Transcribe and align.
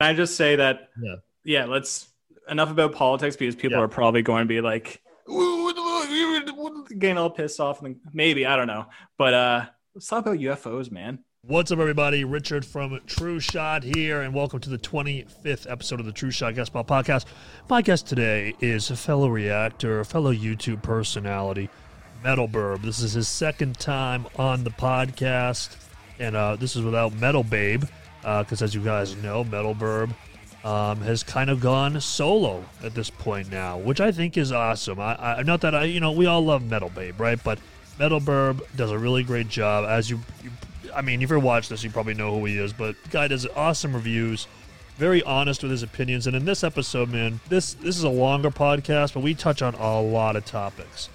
I 0.00 0.14
just 0.14 0.36
say 0.36 0.56
that? 0.56 0.90
Yeah. 1.00 1.16
Yeah. 1.44 1.64
Let's 1.64 2.08
enough 2.48 2.70
about 2.70 2.94
politics 2.94 3.36
because 3.36 3.56
people 3.56 3.78
Yeah. 3.78 3.84
are 3.84 3.88
probably 3.88 4.22
going 4.22 4.42
to 4.44 4.48
be 4.48 4.60
like 4.60 5.02
getting 6.98 7.18
all 7.18 7.30
pissed 7.30 7.60
off 7.60 7.82
and 7.82 7.96
maybe 8.12 8.46
I 8.46 8.56
don't 8.56 8.66
know, 8.66 8.86
but 9.18 9.34
uh, 9.34 9.66
let's 9.94 10.06
talk 10.06 10.24
about 10.24 10.38
UFOs, 10.38 10.90
man. 10.90 11.18
What's 11.42 11.70
up, 11.70 11.78
everybody? 11.78 12.24
Richard 12.24 12.64
from 12.64 12.98
True 13.06 13.38
Shot 13.40 13.82
here, 13.84 14.22
and 14.22 14.34
welcome 14.34 14.58
to 14.60 14.70
the 14.70 14.78
25th 14.78 15.70
episode 15.70 16.00
of 16.00 16.06
the 16.06 16.12
True 16.12 16.30
Shot 16.30 16.54
Guest 16.54 16.72
Ball 16.72 16.84
Podcast. 16.84 17.26
My 17.70 17.80
guest 17.82 18.06
today 18.06 18.54
is 18.60 18.90
a 18.90 18.96
fellow 18.96 19.28
reactor, 19.28 20.00
a 20.00 20.04
fellow 20.04 20.32
YouTube 20.32 20.82
personality, 20.82 21.70
Metal 22.24 22.48
Burb. 22.48 22.82
This 22.82 23.00
is 23.00 23.12
his 23.12 23.28
second 23.28 23.78
time 23.78 24.26
on 24.36 24.64
the 24.64 24.70
podcast, 24.70 25.76
and 26.18 26.34
uh, 26.36 26.56
this 26.56 26.74
is 26.76 26.82
without 26.82 27.14
Metal 27.14 27.44
Babe, 27.44 27.84
because 28.22 28.62
as 28.62 28.74
you 28.74 28.80
guys 28.82 29.16
know, 29.16 29.44
Metal 29.44 29.74
Burb 29.74 30.14
um, 30.64 31.00
has 31.02 31.22
kind 31.22 31.50
of 31.50 31.60
gone 31.60 32.00
solo 32.00 32.64
at 32.82 32.94
this 32.94 33.10
point 33.10 33.50
now, 33.50 33.78
which 33.78 34.00
I 34.00 34.12
think 34.12 34.36
is 34.36 34.52
awesome. 34.52 35.00
I, 35.00 35.38
I 35.38 35.42
not 35.42 35.60
that 35.62 35.74
I, 35.74 35.84
you 35.84 36.00
know, 36.00 36.12
we 36.12 36.26
all 36.26 36.44
love 36.44 36.68
Metal 36.68 36.90
Babe, 36.90 37.20
right? 37.20 37.42
But 37.42 37.58
Metal 37.98 38.20
Burb 38.20 38.62
does 38.76 38.90
a 38.90 38.98
really 38.98 39.22
great 39.22 39.48
job. 39.48 39.84
As 39.88 40.10
you, 40.10 40.20
you 40.42 40.50
I 40.94 41.02
mean, 41.02 41.22
if 41.22 41.30
you 41.30 41.38
watch 41.38 41.68
this, 41.68 41.84
you 41.84 41.90
probably 41.90 42.14
know 42.14 42.38
who 42.38 42.44
he 42.44 42.58
is. 42.58 42.72
But 42.72 42.96
guy 43.10 43.28
does 43.28 43.46
awesome 43.56 43.94
reviews, 43.94 44.46
very 44.96 45.22
honest 45.22 45.62
with 45.62 45.70
his 45.70 45.82
opinions. 45.82 46.26
And 46.26 46.34
in 46.34 46.44
this 46.44 46.64
episode, 46.64 47.10
man, 47.10 47.40
this 47.48 47.74
this 47.74 47.96
is 47.96 48.04
a 48.04 48.10
longer 48.10 48.50
podcast, 48.50 49.14
but 49.14 49.22
we 49.22 49.34
touch 49.34 49.62
on 49.62 49.74
a 49.74 50.00
lot 50.00 50.36
of 50.36 50.44
topics. 50.44 51.08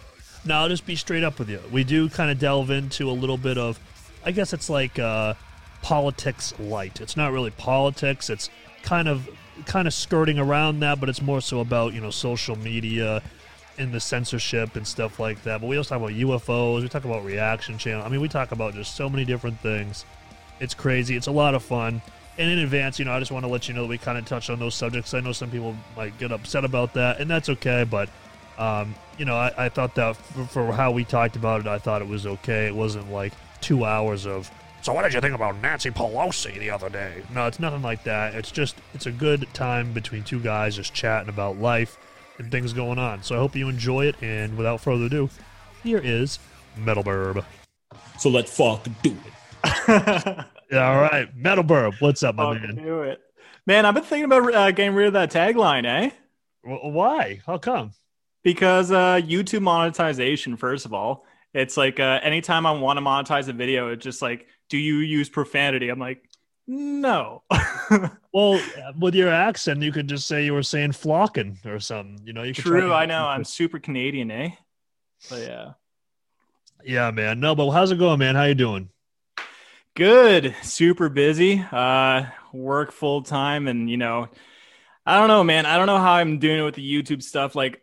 Now, 0.46 0.62
I'll 0.62 0.70
just 0.70 0.86
be 0.86 0.96
straight 0.96 1.24
up 1.24 1.40
with 1.40 1.50
you. 1.50 1.60
We 1.72 1.84
do 1.84 2.10
kind 2.10 2.30
of 2.30 2.38
delve 2.38 2.70
into 2.70 3.10
a 3.10 3.14
little 3.14 3.38
bit 3.38 3.58
of, 3.58 3.80
I 4.26 4.32
guess 4.32 4.52
it's 4.52 4.70
like 4.70 5.00
uh, 5.00 5.36
politics 5.84 6.54
light. 6.60 7.00
It's 7.00 7.16
not 7.16 7.32
really 7.32 7.52
politics. 7.52 8.32
It's 8.32 8.50
kind 8.82 9.08
of 9.08 9.30
kind 9.68 9.88
of 9.88 9.94
skirting 9.94 10.40
around 10.40 10.80
that, 10.80 11.00
but 11.00 11.10
it's 11.10 11.22
more 11.22 11.42
so 11.42 11.60
about 11.60 11.94
you 11.94 12.02
know 12.02 12.10
social 12.10 12.56
media 12.56 13.22
and 13.78 13.92
the 13.92 14.00
censorship 14.00 14.76
and 14.76 14.88
stuff 14.88 15.20
like 15.20 15.44
that. 15.44 15.62
But 15.62 15.68
we 15.68 15.78
also 15.78 15.90
talk 15.96 16.04
about 16.04 16.18
UFOs. 16.18 16.82
We 16.82 16.90
talk 16.90 17.06
about 17.06 17.24
reaction 17.24 17.78
channel. 17.78 18.04
I 18.04 18.10
mean, 18.10 18.22
we 18.22 18.28
talk 18.28 18.52
about 18.52 18.74
just 18.74 18.96
so 18.96 19.10
many 19.10 19.26
different 19.26 19.60
things. 19.60 20.06
It's 20.60 20.74
crazy. 20.74 21.16
It's 21.16 21.28
a 21.28 21.32
lot 21.32 21.54
of 21.54 21.64
fun. 21.64 22.02
And 22.38 22.50
in 22.50 22.60
advance, 22.60 22.98
you 22.98 23.06
know, 23.06 23.12
I 23.12 23.20
just 23.20 23.32
want 23.32 23.46
to 23.46 23.52
let 23.52 23.68
you 23.68 23.76
know 23.76 23.84
that 23.84 23.90
we 23.90 23.98
kind 23.98 24.18
of 24.18 24.26
touched 24.26 24.50
on 24.50 24.60
those 24.60 24.74
subjects. 24.74 25.14
I 25.14 25.20
know 25.20 25.34
some 25.34 25.52
people 25.52 25.76
might 25.96 26.18
get 26.18 26.32
upset 26.32 26.66
about 26.66 26.94
that, 26.94 27.20
and 27.20 27.30
that's 27.30 27.50
okay. 27.50 27.84
But 27.84 28.10
um, 28.58 28.96
you 29.18 29.26
know, 29.26 29.36
I, 29.36 29.52
I 29.66 29.70
thought 29.70 29.96
that 29.96 30.16
for, 30.16 30.46
for 30.46 30.72
how 30.72 30.92
we 30.92 31.04
talked 31.04 31.36
about 31.36 31.62
it, 31.62 31.68
I 31.68 31.78
thought 31.78 32.02
it 32.02 32.08
was 32.08 32.26
okay. 32.26 32.68
It 32.68 32.76
wasn't 32.76 33.12
like 33.12 33.34
two 33.62 33.86
hours 33.86 34.26
of. 34.26 34.50
So 34.84 34.92
what 34.92 35.04
did 35.04 35.14
you 35.14 35.22
think 35.22 35.34
about 35.34 35.56
Nancy 35.62 35.92
Pelosi 35.92 36.60
the 36.60 36.70
other 36.70 36.90
day? 36.90 37.24
No, 37.34 37.48
it's 37.48 37.58
nothing 37.58 37.82
like 37.82 38.04
that. 38.04 38.36
It's 38.36 38.52
just 38.52 38.76
it's 38.94 39.06
a 39.06 39.12
good 39.14 39.48
time 39.54 39.94
between 39.94 40.24
two 40.26 40.42
guys 40.42 40.76
just 40.76 40.94
chatting 40.94 41.30
about 41.30 41.58
life 41.58 41.98
and 42.38 42.52
things 42.52 42.74
going 42.74 43.00
on. 43.00 43.24
So 43.24 43.36
I 43.36 43.38
hope 43.38 43.56
you 43.56 43.70
enjoy 43.70 44.08
it. 44.08 44.22
And 44.22 44.58
without 44.58 44.82
further 44.82 45.06
ado, 45.06 45.30
here 45.84 46.02
is 46.04 46.38
Metal 46.76 47.02
Burb. 47.02 47.46
So 48.20 48.30
let's 48.30 48.54
fucking 48.58 48.98
do 49.02 49.16
it. 49.26 49.74
Yeah, 49.88 50.46
all 50.74 51.00
right, 51.02 51.34
Metal 51.34 51.64
Burb, 51.64 52.02
what's 52.02 52.22
up, 52.22 52.36
my 52.36 52.54
Fuck, 52.54 52.64
man? 52.64 52.76
do 52.76 53.04
it, 53.04 53.22
man. 53.66 53.86
I've 53.86 53.94
been 53.94 54.04
thinking 54.04 54.26
about 54.26 54.54
uh, 54.54 54.72
getting 54.72 54.96
rid 54.96 55.08
of 55.08 55.14
that 55.14 55.32
tagline, 55.32 55.86
eh? 55.86 56.10
Wh- 56.64 56.84
Why? 56.94 57.40
How 57.46 57.58
come? 57.58 57.94
Because 58.44 58.92
uh, 58.92 59.22
YouTube 59.24 59.62
monetization, 59.62 60.58
first 60.58 60.86
of 60.86 60.94
all, 60.94 61.26
it's 61.54 61.78
like 61.78 62.02
uh, 62.02 62.20
anytime 62.22 62.66
I 62.66 62.72
want 62.72 62.98
to 62.98 63.02
monetize 63.02 63.48
a 63.48 63.54
video, 63.54 63.88
it's 63.90 64.04
just 64.04 64.22
like, 64.22 64.48
do 64.70 64.78
you 64.78 64.98
use 64.98 65.30
profanity? 65.30 65.90
I'm 65.90 66.00
like, 66.00 66.24
no. 66.68 67.44
Well, 68.34 68.60
with 68.98 69.14
your 69.14 69.30
accent, 69.30 69.84
you 69.84 69.92
could 69.92 70.08
just 70.10 70.26
say 70.26 70.44
you 70.44 70.54
were 70.56 70.64
saying 70.64 70.94
flocking 70.94 71.60
or 71.66 71.80
something. 71.80 72.20
You 72.26 72.34
know, 72.34 72.42
you 72.42 72.56
could 72.56 72.64
True, 72.64 72.88
to- 72.88 72.94
I 72.96 73.06
know. 73.06 73.28
I'm 73.28 73.44
super 73.44 73.78
Canadian, 73.78 74.32
eh? 74.32 74.50
But 75.30 75.42
yeah. 75.42 75.74
Yeah, 76.84 77.12
man. 77.12 77.40
No, 77.40 77.54
but 77.54 77.70
how's 77.70 77.92
it 77.92 78.00
going, 78.00 78.18
man? 78.18 78.34
How 78.34 78.46
you 78.46 78.56
doing? 78.56 78.90
Good. 79.96 80.56
Super 80.64 81.10
busy. 81.10 81.64
Uh 81.72 82.26
work 82.52 82.92
full 82.92 83.22
time 83.22 83.68
and 83.68 83.88
you 83.90 83.98
know, 83.98 84.30
I 85.06 85.20
don't 85.20 85.28
know, 85.28 85.44
man. 85.44 85.68
I 85.68 85.78
don't 85.78 85.86
know 85.88 86.00
how 86.00 86.14
I'm 86.14 86.40
doing 86.40 86.60
it 86.60 86.64
with 86.64 86.76
the 86.76 87.04
YouTube 87.04 87.22
stuff 87.22 87.54
like 87.54 87.82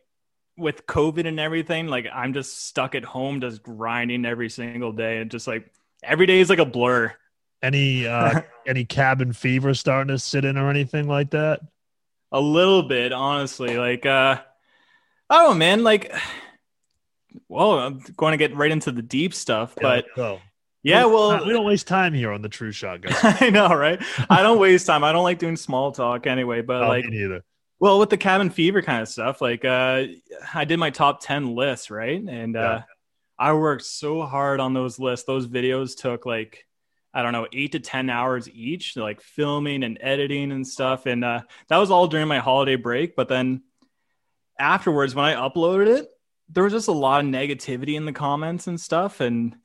with 0.56 0.87
COVID 0.87 1.28
and 1.28 1.38
everything. 1.38 1.87
Like 1.87 2.06
I'm 2.12 2.34
just 2.34 2.66
stuck 2.66 2.97
at 2.97 3.05
home 3.05 3.41
just 3.41 3.62
grinding 3.62 4.25
every 4.25 4.50
single 4.50 4.91
day 4.93 5.19
and 5.19 5.31
just 5.31 5.47
like 5.47 5.71
every 6.03 6.27
day 6.27 6.41
is 6.41 6.50
like 6.50 6.59
a 6.59 6.65
blur. 6.65 7.12
Any 7.62 8.06
uh 8.06 8.43
any 8.66 8.84
cabin 8.84 9.33
fever 9.33 9.75
starting 9.75 10.09
to 10.15 10.19
sit 10.19 10.44
in 10.44 10.56
or 10.56 10.71
anything 10.71 11.09
like 11.09 11.31
that? 11.31 11.61
A 12.33 12.41
little 12.41 12.83
bit, 12.83 13.12
honestly. 13.12 13.77
Like 13.77 14.06
uh 14.06 14.41
I 15.28 15.55
man, 15.55 15.84
like 15.84 16.12
well, 17.49 17.78
I'm 17.78 18.00
going 18.16 18.33
to 18.33 18.37
get 18.37 18.56
right 18.56 18.71
into 18.71 18.93
the 18.93 19.03
deep 19.03 19.34
stuff, 19.34 19.77
but 19.81 20.06
oh, 20.16 20.41
yeah, 20.83 21.05
well, 21.05 21.44
we 21.44 21.53
don't 21.53 21.65
waste 21.65 21.87
time 21.87 22.15
here 22.15 22.32
on 22.32 22.43
the 22.43 22.49
True 22.49 22.72
Shot, 22.72 23.00
guys. 23.03 23.17
I 23.22 23.50
know, 23.50 23.75
right? 23.75 24.03
I 24.28 24.43
don't 24.43 24.59
waste 24.59 24.87
time. 24.87 25.05
I 25.05 25.12
don't 25.12 25.25
like 25.25 25.38
doing 25.38 25.56
small 25.56 25.93
talk 25.93 26.27
anyway, 26.27 26.62
but 26.62 26.82
Oh, 26.82 26.88
like 26.88 27.05
neither. 27.06 27.43
Well, 27.78 27.99
with 27.99 28.11
the 28.11 28.17
cabin 28.17 28.50
fever 28.50 28.82
kind 28.82 29.00
of 29.00 29.09
stuff, 29.09 29.41
like 29.41 29.65
uh, 29.65 30.05
I 30.55 30.65
did 30.65 30.78
my 30.78 30.91
top 30.91 31.21
10 31.22 31.55
lists, 31.55 31.91
right? 31.91 32.21
And 32.21 32.56
uh, 32.56 32.61
Yeah. 32.61 32.82
I 33.41 33.55
worked 33.55 33.87
so 33.87 34.21
hard 34.23 34.61
on 34.61 34.75
those 34.75 34.99
lists. 34.99 35.25
Those 35.25 35.49
videos 35.49 35.97
took 35.97 36.27
like, 36.27 36.67
I 37.15 37.23
don't 37.23 37.33
know, 37.33 37.47
eight 37.55 37.73
to 37.73 37.81
10 37.81 38.11
hours 38.11 38.51
each, 38.51 38.99
like 38.99 39.23
filming 39.23 39.83
and 39.83 39.97
editing 40.03 40.53
and 40.53 40.67
stuff. 40.67 41.06
And 41.06 41.25
uh, 41.25 41.41
that 41.69 41.79
was 41.79 41.91
all 41.91 42.06
during 42.06 42.29
my 42.29 42.39
holiday 42.39 42.77
break. 42.77 43.17
But 43.17 43.29
then 43.29 43.62
afterwards, 44.59 45.15
when 45.15 45.25
I 45.25 45.34
uploaded 45.34 45.87
it, 45.87 46.09
there 46.50 46.65
was 46.65 46.75
just 46.75 46.89
a 46.89 46.93
lot 46.93 47.25
of 47.25 47.31
negativity 47.31 47.95
in 47.95 48.05
the 48.05 48.12
comments 48.12 48.67
and 48.67 48.79
stuff. 48.79 49.21
And 49.21 49.56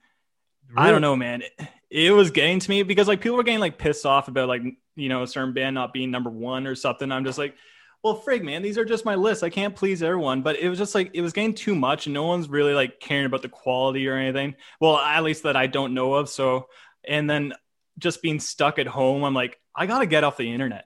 I 0.77 0.89
don't 0.89 1.01
know, 1.01 1.17
man. 1.17 1.41
It, 1.41 1.67
it 1.89 2.11
was 2.11 2.31
getting 2.31 2.59
to 2.59 2.69
me 2.69 2.83
because 2.83 3.09
like 3.09 3.19
people 3.19 3.35
were 3.35 3.43
getting 3.43 3.59
like 3.59 3.77
pissed 3.77 4.05
off 4.05 4.29
about 4.29 4.47
like 4.47 4.61
you 4.95 5.09
know 5.09 5.23
a 5.23 5.27
certain 5.27 5.53
band 5.53 5.75
not 5.75 5.93
being 5.93 6.11
number 6.11 6.29
one 6.29 6.65
or 6.65 6.75
something. 6.75 7.11
I'm 7.11 7.25
just 7.25 7.37
like, 7.37 7.55
well, 8.05 8.21
frig, 8.21 8.43
man, 8.43 8.61
these 8.61 8.77
are 8.77 8.85
just 8.85 9.03
my 9.03 9.15
lists. 9.15 9.41
I 9.41 9.49
can't 9.49 9.75
please 9.75 10.03
everyone. 10.03 10.43
But 10.43 10.59
it 10.59 10.69
was 10.69 10.77
just 10.77 10.93
like 10.93 11.09
it 11.15 11.21
was 11.21 11.33
getting 11.33 11.55
too 11.55 11.73
much, 11.73 12.05
and 12.05 12.13
no 12.13 12.25
one's 12.25 12.47
really 12.47 12.75
like 12.75 12.99
caring 12.99 13.25
about 13.25 13.41
the 13.41 13.49
quality 13.49 14.07
or 14.07 14.15
anything. 14.15 14.53
Well, 14.79 14.97
at 14.97 15.23
least 15.23 15.41
that 15.41 15.55
I 15.55 15.65
don't 15.65 15.95
know 15.95 16.13
of. 16.13 16.29
So, 16.29 16.67
and 17.03 17.27
then 17.27 17.53
just 17.97 18.21
being 18.21 18.39
stuck 18.39 18.77
at 18.77 18.85
home, 18.85 19.23
I'm 19.23 19.33
like, 19.33 19.59
I 19.75 19.87
gotta 19.87 20.05
get 20.05 20.23
off 20.23 20.37
the 20.37 20.53
internet. 20.53 20.85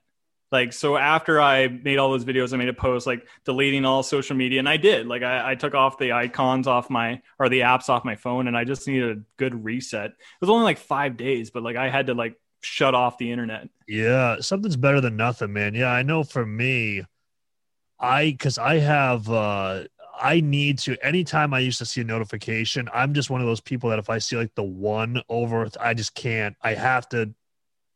Like 0.49 0.71
so, 0.71 0.95
after 0.95 1.41
I 1.41 1.67
made 1.67 1.97
all 1.97 2.09
those 2.09 2.23
videos, 2.23 2.53
I 2.53 2.55
made 2.55 2.69
a 2.69 2.73
post 2.73 3.05
like 3.05 3.27
deleting 3.43 3.83
all 3.83 4.01
social 4.01 4.37
media, 4.37 4.59
and 4.59 4.69
I 4.69 4.77
did. 4.77 5.05
Like 5.05 5.21
I, 5.21 5.51
I 5.51 5.55
took 5.55 5.73
off 5.75 5.97
the 5.97 6.13
icons 6.13 6.67
off 6.67 6.89
my 6.89 7.21
or 7.37 7.49
the 7.49 7.59
apps 7.59 7.89
off 7.89 8.05
my 8.05 8.15
phone, 8.15 8.47
and 8.47 8.55
I 8.55 8.63
just 8.63 8.87
needed 8.87 9.17
a 9.17 9.21
good 9.35 9.65
reset. 9.65 10.11
It 10.11 10.15
was 10.39 10.49
only 10.49 10.63
like 10.63 10.77
five 10.77 11.17
days, 11.17 11.51
but 11.51 11.63
like 11.63 11.75
I 11.75 11.89
had 11.89 12.07
to 12.07 12.13
like 12.13 12.37
shut 12.61 12.95
off 12.95 13.17
the 13.17 13.31
internet. 13.31 13.69
Yeah, 13.87 14.37
something's 14.39 14.75
better 14.77 15.01
than 15.01 15.15
nothing, 15.17 15.53
man. 15.53 15.73
Yeah, 15.73 15.91
I 15.91 16.03
know 16.03 16.23
for 16.23 16.45
me, 16.45 17.03
I 17.99 18.31
because 18.31 18.57
I 18.57 18.77
have 18.79 19.29
uh 19.29 19.83
I 20.21 20.41
need 20.41 20.79
to 20.79 20.97
anytime 21.05 21.53
I 21.53 21.59
used 21.59 21.79
to 21.79 21.85
see 21.85 22.01
a 22.01 22.03
notification, 22.03 22.89
I'm 22.93 23.13
just 23.13 23.29
one 23.29 23.41
of 23.41 23.47
those 23.47 23.61
people 23.61 23.89
that 23.89 23.99
if 23.99 24.09
I 24.09 24.17
see 24.19 24.35
like 24.37 24.53
the 24.55 24.63
one 24.63 25.21
over, 25.29 25.67
I 25.79 25.93
just 25.93 26.13
can't. 26.15 26.55
I 26.61 26.73
have 26.73 27.07
to 27.09 27.33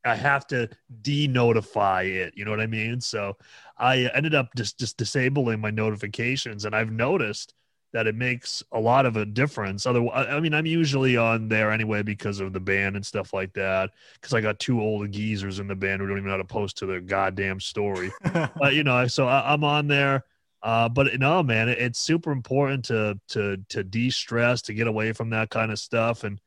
I 0.06 0.16
have 0.16 0.48
to 0.48 0.70
de-notify 1.02 2.04
it. 2.04 2.34
You 2.36 2.46
know 2.46 2.52
what 2.52 2.60
I 2.60 2.68
mean? 2.68 3.00
So 3.02 3.38
I 3.78 4.10
ended 4.14 4.36
up 4.36 4.50
just 4.56 4.80
just 4.80 4.98
disabling 4.98 5.60
my 5.62 5.72
notifications, 5.72 6.66
and 6.66 6.76
I've 6.76 6.92
noticed 6.92 7.54
that 7.94 8.08
it 8.08 8.16
makes 8.16 8.64
a 8.72 8.80
lot 8.80 9.06
of 9.06 9.16
a 9.18 9.26
difference. 9.26 9.86
Otherwise, 9.86 10.28
I 10.30 10.40
mean, 10.40 10.54
I'm 10.54 10.66
usually 10.66 11.16
on 11.16 11.48
there 11.48 11.72
anyway 11.72 12.02
because 12.02 12.40
of 12.40 12.52
the 12.52 12.60
band 12.60 12.96
and 12.96 13.06
stuff 13.06 13.34
like 13.34 13.54
that. 13.54 13.92
Because 14.16 14.34
I 14.34 14.42
got 14.42 14.60
two 14.60 14.82
old 14.82 15.12
geezers 15.12 15.60
in 15.60 15.68
the 15.68 15.76
band 15.76 16.02
who 16.02 16.08
don't 16.08 16.18
even 16.18 16.26
know 16.26 16.32
how 16.32 16.38
to 16.38 16.44
post 16.44 16.80
to 16.80 16.88
their 16.88 17.02
goddamn 17.02 17.60
story. 17.60 18.12
but 18.34 18.74
you 18.74 18.84
know, 18.84 19.08
so 19.08 19.28
I, 19.28 19.54
I'm 19.54 19.64
on 19.64 19.88
there. 19.88 20.26
Uh, 20.64 20.90
but 20.90 21.20
no, 21.20 21.44
man, 21.44 21.70
it, 21.70 21.78
it's 21.78 22.00
super 22.00 22.32
important 22.32 22.86
to 22.86 23.20
to 23.30 23.58
to 23.70 23.84
de-stress, 23.84 24.62
to 24.64 24.74
get 24.74 24.88
away 24.88 25.12
from 25.12 25.30
that 25.32 25.50
kind 25.50 25.72
of 25.72 25.78
stuff, 25.78 26.24
and 26.24 26.40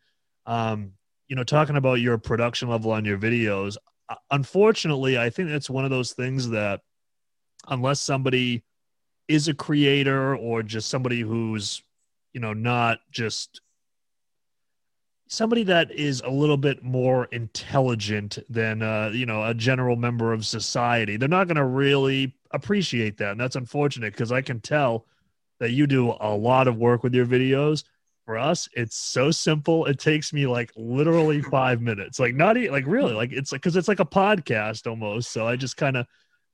um, 0.46 0.92
you 1.28 1.36
know, 1.36 1.44
talking 1.44 1.76
about 1.76 2.00
your 2.00 2.18
production 2.18 2.68
level 2.68 2.92
on 2.92 3.04
your 3.04 3.18
videos. 3.18 3.76
Unfortunately, 4.30 5.18
I 5.18 5.30
think 5.30 5.50
that's 5.50 5.68
one 5.68 5.84
of 5.84 5.90
those 5.90 6.12
things 6.12 6.50
that, 6.50 6.80
unless 7.68 8.00
somebody 8.00 8.64
is 9.28 9.48
a 9.48 9.54
creator 9.54 10.36
or 10.36 10.62
just 10.62 10.88
somebody 10.88 11.20
who's, 11.20 11.82
you 12.32 12.40
know, 12.40 12.52
not 12.52 12.98
just 13.10 13.60
somebody 15.28 15.64
that 15.64 15.90
is 15.90 16.22
a 16.24 16.30
little 16.30 16.56
bit 16.56 16.84
more 16.84 17.24
intelligent 17.26 18.38
than 18.48 18.80
uh, 18.82 19.10
you 19.12 19.26
know 19.26 19.44
a 19.44 19.52
general 19.52 19.96
member 19.96 20.32
of 20.32 20.46
society 20.46 21.16
they're 21.16 21.28
not 21.28 21.48
going 21.48 21.56
to 21.56 21.64
really 21.64 22.32
appreciate 22.52 23.16
that 23.16 23.32
and 23.32 23.40
that's 23.40 23.56
unfortunate 23.56 24.12
because 24.12 24.30
i 24.30 24.40
can 24.40 24.60
tell 24.60 25.04
that 25.58 25.72
you 25.72 25.84
do 25.84 26.14
a 26.20 26.32
lot 26.32 26.68
of 26.68 26.76
work 26.76 27.02
with 27.02 27.12
your 27.12 27.26
videos 27.26 27.82
for 28.26 28.36
us, 28.36 28.68
it's 28.74 28.96
so 28.96 29.30
simple. 29.30 29.86
It 29.86 29.98
takes 29.98 30.32
me 30.32 30.46
like 30.46 30.72
literally 30.76 31.40
five 31.50 31.80
minutes. 31.80 32.18
Like 32.18 32.34
not 32.34 32.56
even 32.56 32.72
like 32.72 32.86
really 32.86 33.14
like 33.14 33.32
it's 33.32 33.52
like 33.52 33.62
because 33.62 33.76
it's 33.76 33.88
like 33.88 34.00
a 34.00 34.04
podcast 34.04 34.86
almost. 34.86 35.30
So 35.30 35.46
I 35.46 35.56
just 35.56 35.76
kind 35.76 35.96
of 35.96 36.06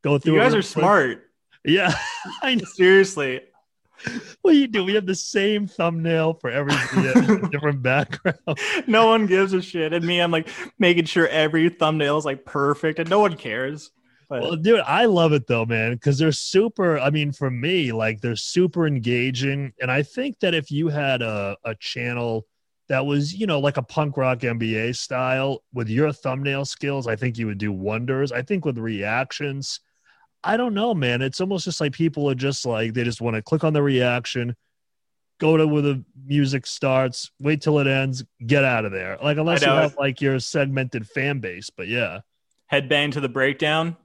go 0.05 0.19
through. 0.19 0.35
You 0.35 0.41
guys 0.41 0.53
are 0.53 0.59
quick. 0.59 0.67
smart. 0.67 1.31
Yeah, 1.65 1.95
I 2.43 2.55
know. 2.55 2.65
Seriously. 2.65 3.41
What 4.41 4.53
do 4.53 4.59
you 4.59 4.67
do? 4.67 4.85
We 4.85 4.95
have 4.95 5.07
the 5.07 5.15
same 5.15 5.69
thumbnail 5.69 6.35
for 6.35 6.51
every 6.51 6.75
video, 6.93 7.39
different 7.51 7.83
background. 7.83 8.39
No 8.89 9.07
one 9.07 9.27
gives 9.27 9.53
a 9.53 9.63
shit. 9.63 9.93
And 9.93 10.05
me, 10.05 10.21
I'm 10.21 10.33
like 10.33 10.49
making 10.79 11.05
sure 11.05 11.29
every 11.29 11.69
thumbnail 11.69 12.19
is 12.19 12.25
like 12.25 12.45
perfect 12.45 12.99
and 12.99 13.09
no 13.09 13.21
one 13.21 13.37
cares. 13.37 13.93
But 14.29 14.43
Well, 14.43 14.57
dude, 14.57 14.81
I 14.81 15.05
love 15.05 15.33
it 15.33 15.47
though, 15.47 15.65
man, 15.67 15.93
because 15.93 16.19
they're 16.19 16.33
super. 16.33 16.99
I 16.99 17.11
mean, 17.11 17.33
for 17.33 17.51
me, 17.51 17.93
like 17.93 18.21
they're 18.21 18.35
super 18.35 18.87
engaging, 18.87 19.73
and 19.81 19.91
I 19.91 20.03
think 20.03 20.41
that 20.41 20.55
if 20.55 20.71
you 20.71 20.89
had 20.89 21.23
a 21.23 21.57
a 21.65 21.75
channel 21.77 22.47
that 22.89 23.07
was, 23.07 23.33
you 23.35 23.47
know, 23.47 23.61
like 23.61 23.77
a 23.77 23.83
punk 23.83 24.17
rock 24.17 24.41
NBA 24.41 24.97
style 24.97 25.63
with 25.73 25.89
your 25.89 26.13
thumbnail 26.13 26.65
skills, 26.65 27.07
I 27.07 27.15
think 27.17 27.39
you 27.39 27.47
would 27.47 27.59
do 27.59 27.73
wonders. 27.73 28.33
I 28.33 28.43
think 28.43 28.65
with 28.65 28.79
reactions, 28.79 29.81
I 30.45 30.57
don't 30.57 30.75
know, 30.75 30.95
man. 30.95 31.23
It's 31.23 31.41
almost 31.41 31.65
just 31.65 31.81
like 31.81 31.93
people 31.93 32.29
are 32.31 32.35
just 32.35 32.67
like 32.67 32.95
they 32.95 33.05
just 33.05 33.21
want 33.21 33.37
to 33.37 33.43
click 33.43 33.65
on 33.65 33.73
the 33.73 33.83
reaction, 33.83 34.57
go 35.41 35.57
to 35.57 35.67
where 35.67 35.83
the 35.83 36.05
music 36.27 36.67
starts, 36.67 37.31
wait 37.41 37.61
till 37.63 37.79
it 37.79 37.87
ends, 37.87 38.25
get 38.45 38.65
out 38.65 38.85
of 38.85 38.93
there. 38.93 39.19
Like 39.23 39.39
unless 39.39 39.63
you 39.63 39.69
have 39.69 39.97
like 39.99 40.21
your 40.21 40.39
segmented 40.41 41.07
fan 41.07 41.41
base, 41.41 41.71
but 41.71 41.89
yeah. 41.89 42.21
headbang 42.71 43.13
to 43.13 43.21
the 43.21 43.29
breakdown, 43.29 43.97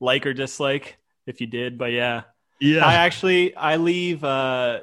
like 0.00 0.26
or 0.26 0.34
dislike 0.34 0.98
if 1.26 1.40
you 1.40 1.46
did. 1.46 1.78
But 1.78 1.92
yeah, 1.92 2.22
Yeah. 2.60 2.84
I 2.84 2.94
actually 2.94 3.54
I 3.56 3.76
leave 3.76 4.22
uh 4.24 4.80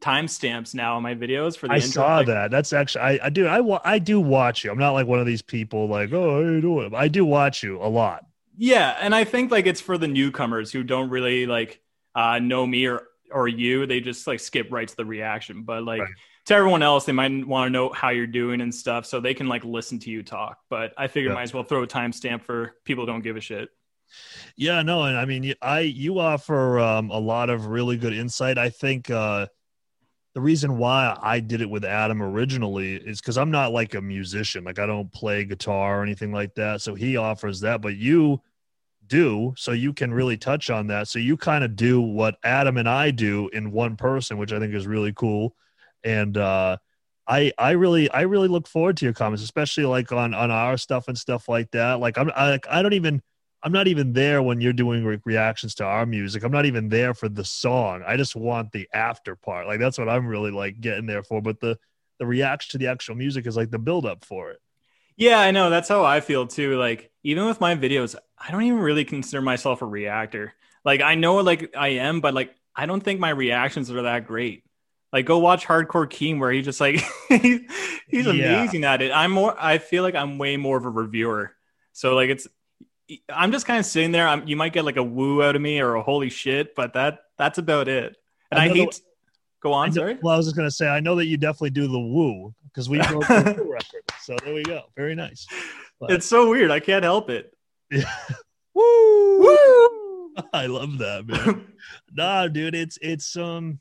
timestamps 0.00 0.74
now 0.74 0.96
on 0.96 1.02
my 1.02 1.14
videos 1.14 1.56
for 1.56 1.68
the 1.68 1.74
I 1.74 1.76
intro. 1.76 1.90
saw 2.02 2.16
Like, 2.16 2.26
that. 2.26 2.50
That's 2.50 2.72
actually 2.72 3.02
I, 3.02 3.26
I 3.26 3.30
do 3.30 3.46
I 3.46 3.60
wa- 3.60 3.80
I 3.84 3.98
do 3.98 4.20
watch 4.20 4.64
you. 4.64 4.70
I'm 4.70 4.78
not 4.78 4.92
like 4.92 5.06
one 5.06 5.20
of 5.20 5.26
these 5.26 5.42
people 5.42 5.88
like 5.88 6.12
oh 6.12 6.32
how 6.44 6.50
you 6.50 6.60
doing. 6.60 6.94
I 6.94 7.08
do 7.08 7.24
watch 7.24 7.62
you 7.62 7.80
a 7.82 7.86
lot. 7.88 8.24
Yeah, 8.60 8.96
and 9.00 9.14
I 9.14 9.22
think 9.24 9.50
like 9.52 9.66
it's 9.66 9.80
for 9.80 9.96
the 9.96 10.08
newcomers 10.08 10.72
who 10.72 10.82
don't 10.82 11.10
really 11.10 11.46
like 11.46 11.80
uh 12.14 12.40
know 12.40 12.66
me 12.66 12.86
or 12.86 13.04
or 13.30 13.46
you. 13.46 13.86
They 13.86 14.00
just 14.00 14.26
like 14.26 14.40
skip 14.40 14.68
right 14.70 14.88
to 14.88 14.96
the 14.96 15.04
reaction. 15.04 15.62
But 15.62 15.84
like 15.84 16.00
Right. 16.00 16.10
to 16.46 16.54
everyone 16.54 16.82
else, 16.82 17.04
they 17.04 17.12
might 17.12 17.46
want 17.46 17.68
to 17.68 17.70
know 17.70 17.90
how 17.90 18.08
you're 18.08 18.26
doing 18.26 18.60
and 18.60 18.74
stuff, 18.74 19.06
so 19.06 19.20
they 19.20 19.34
can 19.34 19.46
like 19.46 19.64
listen 19.64 19.98
to 20.00 20.10
you 20.10 20.22
talk. 20.24 20.58
But 20.68 20.92
I 20.98 21.06
figure 21.06 21.30
Yeah. 21.30 21.34
might 21.36 21.42
as 21.44 21.54
well 21.54 21.62
throw 21.62 21.82
a 21.84 21.86
timestamp 21.86 22.42
for 22.42 22.74
people 22.84 23.02
who 23.04 23.12
don't 23.12 23.22
give 23.22 23.36
a 23.36 23.40
shit. 23.40 23.68
Yeah, 24.56 24.82
no, 24.82 25.04
and 25.04 25.16
I 25.16 25.24
mean 25.26 25.42
you- 25.44 25.54
I 25.62 25.80
you 25.80 26.18
offer 26.18 26.80
um, 26.80 27.10
a 27.10 27.18
lot 27.18 27.50
of 27.50 27.66
really 27.66 27.96
good 27.96 28.12
insight. 28.14 28.58
I 28.58 28.70
think 28.70 29.10
uh, 29.10 29.46
the 30.34 30.40
reason 30.40 30.78
why 30.78 31.16
I 31.22 31.40
did 31.40 31.60
it 31.60 31.68
with 31.70 31.84
Adam 31.84 32.22
originally 32.22 32.94
is 32.96 33.20
because 33.20 33.36
I'm 33.38 33.50
not 33.50 33.72
like 33.72 33.94
a 33.94 34.00
musician. 34.00 34.64
Like 34.64 34.78
I 34.78 34.86
don't 34.86 35.12
play 35.12 35.44
guitar 35.44 36.00
or 36.00 36.02
anything 36.02 36.32
like 36.32 36.54
that. 36.54 36.80
So 36.80 36.94
he 36.94 37.16
offers 37.18 37.60
that, 37.60 37.82
but 37.82 37.96
you 37.96 38.40
do 39.08 39.54
so 39.56 39.72
you 39.72 39.92
can 39.92 40.12
really 40.12 40.36
touch 40.36 40.70
on 40.70 40.88
that. 40.88 41.08
So 41.08 41.18
you 41.18 41.36
kind 41.36 41.64
of 41.64 41.76
do 41.76 42.00
what 42.00 42.36
adam 42.44 42.76
and 42.76 42.88
i 42.88 43.10
do 43.10 43.48
in 43.52 43.72
one 43.72 43.96
person 43.96 44.38
which 44.38 44.52
i 44.52 44.58
think 44.58 44.74
is 44.74 44.86
really 44.86 45.12
cool. 45.12 45.54
And 46.04 46.36
uh 46.36 46.78
i 47.26 47.52
i 47.58 47.72
really 47.72 48.10
i 48.10 48.22
really 48.22 48.48
look 48.48 48.68
forward 48.68 48.96
to 48.98 49.04
your 49.04 49.14
comments 49.14 49.42
especially 49.42 49.84
like 49.84 50.12
on 50.12 50.34
on 50.34 50.50
our 50.50 50.76
stuff 50.76 51.08
and 51.08 51.18
stuff 51.18 51.48
like 51.48 51.70
that. 51.72 52.00
Like 52.00 52.18
i'm 52.18 52.30
i, 52.36 52.58
I 52.70 52.82
don't 52.82 52.94
even 52.94 53.22
i'm 53.62 53.72
not 53.72 53.88
even 53.88 54.12
there 54.12 54.42
when 54.42 54.60
you're 54.60 54.72
doing 54.72 55.04
re- 55.04 55.20
reactions 55.24 55.74
to 55.76 55.84
our 55.84 56.06
music. 56.06 56.44
I'm 56.44 56.52
not 56.52 56.66
even 56.66 56.88
there 56.88 57.14
for 57.14 57.28
the 57.28 57.44
song. 57.44 58.02
I 58.06 58.16
just 58.16 58.36
want 58.36 58.72
the 58.72 58.88
after 58.92 59.36
part. 59.36 59.66
Like 59.66 59.80
that's 59.80 59.98
what 59.98 60.08
i'm 60.08 60.26
really 60.26 60.50
like 60.50 60.80
getting 60.80 61.06
there 61.06 61.22
for. 61.22 61.42
But 61.42 61.60
the 61.60 61.78
the 62.18 62.26
reaction 62.26 62.72
to 62.72 62.78
the 62.78 62.90
actual 62.90 63.14
music 63.14 63.46
is 63.46 63.56
like 63.56 63.70
the 63.70 63.78
build 63.78 64.04
up 64.04 64.24
for 64.24 64.50
it 64.50 64.60
Yeah, 65.18 65.38
I 65.40 65.50
know. 65.50 65.70
That's 65.70 65.88
how 65.90 66.04
I 66.04 66.20
feel 66.20 66.46
too. 66.46 66.78
Like, 66.78 67.12
even 67.24 67.46
with 67.46 67.60
my 67.60 67.76
videos, 67.76 68.16
I 68.38 68.52
don't 68.52 68.62
even 68.64 68.78
really 68.80 69.04
consider 69.04 69.42
myself 69.42 69.82
a 69.82 69.86
reactor. 69.86 70.54
Like, 70.84 71.02
I 71.02 71.16
know 71.16 71.36
like 71.36 71.74
I 71.76 71.88
am, 71.88 72.22
but 72.22 72.34
like, 72.34 72.56
I 72.76 72.86
don't 72.86 73.02
think 73.02 73.20
my 73.20 73.30
reactions 73.30 73.90
are 73.90 74.02
that 74.02 74.26
great. 74.26 74.64
Like, 75.12 75.26
go 75.26 75.38
watch 75.40 75.66
Hardcore 75.66 76.10
King, 76.10 76.40
where 76.40 76.52
he 76.52 76.62
just 76.62 76.80
like 76.80 77.02
he- 77.28 77.68
he's 78.08 78.28
Yeah. 78.32 78.62
amazing 78.62 78.84
at 78.84 79.02
it. 79.02 79.12
I'm 79.12 79.32
more. 79.32 79.56
I 79.58 79.78
feel 79.78 80.04
like 80.04 80.16
I'm 80.16 80.38
way 80.38 80.56
more 80.56 80.78
of 80.78 80.86
a 80.86 80.90
reviewer. 80.90 81.54
So 81.92 82.16
like, 82.16 82.30
it's 82.30 82.48
I'm 83.30 83.52
just 83.52 83.66
kind 83.66 83.80
of 83.80 83.86
sitting 83.86 84.12
there. 84.12 84.28
I'm, 84.28 84.48
you 84.48 84.56
might 84.56 84.72
get 84.74 84.84
like 84.86 84.96
a 84.98 85.04
woo 85.04 85.42
out 85.42 85.56
of 85.56 85.62
me 85.62 85.80
or 85.80 85.94
a 85.96 86.02
holy 86.02 86.30
shit, 86.30 86.74
but 86.74 86.94
that 86.94 87.20
that's 87.38 87.58
about 87.58 87.88
it. 87.88 88.16
And 88.50 88.60
I 88.60 88.64
I, 88.64 88.68
hate. 88.68 89.00
Go 89.60 89.72
on, 89.72 89.92
sorry. 89.92 90.16
Well, 90.22 90.34
I 90.34 90.36
was 90.36 90.46
just 90.46 90.56
gonna 90.56 90.70
say, 90.70 90.88
I 90.88 91.00
know 91.00 91.16
that 91.16 91.26
you 91.26 91.36
definitely 91.36 91.70
do 91.70 91.88
the 91.88 91.98
woo 91.98 92.54
because 92.64 92.88
we 92.88 92.98
broke 92.98 93.26
the 93.28 93.54
woo 93.58 93.72
record. 93.72 94.02
So 94.22 94.36
there 94.44 94.54
we 94.54 94.62
go. 94.62 94.82
Very 94.96 95.14
nice. 95.14 95.46
But- 96.00 96.12
It's 96.12 96.26
so 96.26 96.48
weird. 96.50 96.70
I 96.70 96.80
can't 96.80 97.04
help 97.04 97.28
it. 97.30 97.52
Yeah. 97.90 98.04
Woo! 98.74 99.40
Woo! 99.40 100.34
I 100.52 100.66
love 100.66 100.98
that, 100.98 101.26
man. 101.26 101.66
nah, 102.12 102.46
dude, 102.46 102.76
it's 102.76 102.96
it's 103.02 103.34
um, 103.36 103.80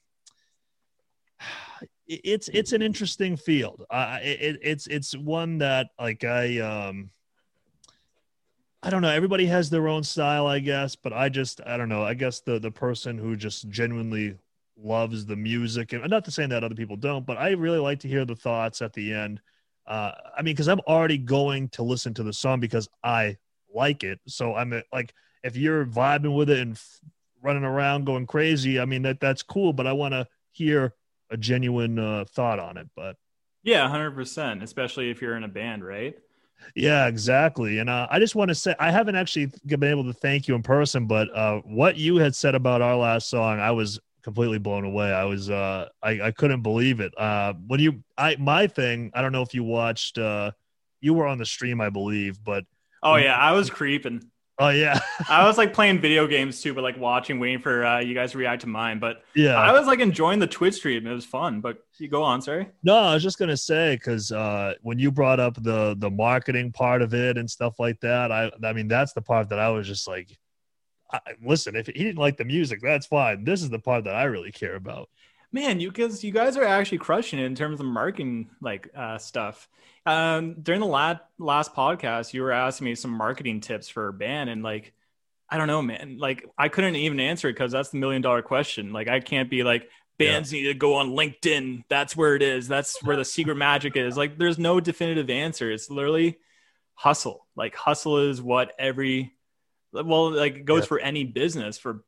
it's 2.07 2.47
it's 2.47 2.71
an 2.71 2.81
interesting 2.81 3.37
field. 3.37 3.85
Uh, 3.91 4.17
it, 4.23 4.57
it's 4.63 4.87
it's 4.87 5.15
one 5.15 5.59
that 5.59 5.87
like 5.99 6.23
I 6.23 6.59
um. 6.59 7.11
I 8.83 8.89
don't 8.89 9.01
know. 9.01 9.09
Everybody 9.09 9.47
has 9.47 9.69
their 9.69 9.87
own 9.87 10.03
style, 10.03 10.47
I 10.47 10.59
guess, 10.59 10.95
but 10.95 11.11
I 11.11 11.29
just 11.29 11.61
I 11.65 11.77
don't 11.77 11.89
know. 11.89 12.03
I 12.03 12.13
guess 12.13 12.39
the 12.39 12.57
the 12.59 12.71
person 12.71 13.17
who 13.17 13.35
just 13.35 13.69
genuinely 13.69 14.35
loves 14.77 15.25
the 15.25 15.35
music, 15.35 15.93
and 15.93 16.07
not 16.09 16.25
to 16.25 16.31
say 16.31 16.45
that 16.45 16.63
other 16.63 16.75
people 16.75 16.95
don't, 16.97 17.25
but 17.25 17.37
I 17.37 17.51
really 17.51 17.79
like 17.79 17.99
to 18.01 18.07
hear 18.07 18.25
the 18.25 18.35
thoughts 18.35 18.81
at 18.81 18.93
the 18.93 19.13
end. 19.13 19.41
Uh, 19.85 20.11
I 20.37 20.41
mean, 20.41 20.53
because 20.53 20.67
I'm 20.67 20.81
already 20.81 21.17
going 21.17 21.69
to 21.69 21.83
listen 21.83 22.13
to 22.15 22.23
the 22.23 22.33
song 22.33 22.59
because 22.59 22.89
I 23.03 23.37
like 23.73 24.03
it. 24.03 24.19
So 24.27 24.53
I'm 24.55 24.73
uh, 24.73 24.81
like, 24.91 25.13
if 25.43 25.55
you're 25.55 25.85
vibing 25.85 26.35
with 26.35 26.49
it 26.49 26.59
and 26.59 26.73
f- 26.73 26.99
running 27.41 27.63
around 27.63 28.05
going 28.05 28.25
crazy, 28.27 28.79
I 28.79 28.85
mean 28.85 29.03
that 29.03 29.19
that's 29.19 29.43
cool. 29.43 29.73
But 29.73 29.87
I 29.87 29.93
want 29.93 30.13
to 30.13 30.27
hear 30.51 30.93
a 31.29 31.37
genuine 31.37 31.97
uh, 31.99 32.25
thought 32.27 32.59
on 32.59 32.77
it. 32.77 32.89
But 32.95 33.15
Yeah, 33.63 33.87
hundred 33.89 34.11
percent. 34.11 34.63
Especially 34.63 35.09
if 35.09 35.21
you're 35.21 35.35
in 35.37 35.43
a 35.43 35.47
band, 35.47 35.85
right? 35.85 36.17
yeah, 36.75 37.07
exactly. 37.07 37.79
And 37.79 37.89
uh, 37.89 38.07
I 38.09 38.19
just 38.19 38.35
want 38.35 38.49
to 38.49 38.55
say 38.55 38.75
I 38.79 38.91
haven't 38.91 39.15
actually 39.15 39.51
been 39.65 39.83
able 39.83 40.05
to 40.05 40.13
thank 40.13 40.47
you 40.47 40.55
in 40.55 40.63
person, 40.63 41.05
but 41.05 41.33
uh, 41.35 41.59
what 41.61 41.97
you 41.97 42.17
had 42.17 42.35
said 42.35 42.55
about 42.55 42.81
our 42.81 42.95
last 42.95 43.29
song, 43.29 43.59
I 43.59 43.71
was 43.71 43.99
completely 44.23 44.59
blown 44.59 44.83
away. 44.83 45.11
I 45.11 45.25
was 45.25 45.49
uh, 45.49 45.87
I, 46.01 46.21
I 46.21 46.31
couldn't 46.31 46.61
believe 46.61 46.99
it. 46.99 47.13
Uh, 47.17 47.53
when 47.67 47.79
you 47.79 48.03
I 48.17 48.35
my 48.37 48.67
thing, 48.67 49.11
I 49.13 49.21
don't 49.21 49.31
know 49.31 49.41
if 49.41 49.53
you 49.53 49.63
watched. 49.63 50.17
Uh, 50.17 50.51
you 50.99 51.13
were 51.13 51.27
on 51.27 51.37
the 51.37 51.45
stream, 51.45 51.79
I 51.79 51.89
believe, 51.89 52.43
but 52.43 52.65
Oh 53.03 53.15
yeah, 53.15 53.37
I 53.37 53.51
was 53.51 53.69
creeping. 53.69 54.21
oh 54.59 54.69
yeah, 54.69 54.99
I 55.29 55.45
was 55.45 55.57
like 55.57 55.71
playing 55.73 56.01
video 56.01 56.25
games 56.27 56.61
too, 56.61 56.73
but 56.73 56.83
like 56.83 56.97
watching, 56.97 57.39
waiting 57.39 57.59
for 57.59 57.85
uh, 57.85 57.99
you 57.99 58.13
guys 58.15 58.31
to 58.31 58.37
react 58.37 58.61
to 58.61 58.67
mine. 58.67 58.99
But 58.99 59.23
yeah. 59.35 59.55
I 59.55 59.71
was 59.71 59.85
like 59.85 59.99
enjoying 59.99 60.39
the 60.39 60.47
Twitch 60.47 60.75
stream. 60.75 61.05
It 61.05 61.13
was 61.13 61.25
fun. 61.25 61.61
But 61.61 61.77
you 61.99 62.07
go 62.07 62.23
on, 62.23 62.41
sorry. 62.41 62.67
No, 62.83 62.95
I 62.95 63.13
was 63.13 63.23
just 63.23 63.37
gonna 63.37 63.55
say 63.57 63.95
because 63.95 64.31
uh, 64.31 64.73
when 64.81 64.97
you 64.99 65.11
brought 65.11 65.39
up 65.39 65.61
the 65.61 65.95
the 65.97 66.09
marketing 66.09 66.71
part 66.71 67.01
of 67.01 67.13
it 67.13 67.37
and 67.37 67.49
stuff 67.49 67.79
like 67.79 67.99
that, 68.01 68.31
I 68.31 68.51
I 68.63 68.73
mean 68.73 68.87
that's 68.87 69.13
the 69.13 69.21
part 69.21 69.49
that 69.49 69.59
I 69.59 69.69
was 69.69 69.87
just 69.87 70.07
like, 70.07 70.35
I, 71.11 71.19
listen, 71.43 71.75
if 71.75 71.87
he 71.87 71.93
didn't 71.93 72.17
like 72.17 72.37
the 72.37 72.45
music, 72.45 72.79
that's 72.81 73.05
fine. 73.05 73.43
This 73.43 73.61
is 73.61 73.69
the 73.69 73.79
part 73.79 74.03
that 74.05 74.15
I 74.15 74.23
really 74.23 74.51
care 74.51 74.75
about. 74.75 75.09
Man, 75.51 75.79
you 75.79 75.91
guys, 75.91 76.23
you 76.23 76.31
guys 76.31 76.57
are 76.57 76.65
actually 76.65 76.97
crushing 76.97 77.39
it 77.39 77.45
in 77.45 77.55
terms 77.55 77.79
of 77.79 77.85
marketing 77.85 78.49
like 78.61 78.89
uh, 78.95 79.17
stuff. 79.17 79.69
Um, 80.05 80.55
during 80.61 80.81
the 80.81 80.87
last 80.87 81.21
last 81.37 81.73
podcast, 81.73 82.33
you 82.33 82.41
were 82.41 82.51
asking 82.51 82.85
me 82.85 82.95
some 82.95 83.11
marketing 83.11 83.61
tips 83.61 83.87
for 83.87 84.09
a 84.09 84.13
band, 84.13 84.49
and 84.49 84.61
like, 84.61 84.93
I 85.49 85.57
don't 85.57 85.67
know, 85.67 85.81
man. 85.81 86.17
Like, 86.19 86.45
I 86.57 86.67
couldn't 86.67 86.97
even 86.97 87.19
answer 87.21 87.47
it 87.47 87.53
because 87.53 87.71
that's 87.71 87.89
the 87.89 87.97
million 87.97 88.21
dollar 88.21 88.41
question. 88.41 88.91
Like, 88.91 89.07
I 89.07 89.21
can't 89.21 89.49
be 89.49 89.63
like, 89.63 89.89
bands 90.17 90.51
need 90.51 90.63
to 90.63 90.73
go 90.73 90.95
on 90.95 91.11
LinkedIn. 91.11 91.85
That's 91.87 92.17
where 92.17 92.35
it 92.35 92.41
is. 92.41 92.67
That's 92.67 93.01
where 93.03 93.15
the 93.15 93.23
secret 93.23 93.55
magic 93.55 93.95
is. 93.95 94.17
Like, 94.17 94.37
there's 94.37 94.59
no 94.59 94.81
definitive 94.81 95.29
answer. 95.29 95.71
It's 95.71 95.89
literally 95.89 96.37
hustle. 96.95 97.47
Like, 97.55 97.75
hustle 97.75 98.17
is 98.29 98.41
what 98.41 98.73
every 98.77 99.36
well, 100.05 100.31
like 100.31 100.57
it 100.57 100.65
goes 100.65 100.83
Yeah. 100.83 100.87
for 100.87 100.99
any 100.99 101.23
business 101.23 101.77
for 101.77 102.03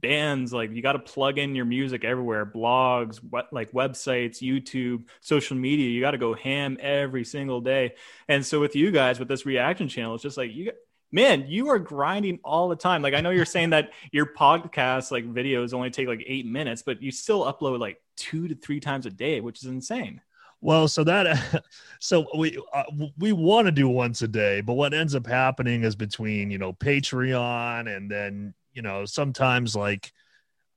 bands 0.00 0.52
like 0.52 0.70
you 0.72 0.82
got 0.82 0.92
to 0.92 0.98
plug 0.98 1.38
in 1.38 1.54
your 1.54 1.64
music 1.64 2.04
everywhere 2.04 2.44
blogs 2.44 3.16
what 3.30 3.50
like 3.54 3.72
websites 3.72 4.42
youtube 4.42 5.04
social 5.22 5.56
media 5.56 5.88
you 5.88 5.98
got 6.02 6.10
to 6.10 6.18
go 6.18 6.34
ham 6.34 6.76
every 6.80 7.24
single 7.24 7.62
day. 7.62 7.94
And 8.28 8.44
so 8.44 8.60
with 8.60 8.76
you 8.76 8.90
guys 8.90 9.18
with 9.18 9.28
this 9.28 9.46
reaction 9.46 9.88
channel 9.88 10.14
it's 10.14 10.22
just 10.22 10.36
like 10.36 10.52
you 10.52 10.72
man 11.10 11.46
you 11.48 11.68
are 11.70 11.78
grinding 11.78 12.38
all 12.44 12.68
the 12.68 12.76
time. 12.76 13.00
Like 13.00 13.14
i 13.14 13.22
know 13.22 13.30
you're 13.30 13.46
saying 13.46 13.70
that 13.70 13.92
your 14.12 14.26
podcast 14.26 15.10
like 15.10 15.24
videos 15.24 15.72
only 15.72 15.88
take 15.88 16.08
like 16.08 16.24
eight 16.26 16.44
minutes 16.44 16.82
but 16.82 17.00
you 17.00 17.10
still 17.10 17.44
upload 17.50 17.78
like 17.78 17.98
two 18.16 18.48
to 18.48 18.54
three 18.54 18.80
times 18.80 19.06
a 19.06 19.10
day 19.10 19.40
which 19.40 19.62
is 19.62 19.70
insane 19.70 20.20
Well, 20.60 20.88
so 20.88 21.04
that 21.04 21.64
so 22.00 22.26
we 22.36 22.58
uh, 22.72 22.84
we 23.18 23.32
want 23.32 23.66
to 23.66 23.72
do 23.72 23.88
once 23.88 24.22
a 24.22 24.28
day, 24.28 24.60
but 24.60 24.74
what 24.74 24.94
ends 24.94 25.14
up 25.14 25.26
happening 25.26 25.84
is 25.84 25.96
between 25.96 26.50
you 26.50 26.58
know 26.58 26.72
Patreon 26.72 27.94
and 27.94 28.10
then 28.10 28.54
you 28.72 28.82
know 28.82 29.04
sometimes 29.04 29.76
like 29.76 30.12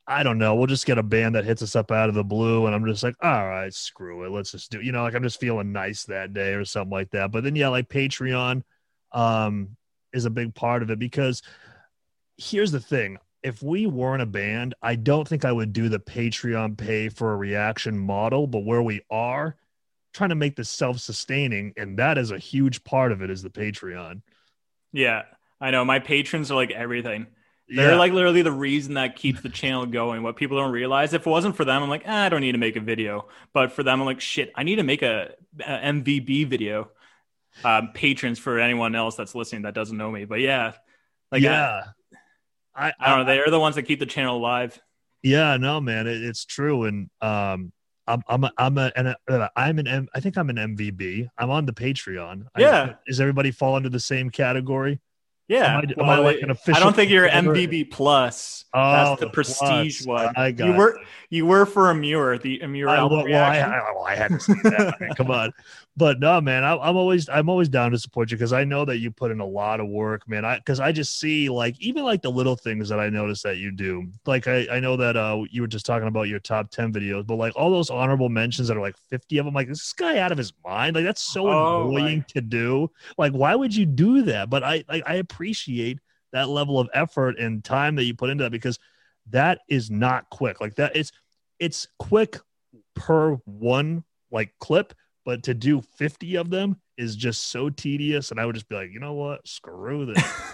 I 0.09 0.23
don't 0.23 0.37
know. 0.37 0.55
We'll 0.55 0.67
just 0.67 0.85
get 0.85 0.97
a 0.97 1.03
band 1.03 1.35
that 1.35 1.43
hits 1.43 1.61
us 1.61 1.75
up 1.75 1.91
out 1.91 2.07
of 2.07 2.15
the 2.15 2.23
blue, 2.23 2.65
and 2.65 2.73
I'm 2.73 2.85
just 2.85 3.03
like, 3.03 3.15
all 3.21 3.47
right, 3.47 3.73
screw 3.73 4.23
it. 4.23 4.31
Let's 4.31 4.51
just 4.51 4.71
do. 4.71 4.79
You 4.79 4.93
know, 4.93 5.03
like 5.03 5.15
I'm 5.15 5.23
just 5.23 5.39
feeling 5.39 5.73
nice 5.73 6.05
that 6.05 6.33
day 6.33 6.53
or 6.53 6.63
something 6.63 6.91
like 6.91 7.11
that. 7.11 7.31
But 7.31 7.43
then 7.43 7.57
yeah, 7.57 7.67
like 7.67 7.89
Patreon, 7.89 8.63
um, 9.11 9.75
is 10.13 10.25
a 10.25 10.29
big 10.29 10.55
part 10.55 10.81
of 10.81 10.89
it 10.89 10.99
because 10.99 11.41
here's 12.37 12.71
the 12.71 12.79
thing. 12.79 13.17
If 13.43 13.61
we 13.61 13.85
weren't 13.85 14.21
a 14.21 14.27
band, 14.27 14.75
I 14.81 14.95
don't 14.95 15.27
think 15.27 15.45
I 15.45 15.51
would 15.51 15.73
do 15.73 15.89
the 15.89 15.99
Patreon 15.99 16.77
pay 16.77 17.09
for 17.09 17.33
a 17.33 17.37
reaction 17.37 17.97
model. 17.97 18.47
But 18.47 18.65
where 18.65 18.81
we 18.81 19.01
are, 19.11 19.55
trying 20.17 20.29
to 20.29 20.35
make 20.35 20.55
this 20.55 20.69
self-sustaining, 20.69 21.73
and 21.77 21.97
that 21.99 22.17
is 22.17 22.31
a 22.31 22.37
huge 22.37 22.83
part 22.83 23.11
of 23.11 23.21
it. 23.21 23.29
Is 23.29 23.41
the 23.41 23.49
Patreon. 23.49 24.21
Yeah, 24.91 25.23
I 25.61 25.71
know. 25.71 25.85
My 25.85 25.99
patrons 25.99 26.51
are 26.51 26.55
like 26.55 26.71
everything. 26.71 27.27
They're 27.69 27.91
Yeah. 27.91 27.97
like 27.97 28.13
literally 28.13 28.41
the 28.41 28.51
reason 28.51 28.93
that 28.95 29.15
keeps 29.17 29.41
the 29.41 29.49
channel 29.49 29.85
going. 29.85 30.23
What 30.23 30.37
people 30.37 30.57
don't 30.57 30.71
realize, 30.71 31.13
if 31.13 31.27
it 31.27 31.29
wasn't 31.29 31.55
for 31.57 31.65
them, 31.65 31.83
I'm 31.83 31.89
like, 31.89 32.03
ah, 32.05 32.25
I 32.25 32.29
don't 32.29 32.41
need 32.41 32.53
to 32.53 32.57
make 32.57 32.77
a 32.77 32.81
video. 32.81 33.27
But 33.53 33.73
for 33.73 33.83
them, 33.83 33.99
I'm 33.99 34.05
like, 34.05 34.21
shit, 34.21 34.51
I 34.55 34.63
need 34.63 34.77
to 34.77 34.83
make 34.83 35.01
a, 35.01 35.33
a 35.59 35.79
MVB 35.91 36.47
video. 36.47 36.91
Um, 37.63 37.89
patrons 37.93 38.37
for 38.39 38.59
anyone 38.59 38.93
else 38.95 39.15
that's 39.15 39.33
listening 39.33 39.63
that 39.63 39.73
doesn't 39.73 39.97
know 39.97 40.11
me, 40.11 40.25
but 40.25 40.39
yeah, 40.39 40.73
like 41.31 41.41
yeah. 41.41 41.85
I, 42.75 42.89
I, 42.89 42.93
I 42.99 43.09
don't 43.09 43.19
know, 43.19 43.25
they're 43.25 43.49
the 43.49 43.59
ones 43.59 43.75
that 43.77 43.83
keep 43.83 43.97
the 43.99 44.05
channel 44.05 44.37
alive. 44.37 44.79
Yeah, 45.23 45.57
no, 45.57 45.81
man, 45.81 46.05
it, 46.05 46.21
it's 46.21 46.45
true, 46.45 46.83
and 46.83 47.09
um, 47.19 47.71
I'm 48.07 48.21
I'm 48.27 48.43
a, 48.45 48.51
I'm 48.57 48.77
a, 48.77 48.91
and 48.95 49.07
a, 49.09 49.17
uh, 49.29 49.33
uh, 49.33 49.49
I'm 49.55 49.79
an 49.79 49.87
M, 49.87 50.07
I 50.15 50.19
think 50.19 50.37
I'm 50.37 50.49
an 50.49 50.55
MVB. 50.55 51.27
I'm 51.37 51.49
on 51.49 51.65
the 51.65 51.73
Patreon. 51.73 52.45
I- 52.55 52.61
Yeah. 52.61 52.93
does 53.07 53.19
everybody 53.19 53.51
fall 53.51 53.75
under 53.75 53.89
the 53.89 53.99
same 53.99 54.29
category? 54.29 54.99
Yeah, 55.49 55.77
Am 55.77 55.85
I- 55.97 56.01
am 56.03 56.09
I 56.09 56.17
like 56.17 56.41
an 56.41 56.51
I 56.75 56.79
don't 56.79 56.93
think 56.93 57.09
you're? 57.09 57.27
MVB 57.29 57.89
plus. 57.89 58.65
Oh, 58.73 58.91
That's 58.91 59.19
the 59.21 59.25
the 59.27 59.31
prestige 59.31 60.03
plus. 60.03 60.25
one. 60.25 60.33
I 60.35 60.51
got 60.51 60.65
you 60.67 60.73
it. 60.73 60.77
were 60.77 60.99
you 61.29 61.45
were 61.45 61.65
for 61.65 61.89
a 61.89 61.95
mirror, 61.95 62.37
the 62.37 62.59
a 62.59 62.67
mirror 62.67 62.89
I, 62.89 63.03
well, 63.03 63.23
well, 63.23 63.43
I. 63.43 63.59
I, 63.59 63.91
well, 63.95 64.03
I 64.03 64.15
had 64.15 64.31
to 64.31 64.39
say 64.41 64.53
that. 64.63 64.95
I 64.99 65.03
mean, 65.05 65.13
come 65.13 65.31
on, 65.31 65.53
but 65.97 66.19
no, 66.19 66.39
man, 66.39 66.63
I, 66.63 66.77
I'm 66.77 66.95
always 66.95 67.27
I'm 67.27 67.49
always 67.49 67.69
down 67.69 67.89
to 67.91 67.97
support 67.97 68.29
you 68.29 68.37
because 68.37 68.53
I 68.53 68.63
know 68.63 68.85
that 68.85 68.99
you 68.99 69.09
put 69.09 69.31
in 69.31 69.39
a 69.39 69.45
lot 69.45 69.79
of 69.79 69.87
work, 69.87 70.29
man. 70.29 70.45
I 70.45 70.57
because 70.57 70.79
I 70.79 70.91
just 70.91 71.19
see 71.19 71.49
like 71.49 71.75
even 71.81 72.03
like 72.03 72.21
the 72.21 72.29
little 72.29 72.55
things 72.55 72.87
that 72.89 72.99
I 72.99 73.09
notice 73.09 73.41
that 73.41 73.57
you 73.57 73.71
do. 73.71 74.07
Like 74.27 74.47
I 74.47 74.67
I 74.71 74.79
know 74.79 74.95
that 74.97 75.17
uh 75.17 75.43
you 75.49 75.61
were 75.61 75.67
just 75.67 75.87
talking 75.87 76.07
about 76.07 76.27
your 76.27 76.39
top 76.39 76.69
ten 76.69 76.93
videos, 76.93 77.25
but 77.25 77.37
like 77.37 77.53
all 77.55 77.71
those 77.71 77.89
honorable 77.89 78.29
mentions 78.29 78.67
that 78.67 78.77
are 78.77 78.81
like 78.81 78.95
50 79.09 79.39
of 79.39 79.45
them, 79.45 79.55
like 79.55 79.67
this 79.69 79.91
guy 79.93 80.19
out 80.19 80.31
of 80.31 80.37
his 80.37 80.53
mind? 80.63 80.95
Like 80.95 81.05
that's 81.05 81.21
so 81.23 81.49
Oh, 81.49 81.51
annoying 81.51 82.23
my. 82.23 82.25
to 82.29 82.41
do. 82.41 82.91
Like 83.17 83.33
why 83.33 83.55
would 83.55 83.75
you 83.75 83.87
do 83.87 84.21
that? 84.23 84.51
But 84.51 84.63
I 84.63 84.83
like 84.87 85.03
I 85.07 85.15
appreciate 85.15 85.99
that 86.31 86.47
level 86.47 86.79
of 86.79 86.89
effort 86.93 87.39
and 87.39 87.63
time 87.63 87.95
that 87.95 88.03
you 88.03 88.13
put 88.13 88.29
into 88.29 88.43
that 88.43 88.51
because 88.51 88.77
that 89.31 89.61
is 89.67 89.89
not 89.89 90.29
quick. 90.29 90.61
Like 90.61 90.75
that 90.75 90.95
it's 90.95 91.11
it's 91.59 91.87
quick 91.97 92.37
per 92.95 93.33
one 93.45 94.03
like 94.31 94.53
clip, 94.59 94.93
but 95.27 95.43
to 95.43 95.53
do 95.53 95.81
50 95.81 96.37
of 96.37 96.49
them 96.49 96.77
is 96.97 97.13
just 97.13 97.49
so 97.49 97.69
tedious. 97.69 98.31
And 98.31 98.39
I 98.39 98.45
would 98.45 98.55
just 98.55 98.69
be 98.69 98.75
like, 98.75 98.91
you 98.93 99.01
know 99.01 99.11
what? 99.11 99.45
Screw 99.45 100.05
this. 100.05 100.23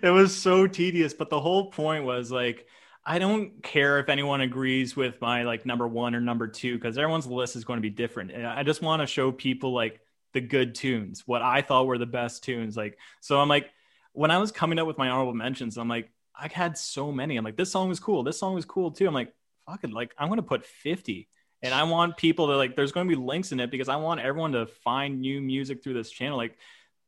it 0.00 0.10
was 0.10 0.32
so 0.32 0.68
tedious, 0.68 1.12
but 1.12 1.28
the 1.28 1.40
whole 1.40 1.72
point 1.72 2.04
was 2.04 2.30
like 2.30 2.68
I 3.04 3.18
don't 3.18 3.60
care 3.64 3.98
if 3.98 4.08
anyone 4.08 4.42
agrees 4.42 4.94
with 4.94 5.20
my 5.20 5.42
like 5.42 5.66
number 5.66 5.88
1 5.88 6.14
or 6.14 6.20
number 6.20 6.46
2 6.46 6.76
because 6.76 6.96
everyone's 6.96 7.26
list 7.26 7.56
is 7.56 7.64
going 7.64 7.78
to 7.78 7.82
be 7.82 7.90
different. 7.90 8.30
And 8.30 8.46
I 8.46 8.62
just 8.62 8.80
want 8.80 9.02
to 9.02 9.08
show 9.08 9.32
people 9.32 9.72
like 9.72 10.00
the 10.34 10.40
good 10.40 10.76
tunes, 10.76 11.24
what 11.26 11.42
I 11.42 11.60
thought 11.60 11.86
were 11.86 11.98
the 11.98 12.06
best 12.06 12.44
tunes 12.44 12.76
like 12.76 12.98
so 13.20 13.40
I'm 13.40 13.48
like 13.48 13.70
when 14.12 14.30
I 14.30 14.38
was 14.38 14.52
coming 14.52 14.78
up 14.78 14.86
with 14.86 14.98
my 14.98 15.08
honorable 15.08 15.34
mentions, 15.34 15.76
I'm 15.76 15.88
like 15.88 16.12
I 16.32 16.46
had 16.46 16.78
so 16.78 17.10
many. 17.10 17.36
I'm 17.36 17.44
like 17.44 17.56
this 17.56 17.72
song 17.72 17.88
was 17.88 17.98
cool. 17.98 18.22
This 18.22 18.38
song 18.38 18.54
was 18.54 18.64
cool 18.64 18.92
too. 18.92 19.08
I'm 19.08 19.14
like 19.14 19.34
fuck 19.68 19.82
it 19.82 19.92
like 19.92 20.14
I'm 20.16 20.28
going 20.28 20.36
to 20.36 20.44
put 20.44 20.64
50 20.64 21.26
and 21.62 21.74
I 21.74 21.84
want 21.84 22.16
people 22.16 22.48
to 22.48 22.56
like 22.56 22.76
there's 22.76 22.92
going 22.92 23.08
to 23.08 23.16
be 23.16 23.20
links 23.20 23.52
in 23.52 23.60
it 23.60 23.70
because 23.70 23.88
I 23.88 23.96
want 23.96 24.20
everyone 24.20 24.52
to 24.52 24.66
find 24.66 25.20
new 25.20 25.40
music 25.40 25.82
through 25.82 25.94
this 25.94 26.10
channel 26.10 26.36
like 26.36 26.56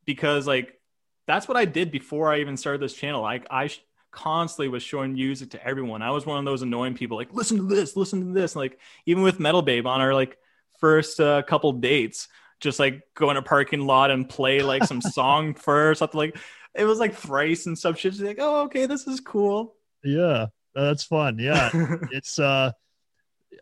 because 0.05 0.47
like 0.47 0.79
that's 1.27 1.47
what 1.47 1.57
I 1.57 1.65
did 1.65 1.91
before 1.91 2.33
I 2.33 2.39
even 2.39 2.57
started 2.57 2.81
this 2.81 2.95
channel. 2.95 3.21
Like 3.21 3.45
I 3.51 3.67
sh- 3.67 3.83
constantly 4.09 4.67
was 4.67 4.81
showing 4.81 5.13
music 5.13 5.51
to 5.51 5.63
everyone. 5.63 6.01
I 6.01 6.09
was 6.09 6.25
one 6.25 6.39
of 6.39 6.45
those 6.45 6.63
annoying 6.63 6.95
people 6.95 7.17
like 7.17 7.31
listen 7.33 7.57
to 7.57 7.63
this, 7.63 7.95
listen 7.95 8.25
to 8.25 8.33
this. 8.33 8.55
Like 8.55 8.79
even 9.05 9.21
with 9.21 9.39
Metal 9.39 9.61
Babe 9.61 9.85
on 9.85 10.01
our 10.01 10.13
like 10.15 10.37
first 10.79 11.19
uh, 11.19 11.43
couple 11.43 11.71
dates, 11.73 12.27
just 12.59 12.79
like 12.79 13.03
go 13.13 13.29
in 13.29 13.37
a 13.37 13.43
parking 13.43 13.85
lot 13.85 14.09
and 14.09 14.27
play 14.27 14.63
like 14.63 14.83
some 14.85 15.01
song 15.01 15.53
first, 15.53 15.99
something 15.99 16.17
like 16.17 16.37
it 16.73 16.85
was 16.85 16.97
like 16.97 17.13
thrice 17.13 17.67
and 17.67 17.77
stuff. 17.77 17.99
She's 17.99 18.19
like, 18.19 18.37
oh 18.39 18.63
okay, 18.63 18.87
this 18.87 19.05
is 19.05 19.19
cool. 19.19 19.75
yeah, 20.03 20.47
that's 20.73 21.03
fun. 21.03 21.37
Yeah. 21.37 21.69
it's, 22.11 22.39
uh, 22.39 22.71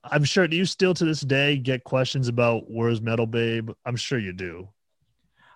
I'm 0.04 0.24
sure 0.24 0.48
do 0.48 0.58
you 0.58 0.66
still 0.66 0.94
to 0.96 1.06
this 1.06 1.22
day 1.22 1.58
get 1.58 1.84
questions 1.84 2.28
about 2.28 2.70
where's 2.70 3.02
Metal 3.02 3.28
Babe? 3.28 3.72
I'm 3.86 3.96
sure 3.96 4.20
you 4.20 4.34
do. 4.34 4.70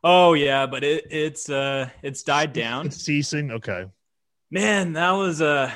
oh 0.03 0.33
yeah, 0.33 0.65
but 0.65 0.83
it 0.83 1.05
it's 1.11 1.49
uh 1.49 1.89
it's 2.01 2.23
died 2.23 2.53
down. 2.53 2.87
It's 2.87 2.97
ceasing. 2.97 3.51
Okay. 3.51 3.85
Man, 4.49 4.93
that 4.93 5.11
was 5.11 5.41
uh 5.41 5.73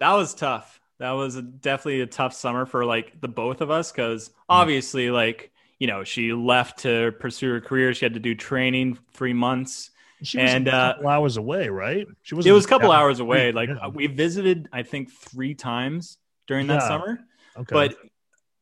that 0.00 0.12
was 0.12 0.34
tough. 0.34 0.80
That 0.98 1.12
was 1.12 1.40
definitely 1.40 2.00
a 2.00 2.06
tough 2.06 2.32
summer 2.34 2.66
for 2.66 2.84
like 2.84 3.20
the 3.20 3.28
both 3.28 3.60
of 3.60 3.70
us 3.70 3.92
because 3.92 4.30
obviously, 4.48 5.10
like 5.10 5.52
you 5.78 5.86
know, 5.86 6.04
she 6.04 6.32
left 6.32 6.80
to 6.80 7.12
pursue 7.20 7.50
her 7.50 7.60
career. 7.60 7.92
She 7.94 8.04
had 8.04 8.14
to 8.14 8.20
do 8.20 8.34
training 8.34 8.98
three 9.12 9.32
months. 9.32 9.90
She 10.22 10.38
was 10.38 10.54
And, 10.54 10.68
a 10.68 10.70
uh, 10.72 10.94
couple 10.94 11.08
hours 11.08 11.36
away, 11.36 11.68
right? 11.68 12.06
She 12.22 12.34
was 12.34 12.46
It 12.46 12.52
was 12.52 12.64
a 12.64 12.68
couple 12.68 12.90
hours 12.92 13.20
away. 13.20 13.52
Like 13.52 13.68
Yeah. 13.68 13.88
we 13.88 14.06
visited, 14.06 14.68
I 14.72 14.82
think, 14.82 15.10
three 15.10 15.54
times 15.54 16.18
during 16.46 16.68
that 16.68 16.74
Yeah. 16.74 16.86
summer. 16.86 17.20
Okay. 17.56 17.74
But 17.74 17.96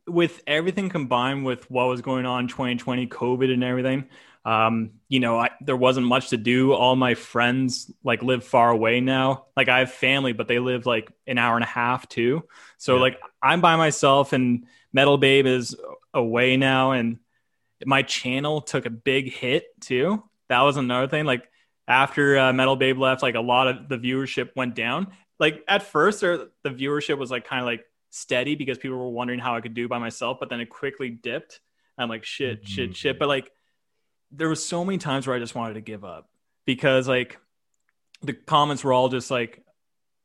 with 0.07 0.43
everything 0.47 0.89
combined 0.89 1.45
with 1.45 1.71
what 1.71 1.87
was 1.89 2.01
going 2.03 2.27
on 2.27 2.43
in 2.45 2.49
2020, 2.49 3.07
COVID 3.07 3.53
and 3.53 3.63
everything, 3.65 4.09
um, 4.45 4.93
you 5.09 5.21
know, 5.21 5.39
I, 5.39 5.51
there 5.61 5.77
wasn't 5.77 6.07
much 6.07 6.31
to 6.31 6.37
do. 6.37 6.73
All 6.73 6.97
my 6.97 7.15
friends 7.15 7.91
like 8.03 8.23
live 8.23 8.45
far 8.45 8.71
away 8.71 9.01
now. 9.01 9.47
Like 9.57 9.69
I 9.69 9.81
have 9.81 9.93
family, 9.93 10.33
but 10.33 10.49
they 10.49 10.59
live 10.59 10.87
like 10.87 11.13
an 11.27 11.39
hour 11.39 11.55
and 11.55 11.65
a 11.65 11.69
half 11.69 12.09
too. 12.09 12.45
So 12.79 12.97
Yeah. 12.97 13.03
like 13.03 13.21
I'm 13.41 13.61
by 13.61 13.77
myself 13.77 14.33
and 14.33 14.67
Metal 14.93 15.17
Babe 15.19 15.47
is 15.47 15.77
away 16.13 16.57
now 16.57 16.93
and 16.93 17.19
my 17.85 18.03
channel 18.03 18.61
took 18.61 18.87
a 18.87 18.91
big 18.91 19.33
hit 19.33 19.65
too. 19.81 20.23
That 20.49 20.63
was 20.63 20.77
another 20.77 21.09
thing. 21.09 21.25
Like 21.25 21.49
after 21.89 22.39
uh, 22.39 22.53
Metal 22.53 22.77
Babe 22.77 22.99
left, 22.99 23.23
like 23.23 23.35
a 23.35 23.41
lot 23.41 23.69
of 23.69 23.89
the 23.89 23.99
viewership 23.99 24.51
went 24.57 24.75
down. 24.75 25.09
Like 25.39 25.65
at 25.67 25.83
first, 25.83 26.21
there, 26.21 26.49
the 26.63 26.71
viewership 26.71 27.19
was 27.19 27.31
like 27.31 27.47
kind 27.47 27.61
of 27.61 27.67
like 27.67 27.85
steady 28.13 28.55
because 28.55 28.77
people 28.79 28.99
were 28.99 29.09
wondering 29.09 29.41
how 29.41 29.57
I 29.57 29.61
could 29.63 29.75
do 29.75 29.89
by 29.89 29.99
myself, 29.99 30.37
but 30.39 30.51
then 30.51 30.61
it 30.61 30.69
quickly 30.69 31.09
dipped. 31.11 31.61
I'm 31.97 32.09
like 32.09 32.25
shit, 32.25 32.63
Mhm. 32.63 32.67
shit, 32.67 32.97
shit. 32.97 33.19
But 33.19 33.29
like 33.29 33.51
there 34.31 34.49
was 34.49 34.65
so 34.65 34.85
many 34.85 34.99
times 34.99 35.27
where 35.27 35.35
I 35.35 35.39
just 35.39 35.55
wanted 35.55 35.75
to 35.75 35.81
give 35.81 36.05
up 36.05 36.29
because 36.67 37.09
like 37.09 37.39
the 38.23 38.33
comments 38.35 38.85
were 38.85 38.93
all 38.93 39.09
just 39.09 39.31
like 39.31 39.65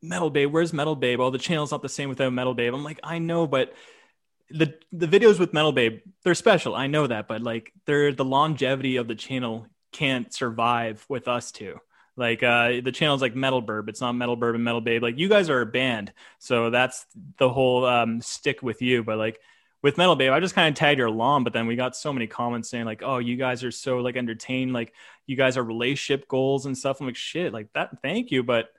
Metal 0.02 0.30
Babe, 0.30 0.52
where's 0.52 0.74
Metal 0.74 0.96
Babe? 0.96 1.20
Oh, 1.20 1.30
the 1.32 1.38
channel's 1.40 1.72
not 1.72 1.82
the 1.82 1.90
same 1.90 2.10
without 2.10 2.32
Metal 2.32 2.54
Babe. 2.54 2.74
I'm 2.74 2.84
like, 2.84 3.00
I 3.04 3.20
know, 3.20 3.48
but 3.48 3.74
the 4.50 4.78
the 4.92 5.08
videos 5.08 5.40
with 5.40 5.54
Metal 5.54 5.72
Babe, 5.72 6.02
they're 6.24 6.36
special. 6.36 6.76
I 6.76 6.88
know 6.88 7.08
that, 7.08 7.28
but 7.28 7.42
like 7.42 7.72
they're 7.86 8.12
the 8.14 8.26
longevity 8.26 8.98
of 8.98 9.08
the 9.08 9.16
channel 9.16 9.66
can't 9.94 10.34
survive 10.34 11.06
with 11.10 11.28
us 11.28 11.52
two. 11.52 11.80
Like 12.18 12.42
uh 12.44 12.82
the 12.82 12.92
channel's 12.92 13.22
like 13.22 13.36
Metal 13.36 13.62
Burb. 13.62 13.88
It's 13.90 14.02
not 14.02 14.14
Metal 14.14 14.36
Burb 14.36 14.56
and 14.56 14.64
Metal 14.64 14.82
Babe. 14.82 15.04
Like 15.04 15.18
you 15.18 15.30
guys 15.30 15.50
are 15.50 15.62
a 15.62 15.66
band. 15.66 16.12
So 16.40 16.70
that's 16.72 17.06
the 17.38 17.48
whole 17.48 17.86
um 17.86 18.22
stick 18.22 18.62
with 18.62 18.82
you. 18.82 19.04
But 19.04 19.18
like 19.18 19.40
with 19.84 19.98
Metal 19.98 20.16
Babe, 20.16 20.32
I 20.32 20.40
just 20.40 20.56
kind 20.56 20.68
of 20.68 20.76
tagged 20.76 21.00
her 21.00 21.06
along, 21.06 21.44
but 21.44 21.54
then 21.54 21.68
we 21.68 21.76
got 21.76 21.96
so 21.96 22.12
many 22.12 22.26
comments 22.26 22.70
saying 22.70 22.86
like, 22.86 23.04
"Oh, 23.04 23.20
you 23.20 23.38
guys 23.38 23.64
are 23.64 23.72
so 23.72 24.00
like 24.00 24.18
entertained, 24.18 24.74
like 24.74 24.94
you 25.28 25.36
guys 25.36 25.56
are 25.56 25.64
relationship 25.64 26.28
goals 26.28 26.66
and 26.66 26.76
stuff." 26.76 27.00
I'm 27.00 27.06
like, 27.06 27.16
"Shit, 27.16 27.54
like 27.54 27.72
that. 27.74 28.02
Thank 28.02 28.32
you, 28.32 28.44
but 28.44 28.70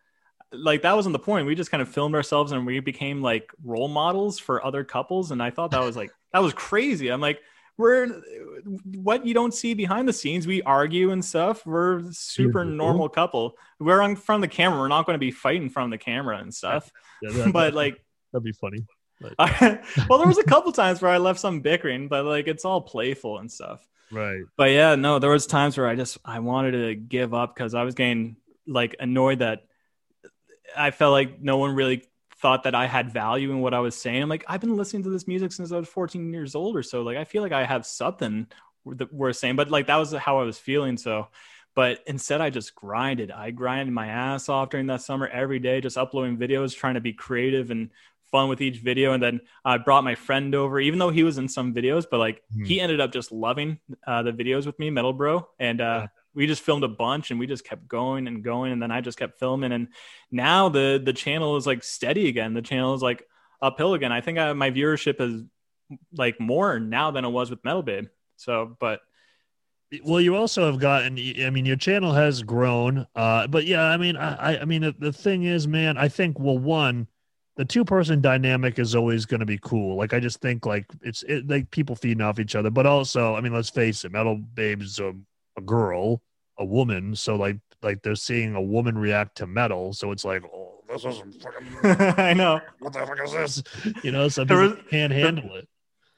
like 0.52 0.82
that 0.82 0.96
wasn't 0.96 1.12
the 1.12 1.18
point. 1.20 1.46
We 1.46 1.54
just 1.54 1.70
kind 1.70 1.82
of 1.82 1.88
filmed 1.88 2.14
ourselves 2.14 2.52
and 2.52 2.66
we 2.66 2.80
became 2.80 3.22
like 3.22 3.52
role 3.62 3.88
models 3.88 4.38
for 4.38 4.64
other 4.64 4.82
couples, 4.82 5.30
and 5.30 5.42
I 5.42 5.50
thought 5.50 5.70
that 5.70 5.84
was 5.84 5.96
like 5.96 6.10
that 6.32 6.42
was 6.42 6.52
crazy. 6.52 7.08
I'm 7.08 7.20
like, 7.20 7.40
we're 7.78 8.20
what 8.96 9.24
you 9.24 9.32
don't 9.32 9.54
see 9.54 9.72
behind 9.72 10.08
the 10.08 10.12
scenes. 10.12 10.46
We 10.46 10.60
argue 10.62 11.12
and 11.12 11.24
stuff. 11.24 11.64
We're 11.64 12.00
a 12.00 12.12
super 12.12 12.64
normal 12.64 13.08
couple. 13.08 13.54
We're 13.78 14.02
on 14.02 14.16
front 14.16 14.44
of 14.44 14.50
the 14.50 14.54
camera. 14.54 14.78
We're 14.80 14.88
not 14.88 15.06
going 15.06 15.14
to 15.14 15.20
be 15.20 15.30
fighting 15.30 15.70
from 15.70 15.90
the 15.90 15.98
camera 15.98 16.38
and 16.38 16.52
stuff. 16.52 16.90
Yeah, 17.22 17.32
that- 17.32 17.52
but 17.52 17.74
like 17.74 18.00
that'd 18.32 18.44
be 18.44 18.52
funny. 18.52 18.84
well, 19.20 20.18
there 20.18 20.28
was 20.28 20.38
a 20.38 20.44
couple 20.44 20.70
times 20.70 21.02
where 21.02 21.10
I 21.10 21.18
left 21.18 21.40
some 21.40 21.60
bickering, 21.60 22.06
but 22.06 22.24
like 22.24 22.46
it's 22.46 22.64
all 22.64 22.80
playful 22.80 23.38
and 23.38 23.50
stuff. 23.50 23.84
Right. 24.12 24.42
But 24.56 24.70
yeah, 24.70 24.94
no, 24.94 25.18
there 25.18 25.30
was 25.30 25.46
times 25.46 25.76
where 25.76 25.88
I 25.88 25.96
just 25.96 26.18
I 26.24 26.38
wanted 26.38 26.72
to 26.72 26.94
give 26.94 27.34
up 27.34 27.54
because 27.54 27.74
I 27.74 27.82
was 27.82 27.94
getting 27.94 28.36
like 28.68 28.94
annoyed 29.00 29.40
that 29.40 29.64
I 30.76 30.92
felt 30.92 31.12
like 31.12 31.40
no 31.40 31.56
one 31.56 31.74
really 31.74 32.04
thought 32.40 32.62
that 32.64 32.74
I 32.74 32.86
had 32.86 33.12
value 33.12 33.50
in 33.50 33.60
what 33.60 33.74
I 33.74 33.80
was 33.80 33.96
saying. 33.96 34.22
I'm 34.22 34.28
like, 34.28 34.44
I've 34.46 34.60
been 34.60 34.76
listening 34.76 35.02
to 35.04 35.10
this 35.10 35.26
music 35.26 35.52
since 35.52 35.72
I 35.72 35.78
was 35.78 35.88
14 35.88 36.32
years 36.32 36.54
old 36.54 36.76
or 36.76 36.82
so. 36.82 37.02
Like, 37.02 37.16
I 37.16 37.24
feel 37.24 37.42
like 37.42 37.52
I 37.52 37.64
have 37.64 37.84
something 37.84 38.46
that 38.86 39.12
we're 39.12 39.32
saying, 39.32 39.56
but 39.56 39.70
like 39.70 39.86
that 39.88 39.96
was 39.96 40.12
how 40.12 40.38
I 40.38 40.44
was 40.44 40.58
feeling. 40.58 40.96
So, 40.96 41.28
but 41.74 42.00
instead, 42.06 42.40
I 42.40 42.50
just 42.50 42.74
grinded. 42.74 43.30
I 43.30 43.50
grinded 43.50 43.92
my 43.92 44.06
ass 44.06 44.48
off 44.48 44.70
during 44.70 44.86
that 44.86 45.02
summer 45.02 45.26
every 45.28 45.58
day, 45.58 45.80
just 45.80 45.98
uploading 45.98 46.36
videos, 46.38 46.74
trying 46.76 46.94
to 46.94 47.00
be 47.00 47.12
creative 47.12 47.70
and 47.70 47.90
fun 48.30 48.48
with 48.48 48.60
each 48.60 48.78
video. 48.78 49.12
And 49.14 49.22
then 49.22 49.40
I 49.64 49.78
brought 49.78 50.04
my 50.04 50.14
friend 50.14 50.54
over, 50.54 50.78
even 50.80 50.98
though 50.98 51.10
he 51.10 51.22
was 51.24 51.38
in 51.38 51.48
some 51.48 51.74
videos, 51.74 52.04
but 52.10 52.18
like 52.18 52.42
Hmm. 52.54 52.64
he 52.64 52.80
ended 52.80 53.00
up 53.00 53.12
just 53.12 53.32
loving 53.32 53.78
uh, 54.06 54.22
the 54.22 54.32
videos 54.32 54.64
with 54.66 54.78
me, 54.78 54.90
Metal 54.90 55.12
Bro. 55.12 55.48
And 55.58 55.80
uh, 55.80 55.84
Yeah. 55.84 56.06
We 56.38 56.46
just 56.46 56.62
filmed 56.62 56.84
a 56.84 56.88
bunch 56.88 57.30
and 57.30 57.40
we 57.40 57.46
just 57.46 57.64
kept 57.64 57.88
going 57.88 58.28
and 58.28 58.44
going. 58.44 58.72
And 58.72 58.80
then 58.80 58.92
I 58.92 59.00
just 59.02 59.18
kept 59.18 59.38
filming. 59.40 59.72
And 59.72 59.88
now 60.30 60.68
the 60.68 61.00
the 61.04 61.12
channel 61.12 61.56
is 61.56 61.66
like 61.66 61.82
steady 61.82 62.28
again. 62.28 62.54
The 62.54 62.62
channel 62.62 62.94
is 62.94 63.02
like 63.02 63.24
uphill 63.60 63.94
again. 63.94 64.12
I 64.12 64.20
think 64.20 64.38
I, 64.38 64.52
my 64.52 64.70
viewership 64.70 65.20
is 65.20 65.42
like 66.16 66.38
more 66.40 66.78
now 66.78 67.10
than 67.10 67.24
it 67.24 67.30
was 67.30 67.50
with 67.50 67.64
Metal 67.64 67.82
Babe. 67.82 68.06
So, 68.36 68.76
but 68.78 69.00
Well, 70.04 70.20
you 70.20 70.36
also 70.36 70.66
have 70.70 70.78
gotten. 70.78 71.18
I 71.44 71.50
mean, 71.50 71.64
your 71.64 71.76
channel 71.76 72.12
has 72.12 72.42
grown. 72.42 73.06
Uh, 73.14 73.46
but 73.46 73.64
yeah, 73.66 73.84
I 73.84 73.96
mean, 73.96 74.16
I, 74.16 74.60
I- 74.60 74.64
mean, 74.64 74.82
the, 74.82 74.94
the 74.98 75.12
thing 75.12 75.44
is, 75.44 75.66
man, 75.66 75.96
I 75.96 76.08
think 76.08 76.38
well, 76.38 76.58
one, 76.58 77.08
the 77.56 77.64
two 77.64 77.84
person 77.84 78.20
dynamic 78.20 78.78
is 78.78 78.94
always 78.94 79.24
going 79.26 79.40
to 79.40 79.46
be 79.46 79.58
cool. 79.58 79.96
Like, 79.96 80.12
I 80.12 80.20
just 80.20 80.40
think 80.40 80.66
like 80.66 80.84
it's 81.02 81.22
it, 81.24 81.48
like 81.48 81.70
people 81.70 81.96
feeding 81.96 82.20
off 82.20 82.38
each 82.38 82.54
other. 82.54 82.70
But 82.70 82.86
also, 82.86 83.34
I 83.34 83.40
mean, 83.40 83.54
let's 83.54 83.70
face 83.70 84.04
it, 84.04 84.12
Metal 84.12 84.36
Babe's 84.36 84.98
a, 85.00 85.14
a 85.56 85.60
girl, 85.62 86.22
a 86.58 86.64
woman. 86.64 87.14
So 87.14 87.36
like, 87.36 87.58
like 87.82 88.02
they're 88.02 88.14
seeing 88.16 88.54
a 88.54 88.62
woman 88.62 88.98
react 88.98 89.36
to 89.38 89.46
metal. 89.46 89.92
So 89.92 90.10
it's 90.12 90.24
like, 90.24 90.42
oh, 90.44 90.80
this 90.88 91.04
is 91.04 91.22
fucking 91.42 91.68
I 92.18 92.34
know 92.34 92.60
what 92.80 92.92
the 92.92 93.00
fuck 93.00 93.18
is 93.22 93.32
this? 93.32 93.62
You 94.02 94.10
know, 94.12 94.28
some 94.28 94.46
people 94.48 94.62
was- 94.62 94.78
can't 94.90 95.12
handle 95.12 95.54
it. 95.56 95.68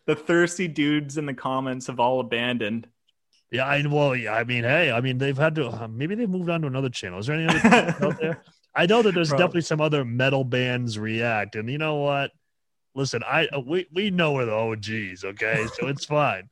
the 0.06 0.14
thirsty 0.16 0.68
dudes 0.68 1.18
in 1.18 1.26
the 1.26 1.34
comments 1.34 1.86
have 1.88 2.00
all 2.00 2.20
abandoned. 2.20 2.86
Yeah, 3.52 3.66
I 3.66 3.84
well, 3.84 4.14
yeah. 4.14 4.34
I 4.34 4.44
mean, 4.44 4.62
hey, 4.62 4.92
I 4.92 5.00
mean, 5.00 5.18
they've 5.18 5.36
had 5.36 5.56
to. 5.56 5.66
Uh, 5.66 5.88
maybe 5.88 6.14
they've 6.14 6.30
moved 6.30 6.48
on 6.50 6.60
to 6.60 6.68
another 6.68 6.88
channel. 6.88 7.18
Is 7.18 7.26
there 7.26 7.36
any 7.36 7.48
other 7.48 8.04
out 8.06 8.20
there? 8.20 8.44
I 8.76 8.86
know 8.86 9.02
that 9.02 9.12
there's 9.12 9.30
Bro. 9.30 9.38
definitely 9.38 9.62
some 9.62 9.80
other 9.80 10.04
metal 10.04 10.44
bands 10.44 10.96
react, 11.00 11.56
and 11.56 11.68
you 11.68 11.76
know 11.76 11.96
what? 11.96 12.30
Listen, 12.94 13.24
I 13.26 13.48
uh, 13.48 13.58
we 13.58 13.88
we 13.92 14.10
know 14.12 14.34
we're 14.34 14.44
the 14.44 14.52
OGs, 14.54 15.24
okay? 15.24 15.66
So 15.74 15.88
it's 15.88 16.04
fine. 16.04 16.48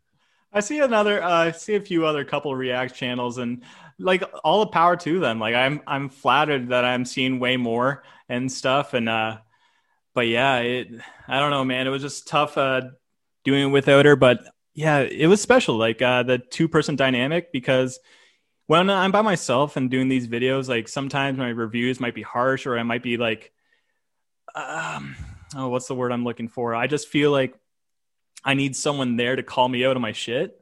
I 0.52 0.60
see 0.60 0.80
another, 0.80 1.22
uh, 1.22 1.30
I 1.30 1.50
see 1.52 1.74
a 1.74 1.80
few 1.80 2.06
other 2.06 2.24
couple 2.24 2.54
React 2.54 2.94
channels, 2.94 3.38
and 3.38 3.62
like 3.98 4.22
all 4.44 4.60
the 4.60 4.70
power 4.70 4.96
to 4.96 5.20
them. 5.20 5.38
Like 5.40 5.54
I'm, 5.54 5.82
I'm 5.86 6.08
flattered 6.08 6.68
that 6.68 6.84
I'm 6.84 7.04
seeing 7.04 7.38
way 7.40 7.56
more 7.56 8.02
and 8.28 8.50
stuff. 8.50 8.94
And 8.94 9.08
uh, 9.08 9.38
but 10.14 10.26
yeah, 10.26 10.58
it, 10.58 10.88
I 11.26 11.38
don't 11.38 11.50
know, 11.50 11.64
man. 11.64 11.86
It 11.86 11.90
was 11.90 12.02
just 12.02 12.28
tough 12.28 12.56
uh, 12.56 12.82
doing 13.44 13.68
it 13.68 13.72
without 13.72 14.04
her, 14.04 14.16
but 14.16 14.40
yeah, 14.74 15.00
it 15.00 15.26
was 15.26 15.42
special. 15.42 15.76
Like 15.76 16.00
uh, 16.00 16.22
the 16.22 16.38
two 16.38 16.68
person 16.68 16.96
dynamic 16.96 17.52
because 17.52 17.98
when 18.66 18.90
I'm 18.90 19.12
by 19.12 19.22
myself 19.22 19.76
and 19.76 19.90
doing 19.90 20.08
these 20.08 20.28
videos, 20.28 20.68
like 20.68 20.88
sometimes 20.88 21.38
my 21.38 21.48
reviews 21.48 22.00
might 22.00 22.14
be 22.14 22.22
harsh 22.22 22.66
or 22.66 22.78
I 22.78 22.82
might 22.82 23.02
be 23.02 23.16
like, 23.16 23.50
um, 24.54 25.16
oh, 25.56 25.68
what's 25.68 25.88
the 25.88 25.94
word 25.94 26.12
I'm 26.12 26.24
looking 26.24 26.48
for? 26.48 26.74
I 26.74 26.86
just 26.86 27.08
feel 27.08 27.30
like 27.30 27.54
I 28.44 28.54
need 28.54 28.76
someone 28.76 29.16
there 29.16 29.36
to 29.36 29.42
call 29.42 29.68
me 29.68 29.84
out 29.84 29.96
of 29.96 30.02
my 30.02 30.12
shit. 30.12 30.52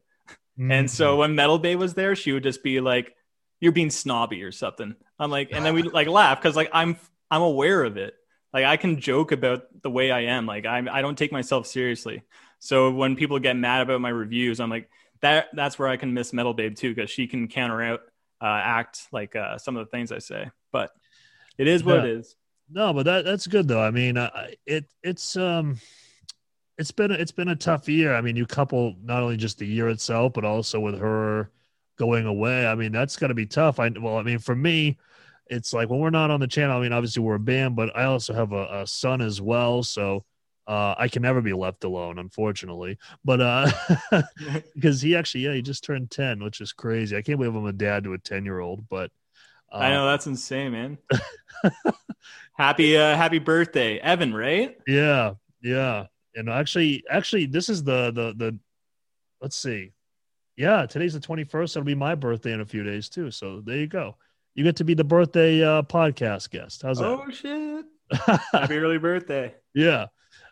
Mm-hmm. 0.58 0.72
And 0.72 0.90
so 0.90 1.16
when 1.16 1.34
Metal 1.34 1.58
Babe 1.58 1.78
was 1.78 1.94
there, 1.94 2.16
she 2.16 2.32
would 2.32 2.42
just 2.42 2.62
be 2.62 2.80
like, 2.80 3.14
"You're 3.60 3.72
being 3.72 3.90
snobby 3.90 4.42
or 4.42 4.52
something." 4.52 4.94
I'm 5.18 5.30
like, 5.30 5.50
and 5.52 5.64
then 5.64 5.74
we 5.74 5.82
like 5.82 6.08
laugh 6.08 6.40
because 6.40 6.56
like 6.56 6.70
I'm 6.72 6.96
I'm 7.30 7.42
aware 7.42 7.84
of 7.84 7.96
it. 7.96 8.14
Like 8.52 8.64
I 8.64 8.76
can 8.76 9.00
joke 9.00 9.32
about 9.32 9.64
the 9.82 9.90
way 9.90 10.10
I 10.10 10.20
am. 10.20 10.46
Like 10.46 10.64
I 10.66 10.82
I 10.90 11.02
don't 11.02 11.18
take 11.18 11.32
myself 11.32 11.66
seriously. 11.66 12.22
So 12.58 12.90
when 12.90 13.16
people 13.16 13.38
get 13.38 13.56
mad 13.56 13.82
about 13.82 14.00
my 14.00 14.08
reviews, 14.08 14.60
I'm 14.60 14.70
like 14.70 14.88
that. 15.20 15.48
That's 15.52 15.78
where 15.78 15.88
I 15.88 15.98
can 15.98 16.14
miss 16.14 16.32
Metal 16.32 16.54
Babe 16.54 16.74
too 16.74 16.94
because 16.94 17.10
she 17.10 17.26
can 17.26 17.48
counter 17.48 17.82
out 17.82 18.00
uh, 18.40 18.46
act 18.46 19.08
like 19.12 19.36
uh, 19.36 19.58
some 19.58 19.76
of 19.76 19.86
the 19.86 19.90
things 19.90 20.10
I 20.10 20.18
say. 20.18 20.50
But 20.72 20.90
it 21.58 21.68
is 21.68 21.84
what 21.84 21.96
Yeah. 21.96 22.04
it 22.04 22.10
is. 22.18 22.36
No, 22.70 22.92
but 22.92 23.04
that 23.04 23.24
that's 23.26 23.46
good 23.46 23.68
though. 23.68 23.82
I 23.82 23.90
mean, 23.90 24.16
uh, 24.16 24.48
it 24.64 24.86
it's 25.02 25.36
um 25.36 25.78
it's 26.78 26.90
been 26.90 27.10
it's 27.10 27.32
been 27.32 27.48
a 27.48 27.56
tough 27.56 27.88
year. 27.88 28.14
I 28.14 28.20
mean, 28.20 28.36
you 28.36 28.46
couple 28.46 28.94
not 29.02 29.22
only 29.22 29.36
just 29.36 29.58
the 29.58 29.66
year 29.66 29.88
itself, 29.88 30.32
but 30.34 30.44
also 30.44 30.80
with 30.80 30.98
her 30.98 31.50
going 31.96 32.26
away. 32.26 32.66
I 32.66 32.74
mean, 32.74 32.92
that's 32.92 33.16
got 33.16 33.28
to 33.28 33.34
be 33.34 33.46
tough. 33.46 33.80
I 33.80 33.88
well, 33.88 34.18
I 34.18 34.22
mean, 34.22 34.38
for 34.38 34.54
me, 34.54 34.98
it's 35.46 35.72
like 35.72 35.88
when 35.88 36.00
we're 36.00 36.10
not 36.10 36.30
on 36.30 36.40
the 36.40 36.46
channel. 36.46 36.76
I 36.76 36.80
mean, 36.80 36.92
obviously 36.92 37.22
we're 37.22 37.36
a 37.36 37.40
band, 37.40 37.76
but 37.76 37.96
I 37.96 38.04
also 38.04 38.34
have 38.34 38.52
a, 38.52 38.82
a 38.82 38.86
son 38.86 39.22
as 39.22 39.40
well, 39.40 39.82
so 39.82 40.24
uh, 40.66 40.94
I 40.98 41.08
can 41.08 41.22
never 41.22 41.40
be 41.40 41.52
left 41.52 41.84
alone, 41.84 42.18
unfortunately. 42.18 42.98
But 43.24 43.40
uh, 43.40 43.70
because 44.74 45.00
he 45.00 45.16
actually, 45.16 45.42
yeah, 45.42 45.54
he 45.54 45.62
just 45.62 45.84
turned 45.84 46.10
ten, 46.10 46.42
which 46.42 46.60
is 46.60 46.72
crazy. 46.72 47.16
I 47.16 47.22
can't 47.22 47.38
believe 47.38 47.54
I'm 47.54 47.66
a 47.66 47.72
dad 47.72 48.04
to 48.04 48.12
a 48.12 48.18
ten 48.18 48.44
year 48.44 48.60
old, 48.60 48.88
but. 48.88 49.10
Uh, 49.72 49.78
I 49.78 49.90
know 49.90 50.06
that's 50.06 50.28
insane, 50.28 50.70
man. 50.70 50.98
happy 52.56 52.96
uh, 52.96 53.16
happy 53.16 53.40
birthday, 53.40 53.98
Evan. 53.98 54.32
Right? 54.32 54.78
Yeah, 54.86 55.32
yeah. 55.60 56.06
And 56.36 56.48
actually, 56.50 57.02
actually, 57.10 57.46
this 57.46 57.68
is 57.68 57.82
the 57.82 58.10
the 58.12 58.34
the. 58.36 58.58
Let's 59.40 59.56
see. 59.56 59.92
Yeah, 60.56 60.86
today's 60.86 61.14
the 61.14 61.20
twenty 61.20 61.44
first. 61.44 61.76
It'll 61.76 61.84
be 61.84 61.94
my 61.94 62.14
birthday 62.14 62.52
in 62.52 62.60
a 62.60 62.66
few 62.66 62.82
days 62.82 63.08
too. 63.08 63.30
So 63.30 63.60
there 63.60 63.76
you 63.76 63.86
go. 63.86 64.16
You 64.54 64.64
get 64.64 64.76
to 64.76 64.84
be 64.84 64.94
the 64.94 65.04
birthday 65.04 65.62
uh, 65.62 65.82
podcast 65.82 66.50
guest. 66.50 66.82
How's 66.82 66.98
that? 66.98 67.06
Oh 67.06 67.30
shit! 67.30 67.84
Happy 68.52 68.76
early 68.78 68.98
birthday. 68.98 69.54
yeah, 69.74 70.06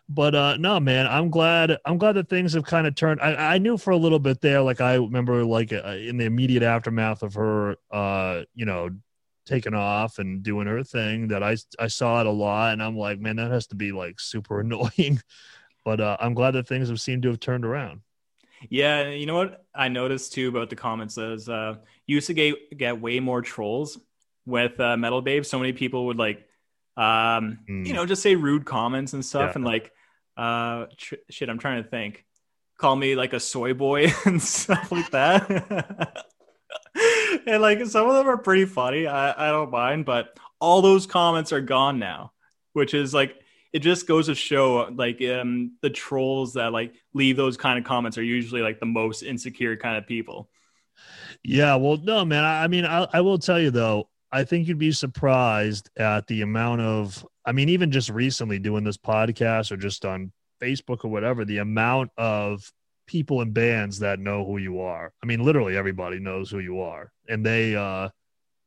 but 0.07 0.35
uh, 0.35 0.57
no, 0.57 0.79
man. 0.79 1.07
I'm 1.07 1.29
glad. 1.29 1.77
I'm 1.85 1.97
glad 1.97 2.13
that 2.13 2.29
things 2.29 2.53
have 2.53 2.65
kind 2.65 2.85
of 2.85 2.93
turned. 2.95 3.21
I, 3.21 3.55
I 3.55 3.57
knew 3.57 3.77
for 3.77 3.91
a 3.91 3.97
little 3.97 4.19
bit 4.19 4.41
there. 4.41 4.61
Like 4.61 4.81
I 4.81 4.95
remember, 4.95 5.43
like 5.43 5.73
uh, 5.73 5.97
in 5.99 6.17
the 6.17 6.25
immediate 6.25 6.63
aftermath 6.63 7.23
of 7.23 7.33
her, 7.33 7.77
uh, 7.91 8.43
you 8.53 8.65
know, 8.65 8.91
taking 9.47 9.73
off 9.73 10.19
and 10.19 10.43
doing 10.43 10.67
her 10.67 10.83
thing, 10.83 11.29
that 11.29 11.41
I 11.41 11.57
I 11.79 11.87
saw 11.87 12.21
it 12.21 12.27
a 12.27 12.31
lot, 12.31 12.73
and 12.73 12.83
I'm 12.83 12.95
like, 12.97 13.19
man, 13.19 13.37
that 13.37 13.49
has 13.49 13.67
to 13.67 13.75
be 13.75 13.91
like 13.91 14.19
super 14.19 14.59
annoying. 14.61 15.19
But 15.85 16.01
uh, 16.01 16.17
I'm 16.19 16.33
glad 16.33 16.51
that 16.51 16.67
things 16.67 16.89
have 16.89 16.99
seemed 16.99 17.23
to 17.23 17.29
have 17.29 17.39
turned 17.39 17.63
around. 17.63 18.01
Yeah, 18.69 19.09
you 19.09 19.25
know 19.27 19.35
what 19.35 19.63
I 19.73 19.87
noticed 19.89 20.33
too 20.33 20.49
about 20.49 20.69
the 20.69 20.75
comments 20.75 21.17
is 21.17 21.47
uh 21.47 21.75
you 22.07 22.15
used 22.15 22.27
to 22.27 22.33
get 22.33 22.55
get 22.75 22.99
way 22.99 23.19
more 23.19 23.41
trolls 23.41 23.97
with 24.45 24.79
uh, 24.79 24.97
Metal 24.97 25.21
Babe. 25.21 25.45
So 25.45 25.59
many 25.59 25.73
people 25.73 26.07
would 26.07 26.17
like 26.17 26.39
um 26.97 27.59
Mm. 27.69 27.85
you 27.85 27.93
know 27.93 28.05
just 28.05 28.21
say 28.23 28.35
rude 28.35 28.65
comments 28.65 29.13
and 29.13 29.23
stuff 29.23 29.51
Yeah. 29.51 29.55
and 29.55 29.65
like 29.65 29.91
uh 30.37 30.85
tr- 30.97 31.15
shit 31.29 31.49
I'm 31.49 31.59
trying 31.59 31.83
to 31.83 31.89
think. 31.89 32.25
Call 32.77 32.95
me 32.95 33.15
like 33.15 33.33
a 33.33 33.39
soy 33.39 33.73
boy 33.73 34.11
and 34.25 34.41
stuff 34.41 34.91
like 34.91 35.11
that. 35.11 36.25
and 37.47 37.61
like 37.61 37.85
some 37.85 38.07
of 38.07 38.15
them 38.15 38.27
are 38.27 38.37
pretty 38.37 38.65
funny. 38.65 39.07
I 39.07 39.49
I 39.49 39.51
don't 39.51 39.69
mind, 39.71 40.05
but 40.05 40.37
all 40.59 40.81
those 40.81 41.05
comments 41.05 41.51
are 41.51 41.61
gone 41.61 41.99
now, 41.99 42.31
which 42.73 42.93
is 42.93 43.13
like 43.13 43.35
it 43.75 43.81
just 43.81 44.07
goes 44.07 44.27
to 44.27 44.35
show 44.35 44.89
like 44.95 45.21
um 45.21 45.75
the 45.81 45.89
trolls 45.89 46.53
that 46.53 46.71
like 46.71 46.93
leave 47.13 47.35
those 47.35 47.57
kind 47.57 47.77
of 47.77 47.83
comments 47.83 48.17
are 48.17 48.23
usually 48.23 48.61
like 48.61 48.79
the 48.79 48.85
most 48.85 49.21
insecure 49.21 49.75
kind 49.75 49.97
of 49.97 50.07
people 50.07 50.49
Yeah, 51.43 51.75
well, 51.75 51.97
no, 51.97 52.23
man. 52.25 52.43
I, 52.43 52.63
I 52.63 52.67
mean, 52.67 52.85
I, 52.85 53.05
I 53.11 53.21
will 53.21 53.37
tell 53.37 53.59
you 53.59 53.69
though. 53.71 54.09
I 54.31 54.43
think 54.43 54.67
you'd 54.67 54.77
be 54.77 54.91
surprised 54.91 55.89
at 55.97 56.25
the 56.27 56.41
amount 56.41 56.81
of. 56.81 57.25
I 57.45 57.51
mean, 57.51 57.69
even 57.69 57.91
just 57.91 58.09
recently 58.09 58.59
doing 58.59 58.83
this 58.83 58.97
podcast 58.97 59.71
or 59.71 59.77
just 59.77 60.05
on 60.05 60.31
Facebook 60.61 61.05
or 61.05 61.09
whatever, 61.09 61.45
the 61.45 61.59
amount 61.59 62.11
of 62.17 62.71
people 63.07 63.41
and 63.41 63.53
bands 63.53 63.99
that 63.99 64.19
know 64.19 64.45
who 64.45 64.57
you 64.57 64.79
are. 64.81 65.13
I 65.21 65.25
mean, 65.25 65.43
literally 65.43 65.77
everybody 65.77 66.19
knows 66.19 66.49
who 66.49 66.59
you 66.59 66.79
are, 66.79 67.11
and 67.29 67.45
they 67.45 67.75
uh, 67.75 68.09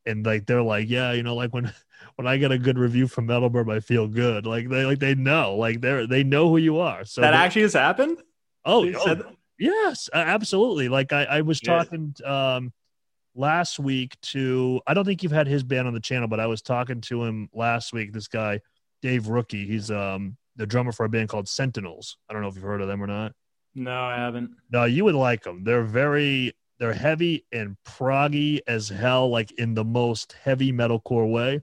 and 0.06 0.24
like 0.24 0.46
they're 0.46 0.62
like, 0.62 0.88
yeah, 0.88 1.12
you 1.12 1.22
know, 1.22 1.34
like 1.34 1.52
when 1.52 1.72
when 2.18 2.26
I 2.26 2.36
get 2.36 2.50
a 2.50 2.58
good 2.58 2.78
review 2.78 3.06
from 3.06 3.28
Metalburb, 3.28 3.72
I 3.72 3.78
feel 3.78 4.08
good. 4.08 4.44
Like 4.44 4.68
they 4.68 4.84
like 4.84 4.98
they 4.98 5.14
know, 5.14 5.54
like 5.54 5.80
they're 5.80 6.04
they 6.04 6.24
know 6.24 6.48
who 6.48 6.56
you 6.56 6.78
are. 6.80 7.04
So 7.04 7.20
that 7.20 7.30
they- 7.30 7.36
actually 7.36 7.62
has 7.62 7.74
happened 7.74 8.18
oh, 8.64 8.84
oh, 8.96 9.22
Yes, 9.56 10.08
absolutely. 10.12 10.88
Like 10.88 11.12
I, 11.12 11.24
I 11.24 11.40
was 11.42 11.62
Yeah. 11.62 11.78
talking 11.84 12.14
um 12.24 12.72
last 13.36 13.78
week 13.78 14.16
to 14.22 14.80
I 14.86 14.94
don't 14.94 15.04
think 15.04 15.22
you've 15.22 15.30
had 15.32 15.46
his 15.46 15.62
band 15.62 15.86
on 15.86 15.94
the 15.94 16.00
channel, 16.00 16.26
but 16.26 16.40
I 16.40 16.46
was 16.46 16.60
talking 16.60 17.00
to 17.02 17.22
him 17.24 17.48
last 17.54 17.92
week. 17.92 18.12
This 18.12 18.26
guy, 18.26 18.60
Dave 19.00 19.28
Rookie, 19.28 19.64
he's 19.64 19.88
um 19.90 20.36
the 20.56 20.66
drummer 20.66 20.90
for 20.90 21.04
a 21.04 21.08
band 21.08 21.28
called 21.28 21.48
Sentinels. 21.48 22.16
I 22.28 22.32
don't 22.32 22.42
know 22.42 22.48
if 22.48 22.56
you've 22.56 22.64
heard 22.64 22.80
of 22.82 22.88
them 22.88 23.00
or 23.00 23.06
not. 23.06 23.32
no 23.76 23.92
i 23.92 24.16
haven't 24.16 24.50
No, 24.72 24.84
you 24.84 25.04
would 25.04 25.14
like 25.14 25.44
them. 25.44 25.62
They're 25.62 25.84
very 25.84 26.52
they're 26.80 26.92
heavy 26.92 27.44
and 27.52 27.76
proggy 27.86 28.58
as 28.66 28.88
hell, 28.88 29.28
like 29.30 29.52
in 29.52 29.74
the 29.74 29.84
most 29.84 30.32
heavy 30.42 30.72
metalcore 30.72 31.30
way. 31.30 31.60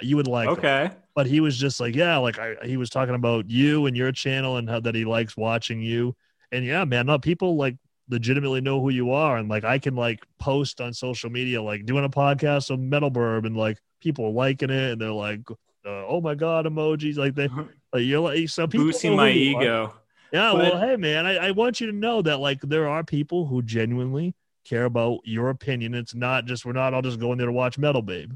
You 0.00 0.16
would 0.16 0.28
like 0.28 0.48
okay 0.48 0.90
but 1.18 1.26
he 1.26 1.40
was 1.40 1.58
just 1.58 1.80
like, 1.80 1.96
yeah, 1.96 2.16
like 2.18 2.38
I, 2.38 2.54
he 2.62 2.76
was 2.76 2.90
talking 2.90 3.16
about 3.16 3.50
you 3.50 3.86
and 3.86 3.96
your 3.96 4.12
channel 4.12 4.58
and 4.58 4.70
how 4.70 4.78
that 4.78 4.94
he 4.94 5.04
likes 5.04 5.36
watching 5.36 5.82
you. 5.82 6.14
And 6.52 6.64
yeah, 6.64 6.84
man, 6.84 7.06
no, 7.06 7.18
people 7.18 7.56
like 7.56 7.76
legitimately 8.08 8.60
know 8.60 8.80
who 8.80 8.90
you 8.90 9.10
are. 9.10 9.36
And 9.36 9.48
like, 9.48 9.64
I 9.64 9.80
can 9.80 9.96
like 9.96 10.24
post 10.38 10.80
on 10.80 10.94
social 10.94 11.28
media, 11.28 11.60
like 11.60 11.86
doing 11.86 12.04
a 12.04 12.08
podcast 12.08 12.70
of 12.70 12.78
Metal 12.78 13.10
Burb 13.10 13.46
and 13.46 13.56
like 13.56 13.78
people 14.00 14.32
liking 14.32 14.70
it. 14.70 14.92
And 14.92 15.00
they're 15.00 15.10
like, 15.10 15.40
uh, 15.50 16.06
oh 16.06 16.20
my 16.20 16.36
God, 16.36 16.66
emojis. 16.66 17.16
Like 17.16 17.34
they, 17.34 17.48
like 17.92 18.04
you're 18.04 18.20
like, 18.20 18.48
so 18.48 18.68
people 18.68 18.86
boosting 18.86 19.16
my 19.16 19.30
you 19.30 19.56
are. 19.56 19.62
ego 19.62 19.94
Yeah. 20.32 20.52
But- 20.52 20.72
well, 20.72 20.80
hey 20.80 20.94
man, 20.94 21.26
I, 21.26 21.48
I 21.48 21.50
want 21.50 21.80
you 21.80 21.88
to 21.88 21.92
know 21.92 22.22
that 22.22 22.38
like 22.38 22.60
there 22.60 22.88
are 22.88 23.02
people 23.02 23.44
who 23.44 23.60
genuinely 23.62 24.36
care 24.64 24.84
about 24.84 25.18
your 25.24 25.48
opinion. 25.48 25.94
It's 25.94 26.14
not 26.14 26.44
just, 26.44 26.64
we're 26.64 26.74
not 26.74 26.94
all 26.94 27.02
just 27.02 27.18
going 27.18 27.38
there 27.38 27.48
to 27.48 27.52
watch 27.52 27.76
Metal 27.76 28.02
Babe. 28.02 28.34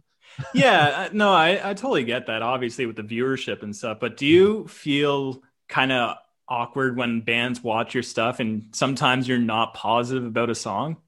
Yeah, 0.54 1.06
uh, 1.06 1.08
no, 1.12 1.32
I, 1.32 1.70
I 1.70 1.74
totally 1.74 2.04
get 2.04 2.26
that. 2.26 2.42
Obviously, 2.42 2.86
with 2.86 2.96
the 2.96 3.02
viewership 3.02 3.62
and 3.62 3.74
stuff. 3.74 3.98
But 4.00 4.16
do 4.16 4.26
you 4.26 4.66
feel 4.68 5.42
kind 5.68 5.92
of 5.92 6.16
awkward 6.48 6.96
when 6.96 7.22
bands 7.22 7.62
watch 7.62 7.94
your 7.94 8.02
stuff 8.02 8.40
and 8.40 8.68
sometimes 8.72 9.26
you're 9.26 9.38
not 9.38 9.74
positive 9.74 10.24
about 10.24 10.50
a 10.50 10.54
song? 10.54 10.98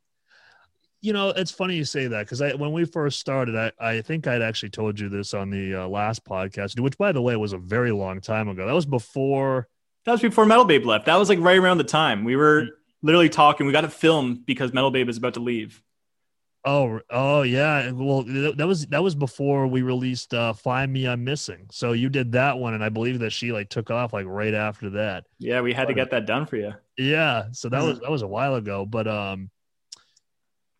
You 1.02 1.12
know, 1.12 1.28
it's 1.28 1.50
funny 1.50 1.76
you 1.76 1.84
say 1.84 2.06
that 2.06 2.24
because 2.24 2.40
I, 2.40 2.54
when 2.54 2.72
we 2.72 2.86
first 2.86 3.20
started, 3.20 3.54
I, 3.54 3.72
I 3.78 4.00
think 4.00 4.26
I'd 4.26 4.40
actually 4.40 4.70
told 4.70 4.98
you 4.98 5.10
this 5.10 5.34
on 5.34 5.50
the 5.50 5.74
uh, 5.74 5.86
last 5.86 6.24
podcast, 6.24 6.80
which 6.80 6.96
by 6.96 7.12
the 7.12 7.20
way 7.20 7.36
was 7.36 7.52
a 7.52 7.58
very 7.58 7.92
long 7.92 8.22
time 8.22 8.48
ago. 8.48 8.66
That 8.66 8.72
was 8.72 8.86
before. 8.86 9.68
That 10.06 10.12
was 10.12 10.22
before 10.22 10.46
Metal 10.46 10.64
Babe 10.64 10.86
left. 10.86 11.04
That 11.06 11.16
was 11.16 11.28
like 11.28 11.40
right 11.40 11.58
around 11.58 11.76
the 11.76 11.84
time 11.84 12.24
we 12.24 12.36
were 12.36 12.68
literally 13.02 13.28
talking. 13.28 13.66
We 13.66 13.72
got 13.72 13.84
it 13.84 13.92
film 13.92 14.42
because 14.46 14.72
Metal 14.72 14.90
Babe 14.90 15.10
is 15.10 15.18
about 15.18 15.34
to 15.34 15.40
leave. 15.40 15.82
Oh, 16.66 17.00
oh 17.10 17.42
yeah. 17.42 17.90
Well, 17.90 18.22
that 18.22 18.66
was 18.66 18.86
that 18.86 19.02
was 19.02 19.14
before 19.14 19.66
we 19.66 19.82
released 19.82 20.32
uh, 20.32 20.54
"Find 20.54 20.92
Me 20.92 21.06
I'm 21.06 21.22
Missing." 21.22 21.66
So 21.70 21.92
you 21.92 22.08
did 22.08 22.32
that 22.32 22.58
one, 22.58 22.72
and 22.72 22.82
I 22.82 22.88
believe 22.88 23.18
that 23.18 23.30
she 23.30 23.52
like 23.52 23.68
took 23.68 23.90
off 23.90 24.14
like 24.14 24.24
right 24.26 24.54
after 24.54 24.90
that. 24.90 25.24
Yeah, 25.38 25.60
we 25.60 25.74
had 25.74 25.84
but, 25.84 25.88
to 25.88 25.94
get 25.94 26.10
that 26.12 26.26
done 26.26 26.46
for 26.46 26.56
you. 26.56 26.72
Yeah, 26.96 27.46
so 27.52 27.68
that 27.68 27.82
was 27.82 28.00
that 28.00 28.10
was 28.10 28.22
a 28.22 28.26
while 28.26 28.54
ago. 28.54 28.86
But 28.86 29.06
um, 29.06 29.50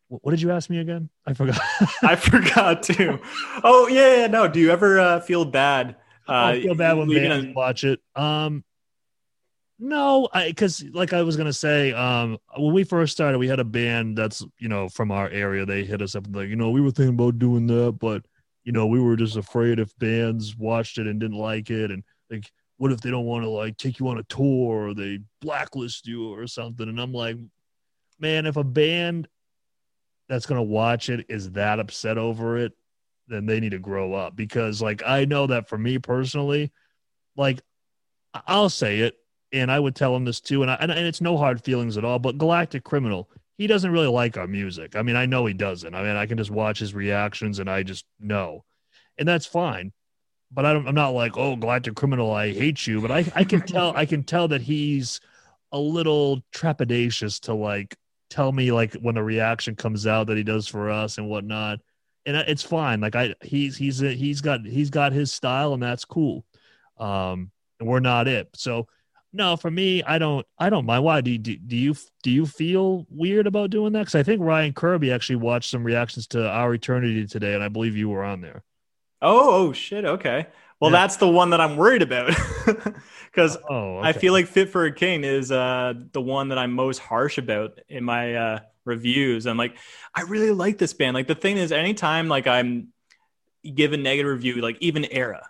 what 0.09 0.31
did 0.31 0.41
you 0.41 0.53
ask 0.53 0.71
me 0.71 0.79
again? 0.79 1.11
I 1.27 1.35
forgot. 1.35 1.61
I 2.03 2.17
forgot 2.17 2.83
too. 2.83 3.19
Oh 3.63 3.87
yeah, 3.89 4.23
yeah, 4.23 4.27
no. 4.27 4.49
Do 4.49 4.61
you 4.61 4.71
ever 4.71 4.99
uh, 4.99 5.21
feel 5.21 5.45
bad? 5.45 5.97
Uh, 6.27 6.33
I 6.33 6.63
feel 6.63 6.75
bad 6.75 6.97
when 6.97 7.09
bands 7.09 7.47
a- 7.49 7.53
watch 7.53 7.85
it. 7.85 8.01
Um, 8.17 8.65
no, 9.79 10.29
I 10.33 10.49
because 10.49 10.85
like 10.93 11.13
I 11.13 11.23
was 11.23 11.37
gonna 11.37 11.53
say, 11.53 11.93
um, 11.93 12.39
when 12.57 12.73
we 12.73 12.85
first 12.85 13.13
started, 13.13 13.39
we 13.39 13.49
had 13.49 13.61
a 13.61 13.65
band 13.65 14.17
that's 14.17 14.45
you 14.59 14.69
know 14.69 14.89
from 14.89 15.11
our 15.11 15.29
area. 15.29 15.67
They 15.67 15.85
hit 15.85 16.01
us 16.01 16.15
up 16.15 16.27
and 16.27 16.37
like, 16.37 16.49
you 16.49 16.57
know, 16.57 16.71
we 16.71 16.81
were 16.81 16.93
thinking 16.93 17.15
about 17.15 17.39
doing 17.39 17.67
that, 17.67 17.97
but 18.01 18.25
you 18.63 18.73
know, 18.73 18.87
we 18.87 19.01
were 19.01 19.17
just 19.17 19.37
afraid 19.37 19.79
if 19.79 19.97
bands 19.99 20.57
watched 20.57 20.99
it 20.99 21.07
and 21.07 21.19
didn't 21.21 21.37
like 21.37 21.71
it, 21.71 21.91
and 21.91 22.05
like, 22.31 22.51
what 22.77 22.93
if 22.93 23.01
they 23.01 23.11
don't 23.11 23.27
want 23.27 23.45
to 23.45 23.49
like 23.51 23.77
take 23.77 23.99
you 23.99 24.09
on 24.09 24.19
a 24.19 24.23
tour 24.25 24.89
or 24.89 24.95
they 24.95 25.19
blacklist 25.41 26.07
you 26.07 26.33
or 26.33 26.47
something? 26.47 26.89
And 26.89 27.01
I'm 27.01 27.13
like, 27.13 27.37
man, 28.21 28.47
if 28.47 28.57
a 28.57 28.65
band 28.65 29.27
that's 30.29 30.47
gonna 30.47 30.63
watch 30.63 31.09
it 31.09 31.27
is 31.29 31.51
that 31.53 31.81
upset 31.81 32.17
over 32.17 32.59
it, 32.59 32.73
then 33.27 33.47
they 33.47 33.59
need 33.59 33.73
to 33.73 33.79
grow 33.81 34.15
up 34.15 34.37
because 34.37 34.81
like 34.81 35.03
I 35.05 35.25
know 35.25 35.49
that 35.49 35.69
for 35.69 35.77
me 35.77 35.99
personally, 35.99 36.71
like 37.37 37.61
I'll 38.47 38.71
say 38.71 39.01
it 39.01 39.17
and 39.61 39.71
I 39.71 39.79
would 39.79 39.95
tell 39.95 40.15
him 40.15 40.25
this 40.25 40.41
too, 40.41 40.63
and, 40.63 40.71
I, 40.71 40.75
and, 40.75 40.91
it's 40.91 41.21
no 41.21 41.37
hard 41.37 41.63
feelings 41.63 41.97
at 41.97 42.05
all. 42.05 42.19
But 42.19 42.39
Galactic 42.39 42.85
Criminal, 42.85 43.31
he 43.57 43.67
doesn't 43.67 43.91
really 43.91 44.09
like 44.09 44.37
our 44.37 44.47
music. 44.47 44.97
I 44.97 45.03
mean, 45.03 45.17
I 45.17 45.27
know 45.27 45.47
he 45.47 45.55
doesn't. 45.55 45.95
I 45.95 46.03
mean, 46.03 46.17
I 46.17 46.27
can 46.27 46.39
just 46.39 46.51
watch 46.51 46.79
his 46.79 46.95
reactions, 46.95 47.59
and 47.59 47.71
I 47.71 47.83
just 47.83 48.05
know, 48.19 48.65
and 49.17 49.29
that's 49.29 49.47
fine. 49.47 49.93
But 50.51 50.65
I 50.67 50.73
don't, 50.73 50.87
I'm 50.87 50.95
not 50.95 51.11
like, 51.11 51.37
oh, 51.37 51.57
Galactic 51.57 51.95
Criminal, 51.95 52.33
I 52.33 52.53
hate 52.53 52.87
you. 52.87 53.01
But 53.01 53.11
I, 53.11 53.25
I 53.35 53.45
can 53.45 53.63
tell, 53.67 53.97
I 53.97 54.07
can 54.07 54.23
tell 54.25 54.49
that 54.49 54.61
he's 54.61 55.21
a 55.73 55.79
little 55.79 56.43
trepidatious 56.55 57.41
to 57.41 57.55
like 57.55 57.97
tell 58.31 58.53
me 58.53 58.73
like 58.73 58.95
when 58.95 59.17
the 59.17 59.23
reaction 59.23 59.75
comes 59.77 60.07
out 60.07 60.29
that 60.29 60.37
he 60.37 60.45
does 60.45 60.67
for 60.67 60.91
us 60.91 61.19
and 61.19 61.29
whatnot. 61.29 61.81
And 62.27 62.37
it's 62.37 62.63
fine. 62.63 63.01
Like 63.01 63.17
I, 63.17 63.35
he's 63.43 63.77
he's 63.77 63.99
he's 63.99 64.41
got 64.41 64.65
he's 64.65 64.91
got 64.91 65.13
his 65.13 65.31
style, 65.31 65.75
and 65.75 65.83
that's 65.83 66.05
cool. 66.07 66.45
Um, 66.99 67.51
and 67.79 67.89
we're 67.89 68.01
not 68.01 68.29
it. 68.29 68.49
So 68.55 68.89
no, 69.35 69.57
for 69.57 69.71
me, 69.71 70.03
I 70.05 70.19
don't. 70.19 70.47
I 70.59 70.71
don't 70.71 70.87
mind. 70.87 71.03
Why 71.03 71.21
do 71.21 71.33
you, 71.33 71.39
do, 71.39 71.57
do 71.57 71.77
you 71.77 71.97
do 72.23 72.31
you 72.31 72.47
feel 72.47 73.05
weird 73.11 73.49
about 73.49 73.71
doing 73.71 73.93
that? 73.93 74.01
Because 74.01 74.15
I 74.15 74.23
think 74.23 74.41
Ryan 74.41 74.73
Kirby 74.73 75.11
actually 75.11 75.37
watched 75.37 75.71
some 75.71 75.83
reactions 75.83 76.29
to 76.29 76.49
Our 76.49 76.75
Eternity 76.75 77.27
today, 77.27 77.55
and 77.55 77.63
I 77.63 77.69
believe 77.69 77.97
you 77.97 78.09
were 78.09 78.23
on 78.23 78.41
there. 78.41 78.63
Oh, 79.21 79.69
oh 79.69 79.73
shit. 79.73 80.05
Okay. 80.05 80.47
Well, 80.81 80.93
yeah. 80.93 80.99
that's 81.01 81.17
the 81.17 81.29
one 81.29 81.51
that 81.51 81.61
I'm 81.61 81.77
worried 81.77 82.03
about 82.03 82.29
because 83.27 83.59
oh, 83.69 83.99
okay. 83.99 84.09
I 84.09 84.13
feel 84.13 84.33
like 84.33 84.47
Fit 84.47 84.69
for 84.69 84.85
a 84.85 84.93
King 84.93 85.25
is 85.25 85.51
uh, 85.51 85.95
the 86.13 86.21
one 86.21 86.49
that 86.49 86.59
I'm 86.59 86.73
most 86.73 86.99
harsh 86.99 87.39
about 87.39 87.81
in 87.89 88.05
my 88.05 88.35
uh, 88.35 88.59
reviews. 88.85 89.47
I'm 89.47 89.57
like, 89.57 89.77
I 90.15 90.23
really 90.23 90.53
like 90.53 90.79
this 90.79 90.93
band. 90.93 91.15
Like 91.15 91.27
the 91.27 91.35
thing 91.35 91.57
is, 91.57 91.73
anytime 91.73 92.29
like 92.29 92.47
I'm 92.47 92.89
given 93.65 94.03
negative 94.03 94.31
review, 94.31 94.61
like 94.61 94.77
even 94.81 95.05
ERRA, 95.05 95.43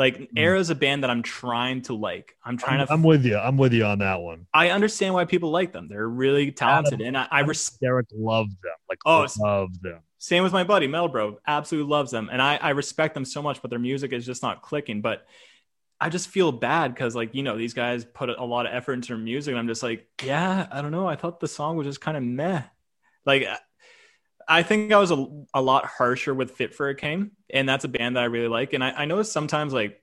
like. 0.00 0.16
Hmm. 0.16 0.38
ERRA 0.38 0.58
is 0.58 0.70
a 0.70 0.74
band 0.74 1.04
that 1.04 1.10
I'm 1.10 1.22
trying 1.22 1.82
to 1.82 1.94
like. 1.94 2.34
I'm 2.44 2.56
trying 2.56 2.80
I'm, 2.80 2.86
to. 2.88 2.92
I'm 2.92 3.02
with 3.02 3.24
you. 3.24 3.36
I'm 3.36 3.56
with 3.56 3.72
you 3.72 3.84
on 3.84 4.00
that 4.00 4.20
one. 4.20 4.46
I 4.52 4.70
understand 4.70 5.14
why 5.14 5.26
people 5.26 5.50
like 5.50 5.72
them. 5.72 5.86
They're 5.88 6.08
really 6.08 6.50
talented, 6.50 6.94
Adam, 6.94 7.06
and 7.06 7.16
I, 7.16 7.28
I 7.30 7.40
res- 7.40 7.70
Derek 7.80 8.06
loves 8.12 8.54
them. 8.62 8.72
Like 8.88 8.98
oh, 9.06 9.26
love 9.38 9.80
them. 9.80 10.00
Same 10.18 10.42
with 10.42 10.52
my 10.52 10.64
buddy 10.64 10.86
Metal 10.86 11.08
Bro. 11.08 11.38
Absolutely 11.46 11.90
loves 11.90 12.10
them, 12.10 12.28
and 12.32 12.42
I 12.42 12.56
I 12.56 12.70
respect 12.70 13.14
them 13.14 13.24
so 13.24 13.40
much. 13.40 13.62
But 13.62 13.70
their 13.70 13.78
music 13.78 14.12
is 14.12 14.26
just 14.26 14.42
not 14.42 14.62
clicking. 14.62 15.00
But 15.02 15.26
I 16.00 16.08
just 16.08 16.28
feel 16.28 16.50
bad 16.50 16.94
because 16.94 17.14
like 17.14 17.34
you 17.34 17.42
know 17.42 17.56
these 17.56 17.74
guys 17.74 18.04
put 18.04 18.30
a 18.30 18.44
lot 18.44 18.66
of 18.66 18.72
effort 18.74 18.94
into 18.94 19.08
their 19.08 19.18
music, 19.18 19.52
and 19.52 19.58
I'm 19.58 19.68
just 19.68 19.82
like, 19.82 20.06
yeah, 20.22 20.66
I 20.72 20.82
don't 20.82 20.92
know. 20.92 21.06
I 21.06 21.16
thought 21.16 21.40
the 21.40 21.48
song 21.48 21.76
was 21.76 21.86
just 21.86 22.00
kind 22.00 22.16
of 22.16 22.22
meh. 22.22 22.62
Like 23.26 23.46
I 24.50 24.64
think 24.64 24.92
I 24.92 24.98
was 24.98 25.12
a, 25.12 25.26
a 25.54 25.62
lot 25.62 25.86
harsher 25.86 26.34
with 26.34 26.50
Fit 26.50 26.74
for 26.74 26.88
a 26.88 26.94
King, 26.94 27.30
and 27.48 27.68
that's 27.68 27.84
a 27.84 27.88
band 27.88 28.16
that 28.16 28.22
I 28.22 28.26
really 28.26 28.48
like. 28.48 28.72
And 28.72 28.82
I, 28.82 28.90
I 28.90 29.04
notice 29.04 29.30
sometimes 29.30 29.72
like 29.72 30.02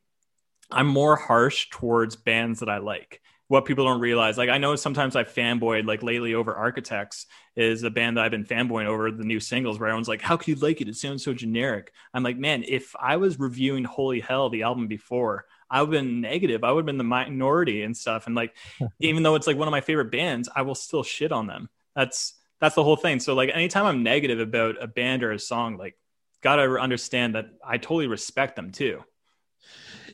I'm 0.71 0.87
more 0.87 1.17
harsh 1.17 1.69
towards 1.69 2.15
bands 2.15 2.61
that 2.61 2.69
I 2.69 2.77
like. 2.77 3.21
What 3.49 3.65
people 3.65 3.85
don't 3.85 3.99
realize, 3.99 4.37
like 4.37 4.49
I 4.49 4.57
know 4.57 4.75
sometimes 4.77 5.17
I 5.17 5.25
fanboyed 5.25 5.85
like 5.85 6.01
lately 6.01 6.33
over 6.33 6.55
Architects 6.55 7.25
is 7.57 7.83
a 7.83 7.89
band 7.89 8.15
that 8.15 8.23
I've 8.23 8.31
been 8.31 8.45
fanboying 8.45 8.85
over 8.85 9.11
the 9.11 9.25
new 9.25 9.41
singles 9.41 9.79
where 9.79 9.89
everyone's 9.89 10.07
like, 10.07 10.21
How 10.21 10.37
could 10.37 10.47
you 10.47 10.55
like 10.55 10.79
it? 10.79 10.87
It 10.87 10.95
sounds 10.95 11.25
so 11.25 11.33
generic. 11.33 11.91
I'm 12.13 12.23
like, 12.23 12.37
man, 12.37 12.63
if 12.65 12.95
I 12.97 13.17
was 13.17 13.39
reviewing 13.39 13.83
Holy 13.83 14.21
Hell, 14.21 14.49
the 14.49 14.63
album 14.63 14.87
before, 14.87 15.45
I 15.69 15.81
would 15.81 15.93
have 15.93 16.03
been 16.03 16.21
negative. 16.21 16.63
I 16.63 16.71
would 16.71 16.81
have 16.81 16.85
been 16.85 16.97
the 16.97 17.03
minority 17.03 17.83
and 17.83 17.95
stuff. 17.95 18.27
And 18.27 18.35
like, 18.35 18.55
even 19.01 19.23
though 19.23 19.35
it's 19.35 19.47
like 19.47 19.57
one 19.57 19.67
of 19.67 19.73
my 19.73 19.81
favorite 19.81 20.11
bands, 20.11 20.47
I 20.55 20.61
will 20.61 20.75
still 20.75 21.03
shit 21.03 21.33
on 21.33 21.47
them. 21.47 21.69
That's 21.95 22.36
that's 22.59 22.75
the 22.75 22.83
whole 22.83 22.95
thing. 22.95 23.19
So 23.19 23.33
like 23.33 23.49
anytime 23.53 23.85
I'm 23.85 24.03
negative 24.03 24.39
about 24.39 24.81
a 24.81 24.87
band 24.87 25.23
or 25.23 25.31
a 25.31 25.39
song, 25.39 25.77
like 25.77 25.95
gotta 26.41 26.79
understand 26.79 27.35
that 27.35 27.47
I 27.65 27.77
totally 27.77 28.07
respect 28.07 28.55
them 28.55 28.71
too. 28.71 29.03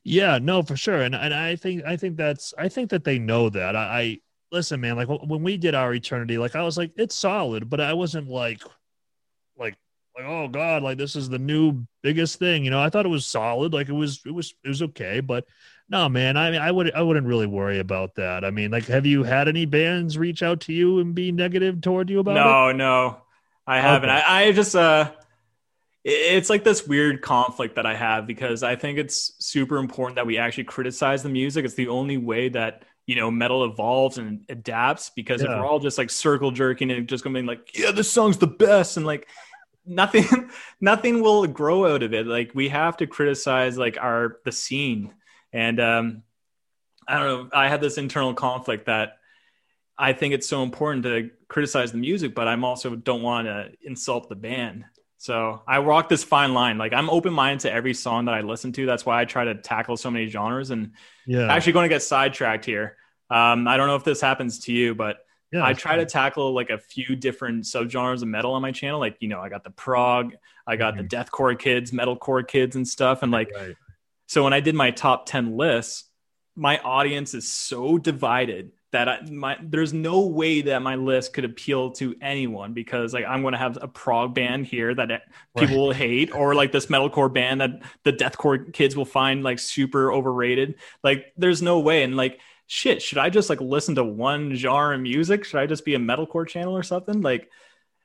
Yeah, 0.04 0.40
no, 0.42 0.62
for 0.64 0.76
sure. 0.76 1.02
And 1.02 1.16
and 1.16 1.34
I 1.34 1.56
think 1.56 1.84
I 1.86 1.96
think 1.96 2.18
that's 2.18 2.54
I 2.58 2.70
think 2.70 2.90
that 2.90 3.04
they 3.04 3.20
know 3.20 3.50
that. 3.50 3.76
I, 3.76 3.80
I 3.80 4.20
listen, 4.52 4.82
man, 4.82 4.96
like 4.96 5.08
when 5.08 5.44
we 5.44 5.58
did 5.58 5.76
our 5.76 5.94
eternity, 5.94 6.38
like 6.38 6.56
I 6.56 6.64
was 6.64 6.78
like, 6.78 6.92
it's 6.98 7.16
solid, 7.16 7.70
but 7.70 7.80
I 7.80 7.94
wasn't 7.94 8.28
like 8.28 8.62
like 9.58 9.76
like 10.18 10.26
oh 10.26 10.48
god 10.48 10.84
like 10.84 10.98
this 10.98 11.16
is 11.16 11.30
the 11.30 11.40
new 11.40 11.86
biggest 12.02 12.38
thing 12.38 12.64
you 12.64 12.70
know 12.70 12.80
i 12.80 12.90
thought 12.90 13.06
it 13.06 13.10
was 13.10 13.26
solid 13.26 13.74
like 13.74 13.90
it 13.90 13.94
was 13.94 14.22
it 14.26 14.32
was 14.32 14.54
it 14.64 14.68
was 14.68 14.82
okay 14.82 15.20
but 15.20 15.46
no, 15.94 16.10
man. 16.10 16.38
I 16.38 16.50
mean, 16.50 16.60
I 16.60 16.72
would 16.72 16.92
I 16.96 17.04
wouldn't 17.04 17.28
really 17.28 17.46
worry 17.46 17.78
about 17.78 18.16
that. 18.16 18.44
I 18.44 18.50
mean, 18.50 18.72
like, 18.72 18.86
have 18.88 19.06
you 19.06 19.22
had 19.22 19.48
any 19.48 19.66
bands 19.66 20.18
reach 20.18 20.42
out 20.42 20.62
to 20.62 20.74
you 20.74 20.98
and 20.98 21.14
be 21.14 21.32
negative 21.32 21.82
toward 21.82 22.10
you 22.10 22.20
about 22.20 22.34
no, 22.34 22.70
it? 22.70 22.74
No, 22.74 23.10
no, 23.10 23.18
I 23.68 23.80
haven't. 23.80 24.10
Okay. 24.10 24.20
I, 24.20 24.46
I 24.46 24.52
just 24.54 24.76
uh, 24.76 25.12
it's 26.04 26.50
like 26.50 26.64
this 26.64 26.88
weird 26.88 27.22
conflict 27.22 27.76
that 27.76 27.86
I 27.86 27.94
have 27.94 28.26
because 28.26 28.64
I 28.64 28.76
think 28.76 28.98
it's 28.98 29.34
super 29.38 29.78
important 29.78 30.16
that 30.16 30.26
we 30.26 30.40
actually 30.40 30.64
criticize 30.64 31.22
the 31.22 31.30
music. 31.30 31.64
It's 31.64 31.76
the 31.76 31.90
only 31.90 32.18
way 32.18 32.50
that 32.50 32.86
you 33.06 33.16
know 33.16 33.30
metal 33.30 33.64
evolves 33.64 34.18
and 34.18 34.46
adapts. 34.50 35.12
Because 35.16 35.44
yeah. 35.44 35.52
if 35.52 35.60
we're 35.60 35.68
all 35.68 35.78
just 35.78 36.00
like 36.00 36.10
circle 36.10 36.50
jerking 36.50 36.90
and 36.90 37.08
just 37.08 37.24
going 37.24 37.46
like, 37.46 37.78
yeah, 37.78 37.92
this 37.92 38.12
song's 38.12 38.40
the 38.40 38.48
best, 38.48 38.98
and 38.98 39.06
like 39.06 39.28
nothing 39.86 40.26
nothing 40.82 41.22
will 41.22 41.46
grow 41.46 41.94
out 41.94 42.02
of 42.02 42.16
it 42.16 42.26
like 42.26 42.50
we 42.56 42.70
have 42.70 42.98
to 42.98 43.06
criticize 43.06 43.78
like 43.78 43.98
our 44.02 44.38
the 44.44 44.52
scene 44.52 45.14
and 45.54 45.80
um, 45.80 46.24
I 47.08 47.20
don't 47.20 47.28
know. 47.28 47.50
I 47.54 47.70
had 47.70 47.80
this 47.80 47.98
internal 47.98 48.34
conflict 48.34 48.88
that 48.88 49.18
I 49.98 50.14
think 50.14 50.34
it's 50.34 50.48
so 50.48 50.64
important 50.64 51.04
to 51.04 51.30
criticize 51.48 51.92
the 51.92 52.00
music, 52.00 52.34
but 52.34 52.48
I'm 52.48 52.66
also 52.66 52.96
don't 52.96 53.22
want 53.22 53.48
to 53.48 53.72
insult 53.84 54.28
the 54.28 54.36
band. 54.36 54.86
So 55.18 55.62
I 55.66 55.80
walk 55.80 56.10
this 56.10 56.24
fine 56.24 56.54
line. 56.54 56.78
Like 56.78 56.92
I'm 56.92 57.10
open 57.10 57.32
minded 57.32 57.62
to 57.62 57.72
every 57.72 57.94
song 57.94 58.26
that 58.26 58.34
I 58.34 58.42
listen 58.42 58.74
to. 58.74 58.86
That's 58.86 59.06
why 59.06 59.22
I 59.22 59.26
try 59.26 59.46
to 59.46 59.56
tackle 59.56 59.96
so 59.96 60.12
many 60.12 60.28
genres. 60.28 60.72
And 60.72 60.92
yeah, 61.26 61.54
actually 61.54 61.74
going 61.74 61.86
to 61.86 61.96
get 61.96 62.04
sidetracked 62.04 62.66
here. 62.66 62.98
Um, 63.30 63.68
I 63.68 63.78
don't 63.78 63.88
know 63.88 63.96
if 63.96 64.04
this 64.04 64.20
happens 64.20 64.60
to 64.60 64.74
you, 64.74 64.96
but 64.96 65.18
yeah, 65.54 65.64
I 65.64 65.74
try 65.74 65.96
to 65.98 66.06
tackle 66.06 66.54
like 66.54 66.72
a 66.72 66.78
few 66.78 67.16
different 67.16 67.64
subgenres 67.64 68.24
of 68.24 68.28
metal 68.28 68.54
on 68.54 68.62
my 68.62 68.72
channel. 68.72 69.00
Like, 69.00 69.18
you 69.20 69.28
know, 69.28 69.40
I 69.40 69.50
got 69.50 69.64
the 69.64 69.70
prog, 69.70 70.34
I 70.66 70.76
got 70.76 70.96
mm-hmm. 70.96 71.04
the 71.04 71.16
deathcore 71.16 71.58
kids, 71.58 71.92
metalcore 71.92 72.46
kids 72.46 72.76
and 72.76 72.88
stuff. 72.88 73.22
And 73.22 73.32
like, 73.32 73.52
right. 73.56 73.76
So 74.28 74.44
when 74.44 74.54
I 74.54 74.60
did 74.60 74.76
my 74.76 74.92
top 74.92 75.26
10 75.26 75.58
lists, 75.58 76.06
my 76.56 76.78
audience 76.80 77.34
is 77.34 77.52
so 77.52 77.98
divided 77.98 78.72
that 78.92 79.10
I, 79.10 79.22
my 79.30 79.58
there's 79.62 79.92
no 79.92 80.28
way 80.28 80.62
that 80.62 80.82
my 80.84 80.96
list 80.96 81.34
could 81.34 81.46
appeal 81.46 81.92
to 81.94 82.16
anyone 82.22 82.74
because 82.74 83.12
like 83.12 83.26
I'm 83.26 83.42
going 83.42 83.54
to 83.54 83.58
have 83.58 83.80
a 83.82 83.88
prog 83.88 84.36
band 84.36 84.68
here 84.68 84.94
that 84.94 85.24
people 85.58 85.76
right. 85.76 85.76
will 85.76 85.92
hate 85.92 86.34
or 86.34 86.54
like 86.54 86.72
this 86.72 86.86
metalcore 86.86 87.34
band 87.34 87.62
that 87.62 87.82
the 88.04 88.14
deathcore 88.14 88.72
kids 88.72 88.96
will 88.96 89.06
find 89.06 89.44
like 89.44 89.58
super 89.58 90.14
overrated. 90.14 90.76
Like 91.04 91.34
there's 91.38 91.62
no 91.62 91.80
way 91.80 92.04
and 92.04 92.16
like 92.16 92.40
shit, 92.68 93.02
should 93.02 93.18
I 93.18 93.30
just 93.32 93.50
like 93.50 93.60
listen 93.60 93.96
to 93.96 94.04
one 94.04 94.54
genre 94.54 94.96
of 94.96 95.02
music? 95.02 95.44
Should 95.44 95.60
I 95.60 95.66
just 95.66 95.86
be 95.86 95.96
a 95.96 96.00
metalcore 96.00 96.48
channel 96.48 96.78
or 96.78 96.84
something? 96.84 97.22
Like 97.22 97.50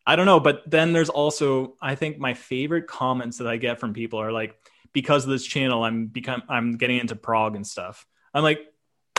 I 0.06 0.16
don't 0.16 0.26
know, 0.26 0.40
but 0.40 0.62
then 0.66 0.94
there's 0.94 1.10
also 1.10 1.76
I 1.82 1.96
think 1.96 2.18
my 2.18 2.32
favorite 2.32 2.86
comments 2.86 3.38
that 3.38 3.46
I 3.46 3.58
get 3.58 3.78
from 3.78 3.92
people 3.92 4.20
are 4.20 4.32
like, 4.32 4.56
because 5.00 5.22
of 5.22 5.30
this 5.30 5.46
channel, 5.46 5.84
I'm 5.84 6.06
become 6.08 6.42
I'm 6.48 6.76
getting 6.76 6.98
into 6.98 7.14
prog 7.14 7.54
and 7.54 7.64
stuff. 7.64 8.04
I'm 8.34 8.42
like, 8.42 8.66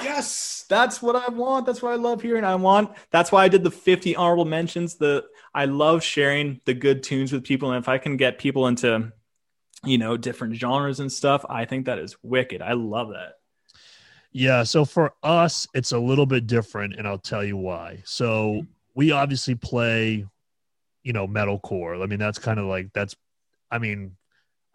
yes, 0.03 0.65
that's 0.67 1.01
what 1.01 1.15
I 1.15 1.29
want. 1.29 1.65
That's 1.65 1.81
what 1.81 1.93
I 1.93 1.95
love 1.95 2.21
hearing. 2.21 2.43
I 2.43 2.55
want. 2.55 2.91
That's 3.11 3.31
why 3.31 3.45
I 3.45 3.47
did 3.47 3.63
the 3.63 3.71
50 3.71 4.13
honorable 4.17 4.43
mentions. 4.43 4.95
The 4.95 5.23
I 5.53 5.65
love 5.65 6.03
sharing 6.03 6.59
the 6.65 6.73
good 6.73 7.01
tunes 7.01 7.31
with 7.31 7.45
people, 7.45 7.71
and 7.71 7.81
if 7.81 7.87
I 7.87 7.97
can 7.97 8.17
get 8.17 8.39
people 8.39 8.67
into, 8.67 9.13
you 9.85 9.97
know, 9.97 10.17
different 10.17 10.55
genres 10.55 10.99
and 10.99 11.09
stuff, 11.09 11.45
I 11.49 11.63
think 11.63 11.85
that 11.85 11.97
is 11.97 12.17
wicked. 12.23 12.61
I 12.61 12.73
love 12.73 13.11
that. 13.11 13.35
Yeah. 14.33 14.63
So 14.63 14.83
for 14.83 15.13
us, 15.23 15.65
it's 15.73 15.93
a 15.93 15.99
little 15.99 16.25
bit 16.25 16.45
different, 16.45 16.95
and 16.95 17.07
I'll 17.07 17.17
tell 17.17 17.43
you 17.45 17.55
why. 17.55 18.01
So 18.03 18.65
we 18.95 19.11
obviously 19.11 19.55
play, 19.55 20.25
you 21.03 21.13
know, 21.13 21.25
metalcore. 21.25 22.03
I 22.03 22.05
mean, 22.05 22.19
that's 22.19 22.37
kind 22.37 22.59
of 22.59 22.65
like 22.65 22.91
that's. 22.91 23.15
I 23.71 23.77
mean, 23.77 24.17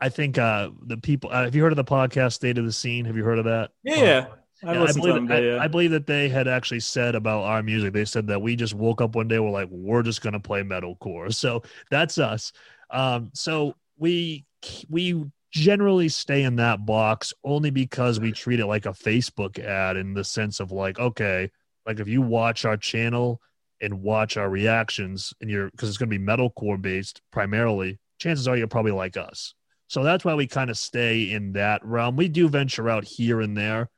I 0.01 0.09
think 0.09 0.39
uh 0.39 0.71
the 0.87 0.97
people. 0.97 1.31
Uh, 1.31 1.45
have 1.45 1.55
you 1.55 1.63
heard 1.63 1.73
of 1.73 1.77
the 1.77 1.85
podcast 1.85 2.33
State 2.33 2.59
of 2.59 2.65
the 2.65 2.73
Scene? 2.73 3.05
Have 3.05 3.17
you 3.17 3.25
heard 3.25 3.39
of 3.39 3.45
that? 3.45 3.71
Yeah. 3.83 4.27
Uh, 4.63 4.71
I, 4.71 4.73
yeah, 4.75 4.83
I, 4.83 4.93
believe 4.93 5.29
that, 5.29 5.43
yeah. 5.43 5.57
I, 5.57 5.65
I 5.65 5.69
believe 5.69 5.91
that 5.91 6.07
they 6.07 6.29
had 6.29 6.49
actually 6.49 6.81
said 6.81 7.15
about 7.15 7.43
our 7.43 7.63
music. 7.63 7.93
They 7.93 8.05
said 8.05 8.27
that 8.29 8.41
we 8.41 8.57
just 8.57 8.75
woke 8.75 9.01
up 9.01 9.15
one 9.15 9.29
day, 9.29 9.39
we're 9.39 9.51
like, 9.51 9.69
we're 9.71 10.03
just 10.03 10.23
gonna 10.23 10.41
play 10.41 10.63
metalcore. 10.63 11.35
So 11.45 11.63
that's 11.91 12.19
us. 12.19 12.53
Um, 12.91 13.31
so 13.35 13.75
we 13.99 14.45
we 14.89 15.25
generally 15.51 16.09
stay 16.09 16.43
in 16.43 16.57
that 16.57 16.85
box 16.85 17.33
only 17.45 17.71
because 17.71 18.19
we 18.19 18.33
treat 18.33 18.61
it 18.61 18.67
like 18.67 18.87
a 18.87 18.91
Facebook 18.91 19.59
ad 19.59 19.97
in 19.97 20.15
the 20.15 20.25
sense 20.25 20.61
of 20.61 20.73
like, 20.73 20.99
okay, 20.99 21.51
like 21.87 22.01
if 22.01 22.09
you 22.09 22.23
watch 22.23 22.65
our 22.65 22.77
channel 22.77 23.41
and 23.81 24.03
watch 24.03 24.37
our 24.37 24.49
reactions 24.49 25.35
and 25.41 25.51
you're 25.51 25.71
because 25.71 25.89
it's 25.89 25.99
gonna 25.99 26.09
be 26.09 26.19
metalcore 26.19 26.81
based 26.81 27.21
primarily, 27.31 27.99
chances 28.19 28.49
are 28.49 28.57
you're 28.57 28.67
probably 28.67 28.93
like 28.93 29.17
us. 29.17 29.55
So 29.89 30.03
that's 30.03 30.25
why 30.25 30.35
we 30.35 30.47
kind 30.47 30.71
of 30.71 30.79
stay 30.79 31.31
in 31.31 31.53
that 31.53 31.85
realm. 31.85 32.17
We 32.17 32.29
do 32.29 32.49
venture 32.49 32.89
out 32.89 33.05
here 33.05 33.41
and 33.41 33.57
there, 33.57 33.91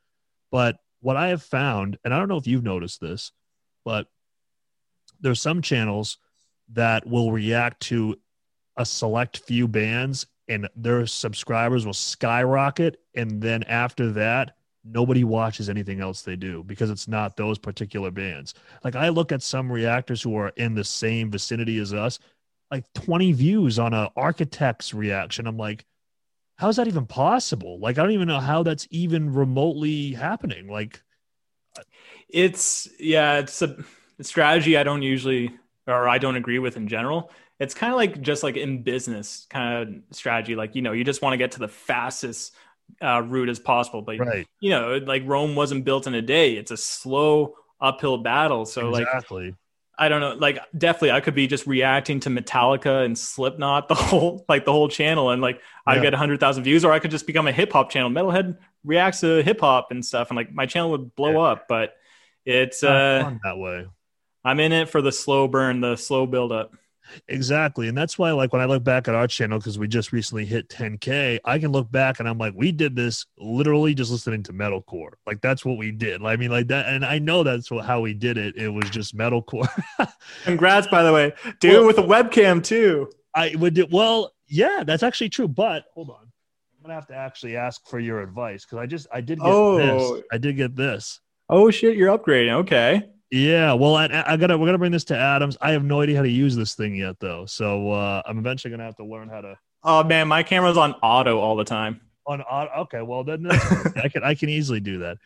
but 0.51 0.77
what 1.01 1.17
I 1.17 1.29
have 1.29 1.43
found, 1.43 1.99
and 2.05 2.13
I 2.13 2.19
don't 2.19 2.29
know 2.29 2.37
if 2.37 2.47
you've 2.47 2.65
noticed 2.65 3.01
this, 3.01 3.33
but 3.85 4.09
there's 5.21 5.41
some 5.41 5.63
channels 5.63 6.19
that 6.73 7.07
will 7.07 7.33
react 7.33 7.81
to 7.85 8.17
a 8.77 8.85
select 8.85 9.39
few 9.39 9.69
bands 9.69 10.27
and 10.49 10.69
their 10.77 11.07
subscribers 11.07 11.87
will 11.87 11.93
skyrocket. 11.93 13.01
And 13.15 13.41
then 13.41 13.63
after 13.65 14.13
that, 14.13 14.57
nobody 14.85 15.25
watches 15.25 15.69
anything 15.69 16.01
else 16.01 16.23
they 16.23 16.37
do 16.37 16.63
because 16.65 16.91
it's 16.91 17.09
not 17.09 17.37
those 17.37 17.59
particular 17.59 18.11
bands. 18.11 18.55
Like 18.85 18.97
I 18.97 19.09
look 19.09 19.33
at 19.33 19.43
some 19.43 19.71
reactors 19.71 20.23
who 20.23 20.37
are 20.37 20.53
in 20.57 20.75
the 20.75 20.85
same 20.85 21.31
vicinity 21.31 21.79
as 21.79 21.93
us, 21.93 22.19
like 22.71 22.85
20 22.95 23.33
views 23.33 23.79
on 23.79 23.95
an 23.95 24.09
architect's 24.17 24.93
reaction. 24.95 25.47
I'm 25.47 25.57
like, 25.57 25.85
how 26.57 26.69
is 26.69 26.77
that 26.77 26.89
even 26.89 27.07
possible? 27.07 27.79
Like, 27.79 27.99
I 27.99 28.03
don't 28.03 28.13
even 28.13 28.29
know 28.29 28.41
how 28.41 28.63
that's 28.63 28.89
even 28.91 29.33
remotely 29.33 30.13
happening. 30.13 30.69
Like, 30.69 31.03
it's 32.29 32.89
yeah, 32.99 33.39
it's 33.39 33.61
a 33.63 33.77
strategy 34.23 34.77
I 34.77 34.83
don't 34.83 35.03
usually 35.03 35.53
or 35.87 36.09
I 36.09 36.19
don't 36.19 36.37
agree 36.37 36.59
with 36.59 36.77
in 36.77 36.89
general. 36.89 37.31
It's 37.61 37.75
kind 37.75 37.93
of 37.93 37.97
like 37.97 38.21
just 38.21 38.43
like 38.43 38.57
in 38.57 38.83
business 38.83 39.47
kind 39.49 40.03
of 40.11 40.17
strategy. 40.17 40.57
Like, 40.57 40.75
you 40.75 40.83
know, 40.83 40.93
you 40.93 41.05
just 41.05 41.23
want 41.23 41.35
to 41.35 41.39
get 41.39 41.53
to 41.53 41.59
the 41.59 41.69
fastest 41.69 42.55
uh, 43.03 43.23
route 43.23 43.49
as 43.49 43.59
possible. 43.59 44.03
But, 44.03 44.19
right. 44.19 44.47
you 44.61 44.71
know, 44.71 44.97
like 44.99 45.23
Rome 45.25 45.55
wasn't 45.55 45.85
built 45.85 46.07
in 46.07 46.15
a 46.15 46.23
day. 46.23 46.55
It's 46.55 46.71
a 46.71 46.77
slow 46.77 47.55
uphill 47.81 48.19
battle. 48.19 48.67
So, 48.67 48.91
like, 48.91 49.07
exactly. 49.07 49.55
I 49.99 50.09
don't 50.11 50.21
know, 50.21 50.35
like 50.35 50.59
definitely 50.77 51.13
I 51.13 51.21
could 51.21 51.35
be 51.35 51.47
just 51.47 51.67
reacting 51.67 52.21
to 52.21 52.29
Metallica 52.29 53.05
and 53.05 53.17
Slipknot 53.17 53.89
the 53.89 53.95
whole 53.95 54.45
like 54.49 54.65
the 54.67 54.73
whole 54.73 54.89
channel 54.89 55.31
and 55.31 55.41
like 55.41 55.61
I 55.87 55.97
Yeah. 55.97 56.03
get 56.03 56.13
100,000 56.13 56.65
views 56.65 56.85
or 56.85 56.93
I 56.93 56.99
could 56.99 57.11
just 57.11 57.27
become 57.27 57.47
a 57.47 57.53
hip 57.53 57.73
hop 57.73 57.91
channel. 57.91 58.11
Metalhead 58.11 58.59
reacts 58.85 59.21
to 59.21 59.43
hip 59.43 59.61
hop 59.61 59.89
and 59.91 60.05
stuff 60.05 60.29
and 60.31 60.37
like 60.37 60.53
my 60.53 60.67
channel 60.67 60.91
would 60.91 61.15
blow 61.17 61.33
Yeah. 61.33 61.53
up, 61.53 61.67
but 61.69 61.95
it's 62.45 62.83
uh 62.85 63.33
that 63.43 63.57
way. 63.59 63.87
I'm 64.45 64.61
in 64.61 64.73
it 64.73 64.89
for 64.91 65.01
the 65.03 65.11
slow 65.13 65.49
burn, 65.49 65.81
the 65.81 65.97
slow 65.97 66.27
build 66.27 66.53
up. 66.53 66.73
Exactly. 67.29 67.89
And 67.89 67.97
that's 67.97 68.19
why, 68.19 68.33
like, 68.33 68.53
when 68.53 68.63
I 68.63 68.65
look 68.67 68.85
back 68.85 69.09
at 69.09 69.15
our 69.15 69.27
channel, 69.27 69.59
because 69.59 69.79
we 69.79 69.89
just 69.89 70.13
recently 70.13 70.45
hit 70.45 70.69
10K, 70.69 71.39
I 71.45 71.59
can 71.59 71.73
look 71.73 71.91
back 71.91 72.21
and 72.21 72.29
I'm 72.29 72.39
like, 72.39 72.55
we 72.57 72.73
did 72.73 72.97
this 72.97 73.27
literally 73.39 73.95
just 73.95 74.11
listening 74.11 74.43
to 74.45 74.53
metalcore. 74.53 75.13
Like, 75.27 75.41
that's 75.41 75.65
what 75.65 75.79
we 75.79 75.91
did. 75.93 76.25
I 76.25 76.37
mean, 76.37 76.51
like 76.51 76.69
that. 76.69 76.87
And 76.87 77.05
I 77.05 77.19
know 77.19 77.43
that's 77.43 77.71
what, 77.71 77.85
how 77.85 78.01
we 78.01 78.15
did 78.15 78.39
it. 78.39 78.57
It 78.57 78.69
was 78.69 78.89
just 78.91 79.17
metalcore. 79.17 79.69
Congrats 80.45 80.87
by 80.89 81.03
the 81.03 81.13
way. 81.13 81.33
Dude, 81.61 81.73
Well- 81.73 81.87
with 81.87 81.99
a 81.99 82.03
webcam 82.03 82.63
too. 82.63 83.11
I 83.35 83.55
would 83.57 83.75
do, 83.75 83.87
well, 83.91 84.33
yeah, 84.49 84.83
that's 84.87 85.03
actually 85.03 85.29
true. 85.29 85.47
But 85.49 85.85
hold 85.93 86.09
on. 86.11 86.17
I'm 86.23 86.83
going 86.83 86.89
to 86.91 86.95
have 86.95 87.07
to 87.09 87.15
actually 87.15 87.57
ask 87.57 87.87
for 87.87 87.99
your 87.99 88.21
advice 88.23 88.65
because 88.65 88.79
I 88.79 88.87
just, 88.87 89.07
I 89.13 89.21
did 89.21 89.39
get 89.39 89.47
Oh. 89.47 89.77
this. 89.77 90.23
I 90.33 90.39
did 90.39 90.57
get 90.57 90.75
this. 90.77 91.21
Oh 91.49 91.71
shit, 91.71 91.97
you're 91.97 92.17
upgrading. 92.17 92.53
Okay. 92.61 93.03
Yeah, 93.31 93.73
well, 93.73 93.97
I, 93.97 94.25
I 94.27 94.37
gotta 94.37 94.57
we're 94.57 94.67
gonna 94.67 94.79
bring 94.79 94.93
this 94.93 95.05
to 95.05 95.17
Adams. 95.19 95.57
I 95.61 95.73
have 95.73 95.85
no 95.85 96.01
idea 96.01 96.17
how 96.17 96.23
to 96.23 96.29
use 96.31 96.55
this 96.55 96.75
thing 96.75 96.95
yet, 96.95 97.19
though. 97.19 97.45
So 97.47 97.91
uh, 97.91 98.23
I'm 98.25 98.39
eventually 98.39 98.71
gonna 98.71 98.85
have 98.85 98.97
to 98.97 99.05
learn 99.05 99.29
how 99.29 99.41
to 99.41 99.59
Oh 99.83 100.03
man, 100.05 100.29
my 100.29 100.43
camera's 100.43 100.77
on 100.77 100.93
auto 101.03 101.39
all 101.39 101.57
the 101.57 101.65
time. 101.65 102.01
on 102.27 102.41
on- 102.43 102.69
okay 102.79 103.03
well 103.03 103.23
then 103.25 103.47
i 104.03 104.09
can 104.09 104.25
i 104.25 104.35
can 104.35 104.49
easily 104.49 104.81
do 104.81 104.99
that 104.99 105.17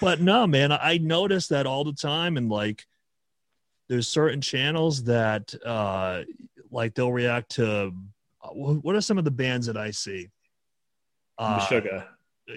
but 0.00 0.20
no 0.20 0.46
man 0.48 0.72
i 0.72 0.98
notice 0.98 1.46
that 1.48 1.64
all 1.64 1.84
the 1.84 1.92
time 1.92 2.36
and 2.36 2.48
like 2.48 2.86
there's 3.88 4.08
certain 4.08 4.40
channels 4.40 5.04
that 5.04 5.54
uh 5.64 6.22
like 6.72 6.94
they'll 6.94 7.12
react 7.12 7.52
to 7.52 7.92
uh, 8.42 8.48
what 8.48 8.96
are 8.96 9.00
some 9.00 9.16
of 9.18 9.24
the 9.24 9.30
bands 9.30 9.66
that 9.66 9.76
i 9.76 9.92
see 9.92 10.28
uh 11.38 11.64
Sugar. 11.66 12.04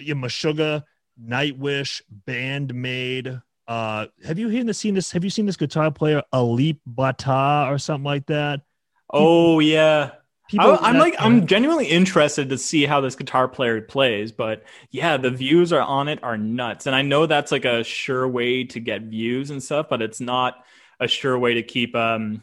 yeah 0.00 0.14
Meshuggah, 0.14 0.82
nightwish 1.24 2.02
Band-Maid 2.10 3.40
uh 3.66 4.06
have 4.24 4.38
you 4.38 4.50
seen 4.50 4.66
this 4.66 4.78
seen 4.78 4.94
this 4.94 5.12
have 5.12 5.24
you 5.24 5.30
seen 5.30 5.46
this 5.46 5.56
guitar 5.56 5.90
player 5.90 6.22
Alip 6.32 6.78
Ba 6.86 7.14
Ta 7.16 7.70
or 7.70 7.78
something 7.78 8.04
like 8.04 8.26
that 8.26 8.60
Oh 9.14 9.60
yeah. 9.60 10.10
People 10.48 10.72
I, 10.72 10.90
I'm 10.90 10.98
like 10.98 11.14
I'm 11.18 11.46
genuinely 11.46 11.86
interested 11.86 12.50
to 12.50 12.58
see 12.58 12.84
how 12.84 13.00
this 13.00 13.16
guitar 13.16 13.48
player 13.48 13.80
plays, 13.80 14.30
but 14.30 14.64
yeah, 14.90 15.16
the 15.16 15.30
views 15.30 15.72
are 15.72 15.80
on 15.80 16.08
it 16.08 16.22
are 16.22 16.36
nuts, 16.36 16.86
and 16.86 16.94
I 16.94 17.00
know 17.00 17.24
that's 17.24 17.50
like 17.50 17.64
a 17.64 17.82
sure 17.82 18.28
way 18.28 18.64
to 18.64 18.80
get 18.80 19.02
views 19.02 19.50
and 19.50 19.62
stuff, 19.62 19.86
but 19.88 20.02
it's 20.02 20.20
not 20.20 20.62
a 21.00 21.08
sure 21.08 21.38
way 21.38 21.54
to 21.54 21.62
keep 21.62 21.96
um 21.96 22.42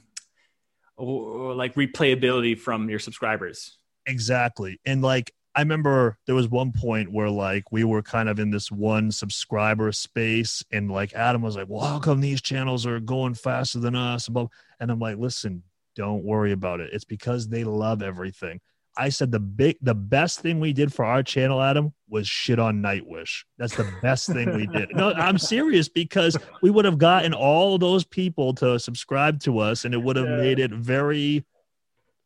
like 0.98 1.76
replayability 1.76 2.58
from 2.58 2.90
your 2.90 3.00
subscribers. 3.00 3.78
Exactly. 4.08 4.80
And 4.84 5.04
like 5.04 5.32
I 5.54 5.62
remember 5.62 6.18
there 6.26 6.36
was 6.36 6.48
one 6.48 6.72
point 6.72 7.12
where 7.12 7.30
like 7.30 7.72
we 7.72 7.84
were 7.84 8.02
kind 8.02 8.30
of 8.30 8.40
in 8.40 8.52
this 8.52 8.72
one 8.72 9.12
subscriber 9.12 9.92
space 9.92 10.64
and 10.72 10.90
like 10.90 11.14
Adam 11.14 11.42
was 11.42 11.56
like, 11.58 11.68
Well, 11.68 11.86
how 11.86 12.00
come 12.00 12.22
these 12.22 12.42
channels 12.42 12.86
are 12.86 13.00
going 13.00 13.34
faster 13.34 13.80
than 13.80 13.96
us? 13.96 14.30
And 14.30 14.92
I'm 14.92 15.00
like, 15.00 15.18
listen, 15.18 15.64
don't 15.96 16.24
worry 16.24 16.54
about 16.54 16.80
it. 16.80 16.92
It's 16.94 17.04
because 17.04 17.50
they 17.50 17.64
love 17.66 18.02
everything. 18.02 18.62
I 18.98 19.10
said 19.10 19.32
the 19.32 19.40
big 19.40 19.78
the 19.82 19.96
best 19.96 20.40
thing 20.42 20.60
we 20.60 20.74
did 20.74 20.94
for 20.94 21.06
our 21.06 21.24
channel, 21.24 21.62
Adam, 21.62 21.94
was 22.10 22.28
shit 22.28 22.60
on 22.60 22.82
Nightwish. 22.82 23.44
That's 23.58 23.76
the 23.76 23.90
best 24.02 24.28
thing 24.28 24.54
we 24.54 24.68
did. 24.68 24.94
No, 24.96 25.14
I'm 25.14 25.38
serious 25.38 25.88
because 25.88 26.38
we 26.62 26.70
would 26.72 26.84
have 26.86 26.98
gotten 26.98 27.34
all 27.34 27.78
those 27.78 28.04
people 28.06 28.54
to 28.56 28.78
subscribe 28.80 29.40
to 29.42 29.60
us 29.60 29.86
and 29.86 29.94
it 29.94 29.98
would 30.02 30.18
have 30.18 30.28
Yeah. 30.30 30.38
made 30.38 30.60
it 30.60 30.72
very 30.72 31.46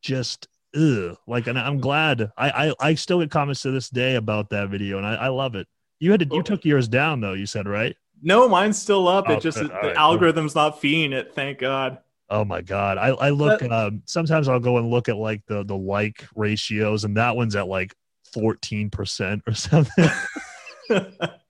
just 0.01 0.47
ugh. 0.75 1.17
Like, 1.27 1.47
and 1.47 1.57
I'm 1.57 1.79
glad. 1.79 2.31
I, 2.37 2.67
I 2.67 2.73
I 2.79 2.95
still 2.95 3.19
get 3.19 3.31
comments 3.31 3.61
to 3.63 3.71
this 3.71 3.89
day 3.89 4.15
about 4.15 4.49
that 4.49 4.69
video, 4.69 4.97
and 4.97 5.05
I, 5.05 5.15
I 5.15 5.27
love 5.29 5.55
it. 5.55 5.67
You 5.99 6.11
had 6.11 6.19
to, 6.21 6.27
you 6.31 6.43
took 6.43 6.65
yours 6.65 6.87
down 6.87 7.21
though. 7.21 7.33
You 7.33 7.45
said 7.45 7.67
right? 7.67 7.95
No, 8.21 8.47
mine's 8.47 8.81
still 8.81 9.07
up. 9.07 9.25
Oh, 9.27 9.33
it 9.33 9.41
just 9.41 9.59
good. 9.59 9.69
the 9.69 9.73
right, 9.73 9.95
algorithm's 9.95 10.55
not 10.55 10.79
feeding 10.79 11.13
it. 11.13 11.33
Thank 11.33 11.59
God. 11.59 11.99
Oh 12.29 12.43
my 12.43 12.61
god! 12.61 12.97
I 12.97 13.09
I 13.09 13.29
look. 13.29 13.61
Um, 13.63 14.01
sometimes 14.05 14.47
I'll 14.47 14.59
go 14.59 14.77
and 14.77 14.89
look 14.89 15.09
at 15.09 15.17
like 15.17 15.45
the 15.47 15.63
the 15.63 15.77
like 15.77 16.27
ratios, 16.35 17.03
and 17.03 17.17
that 17.17 17.35
one's 17.35 17.55
at 17.55 17.67
like 17.67 17.93
fourteen 18.33 18.89
percent 18.89 19.43
or 19.47 19.53
something. 19.53 20.09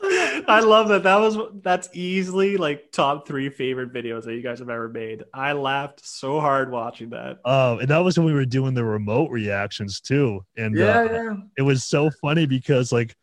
I 0.48 0.60
love 0.60 0.88
that. 0.88 1.02
That 1.02 1.16
was 1.16 1.36
that's 1.62 1.88
easily 1.92 2.56
like 2.56 2.92
top 2.92 3.26
three 3.26 3.50
favorite 3.50 3.92
videos 3.92 4.24
that 4.24 4.34
you 4.34 4.42
guys 4.42 4.60
have 4.60 4.70
ever 4.70 4.88
made. 4.88 5.24
I 5.34 5.52
laughed 5.52 6.06
so 6.06 6.38
hard 6.38 6.70
watching 6.70 7.10
that. 7.10 7.38
Oh, 7.44 7.78
and 7.78 7.88
that 7.88 7.98
was 7.98 8.16
when 8.16 8.26
we 8.26 8.32
were 8.32 8.44
doing 8.44 8.74
the 8.74 8.84
remote 8.84 9.30
reactions 9.30 10.00
too, 10.00 10.44
and 10.56 10.78
uh, 10.78 10.82
yeah. 10.82 11.34
it 11.56 11.62
was 11.62 11.84
so 11.84 12.10
funny 12.22 12.46
because 12.46 12.92
like 12.92 13.16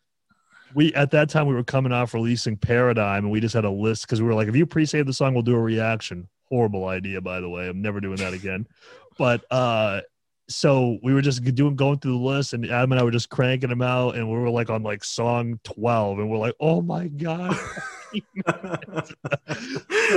we 0.74 0.92
at 0.94 1.12
that 1.12 1.30
time 1.30 1.46
we 1.46 1.54
were 1.54 1.64
coming 1.64 1.92
off 1.92 2.12
releasing 2.12 2.56
Paradigm, 2.58 3.24
and 3.24 3.32
we 3.32 3.40
just 3.40 3.54
had 3.54 3.64
a 3.64 3.70
list 3.70 4.02
because 4.02 4.20
we 4.20 4.28
were 4.28 4.34
like, 4.34 4.48
if 4.48 4.56
you 4.56 4.66
pre-save 4.66 5.06
the 5.06 5.12
song, 5.14 5.32
we'll 5.32 5.42
do 5.42 5.56
a 5.56 5.60
reaction. 5.60 6.28
Horrible 6.50 6.86
idea, 6.86 7.22
by 7.22 7.40
the 7.40 7.48
way. 7.48 7.68
I'm 7.68 7.80
never 7.80 8.00
doing 8.00 8.16
that 8.16 8.34
again. 8.34 8.66
but 9.16 9.44
uh 9.50 10.02
so 10.48 10.98
we 11.02 11.12
were 11.12 11.22
just 11.22 11.42
doing 11.54 11.74
going 11.74 11.98
through 11.98 12.18
the 12.18 12.24
list, 12.24 12.52
and 12.52 12.64
Adam 12.66 12.92
and 12.92 13.00
I 13.00 13.04
were 13.04 13.10
just 13.10 13.30
cranking 13.30 13.70
them 13.70 13.82
out, 13.82 14.14
and 14.14 14.30
we 14.30 14.38
were 14.38 14.50
like 14.50 14.70
on 14.70 14.82
like 14.82 15.02
song 15.02 15.58
12, 15.64 16.20
and 16.20 16.30
we're 16.30 16.38
like, 16.38 16.54
oh 16.60 16.80
my 16.80 17.08
god. 17.08 17.56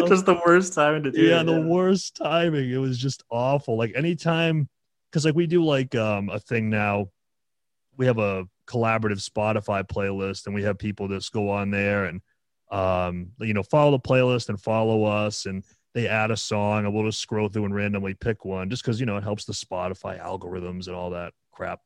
just 0.08 0.26
the 0.26 0.40
worst 0.46 0.74
time 0.74 1.04
to 1.04 1.12
do 1.12 1.22
yeah, 1.22 1.42
it. 1.42 1.46
the 1.46 1.62
worst 1.62 2.16
timing. 2.16 2.70
It 2.70 2.78
was 2.78 2.98
just 2.98 3.24
awful. 3.32 3.78
Like 3.78 3.94
anytime, 3.96 4.70
because 5.10 5.26
like 5.26 5.36
we 5.36 5.48
do 5.48 5.64
like 5.64 5.96
um 5.96 6.30
a 6.30 6.40
thing 6.40 6.70
now. 6.70 7.10
We 7.98 8.06
have 8.06 8.20
a 8.20 8.46
collaborative 8.66 9.28
Spotify 9.28 9.84
playlist, 9.84 10.46
and 10.46 10.56
we 10.56 10.64
have 10.64 10.78
people 10.78 11.08
that 11.10 11.28
go 11.34 11.50
on 11.50 11.72
there 11.72 12.06
and 12.06 12.22
um 12.72 13.32
you 13.40 13.56
know 13.56 13.64
follow 13.64 13.92
the 13.92 14.00
playlist 14.00 14.50
and 14.50 14.62
follow 14.62 15.04
us, 15.04 15.48
and 15.48 15.64
they 16.00 16.08
add 16.08 16.32
a 16.32 16.38
song, 16.38 16.86
and 16.86 16.94
we'll 16.94 17.06
just 17.06 17.20
scroll 17.20 17.50
through 17.50 17.66
and 17.66 17.76
randomly 17.76 18.14
pick 18.14 18.46
one, 18.46 18.70
just 18.70 18.84
because 18.84 19.00
you 19.00 19.06
know 19.06 19.18
it 19.18 19.24
helps 19.24 19.46
the 19.46 19.54
Spotify 19.54 20.22
algorithms 20.22 20.88
and 20.88 20.96
all 20.96 21.12
that 21.12 21.34
crap. 21.52 21.82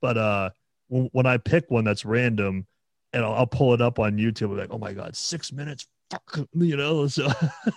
But 0.00 0.18
uh, 0.18 0.50
when, 0.88 1.26
I 1.26 1.36
pick 1.38 1.70
one 1.70 1.84
that's 1.84 2.04
random, 2.04 2.66
and 3.12 3.24
I'll, 3.24 3.34
I'll 3.34 3.46
pull 3.46 3.72
it 3.74 3.80
up 3.80 3.98
on 3.98 4.18
YouTube, 4.18 4.56
like, 4.56 4.72
oh 4.72 4.78
my 4.78 4.92
god, 4.92 5.14
six 5.16 5.52
minutes, 5.52 5.86
fuck, 6.10 6.48
you 6.54 6.76
know. 6.76 7.06
So 7.06 7.30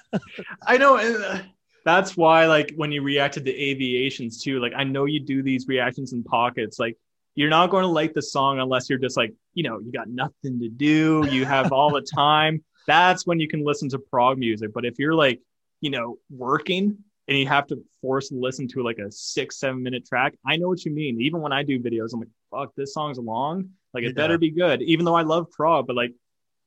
I 0.67 0.77
know. 0.77 0.97
and, 0.97 1.23
uh, 1.23 1.39
That's 1.85 2.17
why, 2.17 2.47
like, 2.47 2.73
when 2.75 2.91
you 2.91 3.03
reacted 3.03 3.45
to 3.45 3.51
aviations 3.51 4.41
too, 4.41 4.59
like, 4.59 4.73
I 4.75 4.83
know 4.83 5.05
you 5.05 5.19
do 5.19 5.43
these 5.43 5.67
reactions 5.67 6.13
in 6.13 6.23
pockets. 6.23 6.79
Like, 6.79 6.97
you're 7.35 7.49
not 7.49 7.69
going 7.69 7.83
to 7.83 7.87
like 7.87 8.13
the 8.13 8.23
song 8.23 8.59
unless 8.59 8.89
you're 8.89 8.97
just 8.97 9.17
like, 9.17 9.33
you 9.53 9.61
know, 9.61 9.79
you 9.79 9.91
got 9.91 10.09
nothing 10.09 10.59
to 10.61 10.69
do, 10.69 11.27
you 11.29 11.45
have 11.45 11.71
all 11.71 11.91
the 11.91 12.01
time. 12.01 12.63
That's 12.87 13.27
when 13.27 13.39
you 13.39 13.47
can 13.47 13.63
listen 13.63 13.89
to 13.89 13.99
prog 13.99 14.39
music. 14.39 14.71
But 14.73 14.85
if 14.85 14.97
you're 14.97 15.13
like, 15.13 15.41
you 15.81 15.89
know, 15.89 16.17
working 16.29 16.97
and 17.27 17.37
you 17.37 17.47
have 17.47 17.67
to 17.67 17.83
force 18.01 18.31
listen 18.31 18.67
to 18.69 18.83
like 18.83 18.97
a 18.99 19.11
six, 19.11 19.57
seven 19.59 19.81
minute 19.81 20.05
track, 20.07 20.33
I 20.45 20.57
know 20.57 20.67
what 20.67 20.85
you 20.85 20.91
mean. 20.91 21.19
Even 21.21 21.41
when 21.41 21.51
I 21.51 21.63
do 21.63 21.79
videos, 21.79 22.13
I'm 22.13 22.19
like, 22.19 22.29
fuck, 22.51 22.75
this 22.75 22.93
song's 22.93 23.17
long. 23.17 23.69
Like, 23.93 24.03
it 24.03 24.07
Yeah. 24.09 24.13
better 24.13 24.37
be 24.37 24.51
good. 24.51 24.81
Even 24.83 25.05
though 25.05 25.15
I 25.15 25.23
love 25.23 25.49
prog, 25.51 25.87
but 25.87 25.95
like, 25.95 26.13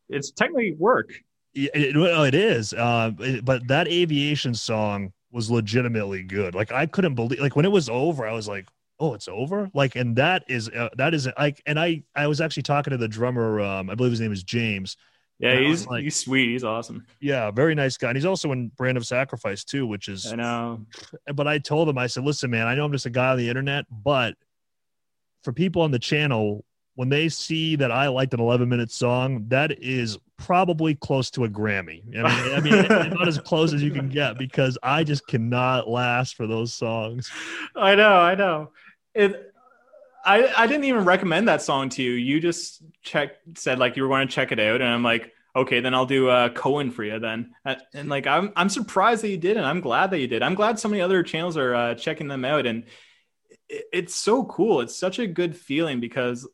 it's 0.09 0.31
technically 0.31 0.73
work. 0.73 1.11
Yeah, 1.55 1.71
it, 1.75 1.97
well, 1.97 2.25
it 2.25 2.35
is. 2.35 2.73
Uh, 2.75 3.13
it- 3.21 3.45
but 3.45 3.67
that 3.69 3.89
aviation 3.89 4.55
song 4.55 5.13
was 5.31 5.51
legitimately 5.51 6.23
good. 6.23 6.55
Like 6.55 6.73
I 6.73 6.87
couldn't 6.87 7.15
believe, 7.15 7.41
like 7.41 7.55
when 7.57 7.65
it 7.65 7.73
was 7.73 7.89
over, 7.89 8.27
I 8.27 8.33
was 8.33 8.49
like, 8.49 8.67
"Oh, 8.99 9.13
it's 9.15 9.29
over!" 9.29 9.71
Like, 9.75 9.95
and 9.95 10.17
that 10.17 10.45
is 10.49 10.69
uh, 10.71 10.89
that 10.97 11.13
is 11.15 11.29
like, 11.39 11.63
and 11.67 11.79
I 11.79 12.03
I 12.17 12.27
was 12.27 12.41
actually 12.41 12.63
talking 12.63 12.93
to 12.93 12.97
the 12.97 13.09
drummer. 13.09 13.61
Um, 13.61 13.91
I 13.91 13.95
believe 13.95 14.13
his 14.13 14.21
name 14.21 14.33
is 14.33 14.43
James. 14.43 14.97
Yeah, 15.39 15.59
he's 15.61 15.87
like- 15.87 16.03
he's 16.03 16.17
sweet. 16.17 16.51
He's 16.51 16.65
awesome. 16.65 17.07
Yeah, 17.21 17.51
very 17.51 17.75
nice 17.75 17.97
guy. 17.97 18.09
And 18.09 18.17
he's 18.17 18.25
also 18.25 18.51
in 18.53 18.69
Brand 18.77 18.97
of 18.97 19.07
Sacrifice 19.07 19.63
too, 19.65 19.87
which 19.87 20.09
is. 20.09 20.33
I 20.33 20.37
know. 20.37 20.87
But 21.35 21.47
I 21.47 21.59
told 21.59 21.89
him, 21.89 21.97
I 21.99 22.09
said, 22.09 22.25
"Listen, 22.25 22.51
man, 22.51 22.67
I 22.67 22.75
know 22.75 22.85
I'm 22.85 22.93
just 22.93 23.07
a 23.07 23.11
guy 23.11 23.31
on 23.31 23.39
the 23.39 23.49
internet, 23.49 23.85
but 23.91 24.35
for 25.45 25.53
people 25.53 25.83
on 25.83 25.91
the 25.91 25.99
channel." 25.99 26.65
When 26.97 27.11
they 27.11 27.29
see 27.29 27.77
that 27.77 27.93
I 27.93 28.09
liked 28.09 28.35
an 28.35 28.41
11 28.41 28.69
minute 28.69 28.91
song, 28.91 29.45
that 29.51 29.71
is 29.81 30.19
probably 30.37 30.97
close 30.97 31.31
to 31.31 31.45
a 31.45 31.49
Grammy. 31.49 32.03
I 32.19 32.23
mean, 32.43 32.55
I 32.55 32.61
mean, 32.61 33.11
not 33.15 33.29
as 33.29 33.39
close 33.39 33.73
as 33.73 33.81
you 33.85 33.93
can 33.93 34.09
get 34.09 34.37
because 34.37 34.77
I 34.83 35.05
just 35.05 35.25
cannot 35.29 35.89
last 35.89 36.35
for 36.35 36.49
those 36.49 36.75
songs. 36.75 37.31
I 37.77 37.95
know, 37.95 38.15
I 38.17 38.35
know. 38.35 38.73
It. 39.15 39.48
I 40.29 40.65
I 40.65 40.67
didn't 40.67 40.85
even 40.85 41.05
recommend 41.05 41.49
that 41.49 41.63
song 41.63 41.89
to 41.91 42.03
you. 42.03 42.13
You 42.13 42.39
just 42.39 42.83
checked, 43.03 43.59
said 43.59 43.79
like 43.79 43.97
you 43.97 44.03
were 44.03 44.09
going 44.11 44.29
to 44.29 44.35
check 44.35 44.53
it 44.53 44.61
out, 44.61 44.81
and 44.83 44.91
I'm 44.91 45.03
like, 45.03 45.33
okay, 45.57 45.81
then 45.81 45.95
I'll 45.95 46.07
do 46.07 46.29
uh, 46.29 46.51
Cohen 46.51 46.91
for 46.91 47.03
you 47.03 47.19
then. 47.19 47.55
Uh, 47.65 47.77
And 47.95 48.09
like 48.09 48.27
I'm 48.27 48.53
I'm 48.55 48.69
surprised 48.69 49.23
that 49.23 49.31
you 49.31 49.39
did, 49.39 49.57
and 49.57 49.65
I'm 49.67 49.81
glad 49.81 50.11
that 50.11 50.21
you 50.21 50.27
did. 50.29 50.43
I'm 50.43 50.55
glad 50.55 50.79
so 50.79 50.89
many 50.89 51.01
other 51.01 51.23
channels 51.23 51.57
are 51.57 51.75
uh, 51.75 51.95
checking 51.95 52.29
them 52.29 52.45
out, 52.45 52.67
and 52.67 52.85
it, 53.69 53.85
it's 53.93 54.15
so 54.15 54.45
cool. 54.45 54.83
It's 54.83 54.97
such 54.97 55.19
a 55.19 55.27
good 55.27 55.57
feeling 55.57 55.99
because 55.99 56.47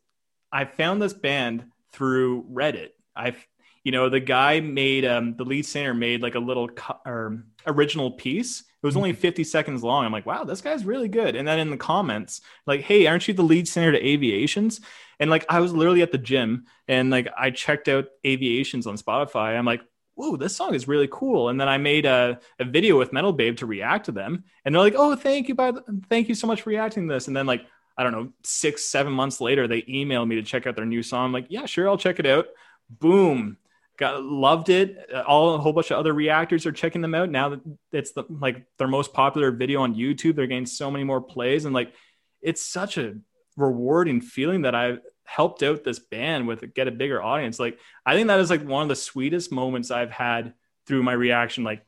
I 0.51 0.65
found 0.65 1.01
this 1.01 1.13
band 1.13 1.65
through 1.91 2.45
Reddit. 2.51 2.91
I've 3.13 3.45
you 3.83 3.91
know 3.91 4.09
the 4.09 4.21
guy 4.21 4.61
made 4.61 5.05
um 5.05 5.35
the 5.35 5.43
lead 5.43 5.65
singer 5.65 5.93
made 5.93 6.21
like 6.21 6.35
a 6.35 6.39
little 6.39 6.69
or 7.05 7.43
original 7.67 8.11
piece 8.11 8.63
it 8.85 8.87
was 8.87 8.95
only 8.95 9.13
mm-hmm. 9.13 9.21
50 9.21 9.43
seconds 9.43 9.83
long. 9.83 10.05
I'm 10.05 10.11
like 10.11 10.27
wow 10.27 10.43
this 10.43 10.61
guy's 10.61 10.85
really 10.85 11.07
good. 11.07 11.35
And 11.35 11.47
then 11.47 11.57
in 11.57 11.71
the 11.71 11.77
comments 11.77 12.41
like 12.67 12.81
hey 12.81 13.07
aren't 13.07 13.27
you 13.27 13.33
the 13.33 13.41
lead 13.41 13.67
singer 13.67 13.91
to 13.91 14.07
aviations? 14.07 14.79
And 15.19 15.31
like 15.31 15.43
i 15.49 15.59
was 15.59 15.73
literally 15.73 16.03
at 16.03 16.11
the 16.11 16.19
gym 16.19 16.65
and 16.87 17.09
like 17.09 17.27
i 17.35 17.49
checked 17.49 17.87
out 17.87 18.05
aviations 18.25 18.85
on 18.85 18.95
spotify. 18.95 19.57
I'm 19.57 19.65
like 19.65 19.81
whoa 20.13 20.37
this 20.37 20.55
song 20.55 20.75
is 20.75 20.87
really 20.87 21.09
cool. 21.11 21.49
And 21.49 21.59
then 21.59 21.67
i 21.67 21.79
made 21.79 22.05
a, 22.05 22.39
a 22.59 22.65
video 22.65 22.99
with 22.99 23.11
metal 23.11 23.33
babe 23.33 23.57
to 23.57 23.65
react 23.65 24.05
to 24.05 24.11
them. 24.11 24.43
And 24.63 24.75
they're 24.75 24.81
like 24.81 24.95
oh 24.95 25.15
thank 25.15 25.47
you 25.47 25.55
by 25.55 25.71
the, 25.71 25.83
thank 26.07 26.29
you 26.29 26.35
so 26.35 26.45
much 26.45 26.61
for 26.61 26.69
reacting 26.69 27.07
to 27.07 27.13
this. 27.15 27.27
And 27.27 27.35
then 27.35 27.47
like 27.47 27.65
i 27.97 28.03
don't 28.03 28.11
know 28.11 28.31
six 28.43 28.85
seven 28.85 29.13
months 29.13 29.41
later 29.41 29.67
they 29.67 29.81
emailed 29.83 30.27
me 30.27 30.35
to 30.35 30.43
check 30.43 30.67
out 30.67 30.75
their 30.75 30.85
new 30.85 31.01
song. 31.01 31.25
I'm 31.25 31.33
like 31.33 31.47
yeah 31.49 31.65
sure 31.65 31.89
i'll 31.89 31.97
check 31.97 32.19
it 32.19 32.27
out. 32.27 32.45
Boom 32.87 33.57
got 33.97 34.23
loved 34.23 34.69
it. 34.69 34.97
Uh, 35.13 35.21
all 35.21 35.55
a 35.55 35.57
whole 35.57 35.73
bunch 35.73 35.91
of 35.91 35.97
other 35.97 36.13
reactors 36.13 36.65
are 36.65 36.71
checking 36.71 37.01
them 37.01 37.15
out. 37.15 37.29
Now 37.29 37.49
that 37.49 37.61
it's 37.91 38.11
the 38.13 38.23
like 38.29 38.65
their 38.77 38.87
most 38.87 39.13
popular 39.13 39.51
video 39.51 39.81
on 39.81 39.95
youtube 39.95 40.35
they're 40.35 40.47
getting 40.47 40.65
so 40.65 40.91
many 40.91 41.03
more 41.03 41.21
plays. 41.21 41.65
And 41.65 41.73
like 41.73 41.93
it's 42.41 42.61
such 42.65 42.97
a 42.97 43.15
rewarding 43.57 44.19
feeling 44.19 44.63
that 44.63 44.75
i 44.75 44.97
helped 45.23 45.63
out 45.63 45.83
this 45.85 45.97
band 45.97 46.45
with 46.47 46.73
get 46.75 46.87
a 46.87 46.91
bigger 46.91 47.21
audience. 47.21 47.59
Like 47.59 47.79
i 48.05 48.13
think 48.15 48.27
that 48.27 48.39
is 48.39 48.49
like 48.49 48.63
one 48.65 48.83
of 48.83 48.89
the 48.89 48.95
sweetest 48.95 49.51
moments 49.51 49.91
i've 49.91 50.11
had 50.11 50.53
through 50.87 51.01
my 51.03 51.13
reaction 51.13 51.63
like 51.63 51.83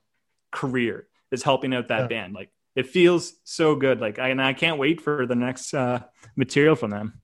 career 0.51 1.07
is 1.31 1.43
helping 1.43 1.73
out 1.73 1.89
that 1.89 2.01
Yeah. 2.03 2.07
band. 2.07 2.33
Like 2.33 2.49
it 2.75 2.87
feels 2.87 3.33
so 3.43 3.75
good. 3.75 3.99
Like 3.99 4.17
I, 4.19 4.29
and 4.29 4.41
i 4.41 4.53
can't 4.53 4.79
wait 4.79 5.01
for 5.01 5.25
the 5.25 5.35
next 5.35 5.73
uh 5.73 5.99
material 6.35 6.75
from 6.75 6.91
them. 6.91 7.21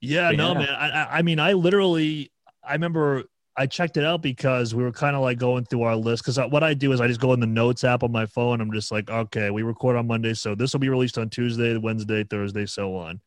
Yeah, 0.00 0.30
But 0.30 0.36
no, 0.36 0.52
yeah. 0.52 0.58
man. 0.58 0.68
I, 0.68 0.88
I, 0.90 1.18
I 1.18 1.22
mean, 1.22 1.40
I 1.40 1.54
literally, 1.54 2.30
I 2.62 2.74
remember 2.74 3.24
I 3.58 3.66
checked 3.66 3.96
it 3.96 4.04
out 4.04 4.22
because 4.22 4.74
we 4.74 4.84
were 4.84 4.92
kind 4.92 5.16
of 5.16 5.22
like 5.22 5.38
going 5.38 5.64
through 5.64 5.82
our 5.82 5.96
list. 5.96 6.24
Because 6.24 6.38
what 6.50 6.62
I 6.62 6.74
do 6.74 6.92
is 6.92 7.00
I 7.00 7.08
just 7.08 7.20
go 7.20 7.32
in 7.32 7.40
the 7.40 7.46
notes 7.46 7.82
app 7.82 8.04
on 8.04 8.12
my 8.12 8.24
phone. 8.24 8.60
I'm 8.60 8.72
just 8.72 8.92
like, 8.92 9.10
okay, 9.10 9.50
we 9.50 9.62
record 9.62 9.96
on 9.96 10.06
Monday, 10.06 10.34
so 10.34 10.54
this 10.54 10.72
will 10.72 10.80
be 10.80 10.88
released 10.88 11.18
on 11.18 11.28
Tuesday, 11.28 11.76
Wednesday, 11.76 12.22
Thursday, 12.22 12.66
so 12.66 12.94
on. 12.94 13.20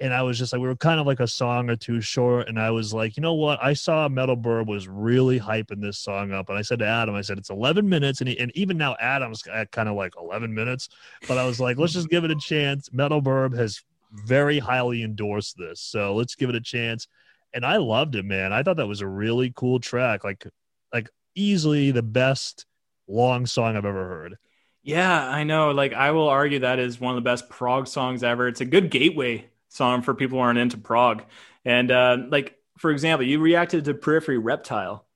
And 0.00 0.12
I 0.12 0.22
was 0.22 0.38
just 0.38 0.52
like, 0.52 0.60
we 0.60 0.68
were 0.68 0.76
kind 0.76 1.00
of 1.00 1.06
like 1.06 1.20
a 1.20 1.26
song 1.26 1.70
or 1.70 1.76
two 1.76 2.00
short, 2.00 2.48
and 2.48 2.58
I 2.58 2.70
was 2.70 2.92
like, 2.94 3.16
you 3.16 3.20
know 3.20 3.34
what? 3.34 3.58
I 3.62 3.72
saw 3.72 4.08
Metal 4.08 4.36
Babe 4.36 4.68
was 4.68 4.86
really 4.86 5.40
hyping 5.40 5.80
this 5.80 5.98
song 5.98 6.32
up, 6.32 6.48
and 6.48 6.58
I 6.58 6.62
said 6.62 6.78
to 6.80 6.86
Adam, 6.86 7.14
I 7.14 7.20
said 7.20 7.38
it's 7.38 7.50
11 7.50 7.88
minutes, 7.88 8.20
and 8.20 8.28
he, 8.28 8.38
and 8.38 8.52
even 8.56 8.78
now 8.78 8.96
Adam's 9.00 9.42
kind 9.42 9.88
of 9.88 9.96
like 9.96 10.14
11 10.20 10.54
minutes, 10.54 10.88
but 11.26 11.36
I 11.38 11.44
was 11.44 11.58
like, 11.58 11.78
let's 11.78 11.92
just 11.92 12.10
give 12.10 12.24
it 12.24 12.30
a 12.30 12.36
chance. 12.36 12.92
Metal 12.92 13.20
Babe 13.20 13.54
has 13.54 13.82
very 14.24 14.58
highly 14.58 15.02
endorsed 15.02 15.56
this. 15.58 15.80
So 15.80 16.14
let's 16.14 16.34
give 16.34 16.48
it 16.48 16.54
a 16.54 16.60
chance. 16.60 17.08
And 17.52 17.64
I 17.64 17.76
loved 17.78 18.14
it, 18.14 18.24
man. 18.24 18.52
I 18.52 18.62
thought 18.62 18.76
that 18.76 18.86
was 18.86 19.00
a 19.00 19.06
really 19.06 19.52
cool 19.54 19.80
track. 19.80 20.24
Like 20.24 20.46
like 20.92 21.08
easily 21.34 21.90
the 21.90 22.02
best 22.02 22.66
long 23.06 23.46
song 23.46 23.76
I've 23.76 23.84
ever 23.84 24.06
heard. 24.08 24.36
Yeah, 24.82 25.28
I 25.28 25.44
know. 25.44 25.72
Like, 25.72 25.92
I 25.92 26.12
will 26.12 26.28
argue 26.28 26.60
that 26.60 26.78
is 26.78 27.00
one 27.00 27.16
of 27.16 27.22
the 27.22 27.28
best 27.28 27.48
prog 27.50 27.86
songs 27.88 28.22
ever. 28.22 28.48
It's 28.48 28.60
a 28.60 28.64
good 28.64 28.90
gateway 28.90 29.48
song 29.68 30.02
for 30.02 30.14
people 30.14 30.38
who 30.38 30.42
aren't 30.42 30.58
into 30.58 30.78
prog. 30.78 31.24
And 31.64 31.90
uh, 31.90 32.18
like, 32.28 32.56
for 32.78 32.90
example, 32.90 33.26
you 33.26 33.38
reacted 33.40 33.84
to 33.84 33.94
Periphery 33.94 34.38
Reptile. 34.38 35.06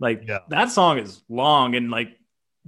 Like, 0.00 0.24
Yeah. 0.26 0.40
that 0.48 0.70
song 0.70 0.98
is 0.98 1.22
long 1.28 1.76
and 1.76 1.90
like 1.90 2.18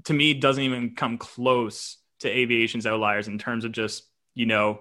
to 0.05 0.15
me 0.15 0.35
doesn't 0.35 0.63
even 0.63 0.95
come 0.95 1.19
close 1.19 1.99
to 2.21 2.31
Aviation's 2.31 2.87
Outliers 2.87 3.29
in 3.29 3.39
terms 3.39 3.65
of 3.65 3.73
just 3.73 4.05
you 4.35 4.47
know 4.47 4.81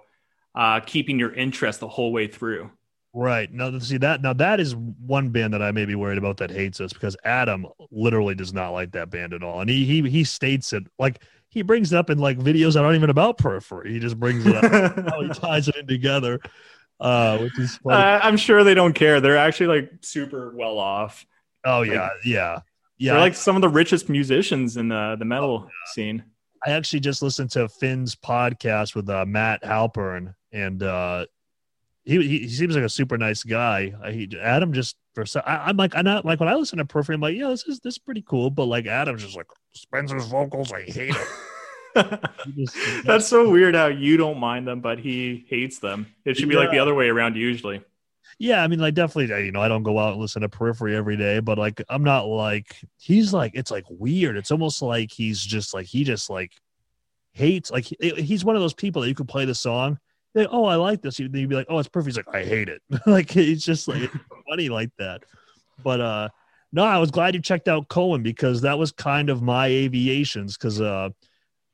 uh, 0.55 0.81
keeping 0.81 1.19
your 1.19 1.33
interest 1.33 1.79
the 1.79 1.87
whole 1.87 2.13
way 2.13 2.27
through. 2.27 2.71
Right. 3.17 3.49
Now 3.49 3.79
see 3.79 3.97
that 3.99 4.21
now 4.21 4.33
that 4.33 4.59
is 4.59 4.75
one 4.75 5.29
band 5.29 5.53
that 5.53 5.61
I 5.61 5.71
may 5.71 5.85
be 5.85 5.95
worried 5.95 6.17
about 6.17 6.35
that 6.37 6.51
hates 6.51 6.81
us 6.81 6.91
because 6.91 7.15
Adam 7.23 7.65
literally 7.89 8.35
does 8.35 8.51
not 8.51 8.71
like 8.71 8.91
that 8.91 9.09
band 9.09 9.33
at 9.33 9.41
all. 9.41 9.61
And 9.61 9.69
he 9.69 9.85
he 9.85 10.09
he 10.09 10.25
states 10.25 10.73
it 10.73 10.83
like 10.99 11.23
he 11.47 11.61
brings 11.61 11.93
it 11.93 11.95
up 11.95 12.09
in 12.09 12.17
like 12.17 12.37
videos 12.37 12.73
that 12.73 12.83
aren't 12.83 12.97
even 12.97 13.09
about 13.09 13.37
periphery. 13.37 13.93
He 13.93 13.99
just 13.99 14.19
brings 14.19 14.45
it 14.45 14.53
up 14.53 15.09
how 15.09 15.21
he 15.21 15.29
ties 15.29 15.69
it 15.69 15.77
in 15.77 15.87
together. 15.87 16.41
Uh 16.99 17.37
which 17.37 17.57
is 17.57 17.77
funny. 17.77 17.95
Uh, 17.95 18.19
I'm 18.21 18.35
sure 18.35 18.65
they 18.65 18.73
don't 18.73 18.93
care. 18.93 19.21
They're 19.21 19.37
actually 19.37 19.67
like 19.67 19.91
super 20.01 20.53
well 20.53 20.77
off. 20.77 21.25
oh 21.63 21.83
yeah, 21.83 22.09
yeah. 22.25 22.59
Yeah. 22.97 23.13
They're 23.13 23.21
like 23.21 23.35
some 23.35 23.55
of 23.55 23.61
the 23.61 23.69
richest 23.69 24.09
musicians 24.09 24.75
in 24.75 24.89
the 24.89 25.15
the 25.17 25.25
metal 25.25 25.69
scene. 25.93 26.21
I 26.65 26.71
actually 26.71 26.99
just 26.99 27.21
listened 27.21 27.51
to 27.51 27.69
Finn's 27.69 28.15
podcast 28.15 28.93
with 28.93 29.09
uh, 29.09 29.25
Matt 29.25 29.61
Halpern, 29.63 30.33
and 30.51 30.81
uh, 30.81 31.27
he, 32.05 32.21
he 32.39 32.49
seems 32.49 32.75
like 32.75 32.83
a 32.85 32.89
super 32.89 33.17
nice 33.17 33.43
guy. 33.43 33.93
He 34.11 34.29
Adam 34.39 34.71
just 34.73 34.95
for 35.15 35.25
so 35.25 35.41
I, 35.45 35.69
I'm 35.69 35.77
like 35.77 35.95
I'm 35.95 36.05
not 36.05 36.23
like 36.25 36.39
when 36.39 36.49
I 36.49 36.55
listen 36.55 36.77
to 36.77 36.85
Periphery, 36.85 37.15
I'm 37.15 37.21
like 37.21 37.35
yeah, 37.35 37.47
this 37.49 37.63
is 37.65 37.79
this 37.79 37.95
is 37.95 37.97
pretty 37.99 38.21
cool, 38.21 38.49
but 38.49 38.65
like 38.65 38.85
Adam's 38.85 39.23
just 39.23 39.35
like 39.35 39.47
Spencer's 39.73 40.27
vocals, 40.27 40.71
I 40.71 40.81
hate 40.83 41.15
it. 41.15 41.27
Just- 42.57 42.75
That's 43.05 43.25
so 43.27 43.49
weird 43.49 43.73
how 43.75 43.87
you 43.87 44.17
don't 44.17 44.37
mind 44.37 44.67
them, 44.67 44.81
but 44.81 44.99
he 44.99 45.45
hates 45.49 45.79
them. 45.79 46.07
It 46.25 46.35
should 46.37 46.49
be 46.49 46.55
like 46.55 46.71
the 46.71 46.79
other 46.79 46.93
way 46.93 47.07
around 47.07 47.35
usually. 47.37 47.81
yeah. 48.37 48.61
I 48.63 48.67
mean, 48.67 48.79
like 48.79 48.93
definitely, 48.95 49.45
you 49.45 49.51
know, 49.53 49.61
I 49.61 49.69
don't 49.69 49.83
go 49.83 49.97
out 49.97 50.11
and 50.13 50.21
listen 50.21 50.41
to 50.41 50.49
Periphery 50.49 50.95
every 50.95 51.15
day, 51.15 51.39
but 51.39 51.57
like 51.57 51.81
I'm 51.89 52.03
not 52.03 52.27
like 52.27 52.75
he's 52.97 53.33
like 53.33 53.53
it's 53.55 53.71
like 53.71 53.85
weird. 53.89 54.35
It's 54.37 54.51
almost 54.51 54.81
like 54.81 55.11
he's 55.11 55.41
just 55.41 55.73
like 55.73 55.85
he 55.85 56.03
just 56.03 56.29
like 56.29 56.51
hates 57.31 57.71
like 57.71 57.85
he- 57.85 58.21
he's 58.21 58.43
one 58.45 58.55
of 58.57 58.61
those 58.61 58.73
people 58.73 59.01
that 59.01 59.07
you 59.07 59.15
could 59.15 59.27
play 59.29 59.45
the 59.45 59.55
song. 59.55 59.97
Oh, 60.35 60.65
I 60.65 60.75
like 60.75 61.01
this. 61.01 61.19
You'd 61.19 61.31
be 61.31 61.47
like, 61.47 61.67
oh, 61.69 61.79
it's 61.79 61.87
perfect. 61.87 62.17
He's 62.17 62.25
like, 62.25 62.35
I 62.35 62.45
hate 62.45 62.69
it. 62.69 62.81
like 63.05 63.35
it's 63.35 63.63
just 63.63 63.87
like 63.87 64.03
it's 64.03 64.13
funny 64.49 64.69
like 64.69 64.91
that. 64.97 65.23
But 65.83 66.01
uh 66.01 66.29
no, 66.75 66.83
I 66.83 66.97
was 66.97 67.09
glad 67.09 67.35
you 67.35 67.41
checked 67.41 67.69
out 67.69 67.87
Cohen 67.87 68.21
because 68.21 68.61
that 68.61 68.77
was 68.77 68.91
kind 68.91 69.29
of 69.29 69.41
my 69.41 69.67
aviations 69.67 70.57
because 70.57 70.81
uh, 70.81 71.09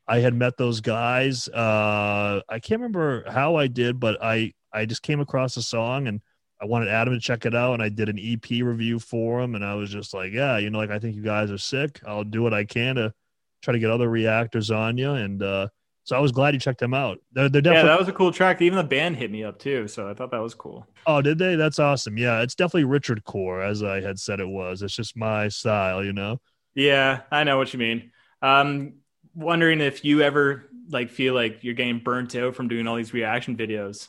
I 0.06 0.20
had 0.20 0.32
met 0.32 0.56
those 0.56 0.80
guys. 0.80 1.48
Uh, 1.48 2.40
I 2.48 2.60
can't 2.60 2.80
remember 2.80 3.24
how 3.28 3.56
I 3.56 3.66
did, 3.66 3.98
but 3.98 4.22
I 4.22 4.52
I 4.72 4.86
just 4.86 5.02
came 5.02 5.18
across 5.18 5.56
a 5.56 5.62
song 5.62 6.06
and 6.06 6.20
I 6.60 6.66
wanted 6.66 6.88
Adam 6.88 7.14
to 7.14 7.20
check 7.20 7.46
it 7.46 7.54
out, 7.54 7.74
and 7.74 7.82
I 7.82 7.88
did 7.88 8.08
an 8.08 8.18
EP 8.20 8.48
review 8.62 9.00
for 9.00 9.40
him, 9.40 9.56
and 9.56 9.64
I 9.64 9.74
was 9.74 9.90
just 9.90 10.14
like, 10.14 10.32
yeah, 10.32 10.58
you 10.58 10.70
know, 10.70 10.78
like 10.78 10.90
I 10.90 11.00
think 11.00 11.16
you 11.16 11.22
guys 11.22 11.50
are 11.50 11.58
sick. 11.58 12.00
I'll 12.06 12.22
do 12.22 12.40
what 12.40 12.54
I 12.54 12.64
can 12.64 12.94
to 12.94 13.12
try 13.60 13.72
to 13.72 13.80
get 13.80 13.90
other 13.90 14.08
reactors 14.08 14.70
on 14.70 14.98
you, 14.98 15.10
and 15.10 15.42
uh, 15.42 15.66
so 16.04 16.16
I 16.16 16.20
was 16.20 16.32
glad 16.32 16.54
you 16.54 16.60
checked 16.60 16.80
them 16.80 16.94
out. 16.94 17.18
They're, 17.32 17.48
they're 17.48 17.62
Yeah, 17.64 17.82
that 17.84 17.98
was 17.98 18.08
a 18.08 18.12
cool 18.12 18.32
track. 18.32 18.60
Even 18.60 18.76
the 18.76 18.84
band 18.84 19.16
hit 19.16 19.30
me 19.30 19.44
up 19.44 19.58
too, 19.58 19.86
so 19.88 20.08
I 20.08 20.14
thought 20.14 20.30
that 20.32 20.42
was 20.42 20.54
cool. 20.54 20.86
oh, 21.06 21.22
did 21.22 21.38
they? 21.38 21.56
That's 21.56 21.78
awesome. 21.78 22.16
Yeah, 22.18 22.42
it's 22.42 22.54
definitely 22.54 22.84
Richard 22.84 23.24
Core, 23.24 23.62
as 23.62 23.82
I 23.82 24.00
had 24.00 24.18
said 24.18 24.40
it 24.40 24.48
was. 24.48 24.82
It's 24.82 24.94
just 24.94 25.16
my 25.16 25.48
style, 25.48 26.04
you 26.04 26.12
know. 26.12 26.40
Yeah, 26.74 27.20
I 27.30 27.44
know 27.44 27.58
what 27.58 27.72
you 27.72 27.78
mean. 27.78 28.10
Um, 28.40 28.94
wondering 29.34 29.80
if 29.80 30.04
you 30.04 30.22
ever 30.22 30.68
like 30.88 31.10
feel 31.10 31.34
like 31.34 31.62
you're 31.62 31.74
getting 31.74 32.00
burnt 32.00 32.34
out 32.34 32.54
from 32.56 32.68
doing 32.68 32.86
all 32.86 32.96
these 32.96 33.14
reaction 33.14 33.56
videos. 33.56 34.08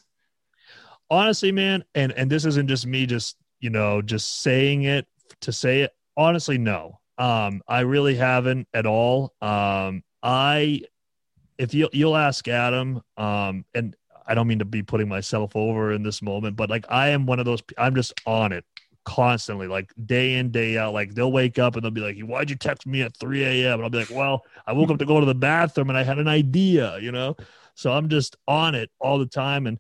honestly 1.10 1.52
man 1.52 1.84
and 1.96 2.12
and 2.14 2.30
this 2.30 2.46
isn't 2.46 2.68
just 2.68 2.86
me 2.86 3.06
just 3.06 3.38
you 3.60 3.70
know 3.70 4.02
just 4.02 4.42
saying 4.42 4.84
it 4.84 5.06
to 5.42 5.52
say 5.52 5.82
it 5.82 5.92
honestly 6.18 6.58
no 6.58 7.00
um 7.18 7.62
i 7.68 7.82
really 7.82 8.16
haven't 8.16 8.68
at 8.74 8.86
all 8.86 9.34
um 9.42 10.04
i 10.22 10.82
if 11.58 11.74
you 11.74 11.90
you'll 11.94 12.16
ask 12.16 12.48
adam 12.48 13.02
um 13.18 13.66
and 13.74 13.96
i 14.28 14.34
don't 14.34 14.48
mean 14.48 14.60
to 14.60 14.66
be 14.66 14.84
putting 14.84 15.08
myself 15.08 15.56
over 15.56 15.92
in 15.92 16.04
this 16.04 16.22
moment 16.22 16.56
but 16.56 16.70
like 16.70 16.86
i 16.90 17.10
am 17.10 17.26
one 17.26 17.40
of 17.40 17.46
those 17.46 17.62
i'm 17.78 17.96
just 17.96 18.14
on 18.26 18.52
it 18.52 18.66
constantly 19.06 19.68
like 19.68 19.92
day 20.06 20.36
in 20.36 20.50
day 20.50 20.78
out 20.78 20.94
like 20.94 21.14
they'll 21.14 21.32
wake 21.32 21.60
up 21.60 21.76
and 21.76 21.84
they'll 21.84 21.92
be 21.92 22.00
like 22.00 22.18
why'd 22.22 22.50
you 22.50 22.56
text 22.56 22.88
me 22.88 23.02
at 23.02 23.16
3 23.18 23.44
a.m 23.44 23.74
and 23.74 23.84
i'll 23.84 23.90
be 23.90 23.98
like 23.98 24.10
well 24.12 24.44
i 24.66 24.72
woke 24.72 24.90
up 24.90 24.98
to 24.98 25.06
go 25.06 25.20
to 25.20 25.26
the 25.26 25.36
bathroom 25.36 25.90
and 25.90 25.98
i 25.98 26.04
had 26.04 26.20
an 26.20 26.28
idea 26.28 26.98
you 27.00 27.12
know 27.12 27.36
so 27.76 27.92
i'm 27.92 28.08
just 28.08 28.38
on 28.48 28.76
it 28.76 28.90
all 29.02 29.20
the 29.20 29.26
time 29.26 29.68
and 29.68 29.78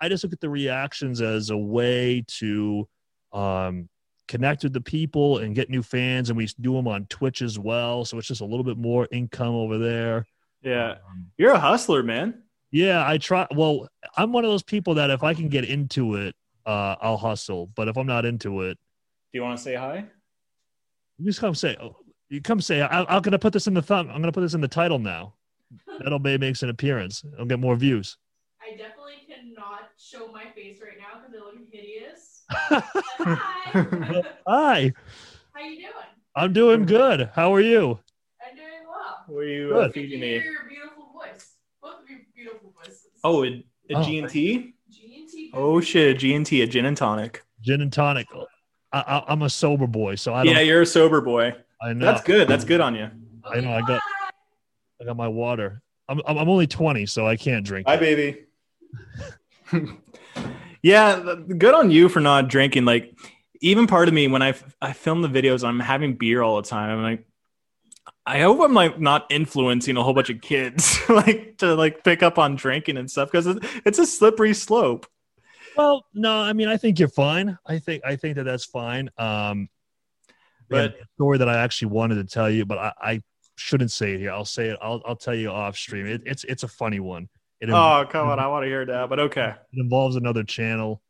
I 0.00 0.08
just 0.08 0.24
look 0.24 0.32
at 0.32 0.40
the 0.40 0.50
reactions 0.50 1.20
as 1.20 1.50
a 1.50 1.56
way 1.56 2.24
to 2.38 2.88
um, 3.32 3.88
connect 4.28 4.62
with 4.62 4.72
the 4.72 4.80
people 4.80 5.38
and 5.38 5.54
get 5.54 5.70
new 5.70 5.82
fans. 5.82 6.28
And 6.28 6.36
we 6.36 6.48
do 6.60 6.74
them 6.74 6.88
on 6.88 7.06
Twitch 7.06 7.42
as 7.42 7.58
well. 7.58 8.04
So 8.04 8.18
it's 8.18 8.28
just 8.28 8.40
a 8.40 8.44
little 8.44 8.64
bit 8.64 8.76
more 8.76 9.08
income 9.10 9.54
over 9.54 9.78
there. 9.78 10.26
Yeah, 10.66 10.96
Um, 11.08 11.30
you're 11.38 11.52
a 11.52 11.58
hustler, 11.60 12.02
man. 12.02 12.42
yeah, 12.72 13.08
I 13.08 13.18
try. 13.18 13.46
Well, 13.54 13.88
I'm 14.16 14.32
one 14.32 14.44
of 14.44 14.50
those 14.50 14.64
people 14.64 14.94
that 14.94 15.10
if 15.10 15.22
I 15.22 15.32
can 15.32 15.48
get 15.48 15.64
into 15.64 16.16
it, 16.16 16.34
uh, 16.66 16.96
I'll 17.00 17.16
hustle. 17.16 17.68
But 17.68 17.86
if 17.88 17.96
I'm 17.96 18.06
not 18.06 18.24
into 18.26 18.62
it, 18.62 18.76
Do 19.32 19.38
you 19.38 19.42
want 19.42 19.56
to 19.58 19.62
say 19.62 19.76
hi? 19.76 20.06
you 21.18 21.24
just 21.26 21.40
come 21.40 21.54
say, 21.54 21.76
oh, 21.80 21.96
you 22.28 22.40
come 22.40 22.60
say, 22.60 22.82
I, 22.82 23.02
I'm 23.04 23.22
going 23.22 23.32
to 23.32 23.38
put 23.38 23.52
this 23.52 23.68
in 23.68 23.74
the 23.74 23.82
thumb. 23.82 24.08
I'm 24.08 24.14
going 24.20 24.24
to 24.24 24.32
put 24.32 24.40
this 24.40 24.54
in 24.54 24.60
the 24.60 24.68
title 24.68 24.98
now. 24.98 25.34
That'll 26.00 26.18
may 26.18 26.36
makes 26.36 26.62
an 26.64 26.68
appearance. 26.68 27.24
I'll 27.38 27.44
get 27.46 27.60
more 27.60 27.76
views. 27.76 28.18
I 28.60 28.76
definitely 28.76 29.22
cannot 29.28 29.90
show 29.96 30.30
my 30.32 30.46
face 30.56 30.80
right 30.82 30.98
now 30.98 31.20
because 31.20 31.34
I 31.34 31.44
look 31.44 31.68
hideous. 31.70 32.42
Hi. 32.50 34.32
Hi, 34.46 34.92
How 35.54 35.60
you 35.62 35.76
doing? 35.76 35.92
I'm 36.34 36.52
doing 36.52 36.86
good. 36.86 37.30
How 37.34 37.54
are 37.54 37.60
you? 37.60 38.00
I'm 39.06 39.34
doing 39.34 39.34
well. 39.34 39.34
What 39.36 39.40
are 39.40 39.44
you 39.48 39.76
uh, 39.76 39.82
Good. 39.82 39.82
Good 39.82 39.86
to 39.86 39.92
feeding 40.00 40.22
hear 40.22 40.40
me? 40.40 40.44
your 40.46 40.68
beautiful 40.68 41.10
voice. 41.14 41.52
Both 41.82 42.02
of 42.02 42.10
your 42.10 42.18
beautiful 42.34 42.72
voices. 42.76 43.00
Oh, 43.24 43.44
a, 43.44 43.48
a 43.48 43.94
Oh. 43.98 44.02
G&T? 44.02 44.74
G 44.90 45.16
and 45.20 45.28
T. 45.30 45.50
Oh 45.54 45.80
shit, 45.80 46.14
a 46.16 46.18
G&T, 46.18 46.62
a 46.62 46.66
gin 46.66 46.86
and 46.86 46.96
tonic. 46.96 47.42
Gin 47.60 47.80
and 47.80 47.92
tonic. 47.92 48.26
I, 48.92 49.00
I, 49.00 49.24
I'm 49.32 49.42
a 49.42 49.50
sober 49.50 49.86
boy, 49.86 50.14
so 50.16 50.32
I 50.34 50.44
don't. 50.44 50.54
Yeah, 50.54 50.60
you're 50.60 50.82
a 50.82 50.86
sober 50.86 51.20
boy. 51.20 51.54
I 51.82 51.92
know. 51.92 52.04
That's 52.06 52.22
good. 52.22 52.48
That's 52.48 52.64
good 52.64 52.80
on 52.80 52.94
you. 52.94 53.08
I 53.44 53.60
know, 53.60 53.72
I 53.72 53.80
got- 53.82 54.02
I 55.00 55.04
got 55.04 55.16
my 55.16 55.28
water. 55.28 55.82
I'm 56.08 56.20
I'm 56.26 56.38
I'm 56.38 56.48
only 56.48 56.66
20, 56.66 57.04
so 57.06 57.26
I 57.26 57.36
can't 57.36 57.66
drink. 57.66 57.86
Hi, 57.86 57.94
it. 57.96 58.00
baby. 58.00 58.44
yeah, 60.82 61.34
good 61.58 61.74
on 61.74 61.90
you 61.90 62.08
for 62.08 62.20
not 62.20 62.48
drinking. 62.48 62.84
Like, 62.84 63.14
even 63.60 63.86
part 63.86 64.08
of 64.08 64.14
me 64.14 64.28
when 64.28 64.40
I 64.42 64.50
f- 64.50 64.74
I 64.80 64.92
film 64.92 65.20
the 65.22 65.28
videos, 65.28 65.64
I'm 65.66 65.80
having 65.80 66.14
beer 66.14 66.42
all 66.42 66.56
the 66.62 66.68
time. 66.68 66.90
I'm 66.98 67.02
like, 67.02 67.26
I 68.26 68.40
hope 68.40 68.60
I'm 68.60 68.74
like 68.74 68.98
not 68.98 69.26
influencing 69.30 69.96
a 69.96 70.02
whole 70.02 70.12
bunch 70.14 70.30
of 70.30 70.40
kids 70.40 70.98
like 71.08 71.58
to 71.58 71.74
like 71.74 72.02
pick 72.02 72.22
up 72.24 72.38
on 72.38 72.56
drinking 72.56 72.96
and 72.96 73.08
stuff 73.10 73.30
because 73.30 73.46
it's 73.84 73.98
a 74.00 74.06
slippery 74.06 74.52
slope. 74.52 75.06
Well, 75.76 76.04
no, 76.14 76.40
I 76.40 76.52
mean, 76.52 76.68
I 76.68 76.76
think 76.76 76.98
you're 76.98 77.08
fine. 77.08 77.56
I 77.66 77.78
think 77.78 78.02
I 78.04 78.16
think 78.16 78.36
that 78.36 78.44
that's 78.44 78.64
fine. 78.64 79.10
Um, 79.18 79.68
But- 80.68 80.96
story 81.14 81.38
that 81.38 81.48
I 81.48 81.58
actually 81.58 81.92
wanted 81.92 82.16
to 82.16 82.24
tell 82.24 82.50
you, 82.50 82.64
but 82.66 82.78
I, 82.78 82.92
I 83.00 83.22
shouldn't 83.56 83.92
say 83.92 84.14
it 84.14 84.20
here. 84.20 84.32
I'll 84.32 84.44
say 84.44 84.68
it. 84.70 84.78
I'll 84.82 85.00
I'll 85.06 85.16
tell 85.16 85.34
you 85.34 85.50
off 85.50 85.76
stream. 85.76 86.06
It, 86.06 86.22
it's 86.26 86.44
it's 86.44 86.62
a 86.64 86.68
funny 86.68 86.98
one. 87.00 87.28
It, 87.60 87.70
Oh, 87.70 88.04
come 88.10 88.28
on, 88.28 88.38
I 88.38 88.48
want 88.48 88.64
to 88.64 88.68
hear 88.68 88.84
that. 88.86 89.08
But 89.08 89.20
okay, 89.20 89.54
it 89.72 89.78
involves 89.80 90.16
another 90.16 90.42
channel. 90.44 91.00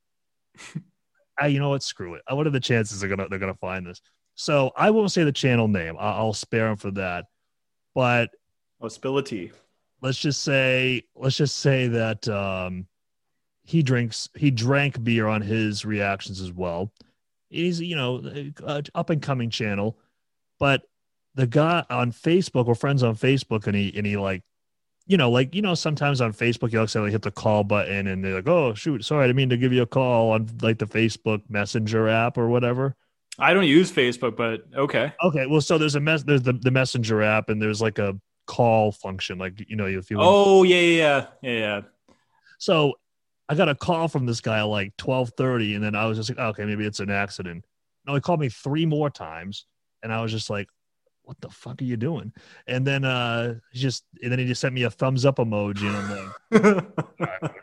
I, 1.38 1.48
you 1.48 1.58
know 1.60 1.68
what? 1.70 1.82
Screw 1.82 2.14
it. 2.14 2.22
What 2.28 2.46
are 2.46 2.50
the 2.50 2.60
chances 2.60 3.00
they're 3.00 3.08
gonna 3.08 3.28
they're 3.28 3.38
gonna 3.38 3.54
find 3.54 3.86
this? 3.86 4.00
So 4.36 4.70
I 4.76 4.90
won't 4.90 5.10
say 5.10 5.24
the 5.24 5.32
channel 5.32 5.66
name. 5.66 5.96
I, 5.98 6.12
I'll 6.12 6.34
spare 6.34 6.68
him 6.68 6.76
for 6.76 6.90
that. 6.92 7.24
But 7.94 8.30
oh, 8.80 8.88
spill 8.88 9.18
a 9.18 9.22
tea. 9.22 9.50
let's 10.02 10.18
just 10.18 10.44
say 10.44 11.02
let's 11.16 11.36
just 11.36 11.56
say 11.56 11.88
that 11.88 12.28
um, 12.28 12.86
he 13.64 13.82
drinks 13.82 14.28
he 14.36 14.50
drank 14.50 15.02
beer 15.02 15.26
on 15.26 15.40
his 15.40 15.84
reactions 15.84 16.40
as 16.40 16.52
well. 16.52 16.92
He's 17.48 17.80
you 17.80 17.96
know 17.96 18.52
up 18.94 19.10
and 19.10 19.22
coming 19.22 19.50
channel, 19.50 19.98
but 20.58 20.82
the 21.34 21.46
guy 21.46 21.84
on 21.88 22.12
Facebook 22.12 22.66
or 22.66 22.74
friends 22.74 23.02
on 23.02 23.16
Facebook 23.16 23.66
and 23.66 23.74
he 23.74 23.92
and 23.96 24.06
he 24.06 24.18
like 24.18 24.42
you 25.06 25.16
know 25.16 25.30
like 25.30 25.54
you 25.54 25.62
know 25.62 25.74
sometimes 25.74 26.20
on 26.20 26.34
Facebook 26.34 26.72
you 26.72 26.80
accidentally 26.80 27.12
hit 27.12 27.22
the 27.22 27.30
call 27.30 27.64
button 27.64 28.06
and 28.06 28.22
they're 28.22 28.34
like 28.34 28.48
oh 28.48 28.74
shoot 28.74 29.02
sorry 29.04 29.24
I 29.24 29.26
didn't 29.28 29.36
mean 29.36 29.50
to 29.50 29.56
give 29.56 29.72
you 29.72 29.82
a 29.82 29.86
call 29.86 30.32
on 30.32 30.50
like 30.60 30.78
the 30.78 30.86
Facebook 30.86 31.42
Messenger 31.48 32.08
app 32.08 32.36
or 32.36 32.48
whatever. 32.48 32.94
I 33.38 33.54
don't 33.54 33.66
use 33.66 33.92
Facebook, 33.92 34.36
but 34.36 34.62
okay. 34.74 35.12
Okay, 35.22 35.46
well 35.46 35.60
so 35.60 35.78
there's 35.78 35.94
a 35.94 36.00
mess 36.00 36.22
there's 36.22 36.42
the, 36.42 36.52
the 36.52 36.70
Messenger 36.70 37.22
app 37.22 37.48
and 37.48 37.60
there's 37.60 37.80
like 37.80 37.98
a 37.98 38.18
call 38.46 38.92
function 38.92 39.38
like 39.38 39.64
you 39.68 39.74
know 39.74 39.86
if 39.86 40.10
you 40.10 40.18
Oh 40.20 40.62
yeah, 40.62 40.76
yeah, 40.76 40.96
yeah, 40.96 41.26
yeah. 41.42 41.58
yeah. 41.58 41.80
So 42.58 42.94
I 43.48 43.54
got 43.54 43.68
a 43.68 43.74
call 43.74 44.08
from 44.08 44.26
this 44.26 44.40
guy 44.40 44.58
at 44.58 44.62
like 44.64 44.96
twelve 44.96 45.30
thirty, 45.36 45.74
and 45.74 45.84
then 45.84 45.94
I 45.94 46.06
was 46.06 46.18
just 46.18 46.30
like, 46.30 46.38
okay, 46.38 46.64
maybe 46.64 46.86
it's 46.86 47.00
an 47.00 47.10
accident. 47.10 47.64
No, 48.06 48.14
he 48.14 48.20
called 48.20 48.40
me 48.40 48.48
three 48.48 48.86
more 48.86 49.10
times, 49.10 49.66
and 50.02 50.12
I 50.12 50.22
was 50.22 50.32
just 50.32 50.50
like, 50.50 50.68
what 51.26 51.40
the 51.40 51.50
fuck 51.50 51.80
are 51.82 51.84
you 51.84 51.96
doing? 51.96 52.32
And 52.66 52.86
then 52.86 53.04
uh, 53.04 53.54
he 53.72 53.80
just 53.80 54.04
and 54.22 54.32
then 54.32 54.38
he 54.38 54.46
just 54.46 54.60
sent 54.60 54.74
me 54.74 54.84
a 54.84 54.90
thumbs 54.90 55.24
up 55.24 55.36
emoji, 55.36 55.86
and 55.86 55.96
I'm 55.96 56.10
like, 56.10 56.86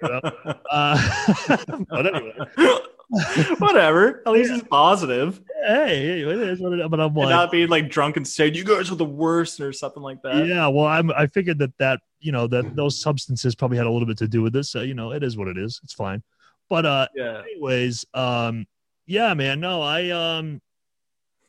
uh, 0.71 1.85
but 1.89 2.15
anyway, 2.15 2.33
Whatever. 3.59 4.21
At 4.25 4.33
least 4.33 4.51
it's 4.51 4.67
positive. 4.67 5.41
hey, 5.65 6.21
it 6.21 6.27
is 6.27 6.59
what 6.61 6.73
it 6.73 6.79
is. 6.79 6.89
But 6.89 6.99
I'm 6.99 7.07
And 7.09 7.15
like, 7.17 7.29
not 7.29 7.51
being 7.51 7.69
like 7.69 7.89
drunk 7.89 8.17
and 8.17 8.27
saying 8.27 8.55
you 8.55 8.63
guys 8.63 8.91
are 8.91 8.95
the 8.95 9.05
worst 9.05 9.59
or 9.59 9.71
something 9.73 10.01
like 10.03 10.21
that. 10.23 10.47
yeah, 10.47 10.67
well, 10.67 10.85
I'm 10.85 11.11
I 11.11 11.27
figured 11.27 11.59
that 11.59 11.77
that 11.77 11.99
you 12.19 12.31
know 12.31 12.47
that 12.47 12.75
those 12.75 13.01
substances 13.01 13.55
probably 13.55 13.77
had 13.77 13.85
a 13.87 13.91
little 13.91 14.07
bit 14.07 14.17
to 14.19 14.27
do 14.27 14.41
with 14.41 14.53
this. 14.53 14.69
So 14.71 14.81
you 14.81 14.93
know, 14.93 15.11
it 15.11 15.23
is 15.23 15.37
what 15.37 15.47
it 15.47 15.57
is. 15.57 15.79
It's 15.83 15.93
fine. 15.93 16.23
But 16.69 16.85
uh, 16.85 17.07
Yeah. 17.15 17.41
anyways, 17.41 18.05
um, 18.13 18.65
yeah, 19.05 19.33
man, 19.33 19.59
no, 19.59 19.81
I 19.81 20.09
um, 20.09 20.61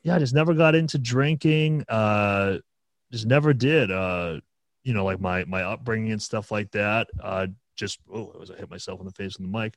yeah, 0.03 0.15
I 0.15 0.19
just 0.19 0.35
never 0.35 0.53
got 0.53 0.75
into 0.75 0.97
drinking. 0.99 1.85
Uh, 1.89 2.57
just 3.11 3.25
never 3.25 3.53
did. 3.53 3.91
Uh, 3.91 4.39
you 4.83 4.93
know, 4.93 5.05
like 5.05 5.19
my 5.19 5.45
my 5.45 5.63
upbringing 5.63 6.11
and 6.11 6.21
stuff 6.21 6.51
like 6.51 6.71
that. 6.71 7.07
Uh, 7.21 7.47
just 7.75 7.99
oh, 8.13 8.31
I 8.35 8.37
was 8.37 8.51
I 8.51 8.55
hit 8.55 8.69
myself 8.69 8.99
in 8.99 9.05
the 9.05 9.11
face 9.13 9.37
with 9.37 9.51
the 9.51 9.57
mic. 9.57 9.75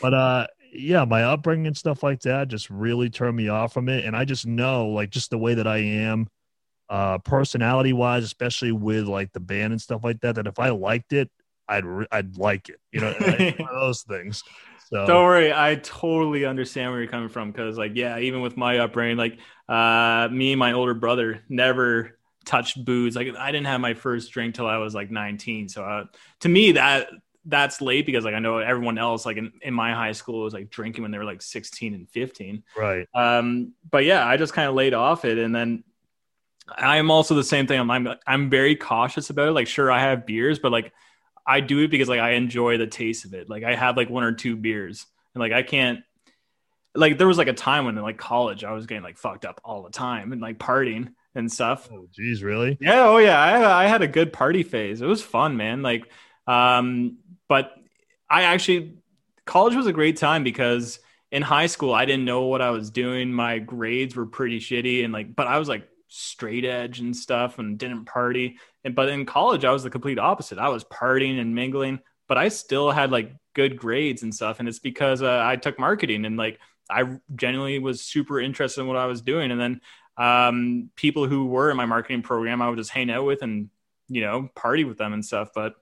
But 0.00 0.14
uh, 0.14 0.46
yeah, 0.74 1.04
my 1.04 1.24
upbringing 1.24 1.66
and 1.66 1.76
stuff 1.76 2.02
like 2.02 2.20
that 2.22 2.48
just 2.48 2.70
really 2.70 3.10
turned 3.10 3.36
me 3.36 3.48
off 3.48 3.72
from 3.72 3.88
it, 3.88 4.04
and 4.04 4.16
I 4.16 4.24
just 4.24 4.46
know, 4.46 4.88
like, 4.88 5.10
just 5.10 5.30
the 5.30 5.38
way 5.38 5.54
that 5.54 5.66
I 5.66 5.78
am, 5.78 6.28
uh, 6.88 7.18
personality 7.18 7.92
wise, 7.92 8.24
especially 8.24 8.72
with 8.72 9.06
like 9.06 9.32
the 9.32 9.40
band 9.40 9.72
and 9.72 9.80
stuff 9.80 10.04
like 10.04 10.20
that. 10.20 10.36
That 10.36 10.46
if 10.46 10.58
I 10.58 10.70
liked 10.70 11.12
it, 11.12 11.30
I'd 11.68 11.84
re- 11.84 12.06
I'd 12.12 12.36
like 12.36 12.68
it. 12.68 12.78
You 12.92 13.00
know, 13.00 13.12
those 13.72 14.02
things. 14.02 14.42
So 14.90 15.06
Don't 15.06 15.24
worry, 15.24 15.52
I 15.52 15.76
totally 15.76 16.44
understand 16.44 16.90
where 16.92 17.00
you're 17.00 17.10
coming 17.10 17.28
from 17.30 17.50
because, 17.50 17.78
like, 17.78 17.92
yeah, 17.94 18.18
even 18.18 18.42
with 18.42 18.56
my 18.56 18.78
upbringing, 18.78 19.16
like, 19.16 19.38
uh, 19.68 20.28
me 20.30 20.52
and 20.52 20.58
my 20.58 20.72
older 20.72 20.94
brother 20.94 21.42
never 21.48 22.18
touched 22.44 22.84
booze. 22.84 23.16
Like, 23.16 23.28
I 23.36 23.50
didn't 23.50 23.66
have 23.66 23.80
my 23.80 23.94
first 23.94 24.30
drink 24.30 24.54
till 24.54 24.66
I 24.66 24.76
was 24.76 24.94
like 24.94 25.10
19. 25.10 25.68
So, 25.68 25.82
uh, 25.82 26.04
to 26.40 26.48
me, 26.48 26.72
that 26.72 27.08
that's 27.46 27.80
late 27.80 28.06
because, 28.06 28.24
like, 28.24 28.34
I 28.34 28.38
know 28.38 28.58
everyone 28.58 28.98
else, 28.98 29.26
like 29.26 29.36
in, 29.36 29.52
in 29.62 29.74
my 29.74 29.92
high 29.94 30.12
school, 30.12 30.42
was 30.44 30.54
like 30.54 30.70
drinking 30.70 31.02
when 31.02 31.10
they 31.10 31.18
were 31.18 31.24
like 31.24 31.42
16 31.42 31.94
and 31.94 32.08
15. 32.08 32.62
right. 32.76 33.06
Um, 33.14 33.72
but 33.90 34.04
yeah, 34.04 34.26
I 34.26 34.36
just 34.36 34.52
kind 34.54 34.68
of 34.68 34.74
laid 34.74 34.94
off 34.94 35.24
it, 35.24 35.38
and 35.38 35.54
then 35.54 35.84
I'm 36.68 37.10
also 37.10 37.34
the 37.34 37.44
same 37.44 37.66
thing. 37.66 37.78
I'm, 37.78 37.90
I'm 37.90 38.08
I'm 38.26 38.50
very 38.50 38.76
cautious 38.76 39.30
about 39.30 39.48
it. 39.48 39.52
Like, 39.52 39.66
sure, 39.66 39.92
I 39.92 40.00
have 40.00 40.26
beers, 40.26 40.58
but 40.58 40.72
like, 40.72 40.92
I 41.46 41.60
do 41.60 41.80
it 41.80 41.90
because 41.90 42.08
like 42.08 42.20
I 42.20 42.30
enjoy 42.32 42.78
the 42.78 42.86
taste 42.86 43.24
of 43.26 43.34
it. 43.34 43.50
Like, 43.50 43.64
I 43.64 43.74
have 43.74 43.96
like 43.96 44.08
one 44.08 44.24
or 44.24 44.32
two 44.32 44.56
beers, 44.56 45.04
and 45.34 45.40
like 45.40 45.52
I 45.52 45.62
can't. 45.62 46.00
like 46.94 47.18
there 47.18 47.26
was 47.26 47.38
like 47.38 47.48
a 47.48 47.52
time 47.52 47.84
when 47.84 47.98
in 47.98 48.02
like 48.04 48.18
college 48.18 48.64
I 48.64 48.72
was 48.72 48.86
getting 48.86 49.02
like 49.02 49.18
fucked 49.18 49.44
up 49.44 49.60
all 49.64 49.82
the 49.82 49.90
time 49.90 50.32
and 50.32 50.40
like 50.40 50.58
partying 50.58 51.12
and 51.34 51.50
stuff. 51.52 51.88
Oh, 51.92 52.06
geez, 52.12 52.42
really? 52.42 52.78
Yeah, 52.80 53.08
oh 53.08 53.18
yeah, 53.18 53.38
I, 53.38 53.84
I 53.84 53.86
had 53.88 54.02
a 54.02 54.06
good 54.08 54.32
party 54.32 54.62
phase. 54.62 55.02
It 55.02 55.06
was 55.06 55.20
fun, 55.22 55.56
man. 55.56 55.82
Like, 55.82 56.04
um, 56.46 57.18
but 57.48 57.72
I 58.28 58.42
actually 58.42 58.94
college 59.44 59.74
was 59.74 59.86
a 59.86 59.92
great 59.92 60.16
time 60.16 60.44
because 60.44 60.98
in 61.30 61.42
high 61.42 61.66
school 61.66 61.92
I 61.92 62.04
didn't 62.04 62.24
know 62.24 62.42
what 62.42 62.62
I 62.62 62.70
was 62.70 62.90
doing. 62.90 63.32
My 63.32 63.58
grades 63.58 64.16
were 64.16 64.26
pretty 64.26 64.60
shitty, 64.60 65.04
and 65.04 65.12
like, 65.12 65.34
but 65.34 65.46
I 65.46 65.58
was 65.58 65.68
like 65.68 65.88
straight 66.08 66.64
edge 66.64 67.00
and 67.00 67.16
stuff, 67.16 67.58
and 67.58 67.78
didn't 67.78 68.06
party. 68.06 68.58
And 68.84 68.94
but 68.94 69.08
in 69.08 69.26
college 69.26 69.64
I 69.64 69.72
was 69.72 69.82
the 69.82 69.90
complete 69.90 70.18
opposite. 70.18 70.58
I 70.58 70.68
was 70.68 70.84
partying 70.84 71.40
and 71.40 71.54
mingling, 71.54 72.00
but 72.28 72.38
I 72.38 72.48
still 72.48 72.90
had 72.90 73.10
like 73.10 73.32
good 73.54 73.76
grades 73.76 74.22
and 74.22 74.34
stuff, 74.34 74.60
and 74.60 74.68
it's 74.68 74.78
because 74.78 75.22
uh, 75.22 75.42
I 75.44 75.56
took 75.56 75.78
marketing 75.78 76.24
and 76.24 76.36
like 76.36 76.58
I 76.90 77.18
genuinely 77.34 77.78
was 77.78 78.02
super 78.02 78.40
interested 78.40 78.82
in 78.82 78.86
what 78.86 78.96
I 78.96 79.06
was 79.06 79.22
doing, 79.22 79.50
and 79.50 79.60
then 79.60 79.80
um, 80.16 80.90
people 80.96 81.26
who 81.26 81.46
were 81.46 81.70
in 81.70 81.76
my 81.76 81.86
marketing 81.86 82.22
program, 82.22 82.62
I 82.62 82.68
would 82.68 82.78
just 82.78 82.90
hang 82.90 83.10
out 83.10 83.24
with 83.24 83.42
and 83.42 83.70
you 84.08 84.20
know 84.20 84.48
party 84.54 84.84
with 84.84 84.98
them 84.98 85.12
and 85.12 85.24
stuff. 85.24 85.50
But 85.54 85.74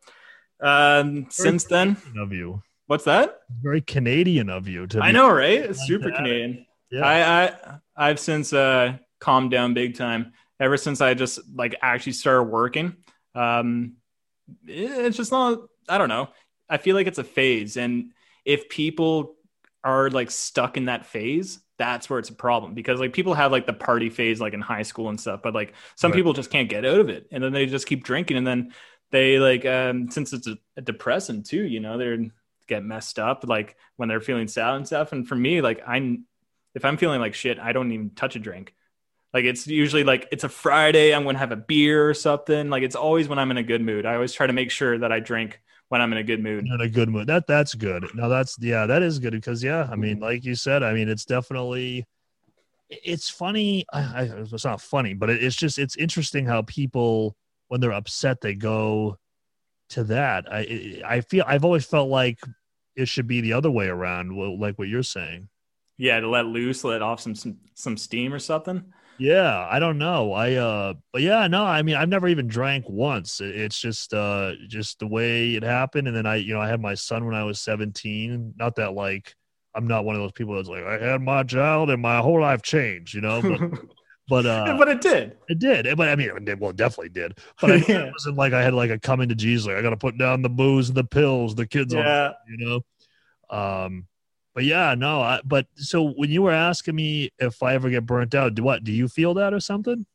um, 0.62 1.26
since 1.30 1.64
then, 1.64 1.96
of 2.18 2.32
you, 2.32 2.62
what's 2.86 3.04
that? 3.04 3.40
very 3.62 3.80
Canadian 3.80 4.48
of 4.48 4.68
you. 4.68 4.86
To 4.88 5.00
I 5.00 5.10
know, 5.12 5.30
right? 5.30 5.58
It's 5.58 5.86
super. 5.86 6.10
Canadian. 6.10 6.66
Yeah. 6.90 7.04
I, 7.06 7.44
I 7.44 7.78
I've 7.96 8.20
since 8.20 8.52
uh, 8.52 8.96
calmed 9.20 9.50
down 9.50 9.74
big 9.74 9.96
time. 9.96 10.32
Ever 10.60 10.76
since 10.76 11.00
I 11.00 11.14
just 11.14 11.40
like 11.54 11.74
actually 11.82 12.12
started 12.12 12.44
working, 12.44 12.96
um, 13.34 13.94
it's 14.66 15.16
just 15.16 15.32
not. 15.32 15.58
I 15.88 15.98
don't 15.98 16.08
know. 16.08 16.28
I 16.68 16.78
feel 16.78 16.94
like 16.94 17.06
it's 17.06 17.18
a 17.18 17.24
phase, 17.24 17.76
and 17.76 18.12
if 18.44 18.68
people 18.68 19.34
are 19.84 20.08
like 20.10 20.30
stuck 20.30 20.76
in 20.76 20.84
that 20.84 21.04
phase, 21.04 21.58
that's 21.78 22.08
where 22.08 22.20
it's 22.20 22.28
a 22.28 22.34
problem. 22.34 22.74
Because 22.74 23.00
like 23.00 23.12
people 23.12 23.34
have 23.34 23.50
like 23.50 23.66
the 23.66 23.72
party 23.72 24.08
phase, 24.10 24.40
like 24.40 24.54
in 24.54 24.60
high 24.60 24.82
school 24.82 25.08
and 25.08 25.20
stuff, 25.20 25.40
but 25.42 25.54
like 25.54 25.74
some 25.96 26.12
Right. 26.12 26.18
people 26.18 26.32
just 26.32 26.50
can't 26.50 26.68
get 26.68 26.84
out 26.84 27.00
of 27.00 27.08
it, 27.08 27.26
and 27.32 27.42
then 27.42 27.52
they 27.52 27.66
just 27.66 27.86
keep 27.86 28.04
drinking, 28.04 28.36
and 28.36 28.46
then 28.46 28.72
they 29.12 29.38
like 29.38 29.64
um 29.64 30.10
since 30.10 30.32
it's 30.32 30.48
a, 30.48 30.56
a 30.76 30.80
depressant 30.80 31.46
too, 31.46 31.62
you 31.62 31.80
know, 31.80 31.98
they're 31.98 32.18
get 32.66 32.84
messed 32.84 33.18
up 33.18 33.44
like 33.46 33.76
when 33.96 34.08
they're 34.08 34.20
feeling 34.20 34.48
sad 34.48 34.74
and 34.74 34.86
stuff. 34.86 35.12
And 35.12 35.26
for 35.26 35.36
me, 35.36 35.60
like 35.60 35.82
I'm 35.86 36.24
if 36.74 36.84
I'm 36.84 36.96
feeling 36.96 37.20
like 37.20 37.34
shit, 37.34 37.58
I 37.58 37.72
don't 37.72 37.92
even 37.92 38.10
touch 38.10 38.34
a 38.34 38.38
drink. 38.38 38.74
Like 39.34 39.44
it's 39.44 39.66
usually 39.66 40.04
like 40.04 40.28
it's 40.32 40.44
a 40.44 40.48
Friday, 40.48 41.14
I'm 41.14 41.24
gonna 41.24 41.38
have 41.38 41.52
a 41.52 41.56
beer 41.56 42.08
or 42.08 42.14
something. 42.14 42.70
Like 42.70 42.82
it's 42.82 42.96
always 42.96 43.28
when 43.28 43.38
I'm 43.38 43.50
in 43.50 43.58
a 43.58 43.62
good 43.62 43.82
mood. 43.82 44.06
I 44.06 44.14
always 44.14 44.32
try 44.32 44.46
to 44.46 44.52
make 44.52 44.70
sure 44.70 44.98
that 44.98 45.12
I 45.12 45.20
drink 45.20 45.60
when 45.88 46.00
I'm 46.00 46.12
in 46.12 46.18
a 46.18 46.24
good 46.24 46.42
mood. 46.42 46.66
in 46.66 46.80
a 46.80 46.88
good 46.88 47.08
mood. 47.08 47.26
That 47.26 47.46
that's 47.46 47.74
good. 47.74 48.06
No, 48.14 48.28
that's 48.28 48.56
yeah, 48.60 48.86
that 48.86 49.02
is 49.02 49.18
good 49.18 49.32
because 49.32 49.62
yeah, 49.62 49.88
I 49.90 49.96
mean, 49.96 50.20
like 50.20 50.44
you 50.44 50.54
said, 50.54 50.82
I 50.82 50.92
mean, 50.94 51.08
it's 51.08 51.24
definitely. 51.24 52.06
It's 52.88 53.30
funny. 53.30 53.86
I, 53.90 54.00
I, 54.00 54.22
it's 54.36 54.64
not 54.66 54.82
funny, 54.82 55.14
but 55.14 55.30
it, 55.30 55.42
it's 55.42 55.56
just 55.56 55.78
it's 55.78 55.96
interesting 55.96 56.44
how 56.44 56.62
people 56.62 57.36
when 57.72 57.80
they're 57.80 57.90
upset 57.90 58.42
they 58.42 58.54
go 58.54 59.16
to 59.88 60.04
that. 60.04 60.44
I 60.52 61.00
I 61.06 61.22
feel 61.22 61.42
I've 61.46 61.64
always 61.64 61.86
felt 61.86 62.10
like 62.10 62.38
it 62.96 63.08
should 63.08 63.26
be 63.26 63.40
the 63.40 63.54
other 63.54 63.70
way 63.70 63.86
around, 63.86 64.36
like 64.60 64.78
what 64.78 64.88
you're 64.88 65.02
saying. 65.02 65.48
Yeah, 65.96 66.20
to 66.20 66.28
let 66.28 66.44
loose, 66.44 66.84
let 66.84 67.00
off 67.00 67.20
some 67.20 67.34
some, 67.34 67.56
some 67.72 67.96
steam 67.96 68.34
or 68.34 68.38
something. 68.38 68.92
Yeah, 69.18 69.66
I 69.70 69.78
don't 69.78 69.96
know. 69.96 70.34
I 70.34 70.56
uh 70.56 70.92
but 71.14 71.22
yeah, 71.22 71.46
no, 71.46 71.64
I 71.64 71.80
mean 71.80 71.94
I've 71.96 72.10
never 72.10 72.28
even 72.28 72.46
drank 72.46 72.84
once. 72.90 73.40
It's 73.40 73.80
just 73.80 74.12
uh 74.12 74.52
just 74.68 74.98
the 74.98 75.06
way 75.06 75.54
it 75.54 75.62
happened 75.62 76.08
and 76.08 76.14
then 76.16 76.26
I 76.26 76.36
you 76.36 76.52
know, 76.52 76.60
I 76.60 76.68
had 76.68 76.82
my 76.82 76.92
son 76.92 77.24
when 77.24 77.34
I 77.34 77.44
was 77.44 77.58
17. 77.62 78.52
Not 78.58 78.76
that 78.76 78.92
like 78.92 79.34
I'm 79.74 79.86
not 79.86 80.04
one 80.04 80.14
of 80.14 80.20
those 80.20 80.32
people 80.32 80.56
that's 80.56 80.68
like 80.68 80.84
I 80.84 80.98
had 80.98 81.22
my 81.22 81.42
child 81.42 81.88
and 81.88 82.02
my 82.02 82.18
whole 82.18 82.42
life 82.42 82.60
changed, 82.60 83.14
you 83.14 83.22
know, 83.22 83.40
but 83.40 83.60
but 84.32 84.46
uh 84.46 84.74
but 84.78 84.88
it 84.88 85.00
did. 85.00 85.36
it 85.48 85.58
did. 85.58 85.96
But 85.96 86.08
I 86.08 86.16
mean 86.16 86.30
it 86.30 86.44
did, 86.44 86.60
well 86.60 86.70
it 86.70 86.76
definitely 86.76 87.10
did. 87.10 87.38
But 87.60 87.72
I, 87.72 87.74
Yeah. 87.88 88.06
it 88.06 88.12
wasn't 88.12 88.36
like 88.36 88.52
I 88.52 88.62
had 88.62 88.74
like 88.74 88.90
a 88.90 88.98
coming 88.98 89.28
to 89.30 89.34
Jesus 89.34 89.66
like 89.66 89.76
I 89.76 89.82
got 89.82 89.90
to 89.90 89.96
put 89.96 90.18
down 90.18 90.42
the 90.42 90.50
booze 90.50 90.88
and 90.88 90.96
the 90.96 91.04
pills, 91.04 91.54
the 91.54 91.66
kids 91.66 91.94
on 91.94 92.04
Yeah. 92.04 92.32
you 92.48 92.58
know 92.58 92.80
um 93.50 94.06
but 94.54 94.64
yeah 94.64 94.94
no 94.94 95.22
I, 95.22 95.40
but 95.44 95.66
so 95.76 96.10
when 96.12 96.30
you 96.30 96.42
were 96.42 96.52
asking 96.52 96.96
me 96.96 97.30
if 97.38 97.62
i 97.62 97.74
ever 97.74 97.90
get 97.90 98.06
burnt 98.06 98.34
out 98.34 98.54
do 98.54 98.62
what 98.64 98.84
do 98.84 98.92
you 98.92 99.08
feel 99.08 99.34
that 99.34 99.54
or 99.54 99.60
something 99.60 100.06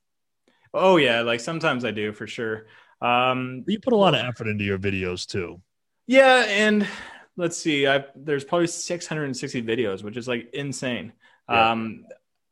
Oh 0.73 0.97
yeah, 0.97 1.21
like 1.21 1.39
sometimes 1.39 1.85
I 1.85 1.91
do 1.91 2.11
for 2.13 2.27
sure. 2.27 2.67
Um 3.01 3.63
you 3.67 3.79
put 3.79 3.93
a 3.93 3.97
lot 3.97 4.15
of 4.15 4.21
effort 4.25 4.47
into 4.47 4.63
your 4.63 4.79
videos 4.79 5.25
too 5.25 5.61
Yeah, 6.05 6.45
and 6.47 6.87
let's 7.35 7.57
see. 7.57 7.87
I 7.87 8.05
there's 8.15 8.43
probably 8.43 8.67
660 8.67 9.61
videos, 9.63 10.03
which 10.03 10.17
is 10.17 10.27
like 10.27 10.49
insane. 10.53 11.13
Yeah. 11.49 11.71
Um, 11.71 12.05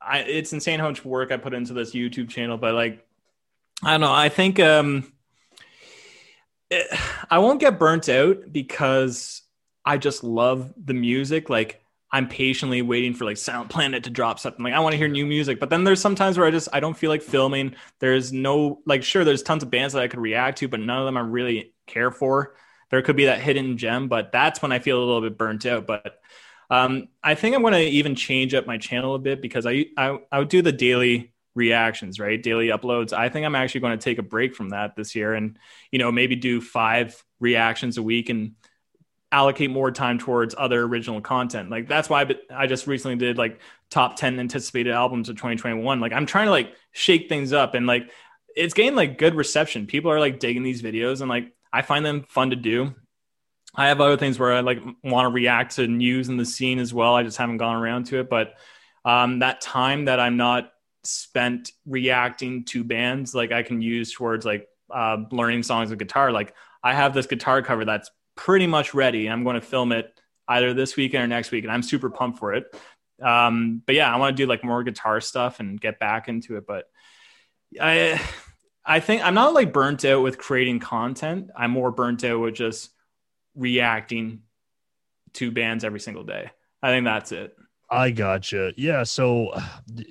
I 0.06 0.20
it's 0.20 0.54
insane 0.54 0.80
how 0.80 0.88
much 0.88 1.04
work 1.04 1.32
I 1.32 1.38
put 1.38 1.54
into 1.54 1.74
this 1.74 1.94
YouTube 1.94 2.30
channel, 2.30 2.58
but 2.58 2.74
like, 2.74 3.06
I 3.84 3.92
don't 3.92 4.02
know. 4.02 4.14
I 4.14 4.30
think 4.30 4.60
um, 4.60 5.12
it, 6.70 6.88
I 7.30 7.40
won't 7.40 7.60
get 7.60 7.80
burnt 7.80 8.10
out 8.10 8.52
because 8.52 9.42
I 9.84 9.98
just 9.98 10.24
love 10.24 10.74
the 10.78 10.94
music. 10.94 11.50
Like 11.50 11.82
I'm 12.12 12.28
patiently 12.28 12.82
waiting 12.82 13.14
for 13.14 13.26
like 13.26 13.38
Silent 13.38 13.70
Planet 13.70 14.04
to 14.06 14.10
drop 14.10 14.40
something. 14.40 14.64
Like 14.64 14.74
I 14.74 14.80
want 14.80 14.94
to 14.94 14.98
hear 14.98 15.08
new 15.08 15.26
music, 15.26 15.60
but 15.60 15.70
then 15.70 15.84
there's 15.84 16.02
sometimes 16.02 16.38
where 16.38 16.48
I 16.48 16.52
just 16.52 16.70
I 16.72 16.80
don't 16.80 16.98
feel 16.98 17.10
like 17.10 17.22
filming. 17.22 17.76
There's 18.00 18.32
no 18.32 18.80
like 18.86 19.04
sure 19.04 19.26
there's 19.26 19.44
tons 19.44 19.64
of 19.64 19.70
bands 19.70 19.94
that 19.94 20.04
I 20.04 20.08
could 20.08 20.20
react 20.20 20.60
to, 20.60 20.68
but 20.68 20.80
none 20.80 21.00
of 21.00 21.06
them 21.06 21.18
I 21.18 21.22
really 21.22 21.74
care 21.88 22.12
for. 22.12 22.56
There 22.90 23.02
could 23.02 23.16
be 23.16 23.26
that 23.26 23.42
hidden 23.42 23.78
gem, 23.78 24.08
but 24.08 24.32
that's 24.32 24.62
when 24.62 24.72
I 24.72 24.80
feel 24.80 24.98
a 24.98 25.04
little 25.04 25.22
bit 25.22 25.38
burnt 25.38 25.66
out. 25.66 25.88
But 25.88 26.20
um, 26.70 27.08
I 27.24 27.36
think 27.36 27.56
I'm 27.56 27.62
going 27.62 27.74
to 27.74 27.82
even 27.82 28.16
change 28.16 28.54
up 28.54 28.66
my 28.66 28.78
channel 28.78 29.16
a 29.16 29.20
bit 29.20 29.42
because 29.42 29.66
I, 29.66 29.86
I 29.98 30.18
I 30.32 30.40
would 30.40 30.50
do 30.50 30.62
the 30.62 30.72
daily 30.72 31.34
reactions, 31.54 32.20
right? 32.20 32.42
Daily 32.42 32.68
uploads. 32.68 33.14
I 33.14 33.30
think 33.30 33.46
I'm 33.46 33.56
actually 33.56 33.82
going 33.82 33.98
to 33.98 34.04
take 34.04 34.18
a 34.18 34.24
break 34.24 34.56
from 34.56 34.70
that 34.70 34.96
this 34.96 35.16
year, 35.16 35.34
and 35.34 35.58
you 35.92 36.00
know 36.00 36.12
maybe 36.12 36.36
do 36.36 36.62
five 36.62 37.24
reactions 37.40 37.98
a 37.98 38.04
week 38.04 38.30
and 38.30 38.54
allocate 39.32 39.70
more 39.70 39.92
time 39.92 40.18
towards 40.18 40.56
other 40.58 40.84
original 40.84 41.20
content. 41.20 41.70
Like 41.70 41.88
that's 41.88 42.10
why 42.10 42.26
I- 42.50 42.68
just 42.68 42.88
recently 42.88 43.18
did 43.18 43.38
like 43.38 43.60
top 43.90 44.16
10 44.16 44.40
anticipated 44.40 44.94
albums 44.94 45.30
of 45.30 45.36
2021. 45.36 46.00
Like 46.00 46.14
I'm 46.14 46.26
trying 46.26 46.46
to 46.46 46.52
like 46.52 46.74
shake 46.94 47.28
things 47.28 47.52
up 47.52 47.74
and 47.74 47.86
like 47.86 48.10
it's 48.56 48.74
getting 48.74 48.96
like 48.96 49.18
good 49.18 49.36
reception. 49.36 49.88
People 49.88 50.10
are 50.12 50.20
like 50.20 50.40
digging 50.40 50.64
these 50.64 50.82
videos 50.82 51.20
and 51.20 51.30
like 51.30 51.52
I 51.74 51.82
find 51.82 52.06
them 52.06 52.24
fun 52.30 52.52
to 52.52 52.56
do. 52.56 52.96
I 53.78 53.88
have 53.88 54.02
other 54.02 54.18
things 54.18 54.40
where 54.40 54.54
I 54.54 54.62
like 54.62 54.82
want 55.04 55.26
to 55.26 55.30
react 55.30 55.76
to 55.76 55.88
news 55.88 56.30
in 56.30 56.38
the 56.38 56.46
scene 56.46 56.80
as 56.80 56.94
well. 56.94 57.16
I 57.16 57.24
just 57.24 57.38
haven't 57.38 57.58
gone 57.58 57.76
around 57.76 58.06
to 58.08 58.20
it, 58.20 58.30
but 58.30 58.54
um, 59.04 59.40
that 59.40 59.62
time 59.62 60.06
that 60.06 60.20
I'm 60.20 60.38
not 60.38 60.72
spent 61.04 61.72
reacting 61.86 62.66
to 62.66 62.84
bands, 62.84 63.36
like 63.36 63.52
I 63.52 63.64
can 63.64 63.82
use 63.82 64.14
towards 64.14 64.46
like 64.46 64.68
uh, 64.94 65.18
learning 65.32 65.64
songs 65.64 65.92
of 65.92 65.98
guitar. 65.98 66.32
Like 66.32 66.54
I 66.84 66.94
have 66.94 67.14
this 67.14 67.28
guitar 67.28 67.62
cover 67.62 67.86
that's 67.86 68.10
pretty 68.36 68.68
much 68.68 68.94
ready. 68.94 69.28
I'm 69.28 69.44
going 69.44 69.56
to 69.56 69.62
film 69.62 69.92
it 69.92 70.20
either 70.48 70.74
this 70.74 70.96
weekend 70.96 71.24
or 71.24 71.28
next 71.28 71.52
week, 71.52 71.64
and 71.64 71.72
I'm 71.72 71.84
super 71.84 72.10
pumped 72.10 72.40
for 72.40 72.54
it. 72.54 72.66
Um, 73.22 73.82
but 73.86 73.96
yeah, 73.96 74.14
I 74.14 74.18
want 74.18 74.36
to 74.36 74.44
do 74.44 74.48
like 74.48 74.64
more 74.64 74.84
guitar 74.84 75.22
stuff 75.22 75.60
and 75.60 75.80
get 75.80 76.00
back 76.00 76.28
into 76.28 76.58
it. 76.58 76.66
But 76.68 76.86
I, 77.80 78.22
I 78.86 79.00
think 79.00 79.24
I'm 79.24 79.34
not 79.34 79.54
like 79.54 79.74
burnt 79.74 80.06
out 80.06 80.22
with 80.22 80.38
creating 80.38 80.80
content. 80.80 81.50
I'm 81.56 81.72
more 81.72 81.92
burnt 81.92 82.24
out 82.24 82.40
with 82.40 82.56
just 82.56 82.92
reacting 83.56 84.42
to 85.34 85.52
bands 85.52 85.84
every 85.84 86.00
single 86.00 86.24
day. 86.24 86.52
I 86.82 86.90
think 86.90 87.06
that's 87.06 87.32
it. 87.32 87.56
i 87.90 88.10
gotcha 88.10 88.74
yeah 88.78 89.04
so 89.04 89.52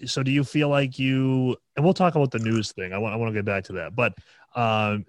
so 0.07 0.23
do 0.23 0.31
you 0.31 0.45
feel 0.45 0.69
like 0.69 0.97
you 0.99 1.57
and 1.77 1.85
we'll 1.85 1.93
talk 1.95 2.15
about 2.15 2.31
the 2.31 2.39
news 2.39 2.71
thing 2.73 2.93
i 2.93 2.99
want 2.99 3.13
i 3.13 3.17
want 3.17 3.29
to 3.29 3.35
get 3.37 3.45
back 3.45 3.65
to 3.65 3.73
that 3.73 3.97
but 3.97 4.15
um 4.55 5.05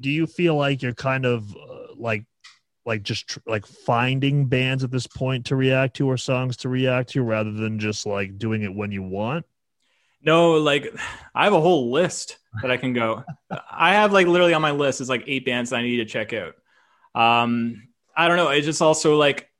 do 0.00 0.10
you 0.10 0.26
feel 0.26 0.54
like 0.54 0.82
you're 0.82 0.92
kind 0.94 1.24
of 1.24 1.50
uh, 1.56 1.94
like 1.96 2.24
like 2.84 3.02
just 3.02 3.26
tr- 3.28 3.38
like 3.46 3.66
finding 3.66 4.44
bands 4.46 4.84
at 4.84 4.90
this 4.90 5.06
point 5.06 5.46
to 5.46 5.56
react 5.56 5.96
to 5.96 6.06
or 6.06 6.18
songs 6.18 6.58
to 6.58 6.68
react 6.68 7.08
to 7.10 7.22
rather 7.22 7.52
than 7.52 7.78
just 7.78 8.04
like 8.04 8.36
doing 8.36 8.62
it 8.62 8.74
when 8.74 8.92
you 8.92 9.02
want 9.02 9.46
No, 10.22 10.52
like 10.52 10.94
I 11.34 11.44
have 11.44 11.52
a 11.54 11.60
whole 11.60 11.90
list 11.90 12.38
that 12.62 12.70
I 12.70 12.76
can 12.78 12.92
go. 12.94 13.24
I 13.70 13.92
have 13.94 14.12
like 14.12 14.26
literally 14.26 14.54
on 14.54 14.62
my 14.62 14.70
list 14.72 15.00
is 15.00 15.08
like 15.08 15.24
eight 15.26 15.44
bands 15.44 15.70
that 15.70 15.76
I 15.80 15.82
need 15.82 15.98
to 15.98 16.04
check 16.06 16.32
out. 16.32 16.54
Um, 17.14 17.88
I 18.16 18.28
don't 18.28 18.36
know. 18.36 18.48
It's 18.48 18.66
just 18.66 18.82
also 18.82 19.16
like 19.16 19.50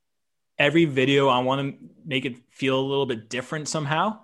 every 0.59 0.85
video 0.85 1.29
I 1.29 1.41
want 1.41 1.61
to 1.61 1.89
make 2.05 2.25
it 2.25 2.37
feel 2.51 2.79
a 2.79 2.83
little 2.83 3.07
bit 3.07 3.29
different 3.29 3.69
somehow. 3.69 4.21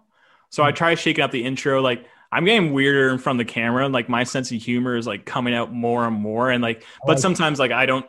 So 0.50 0.62
I 0.62 0.72
try 0.72 0.94
shaking 0.94 1.22
up 1.22 1.30
the 1.30 1.44
intro. 1.44 1.80
Like 1.80 2.06
I'm 2.32 2.44
getting 2.44 2.72
weirder 2.72 3.10
in 3.10 3.18
front 3.18 3.40
of 3.40 3.46
the 3.46 3.52
camera. 3.52 3.88
Like 3.88 4.08
my 4.08 4.24
sense 4.24 4.52
of 4.52 4.60
humor 4.60 4.96
is 4.96 5.06
like 5.06 5.24
coming 5.24 5.54
out 5.54 5.72
more 5.72 6.06
and 6.06 6.16
more. 6.16 6.50
And 6.50 6.62
like, 6.62 6.84
but 7.06 7.18
sometimes 7.20 7.58
like 7.58 7.72
I 7.72 7.86
don't, 7.86 8.06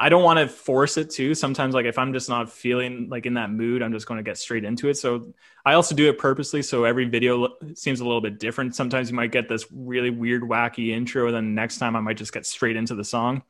I 0.00 0.10
don't 0.10 0.22
want 0.22 0.38
to 0.38 0.48
force 0.48 0.96
it 0.96 1.10
too. 1.10 1.34
Sometimes 1.34 1.74
like 1.74 1.84
if 1.84 1.98
I'm 1.98 2.12
just 2.12 2.28
not 2.28 2.52
feeling 2.52 3.08
like 3.10 3.26
in 3.26 3.34
that 3.34 3.50
mood, 3.50 3.82
I'm 3.82 3.92
just 3.92 4.06
going 4.06 4.18
to 4.18 4.22
get 4.22 4.38
straight 4.38 4.64
into 4.64 4.88
it. 4.88 4.94
So 4.94 5.34
I 5.66 5.74
also 5.74 5.94
do 5.94 6.08
it 6.08 6.18
purposely. 6.18 6.62
So 6.62 6.84
every 6.84 7.06
video 7.06 7.48
seems 7.74 8.00
a 8.00 8.04
little 8.04 8.20
bit 8.20 8.38
different. 8.38 8.76
Sometimes 8.76 9.10
you 9.10 9.16
might 9.16 9.32
get 9.32 9.48
this 9.48 9.66
really 9.72 10.10
weird, 10.10 10.42
wacky 10.42 10.90
intro. 10.90 11.26
and 11.26 11.34
Then 11.34 11.54
next 11.54 11.78
time 11.78 11.96
I 11.96 12.00
might 12.00 12.16
just 12.16 12.32
get 12.32 12.46
straight 12.46 12.76
into 12.76 12.94
the 12.94 13.04
song. 13.04 13.42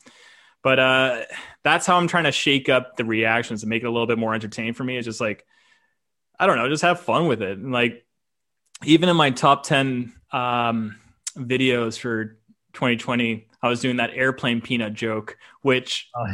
But 0.63 0.79
uh, 0.79 1.23
that's 1.63 1.87
how 1.87 1.97
I'm 1.97 2.09
trying 2.09 2.25
to 2.25 2.33
shake 2.33 2.69
up 2.69 2.97
the 2.97 3.05
reactions 3.05 3.63
and 3.63 3.71
make 3.71 3.83
it 3.83 3.87
a 3.87 3.91
little 3.91 4.07
bit 4.07 4.19
more 4.19 4.35
entertaining 4.35 4.75
for 4.75 4.85
me. 4.85 4.97
It's 4.97 5.05
just 5.07 5.21
like, 5.21 5.47
I 6.39 6.47
don't 6.47 6.57
know, 6.57 6.69
just 6.69 6.83
have 6.83 7.01
fun 7.01 7.27
with 7.27 7.43
it. 7.43 7.59
And 7.59 7.73
like 7.73 8.05
even 8.85 9.09
in 9.09 9.17
my 9.17 9.31
top 9.31 9.65
10 9.65 10.13
um, 10.33 10.97
videos 11.37 11.99
for 11.99 12.39
2020, 12.75 13.49
I 13.63 13.69
was 13.69 13.81
doing 13.81 13.97
that 13.97 14.11
airplane 14.15 14.61
peanut 14.61 14.95
joke, 14.95 15.37
which 15.63 16.09
Oh, 16.17 16.27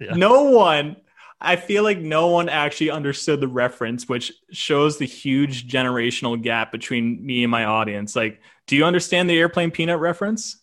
Yeah. 0.00 0.14
no 0.14 0.44
one, 0.50 0.96
I 1.40 1.56
feel 1.56 1.82
like 1.82 1.98
no 1.98 2.28
one 2.28 2.48
actually 2.48 2.90
understood 2.90 3.40
the 3.40 3.48
reference, 3.48 4.08
which 4.08 4.32
shows 4.50 4.98
the 4.98 5.06
huge 5.06 5.68
generational 5.68 6.40
gap 6.40 6.72
between 6.72 7.24
me 7.24 7.44
and 7.44 7.50
my 7.50 7.64
audience. 7.64 8.16
Like, 8.16 8.40
do 8.66 8.76
you 8.76 8.84
understand 8.84 9.28
the 9.28 9.38
airplane 9.38 9.70
peanut 9.70 10.00
reference? 10.00 10.60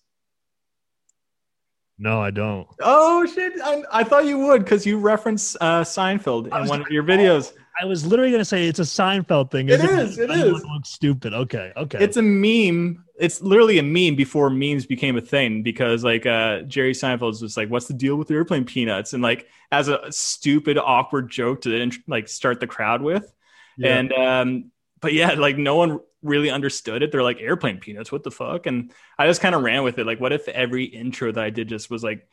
No, 2.02 2.20
I 2.20 2.32
don't. 2.32 2.68
Oh 2.82 3.28
shit! 3.28 3.54
I, 3.64 3.84
I 3.92 4.04
thought 4.04 4.26
you 4.26 4.40
would 4.40 4.64
because 4.64 4.88
you 4.88 4.98
reference 4.98 5.56
uh, 5.62 5.82
Seinfeld 5.82 6.48
in 6.48 6.68
one 6.68 6.82
of 6.82 6.88
your 6.90 7.04
videos. 7.04 7.54
I 7.80 7.86
was 7.86 8.04
literally 8.08 8.32
gonna 8.32 8.44
say 8.44 8.68
it's 8.68 8.80
a 8.80 8.84
Seinfeld 8.84 9.52
thing. 9.52 9.70
It 9.70 9.82
is, 9.82 10.18
it 10.18 10.32
I 10.32 10.46
looks 10.46 10.90
stupid. 10.90 11.36
Okay, 11.36 11.72
okay. 11.78 12.04
It's 12.04 12.18
a 12.18 12.22
meme. 12.24 13.06
It's 13.20 13.40
literally 13.44 13.78
a 13.78 13.84
meme 13.84 14.16
before 14.16 14.50
memes 14.50 14.88
became 14.88 15.16
a 15.16 15.22
thing 15.22 15.62
because 15.62 16.04
like 16.04 16.26
uh, 16.26 16.62
Jerry 16.64 16.94
Seinfeld's 16.94 17.40
just 17.40 17.56
like, 17.56 17.70
"What's 17.70 17.88
the 17.88 17.94
deal 17.94 18.16
with 18.16 18.32
airplane 18.32 18.66
peanuts?" 18.66 19.14
and 19.14 19.22
like 19.22 19.48
as 19.72 19.88
a 19.88 20.12
stupid, 20.12 20.80
awkward 20.80 21.30
joke 21.30 21.62
to 21.62 21.92
like 22.08 22.28
start 22.28 22.60
the 22.60 22.68
crowd 22.68 23.04
with. 23.04 23.32
Yeah. 23.78 23.96
And 23.96 24.14
um, 24.14 24.72
but 25.02 25.14
yeah, 25.14 25.34
like 25.34 25.56
no 25.56 25.76
one 25.76 26.00
really 26.24 26.50
understood 26.50 27.02
it. 27.04 27.12
They're 27.12 27.24
like 27.24 27.40
airplane 27.40 27.80
peanuts, 27.80 28.12
what 28.12 28.24
the 28.24 28.32
fuck? 28.32 28.66
And 28.68 28.92
I 29.18 29.28
just 29.28 29.42
kind 29.42 29.56
of 29.56 29.64
ran 29.64 29.84
with 29.84 29.98
it. 29.98 30.06
Like, 30.06 30.20
what 30.20 30.34
if 30.34 30.48
every 30.48 30.86
intro 30.86 31.32
that 31.32 31.44
I 31.44 31.50
did 31.50 31.68
just 31.68 31.90
was 31.90 32.04
like, 32.04 32.28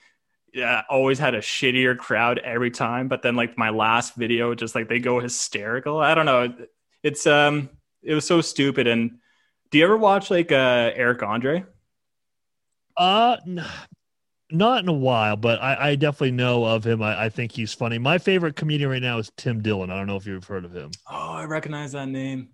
yeah, 0.52 0.82
always 0.88 1.18
had 1.18 1.34
a 1.34 1.40
shittier 1.40 1.96
crowd 1.96 2.38
every 2.38 2.70
time. 2.70 3.08
But 3.08 3.22
then 3.22 3.36
like 3.36 3.58
my 3.58 3.70
last 3.70 4.14
video, 4.14 4.54
just 4.54 4.74
like 4.74 4.88
they 4.88 4.98
go 4.98 5.20
hysterical. 5.20 5.98
I 5.98 6.14
don't 6.14 6.26
know. 6.26 6.54
It's 7.02 7.26
um, 7.26 7.70
it 8.02 8.14
was 8.14 8.26
so 8.26 8.40
stupid. 8.40 8.86
And 8.86 9.18
do 9.70 9.78
you 9.78 9.84
ever 9.84 9.96
watch 9.96 10.30
like 10.30 10.50
uh 10.50 10.90
Eric 10.94 11.22
Andre? 11.22 11.64
Uh, 12.96 13.36
n- 13.46 13.64
not 14.50 14.82
in 14.82 14.88
a 14.88 14.92
while, 14.92 15.36
but 15.36 15.62
I, 15.62 15.90
I 15.90 15.94
definitely 15.94 16.32
know 16.32 16.64
of 16.64 16.84
him. 16.84 17.02
I, 17.02 17.26
I 17.26 17.28
think 17.28 17.52
he's 17.52 17.72
funny. 17.74 17.98
My 17.98 18.18
favorite 18.18 18.56
comedian 18.56 18.90
right 18.90 19.02
now 19.02 19.18
is 19.18 19.30
Tim 19.36 19.62
Dillon. 19.62 19.90
I 19.90 19.96
don't 19.96 20.06
know 20.06 20.16
if 20.16 20.26
you've 20.26 20.46
heard 20.46 20.64
of 20.64 20.72
him. 20.72 20.90
Oh, 21.08 21.32
I 21.34 21.44
recognize 21.44 21.92
that 21.92 22.08
name. 22.08 22.48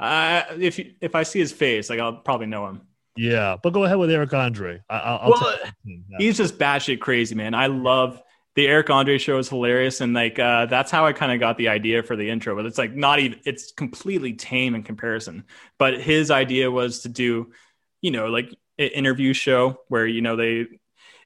Uh, 0.00 0.44
if 0.58 0.78
you, 0.78 0.94
if 1.00 1.14
I 1.14 1.24
see 1.24 1.38
his 1.38 1.52
face, 1.52 1.90
like 1.90 2.00
I'll 2.00 2.14
probably 2.14 2.46
know 2.46 2.66
him. 2.66 2.80
Yeah, 3.16 3.56
but 3.62 3.74
go 3.74 3.84
ahead 3.84 3.98
with 3.98 4.10
Eric 4.10 4.32
Andre. 4.32 4.80
I, 4.88 4.98
I'll, 4.98 5.18
I'll 5.18 5.30
Well. 5.30 5.58
Yeah. 5.84 6.16
he's 6.18 6.38
just 6.38 6.58
batshit 6.58 7.00
crazy, 7.00 7.34
man. 7.34 7.54
I 7.54 7.66
love 7.66 8.22
the 8.56 8.66
Eric 8.66 8.88
Andre 8.88 9.18
show 9.18 9.38
is 9.38 9.50
hilarious, 9.50 10.00
and 10.00 10.14
like 10.14 10.38
uh, 10.38 10.66
that's 10.66 10.90
how 10.90 11.04
I 11.04 11.12
kind 11.12 11.32
of 11.32 11.38
got 11.38 11.58
the 11.58 11.68
idea 11.68 12.02
for 12.02 12.16
the 12.16 12.30
intro. 12.30 12.56
But 12.56 12.64
it's 12.64 12.78
like 12.78 12.94
not 12.94 13.18
even 13.18 13.40
it's 13.44 13.72
completely 13.72 14.32
tame 14.32 14.74
in 14.74 14.82
comparison. 14.82 15.44
But 15.78 16.00
his 16.00 16.30
idea 16.30 16.70
was 16.70 17.00
to 17.00 17.10
do, 17.10 17.52
you 18.00 18.10
know, 18.10 18.28
like 18.28 18.48
an 18.78 18.88
interview 18.88 19.34
show 19.34 19.82
where 19.88 20.06
you 20.06 20.22
know 20.22 20.36
they 20.36 20.66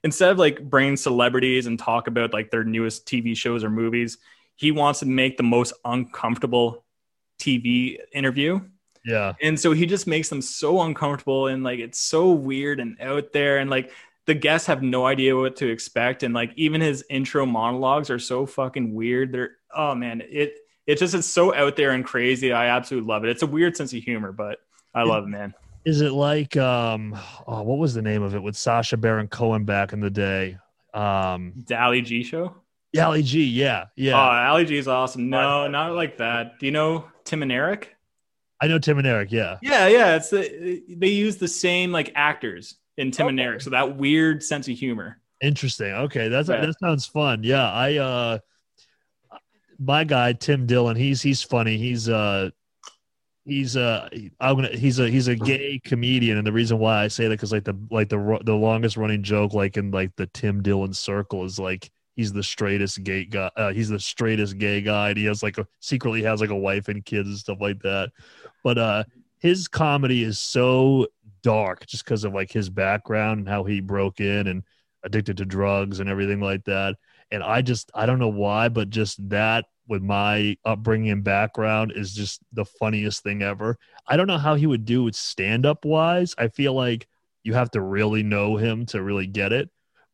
instead 0.03 0.31
of 0.31 0.37
like 0.37 0.61
bringing 0.61 0.97
celebrities 0.97 1.65
and 1.65 1.79
talk 1.79 2.07
about 2.07 2.33
like 2.33 2.51
their 2.51 2.63
newest 2.63 3.07
TV 3.07 3.37
shows 3.37 3.63
or 3.63 3.69
movies, 3.69 4.17
he 4.55 4.71
wants 4.71 4.99
to 4.99 5.05
make 5.05 5.37
the 5.37 5.43
most 5.43 5.73
uncomfortable 5.83 6.84
TV 7.39 7.97
interview. 8.13 8.59
yeah, 9.05 9.33
And 9.41 9.59
so 9.59 9.71
he 9.71 9.85
just 9.85 10.07
makes 10.07 10.29
them 10.29 10.41
so 10.41 10.81
uncomfortable 10.81 11.47
and 11.47 11.63
like 11.63 11.79
it's 11.79 11.99
so 11.99 12.31
weird 12.31 12.79
and 12.79 12.99
out 13.01 13.33
there 13.33 13.57
and 13.59 13.69
like 13.69 13.91
the 14.25 14.33
guests 14.33 14.65
have 14.67 14.81
no 14.81 15.05
idea 15.05 15.35
what 15.35 15.55
to 15.57 15.67
expect 15.69 16.23
and 16.23 16.33
like 16.33 16.51
even 16.55 16.81
his 16.81 17.03
intro 17.09 17.45
monologues 17.45 18.09
are 18.09 18.17
so 18.19 18.45
fucking 18.45 18.93
weird. 18.95 19.31
They're 19.31 19.51
oh 19.75 19.93
man, 19.93 20.21
it 20.27 20.55
it 20.87 20.97
just 20.97 21.13
is 21.13 21.31
so 21.31 21.53
out 21.53 21.75
there 21.75 21.91
and 21.91 22.03
crazy. 22.05 22.51
I 22.51 22.67
absolutely 22.67 23.07
love 23.07 23.23
it. 23.23 23.29
It's 23.29 23.43
a 23.43 23.47
weird 23.47 23.75
sense 23.77 23.93
of 23.93 24.01
humor, 24.01 24.31
but 24.31 24.59
I 24.93 25.03
love 25.03 25.25
it, 25.25 25.29
man. 25.29 25.53
is 25.83 26.01
it 26.01 26.11
like 26.11 26.57
um? 26.57 27.15
Oh, 27.45 27.61
what 27.63 27.77
was 27.77 27.93
the 27.93 28.01
name 28.01 28.23
of 28.23 28.33
it 28.33 28.41
with 28.41 28.55
Sacha 28.55 28.97
Baron 28.97 29.27
Cohen 29.27 29.65
back 29.65 29.93
in 29.93 29.99
the 29.99 30.09
day? 30.09 30.57
Um, 30.93 31.65
Ali 31.71 32.01
G 32.01 32.23
show. 32.23 32.55
Yeah, 32.95 33.07
Ali 33.07 33.23
G. 33.23 33.43
Yeah, 33.43 33.85
yeah. 33.95 34.13
Oh, 34.13 34.51
Ali 34.51 34.65
G 34.65 34.77
is 34.77 34.87
awesome. 34.87 35.29
No, 35.29 35.67
not 35.67 35.93
like 35.93 36.17
that. 36.17 36.59
Do 36.59 36.65
you 36.65 36.71
know 36.71 37.05
Tim 37.23 37.41
and 37.41 37.51
Eric? 37.51 37.95
I 38.61 38.67
know 38.67 38.79
Tim 38.79 38.97
and 38.97 39.05
Eric. 39.07 39.31
Yeah, 39.31 39.57
Yeah, 39.61 39.87
yeah. 39.87 40.15
It's 40.15 40.29
the, 40.29 40.81
they 40.87 41.09
use 41.09 41.37
the 41.37 41.47
same 41.47 41.91
like 41.91 42.11
actors 42.15 42.75
in 42.97 43.11
Tim 43.11 43.27
and 43.27 43.39
Eric, 43.39 43.61
so 43.61 43.69
that 43.71 43.97
weird 43.97 44.41
sense 44.43 44.67
of 44.67 44.77
humor. 44.77 45.19
interesting. 45.41 45.91
Okay, 45.91 46.29
that's 46.29 46.49
Yeah. 46.49 46.65
that 46.65 46.79
sounds 46.79 47.05
fun. 47.05 47.43
Yeah, 47.43 47.69
I 47.69 47.97
uh, 47.97 48.39
my 49.77 50.03
guy 50.05 50.33
Tim 50.33 50.65
Dillon. 50.65 50.95
He's 50.95 51.21
he's 51.21 51.43
funny. 51.43 51.77
He's 51.77 52.09
uh. 52.09 52.49
He's 53.47 53.77
uh, 53.77 54.09
I'm 54.39 54.55
gonna. 54.55 54.69
He's 54.69 54.97
a 54.97 55.07
he's 55.07 55.27
a 55.27 55.35
gay 55.35 55.79
comedian, 55.85 56.39
and 56.39 56.47
the 56.47 56.51
reason 56.51 56.79
why 56.79 57.03
I 57.03 57.09
say 57.09 57.25
that 57.25 57.29
because 57.35 57.51
like 57.51 57.63
the 57.63 57.77
like 57.91 58.09
the 58.09 58.39
the 58.43 58.55
longest 58.55 58.97
running 58.97 59.21
joke 59.21 59.53
like 59.53 59.77
in 59.77 59.91
like 59.91 60.15
the 60.15 60.25
Tim 60.25 60.63
Dillon 60.63 60.93
circle 60.95 61.45
is 61.45 61.59
like 61.59 61.91
he's 62.15 62.33
the 62.33 62.43
straightest 62.43 63.03
gay 63.03 63.25
guy. 63.25 63.49
Uh, 63.55 63.71
he's 63.71 63.89
the 63.89 63.99
straightest 63.99 64.57
gay 64.57 64.81
guy, 64.81 65.09
and 65.09 65.17
he 65.17 65.25
has 65.25 65.43
like 65.43 65.57
a 65.57 65.67
secretly 65.79 66.23
has 66.23 66.41
like 66.41 66.49
a 66.49 66.55
wife 66.55 66.87
and 66.87 67.05
kids 67.05 67.29
and 67.29 67.37
stuff 67.37 67.57
like 67.61 67.81
that. 67.81 68.11
But 68.63 68.77
uh, 68.77 69.03
his 69.39 69.67
comedy 69.67 70.23
is 70.23 70.39
so 70.39 71.07
dark 71.43 71.85
just 71.85 72.03
because 72.03 72.23
of 72.23 72.33
like 72.33 72.51
his 72.51 72.69
background 72.69 73.39
and 73.39 73.49
how 73.49 73.63
he 73.63 73.79
broke 73.79 74.19
in 74.19 74.47
and 74.47 74.63
addicted 75.03 75.37
to 75.37 75.45
drugs 75.45 75.99
and 75.99 76.09
everything 76.09 76.39
like 76.39 76.63
that. 76.65 76.95
And 77.31 77.43
I 77.43 77.61
just 77.61 77.91
I 77.93 78.05
don't 78.05 78.19
know 78.19 78.27
why, 78.29 78.69
but 78.69 78.89
just 78.89 79.29
that 79.29 79.65
with 79.87 80.01
my 80.01 80.57
upbringing 80.65 81.11
and 81.11 81.23
background 81.23 81.93
is 81.95 82.13
just 82.13 82.41
the 82.53 82.65
funniest 82.65 83.21
thing 83.21 83.43
ever. 83.43 83.77
I 84.07 84.17
don't 84.17 84.27
know 84.27 84.39
how 84.39 84.55
he 84.55 84.65
would 84.65 84.85
do 84.85 85.03
with 85.03 85.15
stand 85.15 85.65
up 85.65 85.85
wise. 85.85 86.33
I 86.37 86.47
feel 86.47 86.73
like 86.73 87.07
you 87.43 87.53
have 87.53 87.69
to 87.71 87.81
really 87.81 88.23
know 88.23 88.57
him 88.57 88.87
to 88.87 89.03
really 89.03 89.27
get 89.27 89.53
it. 89.53 89.69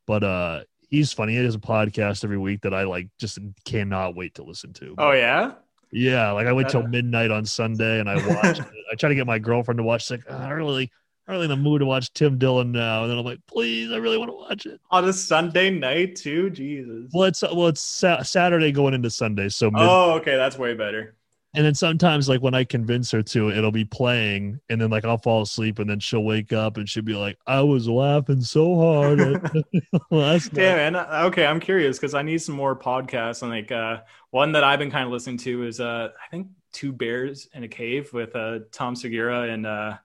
But 0.07 0.23
uh 0.23 0.63
he's 0.91 1.11
funny. 1.11 1.33
He 1.35 1.43
has 1.43 1.55
a 1.55 1.59
podcast 1.59 2.23
every 2.23 2.37
week 2.37 2.61
that 2.61 2.73
I 2.75 2.83
like 2.83 3.07
just 3.19 3.39
cannot 3.65 4.15
wait 4.15 4.35
to 4.35 4.43
listen 4.43 4.73
to. 4.73 4.93
Oh 4.99 5.11
yeah. 5.13 5.53
Yeah, 5.91 6.31
like 6.31 6.45
I 6.47 6.53
wait 6.53 6.69
till 6.69 6.83
Uh, 6.83 6.87
midnight 6.87 7.31
on 7.31 7.45
Sunday 7.45 7.99
and 7.99 8.09
I 8.09 8.15
watch 8.27 8.59
it. 8.59 8.65
I 8.91 8.95
try 8.95 9.09
to 9.09 9.15
get 9.15 9.25
my 9.27 9.39
girlfriend 9.39 9.79
to 9.79 9.83
watch. 9.83 10.03
She's 10.03 10.11
like, 10.11 10.23
"Ah, 10.29 10.45
I 10.45 10.51
really 10.51 10.91
I'm 11.27 11.33
really 11.33 11.45
in 11.45 11.49
the 11.49 11.57
mood 11.57 11.79
to 11.81 11.85
watch 11.85 12.11
Tim 12.13 12.37
Dillon 12.37 12.71
now. 12.71 13.03
And 13.03 13.11
then 13.11 13.17
I'm 13.17 13.25
like, 13.25 13.39
please, 13.47 13.91
I 13.91 13.97
really 13.97 14.17
want 14.17 14.31
to 14.31 14.35
watch 14.35 14.65
it. 14.65 14.79
On 14.89 15.07
a 15.07 15.13
Sunday 15.13 15.69
night 15.69 16.15
too, 16.15 16.49
Jesus. 16.49 17.09
Well, 17.13 17.25
it's 17.25 17.41
well, 17.41 17.67
it's 17.67 17.81
sa- 17.81 18.21
Saturday 18.23 18.71
going 18.71 18.93
into 18.93 19.09
Sunday, 19.09 19.49
so 19.49 19.69
mid- 19.71 19.81
Oh, 19.81 20.13
okay, 20.13 20.35
that's 20.37 20.57
way 20.57 20.73
better. 20.73 21.15
And 21.53 21.65
then 21.65 21.75
sometimes 21.75 22.29
like 22.29 22.41
when 22.41 22.53
I 22.53 22.63
convince 22.63 23.11
her 23.11 23.21
to, 23.23 23.49
it'll 23.51 23.71
be 23.71 23.83
playing, 23.85 24.59
and 24.69 24.79
then 24.79 24.89
like 24.89 25.03
I'll 25.05 25.17
fall 25.17 25.41
asleep, 25.41 25.79
and 25.79 25.89
then 25.89 25.99
she'll 25.99 26.23
wake 26.23 26.53
up 26.53 26.77
and 26.77 26.87
she'll 26.87 27.03
be 27.03 27.13
like, 27.15 27.37
I 27.45 27.61
was 27.61 27.89
laughing 27.89 28.41
so 28.41 28.75
hard 28.79 29.19
at 29.19 29.41
last 30.11 30.53
night. 30.53 30.61
Yeah, 30.63 30.75
man. 30.75 30.95
Uh, 30.95 31.23
Okay, 31.25 31.45
I'm 31.45 31.59
curious 31.59 31.97
because 31.97 32.13
I 32.13 32.21
need 32.21 32.41
some 32.41 32.55
more 32.55 32.75
podcasts. 32.75 33.41
And 33.41 33.51
like 33.51 33.71
uh, 33.71 34.01
one 34.29 34.51
that 34.53 34.63
I've 34.63 34.79
been 34.79 34.91
kind 34.91 35.05
of 35.05 35.11
listening 35.11 35.37
to 35.39 35.63
is 35.63 35.79
uh, 35.79 36.09
I 36.25 36.29
think 36.29 36.47
Two 36.71 36.93
Bears 36.93 37.49
in 37.53 37.63
a 37.63 37.67
Cave 37.67 38.11
with 38.13 38.33
uh, 38.35 38.59
Tom 38.71 38.95
Segura 38.95 39.41
and 39.43 39.65
uh, 39.67 39.97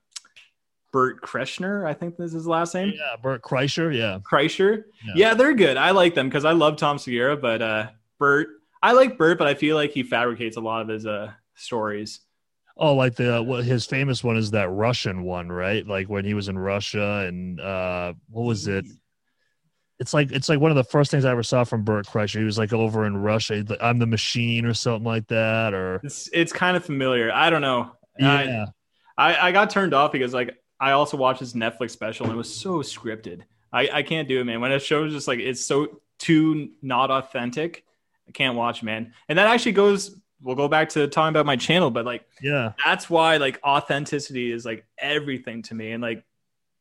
Bert 0.93 1.21
Kreschner. 1.23 1.87
I 1.87 1.95
think 1.95 2.17
this 2.17 2.29
is 2.29 2.33
his 2.33 2.47
last 2.47 2.75
name. 2.75 2.93
Yeah, 2.97 3.17
Bert 3.23 3.43
Kreischer. 3.43 3.97
Yeah, 3.97 4.19
Kreischer. 4.19 4.85
Yeah. 5.05 5.13
Yeah. 5.15 5.35
they're 5.35 5.55
good. 5.55 5.77
I 5.77 5.93
like 5.93 6.15
them 6.15 6.29
because 6.29 6.45
I 6.45 6.53
love 6.53 6.77
Tom 6.77 6.99
Segura, 6.99 7.37
but 7.37 7.63
uh, 7.63 7.91
Bert. 8.19 8.49
I 8.87 8.93
like 8.93 9.19
Bert, 9.19 9.37
but 9.37 9.49
I 9.49 9.55
feel 9.55 9.75
like 9.75 9.91
he 9.91 10.05
fabricates 10.05 10.57
a 10.57 10.61
lot 10.61 10.81
of 10.81 10.87
his 10.87 11.05
uh, 11.05 11.33
stories. 11.57 12.21
Oh, 12.77 12.95
like 12.95 13.17
the 13.17 13.43
what 13.43 13.65
his 13.65 13.85
famous 13.85 14.23
one 14.23 14.37
is 14.37 14.53
that 14.53 14.71
Russian 14.71 15.25
one, 15.25 15.51
right? 15.51 15.85
Like 15.85 16.09
when 16.09 16.25
he 16.25 16.35
was 16.35 16.47
in 16.49 16.57
Russia 16.57 17.25
and 17.27 17.59
uh 17.61 18.13
what 18.29 18.43
was 18.43 18.69
it? 18.69 18.85
It's 19.99 20.15
like 20.15 20.31
it's 20.31 20.49
like 20.49 20.61
one 20.61 20.71
of 20.71 20.77
the 20.77 20.85
first 20.85 21.11
things 21.11 21.25
I 21.25 21.33
ever 21.33 21.43
saw 21.43 21.65
from 21.65 21.83
Bert 21.83 22.07
Kreischer. 22.07 22.39
He 22.39 22.45
was 22.45 22.59
like 22.59 22.73
over 22.73 23.07
in 23.07 23.17
Russia. 23.17 23.65
I'm 23.81 23.99
the 23.99 24.07
machine 24.07 24.65
or 24.65 24.75
something 24.75 25.05
like 25.05 25.27
that. 25.29 25.75
Or 25.75 26.01
It's 26.05 26.31
it's 26.33 26.53
kind 26.53 26.77
of 26.77 26.85
familiar. 26.85 27.33
I 27.33 27.51
don't 27.51 27.63
know. 27.63 27.91
yeah, 28.21 28.67
I, 29.19 29.33
I 29.33 29.49
I 29.49 29.53
got 29.53 29.71
turned 29.71 29.95
off 29.95 30.13
because 30.13 30.33
like 30.33 30.55
I 30.79 30.93
also 30.93 31.17
watched 31.17 31.41
his 31.41 31.55
Netflix 31.55 31.91
special 31.91 32.27
and 32.27 32.35
it 32.35 32.37
was 32.37 32.55
so 32.55 32.83
scripted. 32.83 33.41
I, 33.73 33.89
I 33.91 34.03
can't 34.05 34.29
do 34.29 34.39
it, 34.39 34.45
man. 34.45 34.61
When 34.61 34.71
a 34.71 34.79
show's 34.79 35.13
just 35.13 35.27
like 35.27 35.41
it's 35.41 35.67
so 35.67 36.03
too 36.19 36.71
not 36.83 37.11
authentic, 37.11 37.86
I 38.29 38.33
can't 38.33 38.57
watch, 38.57 38.83
man. 38.83 39.13
And 39.29 39.39
that 39.39 39.47
actually 39.47 39.73
goes. 39.73 40.19
We'll 40.43 40.55
go 40.55 40.69
back 40.69 40.91
to 40.91 41.09
talking 41.09 41.31
about 41.31 41.47
my 41.47 41.57
channel, 41.57 41.91
but 41.91 42.05
like 42.05 42.27
yeah. 42.43 42.75
that's 42.85 43.09
why 43.09 43.39
like 43.39 43.59
authenticity 43.65 44.53
is 44.53 44.67
like 44.67 44.85
everything 44.99 45.63
to 45.63 45.75
me. 45.75 45.93
And 45.93 46.03
like 46.03 46.25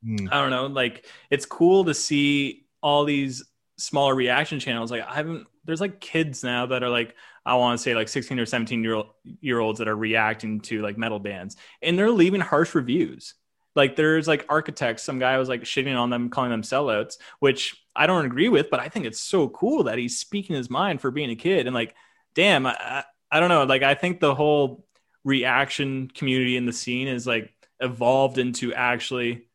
Mm. 0.04 0.28
I 0.30 0.40
don't 0.40 0.50
know, 0.50 0.66
like 0.66 1.06
it's 1.30 1.46
cool 1.46 1.84
to 1.84 1.94
see 1.94 2.66
all 2.82 3.04
these 3.04 3.44
smaller 3.78 4.14
reaction 4.14 4.60
channels. 4.60 4.90
Like 4.90 5.06
I 5.06 5.14
haven't 5.14 5.46
there's 5.64 5.80
like 5.80 6.00
kids 6.00 6.44
now 6.44 6.66
that 6.66 6.82
are 6.82 6.88
like 6.88 7.14
I 7.44 7.54
want 7.54 7.78
to 7.78 7.82
say 7.82 7.94
like 7.94 8.08
16 8.08 8.38
or 8.38 8.46
17 8.46 8.82
year 8.82 8.94
old 8.94 9.08
year 9.40 9.58
olds 9.58 9.78
that 9.78 9.88
are 9.88 9.96
reacting 9.96 10.60
to 10.62 10.82
like 10.82 10.98
metal 10.98 11.18
bands 11.18 11.56
and 11.82 11.98
they're 11.98 12.10
leaving 12.10 12.40
harsh 12.40 12.74
reviews. 12.74 13.34
Like 13.74 13.96
there's 13.96 14.26
like 14.26 14.46
architects, 14.48 15.02
some 15.02 15.18
guy 15.18 15.36
was 15.38 15.48
like 15.48 15.62
shitting 15.62 15.98
on 15.98 16.08
them, 16.10 16.30
calling 16.30 16.50
them 16.50 16.62
sellouts, 16.62 17.18
which 17.40 17.84
I 17.96 18.06
don't 18.06 18.26
agree 18.26 18.48
with, 18.48 18.70
but 18.70 18.80
I 18.80 18.88
think 18.88 19.06
it's 19.06 19.20
so 19.20 19.48
cool 19.48 19.84
that 19.84 19.98
he's 19.98 20.18
speaking 20.18 20.56
his 20.56 20.70
mind 20.70 21.00
for 21.00 21.10
being 21.10 21.30
a 21.30 21.36
kid 21.36 21.66
and 21.66 21.74
like 21.74 21.94
damn, 22.36 22.66
I, 22.66 23.04
I 23.30 23.40
don't 23.40 23.48
know. 23.48 23.64
Like 23.64 23.82
I 23.82 23.94
think 23.94 24.20
the 24.20 24.34
whole 24.34 24.86
reaction 25.24 26.08
community 26.14 26.56
in 26.56 26.66
the 26.66 26.72
scene 26.72 27.08
is 27.08 27.26
like 27.26 27.52
evolved 27.80 28.38
into 28.38 28.72
actually, 28.72 29.48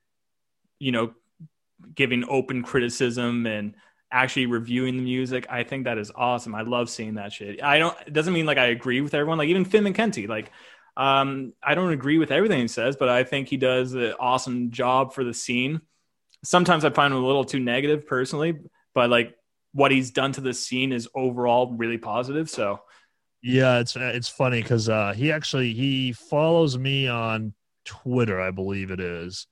you 0.79 0.91
know, 0.91 1.13
giving 1.95 2.25
open 2.27 2.63
criticism 2.63 3.45
and 3.45 3.75
actually 4.11 4.47
reviewing 4.47 4.97
the 4.97 5.03
music. 5.03 5.47
I 5.49 5.63
think 5.63 5.85
that 5.85 5.97
is 5.97 6.11
awesome. 6.13 6.53
I 6.53 6.63
love 6.63 6.89
seeing 6.89 7.15
that 7.15 7.31
shit. 7.31 7.63
I 7.63 7.79
don't. 7.79 7.97
It 8.05 8.13
doesn't 8.13 8.33
mean 8.33 8.45
like 8.45 8.57
I 8.57 8.65
agree 8.65 8.99
with 8.99 9.13
everyone. 9.13 9.37
Like 9.37 9.49
even 9.49 9.63
Finn 9.63 9.85
McKenty. 9.85 10.27
Like 10.27 10.51
um, 10.97 11.53
I 11.63 11.75
don't 11.75 11.93
agree 11.93 12.17
with 12.17 12.31
everything 12.31 12.59
he 12.59 12.67
says, 12.67 12.97
but 12.97 13.07
I 13.07 13.23
think 13.23 13.47
he 13.47 13.57
does 13.57 13.93
an 13.93 14.13
awesome 14.19 14.71
job 14.71 15.13
for 15.13 15.23
the 15.23 15.33
scene. 15.33 15.81
Sometimes 16.43 16.85
I 16.85 16.89
find 16.89 17.13
him 17.13 17.21
a 17.23 17.25
little 17.25 17.45
too 17.45 17.59
negative 17.59 18.07
personally, 18.07 18.59
but 18.93 19.09
like 19.09 19.35
what 19.73 19.91
he's 19.91 20.11
done 20.11 20.31
to 20.33 20.41
the 20.41 20.53
scene 20.53 20.91
is 20.91 21.07
overall 21.15 21.73
really 21.75 21.97
positive. 21.97 22.49
So 22.49 22.81
Yeah, 23.41 23.79
it's 23.79 23.95
it's 23.95 24.29
funny 24.29 24.61
because 24.61 24.87
uh, 24.89 25.13
he 25.13 25.31
actually 25.31 25.73
he 25.73 26.13
follows 26.13 26.77
me 26.77 27.07
on 27.07 27.53
Twitter, 27.85 28.39
I 28.39 28.51
believe 28.51 28.91
it 28.91 28.99
is, 28.99 29.47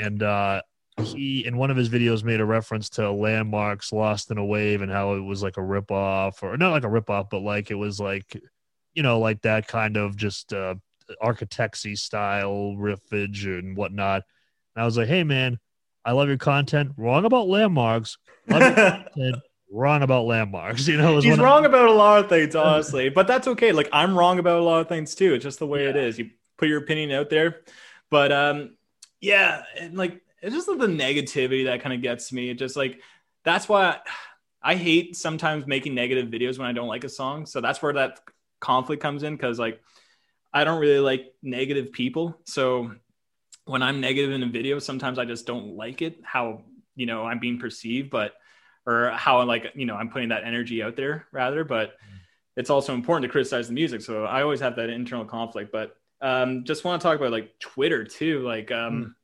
and 0.00 0.22
uh, 0.22 0.62
he 0.98 1.46
in 1.46 1.56
one 1.56 1.70
of 1.70 1.76
his 1.76 1.88
videos 1.90 2.24
made 2.24 2.40
a 2.40 2.44
reference 2.44 2.90
to 2.90 3.10
landmarks 3.12 3.92
lost 3.92 4.30
in 4.30 4.38
a 4.38 4.44
wave 4.44 4.82
and 4.82 4.92
how 4.92 5.14
it 5.14 5.20
was 5.20 5.42
like 5.42 5.56
a 5.58 5.60
ripoff 5.60 6.42
or 6.42 6.56
not 6.56 6.72
like 6.72 6.84
a 6.84 6.88
ripoff, 6.88 7.30
but 7.30 7.40
like 7.40 7.70
it 7.70 7.76
was 7.76 8.00
like 8.00 8.36
you 8.94 9.02
know 9.02 9.18
like 9.20 9.42
that 9.42 9.68
kind 9.68 9.96
of 9.96 10.16
just 10.16 10.52
uh, 10.52 10.74
architectsy 11.22 11.98
style 11.98 12.76
riffage 12.78 13.46
and 13.46 13.76
whatnot. 13.76 14.22
And 14.76 14.82
I 14.82 14.86
was 14.86 14.96
like, 14.98 15.08
hey 15.08 15.24
man, 15.24 15.58
I 16.04 16.12
love 16.12 16.28
your 16.28 16.38
content. 16.38 16.92
Wrong 16.96 17.24
about 17.24 17.48
landmarks. 17.48 18.18
Love 18.48 18.62
your 18.62 18.72
content. 18.90 19.36
Wrong 19.70 20.02
about 20.02 20.24
landmarks. 20.24 20.88
You 20.88 20.96
know, 20.96 21.20
He's 21.20 21.38
wrong 21.38 21.64
about 21.64 21.88
a 21.88 21.92
lot 21.92 22.24
of 22.24 22.28
things, 22.28 22.56
honestly, 22.56 23.08
but 23.08 23.26
that's 23.26 23.46
okay. 23.46 23.72
Like 23.72 23.88
I'm 23.92 24.18
wrong 24.18 24.38
about 24.38 24.60
a 24.60 24.64
lot 24.64 24.80
of 24.80 24.88
things 24.88 25.14
too. 25.14 25.34
It's 25.34 25.44
just 25.44 25.58
the 25.58 25.66
way 25.66 25.86
it 25.86 25.96
is. 25.96 26.18
You 26.18 26.30
put 26.58 26.68
your 26.68 26.78
opinion 26.78 27.12
out 27.12 27.30
there, 27.30 27.60
but 28.10 28.32
um, 28.32 28.76
yeah, 29.20 29.62
and 29.78 29.96
like 29.96 30.20
it's 30.42 30.54
just 30.54 30.66
the 30.66 30.74
negativity 30.74 31.66
that 31.66 31.82
kind 31.82 31.94
of 31.94 32.02
gets 32.02 32.32
me. 32.32 32.50
It 32.50 32.58
just 32.58 32.76
like 32.76 33.00
that's 33.44 33.68
why 33.68 33.98
I, 34.62 34.72
I 34.72 34.74
hate 34.74 35.16
sometimes 35.16 35.66
making 35.66 35.94
negative 35.94 36.28
videos 36.28 36.58
when 36.58 36.66
I 36.66 36.72
don't 36.72 36.88
like 36.88 37.04
a 37.04 37.08
song. 37.08 37.46
So 37.46 37.60
that's 37.60 37.80
where 37.80 37.92
that 37.94 38.20
conflict 38.60 39.02
comes 39.02 39.22
in 39.22 39.36
because 39.36 39.58
like 39.58 39.80
I 40.52 40.64
don't 40.64 40.80
really 40.80 40.98
like 40.98 41.32
negative 41.42 41.92
people. 41.92 42.38
So 42.44 42.92
when 43.70 43.82
I'm 43.82 44.00
negative 44.00 44.32
in 44.32 44.42
a 44.42 44.46
video, 44.46 44.80
sometimes 44.80 45.18
I 45.18 45.24
just 45.24 45.46
don't 45.46 45.76
like 45.76 46.02
it 46.02 46.18
how 46.24 46.62
you 46.96 47.06
know 47.06 47.24
I'm 47.24 47.38
being 47.38 47.58
perceived, 47.58 48.10
but 48.10 48.34
or 48.84 49.10
how 49.10 49.42
like 49.44 49.72
you 49.74 49.86
know 49.86 49.94
I'm 49.94 50.10
putting 50.10 50.30
that 50.30 50.44
energy 50.44 50.82
out 50.82 50.96
there 50.96 51.26
rather. 51.32 51.64
But 51.64 51.94
it's 52.56 52.68
also 52.70 52.94
important 52.94 53.24
to 53.24 53.32
criticize 53.32 53.68
the 53.68 53.74
music, 53.74 54.02
so 54.02 54.24
I 54.24 54.42
always 54.42 54.60
have 54.60 54.76
that 54.76 54.90
internal 54.90 55.24
conflict. 55.24 55.70
But 55.70 55.96
um, 56.20 56.64
just 56.64 56.84
want 56.84 57.00
to 57.00 57.06
talk 57.06 57.16
about 57.16 57.30
like 57.30 57.58
Twitter 57.60 58.04
too. 58.04 58.40
Like 58.40 58.72
um, 58.72 59.14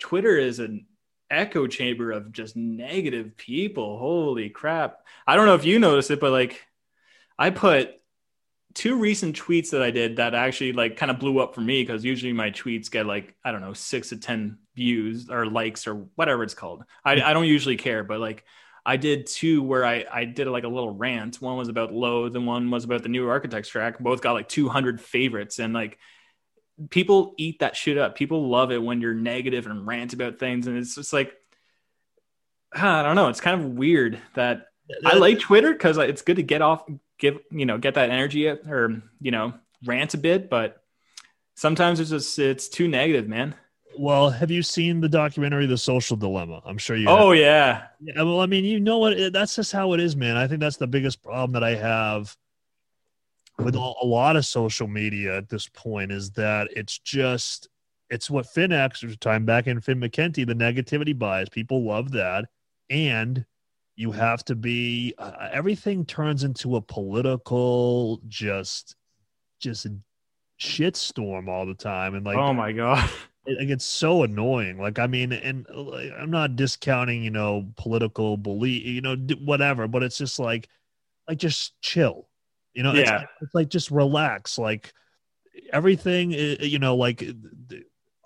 Twitter 0.00 0.36
is 0.36 0.58
an 0.58 0.86
echo 1.30 1.66
chamber 1.68 2.10
of 2.10 2.32
just 2.32 2.56
negative 2.56 3.36
people. 3.36 3.98
Holy 3.98 4.50
crap! 4.50 5.06
I 5.28 5.36
don't 5.36 5.46
know 5.46 5.54
if 5.54 5.64
you 5.64 5.78
notice 5.78 6.10
it, 6.10 6.18
but 6.18 6.32
like 6.32 6.66
I 7.38 7.50
put 7.50 8.00
two 8.76 8.96
recent 8.98 9.34
tweets 9.34 9.70
that 9.70 9.82
I 9.82 9.90
did 9.90 10.16
that 10.16 10.34
actually 10.34 10.74
like 10.74 10.98
kind 10.98 11.10
of 11.10 11.18
blew 11.18 11.38
up 11.40 11.54
for 11.54 11.62
me 11.62 11.82
because 11.82 12.04
usually 12.04 12.34
my 12.34 12.50
tweets 12.50 12.90
get 12.90 13.06
like 13.06 13.34
I 13.42 13.50
don't 13.50 13.62
know 13.62 13.72
six 13.72 14.10
to 14.10 14.18
ten 14.18 14.58
views 14.76 15.30
or 15.30 15.46
likes 15.46 15.86
or 15.86 16.06
whatever 16.14 16.42
it's 16.42 16.52
called. 16.52 16.84
I, 17.02 17.12
I 17.22 17.32
don't 17.32 17.46
usually 17.46 17.78
care, 17.78 18.04
but 18.04 18.20
like 18.20 18.44
I 18.84 18.98
did 18.98 19.26
two 19.26 19.62
where 19.62 19.84
I 19.84 20.04
I 20.12 20.26
did 20.26 20.46
like 20.46 20.64
a 20.64 20.68
little 20.68 20.90
rant. 20.90 21.40
One 21.40 21.56
was 21.56 21.68
about 21.68 21.94
Loathe 21.94 22.36
and 22.36 22.46
one 22.46 22.70
was 22.70 22.84
about 22.84 23.02
the 23.02 23.08
new 23.08 23.26
Architects 23.28 23.70
track. 23.70 23.98
Both 23.98 24.20
got 24.20 24.32
like 24.32 24.48
200 24.48 25.00
favorites 25.00 25.58
and 25.58 25.72
like 25.72 25.98
people 26.90 27.34
eat 27.38 27.60
that 27.60 27.76
shit 27.76 27.96
up. 27.96 28.14
People 28.14 28.50
love 28.50 28.72
it 28.72 28.82
when 28.82 29.00
you're 29.00 29.14
negative 29.14 29.66
and 29.66 29.86
rant 29.86 30.12
about 30.12 30.38
things 30.38 30.66
and 30.66 30.76
it's 30.76 30.94
just 30.94 31.14
like 31.14 31.32
I 32.74 33.02
don't 33.02 33.16
know. 33.16 33.28
It's 33.28 33.40
kind 33.40 33.58
of 33.58 33.70
weird 33.70 34.20
that 34.34 34.66
I 35.04 35.16
like 35.16 35.40
Twitter 35.40 35.72
because 35.72 35.96
it's 35.96 36.22
good 36.22 36.36
to 36.36 36.42
get 36.42 36.62
off, 36.62 36.84
give 37.18 37.38
you 37.50 37.66
know, 37.66 37.78
get 37.78 37.94
that 37.94 38.10
energy 38.10 38.48
or 38.48 39.02
you 39.20 39.30
know, 39.30 39.54
rant 39.84 40.14
a 40.14 40.18
bit. 40.18 40.50
But 40.50 40.82
sometimes 41.54 42.00
it's 42.00 42.10
just 42.10 42.38
it's 42.38 42.68
too 42.68 42.88
negative, 42.88 43.28
man. 43.28 43.54
Well, 43.98 44.28
have 44.28 44.50
you 44.50 44.62
seen 44.62 45.00
the 45.00 45.08
documentary 45.08 45.66
The 45.66 45.78
Social 45.78 46.16
Dilemma? 46.16 46.60
I'm 46.66 46.78
sure 46.78 46.96
you. 46.96 47.08
Oh 47.08 47.32
have. 47.32 47.40
yeah, 47.40 47.86
yeah. 48.00 48.22
Well, 48.22 48.40
I 48.40 48.46
mean, 48.46 48.64
you 48.64 48.78
know 48.80 48.98
what? 48.98 49.32
That's 49.32 49.56
just 49.56 49.72
how 49.72 49.92
it 49.94 50.00
is, 50.00 50.16
man. 50.16 50.36
I 50.36 50.46
think 50.46 50.60
that's 50.60 50.76
the 50.76 50.86
biggest 50.86 51.22
problem 51.22 51.52
that 51.52 51.64
I 51.64 51.74
have 51.74 52.36
with 53.58 53.74
a 53.74 53.94
lot 54.04 54.36
of 54.36 54.44
social 54.44 54.86
media 54.86 55.36
at 55.36 55.48
this 55.48 55.66
point 55.68 56.12
is 56.12 56.30
that 56.32 56.68
it's 56.76 56.98
just 56.98 57.68
it's 58.10 58.30
what 58.30 58.46
Finn 58.46 58.72
X 58.72 59.04
time 59.20 59.44
back 59.44 59.66
in 59.66 59.80
Finn 59.80 60.00
McKenty, 60.00 60.46
the 60.46 60.54
negativity 60.54 61.18
bias. 61.18 61.48
People 61.48 61.84
love 61.84 62.12
that, 62.12 62.46
and 62.90 63.44
you 63.96 64.12
have 64.12 64.44
to 64.44 64.54
be. 64.54 65.14
Uh, 65.18 65.48
everything 65.52 66.04
turns 66.04 66.44
into 66.44 66.76
a 66.76 66.80
political 66.80 68.20
just 68.28 68.94
just 69.60 69.86
shitstorm 70.60 71.48
all 71.48 71.66
the 71.66 71.74
time, 71.74 72.14
and 72.14 72.24
like 72.24 72.36
oh 72.36 72.52
my 72.52 72.72
god. 72.72 73.10
it, 73.46 73.62
it 73.62 73.66
gets 73.66 73.84
so 73.84 74.22
annoying. 74.22 74.78
Like, 74.78 74.98
I 74.98 75.06
mean, 75.06 75.32
and 75.32 75.66
like, 75.74 76.10
I'm 76.18 76.30
not 76.30 76.56
discounting, 76.56 77.22
you 77.22 77.30
know, 77.30 77.68
political 77.76 78.36
belief, 78.36 78.84
you 78.84 79.00
know, 79.00 79.16
whatever, 79.42 79.88
but 79.88 80.02
it's 80.02 80.18
just 80.18 80.38
like, 80.38 80.68
like 81.28 81.38
just 81.38 81.80
chill, 81.80 82.28
you 82.74 82.82
know. 82.82 82.92
Yeah. 82.92 83.18
like, 83.18 83.28
it's 83.40 83.54
like 83.54 83.68
just 83.68 83.90
relax. 83.90 84.58
Like 84.58 84.92
everything, 85.72 86.32
you 86.32 86.78
know, 86.78 86.96
like 86.96 87.24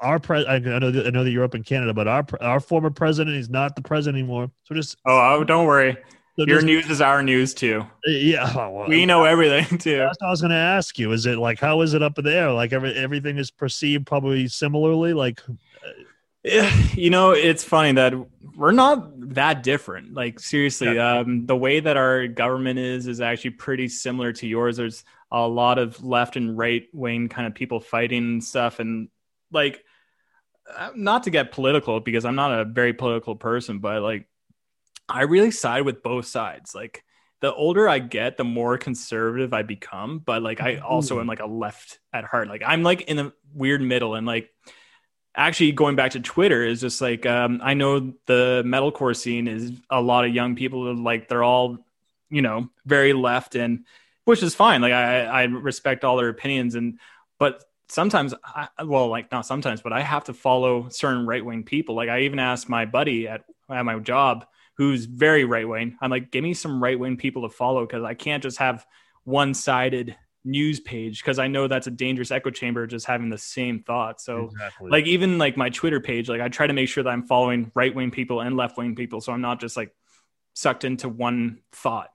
our 0.00 0.18
pres. 0.18 0.44
I 0.48 0.58
know, 0.58 0.90
that, 0.90 1.06
I 1.06 1.10
know 1.10 1.24
that 1.24 1.30
you're 1.30 1.44
up 1.44 1.54
in 1.54 1.62
Canada, 1.62 1.92
but 1.94 2.08
our 2.08 2.26
our 2.40 2.60
former 2.60 2.90
president 2.90 3.36
is 3.36 3.48
not 3.50 3.76
the 3.76 3.82
president 3.82 4.18
anymore. 4.22 4.50
So 4.64 4.74
just 4.74 4.96
Oh, 5.06 5.44
don't 5.44 5.66
worry. 5.66 5.96
so 6.38 6.44
Your 6.46 6.56
just- 6.58 6.66
news 6.66 6.90
is 6.90 7.00
our 7.00 7.22
news 7.22 7.54
too. 7.54 7.84
yeah. 8.06 8.54
well, 8.70 8.88
We 8.88 9.06
know 9.06 9.24
everything 9.24 9.78
too. 9.78 9.98
That's 9.98 10.16
what 10.20 10.28
I 10.28 10.30
was 10.30 10.40
going 10.40 10.50
to 10.50 10.56
ask 10.56 10.98
you. 10.98 11.12
Is 11.12 11.26
it 11.26 11.38
like 11.38 11.60
how 11.60 11.80
is 11.82 11.94
it 11.94 12.02
up 12.02 12.14
there? 12.16 12.50
Like 12.52 12.72
every 12.72 12.94
everything 12.94 13.38
is 13.38 13.50
perceived 13.50 14.06
probably 14.06 14.48
similarly. 14.48 15.12
Like 15.12 15.40
Yeah, 16.42 16.74
you 16.94 17.10
know, 17.10 17.32
it's 17.32 17.62
funny 17.64 17.92
that 17.92 18.14
we're 18.56 18.72
not 18.72 19.34
that 19.34 19.62
different. 19.62 20.14
Like 20.14 20.40
seriously, 20.40 20.98
um, 20.98 21.44
the 21.46 21.56
way 21.56 21.80
that 21.80 21.96
our 21.98 22.26
government 22.28 22.78
is 22.78 23.06
is 23.06 23.20
actually 23.20 23.50
pretty 23.50 23.88
similar 23.88 24.32
to 24.34 24.46
yours. 24.46 24.78
There's 24.78 25.04
a 25.30 25.46
lot 25.46 25.78
of 25.78 26.02
left 26.02 26.36
and 26.36 26.56
right 26.56 26.86
wing 26.94 27.28
kind 27.28 27.46
of 27.46 27.54
people 27.54 27.78
fighting 27.80 28.18
and 28.24 28.42
stuff, 28.44 28.80
and 28.80 29.08
like, 29.52 29.84
not 30.94 31.24
to 31.24 31.30
get 31.30 31.52
political 31.52 32.00
because 32.00 32.24
I'm 32.24 32.34
not 32.34 32.58
a 32.58 32.64
very 32.64 32.92
political 32.92 33.36
person, 33.36 33.78
but 33.78 34.02
like, 34.02 34.26
I 35.08 35.22
really 35.22 35.50
side 35.50 35.82
with 35.82 36.02
both 36.02 36.26
sides. 36.26 36.74
Like, 36.74 37.04
the 37.40 37.54
older 37.54 37.88
I 37.88 38.00
get, 38.00 38.36
the 38.36 38.44
more 38.44 38.76
conservative 38.76 39.54
I 39.54 39.62
become, 39.62 40.18
but 40.18 40.42
like, 40.42 40.60
I 40.60 40.76
also 40.76 41.20
am 41.20 41.26
like 41.26 41.40
a 41.40 41.46
left 41.46 41.98
at 42.12 42.24
heart. 42.24 42.48
Like, 42.48 42.62
I'm 42.66 42.82
like 42.82 43.02
in 43.02 43.18
a 43.18 43.32
weird 43.54 43.80
middle, 43.80 44.14
and 44.14 44.26
like 44.26 44.50
actually 45.34 45.72
going 45.72 45.96
back 45.96 46.12
to 46.12 46.20
Twitter 46.20 46.64
is 46.64 46.80
just 46.80 47.00
like 47.00 47.26
um, 47.26 47.60
I 47.62 47.74
know 47.74 48.14
the 48.26 48.62
metalcore 48.66 49.16
scene 49.16 49.48
is 49.48 49.72
a 49.88 50.00
lot 50.00 50.24
of 50.24 50.34
young 50.34 50.56
people 50.56 50.94
like 50.96 51.28
they're 51.28 51.44
all 51.44 51.78
you 52.30 52.42
know 52.42 52.68
very 52.84 53.12
left 53.12 53.54
and 53.54 53.84
which 54.24 54.42
is 54.42 54.54
fine 54.54 54.80
like 54.80 54.92
I 54.92 55.24
I 55.24 55.42
respect 55.44 56.04
all 56.04 56.16
their 56.16 56.28
opinions 56.28 56.74
and 56.74 56.98
but 57.38 57.64
sometimes 57.90 58.34
I, 58.44 58.68
well 58.84 59.08
like 59.08 59.30
not 59.32 59.46
sometimes 59.46 59.82
but 59.82 59.92
I 59.92 60.00
have 60.00 60.24
to 60.24 60.34
follow 60.34 60.88
certain 60.88 61.26
right 61.26 61.44
wing 61.44 61.64
people 61.64 61.94
like 61.94 62.08
I 62.08 62.20
even 62.20 62.38
asked 62.38 62.68
my 62.68 62.86
buddy 62.86 63.28
at 63.28 63.44
at 63.68 63.84
my 63.84 63.98
job 63.98 64.46
who's 64.76 65.04
very 65.04 65.44
right 65.44 65.68
wing 65.68 65.96
I'm 66.00 66.10
like 66.10 66.30
give 66.30 66.42
me 66.42 66.54
some 66.54 66.82
right 66.82 66.98
wing 66.98 67.16
people 67.16 67.42
to 67.42 67.48
follow 67.48 67.86
because 67.86 68.04
I 68.04 68.14
can't 68.14 68.42
just 68.42 68.58
have 68.58 68.86
one 69.24 69.54
sided 69.54 70.16
news 70.44 70.80
page 70.80 71.22
because 71.22 71.38
I 71.38 71.48
know 71.48 71.68
that's 71.68 71.86
a 71.86 71.90
dangerous 71.90 72.30
echo 72.30 72.50
chamber 72.50 72.86
just 72.86 73.06
having 73.06 73.28
the 73.28 73.38
same 73.38 73.82
thought 73.82 74.20
so 74.20 74.44
exactly. 74.44 74.90
like 74.90 75.06
even 75.06 75.36
like 75.38 75.56
my 75.56 75.68
twitter 75.68 76.00
page 76.00 76.30
like 76.30 76.40
i 76.40 76.48
try 76.48 76.66
to 76.66 76.72
make 76.72 76.88
sure 76.88 77.04
that 77.04 77.10
i'm 77.10 77.26
following 77.26 77.70
right 77.74 77.94
wing 77.94 78.10
people 78.10 78.40
and 78.40 78.56
left 78.56 78.78
wing 78.78 78.94
people 78.94 79.20
so 79.20 79.34
i'm 79.34 79.42
not 79.42 79.60
just 79.60 79.76
like 79.76 79.94
sucked 80.54 80.84
into 80.84 81.10
one 81.10 81.58
thought 81.72 82.10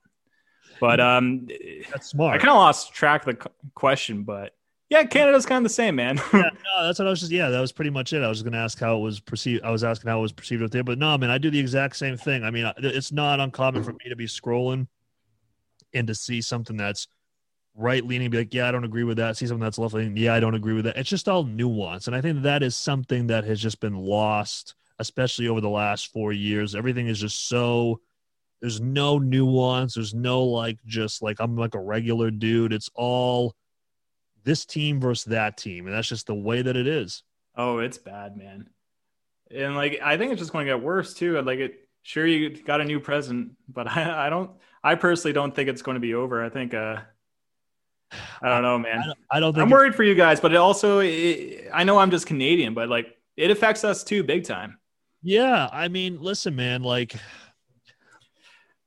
but 0.79 0.99
um 0.99 1.47
that's 1.91 2.09
smart. 2.09 2.33
i 2.33 2.37
kind 2.39 2.49
of 2.49 2.55
lost 2.55 2.93
track 2.93 3.27
of 3.27 3.37
the 3.37 3.49
question 3.75 4.23
but 4.23 4.55
yeah 4.89 5.03
canada's 5.03 5.45
kind 5.45 5.57
of 5.57 5.63
the 5.63 5.73
same 5.73 5.95
man 5.95 6.17
yeah, 6.33 6.49
no, 6.77 6.85
that's 6.85 6.99
what 6.99 7.07
I 7.07 7.11
was 7.11 7.19
just. 7.21 7.31
Yeah, 7.31 7.49
that 7.49 7.59
was 7.59 7.71
pretty 7.71 7.89
much 7.91 8.13
it. 8.13 8.21
I 8.21 8.27
was 8.27 8.43
going 8.43 8.53
to 8.53 8.59
ask 8.59 8.79
how 8.79 8.97
it 8.97 8.99
was 8.99 9.19
perceived. 9.19 9.63
I 9.63 9.71
was 9.71 9.83
asking 9.83 10.09
how 10.09 10.19
it 10.19 10.21
was 10.21 10.33
perceived 10.33 10.61
out 10.63 10.71
there, 10.71 10.83
but 10.83 10.97
no, 10.97 11.17
man, 11.17 11.29
I 11.29 11.37
do 11.37 11.49
the 11.49 11.59
exact 11.59 11.95
same 11.95 12.17
thing. 12.17 12.43
I 12.43 12.51
mean, 12.51 12.71
it's 12.77 13.11
not 13.11 13.39
uncommon 13.39 13.83
for 13.83 13.91
me 13.93 14.09
to 14.09 14.15
be 14.15 14.25
scrolling 14.25 14.87
and 15.93 16.07
to 16.07 16.15
see 16.15 16.41
something 16.41 16.75
that's 16.77 17.07
right 17.75 18.05
leaning, 18.05 18.29
be 18.29 18.39
like, 18.39 18.53
yeah, 18.53 18.67
I 18.67 18.71
don't 18.71 18.83
agree 18.83 19.03
with 19.03 19.17
that. 19.17 19.37
See 19.37 19.47
something 19.47 19.63
that's 19.63 19.77
left 19.77 19.93
leaning, 19.93 20.17
yeah, 20.17 20.33
I 20.33 20.39
don't 20.39 20.55
agree 20.55 20.73
with 20.73 20.85
that. 20.85 20.97
It's 20.97 21.09
just 21.09 21.27
all 21.29 21.43
nuance, 21.43 22.07
and 22.07 22.15
I 22.15 22.21
think 22.21 22.41
that 22.43 22.63
is 22.63 22.75
something 22.75 23.27
that 23.27 23.43
has 23.45 23.59
just 23.61 23.79
been 23.79 23.95
lost, 23.95 24.75
especially 24.99 25.47
over 25.47 25.61
the 25.61 25.69
last 25.69 26.11
four 26.11 26.33
years. 26.33 26.75
Everything 26.75 27.07
is 27.07 27.19
just 27.19 27.47
so 27.47 28.01
There's 28.61 28.81
no 28.81 29.19
nuance. 29.19 29.95
There's 29.95 30.13
no 30.13 30.43
like 30.43 30.79
just 30.85 31.21
like 31.21 31.37
I'm 31.39 31.55
like 31.55 31.75
a 31.75 31.79
regular 31.79 32.31
dude. 32.31 32.73
It's 32.73 32.89
all 32.95 33.55
this 34.45 34.65
team 34.65 35.01
versus 35.01 35.25
that 35.25 35.57
team, 35.57 35.87
and 35.87 35.95
that's 35.95 36.07
just 36.07 36.27
the 36.27 36.35
way 36.35 36.61
that 36.61 36.77
it 36.77 36.87
is. 36.87 37.23
Oh, 37.55 37.79
it's 37.79 37.97
bad, 37.97 38.37
man. 38.37 38.69
And 39.51 39.75
like 39.75 39.99
I 40.03 40.17
think 40.17 40.31
it's 40.31 40.39
just 40.39 40.53
going 40.53 40.65
to 40.65 40.73
get 40.73 40.81
worse 40.81 41.13
too. 41.13 41.41
Like 41.41 41.59
it 41.59 41.87
sure 42.03 42.25
you 42.25 42.49
got 42.63 42.81
a 42.81 42.85
new 42.85 42.99
president, 42.99 43.51
but 43.67 43.87
I, 43.97 44.27
I 44.27 44.29
don't 44.29 44.51
I 44.83 44.95
personally 44.95 45.33
don't 45.33 45.53
think 45.53 45.69
it's 45.69 45.81
going 45.81 45.95
to 45.95 46.01
be 46.01 46.13
over. 46.13 46.43
I 46.43 46.49
think 46.49 46.73
uh 46.73 47.01
I 48.41 48.49
don't 48.49 48.61
know, 48.61 48.77
man. 48.77 48.99
I 48.99 49.05
don't, 49.05 49.17
I 49.31 49.39
don't 49.39 49.53
think 49.53 49.63
I'm 49.63 49.69
worried 49.69 49.95
for 49.95 50.03
you 50.03 50.15
guys, 50.15 50.39
but 50.39 50.53
it 50.53 50.57
also 50.57 50.99
it, 50.99 51.69
I 51.73 51.83
know 51.83 51.97
I'm 51.97 52.11
just 52.11 52.27
Canadian, 52.27 52.73
but 52.73 52.87
like 52.87 53.17
it 53.35 53.51
affects 53.51 53.83
us 53.83 54.03
too 54.03 54.23
big 54.23 54.45
time. 54.45 54.77
Yeah, 55.21 55.67
I 55.71 55.87
mean, 55.87 56.21
listen, 56.21 56.55
man, 56.55 56.83
like 56.83 57.15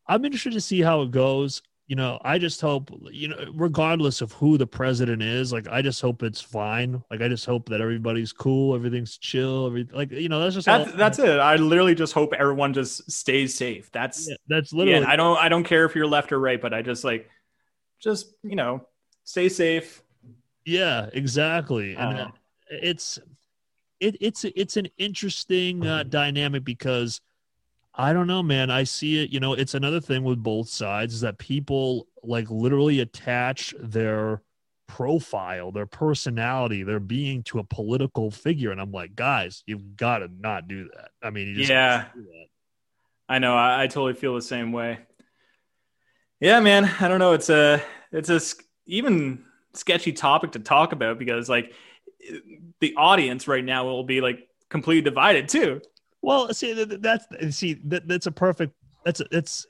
I'm 0.06 0.24
interested 0.24 0.52
to 0.52 0.60
see 0.60 0.80
how 0.80 1.02
it 1.02 1.10
goes. 1.10 1.62
You 1.88 1.96
know, 1.96 2.20
I 2.22 2.36
just 2.36 2.60
hope, 2.60 2.90
you 3.10 3.28
know, 3.28 3.46
regardless 3.54 4.20
of 4.20 4.30
who 4.32 4.58
the 4.58 4.66
president 4.66 5.22
is, 5.22 5.54
like 5.54 5.66
I 5.68 5.80
just 5.80 6.02
hope 6.02 6.22
it's 6.22 6.40
fine. 6.40 7.02
Like 7.10 7.22
I 7.22 7.28
just 7.28 7.46
hope 7.46 7.70
that 7.70 7.80
everybody's 7.80 8.30
cool, 8.30 8.74
everything's 8.74 9.16
chill, 9.16 9.66
every 9.66 9.88
like 9.90 10.10
you 10.10 10.28
know, 10.28 10.38
that's 10.38 10.54
just 10.54 10.66
That's 10.66 10.90
all, 10.90 10.96
that's 10.98 11.18
it. 11.18 11.40
I 11.40 11.56
literally 11.56 11.94
just 11.94 12.12
hope 12.12 12.34
everyone 12.34 12.74
just 12.74 13.10
stays 13.10 13.54
safe. 13.54 13.90
That's 13.90 14.28
yeah, 14.28 14.36
that's 14.48 14.72
yeah, 14.72 15.04
I 15.08 15.16
don't 15.16 15.38
I 15.38 15.48
don't 15.48 15.64
care 15.64 15.86
if 15.86 15.94
you're 15.94 16.06
left 16.06 16.30
or 16.30 16.38
right, 16.38 16.60
but 16.60 16.74
I 16.74 16.82
just 16.82 17.04
like 17.04 17.30
just, 18.00 18.34
you 18.42 18.54
know, 18.54 18.86
stay 19.24 19.48
safe. 19.48 20.02
Yeah, 20.66 21.08
exactly. 21.14 21.96
And 21.96 22.18
uh, 22.18 22.28
it's 22.70 23.18
it 23.98 24.16
it's 24.20 24.44
it's 24.44 24.76
an 24.76 24.88
interesting 24.98 25.86
uh, 25.86 26.02
dynamic 26.02 26.64
because 26.64 27.22
I 28.00 28.12
don't 28.12 28.28
know, 28.28 28.44
man. 28.44 28.70
I 28.70 28.84
see 28.84 29.24
it. 29.24 29.30
You 29.30 29.40
know, 29.40 29.54
it's 29.54 29.74
another 29.74 30.00
thing 30.00 30.22
with 30.22 30.40
both 30.40 30.68
sides 30.68 31.14
is 31.14 31.20
that 31.22 31.38
people 31.38 32.06
like 32.22 32.48
literally 32.48 33.00
attach 33.00 33.74
their 33.80 34.40
profile, 34.86 35.72
their 35.72 35.86
personality, 35.86 36.84
their 36.84 37.00
being 37.00 37.42
to 37.44 37.58
a 37.58 37.64
political 37.64 38.30
figure, 38.30 38.70
and 38.70 38.80
I'm 38.80 38.92
like, 38.92 39.16
guys, 39.16 39.64
you've 39.66 39.96
got 39.96 40.18
to 40.18 40.28
not 40.28 40.68
do 40.68 40.88
that. 40.94 41.10
I 41.22 41.30
mean, 41.30 41.48
you 41.48 41.54
just 41.56 41.70
Yeah. 41.70 42.04
that. 42.14 42.46
I 43.28 43.40
know. 43.40 43.56
I, 43.56 43.82
I 43.82 43.86
totally 43.88 44.14
feel 44.14 44.34
the 44.34 44.42
same 44.42 44.72
way. 44.72 45.00
Yeah, 46.40 46.60
man. 46.60 46.84
I 47.00 47.08
don't 47.08 47.18
know. 47.18 47.32
It's 47.32 47.50
a 47.50 47.82
it's 48.12 48.30
a 48.30 48.40
even 48.86 49.44
sketchy 49.74 50.12
topic 50.12 50.52
to 50.52 50.60
talk 50.60 50.92
about 50.92 51.18
because 51.18 51.48
like 51.48 51.74
the 52.80 52.94
audience 52.96 53.48
right 53.48 53.64
now 53.64 53.84
will 53.84 54.04
be 54.04 54.20
like 54.20 54.48
completely 54.68 55.02
divided 55.02 55.48
too. 55.48 55.80
Well, 56.22 56.52
see, 56.52 56.74
th- 56.74 56.88
th- 56.88 57.00
that's 57.00 57.26
see, 57.56 57.74
that, 57.84 58.08
that's 58.08 58.26
a 58.26 58.32
perfect. 58.32 58.74
That's 59.04 59.22
it's 59.30 59.66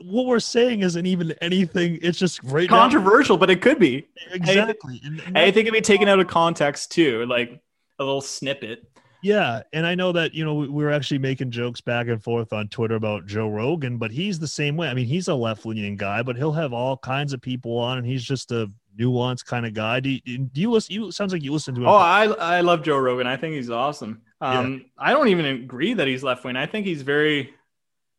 what 0.00 0.26
we're 0.26 0.40
saying 0.40 0.80
isn't 0.80 1.04
even 1.06 1.32
anything. 1.42 1.98
It's 2.02 2.18
just 2.18 2.42
right 2.44 2.70
now- 2.70 2.78
Controversial, 2.78 3.36
but 3.36 3.50
it 3.50 3.60
could 3.60 3.78
be. 3.78 4.06
exactly. 4.32 5.00
And- 5.04 5.20
and 5.26 5.38
I 5.38 5.50
think 5.50 5.66
it'd 5.66 5.72
be 5.74 5.80
taken 5.80 6.08
out 6.08 6.20
of 6.20 6.26
context 6.28 6.90
too, 6.92 7.26
like 7.26 7.60
a 7.98 8.04
little 8.04 8.20
snippet. 8.22 8.84
Yeah, 9.22 9.60
and 9.74 9.86
I 9.86 9.94
know 9.94 10.12
that 10.12 10.32
you 10.32 10.46
know 10.46 10.54
we, 10.54 10.68
we 10.68 10.82
were 10.82 10.90
actually 10.90 11.18
making 11.18 11.50
jokes 11.50 11.82
back 11.82 12.06
and 12.08 12.22
forth 12.22 12.54
on 12.54 12.68
Twitter 12.68 12.94
about 12.94 13.26
Joe 13.26 13.50
Rogan, 13.50 13.98
but 13.98 14.10
he's 14.10 14.38
the 14.38 14.46
same 14.48 14.78
way. 14.78 14.88
I 14.88 14.94
mean, 14.94 15.04
he's 15.06 15.28
a 15.28 15.34
left-leaning 15.34 15.96
guy, 15.96 16.22
but 16.22 16.36
he'll 16.36 16.52
have 16.52 16.72
all 16.72 16.96
kinds 16.96 17.34
of 17.34 17.42
people 17.42 17.76
on, 17.76 17.98
and 17.98 18.06
he's 18.06 18.24
just 18.24 18.50
a 18.50 18.70
nuanced 18.98 19.44
kind 19.44 19.66
of 19.66 19.74
guy. 19.74 20.00
Do 20.00 20.08
you, 20.08 20.20
do 20.38 20.60
you 20.62 20.70
listen? 20.70 20.94
You 20.94 21.12
sounds 21.12 21.34
like 21.34 21.42
you 21.42 21.52
listen 21.52 21.74
to 21.74 21.82
him. 21.82 21.88
Oh, 21.88 21.96
I 21.96 22.28
I 22.28 22.60
love 22.62 22.82
Joe 22.82 22.96
Rogan. 22.96 23.26
I 23.26 23.36
think 23.36 23.56
he's 23.56 23.68
awesome. 23.68 24.22
Um, 24.40 24.86
I 24.98 25.12
don't 25.12 25.28
even 25.28 25.44
agree 25.44 25.94
that 25.94 26.06
he's 26.08 26.22
left 26.22 26.44
wing. 26.44 26.56
I 26.56 26.66
think 26.66 26.86
he's 26.86 27.02
very 27.02 27.54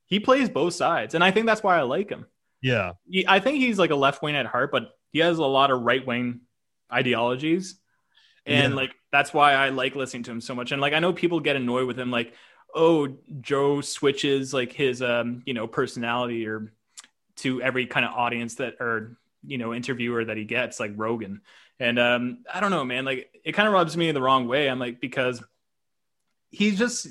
he 0.07 0.19
plays 0.19 0.49
both 0.49 0.74
sides, 0.74 1.15
and 1.15 1.24
I 1.24 1.32
think 1.32 1.45
that's 1.47 1.63
why 1.63 1.78
I 1.80 1.84
like 1.84 2.09
him. 2.09 2.28
yeah, 2.61 2.93
He- 3.09 3.28
I 3.28 3.39
think 3.39 3.57
he's 3.57 3.80
like 3.80 3.91
a 3.91 3.95
left 3.95 4.22
wing 4.22 4.36
at 4.36 4.45
heart, 4.45 4.72
but 4.72 4.91
he 5.11 5.19
has 5.19 5.38
a 5.39 5.45
lot 5.45 5.72
of 5.72 5.82
right 5.82 6.05
wing 6.05 6.41
ideologies, 6.91 7.80
and 8.45 8.74
Yeah. 8.74 8.76
like 8.76 8.91
that's 9.11 9.34
why 9.34 9.53
I 9.53 9.69
like 9.69 9.95
listening 9.95 10.24
to 10.24 10.32
him 10.32 10.41
so 10.41 10.55
much. 10.55 10.72
And 10.72 10.82
like 10.82 10.93
I 10.93 10.99
know 10.99 11.13
people 11.13 11.39
get 11.39 11.55
annoyed 11.55 11.88
with 11.88 11.99
him, 11.99 12.11
like 12.11 12.34
oh 12.76 13.17
Joe 13.41 13.82
switches 13.82 14.53
like 14.53 14.74
his 14.74 15.01
um 15.01 15.43
you 15.45 15.53
know 15.53 15.67
personality 15.67 16.47
or 16.47 16.74
to 17.38 17.61
every 17.61 17.88
kind 17.88 18.05
of 18.05 18.13
audience 18.13 18.55
that 18.55 18.76
or 18.80 19.17
you 19.45 19.57
know 19.57 19.74
interviewer 19.74 20.26
that 20.26 20.38
he 20.38 20.45
gets, 20.45 20.80
like 20.80 20.93
Rogan. 20.95 21.41
And 21.80 21.99
um 21.99 22.43
I 22.53 22.59
don't 22.59 22.72
know, 22.72 22.84
man. 22.86 23.05
Like 23.05 23.30
it 23.43 23.53
kind 23.53 23.67
of 23.67 23.74
rubs 23.74 23.97
me 23.97 24.11
the 24.11 24.22
wrong 24.22 24.47
way. 24.47 24.69
I'm 24.69 24.80
like 24.80 25.01
because 25.01 25.43
he's 26.52 26.78
just 26.78 27.08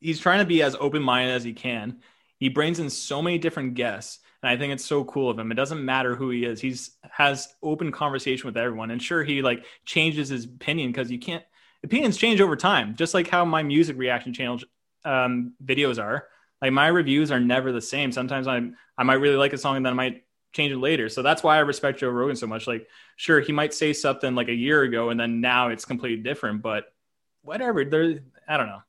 he's 0.00 0.20
trying 0.20 0.40
to 0.40 0.46
be 0.46 0.62
as 0.62 0.74
open 0.74 1.02
minded 1.02 1.32
as 1.32 1.44
he 1.44 1.52
can. 1.52 2.00
He 2.38 2.48
brings 2.48 2.80
in 2.80 2.90
so 2.90 3.22
many 3.22 3.38
different 3.38 3.74
guests, 3.74 4.18
and 4.42 4.50
I 4.50 4.56
think 4.56 4.72
it's 4.72 4.84
so 4.84 5.04
cool 5.04 5.30
of 5.30 5.38
him. 5.38 5.52
It 5.52 5.54
doesn't 5.54 5.84
matter 5.84 6.16
who 6.16 6.30
he 6.30 6.44
is; 6.44 6.60
he's 6.60 6.96
has 7.10 7.54
open 7.62 7.92
conversation 7.92 8.46
with 8.46 8.56
everyone. 8.56 8.90
And 8.90 9.02
sure, 9.02 9.22
he 9.22 9.42
like 9.42 9.64
changes 9.84 10.28
his 10.28 10.44
opinion 10.44 10.90
because 10.90 11.10
you 11.10 11.18
can't 11.18 11.44
opinions 11.84 12.16
change 12.16 12.40
over 12.40 12.56
time, 12.56 12.96
just 12.96 13.14
like 13.14 13.28
how 13.28 13.44
my 13.44 13.62
music 13.62 13.96
reaction 13.96 14.32
channel 14.32 14.58
um, 15.04 15.54
videos 15.64 16.02
are. 16.02 16.26
Like 16.60 16.72
my 16.72 16.88
reviews 16.88 17.30
are 17.30 17.40
never 17.40 17.72
the 17.72 17.80
same. 17.80 18.10
Sometimes 18.10 18.48
I 18.48 18.62
I 18.96 19.02
might 19.04 19.14
really 19.14 19.36
like 19.36 19.52
a 19.52 19.58
song 19.58 19.76
and 19.76 19.86
then 19.86 19.92
I 19.92 19.96
might 19.96 20.24
change 20.52 20.72
it 20.72 20.78
later. 20.78 21.08
So 21.08 21.22
that's 21.22 21.42
why 21.42 21.56
I 21.56 21.60
respect 21.60 21.98
Joe 21.98 22.08
Rogan 22.08 22.36
so 22.36 22.46
much. 22.46 22.66
Like, 22.66 22.88
sure, 23.16 23.40
he 23.40 23.52
might 23.52 23.74
say 23.74 23.92
something 23.92 24.34
like 24.34 24.48
a 24.48 24.54
year 24.54 24.82
ago 24.82 25.10
and 25.10 25.18
then 25.18 25.40
now 25.40 25.68
it's 25.68 25.84
completely 25.84 26.22
different, 26.22 26.62
but 26.62 26.92
whatever. 27.42 27.84
There, 27.84 28.20
I 28.48 28.56
don't 28.56 28.66
know. 28.66 28.82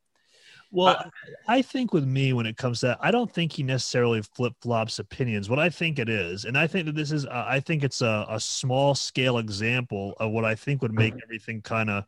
Well, 0.71 0.97
Uh, 0.97 1.09
I 1.47 1.61
think 1.61 1.93
with 1.93 2.05
me, 2.05 2.33
when 2.33 2.45
it 2.45 2.57
comes 2.57 2.81
to 2.81 2.87
that, 2.87 2.97
I 2.99 3.11
don't 3.11 3.31
think 3.31 3.53
he 3.53 3.63
necessarily 3.63 4.21
flip 4.21 4.53
flops 4.61 4.99
opinions. 4.99 5.49
What 5.49 5.59
I 5.59 5.69
think 5.69 5.99
it 5.99 6.09
is, 6.09 6.43
and 6.43 6.57
I 6.57 6.67
think 6.67 6.85
that 6.87 6.95
this 6.95 7.11
is, 7.11 7.25
uh, 7.25 7.45
I 7.47 7.59
think 7.61 7.83
it's 7.83 8.01
a, 8.01 8.25
a 8.29 8.39
small 8.39 8.93
scale 8.93 9.37
example 9.37 10.15
of 10.19 10.31
what 10.31 10.43
I 10.43 10.55
think 10.55 10.81
would 10.81 10.93
make 10.93 11.13
everything 11.23 11.61
kind 11.61 11.89
of, 11.89 12.03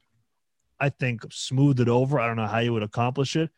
I 0.80 0.90
think, 0.90 1.22
smooth 1.32 1.80
it 1.80 1.88
over. 1.88 2.20
I 2.20 2.28
don't 2.28 2.36
know 2.36 2.48
how 2.48 2.60
you 2.60 2.74
would 2.74 2.84
accomplish 2.84 3.36
it, 3.36 3.50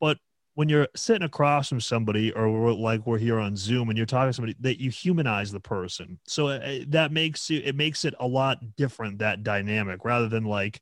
but 0.00 0.18
when 0.54 0.68
you're 0.68 0.88
sitting 0.96 1.22
across 1.22 1.68
from 1.68 1.80
somebody, 1.80 2.32
or 2.32 2.50
we're, 2.50 2.72
like 2.72 3.06
we're 3.06 3.16
here 3.16 3.38
on 3.38 3.56
Zoom, 3.56 3.88
and 3.88 3.96
you're 3.96 4.06
talking 4.06 4.30
to 4.30 4.32
somebody, 4.34 4.56
that 4.60 4.80
you 4.82 4.90
humanize 4.90 5.50
the 5.50 5.60
person, 5.60 6.18
so 6.26 6.48
uh, 6.48 6.80
that 6.88 7.10
makes 7.12 7.48
you, 7.48 7.62
it 7.64 7.76
makes 7.76 8.04
it 8.04 8.12
a 8.20 8.26
lot 8.26 8.58
different 8.76 9.20
that 9.20 9.44
dynamic 9.44 10.04
rather 10.04 10.28
than 10.28 10.44
like 10.44 10.80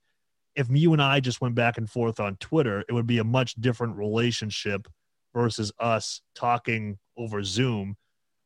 if 0.57 0.69
you 0.71 0.93
and 0.93 1.03
I 1.03 1.21
just 1.21 1.41
went 1.41 1.55
back 1.55 1.79
and 1.79 1.89
forth 1.89 2.19
on 2.19 2.37
Twitter, 2.37 2.83
it 2.89 2.93
would 2.93 3.07
be 3.07 3.19
a 3.19 3.25
much 3.25 3.55
different 3.55 3.97
relationship 3.97 4.89
versus 5.35 5.71
us 5.79 6.23
talking 6.35 6.99
over 7.17 7.43
Zoom. 7.43 7.97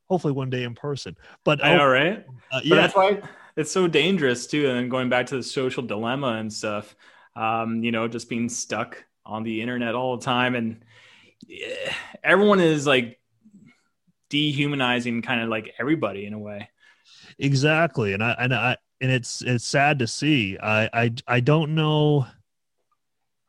Hopefully, 0.09 0.33
one 0.33 0.51
day 0.51 0.65
in 0.65 0.75
person. 0.75 1.17
But 1.45 1.65
I 1.65 1.77
know, 1.77 1.87
right? 1.87 2.27
uh, 2.53 2.61
But 2.65 2.65
yeah, 2.65 2.75
that's 2.75 2.97
why 2.97 3.23
it's 3.57 3.71
so 3.71 3.87
dangerous 3.87 4.47
too. 4.49 4.69
And 4.69 4.77
then 4.77 4.89
going 4.89 5.09
back 5.09 5.27
to 5.27 5.37
the 5.37 5.43
social 5.43 5.85
dilemma 5.85 6.33
and 6.33 6.53
stuff, 6.53 6.97
um, 7.37 7.85
you 7.85 7.93
know, 7.93 8.09
just 8.09 8.29
being 8.29 8.49
stuck 8.49 9.05
on 9.25 9.45
the 9.45 9.63
internet 9.63 9.95
all 9.95 10.17
the 10.17 10.25
time, 10.25 10.57
and 10.57 10.83
yeah, 11.47 11.95
everyone 12.25 12.59
is 12.59 12.87
like 12.87 13.21
dehumanizing 14.31 15.23
kind 15.23 15.41
of 15.43 15.49
like 15.49 15.75
everybody 15.79 16.27
in 16.27 16.33
a 16.35 16.39
way. 16.39 16.69
exactly. 17.39 18.13
And 18.13 18.23
I 18.23 18.33
and 18.33 18.55
I 18.55 18.77
and 19.01 19.11
it's 19.11 19.43
it's 19.43 19.67
sad 19.67 19.99
to 20.01 20.07
see. 20.07 20.59
I 20.59 20.89
I 20.93 21.15
I 21.27 21.41
don't 21.41 21.75
know. 21.75 22.27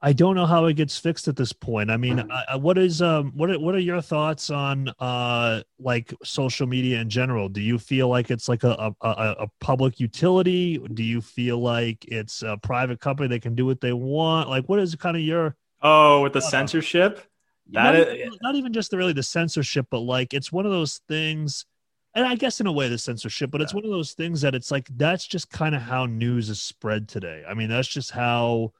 I 0.03 0.13
don't 0.13 0.35
know 0.35 0.47
how 0.47 0.65
it 0.65 0.73
gets 0.73 0.97
fixed 0.97 1.27
at 1.27 1.35
this 1.35 1.53
point. 1.53 1.91
I 1.91 1.97
mean, 1.97 2.27
I, 2.31 2.55
what 2.55 2.79
is 2.79 3.03
um 3.03 3.33
what 3.35 3.51
are, 3.51 3.59
what 3.59 3.75
are 3.75 3.79
your 3.79 4.01
thoughts 4.01 4.49
on 4.49 4.89
uh 4.99 5.61
like 5.79 6.13
social 6.23 6.65
media 6.65 6.99
in 6.99 7.09
general? 7.09 7.49
Do 7.49 7.61
you 7.61 7.77
feel 7.77 8.07
like 8.07 8.31
it's 8.31 8.49
like 8.49 8.63
a 8.63 8.93
a, 9.01 9.05
a, 9.11 9.47
public 9.59 9.99
utility? 9.99 10.79
Do 10.79 11.03
you 11.03 11.21
feel 11.21 11.59
like 11.59 12.03
it's 12.05 12.41
a 12.41 12.57
private 12.57 12.99
company 12.99 13.27
they 13.27 13.39
can 13.39 13.53
do 13.53 13.67
what 13.67 13.79
they 13.79 13.93
want? 13.93 14.49
Like, 14.49 14.67
what 14.67 14.79
is 14.79 14.95
kind 14.95 15.15
of 15.15 15.21
your 15.21 15.55
Oh, 15.83 16.21
with 16.21 16.33
the 16.33 16.41
censorship, 16.41 17.23
not, 17.67 17.93
That 17.93 18.15
even, 18.15 18.37
not 18.41 18.55
even 18.55 18.73
just 18.73 18.91
the, 18.91 18.97
really 18.97 19.13
the 19.13 19.23
censorship, 19.23 19.87
but 19.89 19.99
like 19.99 20.33
it's 20.33 20.51
one 20.51 20.65
of 20.65 20.71
those 20.71 21.01
things. 21.07 21.65
And 22.13 22.25
I 22.25 22.35
guess 22.35 22.59
in 22.59 22.67
a 22.67 22.71
way 22.71 22.89
the 22.89 22.97
censorship, 22.97 23.51
but 23.51 23.61
it's 23.61 23.73
one 23.73 23.85
of 23.85 23.91
those 23.91 24.11
things 24.11 24.41
that 24.41 24.53
it's 24.53 24.69
like 24.69 24.89
that's 24.97 25.25
just 25.25 25.49
kind 25.49 25.73
of 25.73 25.81
how 25.81 26.05
news 26.05 26.49
is 26.49 26.61
spread 26.61 27.07
today. 27.07 27.43
I 27.47 27.53
mean, 27.53 27.69
that's 27.69 27.87
just 27.87 28.11
how 28.11 28.73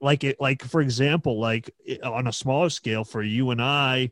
like 0.00 0.24
it 0.24 0.40
like 0.40 0.62
for 0.62 0.80
example 0.80 1.38
like 1.38 1.70
on 2.02 2.26
a 2.26 2.32
smaller 2.32 2.70
scale 2.70 3.04
for 3.04 3.22
you 3.22 3.50
and 3.50 3.60
i 3.60 4.10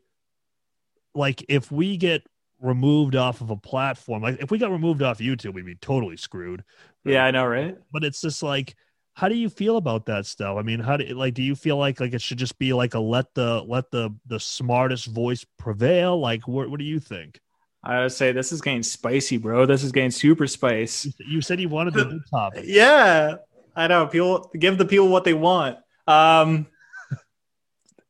like 1.15 1.45
if 1.49 1.71
we 1.71 1.97
get 1.97 2.23
removed 2.59 3.15
off 3.15 3.41
of 3.41 3.49
a 3.49 3.55
platform 3.55 4.21
like 4.21 4.41
if 4.41 4.51
we 4.51 4.57
got 4.57 4.71
removed 4.71 5.01
off 5.01 5.19
youtube 5.19 5.53
we'd 5.53 5.65
be 5.65 5.75
totally 5.75 6.17
screwed. 6.17 6.63
Yeah, 7.05 7.23
I 7.23 7.31
know, 7.31 7.45
right? 7.45 7.77
but 7.91 8.03
it's 8.03 8.19
just 8.19 8.43
like 8.43 8.75
how 9.13 9.29
do 9.29 9.35
you 9.35 9.49
feel 9.49 9.77
about 9.77 10.05
that 10.07 10.25
stuff? 10.25 10.57
I 10.57 10.61
mean 10.61 10.79
how 10.79 10.97
do 10.97 11.05
like 11.15 11.33
do 11.33 11.41
you 11.41 11.55
feel 11.55 11.77
like 11.77 11.99
like 11.99 12.13
it 12.13 12.21
should 12.21 12.37
just 12.37 12.59
be 12.59 12.73
like 12.73 12.93
a 12.93 12.99
let 12.99 13.33
the 13.33 13.63
let 13.65 13.89
the 13.91 14.13
the 14.25 14.39
smartest 14.39 15.07
voice 15.07 15.45
prevail? 15.57 16.19
Like 16.19 16.47
what, 16.47 16.69
what 16.69 16.79
do 16.79 16.85
you 16.85 16.99
think 16.99 17.39
I 17.87 18.01
would 18.01 18.11
say 18.11 18.33
this 18.33 18.51
is 18.51 18.59
getting 18.59 18.83
spicy, 18.83 19.37
bro. 19.37 19.65
This 19.65 19.81
is 19.81 19.93
getting 19.93 20.11
super 20.11 20.45
spice. 20.45 21.07
you, 21.19 21.39
said 21.39 21.61
you 21.61 21.69
wanted 21.69 21.93
the 21.93 22.03
big 22.03 22.19
topic 22.29 22.65
Yeah, 22.67 23.35
I 23.77 23.87
know. 23.87 24.07
People 24.07 24.51
give 24.59 24.77
the 24.77 24.83
people 24.83 25.07
what 25.07 25.23
they 25.23 25.33
want. 25.33 25.77
Um, 26.05 26.67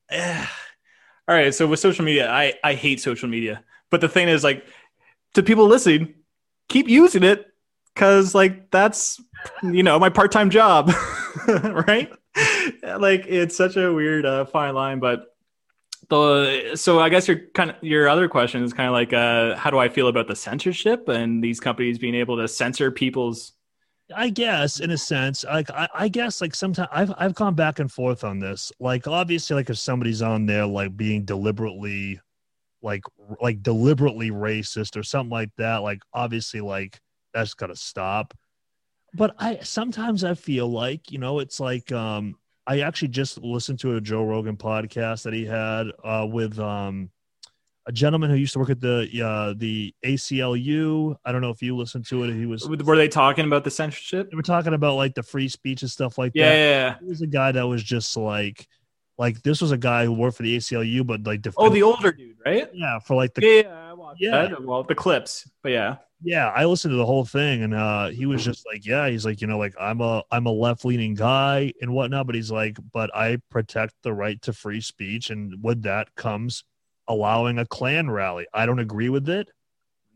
eh, 0.09 0.45
all 1.28 1.36
right. 1.36 1.53
So 1.53 1.67
with 1.67 1.80
social 1.80 2.03
media, 2.03 2.28
I 2.28 2.55
I 2.63 2.73
hate 2.73 2.99
social 2.99 3.30
media, 3.30 3.63
but 3.91 4.01
the 4.01 4.09
thing 4.09 4.30
is, 4.30 4.43
like, 4.43 4.65
to 5.36 5.43
people 5.43 5.67
listening, 5.67 6.15
keep 6.69 6.89
using 6.89 7.21
it 7.21 7.45
because 7.93 8.34
like 8.34 8.71
that's 8.71 9.21
you 9.61 9.84
know 9.84 9.99
my 9.99 10.09
part 10.09 10.32
time 10.32 10.49
job, 10.49 10.91
right? 11.47 12.11
like 12.97 13.25
it's 13.28 13.55
such 13.55 13.78
a 13.78 13.93
weird 13.93 14.25
uh, 14.25 14.45
fine 14.45 14.73
line, 14.73 14.99
but 14.99 15.36
the 16.09 16.75
so 16.75 16.99
I 16.99 17.09
guess 17.09 17.27
your 17.27 17.39
kind 17.53 17.71
of 17.71 17.75
your 17.81 18.07
other 18.07 18.27
question 18.27 18.63
is 18.63 18.73
kind 18.73 18.87
of 18.87 18.93
like 18.93 19.13
uh, 19.13 19.55
how 19.55 19.69
do 19.69 19.77
I 19.77 19.89
feel 19.89 20.07
about 20.07 20.27
the 20.27 20.35
censorship 20.35 21.09
and 21.09 21.43
these 21.43 21.59
companies 21.59 21.97
being 21.99 22.15
able 22.15 22.37
to 22.37 22.47
censor 22.47 22.91
people's 22.91 23.53
I 24.15 24.29
guess 24.29 24.79
in 24.79 24.91
a 24.91 24.97
sense, 24.97 25.43
like 25.43 25.69
I, 25.69 25.89
I 25.93 26.07
guess 26.07 26.39
like 26.39 26.55
sometimes 26.55 26.87
I've 26.93 27.13
I've 27.17 27.35
gone 27.35 27.55
back 27.55 27.79
and 27.79 27.91
forth 27.91 28.23
on 28.23 28.39
this. 28.39 28.71
Like 28.79 29.05
obviously, 29.07 29.55
like 29.55 29.69
if 29.69 29.77
somebody's 29.77 30.21
on 30.21 30.45
there 30.45 30.65
like 30.65 30.95
being 30.95 31.25
deliberately, 31.25 32.21
like 32.81 33.03
like 33.41 33.61
deliberately 33.61 34.31
racist 34.31 34.95
or 34.95 35.03
something 35.03 35.31
like 35.31 35.49
that, 35.57 35.77
like 35.77 35.99
obviously 36.13 36.61
like 36.61 36.99
that's 37.33 37.53
got 37.53 37.67
to 37.67 37.75
stop. 37.75 38.33
But 39.13 39.35
I 39.39 39.59
sometimes 39.63 40.23
I 40.23 40.35
feel 40.35 40.69
like 40.69 41.11
you 41.11 41.17
know 41.19 41.39
it's 41.39 41.59
like 41.59 41.91
um 41.91 42.35
I 42.68 42.82
actually 42.82 43.07
just 43.07 43.38
listened 43.41 43.80
to 43.80 43.95
a 43.95 44.01
Joe 44.01 44.26
Rogan 44.26 44.57
podcast 44.57 45.24
that 45.24 45.34
he 45.34 45.45
had 45.45 45.88
uh, 46.03 46.28
with 46.30 46.59
um 46.59 47.09
a 47.88 47.91
gentleman 47.93 48.30
who 48.30 48.36
used 48.36 48.51
to 48.53 48.59
work 48.59 48.70
at 48.70 48.82
the 48.82 49.09
uh, 49.24 49.53
the 49.57 49.93
ACLU. 50.05 51.15
I 51.24 51.32
don't 51.32 51.41
know 51.41 51.49
if 51.49 51.61
you 51.61 51.76
listened 51.78 52.05
to 52.07 52.24
it. 52.24 52.36
He 52.36 52.45
was. 52.45 52.68
were 52.68 52.97
they 52.97 53.07
talking 53.07 53.45
about 53.45 53.63
the 53.63 53.72
censorship? 53.72 54.30
They 54.30 54.36
were 54.36 54.41
talking 54.43 54.74
about 54.74 54.95
like 54.95 55.15
the 55.15 55.24
free 55.24 55.47
speech 55.47 55.82
and 55.82 55.89
stuff 55.89 56.18
like 56.18 56.34
Yeah, 56.36 56.51
that. 56.51 56.57
yeah, 56.57 56.70
yeah. 56.70 56.95
He 56.99 57.05
was 57.05 57.22
a 57.22 57.28
guy 57.28 57.53
that 57.53 57.65
was 57.65 57.82
just 57.82 58.18
like, 58.18 58.68
like 59.18 59.41
this 59.41 59.61
was 59.61 59.72
a 59.72 59.78
guy 59.78 60.03
who 60.03 60.11
worked 60.11 60.36
for 60.36 60.43
the 60.43 60.57
ACLU, 60.57 61.07
but 61.07 61.24
like 61.24 61.45
Oh, 61.55 61.70
the 61.70 61.84
older 61.84 62.11
dude, 62.11 62.36
right? 62.45 62.70
yeah 62.74 62.99
for 62.99 63.15
like 63.15 63.34
the 63.34 63.45
Yeah, 63.45 63.61
yeah, 63.61 63.89
I 63.89 63.93
watched 63.93 64.22
Yeah. 64.22 64.47
that. 64.49 64.61
Well, 64.65 64.84
the 64.84 64.95
clips, 64.95 65.49
but 65.63 65.72
yeah. 65.72 65.97
Yeah 66.24 66.47
i 66.55 66.65
listened 66.65 66.91
to 66.91 66.97
the 66.97 67.05
whole 67.05 67.26
thing 67.26 67.61
and 67.63 67.74
uh 67.74 68.07
he 68.07 68.26
was 68.26 68.43
just 68.43 68.65
like 68.65 68.86
yeah 68.86 69.07
he's 69.07 69.26
like 69.26 69.39
you 69.39 69.47
know 69.47 69.57
like 69.57 69.76
i'm 69.80 70.01
a 70.01 70.24
i'm 70.32 70.47
a 70.47 70.51
left-leaning 70.51 71.13
guy 71.13 71.72
and 71.82 71.93
whatnot 71.93 72.26
but 72.26 72.36
he's 72.36 72.49
like 72.51 72.78
but 72.91 73.15
i 73.15 73.38
protect 73.49 73.93
the 74.01 74.13
right 74.13 74.41
to 74.41 74.51
free 74.51 74.82
speech 74.82 75.30
and 75.30 75.53
with 75.61 75.84
that 75.84 76.13
comes 76.15 76.63
allowing 77.09 77.57
a 77.57 77.65
klan 77.65 78.09
rally. 78.09 78.45
I 78.53 78.65
don't 78.65 78.80
agree 78.80 79.07
with 79.09 79.30
it. 79.30 79.47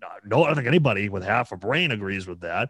No, 0.02 0.08
no 0.26 0.43
i 0.43 0.47
don't 0.47 0.56
think 0.56 0.68
anybody 0.68 1.08
with 1.08 1.24
half 1.24 1.52
a 1.52 1.58
brain 1.58 1.91
agrees 1.91 2.28
with 2.28 2.41
that 2.41 2.70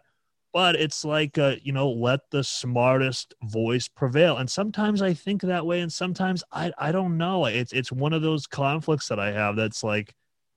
but 0.52 0.76
it's 0.76 1.02
like 1.02 1.38
uh, 1.38 1.56
you 1.62 1.72
know 1.72 1.90
let 1.90 2.20
the 2.30 2.44
smartest 2.44 3.34
voice 3.44 3.88
prevail 3.88 4.36
and 4.36 4.50
sometimes 4.50 5.00
i 5.00 5.14
think 5.14 5.40
that 5.40 5.64
way 5.64 5.80
and 5.80 5.92
sometimes 5.92 6.44
i 6.52 6.70
i 6.76 6.92
don't 6.92 7.16
know. 7.16 7.46
It's 7.46 7.72
it's 7.72 7.90
one 7.90 8.12
of 8.12 8.20
those 8.20 8.46
conflicts 8.46 9.08
that 9.08 9.18
i 9.18 9.32
have 9.32 9.56
that's 9.56 9.82
like 9.82 10.14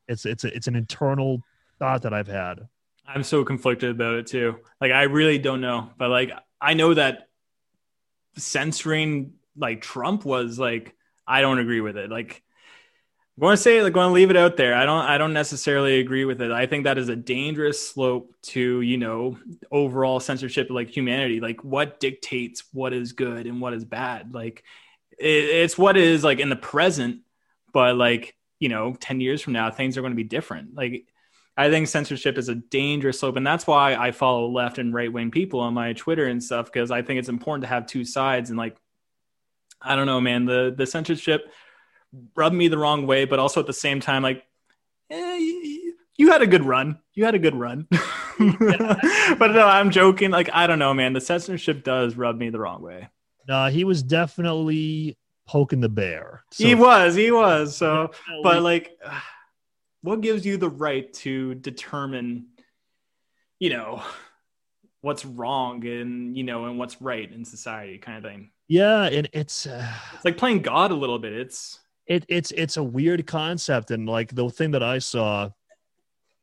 it's 0.10 0.26
it's 0.26 0.44
a, 0.44 0.54
it's 0.54 0.68
an 0.68 0.76
internal 0.76 1.42
thought 1.80 2.02
that 2.04 2.14
i've 2.14 2.28
had 2.28 2.68
I'm 3.08 3.24
so 3.24 3.44
conflicted 3.44 3.92
about 3.92 4.16
it 4.16 4.28
too. 4.28 4.58
Like 4.82 4.92
I 4.92 5.04
really 5.04 5.38
don't 5.38 5.62
know, 5.62 5.92
but 5.98 6.10
like 6.10 6.32
I 6.60 6.74
know 6.74 6.94
that 6.94 7.28
censoring 8.38 9.34
like 9.56 9.82
Trump 9.82 10.26
was 10.26 10.58
like 10.58 10.96
I 11.28 11.42
don't 11.42 11.60
agree 11.60 11.82
with 11.82 11.98
it. 11.98 12.10
Like 12.10 12.42
I'm 13.38 13.42
going 13.42 13.54
to 13.54 13.62
say 13.62 13.82
like 13.84 13.94
going 13.94 14.10
to 14.10 14.14
leave 14.14 14.32
it 14.32 14.38
out 14.38 14.58
there. 14.58 14.74
I 14.74 14.86
don't 14.86 15.06
I 15.06 15.18
don't 15.18 15.34
necessarily 15.34 16.00
agree 16.00 16.26
with 16.26 16.42
it. 16.42 16.52
I 16.52 16.66
think 16.66 16.86
that 16.86 16.98
is 16.98 17.10
a 17.10 17.16
dangerous 17.16 17.88
slope 17.88 18.34
to, 18.44 18.82
you 18.82 18.98
know, 18.98 19.38
overall 19.72 20.20
censorship 20.20 20.70
like 20.70 20.90
humanity. 20.90 21.40
Like 21.40 21.64
what 21.64 22.00
dictates 22.00 22.64
what 22.74 22.94
is 22.94 23.14
good 23.14 23.46
and 23.46 23.62
what 23.62 23.74
is 23.74 23.86
bad? 23.86 24.34
Like 24.34 24.64
it, 25.20 25.26
it's 25.26 25.78
what 25.78 25.96
is 25.96 26.24
like 26.24 26.40
in 26.40 26.50
the 26.50 26.56
present, 26.56 27.22
but 27.72 27.96
like, 27.96 28.36
you 28.60 28.70
know, 28.70 28.96
10 29.00 29.22
years 29.22 29.42
from 29.42 29.54
now 29.54 29.70
things 29.70 29.96
are 29.98 30.02
going 30.02 30.14
to 30.14 30.18
be 30.18 30.24
different. 30.24 30.74
Like 30.74 31.06
I 31.58 31.70
think 31.70 31.88
censorship 31.88 32.38
is 32.38 32.50
a 32.50 32.56
dangerous 32.56 33.20
slope, 33.20 33.38
and 33.38 33.48
that's 33.48 33.66
why 33.66 33.96
I 33.96 34.12
follow 34.12 34.50
left 34.50 34.78
and 34.78 34.94
right 34.94 35.12
wing 35.12 35.32
people 35.32 35.62
on 35.62 35.74
my 35.74 35.94
Twitter 35.94 36.26
and 36.26 36.44
stuff 36.44 36.66
because 36.66 36.92
I 36.92 37.02
think 37.02 37.20
it's 37.20 37.30
important 37.30 37.64
to 37.64 37.70
have 37.70 37.88
two 37.88 38.04
sides. 38.04 38.50
And 38.50 38.60
like, 38.60 38.76
I 39.82 39.96
don't 39.96 40.06
know, 40.06 40.20
man, 40.20 40.46
the 40.46 40.74
the 40.76 40.86
censorship 40.86 41.50
rubbed 42.36 42.56
me 42.56 42.68
the 42.68 42.78
wrong 42.78 43.08
way, 43.08 43.26
but 43.26 43.40
also 43.40 43.62
at 43.62 43.68
the 43.68 43.74
same 43.74 44.00
time, 44.00 44.22
like, 44.22 44.44
eh, 45.10 45.38
you, 45.38 45.94
you 46.18 46.32
had 46.32 46.42
a 46.42 46.48
good 46.48 46.64
run. 46.64 47.00
You 47.14 47.26
had 47.26 47.36
a 47.36 47.40
good 47.40 47.56
run. 47.56 47.88
but 48.40 49.52
no, 49.52 49.66
I'm 49.66 49.92
joking. 49.92 50.32
Like, 50.32 50.50
I 50.54 50.68
don't 50.68 50.80
know, 50.80 50.94
man. 50.94 51.14
The 51.14 51.22
censorship 51.22 51.84
does 51.84 52.16
rub 52.16 52.38
me 52.38 52.50
the 52.50 52.60
wrong 52.60 52.82
way. 52.82 53.10
No, 53.48 53.68
he 53.68 53.84
was 53.84 54.02
definitely 54.02 55.18
poking 55.48 55.82
the 55.82 55.90
bear. 55.90 56.44
So 56.52 56.66
he 56.66 56.76
was, 56.76 57.16
he 57.16 57.32
was. 57.32 57.78
So, 57.78 58.12
but 58.44 58.62
like 58.62 58.98
what 60.06 60.22
gives 60.22 60.46
you 60.46 60.58
the 60.58 60.70
right 60.70 61.12
to 61.14 61.56
determine 61.56 62.48
you 63.60 63.70
know 63.72 64.04
what's 65.02 65.26
wrong 65.26 65.86
and 65.86 66.38
you 66.38 66.44
know 66.44 66.66
and 66.66 66.78
what's 66.78 67.02
right 67.02 67.32
in 67.32 67.44
society 67.44 67.98
kind 67.98 68.18
of 68.18 68.32
thing? 68.32 68.52
Yeah, 68.68 69.04
and 69.04 69.30
it's 69.34 69.68
uh, 69.68 69.92
it's 70.14 70.26
like 70.26 70.38
playing 70.38 70.62
god 70.62 70.92
a 70.92 70.96
little 70.96 71.20
bit. 71.20 71.34
It's 71.34 71.80
it 72.06 72.26
it's 72.28 72.52
it's 72.52 72.78
a 72.78 72.84
weird 72.84 73.26
concept, 73.26 73.92
and 73.92 74.08
like 74.08 74.34
the 74.34 74.50
thing 74.50 74.72
that 74.72 74.84
I 74.84 75.00
saw 75.00 75.50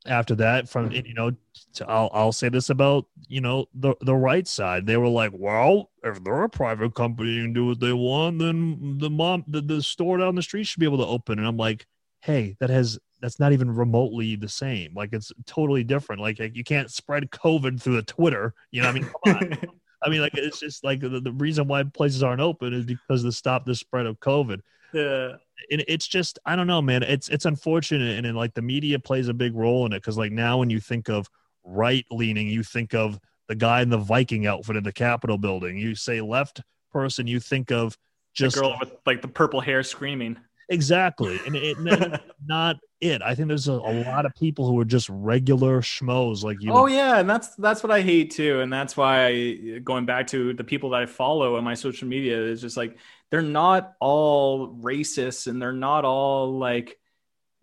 after 0.07 0.35
that 0.35 0.69
from 0.69 0.91
you 0.91 1.15
know 1.15 1.33
to, 1.75 1.89
I'll 1.89 2.11
I'll 2.13 2.33
say 2.33 2.49
this 2.49 2.71
about 2.71 3.07
you 3.29 3.41
know 3.41 3.67
the 3.75 3.95
the 4.01 4.17
right 4.17 4.47
side. 4.47 4.87
They 4.87 4.97
were 4.97 5.09
like 5.09 5.33
well 5.33 5.91
if 6.03 6.23
they're 6.25 6.43
a 6.43 6.49
private 6.49 6.95
company 6.95 7.39
and 7.39 7.55
do 7.55 7.67
what 7.67 7.79
they 7.79 7.93
want 7.93 8.41
then 8.41 8.99
the 8.99 9.09
mom 9.09 9.45
the, 9.47 9.61
the 9.61 9.81
store 9.81 10.19
down 10.19 10.35
the 10.35 10.43
street 10.43 10.65
should 10.65 10.81
be 10.81 10.87
able 10.87 10.99
to 10.99 11.07
open. 11.07 11.39
And 11.39 11.47
I'm 11.47 11.57
like 11.57 11.87
hey 12.21 12.57
that 12.61 12.71
has 12.71 12.99
that's 13.23 13.39
not 13.39 13.53
even 13.53 13.71
remotely 13.71 14.37
the 14.37 14.49
same. 14.49 14.93
Like 14.95 15.11
it's 15.13 15.33
totally 15.47 15.85
different. 15.85 16.21
Like, 16.21 16.39
you 16.39 16.65
can't 16.65 16.91
spread 16.91 17.31
COVID 17.31 17.81
through 17.81 17.97
the 17.97 18.03
Twitter 18.03 18.55
you 18.73 18.83
know 18.83 18.89
what 18.89 18.97
I 18.97 19.01
mean? 19.01 19.11
Come 19.25 19.37
on. 19.37 19.59
I 20.05 20.09
mean 20.09 20.21
like 20.21 20.35
it's 20.35 20.59
just 20.59 20.83
like 20.83 21.01
the, 21.01 21.21
the 21.21 21.33
reason 21.33 21.69
why 21.69 21.85
places 21.85 22.25
aren't 22.25 22.41
open 22.41 22.73
is 22.73 22.85
because 22.85 23.23
to 23.23 23.31
stop 23.31 23.65
the 23.65 23.75
spread 23.75 24.07
of 24.07 24.19
COVID. 24.19 24.61
Yeah. 24.93 25.37
It, 25.71 25.85
it's 25.87 26.09
just 26.09 26.41
I 26.45 26.57
don't 26.57 26.67
know, 26.67 26.83
man. 26.83 27.05
It's 27.05 27.29
it's 27.29 27.45
unfortunate, 27.45 28.19
and, 28.19 28.27
and 28.27 28.37
like 28.37 28.55
the 28.55 28.63
media 28.63 28.99
plays 28.99 29.29
a 29.29 29.35
big 29.35 29.55
role 29.55 29.87
in 29.87 29.93
it 29.93 29.99
because 29.99 30.19
like 30.19 30.33
now 30.33 30.59
when 30.59 30.71
you 30.71 30.81
think 30.81 31.09
of 31.09 31.29
right 31.65 32.05
leaning, 32.11 32.49
you 32.49 32.65
think 32.65 32.95
of 32.95 33.19
the 33.47 33.55
guy 33.55 33.83
in 33.83 33.91
the 33.91 33.99
Viking 33.99 34.47
outfit 34.47 34.77
in 34.77 34.83
the 34.83 34.93
Capitol 34.93 35.39
building. 35.39 35.79
You 35.79 35.95
say 35.95 36.21
left 36.21 36.63
person, 36.91 37.29
you 37.29 37.39
think 37.39 37.71
of 37.71 37.97
just 38.35 38.57
just 38.57 38.57
the 38.57 38.63
girl 38.63 38.77
with 38.81 38.93
like 39.07 39.23
the 39.23 39.29
purple 39.29 39.61
hair 39.61 39.85
screaming 39.85 40.37
exactly, 40.73 41.39
and 41.47 41.55
it, 41.57 41.77
it- 41.79 42.21
not 42.47 42.77
it. 43.01 43.23
I 43.23 43.35
think 43.35 43.49
there's 43.49 43.69
a, 43.69 43.73
a 43.73 44.05
lot 44.05 44.27
of 44.27 44.35
people 44.35 44.67
who 44.67 44.79
are 44.81 44.85
just 44.85 45.09
regular 45.09 45.81
schmoes 45.83 46.43
like 46.43 46.57
you. 46.61 46.73
oh 46.73 46.87
yeah 46.87 47.19
and 47.19 47.29
that's 47.29 47.55
that's 47.57 47.83
what 47.83 47.91
i 47.91 48.01
hate 48.01 48.31
too 48.31 48.61
and 48.61 48.73
that's 48.73 48.97
why 48.97 49.27
I, 49.27 49.79
going 49.83 50.07
back 50.07 50.29
to 50.29 50.53
the 50.55 50.65
people 50.65 50.91
that 50.91 51.03
i 51.03 51.07
follow 51.07 51.57
on 51.57 51.65
my 51.65 51.75
social 51.75 52.07
media 52.09 52.41
is 52.41 52.61
just 52.61 52.77
like 52.77 52.97
they're 53.31 53.43
not 53.43 53.95
all 54.01 54.75
racist 54.77 55.47
and 55.49 55.61
they're 55.61 55.73
not 55.73 56.05
all 56.05 56.59
like 56.59 56.99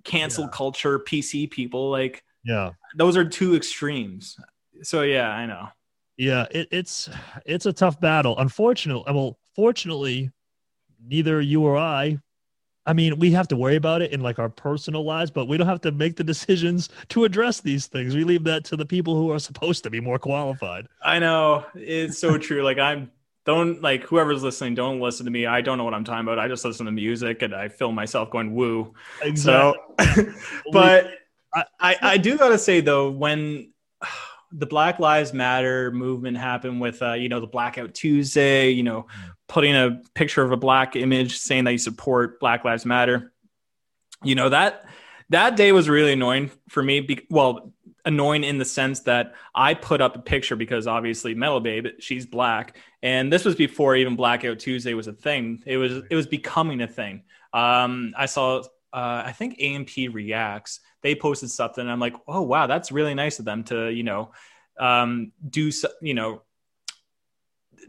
cancel 0.03 0.45
Yeah. 0.45 0.49
culture 0.53 0.99
pc 0.99 1.49
people 1.49 1.89
like 1.89 2.23
yeah. 2.43 2.71
those 2.95 3.15
are 3.17 3.25
two 3.25 3.55
extremes 3.55 4.37
so 4.83 5.03
yeah 5.03 5.29
i 5.29 5.45
know 5.45 5.67
Yeah, 6.17 6.47
it, 6.51 6.67
it's 6.71 7.09
it's 7.45 7.65
a 7.65 7.71
tough 7.73 7.99
battle. 8.01 8.37
Unfortunately, 8.37 9.03
well, 9.13 9.37
fortunately, 9.55 10.31
neither 11.01 11.39
you 11.39 11.63
or 11.63 11.77
I. 11.77 12.19
I 12.89 12.93
mean, 12.93 13.19
we 13.19 13.29
have 13.33 13.47
to 13.49 13.55
worry 13.55 13.75
about 13.75 14.01
it 14.01 14.11
in 14.11 14.21
like 14.21 14.39
our 14.39 14.49
personal 14.49 15.03
lives, 15.03 15.29
but 15.29 15.45
we 15.45 15.57
don't 15.57 15.67
have 15.67 15.81
to 15.81 15.91
make 15.91 16.15
the 16.15 16.23
decisions 16.23 16.89
to 17.09 17.23
address 17.23 17.61
these 17.61 17.85
things. 17.85 18.15
We 18.15 18.23
leave 18.23 18.43
that 18.45 18.65
to 18.65 18.75
the 18.75 18.85
people 18.85 19.15
who 19.15 19.29
are 19.29 19.37
supposed 19.37 19.83
to 19.83 19.91
be 19.91 19.99
more 19.99 20.17
qualified. 20.17 20.87
i 21.03 21.19
know. 21.19 21.65
It's 21.75 22.17
so 22.17 22.39
true. 22.39 22.63
Like 22.63 22.79
i'm 22.79 23.11
don't 23.45 23.79
like 23.83 24.03
whoever's 24.03 24.41
listening 24.41 24.73
don't 24.73 24.99
listen 24.99 25.25
to 25.25 25.31
me. 25.31 25.45
I 25.45 25.61
don't 25.61 25.77
know 25.77 25.83
what 25.83 25.93
i'm 25.93 26.03
talking 26.03 26.21
about. 26.21 26.39
I 26.39 26.47
just 26.47 26.65
listen 26.65 26.87
to 26.87 26.91
music 26.91 27.43
and 27.43 27.53
i 27.53 27.69
film 27.69 27.93
myself 27.93 28.31
going 28.31 28.55
woo. 28.55 28.91
So, 29.35 29.75
but 30.71 31.11
I, 31.53 31.63
I, 31.79 31.95
I 32.01 32.17
do 32.17 32.39
gotta 32.39 32.57
say 32.57 32.81
though, 32.81 33.11
when 33.11 33.71
the 34.51 34.65
Black 34.65 34.99
Lives 34.99 35.33
Matter 35.33 35.91
movement 35.91 36.37
happened 36.37 36.81
with, 36.81 37.01
uh, 37.01 37.13
you 37.13 37.29
know, 37.29 37.39
the 37.39 37.47
Blackout 37.47 37.93
Tuesday, 37.93 38.69
you 38.69 38.83
know, 38.83 39.07
putting 39.47 39.75
a 39.75 40.01
picture 40.13 40.41
of 40.41 40.51
a 40.51 40.57
black 40.57 40.95
image 40.95 41.37
saying 41.37 41.65
that 41.65 41.71
you 41.71 41.77
support 41.77 42.39
Black 42.39 42.63
Lives 42.65 42.85
Matter, 42.85 43.31
you 44.23 44.35
know 44.35 44.49
that 44.49 44.85
that 45.29 45.55
day 45.55 45.71
was 45.71 45.87
really 45.87 46.13
annoying 46.13 46.51
for 46.69 46.81
me. 46.83 47.01
Be- 47.01 47.27
well, 47.29 47.73
annoying 48.05 48.43
in 48.43 48.57
the 48.57 48.65
sense 48.65 49.01
that 49.01 49.35
I 49.53 49.73
put 49.73 50.01
up 50.01 50.15
a 50.15 50.19
picture 50.19 50.55
because 50.55 50.87
obviously 50.87 51.35
Metal 51.35 51.59
Babe, 51.59 51.87
she's 51.99 52.25
black, 52.25 52.77
and 53.03 53.31
this 53.31 53.45
was 53.45 53.55
before 53.55 53.95
even 53.95 54.15
Blackout 54.15 54.59
Tuesday 54.59 54.93
was 54.93 55.07
a 55.07 55.13
thing. 55.13 55.61
It 55.65 55.77
was 55.77 56.03
it 56.09 56.15
was 56.15 56.27
becoming 56.27 56.81
a 56.81 56.87
thing. 56.87 57.23
Um, 57.53 58.13
I 58.17 58.25
saw, 58.25 58.63
uh, 58.93 59.23
I 59.25 59.31
think 59.31 59.61
AMP 59.61 59.89
Reacts. 60.11 60.79
They 61.01 61.15
posted 61.15 61.51
something, 61.51 61.81
and 61.81 61.91
I'm 61.91 61.99
like, 61.99 62.15
oh 62.27 62.41
wow, 62.41 62.67
that's 62.67 62.91
really 62.91 63.13
nice 63.13 63.39
of 63.39 63.45
them 63.45 63.63
to 63.65 63.89
you 63.89 64.03
know 64.03 64.31
um, 64.79 65.31
do 65.47 65.71
so, 65.71 65.89
you 66.01 66.13
know 66.13 66.41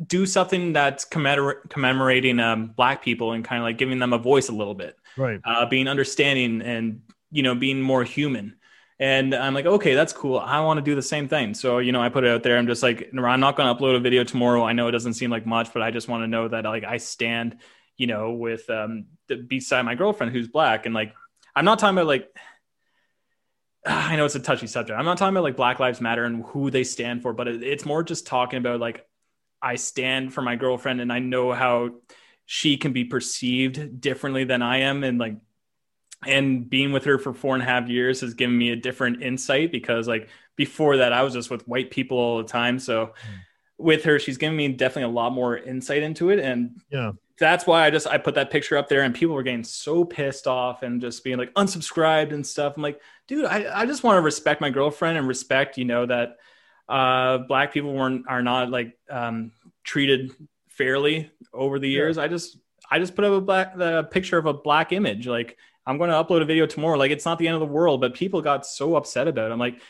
do 0.07 0.25
something 0.25 0.73
that's 0.73 1.05
commemor- 1.05 1.69
commemorating 1.69 2.41
um, 2.41 2.69
black 2.69 3.03
people 3.03 3.33
and 3.33 3.45
kind 3.45 3.61
of 3.61 3.65
like 3.65 3.77
giving 3.77 3.99
them 3.99 4.13
a 4.13 4.19
voice 4.19 4.49
a 4.49 4.53
little 4.53 4.75
bit. 4.75 4.97
Right. 5.17 5.41
uh, 5.45 5.67
being 5.67 5.89
understanding 5.89 6.63
and 6.63 7.03
you 7.31 7.43
know 7.43 7.55
being 7.55 7.81
more 7.81 8.05
human. 8.05 8.57
And 8.99 9.35
i'm 9.35 9.55
like 9.55 9.65
okay 9.65 9.95
that's 9.95 10.13
cool. 10.13 10.39
I 10.39 10.61
want 10.61 10.77
to 10.79 10.83
do 10.83 10.95
the 10.95 11.03
same 11.03 11.27
thing. 11.27 11.55
So 11.55 11.79
you 11.79 11.91
know 11.93 12.03
i 12.03 12.11
put 12.11 12.25
it 12.25 12.31
out 12.31 12.43
there. 12.43 12.59
I'm 12.59 12.67
just 12.67 12.83
like 12.83 13.11
i'm 13.13 13.41
not 13.41 13.57
going 13.57 13.75
to 13.75 13.81
upload 13.81 13.97
a 13.97 14.01
video 14.01 14.25
tomorrow. 14.25 14.63
I 14.63 14.75
know 14.75 14.89
it 14.89 14.93
doesn't 14.93 15.15
seem 15.15 15.31
like 15.31 15.47
much 15.47 15.73
but 15.73 15.83
i 15.83 15.91
just 15.91 16.09
want 16.09 16.23
to 16.23 16.29
know 16.29 16.49
that 16.49 16.65
like 16.65 16.85
i 16.85 16.99
stand 16.99 17.57
you 18.01 18.07
know 18.07 18.33
with 18.33 18.69
um 18.71 19.07
the, 19.29 19.37
beside 19.37 19.83
my 19.83 19.95
girlfriend 19.95 20.33
who's 20.33 20.49
black 20.49 20.87
and 20.87 20.95
like 20.95 21.15
i'm 21.55 21.65
not 21.65 21.79
talking 21.79 21.97
about 21.97 22.07
like 22.07 22.29
i 23.87 24.17
know 24.17 24.25
it's 24.25 24.35
a 24.35 24.41
touchy 24.41 24.67
subject 24.67 24.99
i'm 24.99 25.05
not 25.05 25.19
talking 25.19 25.35
about 25.35 25.45
like 25.45 25.57
black 25.57 25.79
lives 25.79 26.01
matter 26.01 26.25
and 26.25 26.45
who 26.47 26.71
they 26.71 26.85
stand 26.85 27.23
for 27.23 27.33
but 27.33 27.49
it, 27.49 27.63
it's 27.63 27.85
more 27.85 28.03
just 28.03 28.27
talking 28.27 28.59
about 28.59 28.81
like 28.81 29.07
i 29.63 29.75
stand 29.75 30.33
for 30.33 30.43
my 30.43 30.57
girlfriend 30.57 31.01
and 31.01 31.13
i 31.13 31.19
know 31.19 31.53
how 31.53 31.91
she 32.53 32.77
can 32.77 32.93
be 32.93 33.05
perceived 33.05 34.01
differently 34.01 34.43
than 34.43 34.61
I 34.61 34.79
am. 34.79 35.05
And 35.05 35.21
like, 35.21 35.37
and 36.27 36.69
being 36.69 36.91
with 36.91 37.05
her 37.05 37.17
for 37.17 37.33
four 37.33 37.55
and 37.55 37.63
a 37.63 37.65
half 37.65 37.89
years 37.89 38.23
has 38.23 38.35
given 38.35 38.59
me 38.59 38.71
a 38.71 38.77
different 38.77 39.23
insight 39.23 39.71
because 39.71 40.09
like 40.09 40.29
before 40.57 40.97
that, 40.97 41.13
I 41.13 41.23
was 41.23 41.33
just 41.33 41.49
with 41.49 41.69
white 41.69 41.93
people 41.93 42.19
all 42.19 42.39
the 42.39 42.49
time. 42.49 42.81
So 42.81 43.15
with 43.79 44.03
her, 44.03 44.19
she's 44.19 44.37
given 44.37 44.57
me 44.57 44.67
definitely 44.67 45.13
a 45.13 45.15
lot 45.15 45.33
more 45.33 45.57
insight 45.57 46.03
into 46.03 46.31
it. 46.31 46.41
And 46.41 46.81
Yeah. 46.91 47.13
That's 47.41 47.67
why 47.67 47.85
I 47.85 47.91
just, 47.91 48.07
I 48.07 48.19
put 48.19 48.37
that 48.37 48.51
picture 48.51 48.77
up 48.77 48.89
there 48.89 49.03
and 49.03 49.15
people 49.15 49.35
were 49.35 49.43
getting 49.43 49.65
so 49.65 50.05
pissed 50.05 50.47
off 50.47 50.83
and 50.85 51.01
just 51.01 51.25
being 51.25 51.39
like 51.39 51.53
unsubscribed 51.55 52.33
and 52.33 52.47
stuff. 52.47 52.77
I'm 52.77 52.83
like, 52.83 53.01
dude, 53.27 53.47
I, 53.47 53.81
I 53.81 53.87
just 53.87 54.05
want 54.05 54.17
to 54.19 54.21
respect 54.21 54.61
my 54.61 54.71
girlfriend 54.71 55.19
and 55.19 55.27
respect, 55.27 55.79
you 55.79 55.87
know, 55.87 56.07
that 56.07 56.37
uh, 56.89 57.39
black 57.39 57.73
people 57.73 57.93
weren't, 57.93 58.27
are 58.29 58.43
not 58.43 58.71
like 58.71 58.97
um, 59.09 59.51
treated 59.83 60.31
fairly 60.69 61.31
over 61.53 61.79
the 61.79 61.89
years. 61.89 62.19
I 62.19 62.29
just 62.29 62.57
I 62.91 62.99
just 62.99 63.15
put 63.15 63.25
up 63.25 63.33
a 63.33 63.41
black 63.41 63.77
the 63.77 64.05
picture 64.05 64.39
of 64.39 64.47
a 64.47 64.55
black 64.55 64.93
image. 64.93 65.27
Like 65.27 65.57
I'm 65.87 65.99
going 65.99 66.11
to 66.11 66.17
upload 66.17 66.43
a 66.43 66.45
video 66.45 66.67
tomorrow. 66.67 66.99
Like 66.99 67.11
it's 67.11 67.25
not 67.25 67.39
the 67.39 67.49
end 67.49 67.55
of 67.55 67.61
the 67.61 67.67
world, 67.67 68.01
but 68.01 68.15
people 68.15 68.43
got 68.43 68.67
so 68.67 68.97
upset 68.97 69.29
about 69.29 69.51
it. 69.51 69.53
I'm 69.53 69.59
like, 69.59 69.81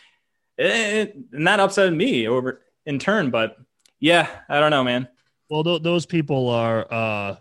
eh, 0.58 1.06
and 1.32 1.46
that 1.46 1.60
upset 1.60 1.92
me 1.92 2.28
over 2.28 2.62
in 2.84 2.98
turn. 2.98 3.30
But 3.30 3.56
yeah, 3.98 4.28
I 4.48 4.60
don't 4.60 4.70
know, 4.70 4.84
man. 4.84 5.08
Well, 5.50 5.64
th- 5.64 5.82
those 5.82 6.06
people 6.06 6.48
are 6.48 6.86
uh, 6.90 7.36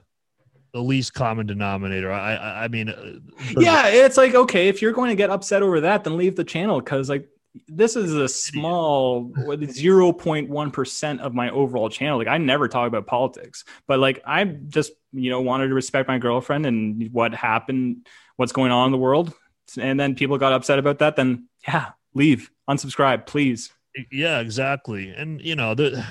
the 0.74 0.82
least 0.82 1.14
common 1.14 1.45
denominator. 1.45 2.12
I, 2.12 2.36
I, 2.36 2.64
I 2.64 2.68
mean, 2.68 2.89
uh, 2.89 3.20
Yeah, 3.60 3.88
it's 3.88 4.18
like 4.18 4.34
okay, 4.36 4.68
if 4.68 4.82
you're 4.82 4.93
going 4.93 5.10
to 5.10 5.16
get 5.16 5.30
upset 5.30 5.64
over 5.64 5.82
that, 5.82 6.03
then 6.03 6.18
leave 6.18 6.36
the 6.36 6.43
channel 6.43 6.82
because 6.82 7.10
like 7.10 7.30
this 7.68 7.95
is 7.95 8.14
a 8.14 8.28
small 8.28 9.32
zero 9.66 10.12
point 10.12 10.49
one 10.49 10.72
percent 10.72 11.22
of 11.22 11.34
my 11.34 11.49
overall 11.51 11.89
channel. 11.89 12.18
Like 12.18 12.28
I 12.28 12.38
never 12.38 12.68
talk 12.68 12.88
about 12.88 13.07
politics, 13.07 13.64
but 13.88 13.99
like 13.99 14.22
I 14.26 14.43
just 14.43 14.91
you 15.14 15.30
know 15.30 15.41
wanted 15.41 15.68
to 15.68 15.74
respect 15.74 16.07
my 16.07 16.18
girlfriend 16.18 16.66
and 16.66 17.12
what 17.12 17.34
happened, 17.34 18.07
what's 18.36 18.51
going 18.51 18.72
on 18.72 18.88
in 18.88 18.91
the 18.91 18.97
world, 18.97 19.34
and 19.80 19.99
then 19.99 20.16
people 20.16 20.38
got 20.38 20.53
upset 20.53 20.80
about 20.80 20.99
that. 20.99 21.16
Then 21.16 21.47
yeah, 21.68 21.91
leave, 22.14 22.49
unsubscribe, 22.70 23.26
please. 23.26 23.72
Yeah, 24.12 24.39
exactly. 24.39 25.10
And 25.10 25.41
you 25.41 25.55
know, 25.55 25.76
the 25.76 26.05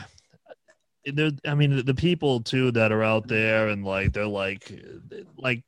there 1.04 1.30
I 1.46 1.54
mean 1.54 1.84
the 1.84 1.94
people 1.94 2.40
too 2.40 2.70
that 2.72 2.92
are 2.92 3.02
out 3.02 3.28
there 3.28 3.68
and 3.68 3.84
like 3.84 4.12
they're 4.12 4.26
like 4.26 4.72
like 5.36 5.64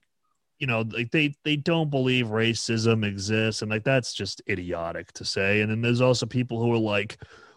you 0.61 0.67
know, 0.67 0.83
like 0.93 1.11
they 1.11 1.35
they 1.43 1.57
don't 1.57 1.91
believe 1.91 2.27
racism 2.27 3.05
exists 3.05 3.63
and 3.63 3.71
like 3.71 3.83
that's 3.83 4.13
just 4.13 4.43
idiotic 4.49 5.11
to 5.13 5.25
say. 5.25 5.63
And 5.63 5.71
then 5.71 5.81
there's 5.81 6.03
also 6.03 6.27
people 6.27 6.61
who 6.61 6.73
are 6.75 6.79
like 6.79 7.17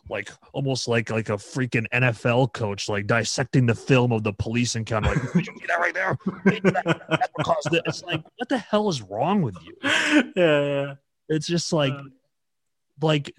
like 0.10 0.32
almost 0.54 0.88
like 0.88 1.10
like 1.10 1.30
a 1.30 1.34
freaking 1.34 1.86
NFL 1.94 2.54
coach, 2.54 2.88
like 2.88 3.06
dissecting 3.06 3.66
the 3.66 3.76
film 3.76 4.14
of 4.14 4.24
the 4.24 4.32
police 4.32 4.76
encounter. 4.76 5.10
Like, 5.10 5.34
did 5.34 5.48
you 5.48 5.54
see 5.60 5.66
that 5.68 5.80
right 5.80 5.94
there? 5.94 6.18
Caused 7.44 7.74
it. 7.74 7.84
It's 7.86 8.04
like, 8.04 8.24
what 8.38 8.48
the 8.48 8.58
hell 8.58 8.88
is 8.88 9.02
wrong 9.02 9.42
with 9.42 9.58
you? 9.66 9.76
yeah, 9.84 10.32
yeah. 10.36 10.94
It's 11.28 11.48
just 11.48 11.74
like, 11.74 11.94
Um, 11.94 12.14
like 13.02 13.34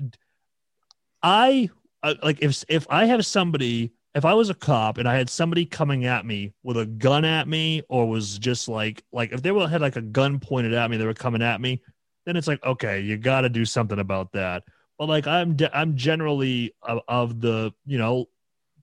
I 1.23 1.71
uh, 2.03 2.15
like 2.23 2.43
if 2.43 2.65
if 2.69 2.87
I 2.91 3.07
have 3.07 3.25
somebody, 3.25 3.95
if 4.15 4.25
I 4.25 4.35
was 4.35 4.49
a 4.51 4.55
cop 4.55 4.99
and 4.99 5.09
I 5.09 5.17
had 5.17 5.29
somebody 5.29 5.67
coming 5.67 6.05
at 6.05 6.25
me 6.25 6.53
with 6.63 6.77
a 6.77 6.87
gun 6.87 7.25
at 7.25 7.49
me, 7.49 7.83
or 7.89 8.09
was 8.09 8.39
just 8.39 8.69
like 8.69 9.03
like 9.13 9.33
if 9.33 9.43
they 9.43 9.51
were 9.51 9.67
had 9.69 9.81
like 9.81 9.97
a 9.97 10.03
gun 10.03 10.39
pointed 10.39 10.73
at 10.73 10.91
me, 10.91 10.97
they 10.97 11.07
were 11.07 11.15
coming 11.15 11.43
at 11.43 11.61
me, 11.61 11.83
then 12.25 12.37
it's 12.37 12.49
like 12.49 12.63
okay, 12.65 13.01
you 13.01 13.17
got 13.17 13.43
to 13.43 13.49
do 13.49 13.65
something 13.65 13.99
about 13.99 14.33
that. 14.33 14.63
But 14.99 15.09
like 15.09 15.27
I'm 15.27 15.57
de- 15.57 15.77
I'm 15.77 15.97
generally 15.97 16.75
of, 16.83 17.01
of 17.09 17.41
the 17.41 17.73
you 17.87 17.99
know 17.99 18.27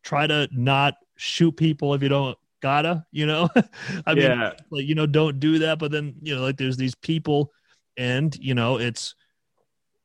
try 0.04 0.28
to 0.28 0.50
not 0.52 0.96
shoot 1.16 1.56
people 1.56 1.94
if 1.94 2.04
you 2.04 2.10
don't 2.10 2.38
gotta 2.62 3.06
you 3.12 3.26
know 3.26 3.50
I 4.06 4.14
mean 4.16 4.24
like 4.70 4.86
you 4.86 4.96
know 4.96 5.06
don't 5.06 5.40
do 5.40 5.60
that 5.60 5.80
but 5.80 5.92
then 5.92 6.16
you 6.22 6.36
know 6.36 6.42
like 6.42 6.58
there's 6.58 6.78
these 6.78 6.96
people 6.96 7.52
and 7.98 8.36
you 8.36 8.54
know 8.54 8.78
it's 8.78 9.16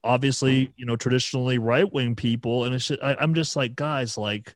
obviously 0.04 0.72
you 0.76 0.86
know 0.86 0.96
traditionally 0.96 1.58
right-wing 1.58 2.14
people 2.14 2.64
and 2.64 2.74
it's 2.74 2.86
just, 2.86 3.02
I, 3.02 3.16
i'm 3.20 3.34
just 3.34 3.56
like 3.56 3.74
guys 3.74 4.16
like 4.16 4.54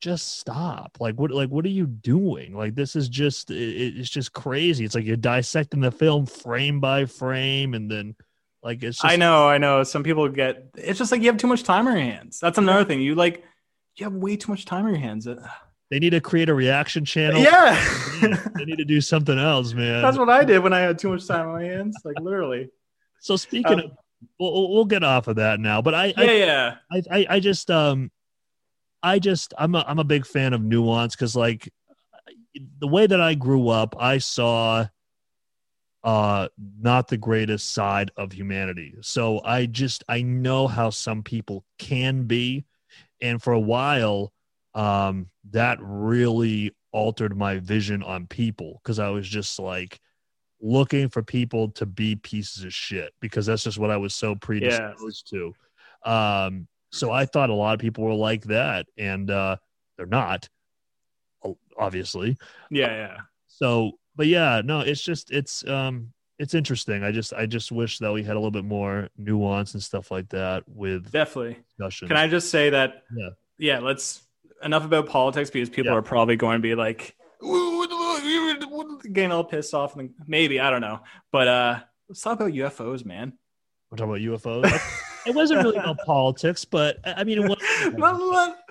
just 0.00 0.38
stop 0.38 0.96
like 1.00 1.14
what 1.18 1.30
like 1.30 1.48
what 1.48 1.64
are 1.64 1.68
you 1.70 1.86
doing 1.86 2.54
like 2.54 2.74
this 2.74 2.94
is 2.96 3.08
just 3.08 3.50
it, 3.50 3.54
it's 3.96 4.10
just 4.10 4.32
crazy 4.32 4.84
it's 4.84 4.94
like 4.94 5.06
you're 5.06 5.16
dissecting 5.16 5.80
the 5.80 5.90
film 5.90 6.26
frame 6.26 6.80
by 6.80 7.06
frame 7.06 7.72
and 7.72 7.90
then 7.90 8.14
like 8.62 8.82
it's 8.82 8.98
just 8.98 9.04
I 9.12 9.16
know, 9.16 9.48
I 9.48 9.58
know. 9.58 9.84
Some 9.84 10.02
people 10.02 10.28
get 10.28 10.70
it's 10.76 10.98
just 10.98 11.12
like 11.12 11.20
you 11.22 11.28
have 11.28 11.36
too 11.38 11.46
much 11.46 11.62
time 11.62 11.86
on 11.86 11.94
your 11.94 12.02
hands. 12.02 12.40
That's 12.40 12.58
another 12.58 12.84
thing. 12.84 13.00
You 13.00 13.14
like 13.14 13.44
you 13.96 14.04
have 14.04 14.12
way 14.14 14.36
too 14.36 14.50
much 14.50 14.64
time 14.64 14.84
on 14.86 14.90
your 14.90 15.00
hands. 15.00 15.26
they 15.90 15.98
need 16.00 16.10
to 16.10 16.20
create 16.20 16.48
a 16.48 16.54
reaction 16.54 17.04
channel 17.04 17.40
Yeah. 17.40 17.80
they 18.56 18.64
need 18.64 18.78
to 18.78 18.84
do 18.84 19.00
something 19.00 19.38
else 19.38 19.72
man 19.72 20.02
That's 20.02 20.18
what 20.18 20.28
I 20.28 20.42
did 20.44 20.58
when 20.64 20.72
I 20.72 20.80
had 20.80 20.98
too 20.98 21.10
much 21.10 21.26
time 21.26 21.46
on 21.48 21.54
my 21.54 21.62
hands. 21.64 21.96
Like 22.04 22.18
literally. 22.20 22.68
so 23.20 23.36
speaking 23.36 23.72
Um, 23.74 23.78
of 23.78 23.90
we'll, 24.40 24.72
we'll- 24.74 24.84
get 24.84 25.04
off 25.04 25.28
of 25.28 25.36
that 25.36 25.60
now 25.60 25.80
but 25.80 25.94
i 25.94 26.12
I, 26.16 26.24
Yeah, 26.24 26.32
yeah. 26.32 26.74
I, 26.90 27.02
I, 27.18 27.26
I 27.36 27.40
just 27.40 27.70
um 27.70 28.10
I 29.02 29.18
just 29.18 29.54
I'm 29.58 29.74
a 29.74 29.84
I'm 29.86 29.98
a 29.98 30.04
big 30.04 30.26
fan 30.26 30.52
of 30.52 30.62
nuance 30.62 31.14
because 31.14 31.36
like 31.36 31.72
the 32.78 32.88
way 32.88 33.06
that 33.06 33.20
I 33.20 33.34
grew 33.34 33.68
up, 33.68 33.94
I 33.98 34.18
saw 34.18 34.86
uh 36.04 36.48
not 36.80 37.08
the 37.08 37.16
greatest 37.16 37.72
side 37.72 38.10
of 38.16 38.32
humanity. 38.32 38.94
So 39.00 39.42
I 39.44 39.66
just 39.66 40.04
I 40.08 40.22
know 40.22 40.66
how 40.66 40.90
some 40.90 41.22
people 41.22 41.64
can 41.78 42.24
be. 42.24 42.64
And 43.20 43.42
for 43.42 43.52
a 43.52 43.60
while, 43.60 44.32
um, 44.74 45.30
that 45.50 45.78
really 45.80 46.72
altered 46.92 47.36
my 47.36 47.58
vision 47.58 48.02
on 48.02 48.26
people 48.26 48.80
because 48.82 48.98
I 48.98 49.08
was 49.08 49.26
just 49.26 49.58
like 49.58 50.00
looking 50.60 51.08
for 51.08 51.22
people 51.22 51.70
to 51.70 51.86
be 51.86 52.16
pieces 52.16 52.64
of 52.64 52.72
shit 52.72 53.12
because 53.20 53.46
that's 53.46 53.64
just 53.64 53.78
what 53.78 53.90
I 53.90 53.96
was 53.96 54.14
so 54.14 54.34
predisposed 54.34 55.28
to. 55.30 55.54
Um, 56.04 56.68
so 56.90 57.10
I 57.10 57.26
thought 57.26 57.50
a 57.50 57.54
lot 57.54 57.74
of 57.74 57.80
people 57.80 58.04
were 58.04 58.14
like 58.14 58.44
that, 58.44 58.86
and 58.96 59.30
uh, 59.30 59.56
they're 59.96 60.06
not, 60.06 60.48
obviously. 61.78 62.36
Yeah, 62.70 62.92
yeah. 62.92 63.16
So, 63.46 63.92
but 64.14 64.26
yeah, 64.26 64.62
no, 64.64 64.80
it's 64.80 65.02
just 65.02 65.30
it's 65.30 65.66
um 65.68 66.12
it's 66.38 66.54
interesting. 66.54 67.02
I 67.02 67.12
just 67.12 67.32
I 67.32 67.46
just 67.46 67.72
wish 67.72 67.98
that 68.00 68.12
we 68.12 68.22
had 68.22 68.32
a 68.36 68.38
little 68.38 68.50
bit 68.50 68.64
more 68.64 69.08
nuance 69.16 69.74
and 69.74 69.82
stuff 69.82 70.10
like 70.10 70.28
that 70.30 70.64
with 70.66 71.10
Definitely. 71.10 71.58
discussions. 71.78 72.08
Can 72.08 72.16
I 72.16 72.28
just 72.28 72.50
say 72.50 72.70
that 72.70 73.04
Yeah. 73.16 73.28
yeah, 73.58 73.78
let's 73.78 74.22
enough 74.62 74.84
about 74.84 75.06
politics 75.06 75.50
because 75.50 75.70
people 75.70 75.92
Yeah. 75.92 75.98
are 75.98 76.02
probably 76.02 76.36
going 76.36 76.58
to 76.58 76.62
be 76.62 76.74
like 76.74 77.14
getting 79.12 79.32
all 79.32 79.44
pissed 79.44 79.74
off 79.74 79.96
and 79.96 80.10
maybe, 80.26 80.60
I 80.60 80.70
don't 80.70 80.80
know. 80.82 81.00
But 81.32 81.48
uh 81.48 81.80
let's 82.08 82.20
talk 82.20 82.38
about 82.40 82.52
UFOs, 82.52 83.04
man. 83.04 83.32
We're 83.90 83.96
talking 83.98 84.10
about 84.26 84.40
UFOs. 84.40 85.02
It 85.26 85.34
wasn't 85.34 85.62
really 85.64 85.76
about 85.76 85.98
politics, 86.04 86.64
but 86.64 86.98
I 87.04 87.24
mean, 87.24 87.42
it 87.42 87.48
was. 87.48 88.54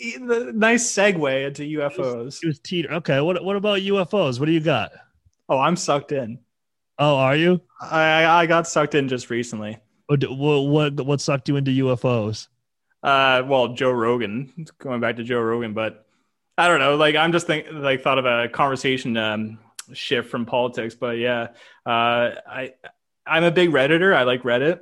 The 0.00 0.52
nice 0.54 0.92
segue 0.92 1.46
into 1.48 1.62
UFOs. 1.80 2.38
It 2.40 2.46
was 2.46 2.60
teeter. 2.60 2.92
Okay, 2.94 3.20
what 3.20 3.42
what 3.42 3.56
about 3.56 3.80
UFOs? 3.80 4.38
What 4.38 4.46
do 4.46 4.52
you 4.52 4.60
got? 4.60 4.92
Oh, 5.48 5.58
I'm 5.58 5.74
sucked 5.74 6.12
in. 6.12 6.38
Oh, 7.00 7.16
are 7.16 7.34
you? 7.34 7.60
I 7.80 8.24
I 8.24 8.46
got 8.46 8.68
sucked 8.68 8.94
in 8.94 9.08
just 9.08 9.28
recently. 9.28 9.78
What 10.06 10.22
what 10.30 10.60
what, 10.60 11.00
what 11.04 11.20
sucked 11.20 11.48
you 11.48 11.56
into 11.56 11.72
UFOs? 11.84 12.46
Uh, 13.02 13.42
well, 13.46 13.74
Joe 13.74 13.90
Rogan. 13.90 14.66
Going 14.78 15.00
back 15.00 15.16
to 15.16 15.24
Joe 15.24 15.40
Rogan, 15.40 15.74
but 15.74 16.06
I 16.56 16.68
don't 16.68 16.80
know. 16.80 16.96
Like, 16.96 17.14
I'm 17.14 17.32
just 17.32 17.46
think 17.46 17.66
like 17.72 18.02
thought 18.02 18.18
of 18.18 18.24
a 18.24 18.48
conversation 18.48 19.16
um, 19.16 19.58
shift 19.92 20.30
from 20.30 20.46
politics, 20.46 20.94
but 20.94 21.18
yeah, 21.18 21.48
uh, 21.86 22.34
I 22.46 22.74
I'm 23.26 23.44
a 23.44 23.50
big 23.50 23.70
redditor. 23.70 24.14
I 24.14 24.24
like 24.24 24.42
Reddit, 24.42 24.80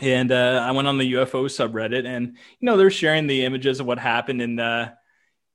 and 0.00 0.32
uh, 0.32 0.64
I 0.66 0.70
went 0.72 0.88
on 0.88 0.98
the 0.98 1.12
UFO 1.14 1.44
subreddit, 1.46 2.06
and 2.06 2.36
you 2.58 2.66
know 2.66 2.76
they're 2.76 2.90
sharing 2.90 3.26
the 3.26 3.44
images 3.44 3.80
of 3.80 3.86
what 3.86 3.98
happened 3.98 4.40
in 4.42 4.56
the, 4.56 4.92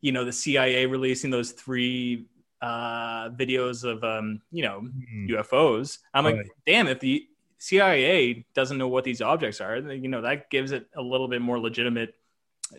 you 0.02 0.12
know, 0.12 0.26
the 0.26 0.32
CIA 0.32 0.86
releasing 0.86 1.32
those 1.32 1.52
three 1.52 2.28
uh, 2.62 3.30
videos 3.30 3.84
of 3.84 4.04
um, 4.04 4.42
you 4.52 4.64
know 4.64 4.80
Hmm. 4.82 5.28
UFOs. 5.28 6.00
I'm 6.14 6.24
like, 6.24 6.36
Right. 6.36 6.46
damn, 6.66 6.88
if 6.88 7.00
the 7.00 7.28
CIA 7.58 8.46
doesn't 8.54 8.78
know 8.78 8.88
what 8.88 9.04
these 9.04 9.22
objects 9.22 9.62
are, 9.62 9.82
then, 9.82 10.04
you 10.04 10.10
know, 10.10 10.22
that 10.22 10.50
gives 10.50 10.72
it 10.72 10.88
a 10.96 11.02
little 11.02 11.28
bit 11.28 11.42
more 11.42 11.60
legitimate 11.60 12.14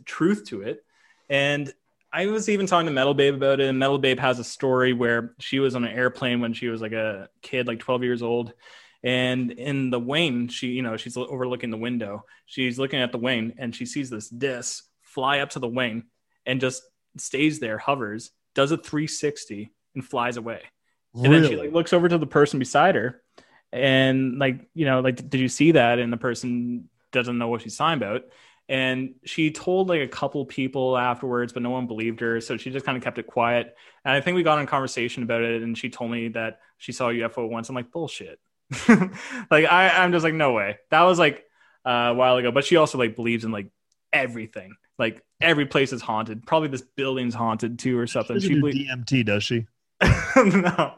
truth 0.05 0.44
to 0.48 0.62
it. 0.62 0.84
And 1.28 1.72
I 2.12 2.26
was 2.26 2.48
even 2.48 2.66
talking 2.66 2.86
to 2.86 2.93
Metal 2.93 3.14
Babe 3.14 3.34
about 3.34 3.60
it, 3.60 3.68
and 3.68 3.78
Metal 3.78 3.98
Babe 3.98 4.18
has 4.20 4.38
a 4.38 4.44
story 4.44 4.93
where 4.93 5.34
she 5.40 5.59
was 5.59 5.74
on 5.74 5.84
an 5.84 5.93
airplane 5.93 6.40
when 6.40 6.52
she 6.55 6.68
was 6.68 6.80
like 6.80 6.93
a 6.93 7.28
kid, 7.43 7.66
like 7.66 7.80
12 7.80 8.05
years 8.05 8.22
old. 8.22 8.52
And 9.07 9.53
in 9.53 9.91
the 9.91 10.01
wing, 10.01 10.49
she, 10.49 10.66
you 10.66 10.83
know, 10.83 10.97
she's 10.97 11.16
overlooking 11.16 11.70
the 11.70 11.77
window. 11.77 12.24
She's 12.45 12.77
looking 12.77 13.01
at 13.01 13.12
the 13.12 13.19
wing 13.19 13.55
and 13.57 13.73
she 13.73 13.87
sees 13.87 14.11
this 14.11 14.28
disc 14.28 14.85
fly 15.01 15.39
up 15.39 15.51
to 15.51 15.61
the 15.61 15.69
wing 15.69 16.07
and 16.45 16.61
just 16.61 16.83
stays 17.16 17.61
there, 17.61 17.78
hovers, 17.78 18.33
does 18.57 18.73
a 18.73 18.77
360 18.77 19.73
and 19.95 20.05
flies 20.05 20.37
away. 20.37 20.61
And 21.15 21.33
then 21.33 21.47
she 21.47 21.55
like 21.55 21.73
looks 21.73 21.93
over 21.93 22.09
to 22.09 22.19
the 22.19 22.27
person 22.27 22.59
beside 22.59 22.97
her 22.97 23.23
and 23.73 24.41
like, 24.41 24.66
you 24.74 24.87
know, 24.87 24.99
like, 24.99 25.31
did 25.31 25.41
you 25.41 25.49
see 25.49 25.70
that? 25.70 26.01
And 26.01 26.12
the 26.12 26.16
person 26.16 26.89
doesn't 27.12 27.39
know 27.39 27.47
what 27.47 27.62
she's 27.62 27.77
talking 27.77 28.03
about. 28.03 28.23
And 28.69 29.15
she 29.24 29.53
told 29.53 29.89
like 29.89 30.03
a 30.03 30.09
couple 30.09 30.45
people 30.47 30.99
afterwards, 30.99 31.53
but 31.53 31.62
no 31.62 31.70
one 31.70 31.87
believed 31.87 32.19
her. 32.19 32.41
So 32.41 32.57
she 32.57 32.73
just 32.73 32.85
kind 32.85 32.99
of 32.99 33.05
kept 33.05 33.19
it 33.19 33.28
quiet. 33.28 33.77
And 34.05 34.15
I 34.15 34.20
think 34.20 34.35
we 34.35 34.43
got 34.43 34.59
in 34.59 34.66
conversation 34.66 35.23
about 35.23 35.43
it. 35.43 35.62
And 35.62 35.78
she 35.78 35.91
told 35.91 36.11
me 36.11 36.27
that 36.31 36.59
she 36.77 36.91
saw 36.91 37.11
a 37.11 37.12
UFO 37.12 37.49
once. 37.49 37.69
I'm 37.69 37.77
like, 37.77 37.93
bullshit. 37.93 38.41
like 39.51 39.64
I, 39.66 40.02
I'm 40.02 40.12
just 40.12 40.24
like, 40.24 40.34
no 40.34 40.52
way. 40.52 40.78
That 40.90 41.02
was 41.02 41.18
like 41.18 41.44
uh, 41.84 42.10
a 42.10 42.14
while 42.14 42.36
ago. 42.36 42.51
But 42.51 42.64
she 42.64 42.76
also 42.76 42.98
like 42.98 43.16
believes 43.16 43.44
in 43.44 43.52
like 43.52 43.68
everything. 44.12 44.74
Like 44.98 45.22
every 45.40 45.66
place 45.66 45.93
is 45.93 46.02
haunted. 46.02 46.47
Probably 46.47 46.68
this 46.68 46.82
building's 46.82 47.34
haunted 47.34 47.78
too, 47.78 47.98
or 47.98 48.06
something. 48.06 48.38
She 48.40 48.48
She 48.48 48.60
believes 48.60 48.90
DMT, 48.90 49.24
does 49.24 49.44
she? 49.44 49.66
no, 50.36 50.94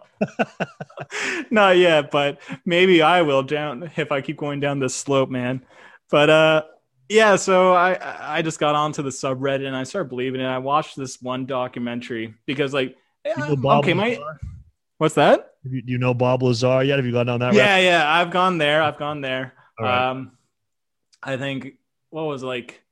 not 1.50 1.76
yet. 1.76 2.10
But 2.10 2.40
maybe 2.64 3.02
I 3.02 3.22
will 3.22 3.42
down 3.42 3.90
if 3.96 4.12
I 4.12 4.20
keep 4.20 4.36
going 4.36 4.60
down 4.60 4.78
this 4.78 4.94
slope, 4.94 5.30
man. 5.30 5.64
But 6.10 6.30
uh, 6.30 6.62
yeah. 7.08 7.36
So 7.36 7.72
I 7.74 7.98
I 8.38 8.42
just 8.42 8.58
got 8.60 8.74
onto 8.74 9.02
the 9.02 9.10
subreddit 9.10 9.66
and 9.66 9.76
I 9.76 9.84
started 9.84 10.08
believing 10.08 10.40
it. 10.40 10.46
I 10.46 10.58
watched 10.58 10.96
this 10.96 11.20
one 11.20 11.46
documentary 11.46 12.34
because 12.46 12.72
like, 12.72 12.96
yeah, 13.24 13.54
okay, 13.64 13.94
my 13.94 14.18
what's 14.98 15.16
that? 15.16 15.54
You, 15.70 15.82
do 15.82 15.92
you 15.92 15.98
know 15.98 16.14
Bob 16.14 16.42
Lazar 16.42 16.82
yet? 16.82 16.98
Have 16.98 17.06
you 17.06 17.12
gone 17.12 17.26
down 17.26 17.40
that? 17.40 17.54
yeah, 17.54 17.78
yeah. 17.78 18.10
I've 18.10 18.30
gone 18.30 18.58
there. 18.58 18.82
I've 18.82 18.98
gone 18.98 19.20
there. 19.20 19.54
Right. 19.78 20.10
Um, 20.10 20.32
I 21.22 21.36
think 21.36 21.74
what 22.10 22.24
was 22.24 22.42
like, 22.42 22.82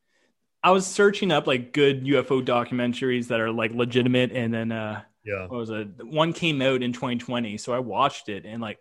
I 0.62 0.70
was 0.73 0.86
searching 0.86 1.31
up 1.32 1.47
like 1.47 1.73
good 1.73 2.05
UFO 2.05 2.44
documentaries 2.44 3.28
that 3.28 3.40
are 3.40 3.51
like 3.53 3.73
legitimate, 3.73 4.32
and 4.32 4.53
then 4.53 4.73
uh, 4.73 5.03
Yeah. 5.24 5.43
what 5.47 5.59
was 5.59 5.70
it? 5.70 5.89
One 6.05 6.32
came 6.32 6.61
out 6.62 6.82
in 6.82 6.93
2020, 6.93 7.57
so 7.59 7.73
I 7.73 7.78
watched 7.78 8.28
it, 8.28 8.44
and 8.44 8.61
like 8.61 8.78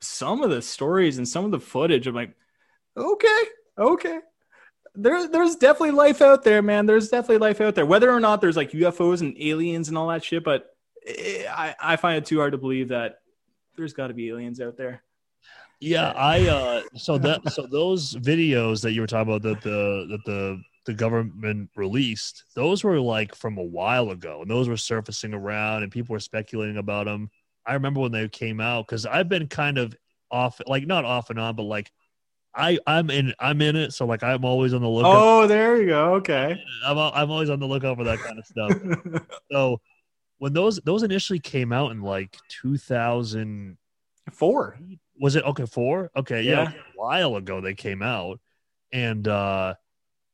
some 0.00 0.42
of 0.42 0.50
the 0.50 0.60
stories 0.60 1.18
and 1.18 1.26
some 1.26 1.44
of 1.44 1.50
the 1.50 1.60
footage, 1.60 2.06
I'm 2.06 2.14
like, 2.14 2.34
okay, 2.96 3.42
okay. 3.78 4.18
There, 4.96 5.26
there's 5.28 5.56
definitely 5.56 5.92
life 5.92 6.20
out 6.22 6.44
there, 6.44 6.62
man. 6.62 6.86
There's 6.86 7.08
definitely 7.08 7.38
life 7.38 7.60
out 7.60 7.74
there. 7.74 7.86
Whether 7.86 8.10
or 8.12 8.20
not 8.20 8.40
there's 8.40 8.56
like 8.56 8.70
UFOs 8.72 9.20
and 9.22 9.36
aliens 9.40 9.88
and 9.88 9.96
all 9.98 10.08
that 10.08 10.22
shit, 10.24 10.44
but 10.44 10.73
I, 11.06 11.74
I 11.80 11.96
find 11.96 12.18
it 12.18 12.26
too 12.26 12.38
hard 12.38 12.52
to 12.52 12.58
believe 12.58 12.88
that 12.88 13.20
there's 13.76 13.92
got 13.92 14.08
to 14.08 14.14
be 14.14 14.28
aliens 14.28 14.60
out 14.60 14.76
there. 14.76 15.02
Yeah, 15.80 16.12
I 16.16 16.48
uh 16.48 16.82
so 16.96 17.18
that 17.18 17.52
so 17.52 17.66
those 17.66 18.14
videos 18.14 18.80
that 18.82 18.92
you 18.92 19.00
were 19.00 19.06
talking 19.06 19.32
about 19.32 19.42
that 19.42 19.60
the 19.62 20.06
that 20.10 20.24
the 20.24 20.62
the 20.86 20.94
government 20.94 21.70
released, 21.76 22.44
those 22.54 22.84
were 22.84 23.00
like 23.00 23.34
from 23.34 23.58
a 23.58 23.62
while 23.62 24.10
ago, 24.10 24.42
and 24.42 24.50
those 24.50 24.68
were 24.68 24.76
surfacing 24.76 25.34
around, 25.34 25.82
and 25.82 25.92
people 25.92 26.12
were 26.12 26.20
speculating 26.20 26.76
about 26.76 27.06
them. 27.06 27.30
I 27.66 27.74
remember 27.74 28.00
when 28.00 28.12
they 28.12 28.28
came 28.28 28.60
out 28.60 28.86
because 28.86 29.06
I've 29.06 29.28
been 29.28 29.48
kind 29.48 29.78
of 29.78 29.96
off, 30.30 30.60
like 30.66 30.86
not 30.86 31.04
off 31.04 31.30
and 31.30 31.38
on, 31.38 31.56
but 31.56 31.62
like 31.62 31.90
I 32.54 32.78
I'm 32.86 33.10
in 33.10 33.34
I'm 33.38 33.60
in 33.62 33.76
it, 33.76 33.92
so 33.92 34.06
like 34.06 34.22
I'm 34.22 34.44
always 34.44 34.74
on 34.74 34.82
the 34.82 34.88
lookout. 34.88 35.12
Oh, 35.14 35.46
there 35.46 35.80
you 35.80 35.88
go. 35.88 36.14
Okay. 36.14 36.62
I'm 36.86 36.98
I'm 36.98 37.30
always 37.30 37.50
on 37.50 37.60
the 37.60 37.66
lookout 37.66 37.96
for 37.96 38.04
that 38.04 38.20
kind 38.20 38.38
of 38.38 38.46
stuff. 38.46 39.26
so 39.52 39.80
when 40.38 40.52
those 40.52 40.80
those 40.84 41.02
initially 41.02 41.38
came 41.38 41.72
out 41.72 41.92
in 41.92 42.02
like 42.02 42.36
2004 42.62 44.78
was 45.20 45.36
it 45.36 45.44
okay 45.44 45.66
four? 45.66 46.10
Okay 46.16 46.42
yeah, 46.42 46.62
Yeah. 46.62 46.70
a 46.72 46.96
while 46.96 47.36
ago 47.36 47.60
they 47.60 47.74
came 47.74 48.02
out. 48.02 48.40
And 48.92 49.26
uh 49.28 49.74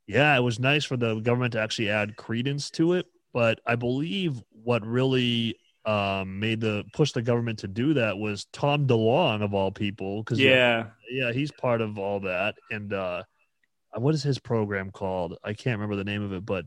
yeah 0.06 0.34
it 0.36 0.40
was 0.40 0.58
nice 0.58 0.84
for 0.84 0.96
the 0.96 1.20
government 1.20 1.52
to 1.52 1.60
actually 1.60 1.90
add 1.90 2.16
credence 2.16 2.70
to 2.72 2.94
it. 2.94 3.06
But 3.32 3.60
i 3.66 3.76
believe 3.76 4.42
what 4.50 4.84
really 4.86 5.56
um 5.84 6.40
made 6.40 6.60
the 6.60 6.84
push 6.92 7.12
the 7.12 7.22
government 7.22 7.58
to 7.60 7.68
do 7.68 7.94
that 7.94 8.16
was 8.18 8.46
tom 8.52 8.86
DeLonge 8.86 9.42
of 9.42 9.54
all 9.54 9.70
people 9.70 10.22
because 10.22 10.38
Yeah. 10.40 10.88
yeah 11.10 11.32
he's 11.32 11.50
part 11.52 11.80
of 11.80 11.98
all 11.98 12.20
that. 12.20 12.54
And 12.70 12.92
uh 12.92 13.22
what 13.96 14.14
is 14.14 14.22
his 14.22 14.38
program 14.38 14.92
called? 14.92 15.36
I 15.42 15.52
can't 15.52 15.76
remember 15.78 15.96
the 15.96 16.04
name 16.04 16.22
of 16.22 16.32
it 16.32 16.44
but 16.46 16.64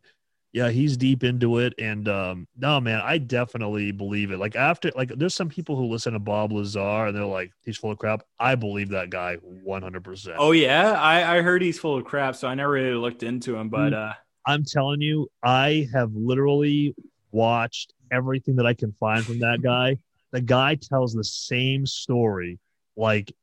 yeah 0.54 0.70
he's 0.70 0.96
deep 0.96 1.24
into 1.24 1.58
it 1.58 1.74
and 1.80 2.08
um 2.08 2.48
no 2.58 2.80
man 2.80 3.02
i 3.04 3.18
definitely 3.18 3.92
believe 3.92 4.32
it 4.32 4.38
like 4.38 4.56
after 4.56 4.92
like 4.96 5.10
there's 5.18 5.36
some 5.36 5.50
people 5.50 5.76
who 5.76 5.86
listen 5.86 6.14
to 6.14 6.20
bob 6.20 6.52
lazar 6.54 7.08
and 7.08 7.18
they're 7.18 7.26
like 7.26 7.52
he's 7.66 7.76
full 7.78 7.92
of 7.92 7.98
crap 7.98 8.24
i 8.40 8.56
believe 8.56 8.90
that 8.90 9.10
guy 9.10 9.38
100% 9.68 10.36
Oh 10.38 10.52
yeah. 10.52 10.94
I, 10.94 11.38
I 11.38 11.42
heard 11.42 11.62
he's 11.62 11.80
full 11.80 11.98
of 11.98 12.06
crap, 12.06 12.36
so 12.36 12.48
I 12.48 12.56
never 12.56 12.72
really 12.72 12.94
looked 12.94 13.24
into 13.24 13.56
him. 13.56 13.70
But 13.70 13.94
uh, 13.94 14.14
i'm 14.46 14.64
telling 14.64 15.02
you 15.02 15.28
i 15.42 15.88
have 15.94 16.12
literally 16.14 16.96
watched 17.32 17.94
everything 18.12 18.56
that 18.58 18.66
i 18.66 18.74
can 18.74 18.94
find 19.00 19.26
from 19.26 19.40
that 19.40 19.62
guy 19.62 19.98
the 20.32 20.42
guy 20.42 20.76
tells 20.76 21.14
the 21.14 21.24
same 21.24 21.86
story 21.86 22.60
like 22.96 23.34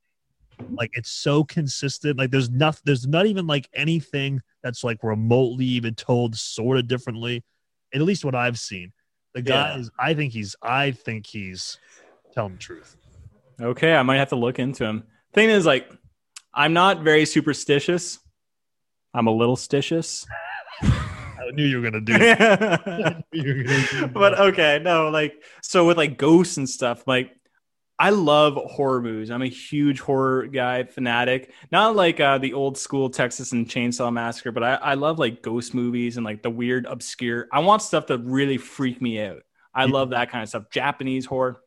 like 0.79 0.91
it's 0.95 1.11
so 1.11 1.45
consistent 1.45 2.17
like 2.19 2.31
there's 2.31 2.51
nothing 2.51 2.83
there's 2.85 3.07
not 3.07 3.27
even 3.27 3.47
like 3.47 3.69
anything 3.75 4.41
that's 4.63 4.83
like 4.85 5.03
remotely 5.03 5.65
even 5.65 5.95
told 5.95 6.35
sort 6.37 6.79
of 6.79 6.87
differently 6.87 7.43
at 7.95 8.01
least 8.03 8.25
what 8.25 8.35
i've 8.35 8.59
seen 8.59 8.93
the 9.35 9.43
guy 9.43 9.71
Yeah. 9.75 9.79
is 9.79 9.91
i 9.99 10.15
think 10.15 10.33
he's 10.33 10.57
i 10.63 10.91
think 10.91 11.27
he's 11.27 11.79
telling 12.35 12.53
the 12.53 12.59
truth 12.59 12.97
okay, 13.63 13.95
I 13.95 14.03
might 14.03 14.17
have 14.17 14.31
to 14.31 14.37
look 14.37 14.59
into 14.59 14.87
him. 14.87 15.05
Thing 15.35 15.51
is, 15.51 15.67
like, 15.67 15.91
I'm 16.55 16.73
not 16.73 17.03
very 17.03 17.27
superstitious. 17.27 18.19
I'm 19.13 19.27
a 19.27 19.31
little 19.31 19.57
stitious. 19.57 20.25
i 20.83 21.51
knew 21.53 21.65
you 21.67 21.77
were 21.79 21.83
gonna 21.91 22.01
do 22.01 22.17
that. 22.19 22.41
I 22.87 23.23
knew 23.35 23.43
you 23.43 23.57
were 23.59 23.63
gonna 23.65 23.87
do 23.91 24.01
that. 24.01 24.13
but 24.15 24.39
okay, 24.41 24.81
no, 24.83 25.11
like 25.11 25.35
so 25.63 25.87
with 25.87 25.99
like 25.99 26.17
ghosts 26.17 26.57
and 26.57 26.67
stuff, 26.69 27.07
like 27.07 27.33
I 28.01 28.09
love 28.11 28.55
horror 28.55 29.03
movies. 29.03 29.31
I'm 29.31 29.43
a 29.43 29.47
huge 29.47 30.01
horror 30.01 30.47
guy, 30.47 30.85
fanatic. 30.85 31.53
Not 31.71 31.95
like 31.97 32.19
uh, 32.19 32.39
the 32.39 32.55
old 32.55 32.79
school 32.79 33.11
Texas 33.11 33.53
and 33.53 33.69
Chainsaw 33.69 34.11
Massacre, 34.11 34.53
but 34.53 34.63
I, 34.65 34.75
I 34.77 34.95
love 34.95 35.19
like 35.19 35.43
ghost 35.43 35.75
movies 35.75 36.17
and 36.17 36.25
like 36.25 36.43
the 36.43 36.49
weird, 36.49 36.87
obscure. 36.87 37.47
I 37.53 37.59
want 37.59 37.83
stuff 37.83 38.07
that 38.07 38.21
really 38.21 38.57
freak 38.57 39.03
me 39.03 39.21
out. 39.21 39.43
I 39.75 39.85
Yeah. 39.85 39.93
love 39.93 40.11
that 40.11 40.31
kind 40.31 40.43
of 40.43 40.49
stuff. 40.49 40.71
Japanese 40.73 41.27
horror. 41.27 41.61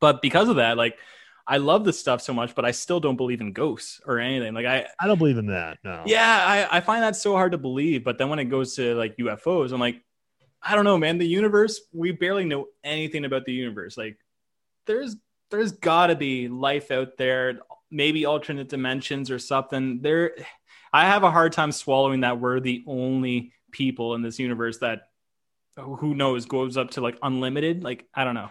But 0.00 0.22
because 0.22 0.48
of 0.48 0.56
that, 0.56 0.76
like 0.76 0.96
I 1.44 1.56
love 1.56 1.84
this 1.84 1.98
stuff 1.98 2.22
so 2.22 2.32
much, 2.32 2.54
but 2.54 2.64
I 2.64 2.70
still 2.70 3.00
don't 3.00 3.16
believe 3.16 3.40
in 3.40 3.52
ghosts 3.52 4.00
or 4.06 4.20
anything. 4.20 4.54
Like 4.54 4.66
I, 4.66 4.86
i 5.00 5.08
don't 5.08 5.18
believe 5.18 5.38
in 5.38 5.46
that 5.46 5.78
no 5.82 6.04
yeah, 6.06 6.68
I, 6.70 6.76
I 6.76 6.80
find 6.80 7.02
that 7.02 7.16
so 7.16 7.32
hard 7.32 7.50
to 7.52 7.58
believe. 7.58 8.04
But 8.04 8.16
then 8.16 8.28
when 8.28 8.38
it 8.38 8.44
goes 8.44 8.76
to 8.76 8.94
like 8.94 9.16
UFOs, 9.16 9.72
I'm 9.72 9.80
like, 9.80 10.00
I 10.62 10.76
don't 10.76 10.84
know, 10.84 10.98
man. 10.98 11.18
The 11.18 11.26
universe, 11.26 11.80
we 11.92 12.12
barely 12.12 12.44
know 12.44 12.66
anything 12.84 13.24
about 13.24 13.44
the 13.44 13.52
universe. 13.52 13.96
Like, 13.96 14.18
there's 14.86 15.16
there's 15.50 15.72
gotta 15.72 16.14
be 16.14 16.48
life 16.48 16.90
out 16.90 17.16
there, 17.16 17.60
maybe 17.90 18.26
alternate 18.26 18.68
dimensions 18.68 19.30
or 19.30 19.38
something. 19.38 20.00
There 20.02 20.34
I 20.92 21.06
have 21.06 21.22
a 21.22 21.30
hard 21.30 21.52
time 21.52 21.72
swallowing 21.72 22.20
that 22.20 22.40
we're 22.40 22.60
the 22.60 22.84
only 22.86 23.52
people 23.70 24.14
in 24.14 24.22
this 24.22 24.38
universe 24.38 24.78
that 24.78 25.02
who 25.76 26.14
knows 26.14 26.46
goes 26.46 26.76
up 26.76 26.90
to 26.92 27.00
like 27.00 27.18
unlimited. 27.22 27.84
Like, 27.84 28.06
I 28.14 28.24
don't 28.24 28.34
know. 28.34 28.50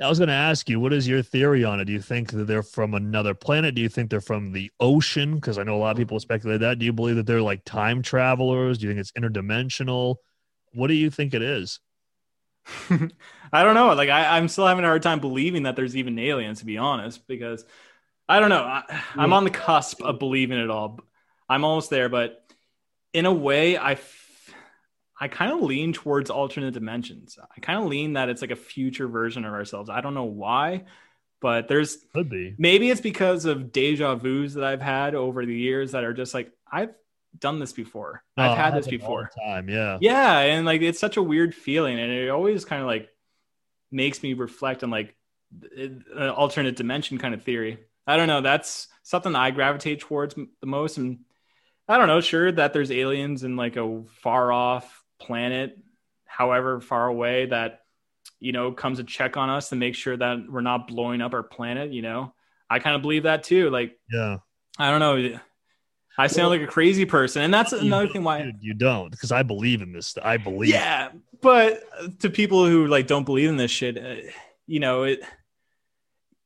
I 0.00 0.08
was 0.08 0.18
going 0.18 0.28
to 0.28 0.34
ask 0.34 0.68
you, 0.68 0.78
what 0.78 0.92
is 0.92 1.08
your 1.08 1.22
theory 1.22 1.64
on 1.64 1.80
it? 1.80 1.86
Do 1.86 1.92
you 1.92 2.00
think 2.00 2.30
that 2.30 2.46
they're 2.46 2.62
from 2.62 2.94
another 2.94 3.34
planet? 3.34 3.74
Do 3.74 3.82
you 3.82 3.88
think 3.88 4.10
they're 4.10 4.20
from 4.20 4.52
the 4.52 4.70
ocean? 4.78 5.34
Because 5.34 5.58
I 5.58 5.64
know 5.64 5.76
a 5.76 5.78
lot 5.78 5.90
of 5.90 5.96
hmm. 5.96 6.02
people 6.02 6.20
speculate 6.20 6.60
that. 6.60 6.78
Do 6.78 6.86
you 6.86 6.92
believe 6.92 7.16
that 7.16 7.26
they're 7.26 7.42
like 7.42 7.64
time 7.64 8.02
travelers? 8.02 8.78
Do 8.78 8.86
you 8.86 8.92
think 8.92 9.00
it's 9.00 9.12
interdimensional? 9.12 10.16
What 10.72 10.86
do 10.86 10.94
you 10.94 11.10
think 11.10 11.34
it 11.34 11.42
is? 11.42 11.80
I 13.52 13.62
don't 13.62 13.74
know. 13.74 13.94
Like 13.94 14.08
I, 14.08 14.36
I'm 14.36 14.48
still 14.48 14.66
having 14.66 14.84
a 14.84 14.88
hard 14.88 15.02
time 15.02 15.20
believing 15.20 15.64
that 15.64 15.76
there's 15.76 15.96
even 15.96 16.18
aliens, 16.18 16.60
to 16.60 16.66
be 16.66 16.78
honest, 16.78 17.26
because 17.26 17.64
I 18.28 18.40
don't 18.40 18.50
know. 18.50 18.62
I, 18.62 18.82
I'm 19.14 19.28
hmm. 19.28 19.32
on 19.32 19.44
the 19.44 19.50
cusp 19.50 20.02
of 20.02 20.18
believing 20.18 20.58
it 20.58 20.70
all. 20.70 21.00
I'm 21.48 21.64
almost 21.64 21.90
there, 21.90 22.08
but 22.08 22.44
in 23.14 23.24
a 23.24 23.32
way, 23.32 23.76
I, 23.76 23.92
f- 23.92 24.54
I 25.18 25.28
kind 25.28 25.52
of 25.52 25.62
lean 25.62 25.94
towards 25.94 26.28
alternate 26.28 26.74
dimensions. 26.74 27.38
I 27.40 27.60
kind 27.60 27.80
of 27.80 27.86
lean 27.86 28.12
that 28.12 28.28
it's 28.28 28.42
like 28.42 28.50
a 28.50 28.56
future 28.56 29.08
version 29.08 29.44
of 29.44 29.52
ourselves. 29.52 29.88
I 29.88 30.02
don't 30.02 30.14
know 30.14 30.24
why, 30.24 30.84
but 31.40 31.68
there's 31.68 31.98
Could 32.14 32.28
be. 32.28 32.54
maybe 32.58 32.90
it's 32.90 33.00
because 33.00 33.46
of 33.46 33.72
deja 33.72 34.14
vu's 34.16 34.54
that 34.54 34.64
I've 34.64 34.82
had 34.82 35.14
over 35.14 35.46
the 35.46 35.56
years 35.56 35.92
that 35.92 36.04
are 36.04 36.12
just 36.12 36.34
like 36.34 36.52
I've 36.70 36.90
done 37.40 37.58
this 37.58 37.72
before. 37.72 38.22
Oh, 38.36 38.42
I've 38.42 38.50
Oh, 38.52 38.54
had 38.54 38.74
this 38.74 38.86
before. 38.88 39.30
Time, 39.46 39.68
yeah. 39.68 39.98
Yeah, 40.00 40.38
and 40.38 40.66
like 40.66 40.82
it's 40.82 40.98
such 41.00 41.16
a 41.16 41.22
weird 41.22 41.54
feeling, 41.54 41.98
and 41.98 42.10
it 42.12 42.28
always 42.30 42.64
kind 42.64 42.82
of 42.82 42.86
like 42.88 43.08
makes 43.90 44.22
me 44.22 44.34
reflect 44.34 44.82
on 44.84 44.90
like 44.90 45.14
an 45.76 46.04
uh, 46.16 46.30
alternate 46.32 46.76
dimension 46.76 47.18
kind 47.18 47.34
of 47.34 47.42
theory. 47.42 47.78
I 48.06 48.16
don't 48.16 48.26
know. 48.28 48.40
That's 48.40 48.88
something 49.02 49.34
I 49.34 49.50
gravitate 49.50 50.00
towards 50.00 50.34
the 50.34 50.46
most, 50.66 50.98
and 50.98 51.20
I 51.88 51.98
don't 51.98 52.08
know. 52.08 52.20
Sure 52.20 52.50
that 52.52 52.72
there's 52.72 52.90
aliens 52.90 53.44
in 53.44 53.56
like 53.56 53.76
a 53.76 54.02
far 54.22 54.52
off 54.52 55.04
planet 55.20 55.76
however 56.26 56.80
far 56.80 57.08
away 57.08 57.46
that 57.46 57.80
you 58.38 58.52
know 58.52 58.70
comes 58.72 58.98
to 58.98 59.04
check 59.04 59.36
on 59.36 59.50
us 59.50 59.70
to 59.70 59.76
make 59.76 59.94
sure 59.94 60.16
that 60.16 60.38
we're 60.48 60.60
not 60.60 60.86
blowing 60.88 61.20
up 61.20 61.34
our 61.34 61.42
planet. 61.42 61.92
You 61.92 62.02
know, 62.02 62.34
I 62.70 62.78
kind 62.78 62.96
of 62.96 63.02
believe 63.02 63.22
that 63.24 63.42
too. 63.44 63.70
Like, 63.70 63.98
Yeah. 64.10 64.38
I 64.78 64.90
don't 64.90 65.00
know. 65.00 65.38
I 66.18 66.26
sound 66.26 66.50
like 66.50 66.60
a 66.60 66.66
crazy 66.66 67.04
person, 67.04 67.42
and 67.42 67.54
that's 67.54 67.72
another 67.72 68.08
thing 68.08 68.24
why. 68.24 68.42
Dude, 68.42 68.56
you 68.60 68.74
don't, 68.74 69.10
because 69.10 69.30
I 69.30 69.44
believe 69.44 69.82
in 69.82 69.92
this. 69.92 70.18
I 70.20 70.36
believe. 70.36 70.70
Yeah, 70.70 71.10
but 71.40 71.84
to 72.20 72.28
people 72.28 72.66
who 72.66 72.88
like 72.88 73.06
don't 73.06 73.24
believe 73.24 73.48
in 73.48 73.56
this 73.56 73.70
shit, 73.70 73.96
uh, 73.96 74.28
you 74.66 74.80
know, 74.80 75.04
it. 75.04 75.20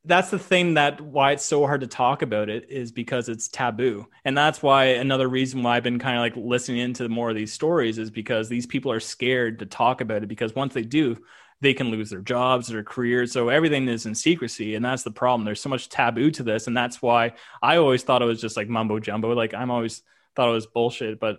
That's 0.04 0.30
the 0.30 0.38
thing 0.38 0.74
that 0.74 1.00
why 1.00 1.30
it's 1.32 1.44
so 1.44 1.64
hard 1.64 1.82
to 1.82 1.86
talk 1.86 2.22
about 2.22 2.50
it 2.50 2.66
is 2.68 2.90
because 2.90 3.28
it's 3.28 3.48
taboo, 3.48 4.06
and 4.24 4.36
that's 4.36 4.62
why 4.62 4.84
another 4.84 5.28
reason 5.28 5.62
why 5.62 5.76
I've 5.76 5.84
been 5.84 5.98
kind 6.00 6.16
of 6.16 6.22
like 6.22 6.36
listening 6.36 6.78
into 6.78 7.08
more 7.08 7.30
of 7.30 7.36
these 7.36 7.52
stories 7.52 7.98
is 7.98 8.10
because 8.10 8.48
these 8.48 8.66
people 8.66 8.92
are 8.92 9.00
scared 9.00 9.60
to 9.60 9.66
talk 9.66 10.00
about 10.00 10.22
it 10.22 10.28
because 10.28 10.54
once 10.54 10.74
they 10.74 10.82
do, 10.82 11.16
they 11.62 11.72
can 11.72 11.90
lose 11.90 12.10
their 12.10 12.20
jobs, 12.20 12.66
their 12.66 12.82
careers. 12.82 13.32
So 13.32 13.48
everything 13.48 13.88
is 13.88 14.04
in 14.04 14.16
secrecy, 14.16 14.74
and 14.74 14.84
that's 14.84 15.04
the 15.04 15.12
problem. 15.12 15.44
There's 15.44 15.60
so 15.60 15.68
much 15.68 15.88
taboo 15.88 16.32
to 16.32 16.42
this, 16.42 16.66
and 16.66 16.76
that's 16.76 17.00
why 17.00 17.34
I 17.62 17.76
always 17.76 18.02
thought 18.02 18.20
it 18.20 18.26
was 18.26 18.40
just 18.40 18.56
like 18.56 18.68
mumbo 18.68 18.98
jumbo. 18.98 19.32
Like 19.32 19.54
I'm 19.54 19.70
always 19.70 20.02
thought 20.34 20.48
it 20.48 20.52
was 20.52 20.66
bullshit, 20.66 21.20
but 21.20 21.38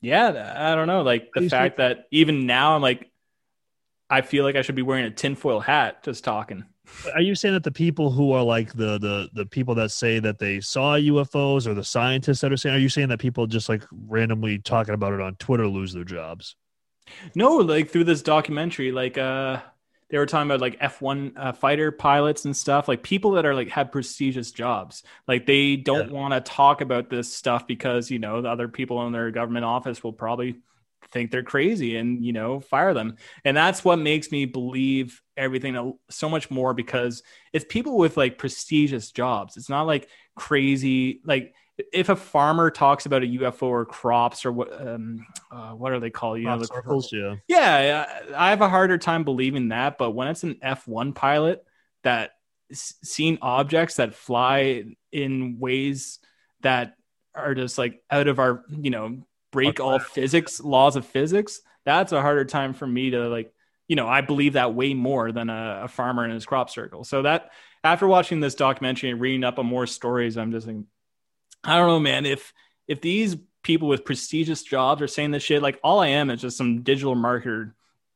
yeah, 0.00 0.54
I 0.56 0.76
don't 0.76 0.86
know. 0.86 1.02
Like 1.02 1.30
the 1.34 1.48
fact 1.48 1.78
that 1.78 2.06
even 2.12 2.46
now 2.46 2.76
I'm 2.76 2.82
like, 2.82 3.10
I 4.08 4.20
feel 4.20 4.44
like 4.44 4.54
I 4.54 4.62
should 4.62 4.76
be 4.76 4.82
wearing 4.82 5.04
a 5.04 5.10
tinfoil 5.10 5.58
hat 5.58 6.04
just 6.04 6.22
talking. 6.22 6.64
Are 7.12 7.20
you 7.20 7.34
saying 7.34 7.54
that 7.54 7.64
the 7.64 7.72
people 7.72 8.12
who 8.12 8.32
are 8.32 8.44
like 8.44 8.72
the 8.72 8.96
the 8.98 9.28
the 9.34 9.44
people 9.44 9.74
that 9.74 9.90
say 9.90 10.20
that 10.20 10.38
they 10.38 10.60
saw 10.60 10.96
UFOs 10.96 11.66
or 11.66 11.74
the 11.74 11.84
scientists 11.84 12.40
that 12.42 12.52
are 12.52 12.56
saying? 12.56 12.76
Are 12.76 12.78
you 12.78 12.88
saying 12.88 13.08
that 13.08 13.18
people 13.18 13.48
just 13.48 13.68
like 13.68 13.82
randomly 13.90 14.58
talking 14.60 14.94
about 14.94 15.14
it 15.14 15.20
on 15.20 15.34
Twitter 15.34 15.66
lose 15.66 15.92
their 15.92 16.04
jobs? 16.04 16.54
No, 17.34 17.56
like 17.56 17.90
through 17.90 18.04
this 18.04 18.22
documentary, 18.22 18.92
like 18.92 19.18
uh 19.18 19.60
they 20.10 20.18
were 20.18 20.26
talking 20.26 20.50
about 20.50 20.60
like 20.60 20.80
F1 20.80 21.32
uh, 21.36 21.52
fighter 21.52 21.92
pilots 21.92 22.44
and 22.44 22.56
stuff, 22.56 22.88
like 22.88 23.02
people 23.02 23.32
that 23.32 23.44
are 23.44 23.54
like 23.54 23.68
have 23.68 23.92
prestigious 23.92 24.52
jobs. 24.52 25.02
Like 25.26 25.44
they 25.44 25.76
don't 25.76 26.10
want 26.10 26.32
to 26.32 26.40
talk 26.40 26.80
about 26.80 27.10
this 27.10 27.32
stuff 27.32 27.66
because, 27.66 28.10
you 28.10 28.18
know, 28.18 28.40
the 28.40 28.48
other 28.48 28.68
people 28.68 29.06
in 29.06 29.12
their 29.12 29.30
government 29.30 29.66
office 29.66 30.02
will 30.02 30.14
probably 30.14 30.56
think 31.12 31.30
they're 31.30 31.42
crazy 31.42 31.96
and, 31.96 32.24
you 32.24 32.32
know, 32.32 32.60
fire 32.60 32.94
them. 32.94 33.16
And 33.44 33.56
that's 33.56 33.84
what 33.84 33.98
makes 33.98 34.30
me 34.30 34.46
believe 34.46 35.20
everything 35.36 35.94
so 36.08 36.28
much 36.30 36.50
more 36.50 36.72
because 36.72 37.22
it's 37.52 37.66
people 37.68 37.98
with 37.98 38.16
like 38.16 38.38
prestigious 38.38 39.10
jobs. 39.10 39.58
It's 39.58 39.68
not 39.68 39.86
like 39.86 40.08
crazy 40.34 41.20
like 41.24 41.54
if 41.92 42.08
a 42.08 42.16
farmer 42.16 42.70
talks 42.70 43.06
about 43.06 43.22
a 43.22 43.26
UFO 43.26 43.64
or 43.64 43.84
crops 43.84 44.44
or 44.44 44.52
what 44.52 44.86
um 44.86 45.24
uh, 45.50 45.70
what 45.70 45.92
are 45.92 46.00
they 46.00 46.10
called? 46.10 46.38
You 46.38 46.44
know, 46.44 46.56
Crop 46.56 46.60
the 46.60 46.66
circles, 46.66 47.12
yeah. 47.12 47.36
yeah, 47.46 48.06
I 48.36 48.50
have 48.50 48.60
a 48.60 48.68
harder 48.68 48.98
time 48.98 49.24
believing 49.24 49.68
that. 49.68 49.98
But 49.98 50.10
when 50.10 50.28
it's 50.28 50.42
an 50.42 50.56
F1 50.62 51.14
pilot 51.14 51.64
that 52.02 52.32
seen 52.72 53.38
objects 53.40 53.96
that 53.96 54.14
fly 54.14 54.84
in 55.12 55.58
ways 55.58 56.18
that 56.62 56.96
are 57.34 57.54
just 57.54 57.78
like 57.78 58.02
out 58.10 58.28
of 58.28 58.38
our, 58.38 58.64
you 58.68 58.90
know, 58.90 59.22
break 59.52 59.80
all 59.80 59.98
physics 59.98 60.60
laws 60.60 60.96
of 60.96 61.06
physics, 61.06 61.60
that's 61.84 62.12
a 62.12 62.20
harder 62.20 62.44
time 62.44 62.74
for 62.74 62.86
me 62.86 63.10
to 63.10 63.28
like, 63.28 63.52
you 63.86 63.96
know, 63.96 64.08
I 64.08 64.20
believe 64.20 64.54
that 64.54 64.74
way 64.74 64.92
more 64.94 65.32
than 65.32 65.48
a, 65.48 65.82
a 65.84 65.88
farmer 65.88 66.24
in 66.24 66.32
his 66.32 66.44
crop 66.44 66.68
circle. 66.68 67.04
So 67.04 67.22
that 67.22 67.50
after 67.84 68.06
watching 68.06 68.40
this 68.40 68.54
documentary 68.54 69.10
and 69.10 69.20
reading 69.20 69.44
up 69.44 69.58
on 69.58 69.66
more 69.66 69.86
stories, 69.86 70.36
I'm 70.36 70.52
just 70.52 70.66
like, 70.66 70.76
I 71.68 71.76
don't 71.76 71.88
know, 71.88 72.00
man. 72.00 72.26
If 72.26 72.52
if 72.86 73.00
these 73.00 73.36
people 73.62 73.88
with 73.88 74.04
prestigious 74.04 74.62
jobs 74.62 75.02
are 75.02 75.06
saying 75.06 75.30
this 75.30 75.42
shit, 75.42 75.62
like 75.62 75.78
all 75.82 76.00
I 76.00 76.08
am 76.08 76.30
is 76.30 76.40
just 76.40 76.56
some 76.56 76.82
digital 76.82 77.14
marketer 77.14 77.72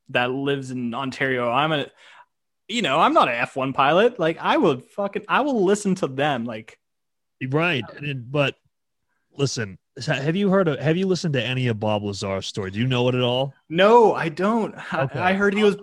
that 0.09 0.31
lives 0.31 0.71
in 0.71 0.95
Ontario. 0.95 1.51
I'm 1.51 1.73
a, 1.73 1.87
you 2.69 2.83
know, 2.83 2.99
I'm 2.99 3.13
not 3.13 3.29
an 3.29 3.35
F1 3.35 3.75
pilot. 3.75 4.19
Like 4.19 4.39
I 4.41 4.57
would 4.57 4.85
fucking, 4.85 5.25
I 5.29 5.43
will 5.43 5.65
listen 5.65 5.95
to 5.97 6.07
them. 6.07 6.45
Like, 6.45 6.79
Right. 7.49 7.85
But 8.31 8.57
listen, 9.37 9.79
have 10.07 10.37
you 10.37 10.49
heard 10.49 10.69
of 10.69 10.79
have 10.79 10.97
you 10.97 11.07
listened 11.07 11.35
to 11.35 11.43
any 11.45 11.67
of 11.69 11.79
Bob 11.79 12.03
Lazar's 12.03 12.47
story? 12.47 12.71
Do 12.71 12.79
you 12.79 12.87
know 12.87 13.09
it 13.09 13.15
at 13.15 13.21
all? 13.23 13.53
no, 13.69 14.15
I 14.15 14.29
don't. 14.29 14.75
I- 14.93 15.03
Okay. 15.03 15.19
I, 15.19 15.33
heard 15.35 15.55
he 15.55 15.63
was 15.63 15.77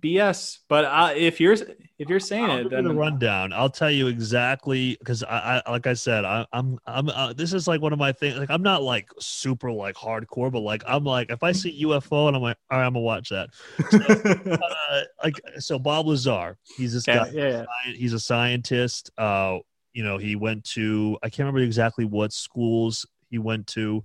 BS, 0.00 0.58
but 0.68 0.84
uh, 0.84 1.12
if 1.16 1.40
you're 1.40 1.54
if 1.98 2.08
you're 2.08 2.20
saying 2.20 2.44
I'll 2.44 2.58
it, 2.58 2.70
you 2.70 2.82
the 2.82 2.94
rundown. 2.94 3.52
I'll 3.52 3.70
tell 3.70 3.90
you 3.90 4.06
exactly 4.08 4.96
because 4.98 5.22
I, 5.24 5.62
I, 5.66 5.70
like 5.70 5.86
I 5.86 5.94
said, 5.94 6.24
I, 6.24 6.46
I'm, 6.52 6.78
I'm. 6.86 7.08
Uh, 7.08 7.32
this 7.32 7.52
is 7.52 7.66
like 7.66 7.80
one 7.80 7.92
of 7.92 7.98
my 7.98 8.12
things. 8.12 8.36
Like 8.38 8.50
I'm 8.50 8.62
not 8.62 8.82
like 8.82 9.08
super 9.18 9.72
like 9.72 9.96
hardcore, 9.96 10.52
but 10.52 10.60
like 10.60 10.84
I'm 10.86 11.04
like 11.04 11.30
if 11.30 11.42
I 11.42 11.52
see 11.52 11.84
UFO 11.84 12.28
and 12.28 12.36
I'm 12.36 12.42
like, 12.42 12.58
all 12.70 12.78
right, 12.78 12.86
I'm 12.86 12.92
gonna 12.92 13.00
watch 13.04 13.30
that. 13.30 13.50
Uh, 14.88 15.00
like 15.24 15.40
so, 15.58 15.78
Bob 15.78 16.06
Lazar, 16.06 16.56
he's 16.76 16.92
this 16.94 17.08
Okay, 17.08 17.18
guy. 17.18 17.30
yeah, 17.32 17.64
yeah. 17.86 17.92
He's 17.94 18.12
a 18.12 18.20
scientist. 18.20 19.10
Uh, 19.18 19.58
you 19.92 20.04
know, 20.04 20.18
he 20.18 20.36
went 20.36 20.64
to 20.72 21.18
I 21.22 21.28
can't 21.28 21.40
remember 21.40 21.60
exactly 21.60 22.04
what 22.04 22.32
schools 22.32 23.06
he 23.30 23.38
went 23.38 23.66
to, 23.68 24.04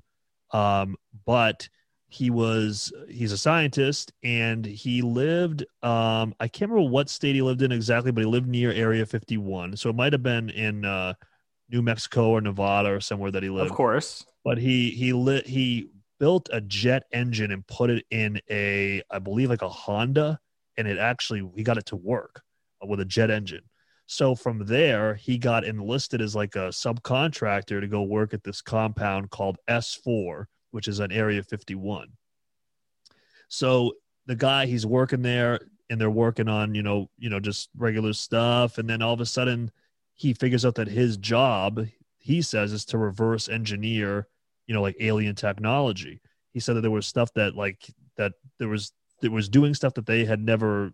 um, 0.52 0.96
but 1.26 1.68
he 2.12 2.30
was 2.30 2.92
he's 3.10 3.32
a 3.32 3.38
scientist 3.38 4.12
and 4.22 4.66
he 4.66 5.02
lived 5.02 5.64
um 5.82 6.36
i 6.42 6.48
can't 6.48 6.70
remember 6.70 6.92
what 6.92 7.10
state 7.10 7.36
he 7.36 7.42
lived 7.42 7.62
in 7.62 7.72
exactly 7.72 8.12
but 8.12 8.20
he 8.20 8.30
lived 8.30 8.50
near 8.50 8.70
area 8.74 9.06
51 9.06 9.78
so 9.78 9.90
it 9.90 9.96
might 9.96 10.12
have 10.12 10.22
been 10.22 10.50
in 10.50 10.84
uh 10.84 11.14
new 11.70 11.82
mexico 11.82 12.32
or 12.32 12.42
nevada 12.42 12.90
or 12.90 13.00
somewhere 13.00 13.32
that 13.32 13.42
he 13.42 13.50
lived. 13.50 13.72
Of 13.72 13.78
course. 13.78 14.26
but 14.44 14.58
he 14.58 14.90
he 14.92 15.14
lit 15.14 15.48
he 15.48 15.88
built 16.20 16.50
a 16.52 16.60
jet 16.60 17.04
engine 17.14 17.50
and 17.50 17.66
put 17.66 17.90
it 17.90 18.06
in 18.12 18.42
a 18.50 19.02
i 19.10 19.18
believe 19.18 19.50
like 19.50 19.62
a 19.62 19.70
honda 19.70 20.38
and 20.76 20.90
it 20.90 20.98
actually 20.98 21.50
he 21.56 21.64
got 21.64 21.78
it 21.78 21.86
to 21.88 21.96
work 21.96 22.42
with 22.86 23.00
a 23.00 23.06
jet 23.06 23.32
engine 23.32 23.64
so 24.12 24.36
from 24.36 24.66
there 24.66 25.16
he 25.16 25.38
got 25.38 25.64
enlisted 25.64 26.22
as 26.22 26.36
like 26.36 26.56
a 26.56 26.70
subcontractor 26.70 27.80
to 27.80 27.88
go 27.88 28.04
work 28.04 28.34
at 28.34 28.44
this 28.44 28.62
compound 28.62 29.30
called 29.30 29.58
s4 29.70 30.46
which 30.72 30.88
is 30.88 31.00
on 31.00 31.12
area 31.12 31.42
51 31.44 32.08
so 33.48 33.92
the 34.26 34.36
guy 34.36 34.66
he's 34.66 34.86
working 34.86 35.22
there 35.22 35.60
and 35.92 36.00
they're 36.00 36.10
working 36.10 36.48
on 36.48 36.74
you 36.74 36.82
know 36.82 37.10
you 37.18 37.30
know 37.30 37.40
just 37.40 37.70
regular 37.78 38.14
stuff. 38.14 38.78
And 38.78 38.90
then 38.90 39.02
all 39.02 39.14
of 39.14 39.20
a 39.20 39.26
sudden 39.26 39.70
he 40.16 40.34
figures 40.34 40.66
out 40.66 40.76
that 40.76 40.88
his 40.88 41.18
job 41.18 41.86
he 42.18 42.42
says 42.42 42.72
is 42.72 42.86
to 42.86 42.98
reverse 42.98 43.50
engineer 43.50 44.28
you 44.68 44.74
know 44.74 44.82
like 44.82 44.96
alien 45.02 45.36
technology. 45.36 46.22
He 46.54 46.62
said 46.62 46.78
that 46.78 46.82
there 46.82 46.92
was 46.92 47.06
stuff 47.06 47.34
that 47.36 47.56
like 47.56 47.94
that 48.16 48.34
there 48.58 48.70
was 48.70 48.94
there 49.22 49.32
was 49.32 49.50
doing 49.50 49.74
stuff 49.74 49.94
that 49.96 50.06
they 50.06 50.24
had 50.24 50.40
never 50.40 50.94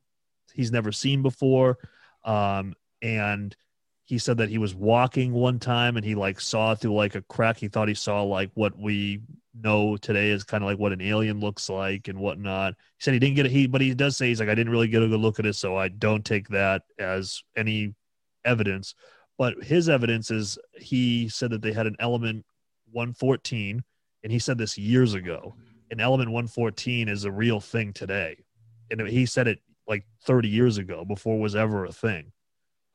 he's 0.53 0.71
never 0.71 0.91
seen 0.91 1.21
before. 1.21 1.77
Um 2.25 2.73
and 3.01 3.55
he 4.07 4.17
said 4.17 4.37
that 4.37 4.49
he 4.49 4.57
was 4.57 4.73
walking 4.73 5.33
one 5.33 5.59
time 5.59 5.97
and 5.97 6.05
he 6.05 6.15
like 6.15 6.39
saw 6.39 6.73
through 6.73 6.95
like 6.95 7.15
a 7.15 7.21
crack. 7.23 7.57
He 7.57 7.67
thought 7.67 7.89
he 7.89 7.93
saw 7.93 8.23
like 8.23 8.49
what 8.53 8.77
we 8.79 9.19
know 9.53 9.97
today 9.97 10.29
is 10.29 10.45
kind 10.45 10.63
of 10.63 10.69
like 10.69 10.79
what 10.79 10.93
an 10.93 11.01
alien 11.01 11.41
looks 11.41 11.69
like 11.69 12.07
and 12.07 12.17
whatnot. 12.17 12.75
He 12.97 13.03
said 13.03 13.13
he 13.13 13.19
didn't 13.19 13.35
get 13.35 13.47
it. 13.47 13.51
He 13.51 13.67
but 13.67 13.81
he 13.81 13.93
does 13.93 14.15
say 14.15 14.29
he's 14.29 14.39
like 14.39 14.47
i 14.47 14.55
didn't 14.55 14.71
really 14.71 14.87
get 14.87 15.03
a 15.03 15.09
good 15.09 15.19
look 15.19 15.39
at 15.39 15.45
it 15.45 15.55
so 15.55 15.75
i 15.75 15.89
don't 15.89 16.23
take 16.23 16.47
that 16.49 16.83
as 16.97 17.43
any 17.57 17.95
evidence. 18.45 18.95
But 19.37 19.61
his 19.61 19.89
evidence 19.89 20.31
is 20.31 20.57
he 20.75 21.27
said 21.27 21.51
that 21.51 21.61
they 21.61 21.73
had 21.73 21.85
an 21.85 21.97
element 21.99 22.45
114 22.93 23.83
and 24.23 24.31
he 24.31 24.39
said 24.39 24.57
this 24.57 24.77
years 24.77 25.15
ago. 25.15 25.55
An 25.91 25.99
element 25.99 26.29
114 26.29 27.09
is 27.09 27.25
a 27.25 27.31
real 27.31 27.59
thing 27.59 27.91
today. 27.91 28.37
And 28.89 29.05
he 29.05 29.25
said 29.25 29.49
it 29.49 29.59
like 29.85 30.05
30 30.23 30.47
years 30.47 30.77
ago 30.77 31.03
before 31.03 31.35
it 31.35 31.41
was 31.41 31.55
ever 31.57 31.83
a 31.83 31.91
thing 31.91 32.31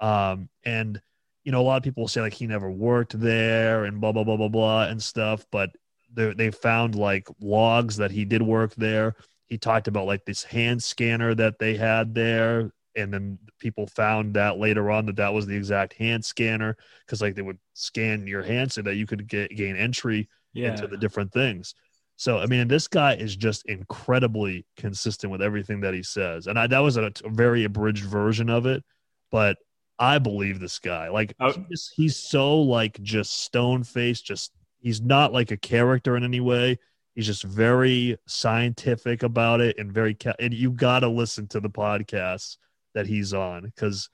um 0.03 0.49
and 0.65 1.01
you 1.45 1.53
know 1.53 1.61
a 1.61 1.65
lot 1.65 1.79
of 1.79 1.83
people 1.83 2.07
say 2.09 2.21
like 2.21 2.35
he 2.35 2.47
never 2.47 2.71
worked 2.71 3.19
there 3.19 3.85
and 3.85 4.01
blah 4.01 4.13
blah 4.13 4.25
blah 4.25 4.37
blah 4.37 4.49
blah 4.49 4.85
and 4.85 5.03
stuff 5.03 5.47
but 5.51 5.71
they 6.13 6.35
they 6.35 6.51
found 6.51 6.95
like 6.95 7.27
logs 7.41 7.97
that 7.97 8.11
he 8.11 8.25
did 8.27 8.43
work 8.43 8.75
there. 8.75 9.15
He 9.47 9.59
talked 9.59 9.89
about 9.89 10.07
like 10.07 10.25
this 10.25 10.43
hand 10.45 10.83
scanner 10.83 11.35
that 11.35 11.59
they 11.59 11.77
had 11.77 12.15
there 12.15 12.71
and 12.95 13.13
then 13.13 13.39
people 13.59 13.87
found 13.87 14.35
that 14.35 14.59
later 14.59 14.91
on 14.91 15.07
that 15.07 15.17
that 15.17 15.33
was 15.33 15.47
the 15.47 15.57
exact 15.57 15.95
hand 15.95 16.23
scanner 16.25 16.77
because 17.07 17.23
like 17.23 17.35
they 17.35 17.43
would 17.43 17.59
scan 17.73 18.27
your 18.27 18.43
hand 18.43 18.71
so 18.71 18.83
that 18.83 18.97
you 18.97 19.07
could 19.07 19.27
get 19.27 19.57
gain 19.57 19.77
entry 19.77 20.29
Yeah. 20.53 20.69
into 20.69 20.87
the 20.87 20.99
different 20.99 21.33
things. 21.33 21.75
So 22.17 22.39
i 22.39 22.47
mean 22.47 22.69
this 22.69 22.89
guy 22.89 23.15
is 23.15 23.35
just 23.35 23.65
incredibly 23.67 24.67
consistent 24.77 25.31
with 25.31 25.43
everything 25.43 25.81
that 25.81 25.95
he 25.95 26.03
says. 26.03 26.47
And 26.47 26.59
I, 26.59 26.67
that 26.67 26.81
was 26.81 26.97
a, 26.99 27.11
a 27.25 27.31
very 27.31 27.65
abridged 27.65 28.05
version 28.05 28.51
of 28.51 28.67
it 28.67 28.85
but 29.31 29.57
i 30.03 30.19
believe 30.19 30.59
this 30.59 30.79
guy 30.79 31.09
like 31.09 31.35
Oh. 31.41 31.53
he's, 31.69 31.93
he's 31.95 32.17
so 32.17 32.61
like 32.61 33.01
just 33.03 33.43
stone 33.43 33.85
faced 33.85 34.27
just 34.27 34.53
he's 34.81 35.01
not 35.01 35.33
like 35.33 35.51
a 35.53 35.57
character 35.57 36.17
in 36.17 36.25
any 36.25 36.41
way 36.41 36.79
he's 37.15 37.27
just 37.27 37.45
very 37.45 38.17
scientific 38.27 39.23
about 39.23 39.61
it 39.61 39.79
and 39.79 39.93
very 39.93 40.15
ca- 40.15 40.35
and 40.41 40.53
you 40.53 40.71
gotta 40.73 41.09
listen 41.09 41.47
to 41.49 41.61
the 41.61 41.71
podcasts 41.71 42.57
that 42.95 43.07
he's 43.07 43.33
on 43.33 43.65
because 43.65 44.09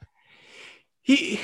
he 1.02 1.40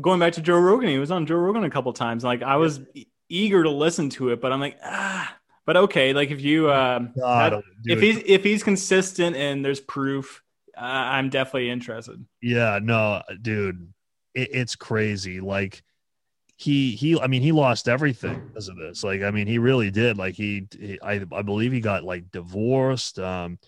going 0.00 0.18
back 0.20 0.32
to 0.34 0.40
Joe 0.40 0.58
Rogan, 0.58 0.88
he 0.88 0.98
was 0.98 1.10
on 1.10 1.26
Joe 1.26 1.36
Rogan 1.36 1.64
a 1.64 1.70
couple 1.70 1.92
times. 1.92 2.24
Like 2.24 2.42
I 2.42 2.56
was 2.56 2.80
e- 2.94 3.06
eager 3.28 3.62
to 3.62 3.70
listen 3.70 4.08
to 4.10 4.30
it, 4.30 4.40
but 4.40 4.52
I'm 4.52 4.60
like, 4.60 4.78
ah. 4.84 5.36
But 5.64 5.76
okay, 5.76 6.12
like 6.12 6.30
if 6.32 6.40
you 6.40 6.72
um, 6.72 7.12
God, 7.16 7.52
that- 7.52 7.62
if 7.92 8.00
he's 8.00 8.20
if 8.26 8.42
he's 8.42 8.64
consistent 8.64 9.36
and 9.36 9.64
there's 9.64 9.80
proof, 9.80 10.41
I'm 10.76 11.30
definitely 11.30 11.70
interested. 11.70 12.24
Yeah, 12.40 12.78
no, 12.82 13.22
dude, 13.40 13.92
it, 14.34 14.50
it's 14.52 14.76
crazy. 14.76 15.40
Like 15.40 15.82
he 16.56 16.92
he, 16.92 17.18
I 17.18 17.26
mean, 17.26 17.42
he 17.42 17.52
lost 17.52 17.88
everything 17.88 18.48
because 18.48 18.68
of 18.68 18.76
this. 18.76 19.02
Like, 19.02 19.22
I 19.22 19.30
mean, 19.30 19.46
he 19.46 19.58
really 19.58 19.90
did. 19.90 20.16
Like 20.16 20.34
he, 20.34 20.66
he 20.78 20.98
I 21.02 21.24
I 21.32 21.42
believe 21.42 21.72
he 21.72 21.80
got 21.80 22.04
like 22.04 22.30
divorced. 22.30 23.18
Um, 23.18 23.58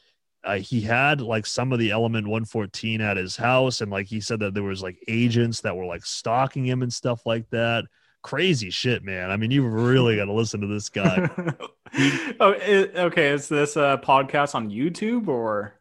uh, 0.45 0.59
he 0.59 0.81
had 0.81 1.21
like 1.21 1.47
some 1.47 1.73
of 1.73 1.79
the 1.79 1.91
element 1.91 2.27
114 2.27 3.01
at 3.01 3.17
his 3.17 3.37
house, 3.37 3.81
and 3.81 3.91
like 3.91 4.07
he 4.07 4.21
said 4.21 4.41
that 4.41 4.55
there 4.55 4.63
was 4.63 4.83
like 4.83 4.99
agents 5.09 5.61
that 5.63 5.77
were 5.77 5.87
like 5.87 6.05
stalking 6.05 6.65
him 6.65 6.83
and 6.83 6.93
stuff 6.93 7.25
like 7.27 7.49
that. 7.51 7.85
Crazy 8.23 8.71
shit, 8.71 9.03
man. 9.03 9.31
I 9.31 9.37
mean, 9.37 9.51
you 9.51 9.67
really 9.67 10.17
got 10.17 10.27
to 10.27 10.33
listen 10.33 10.61
to 10.61 10.67
this 10.67 10.89
guy. 10.89 11.29
oh, 12.41 12.51
it, 12.53 12.93
okay. 12.97 13.29
Is 13.31 13.49
this 13.49 13.77
a 13.77 14.01
podcast 14.03 14.55
on 14.55 14.71
YouTube 14.71 15.29
or? 15.29 15.75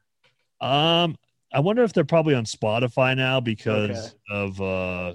Um, 0.61 1.15
I 1.53 1.59
wonder 1.59 1.84
if 1.84 1.93
they're 1.93 2.03
probably 2.05 2.34
on 2.35 2.45
Spotify 2.45 3.15
now 3.15 3.39
because 3.39 3.89
Okay. 3.89 4.09
of 4.31 4.61
uh 4.61 5.13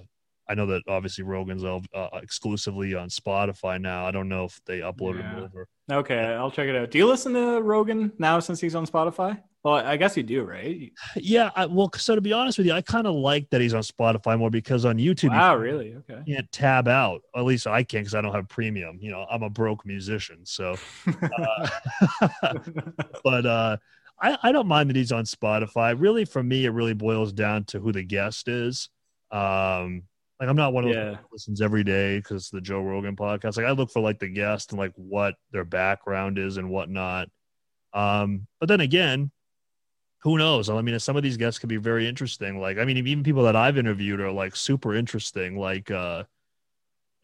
I 0.50 0.54
know 0.54 0.64
that 0.66 0.82
obviously 0.88 1.24
Rogan's 1.24 1.62
uh, 1.62 1.80
exclusively 2.22 2.94
on 2.94 3.10
Spotify 3.10 3.78
now. 3.78 4.06
I 4.06 4.10
don't 4.10 4.30
know 4.30 4.44
if 4.44 4.58
they 4.64 4.78
uploaded 4.80 5.18
Yeah. 5.30 5.42
over. 5.42 5.68
Okay, 5.92 6.18
I'll 6.18 6.50
check 6.50 6.68
it 6.68 6.74
out. 6.76 6.90
Do 6.90 6.96
you 6.96 7.06
listen 7.06 7.34
to 7.34 7.60
Rogan 7.60 8.12
now 8.18 8.40
since 8.40 8.58
he's 8.58 8.74
on 8.74 8.86
Spotify? 8.86 9.42
Well, 9.62 9.74
I 9.74 9.98
guess 9.98 10.16
you 10.16 10.22
do, 10.22 10.44
right? 10.44 10.90
Yeah, 11.16 11.50
I, 11.54 11.66
well, 11.66 11.90
so 11.96 12.14
to 12.14 12.22
be 12.22 12.32
honest 12.32 12.56
with 12.56 12.66
you, 12.66 12.72
I 12.72 12.80
kind 12.80 13.06
of 13.06 13.14
like 13.14 13.50
that 13.50 13.60
he's 13.60 13.74
on 13.74 13.82
Spotify 13.82 14.38
more 14.38 14.48
because 14.50 14.86
on 14.86 14.96
YouTube 14.96 15.30
Wow, 15.32 15.56
really? 15.56 15.94
Okay. 15.96 16.22
you 16.24 16.36
can't 16.36 16.50
tab 16.50 16.88
out. 16.88 17.20
At 17.36 17.44
least 17.44 17.66
I 17.66 17.82
can't 17.82 18.04
because 18.04 18.14
I 18.14 18.22
don't 18.22 18.32
have 18.34 18.48
premium. 18.48 18.98
You 19.02 19.10
know, 19.10 19.26
I'm 19.30 19.42
a 19.42 19.50
broke 19.50 19.84
musician, 19.84 20.46
so. 20.46 20.76
Uh, 22.32 22.54
but 23.24 23.44
uh, 23.46 23.76
I, 24.20 24.36
I 24.42 24.52
don't 24.52 24.66
mind 24.66 24.90
that 24.90 24.96
he's 24.96 25.12
on 25.12 25.24
Spotify. 25.24 25.94
Really, 25.98 26.24
for 26.24 26.42
me, 26.42 26.64
it 26.64 26.70
really 26.70 26.94
boils 26.94 27.32
down 27.32 27.64
to 27.66 27.78
who 27.78 27.92
the 27.92 28.02
guest 28.02 28.48
is. 28.48 28.88
Um, 29.30 30.02
like 30.40 30.48
I'm 30.48 30.56
not 30.56 30.72
one 30.72 30.84
of 30.84 30.90
those 30.90 30.96
Yeah. 30.96 31.10
that 31.12 31.24
listens 31.32 31.60
every 31.60 31.84
day 31.84 32.18
because 32.18 32.48
the 32.50 32.60
Joe 32.60 32.80
Rogan 32.80 33.16
podcast. 33.16 33.56
Like 33.56 33.66
I 33.66 33.72
look 33.72 33.90
for 33.90 34.00
like 34.00 34.18
the 34.18 34.28
guest 34.28 34.72
and 34.72 34.78
like 34.78 34.92
what 34.96 35.34
their 35.52 35.64
background 35.64 36.38
is 36.38 36.56
and 36.56 36.70
whatnot. 36.70 37.28
Um, 37.92 38.46
but 38.60 38.68
then 38.68 38.80
again, 38.80 39.30
who 40.22 40.36
knows? 40.38 40.68
I 40.68 40.80
mean, 40.82 40.98
some 40.98 41.16
of 41.16 41.22
these 41.22 41.36
guests 41.36 41.58
could 41.60 41.68
be 41.68 41.76
very 41.76 42.06
interesting. 42.08 42.60
Like, 42.60 42.78
I 42.78 42.84
mean, 42.84 42.96
even 42.96 43.22
people 43.22 43.44
that 43.44 43.56
I've 43.56 43.78
interviewed 43.78 44.20
are 44.20 44.32
like 44.32 44.56
super 44.56 44.94
interesting. 44.94 45.58
Like, 45.58 45.90
uh, 45.90 46.24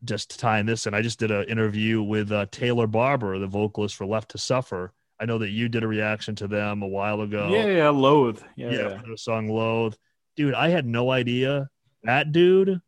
just 0.05 0.39
tying 0.39 0.67
this 0.67 0.87
in, 0.87 0.95
I 0.95 1.03
just 1.03 1.19
did 1.19 1.31
an 1.31 1.49
interview 1.49 2.03
with 2.03 2.31
uh, 2.31 2.47
Taylor 2.51 2.87
Barber, 2.87 3.39
the 3.39 3.47
vocalist 3.47 3.97
for 3.97 4.07
Left 4.07 4.31
to 4.33 4.39
Suffer. 4.39 4.93
I 5.21 5.27
know 5.27 5.39
that 5.39 5.51
you 5.51 5.69
did 5.69 5.85
a 5.85 5.89
reaction 5.89 6.35
to 6.37 6.49
them 6.49 6.83
a 6.83 6.89
while 6.89 7.21
ago. 7.21 7.49
yeah, 7.51 7.67
yeah, 7.67 7.89
loathe. 7.89 8.41
Yeah, 8.57 8.71
yeah, 8.71 9.01
yeah. 9.07 9.15
song 9.17 9.49
Loathe. 9.49 9.95
Dude, 10.37 10.55
I 10.55 10.69
had 10.69 10.87
no 10.87 11.11
idea. 11.11 11.69
That 12.03 12.33
dude, 12.33 12.81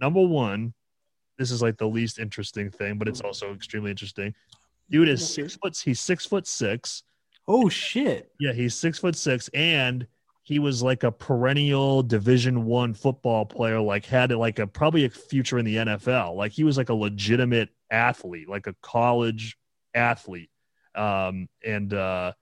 number 0.00 0.26
one, 0.26 0.72
this 1.38 1.50
is 1.50 1.62
like 1.62 1.76
the 1.76 1.86
least 1.86 2.18
interesting 2.18 2.70
thing, 2.70 2.98
but 2.98 3.08
it's 3.08 3.20
also 3.20 3.54
extremely 3.54 3.90
interesting. 3.90 4.34
Dude 4.90 5.08
is 5.08 5.26
six 5.34 5.56
foot. 5.56 5.76
He's 5.76 6.00
six 6.00 6.26
foot 6.26 6.46
six. 6.46 7.02
Oh 7.46 7.68
shit. 7.68 8.30
Yeah, 8.40 8.52
he's 8.52 8.74
six 8.74 8.98
foot 8.98 9.16
six, 9.16 9.48
and 9.54 10.06
he 10.42 10.58
was 10.58 10.82
like 10.82 11.04
a 11.04 11.12
perennial 11.12 12.02
Division 12.02 12.64
One 12.64 12.92
football 12.94 13.46
player. 13.46 13.80
Like 13.80 14.04
had 14.04 14.32
like 14.32 14.58
a 14.58 14.66
probably 14.66 15.04
a 15.04 15.10
future 15.10 15.58
in 15.58 15.64
the 15.64 15.76
NFL. 15.76 16.34
Like 16.36 16.52
he 16.52 16.64
was 16.64 16.76
like 16.76 16.88
a 16.88 16.94
legitimate 16.94 17.68
athlete, 17.90 18.48
like 18.48 18.66
a 18.66 18.74
college 18.82 19.56
athlete. 19.94 20.50
Um, 21.00 21.48
and 21.64 21.94
uh, 21.94 22.32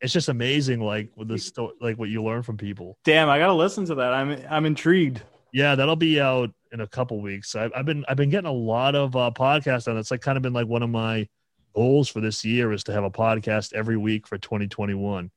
it's 0.00 0.12
just 0.12 0.28
amazing, 0.28 0.80
like 0.80 1.10
with 1.16 1.28
the 1.28 1.38
sto- 1.38 1.74
like 1.80 1.98
what 1.98 2.08
you 2.08 2.22
learn 2.22 2.42
from 2.42 2.56
people. 2.56 2.98
Damn, 3.04 3.28
I 3.28 3.38
gotta 3.38 3.54
listen 3.54 3.84
to 3.86 3.94
that. 3.96 4.12
I'm 4.12 4.42
I'm 4.48 4.66
intrigued. 4.66 5.22
Yeah, 5.52 5.74
that'll 5.74 5.96
be 5.96 6.20
out 6.20 6.50
in 6.72 6.80
a 6.80 6.86
couple 6.86 7.20
weeks. 7.20 7.54
I've, 7.54 7.72
I've 7.74 7.86
been 7.86 8.04
I've 8.08 8.16
been 8.16 8.30
getting 8.30 8.48
a 8.48 8.52
lot 8.52 8.94
of 8.94 9.14
uh, 9.14 9.30
podcasts 9.34 9.88
on. 9.88 9.96
it. 9.96 10.00
It's 10.00 10.10
like 10.10 10.22
kind 10.22 10.36
of 10.36 10.42
been 10.42 10.52
like 10.52 10.66
one 10.66 10.82
of 10.82 10.90
my 10.90 11.28
goals 11.74 12.08
for 12.08 12.20
this 12.20 12.44
year 12.44 12.72
is 12.72 12.84
to 12.84 12.92
have 12.92 13.04
a 13.04 13.10
podcast 13.10 13.72
every 13.74 13.96
week 13.96 14.26
for 14.26 14.38
2021. 14.38 15.30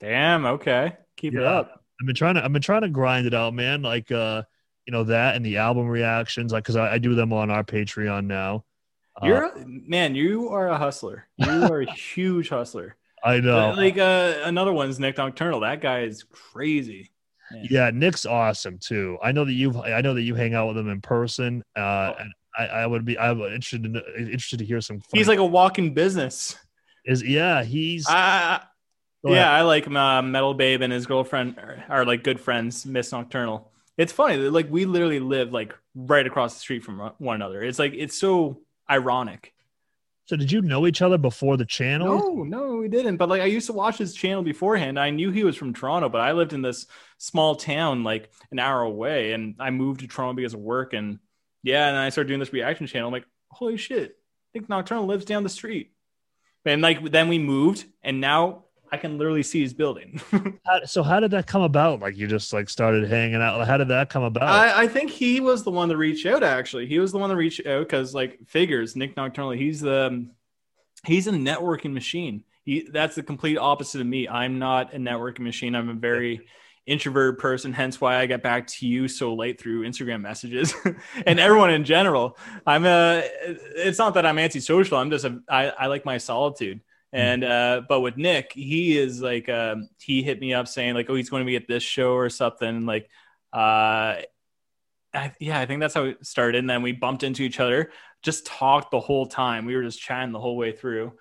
Damn. 0.00 0.46
Okay. 0.46 0.96
Keep 1.16 1.34
it 1.34 1.44
up. 1.44 1.84
I've 2.00 2.06
been 2.06 2.16
trying 2.16 2.34
to 2.34 2.44
I've 2.44 2.52
been 2.52 2.62
trying 2.62 2.82
to 2.82 2.88
grind 2.88 3.26
it 3.26 3.34
out, 3.34 3.54
man. 3.54 3.82
Like 3.82 4.10
uh, 4.10 4.42
you 4.86 4.92
know 4.92 5.04
that 5.04 5.36
and 5.36 5.44
the 5.44 5.58
album 5.58 5.86
reactions, 5.86 6.52
like 6.52 6.64
because 6.64 6.76
I, 6.76 6.94
I 6.94 6.98
do 6.98 7.14
them 7.14 7.32
on 7.32 7.50
our 7.50 7.64
Patreon 7.64 8.26
now. 8.26 8.64
Uh, 9.22 9.26
You're 9.26 9.52
man. 9.66 10.14
You 10.14 10.50
are 10.50 10.68
a 10.68 10.78
hustler. 10.78 11.26
You 11.36 11.64
are 11.64 11.80
a 11.82 11.90
huge 12.14 12.48
hustler. 12.48 12.96
I 13.24 13.40
know. 13.40 13.72
Like 13.76 13.98
uh, 13.98 14.34
another 14.44 14.72
one's 14.72 14.98
Nick 15.00 15.16
Nocturnal. 15.18 15.60
That 15.60 15.80
guy 15.80 16.02
is 16.02 16.24
crazy. 16.24 17.10
yeah, 17.70 17.90
Nick's 17.94 18.26
awesome 18.26 18.78
too. 18.78 19.18
I 19.22 19.32
know 19.32 19.44
that 19.44 19.52
you 19.52 19.80
I 19.80 20.00
know 20.00 20.14
that 20.14 20.22
you 20.22 20.34
hang 20.34 20.54
out 20.54 20.68
with 20.68 20.78
him 20.78 20.88
in 20.88 21.00
person. 21.00 21.62
Uh, 21.76 21.80
Oh. 21.80 22.14
and 22.20 22.32
I, 22.58 22.66
I 22.82 22.86
would 22.86 23.04
be 23.04 23.18
I'm 23.18 23.40
interested 23.40 23.84
in, 23.84 23.96
interested 24.18 24.58
to 24.60 24.64
hear 24.64 24.80
some. 24.80 25.00
He's 25.12 25.28
like 25.28 25.38
a 25.38 25.44
walking 25.44 25.94
business. 25.94 26.56
is 27.04 27.22
yeah 27.22 27.62
he's 27.64 28.06
ahead. 28.08 28.62
yeah, 29.24 29.50
I 29.50 29.62
like 29.62 29.86
him. 29.86 29.96
Uh, 29.96 30.22
Metal 30.22 30.54
Babe 30.54 30.82
and 30.82 30.92
his 30.92 31.06
girlfriend 31.06 31.58
are, 31.58 31.84
are 31.88 32.04
like 32.04 32.22
good 32.22 32.40
friends. 32.40 32.84
Miss 32.86 33.12
Nocturnal. 33.12 33.70
It's 33.98 34.12
funny. 34.12 34.36
Like 34.36 34.68
we 34.70 34.84
literally 34.84 35.20
live 35.20 35.52
like 35.52 35.74
right 35.94 36.26
across 36.26 36.54
the 36.54 36.60
street 36.60 36.84
from 36.84 36.98
one 37.18 37.36
another. 37.36 37.62
It's 37.62 37.78
like 37.78 37.94
it's 37.94 38.18
so 38.18 38.60
ironic. 38.90 39.52
So 40.26 40.36
did 40.36 40.50
you 40.50 40.60
know 40.60 40.88
each 40.88 41.02
other 41.02 41.18
before 41.18 41.56
the 41.56 41.64
channel? 41.64 42.18
No, 42.18 42.42
no, 42.42 42.76
we 42.78 42.88
didn't. 42.88 43.16
But 43.16 43.28
like, 43.28 43.42
I 43.42 43.46
used 43.46 43.66
to 43.66 43.72
watch 43.72 43.96
his 43.96 44.12
channel 44.12 44.42
beforehand. 44.42 44.98
I 44.98 45.10
knew 45.10 45.30
he 45.30 45.44
was 45.44 45.56
from 45.56 45.72
Toronto, 45.72 46.08
but 46.08 46.20
I 46.20 46.32
lived 46.32 46.52
in 46.52 46.62
this 46.62 46.86
small 47.18 47.54
town 47.54 48.02
like 48.02 48.30
an 48.50 48.58
hour 48.58 48.82
away, 48.82 49.32
and 49.32 49.54
I 49.60 49.70
moved 49.70 50.00
to 50.00 50.08
Toronto 50.08 50.34
because 50.34 50.54
of 50.54 50.60
work. 50.60 50.94
And 50.94 51.20
yeah, 51.62 51.88
and 51.88 51.96
I 51.96 52.08
started 52.08 52.28
doing 52.28 52.40
this 52.40 52.52
reaction 52.52 52.88
channel. 52.88 53.06
I'm 53.06 53.12
like, 53.12 53.26
holy 53.50 53.76
shit, 53.76 54.10
I 54.10 54.48
think 54.52 54.68
Nocturnal 54.68 55.06
lives 55.06 55.24
down 55.24 55.44
the 55.44 55.48
street. 55.48 55.92
And 56.64 56.82
like, 56.82 57.12
then 57.12 57.28
we 57.28 57.38
moved, 57.38 57.84
and 58.02 58.20
now 58.20 58.64
I 58.92 58.96
can 58.96 59.18
literally 59.18 59.42
see 59.42 59.60
his 59.60 59.74
building. 59.74 60.20
How, 60.66 60.84
so 60.84 61.02
how 61.02 61.20
did 61.20 61.30
that 61.32 61.46
come 61.46 61.62
about? 61.62 62.00
Like 62.00 62.16
you 62.16 62.26
just 62.26 62.52
like 62.52 62.68
started 62.68 63.08
hanging 63.08 63.36
out. 63.36 63.66
How 63.66 63.76
did 63.76 63.88
that 63.88 64.10
come 64.10 64.22
about? 64.22 64.44
I, 64.44 64.82
I 64.82 64.88
think 64.88 65.10
he 65.10 65.40
was 65.40 65.62
the 65.62 65.70
one 65.70 65.88
to 65.88 65.96
reach 65.96 66.26
out. 66.26 66.42
Actually, 66.42 66.86
he 66.86 66.98
was 66.98 67.12
the 67.12 67.18
one 67.18 67.30
to 67.30 67.36
reach 67.36 67.64
out 67.66 67.80
because, 67.80 68.14
like, 68.14 68.38
figures 68.46 68.96
Nick 68.96 69.16
Nocturnal. 69.16 69.50
He's 69.52 69.80
the 69.80 70.06
um, 70.06 70.30
he's 71.04 71.26
a 71.26 71.32
networking 71.32 71.92
machine. 71.92 72.44
He 72.64 72.88
that's 72.90 73.14
the 73.14 73.22
complete 73.22 73.58
opposite 73.58 74.00
of 74.00 74.06
me. 74.06 74.28
I'm 74.28 74.58
not 74.58 74.94
a 74.94 74.98
networking 74.98 75.40
machine. 75.40 75.74
I'm 75.74 75.88
a 75.88 75.94
very 75.94 76.46
introverted 76.86 77.38
person. 77.40 77.72
Hence 77.72 78.00
why 78.00 78.18
I 78.18 78.26
get 78.26 78.42
back 78.42 78.66
to 78.68 78.86
you 78.86 79.08
so 79.08 79.34
late 79.34 79.60
through 79.60 79.82
Instagram 79.82 80.20
messages 80.20 80.74
and 81.26 81.40
everyone 81.40 81.70
in 81.70 81.84
general. 81.84 82.38
I'm 82.66 82.86
a. 82.86 83.22
It's 83.76 83.98
not 83.98 84.14
that 84.14 84.26
I'm 84.26 84.38
antisocial. 84.38 84.98
I'm 84.98 85.10
just 85.10 85.24
a. 85.24 85.40
I, 85.48 85.70
I 85.70 85.86
like 85.86 86.04
my 86.04 86.18
solitude. 86.18 86.80
And 87.16 87.44
uh, 87.44 87.80
but 87.88 88.02
with 88.02 88.18
Nick, 88.18 88.52
he 88.52 88.98
is 88.98 89.22
like 89.22 89.48
um, 89.48 89.88
he 89.98 90.22
hit 90.22 90.38
me 90.38 90.52
up 90.52 90.68
saying 90.68 90.92
like, 90.92 91.08
oh, 91.08 91.14
he's 91.14 91.30
going 91.30 91.40
to 91.40 91.46
be 91.46 91.56
at 91.56 91.66
this 91.66 91.82
show 91.82 92.12
or 92.12 92.28
something. 92.28 92.84
Like, 92.84 93.08
uh, 93.54 94.20
I, 95.14 95.32
yeah, 95.40 95.58
I 95.58 95.64
think 95.64 95.80
that's 95.80 95.94
how 95.94 96.04
it 96.04 96.26
started. 96.26 96.58
And 96.58 96.68
then 96.68 96.82
we 96.82 96.92
bumped 96.92 97.22
into 97.22 97.42
each 97.42 97.58
other, 97.58 97.90
just 98.22 98.44
talked 98.44 98.90
the 98.90 99.00
whole 99.00 99.24
time. 99.24 99.64
We 99.64 99.74
were 99.74 99.82
just 99.82 99.98
chatting 99.98 100.32
the 100.32 100.38
whole 100.38 100.58
way 100.58 100.72
through. 100.72 101.14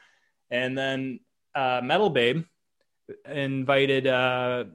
And 0.51 0.77
then 0.77 1.21
uh, 1.55 1.79
Metal 1.81 2.09
Babe 2.09 2.43
invited 3.25 4.05
uh, 4.05 4.65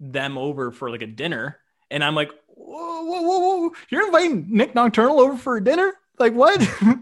them 0.00 0.38
over 0.38 0.72
for 0.72 0.90
like 0.90 1.02
a 1.02 1.06
dinner. 1.06 1.58
And 1.90 2.02
I'm 2.02 2.14
like, 2.14 2.30
whoa, 2.46 3.02
whoa, 3.02 3.20
whoa, 3.20 3.38
whoa. 3.38 3.72
You're 3.90 4.06
inviting 4.06 4.46
Nick 4.48 4.74
Nocturnal 4.74 5.20
over 5.20 5.36
for 5.36 5.58
a 5.58 5.62
dinner? 5.62 5.92
Like, 6.18 6.32
what? 6.32 6.66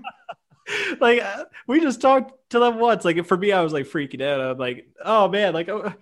like, 1.01 1.21
uh, 1.21 1.45
we 1.67 1.81
just 1.81 2.01
talked 2.01 2.51
to 2.51 2.59
them 2.59 2.79
once. 2.79 3.05
Like, 3.05 3.25
for 3.27 3.37
me, 3.37 3.53
I 3.53 3.63
was 3.63 3.73
like 3.73 3.87
freaking 3.87 4.23
out. 4.23 4.41
I'm 4.41 4.59
like, 4.59 4.89
oh 5.05 5.29
man, 5.29 5.55
like, 5.55 5.69
oh, 5.69 5.95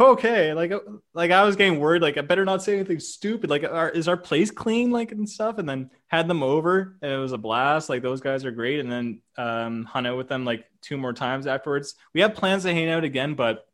okay 0.00 0.54
like 0.54 0.72
uh, 0.72 0.80
like 1.12 1.30
i 1.30 1.44
was 1.44 1.56
getting 1.56 1.78
worried 1.78 2.00
like 2.00 2.16
i 2.16 2.22
better 2.22 2.44
not 2.44 2.62
say 2.62 2.74
anything 2.74 2.98
stupid. 2.98 3.50
Like 3.50 3.64
our, 3.64 3.90
is 3.90 4.08
our 4.08 4.16
place 4.16 4.50
clean 4.50 4.90
like 4.90 5.12
and 5.12 5.28
stuff? 5.28 5.58
And 5.58 5.68
then 5.68 5.90
had 6.08 6.26
them 6.26 6.42
over 6.42 6.96
and 7.02 7.12
it 7.12 7.18
was 7.18 7.32
a 7.32 7.38
blast. 7.38 7.88
Like 7.88 8.02
those 8.02 8.20
guys 8.20 8.44
are 8.44 8.50
great. 8.50 8.80
And 8.80 8.90
then 8.90 9.20
um 9.36 9.84
hung 9.84 10.06
out 10.06 10.16
with 10.16 10.28
them 10.28 10.44
like 10.44 10.64
two 10.80 10.96
more 10.96 11.12
times 11.12 11.46
afterwards. 11.46 11.94
We 12.14 12.22
have 12.22 12.34
plans 12.34 12.62
to 12.62 12.72
hang 12.72 12.88
out 12.88 13.04
again 13.04 13.34
but 13.34 13.66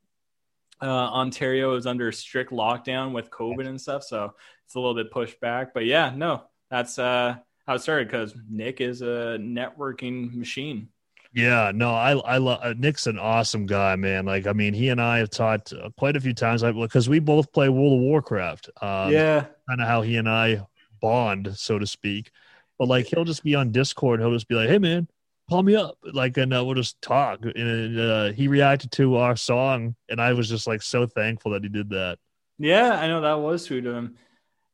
uh 0.83 0.87
ontario 0.87 1.75
is 1.75 1.87
under 1.87 2.13
strict 2.13 2.53
lockdown 2.53 3.13
with 3.13 3.31
covid 3.31 3.67
and 3.67 3.81
stuff 3.81 4.05
so 4.05 4.35
it's 4.67 4.75
a 4.75 4.81
little 4.81 4.95
bit 4.95 5.13
pushed 5.13 5.41
back. 5.41 5.75
But 5.75 5.85
yeah 5.85 6.13
no 6.15 6.43
that's 6.71 6.99
uh 6.99 7.37
how 7.67 7.75
it 7.75 7.81
started 7.81 8.09
because 8.09 8.35
nick 8.49 8.81
is 8.81 9.03
a 9.03 9.39
networking 9.41 10.33
machine 10.35 10.89
Yeah, 11.33 11.71
no, 11.75 11.91
I 11.91 12.13
I 12.13 12.39
love 12.39 12.61
uh, 12.63 12.75
Nick's 12.79 13.07
an 13.07 13.19
awesome 13.19 13.67
guy, 13.67 13.95
man. 13.97 14.25
Like, 14.25 14.47
I 14.47 14.53
mean, 14.53 14.73
he 14.73 14.89
and 14.89 15.01
I 15.01 15.19
have 15.19 15.29
talked 15.29 15.73
uh, 15.73 15.91
quite 15.99 16.17
a 16.17 16.21
few 16.21 16.33
times 16.33 16.63
because 16.63 17.09
we 17.09 17.19
both 17.19 17.53
play 17.53 17.69
World 17.69 17.95
of 17.95 18.01
Warcraft. 18.01 18.71
Um, 18.81 19.13
yeah 19.13 19.47
kind 19.69 19.81
of 19.81 19.89
how 19.89 20.03
he 20.03 20.17
and 20.17 20.29
I 20.29 20.67
bond, 21.01 21.57
so 21.57 21.79
to 21.79 21.87
speak. 21.87 22.31
But 22.79 22.89
like, 22.89 23.07
he'll 23.07 23.25
just 23.25 23.43
be 23.43 23.55
on 23.55 23.73
Discord. 23.73 24.21
He'll 24.21 24.33
just 24.33 24.49
be 24.49 24.55
like, 24.55 24.69
"Hey, 24.69 24.79
man, 24.79 25.09
call 25.49 25.63
me 25.63 25.77
up, 25.77 25.97
like, 26.13 26.37
and 26.37 26.53
uh, 26.55 26.65
we'll 26.65 26.75
just 26.75 27.01
talk. 27.03 27.41
And 27.45 27.99
uh, 27.99 28.33
he 28.33 28.49
reacted 28.49 28.93
to 28.93 29.17
our 29.17 29.37
song, 29.37 29.97
and 30.09 30.21
I 30.21 30.33
was 30.33 30.49
just 30.49 30.67
like 30.67 30.83
so 30.83 31.07
thankful 31.07 31.53
that 31.53 31.63
he 31.63 31.69
did 31.69 31.91
that. 31.91 32.19
Yeah, 32.59 32.99
I 32.99 33.09
know 33.09 33.21
that 33.23 33.35
was 33.35 33.65
sweet 33.65 33.87
of 33.87 33.95
him. 33.95 34.17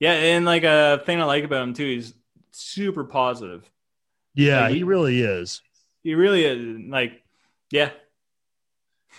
Yeah, 0.00 0.12
and 0.12 0.44
like 0.44 0.64
a 0.64 1.02
thing 1.04 1.20
I 1.20 1.24
like 1.24 1.44
about 1.44 1.62
him 1.62 1.74
too, 1.74 1.86
he's 1.86 2.14
super 2.52 3.04
positive. 3.04 3.70
Yeah, 4.34 4.62
Like, 4.62 4.74
he 4.74 4.82
really 4.82 5.20
is. 5.20 5.62
He 6.02 6.14
really 6.14 6.44
is 6.44 6.90
like, 6.90 7.22
yeah, 7.70 7.90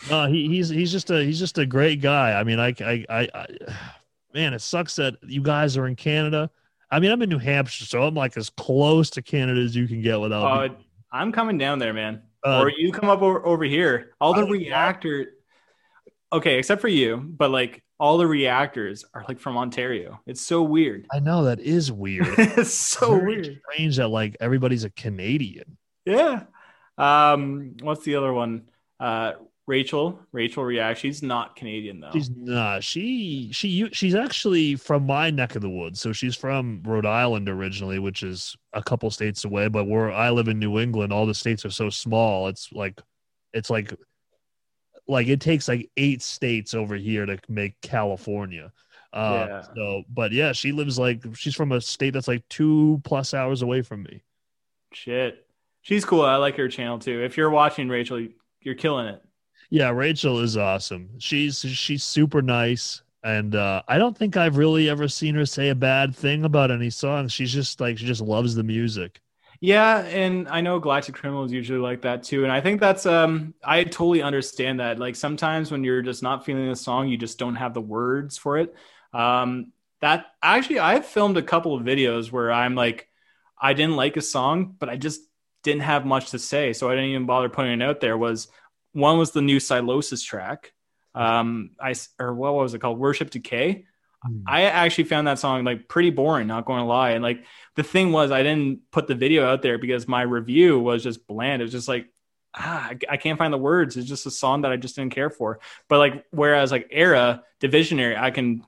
No, 0.09 0.27
he, 0.27 0.47
he's 0.47 0.69
he's 0.69 0.91
just 0.91 1.09
a 1.11 1.23
he's 1.23 1.39
just 1.39 1.57
a 1.57 1.65
great 1.65 2.01
guy. 2.01 2.33
I 2.33 2.43
mean, 2.43 2.59
I, 2.59 2.73
I 2.79 3.05
I 3.09 3.29
I 3.33 3.47
man, 4.33 4.53
it 4.53 4.59
sucks 4.59 4.95
that 4.97 5.15
you 5.23 5.41
guys 5.41 5.77
are 5.77 5.87
in 5.87 5.95
Canada. 5.95 6.49
I 6.91 6.99
mean, 6.99 7.11
I'm 7.11 7.21
in 7.21 7.29
New 7.29 7.39
Hampshire, 7.39 7.85
so 7.85 8.03
I'm 8.03 8.13
like 8.13 8.37
as 8.37 8.49
close 8.49 9.09
to 9.11 9.21
Canada 9.21 9.61
as 9.61 9.75
you 9.75 9.87
can 9.87 10.01
get 10.01 10.19
without. 10.19 10.69
Uh, 10.69 10.73
I'm 11.11 11.31
coming 11.31 11.57
down 11.57 11.79
there, 11.79 11.93
man. 11.93 12.21
Uh, 12.45 12.61
or 12.61 12.69
you 12.69 12.91
come 12.91 13.09
up 13.09 13.21
over, 13.21 13.45
over 13.45 13.63
here. 13.63 14.11
All 14.19 14.33
the 14.33 14.45
I 14.45 14.49
reactor. 14.49 15.33
Okay, 16.31 16.57
except 16.57 16.81
for 16.81 16.87
you, 16.87 17.17
but 17.17 17.51
like 17.51 17.82
all 17.99 18.17
the 18.17 18.27
reactors 18.27 19.05
are 19.13 19.23
like 19.27 19.39
from 19.39 19.57
Ontario. 19.57 20.19
It's 20.25 20.41
so 20.41 20.63
weird. 20.63 21.05
I 21.13 21.19
know 21.19 21.45
that 21.45 21.59
is 21.59 21.91
weird. 21.91 22.27
it's 22.37 22.73
so 22.73 23.17
Very 23.17 23.25
weird. 23.41 23.61
strange 23.71 23.97
that 23.97 24.09
like 24.09 24.37
everybody's 24.39 24.83
a 24.83 24.89
Canadian. 24.89 25.77
Yeah. 26.05 26.43
Um, 26.97 27.75
what's 27.81 28.03
the 28.03 28.15
other 28.15 28.33
one? 28.33 28.69
Uh, 28.99 29.33
Rachel. 29.65 30.19
Rachel 30.31 30.63
React. 30.63 30.99
She's 30.99 31.23
not 31.23 31.55
Canadian 31.55 32.01
though. 32.01 32.11
She's 32.11 32.29
not. 32.29 32.83
She 32.83 33.49
she 33.53 33.87
she's 33.93 34.15
actually 34.15 34.75
from 34.75 35.05
my 35.05 35.29
neck 35.29 35.55
of 35.55 35.61
the 35.61 35.69
woods. 35.69 36.01
So 36.01 36.11
she's 36.11 36.35
from 36.35 36.81
Rhode 36.85 37.05
Island 37.05 37.47
originally, 37.47 37.99
which 37.99 38.23
is 38.23 38.55
a 38.73 38.83
couple 38.83 39.09
states 39.09 39.45
away. 39.45 39.69
But 39.69 39.85
where 39.85 40.11
I 40.11 40.31
live 40.31 40.49
in 40.49 40.59
New 40.59 40.79
England, 40.79 41.13
all 41.13 41.25
the 41.25 41.33
states 41.33 41.65
are 41.65 41.69
so 41.69 41.89
small. 41.89 42.47
It's 42.49 42.73
like 42.73 43.01
it's 43.53 43.69
like 43.69 43.93
like 45.07 45.27
it 45.27 45.41
takes 45.41 45.67
like 45.67 45.89
eight 45.97 46.21
states 46.21 46.73
over 46.73 46.95
here 46.95 47.25
to 47.25 47.37
make 47.49 47.79
California. 47.81 48.71
Uh, 49.11 49.45
Yeah. 49.47 49.61
So, 49.75 50.03
but 50.09 50.31
yeah, 50.31 50.53
she 50.53 50.71
lives 50.71 50.97
like 50.97 51.23
she's 51.35 51.55
from 51.55 51.71
a 51.71 51.81
state 51.81 52.11
that's 52.11 52.27
like 52.27 52.47
two 52.49 53.01
plus 53.03 53.33
hours 53.33 53.61
away 53.61 53.81
from 53.81 54.03
me. 54.03 54.23
Shit. 54.91 55.45
She's 55.81 56.05
cool. 56.05 56.21
I 56.21 56.37
like 56.37 56.55
her 56.57 56.69
channel 56.69 56.97
too. 56.99 57.23
If 57.23 57.35
you're 57.37 57.49
watching 57.49 57.89
Rachel, 57.89 58.25
you're 58.61 58.75
killing 58.75 59.07
it. 59.07 59.21
Yeah, 59.69 59.89
Rachel 59.89 60.39
is 60.39 60.55
awesome. 60.55 61.09
She's 61.19 61.59
she's 61.59 62.03
super 62.03 62.41
nice, 62.41 63.01
and 63.23 63.55
uh, 63.55 63.81
I 63.87 63.97
don't 63.97 64.17
think 64.17 64.37
I've 64.37 64.57
really 64.57 64.89
ever 64.89 65.07
seen 65.07 65.35
her 65.35 65.45
say 65.45 65.69
a 65.69 65.75
bad 65.75 66.15
thing 66.15 66.45
about 66.45 66.71
any 66.71 66.89
song. 66.89 67.27
She's 67.27 67.51
just 67.51 67.81
like 67.81 67.97
she 67.97 68.05
just 68.05 68.21
loves 68.21 68.55
the 68.55 68.63
music. 68.63 69.19
Yeah, 69.63 69.99
and 69.99 70.49
I 70.49 70.59
know 70.59 70.77
Galactic 70.77 71.15
Criminal 71.15 71.45
is 71.45 71.53
usually 71.53 71.79
like 71.79 72.01
that 72.01 72.23
too, 72.23 72.43
and 72.43 72.51
I 72.51 72.59
think 72.59 72.81
that's 72.81 73.05
um 73.05 73.53
I 73.63 73.85
totally 73.85 74.21
understand 74.21 74.81
that. 74.81 74.99
Like 74.99 75.15
sometimes 75.15 75.71
when 75.71 75.85
you're 75.85 76.01
just 76.01 76.21
not 76.21 76.43
feeling 76.43 76.67
a 76.67 76.75
song, 76.75 77.07
you 77.07 77.15
just 77.15 77.39
don't 77.39 77.55
have 77.55 77.73
the 77.73 77.79
words 77.79 78.37
for 78.37 78.57
it. 78.57 78.75
Um, 79.13 79.71
that 80.01 80.25
actually, 80.41 80.79
I've 80.79 81.05
filmed 81.05 81.37
a 81.37 81.41
couple 81.41 81.75
of 81.75 81.83
videos 81.83 82.29
where 82.29 82.51
I'm 82.51 82.75
like, 82.75 83.07
I 83.57 83.71
didn't 83.71 83.95
like 83.95 84.17
a 84.17 84.21
song, 84.21 84.75
but 84.77 84.89
I 84.89 84.97
just 84.97 85.21
didn't 85.63 85.83
have 85.83 86.05
much 86.05 86.31
to 86.31 86.39
say, 86.39 86.73
so 86.73 86.89
I 86.89 86.95
didn't 86.95 87.11
even 87.11 87.25
bother 87.25 87.47
putting 87.47 87.79
it 87.79 87.85
out 87.85 88.01
there. 88.01 88.17
Was 88.17 88.49
one 88.91 89.17
was 89.17 89.31
the 89.31 89.41
new 89.41 89.61
Sylosis 89.61 90.23
track, 90.23 90.73
um, 91.15 91.69
I 91.79 91.95
or 92.19 92.33
what 92.33 92.53
was 92.53 92.73
it 92.73 92.79
called? 92.79 92.99
Worship 92.99 93.29
Decay. 93.29 93.85
I 94.47 94.63
actually 94.63 95.05
found 95.05 95.27
that 95.27 95.39
song 95.39 95.63
like 95.65 95.87
pretty 95.87 96.09
boring, 96.09 96.47
not 96.47 96.65
going 96.65 96.79
to 96.79 96.85
lie. 96.85 97.11
And 97.11 97.23
like 97.23 97.43
the 97.75 97.83
thing 97.83 98.11
was, 98.11 98.31
I 98.31 98.43
didn't 98.43 98.89
put 98.91 99.07
the 99.07 99.15
video 99.15 99.45
out 99.45 99.61
there 99.61 99.77
because 99.77 100.07
my 100.07 100.21
review 100.21 100.79
was 100.79 101.03
just 101.03 101.27
bland. 101.27 101.61
It 101.61 101.65
was 101.65 101.71
just 101.73 101.87
like, 101.87 102.07
ah, 102.55 102.89
I- 102.91 102.97
I 103.13 103.17
can't 103.17 103.37
find 103.37 103.53
the 103.53 103.57
words. 103.57 103.97
It's 103.97 104.07
just 104.07 104.25
a 104.25 104.31
song 104.31 104.61
that 104.61 104.71
I 104.71 104.77
just 104.77 104.95
didn't 104.95 105.13
care 105.13 105.29
for. 105.29 105.59
But 105.89 105.97
like, 105.99 106.25
whereas 106.31 106.71
like 106.71 106.89
ERRA 106.91 107.43
Divisionary, 107.61 108.17
I 108.17 108.31
can 108.31 108.63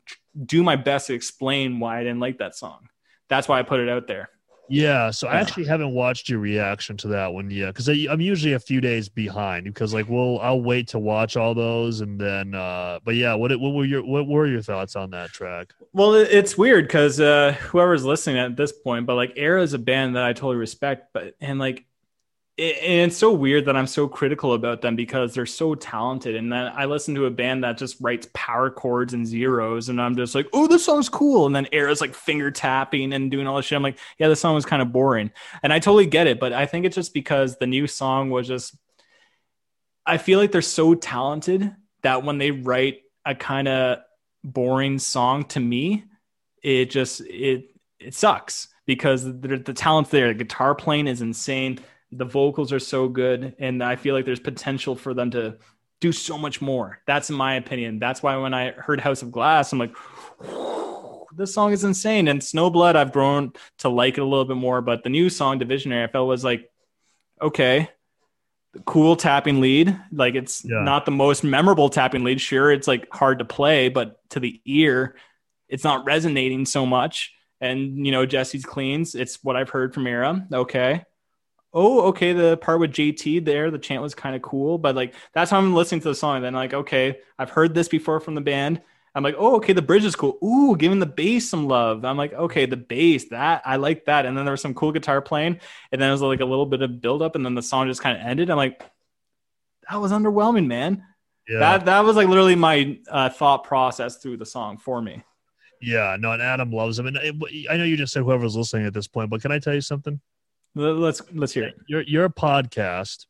do 0.45 0.63
my 0.63 0.75
best 0.75 1.07
to 1.07 1.13
explain 1.13 1.79
why 1.79 1.99
I 1.99 2.03
didn't 2.03 2.19
like 2.19 2.39
that 2.39 2.55
song. 2.55 2.89
That's 3.29 3.47
why 3.47 3.59
I 3.59 3.63
put 3.63 3.79
it 3.79 3.89
out 3.89 4.07
there. 4.07 4.29
Yeah, 4.69 5.11
so 5.11 5.27
I 5.27 5.39
actually 5.39 5.65
haven't 5.65 5.91
watched 5.93 6.29
your 6.29 6.39
reaction 6.39 6.97
to 6.97 7.07
that 7.09 7.33
one 7.33 7.49
yet 7.51 7.67
because 7.67 7.87
I'm 7.87 8.21
usually 8.21 8.53
a 8.53 8.59
few 8.59 8.81
days 8.81 9.09
behind 9.09 9.65
because 9.65 9.93
like 9.93 10.09
we'll 10.09 10.39
I'll 10.39 10.61
wait 10.61 10.87
to 10.89 10.99
watch 10.99 11.37
all 11.37 11.53
those 11.53 12.01
and 12.01 12.19
then 12.19 12.55
uh 12.55 12.99
but 13.03 13.15
yeah 13.15 13.33
what 13.35 13.51
what 13.59 13.73
were 13.73 13.85
your 13.85 14.03
what 14.03 14.27
were 14.27 14.47
your 14.47 14.61
thoughts 14.61 14.95
on 14.95 15.11
that 15.11 15.31
track? 15.31 15.73
Well, 15.93 16.15
it's 16.15 16.57
weird 16.57 16.87
because 16.87 17.19
uh, 17.19 17.53
whoever's 17.69 18.05
listening 18.05 18.37
at 18.37 18.57
this 18.57 18.71
point, 18.71 19.05
but 19.05 19.15
like 19.15 19.33
ERRA 19.37 19.61
is 19.61 19.73
a 19.73 19.79
band 19.79 20.15
that 20.15 20.23
I 20.23 20.33
totally 20.33 20.57
respect, 20.57 21.13
but 21.13 21.35
and 21.39 21.59
like 21.59 21.85
and 22.57 23.11
it's 23.11 23.17
so 23.17 23.33
weird 23.33 23.65
that 23.65 23.75
I'm 23.75 23.87
so 23.87 24.07
critical 24.07 24.53
about 24.53 24.81
them 24.81 24.95
because 24.95 25.33
they're 25.33 25.45
so 25.45 25.75
talented. 25.75 26.35
And 26.35 26.51
then 26.51 26.71
I 26.73 26.85
listen 26.85 27.13
to 27.15 27.25
a 27.25 27.29
band 27.29 27.65
that 27.65 27.77
just 27.77 27.97
writes 27.99 28.29
power 28.33 28.69
chords 28.69 29.13
and 29.13 29.27
zeros, 29.27 29.89
and 29.89 30.01
I'm 30.01 30.15
just 30.15 30.35
like, 30.35 30.47
oh, 30.53 30.65
this 30.67 30.85
song's 30.85 31.09
cool. 31.09 31.45
And 31.45 31.55
then 31.55 31.67
ERRA's 31.73 31.99
like 31.99 32.13
finger 32.13 32.51
tapping 32.51 33.11
and 33.11 33.29
doing 33.29 33.45
all 33.45 33.57
this 33.57 33.65
shit. 33.65 33.75
I'm 33.75 33.83
like, 33.83 33.99
yeah, 34.17 34.29
this 34.29 34.39
song 34.39 34.55
was 34.55 34.65
kind 34.65 34.81
of 34.81 34.93
boring, 34.93 35.31
and 35.63 35.73
I 35.73 35.79
totally 35.79 36.05
get 36.05 36.27
it, 36.27 36.39
but 36.39 36.53
I 36.53 36.65
think 36.65 36.85
it's 36.85 36.95
just 36.95 37.13
because 37.13 37.57
the 37.57 37.67
new 37.67 37.87
song 37.87 38.29
was 38.29 38.47
just. 38.47 38.75
I 40.07 40.19
feel 40.19 40.37
like 40.37 40.51
they're 40.51 40.61
so 40.61 40.93
talented 40.93 41.75
that 42.03 42.23
when 42.23 42.37
they 42.37 42.51
write 42.51 42.99
a 43.25 43.33
kind 43.33 43.67
of 43.67 43.97
boring 44.43 44.99
song 44.99 45.45
to 45.45 45.59
me 45.59 46.03
it 46.65 46.89
just 46.89 47.21
it 47.21 47.71
it 47.99 48.13
sucks 48.13 48.69
because 48.85 49.23
the, 49.23 49.31
the 49.31 50.05
there 50.09 50.27
the 50.29 50.33
guitar 50.33 50.75
playing 50.75 51.07
is 51.07 51.21
insane 51.21 51.79
the 52.17 52.25
vocals 52.25 52.71
are 52.71 52.79
so 52.79 53.07
good 53.07 53.55
and 53.59 53.83
i 53.83 53.95
feel 53.95 54.15
like 54.15 54.25
there's 54.25 54.39
potential 54.39 54.95
for 54.95 55.13
them 55.13 55.31
to 55.31 55.57
do 56.01 56.11
so 56.11 56.37
much 56.37 56.61
more. 56.61 56.99
That's 57.07 57.29
in 57.29 57.37
my 57.37 57.55
opinion. 57.55 57.99
That's 57.99 58.21
why 58.21 58.35
when 58.37 58.53
i 58.53 58.71
heard 58.71 58.99
house 58.99 59.21
of 59.21 59.31
glass 59.31 59.71
i'm 59.73 59.79
like 59.79 59.95
this 61.35 61.53
song 61.53 61.73
is 61.73 61.83
insane. 61.83 62.27
And 62.27 62.41
snowblood 62.41 62.95
i've 62.95 63.11
grown 63.11 63.53
to 63.79 63.89
like 63.89 64.17
it 64.17 64.21
a 64.21 64.25
little 64.25 64.45
bit 64.45 64.57
more 64.57 64.81
but 64.81 65.03
the 65.03 65.09
new 65.09 65.29
song 65.29 65.59
divisionary 65.59 66.03
i 66.03 66.07
felt 66.07 66.27
was 66.27 66.43
like 66.43 66.69
okay 67.41 67.89
cool 68.85 69.15
tapping 69.15 69.61
lead. 69.61 69.97
Like 70.11 70.35
it's 70.35 70.63
Yeah. 70.65 70.83
not 70.83 71.05
the 71.05 71.11
most 71.11 71.43
memorable 71.45 71.89
tapping 71.89 72.23
lead. 72.25 72.41
Sure 72.41 72.71
it's 72.71 72.87
like 72.87 73.07
hard 73.11 73.39
to 73.39 73.45
play 73.45 73.89
but 73.89 74.19
to 74.31 74.39
the 74.39 74.61
ear 74.65 75.15
it's 75.69 75.83
not 75.83 76.05
resonating 76.05 76.65
so 76.65 76.85
much. 76.85 77.33
And 77.61 78.05
you 78.05 78.11
know 78.11 78.25
jesse's 78.25 78.65
cleans 78.65 79.15
it's 79.15 79.41
what 79.43 79.55
i've 79.55 79.69
heard 79.69 79.93
from 79.93 80.05
ERRA 80.07 80.45
okay 80.53 81.03
oh 81.75 82.01
okay 82.03 82.33
the 82.33 82.57
part 82.57 82.79
with 82.79 82.91
jt 82.91 83.43
there 83.45 83.69
the 83.69 83.77
chant 83.77 84.01
was 84.01 84.15
kind 84.15 84.35
of 84.35 84.41
cool 84.41 84.77
but 84.77 84.95
like 84.95 85.13
that's 85.33 85.51
how 85.51 85.57
i'm 85.57 85.75
listening 85.75 86.01
to 86.01 86.07
the 86.09 86.15
song 86.15 86.41
then 86.41 86.53
like 86.53 86.73
okay 86.73 87.19
i've 87.37 87.49
heard 87.51 87.75
this 87.75 87.87
before 87.87 88.19
from 88.19 88.33
the 88.33 88.41
band 88.41 88.81
i'm 89.13 89.21
like 89.23 89.35
oh 89.37 89.57
okay 89.57 89.73
the 89.73 89.81
bridge 89.81 90.05
is 90.05 90.15
cool 90.15 90.37
ooh 90.43 90.75
giving 90.77 90.99
the 90.99 91.05
bass 91.05 91.49
some 91.49 91.67
love 91.67 92.03
i'm 92.05 92.17
like 92.17 92.33
okay 92.33 92.65
the 92.65 92.77
bass 92.77 93.25
that 93.25 93.61
i 93.65 93.75
like 93.75 94.05
that 94.05 94.25
and 94.25 94.35
then 94.37 94.45
there 94.45 94.53
was 94.53 94.61
some 94.61 94.73
cool 94.73 94.91
guitar 94.91 95.21
playing 95.21 95.59
and 95.91 96.01
then 96.01 96.09
it 96.09 96.13
was 96.13 96.21
like 96.21 96.39
a 96.39 96.45
little 96.45 96.65
bit 96.65 96.81
of 96.81 97.01
build 97.01 97.21
up 97.21 97.35
and 97.35 97.45
then 97.45 97.53
the 97.53 97.61
song 97.61 97.87
just 97.87 98.01
kind 98.01 98.17
of 98.17 98.25
ended 98.25 98.49
i'm 98.49 98.57
like 98.57 98.81
that 99.89 99.97
was 99.97 100.11
underwhelming 100.11 100.65
man 100.65 101.03
Yeah. 101.47 101.59
that 101.59 101.85
that 101.85 102.03
was 102.05 102.15
like 102.15 102.27
literally 102.27 102.55
my 102.55 102.97
uh, 103.09 103.29
thought 103.29 103.65
process 103.65 104.17
through 104.17 104.37
the 104.37 104.45
song 104.45 104.77
for 104.77 105.01
me 105.01 105.23
yeah, 105.81 106.15
no, 106.19 106.31
and 106.31 106.41
Adam 106.41 106.71
loves 106.71 106.97
him. 106.97 107.05
And 107.05 107.17
it, 107.17 107.35
I 107.69 107.77
know 107.77 107.83
you 107.83 107.97
just 107.97 108.13
said 108.13 108.23
whoever's 108.23 108.55
listening 108.55 108.87
at 108.87 108.93
this 108.93 109.07
point, 109.07 109.29
but 109.29 109.41
can 109.41 109.51
I 109.51 109.59
tell 109.59 109.73
you 109.75 109.81
something? 109.81 110.19
Let- 110.75 110.95
let's 110.97 111.21
let's 111.33 111.53
hear 111.53 111.65
it 111.65 111.75
Your 111.87 112.01
your 112.01 112.29
podcast 112.29 113.25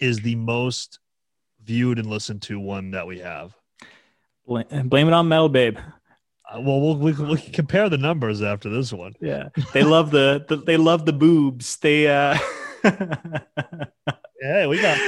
is 0.00 0.20
the 0.20 0.34
most 0.36 0.98
viewed 1.62 1.98
and 1.98 2.08
listened 2.08 2.42
to 2.42 2.58
one 2.60 2.90
that 2.92 3.06
we 3.06 3.18
have. 3.20 3.54
Bla- 4.46 4.64
blame 4.84 5.08
it 5.08 5.12
on 5.14 5.28
metal 5.28 5.48
babe 5.48 5.78
Uh, 6.52 6.60
well, 6.60 6.80
we'll 6.80 6.96
we, 6.96 7.12
can- 7.14 7.28
we 7.28 7.36
can 7.38 7.52
compare 7.52 7.88
the 7.88 7.96
numbers 7.98 8.42
after 8.42 8.68
this 8.68 8.92
one. 8.92 9.14
yeah 9.20 9.48
they 9.72 9.82
love 9.82 10.10
the, 10.10 10.44
the 10.48 10.56
they 10.56 10.76
love 10.76 11.04
the 11.06 11.12
boobs 11.12 11.76
they 11.78 12.06
uh 12.06 12.36
Hey, 14.40 14.66
we 14.66 14.80
got 14.80 14.98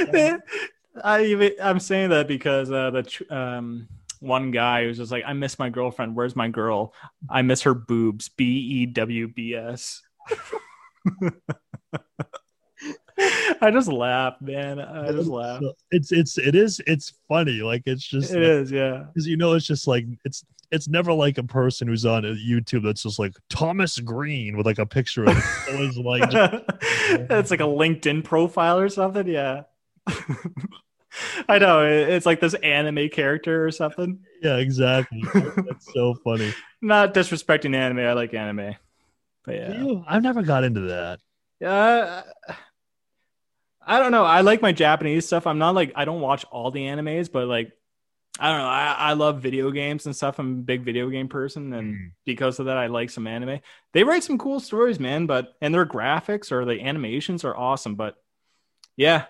I 1.03 1.25
even, 1.25 1.51
I'm 1.61 1.79
saying 1.79 2.09
that 2.09 2.27
because 2.27 2.71
uh, 2.71 2.89
the 2.89 3.25
um, 3.29 3.87
one 4.19 4.49
guy 4.49 4.87
was 4.87 4.97
just 4.97 5.11
like, 5.11 5.23
I 5.27 5.33
miss 5.33 5.59
my 5.59 5.69
girlfriend. 5.69 6.15
Where's 6.15 6.35
my 6.35 6.47
girl? 6.47 6.91
I 7.29 7.43
miss 7.43 7.61
her 7.61 7.75
boobs. 7.75 8.29
B 8.29 8.45
E 8.45 8.85
W 8.87 9.27
B 9.27 9.53
S. 9.53 10.01
I 13.61 13.71
just 13.71 13.87
laugh, 13.91 14.35
man. 14.41 14.79
I 14.79 15.11
just 15.11 15.27
laugh. 15.29 15.61
It's 15.89 16.11
it's 16.11 16.37
it 16.37 16.53
is 16.55 16.79
it's 16.85 17.13
funny. 17.27 17.61
Like 17.61 17.83
it's 17.87 18.03
just 18.05 18.31
It 18.33 18.43
is, 18.43 18.71
yeah. 18.71 19.05
because 19.13 19.25
you 19.27 19.37
know 19.37 19.53
it's 19.53 19.65
just 19.65 19.87
like 19.87 20.05
it's 20.23 20.45
it's 20.71 20.87
never 20.87 21.11
like 21.13 21.37
a 21.39 21.43
person 21.43 21.87
who's 21.87 22.05
on 22.05 22.23
YouTube 22.23 22.83
that's 22.83 23.01
just 23.03 23.17
like 23.19 23.33
Thomas 23.49 23.97
Green 23.99 24.55
with 24.57 24.65
like 24.67 24.77
a 24.79 24.85
picture 24.85 25.23
of 25.23 25.37
always 25.71 25.97
like 25.97 26.29
just- 26.29 26.63
it's 27.09 27.49
like 27.51 27.61
a 27.61 27.63
LinkedIn 27.63 28.23
profile 28.23 28.77
or 28.77 28.89
something. 28.89 29.27
Yeah. 29.27 29.63
I 31.49 31.57
know. 31.57 31.83
It's 31.85 32.25
like 32.27 32.39
this 32.39 32.53
anime 32.55 33.09
character 33.09 33.65
or 33.65 33.71
something. 33.71 34.19
yeah 34.43 34.57
exactly. 34.57 35.23
That's 35.33 35.91
so 35.91 36.13
funny. 36.23 36.53
Not 36.81 37.15
disrespecting 37.15 37.75
anime. 37.75 37.99
I 37.99 38.13
like 38.13 38.35
anime. 38.35 38.75
But 39.47 39.55
yeah. 39.55 39.81
You- 39.81 40.03
I've 40.07 40.21
never 40.21 40.43
got 40.43 40.63
into 40.63 40.81
that. 40.81 41.19
Yeah. 41.59 42.21
I 43.81 43.99
don't 43.99 44.11
know. 44.11 44.25
I 44.25 44.41
like 44.41 44.61
my 44.61 44.73
Japanese 44.73 45.25
stuff. 45.25 45.47
I'm 45.47 45.57
not 45.57 45.73
like 45.73 45.93
I 45.95 46.05
don't 46.05 46.21
watch 46.21 46.45
all 46.51 46.69
the 46.71 46.81
animes, 46.81 47.31
but 47.31 47.47
like 47.47 47.71
I 48.39 48.49
don't 48.51 48.59
know. 48.59 48.67
I, 48.67 48.95
I 48.99 49.13
love 49.13 49.41
video 49.41 49.71
games 49.71 50.05
and 50.05 50.15
stuff. 50.15 50.37
I'm 50.37 50.51
a 50.59 50.61
big 50.61 50.83
video 50.83 51.09
game 51.09 51.27
person, 51.27 51.73
and 51.73 51.95
Mm. 51.95 52.11
because 52.25 52.59
of 52.59 52.67
that, 52.67 52.77
I 52.77 52.85
like 52.87 53.09
some 53.09 53.25
anime. 53.25 53.61
They 53.93 54.03
write 54.03 54.23
some 54.23 54.37
cool 54.37 54.59
stories, 54.59 54.99
man. 54.99 55.25
But 55.25 55.53
and 55.61 55.73
their 55.73 55.85
graphics 55.87 56.51
or 56.51 56.65
the 56.65 56.79
animations 56.81 57.43
are 57.45 57.55
awesome. 57.57 57.95
But 57.95 58.15
yeah, 58.97 59.25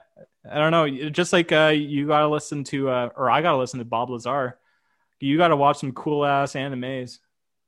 I 0.50 0.56
don't 0.58 0.72
know. 0.72 1.10
Just 1.10 1.32
like 1.32 1.52
uh, 1.52 1.72
you 1.76 2.08
gotta 2.08 2.28
listen 2.28 2.64
to, 2.66 2.90
uh, 2.90 3.10
or 3.16 3.30
I 3.30 3.42
gotta 3.42 3.58
listen 3.60 3.80
to 3.80 3.86
Bob 3.86 4.10
Lazar. 4.10 4.58
You 5.20 5.38
gotta 5.38 5.56
watch 5.56 5.78
some 5.78 5.94
cool 5.94 6.26
ass 6.26 6.54
animes. 6.54 7.20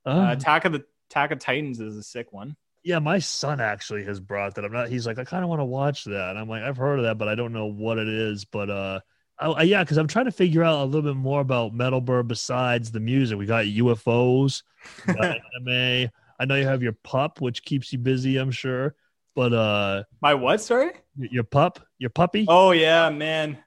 Uh, 0.04 0.10
Uh, 0.10 0.32
Attack 0.32 0.64
of 0.66 0.72
the 0.72 0.84
Attack 1.10 1.32
of 1.32 1.38
Titans 1.40 1.80
is 1.80 1.96
a 1.96 2.02
sick 2.02 2.32
one. 2.32 2.56
yeah, 2.84 2.98
my 2.98 3.18
son 3.18 3.60
actually 3.60 4.04
has 4.04 4.20
brought 4.20 4.54
that. 4.54 4.64
I'm 4.64 4.72
not. 4.72 4.88
He's 4.88 5.06
like, 5.06 5.18
I 5.18 5.24
kind 5.24 5.42
of 5.42 5.50
want 5.50 5.60
to 5.60 5.64
watch 5.64 6.04
that. 6.04 6.30
And 6.30 6.38
I'm 6.38 6.48
like, 6.48 6.62
I've 6.62 6.76
heard 6.76 6.98
of 7.00 7.04
that, 7.04 7.18
but 7.18 7.28
I 7.28 7.34
don't 7.34 7.52
know 7.52 7.66
what 7.66 7.98
it 7.98 8.08
is. 8.08 8.44
But 8.44 8.70
uh, 8.70 9.00
I, 9.38 9.46
I- 9.48 9.62
yeah, 9.64 9.82
because 9.82 9.96
I'm 9.98 10.06
trying 10.06 10.26
to 10.26 10.30
figure 10.32 10.62
out 10.64 10.82
a 10.82 10.84
little 10.84 11.02
bit 11.02 11.16
more 11.18 11.40
about 11.40 11.74
Metal 11.74 12.00
Bird 12.00 12.28
besides 12.28 12.90
the 12.92 13.00
music. 13.00 13.38
We 13.38 13.46
got 13.46 13.64
UFOs, 13.66 14.62
we 15.06 15.14
got 15.14 15.24
anime. 15.66 16.10
I 16.38 16.44
know 16.46 16.54
you 16.54 16.64
have 16.66 16.82
your 16.82 16.96
pup, 17.04 17.40
which 17.40 17.64
keeps 17.64 17.92
you 17.92 17.98
busy. 17.98 18.38
I'm 18.38 18.50
sure. 18.50 18.94
But 19.34 19.52
uh, 19.52 20.04
My 20.22 20.34
what? 20.34 20.60
Sorry. 20.60 20.92
your 21.16 21.44
pup, 21.44 21.80
your 21.98 22.10
puppy. 22.10 22.46
Oh 22.48 22.70
yeah, 22.70 23.10
man. 23.10 23.58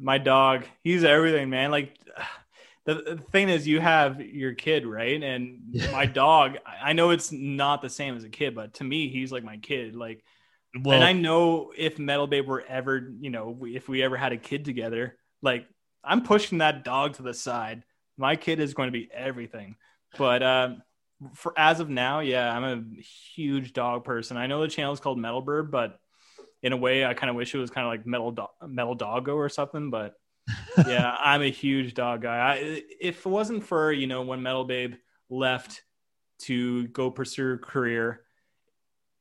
My 0.00 0.18
dog. 0.18 0.64
He's 0.82 1.04
everything, 1.04 1.50
man. 1.50 1.70
Like 1.70 1.96
the, 2.86 3.18
thing 3.32 3.48
is 3.48 3.66
you 3.66 3.80
have 3.80 4.20
your 4.20 4.52
kid, 4.54 4.86
right? 4.86 5.22
And 5.22 5.60
Yeah. 5.72 5.90
my 5.92 6.06
dog, 6.06 6.58
I 6.66 6.90
I 6.90 6.92
know 6.92 7.10
it's 7.10 7.32
not 7.32 7.82
the 7.82 7.90
same 7.90 8.16
as 8.16 8.24
a 8.24 8.28
kid, 8.28 8.54
but 8.54 8.74
to 8.74 8.84
me 8.84 9.08
he's 9.08 9.32
like 9.32 9.44
my 9.44 9.56
kid. 9.56 9.96
Like 9.96 10.22
well, 10.82 10.96
and 10.96 11.04
I 11.04 11.12
know 11.12 11.72
if 11.76 11.98
Metal 11.98 12.26
Babe 12.26 12.46
were 12.46 12.64
ever, 12.68 13.12
you 13.20 13.30
know, 13.30 13.58
if 13.64 13.88
we 13.88 14.02
ever 14.02 14.16
had 14.16 14.32
a 14.32 14.36
kid 14.36 14.64
together, 14.64 15.16
like 15.42 15.66
I'm 16.02 16.22
pushing 16.22 16.58
that 16.58 16.84
dog 16.84 17.14
to 17.14 17.22
the 17.22 17.34
side. 17.34 17.84
My 18.16 18.36
kid 18.36 18.60
is 18.60 18.74
going 18.74 18.88
to 18.88 18.92
be 18.92 19.08
everything. 19.12 19.76
But 20.18 20.42
um 20.42 20.82
for 21.34 21.54
as 21.56 21.80
of 21.80 21.88
now, 21.88 22.20
yeah, 22.20 22.54
I'm 22.54 22.64
a 22.64 23.02
huge 23.34 23.72
dog 23.72 24.04
person. 24.04 24.36
I 24.36 24.46
know 24.46 24.60
the 24.60 24.68
channel 24.68 24.92
is 24.92 25.00
called 25.00 25.18
Metal 25.18 25.40
Bird, 25.40 25.70
but 25.70 25.98
in 26.62 26.72
a 26.72 26.76
way, 26.76 27.04
I 27.04 27.14
kind 27.14 27.30
of 27.30 27.36
wish 27.36 27.54
it 27.54 27.58
was 27.58 27.70
kind 27.70 27.86
of 27.86 27.90
like 27.92 28.06
Metal 28.06 28.32
Do- 28.32 28.66
Metal 28.66 28.94
Doggo 28.94 29.34
or 29.34 29.48
something. 29.48 29.90
But 29.90 30.14
yeah, 30.86 31.16
I'm 31.18 31.42
a 31.42 31.50
huge 31.50 31.94
dog 31.94 32.22
guy. 32.22 32.36
I, 32.36 32.82
if 33.00 33.24
it 33.24 33.28
wasn't 33.28 33.64
for 33.64 33.92
you 33.92 34.06
know 34.06 34.22
when 34.22 34.42
Metal 34.42 34.64
Babe 34.64 34.94
left 35.30 35.82
to 36.40 36.86
go 36.88 37.10
pursue 37.10 37.58
career, 37.58 38.20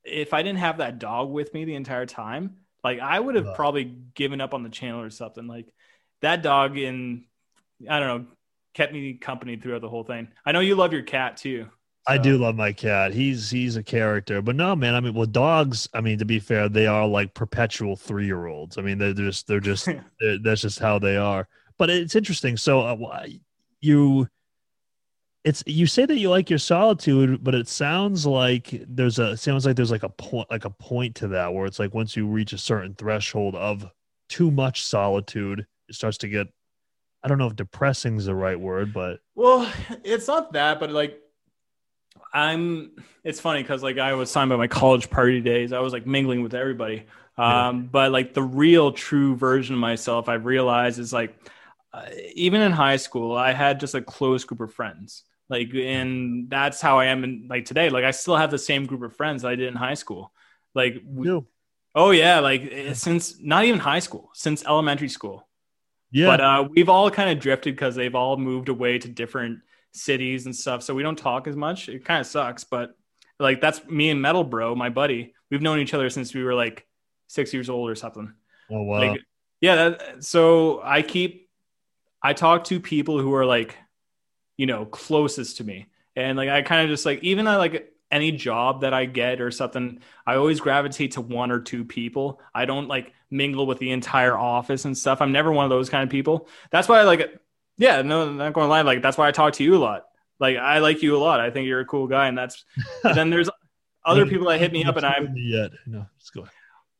if 0.03 0.33
I 0.33 0.43
didn't 0.43 0.59
have 0.59 0.77
that 0.77 0.99
dog 0.99 1.29
with 1.29 1.53
me 1.53 1.65
the 1.65 1.75
entire 1.75 2.05
time, 2.05 2.57
like 2.83 2.99
I 2.99 3.19
would 3.19 3.35
have 3.35 3.55
probably 3.55 3.85
given 3.85 4.41
up 4.41 4.53
on 4.53 4.63
the 4.63 4.69
channel 4.69 5.01
or 5.01 5.09
something. 5.09 5.47
Like 5.47 5.67
that 6.21 6.43
dog 6.43 6.77
in 6.77 7.25
I 7.89 7.99
don't 7.99 8.07
know 8.07 8.27
kept 8.73 8.93
me 8.93 9.13
company 9.13 9.55
throughout 9.55 9.81
the 9.81 9.89
whole 9.89 10.03
thing. 10.03 10.29
I 10.45 10.51
know 10.51 10.59
you 10.59 10.75
love 10.75 10.93
your 10.93 11.03
cat 11.03 11.37
too. 11.37 11.67
I 12.05 12.17
do 12.17 12.37
love 12.37 12.55
my 12.55 12.73
cat. 12.73 13.13
He's 13.13 13.49
he's 13.49 13.77
a 13.77 13.83
character, 13.83 14.41
but 14.41 14.55
no, 14.55 14.75
man. 14.75 14.93
I 14.93 14.99
mean, 14.99 15.13
well, 15.13 15.25
dogs. 15.25 15.87
I 15.93 16.01
mean, 16.01 16.17
to 16.19 16.25
be 16.25 16.39
fair, 16.39 16.67
they 16.67 16.85
are 16.85 17.07
like 17.07 17.33
perpetual 17.33 17.95
three 17.95 18.25
year 18.25 18.47
olds. 18.47 18.77
I 18.77 18.81
mean, 18.81 18.97
they're 18.97 19.13
just 19.13 19.47
they're 19.47 19.61
just 19.61 19.85
they're, 20.19 20.37
that's 20.39 20.61
just 20.61 20.79
how 20.79 20.99
they 20.99 21.15
are. 21.15 21.47
But 21.77 21.89
it's 21.89 22.15
interesting. 22.15 22.57
So 22.57 22.81
uh, 22.81 23.27
you, 23.79 24.27
it's 25.45 25.63
you 25.65 25.87
say 25.87 26.05
that 26.05 26.17
you 26.17 26.29
like 26.29 26.49
your 26.49 26.59
solitude, 26.59 27.41
but 27.41 27.55
it 27.55 27.69
sounds 27.69 28.25
like 28.25 28.83
there's 28.87 29.19
a 29.19 29.37
sounds 29.37 29.65
like 29.65 29.77
there's 29.77 29.91
like 29.91 30.03
a 30.03 30.09
point 30.09 30.51
like 30.51 30.65
a 30.65 30.69
point 30.69 31.15
to 31.15 31.29
that 31.29 31.53
where 31.53 31.65
it's 31.65 31.79
like 31.79 31.93
once 31.93 32.17
you 32.17 32.27
reach 32.27 32.51
a 32.51 32.57
certain 32.57 32.95
threshold 32.95 33.55
of 33.55 33.85
too 34.27 34.51
much 34.51 34.83
solitude, 34.83 35.65
it 35.87 35.95
starts 35.95 36.17
to 36.19 36.27
get. 36.27 36.47
I 37.23 37.29
don't 37.29 37.37
know 37.37 37.47
if 37.47 37.55
depressing 37.55 38.17
is 38.17 38.25
the 38.25 38.35
right 38.35 38.59
word, 38.59 38.91
but 38.91 39.19
Well, 39.35 39.71
it's 40.03 40.27
not 40.27 40.51
that, 40.51 40.81
but 40.81 40.91
like 40.91 41.22
I'm 42.33 42.91
it's 43.23 43.39
funny 43.39 43.61
because 43.61 43.83
like 43.83 43.97
I 43.99 44.13
was 44.13 44.31
talking 44.31 44.49
about 44.49 44.59
my 44.59 44.67
college 44.67 45.09
party 45.09 45.41
days. 45.41 45.71
I 45.73 45.79
was 45.79 45.93
like 45.93 46.07
mingling 46.07 46.41
with 46.43 46.53
everybody. 46.55 47.05
Yeah. 47.37 47.67
Um, 47.69 47.85
but 47.87 48.11
like 48.11 48.33
the 48.33 48.43
real 48.43 48.91
true 48.91 49.35
version 49.35 49.75
of 49.75 49.79
myself, 49.81 50.29
I've 50.29 50.45
realized 50.45 50.99
is 50.99 51.13
like 51.13 51.35
uh, 51.93 52.05
even 52.35 52.61
in 52.61 52.71
high 52.71 52.97
school, 52.97 53.35
I 53.37 53.53
had 53.53 53.79
just 53.79 53.95
a 53.95 54.01
close 54.01 54.43
group 54.43 54.61
of 54.61 54.73
friends. 54.73 55.23
Like, 55.49 55.73
and 55.75 56.49
that's 56.49 56.81
how 56.81 56.99
I 56.99 57.05
am 57.05 57.23
in 57.23 57.47
like 57.49 57.65
today. 57.65 57.89
Like, 57.89 58.03
I 58.05 58.11
still 58.11 58.35
have 58.35 58.49
the 58.49 58.57
same 58.57 58.85
group 58.85 59.03
of 59.03 59.15
friends 59.15 59.43
that 59.43 59.49
I 59.49 59.55
did 59.55 59.67
in 59.67 59.75
high 59.75 59.93
school. 59.93 60.31
Like, 60.73 61.01
we, 61.05 61.35
oh 61.93 62.11
yeah, 62.11 62.39
like 62.39 62.67
eh, 62.71 62.93
since 62.93 63.39
not 63.39 63.65
even 63.65 63.79
high 63.79 63.99
school, 63.99 64.31
since 64.33 64.65
elementary 64.65 65.09
school. 65.09 65.47
yeah, 66.11 66.25
But 66.27 66.41
uh, 66.41 66.67
we've 66.71 66.89
all 66.89 67.11
kind 67.11 67.29
of 67.29 67.39
drifted 67.39 67.75
because 67.75 67.95
they've 67.95 68.15
all 68.15 68.37
moved 68.37 68.69
away 68.69 68.97
to 68.99 69.07
different 69.09 69.59
cities 69.93 70.45
and 70.45 70.55
stuff. 70.55 70.83
So 70.83 70.93
we 70.93 71.03
don't 71.03 71.17
talk 71.17 71.47
as 71.47 71.55
much. 71.55 71.87
It 71.89 72.05
kind 72.05 72.19
of 72.19 72.27
sucks, 72.27 72.63
but 72.63 72.95
like 73.39 73.61
that's 73.61 73.85
me 73.85 74.09
and 74.09 74.21
Metal 74.21 74.43
Bro, 74.43 74.75
my 74.75 74.89
buddy. 74.89 75.33
We've 75.49 75.61
known 75.61 75.79
each 75.79 75.93
other 75.93 76.09
since 76.09 76.33
we 76.33 76.43
were 76.43 76.53
like 76.53 76.85
six 77.27 77.53
years 77.53 77.69
old 77.69 77.89
or 77.89 77.95
something. 77.95 78.33
oh 78.71 78.81
wow, 78.83 78.99
Like, 78.99 79.21
yeah. 79.61 79.75
That, 79.75 80.23
so 80.23 80.81
I 80.83 81.01
keep, 81.01 81.49
I 82.21 82.33
talk 82.33 82.65
to 82.65 82.79
people 82.79 83.19
who 83.19 83.33
are 83.33 83.45
like, 83.45 83.77
you 84.57 84.65
know, 84.65 84.85
closest 84.85 85.57
to 85.57 85.63
me, 85.63 85.87
and 86.15 86.37
like 86.37 86.49
I 86.49 86.61
kind 86.61 86.83
of 86.83 86.89
just 86.89 87.05
like 87.05 87.23
even 87.23 87.47
I 87.47 87.57
like 87.57 87.93
any 88.13 88.31
job 88.31 88.81
that 88.81 88.93
I 88.93 89.05
get 89.05 89.41
or 89.41 89.49
something, 89.49 89.99
I 90.25 90.35
always 90.35 90.59
gravitate 90.59 91.13
to 91.13 91.21
one 91.21 91.49
or 91.49 91.59
two 91.59 91.83
people. 91.83 92.39
I 92.53 92.65
don't 92.65 92.87
like 92.87 93.11
mingle 93.31 93.65
with 93.65 93.79
the 93.79 93.89
entire 93.89 94.37
office 94.37 94.85
and 94.85 94.95
stuff. 94.95 95.19
I'm 95.19 95.31
never 95.31 95.51
one 95.51 95.65
of 95.65 95.71
those 95.71 95.89
kind 95.89 96.03
of 96.03 96.11
people. 96.11 96.47
That's 96.69 96.87
why 96.87 96.99
I 96.99 97.03
like, 97.03 97.41
yeah, 97.77 98.01
no, 98.01 98.23
I'm 98.23 98.37
not 98.37 98.53
going 98.53 98.65
to 98.65 98.69
lie. 98.69 98.81
Like 98.81 99.01
that's 99.01 99.17
why 99.17 99.27
I 99.27 99.31
talk 99.31 99.53
to 99.53 99.63
you 99.63 99.75
a 99.75 99.77
lot. 99.77 100.05
Like 100.39 100.57
I 100.57 100.79
like 100.79 101.01
you 101.01 101.15
a 101.15 101.19
lot. 101.19 101.39
I 101.39 101.49
think 101.49 101.67
you're 101.67 101.79
a 101.79 101.85
cool 101.85 102.07
guy, 102.07 102.27
and 102.27 102.37
that's. 102.37 102.63
and 103.03 103.15
then 103.15 103.29
there's 103.29 103.49
other 104.05 104.25
people 104.25 104.49
that 104.49 104.59
hit 104.59 104.71
me 104.71 104.83
up, 104.83 104.97
and 104.97 105.05
I'm 105.05 105.33
yet 105.35 105.71
no, 105.85 106.05
let's 106.17 106.29
go. 106.29 106.45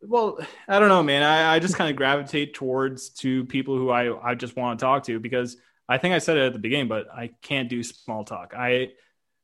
well, 0.01 0.39
I 0.67 0.79
don't 0.79 0.89
know, 0.89 1.03
man. 1.03 1.23
I, 1.23 1.55
I 1.55 1.59
just 1.59 1.75
kind 1.75 1.89
of 1.89 1.95
gravitate 1.95 2.53
towards 2.53 3.09
to 3.09 3.45
people 3.45 3.77
who 3.77 3.89
I, 3.89 4.31
I 4.31 4.35
just 4.35 4.55
want 4.55 4.79
to 4.79 4.83
talk 4.83 5.03
to 5.05 5.19
because 5.19 5.57
I 5.87 5.97
think 5.97 6.13
I 6.13 6.19
said 6.19 6.37
it 6.37 6.47
at 6.47 6.53
the 6.53 6.59
beginning, 6.59 6.87
but 6.87 7.07
I 7.13 7.31
can't 7.41 7.69
do 7.69 7.83
small 7.83 8.23
talk. 8.23 8.53
I 8.57 8.89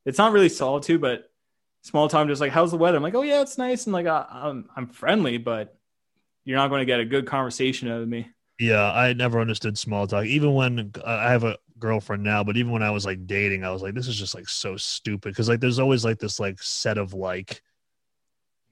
it's 0.06 0.18
not 0.18 0.32
really 0.32 0.48
solitude, 0.48 1.00
but 1.00 1.30
small 1.82 2.08
talk. 2.08 2.26
Just 2.28 2.40
like, 2.40 2.52
how's 2.52 2.70
the 2.70 2.76
weather? 2.78 2.96
I'm 2.96 3.02
like, 3.02 3.14
oh 3.14 3.22
yeah, 3.22 3.42
it's 3.42 3.58
nice, 3.58 3.86
and 3.86 3.92
like 3.92 4.06
I, 4.06 4.26
I'm 4.30 4.68
I'm 4.74 4.88
friendly, 4.88 5.38
but 5.38 5.76
you're 6.44 6.58
not 6.58 6.68
going 6.68 6.80
to 6.80 6.86
get 6.86 7.00
a 7.00 7.04
good 7.04 7.26
conversation 7.26 7.88
out 7.88 8.00
of 8.00 8.08
me. 8.08 8.28
Yeah, 8.60 8.92
I 8.92 9.14
never 9.14 9.40
understood 9.40 9.78
small 9.78 10.06
talk. 10.06 10.26
Even 10.26 10.52
when 10.52 10.92
uh, 10.98 11.02
I 11.06 11.30
have 11.32 11.44
a 11.44 11.56
girlfriend 11.78 12.22
now, 12.22 12.44
but 12.44 12.58
even 12.58 12.72
when 12.72 12.82
I 12.82 12.90
was 12.90 13.06
like 13.06 13.26
dating, 13.26 13.64
I 13.64 13.70
was 13.70 13.80
like, 13.80 13.94
this 13.94 14.06
is 14.06 14.16
just 14.18 14.34
like 14.34 14.48
so 14.50 14.76
stupid 14.76 15.30
because 15.30 15.48
like 15.48 15.60
there's 15.60 15.78
always 15.78 16.04
like 16.04 16.18
this 16.18 16.38
like 16.38 16.62
set 16.62 16.98
of 16.98 17.14
like, 17.14 17.62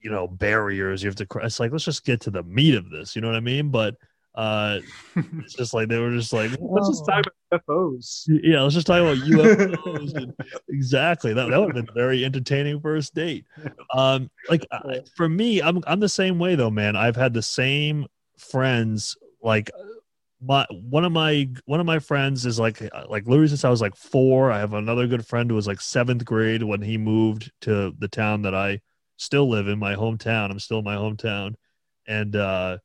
you 0.01 0.11
know, 0.11 0.29
barriers 0.29 1.03
you 1.03 1.09
have 1.09 1.17
to 1.17 1.27
cross. 1.27 1.47
It's 1.47 1.61
like 1.61 1.73
let's 1.73 1.87
just 1.87 2.05
get 2.05 2.21
to 2.23 2.31
the 2.31 2.43
meat 2.43 2.75
of 2.75 2.91
this. 2.91 3.17
You 3.17 3.23
know 3.23 3.29
what 3.29 3.37
I 3.37 3.41
mean? 3.41 3.71
But 3.71 3.97
uh, 4.35 4.81
it's 5.17 5.55
just 5.55 5.73
like 5.73 5.89
they 5.89 5.99
were 5.99 6.13
just 6.13 6.35
like, 6.35 6.51
Let's 6.61 6.89
just 6.89 7.07
talk 7.07 7.25
about 7.51 7.63
UFOs. 7.67 8.25
yeah, 8.29 8.61
let's 8.61 8.75
just 8.75 8.87
talk 8.87 9.01
about 9.01 9.17
UFOs. 9.17 10.15
and- 10.15 10.35
exactly. 10.69 11.33
That, 11.33 11.49
that 11.49 11.59
would 11.59 11.75
have 11.75 11.87
been 11.87 11.89
a 11.89 11.99
very 11.99 12.27
entertaining 12.27 12.79
first 12.81 13.15
date. 13.15 13.47
Um, 13.95 14.31
like 14.51 14.67
uh, 14.71 14.99
for 15.17 15.31
me, 15.31 15.63
I'm 15.63 15.83
I'm 15.87 16.01
the 16.01 16.11
same 16.11 16.39
way 16.39 16.57
though, 16.57 16.71
man. 16.71 16.95
I've 16.95 17.17
had 17.17 17.33
the 17.33 17.43
same 17.43 18.07
friends. 18.37 19.17
Like 19.43 19.71
my 20.41 20.67
one 20.71 21.05
of 21.05 21.13
my 21.13 21.49
one 21.65 21.81
of 21.81 21.87
my 21.87 21.99
friends 21.99 22.47
is 22.47 22.59
like 22.59 22.81
like 23.09 23.27
literally 23.27 23.49
since 23.49 23.65
I 23.65 23.71
was 23.71 23.81
like 23.81 23.97
four. 23.97 24.51
I 24.53 24.59
have 24.59 24.75
another 24.75 25.07
good 25.07 25.27
friend 25.27 25.51
who 25.51 25.57
was 25.57 25.67
like 25.67 25.81
seventh 25.81 26.25
grade 26.25 26.63
when 26.63 26.83
he 26.83 26.97
moved 26.99 27.51
to 27.63 27.95
the 27.99 28.09
town 28.09 28.43
that 28.43 28.55
I 28.55 28.81
still 29.17 29.49
live 29.49 29.67
in, 29.69 29.79
my 29.79 29.95
hometown. 29.97 30.51
I'm 30.51 30.61
still 30.61 30.79
in 30.79 30.85
my 30.85 30.97
hometown, 30.97 31.55
and 32.07 32.37
uh 32.37 32.79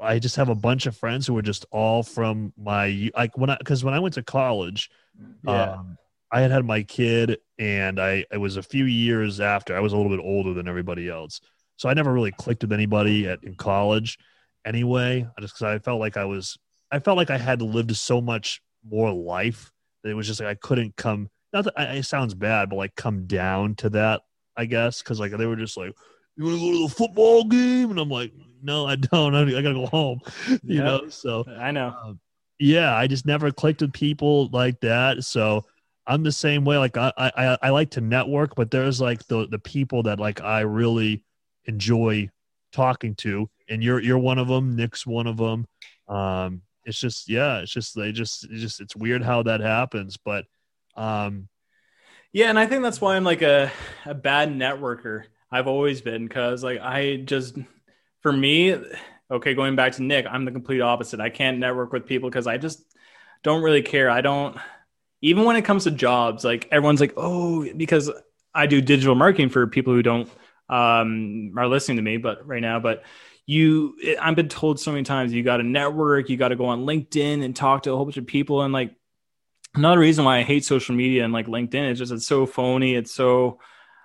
I 0.00 0.18
just 0.18 0.36
have 0.36 0.48
a 0.48 0.54
bunch 0.56 0.86
of 0.86 0.96
friends 0.96 1.26
who 1.26 1.36
are 1.38 1.42
just 1.42 1.64
all 1.70 2.02
from 2.02 2.52
my 2.58 3.10
like 3.16 3.38
when 3.38 3.50
I 3.50 3.56
because 3.56 3.84
when 3.84 3.94
I 3.94 4.00
went 4.00 4.14
to 4.14 4.22
college, 4.22 4.90
Yeah. 5.44 5.74
um, 5.74 5.96
I 6.32 6.40
had 6.40 6.50
had 6.50 6.64
my 6.64 6.82
kid, 6.82 7.38
and 7.60 8.00
I 8.00 8.24
it 8.32 8.38
was 8.38 8.56
a 8.56 8.62
few 8.62 8.86
years 8.86 9.38
after 9.40 9.76
I 9.76 9.80
was 9.80 9.92
a 9.92 9.96
little 9.96 10.10
bit 10.10 10.22
older 10.24 10.52
than 10.52 10.66
everybody 10.66 11.08
else, 11.08 11.40
so 11.76 11.88
I 11.88 11.94
never 11.94 12.12
really 12.12 12.32
clicked 12.32 12.62
with 12.62 12.72
anybody 12.72 13.28
at 13.28 13.44
in 13.44 13.54
college. 13.54 14.18
Anyway, 14.64 15.26
I 15.36 15.40
just 15.40 15.54
because 15.54 15.62
I 15.74 15.78
felt 15.78 16.00
like 16.00 16.16
I 16.16 16.24
was 16.24 16.56
I 16.90 16.98
felt 16.98 17.16
like 17.16 17.30
I 17.30 17.38
had 17.38 17.60
lived 17.62 17.94
so 17.96 18.20
much 18.20 18.62
more 18.88 19.12
life 19.12 19.70
that 20.02 20.10
it 20.10 20.14
was 20.14 20.26
just 20.26 20.40
like 20.40 20.48
I 20.48 20.54
couldn't 20.54 20.96
come. 20.96 21.28
Not 21.52 21.64
that 21.64 21.74
I- 21.78 21.94
it 21.96 22.04
sounds 22.04 22.34
bad, 22.34 22.70
but 22.70 22.76
like 22.76 22.94
come 22.96 23.26
down 23.26 23.74
to 23.76 23.90
that, 23.90 24.22
I 24.56 24.64
guess, 24.66 25.02
because 25.02 25.20
like 25.20 25.32
they 25.32 25.46
were 25.46 25.56
just 25.56 25.76
like, 25.76 25.92
"You 26.36 26.44
want 26.44 26.56
to 26.58 26.60
go 26.60 26.72
to 26.72 26.88
the 26.88 26.94
football 26.94 27.44
game?" 27.44 27.90
And 27.90 27.98
I'm 27.98 28.08
like, 28.10 28.32
"No, 28.62 28.86
I 28.86 28.96
don't. 28.96 29.34
I, 29.34 29.44
gotta 29.50 29.74
go 29.74 29.86
home." 29.86 30.20
You 30.48 30.58
Yep. 30.76 30.84
know, 30.84 31.08
so 31.10 31.44
I 31.46 31.70
know. 31.70 31.94
um, 32.02 32.20
yeah, 32.58 32.94
I 32.96 33.06
just 33.06 33.26
never 33.26 33.50
clicked 33.50 33.82
with 33.82 33.92
people 33.92 34.48
like 34.48 34.80
that. 34.80 35.24
So 35.24 35.64
I'm 36.06 36.22
the 36.22 36.32
same 36.32 36.64
way. 36.64 36.78
Like 36.78 36.96
I, 36.96 37.12
I, 37.16 37.58
I 37.62 37.70
like 37.70 37.90
to 37.92 38.00
network, 38.00 38.54
but 38.54 38.70
there's 38.70 39.00
like 39.00 39.26
the 39.26 39.46
the 39.48 39.58
people 39.58 40.04
that 40.04 40.18
like 40.20 40.40
I 40.40 40.60
really 40.60 41.24
enjoy 41.66 42.30
talking 42.74 43.14
to, 43.16 43.48
and 43.68 43.82
you're 43.82 44.00
you're 44.00 44.18
one 44.18 44.38
of 44.38 44.48
them. 44.48 44.76
Nick's 44.76 45.06
one 45.06 45.26
of 45.26 45.36
them. 45.38 45.66
Um, 46.08 46.62
it's 46.84 47.00
just 47.00 47.28
yeah, 47.28 47.60
it's 47.60 47.72
just 47.72 47.94
they 47.96 48.12
just 48.12 48.44
it's 48.44 48.60
just 48.60 48.80
it's 48.80 48.96
weird 48.96 49.22
how 49.24 49.42
that 49.44 49.60
happens, 49.60 50.18
but 50.18 50.44
um, 50.96 51.48
Yeah, 52.32 52.50
and 52.50 52.58
I 52.58 52.66
think 52.66 52.82
that's 52.82 53.00
why 53.00 53.16
I'm 53.16 53.24
like 53.24 53.42
a, 53.42 53.70
a 54.04 54.14
bad 54.14 54.50
networker. 54.50 55.24
I've 55.50 55.68
always 55.68 56.00
been 56.00 56.26
because 56.26 56.64
like 56.64 56.80
I 56.80 57.16
just 57.16 57.56
for 58.20 58.32
me, 58.32 58.76
okay, 59.30 59.54
going 59.54 59.76
back 59.76 59.92
to 59.94 60.02
Nick, 60.02 60.26
I'm 60.28 60.44
the 60.44 60.50
complete 60.52 60.80
opposite. 60.80 61.20
I 61.20 61.30
can't 61.30 61.58
network 61.58 61.92
with 61.92 62.06
people 62.06 62.28
because 62.28 62.46
I 62.46 62.58
just 62.58 62.82
don't 63.42 63.62
really 63.62 63.82
care. 63.82 64.10
I 64.10 64.20
don't 64.20 64.56
even 65.22 65.44
when 65.44 65.56
it 65.56 65.64
comes 65.64 65.84
to 65.84 65.90
jobs, 65.90 66.44
like 66.44 66.68
everyone's 66.72 67.00
like, 67.00 67.14
oh, 67.16 67.66
because 67.76 68.10
I 68.54 68.66
do 68.66 68.80
digital 68.80 69.14
marketing 69.14 69.48
for 69.48 69.66
people 69.66 69.92
who 69.92 70.02
don't 70.02 70.30
um 70.68 71.52
are 71.56 71.68
listening 71.68 71.96
to 71.96 72.02
me, 72.02 72.16
but 72.16 72.46
right 72.46 72.62
now, 72.62 72.80
but 72.80 73.04
you 73.46 73.96
I've 74.20 74.36
been 74.36 74.48
told 74.48 74.80
so 74.80 74.92
many 74.92 75.04
times 75.04 75.32
you 75.32 75.42
got 75.42 75.58
to 75.58 75.62
network, 75.62 76.30
you 76.30 76.36
got 76.36 76.48
to 76.48 76.56
go 76.56 76.66
on 76.66 76.86
LinkedIn 76.86 77.44
and 77.44 77.54
talk 77.54 77.82
to 77.82 77.92
a 77.92 77.96
whole 77.96 78.06
bunch 78.06 78.16
of 78.16 78.26
people 78.26 78.62
and 78.62 78.72
like 78.72 78.94
another 79.74 79.98
reason 79.98 80.24
why 80.24 80.38
I 80.38 80.42
hate 80.42 80.64
social 80.64 80.94
media 80.94 81.24
and 81.24 81.32
like 81.32 81.46
LinkedIn 81.46 81.90
is 81.90 81.98
just 81.98 82.12
it's 82.12 82.26
so 82.26 82.46
phony. 82.46 82.94
It's 82.94 83.12
so 83.12 83.58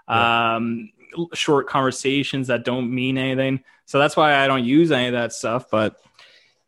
um, 0.08 0.92
short 1.34 1.68
conversations 1.68 2.48
that 2.48 2.66
don't 2.66 2.94
mean 2.94 3.18
anything. 3.18 3.64
So 3.86 4.00
that's 4.00 4.18
why 4.18 4.36
I 4.36 4.48
don't 4.48 4.66
use 4.66 4.92
any 4.92 5.08
of 5.08 5.14
that 5.14 5.34
stuff. 5.34 5.70
But 5.70 6.00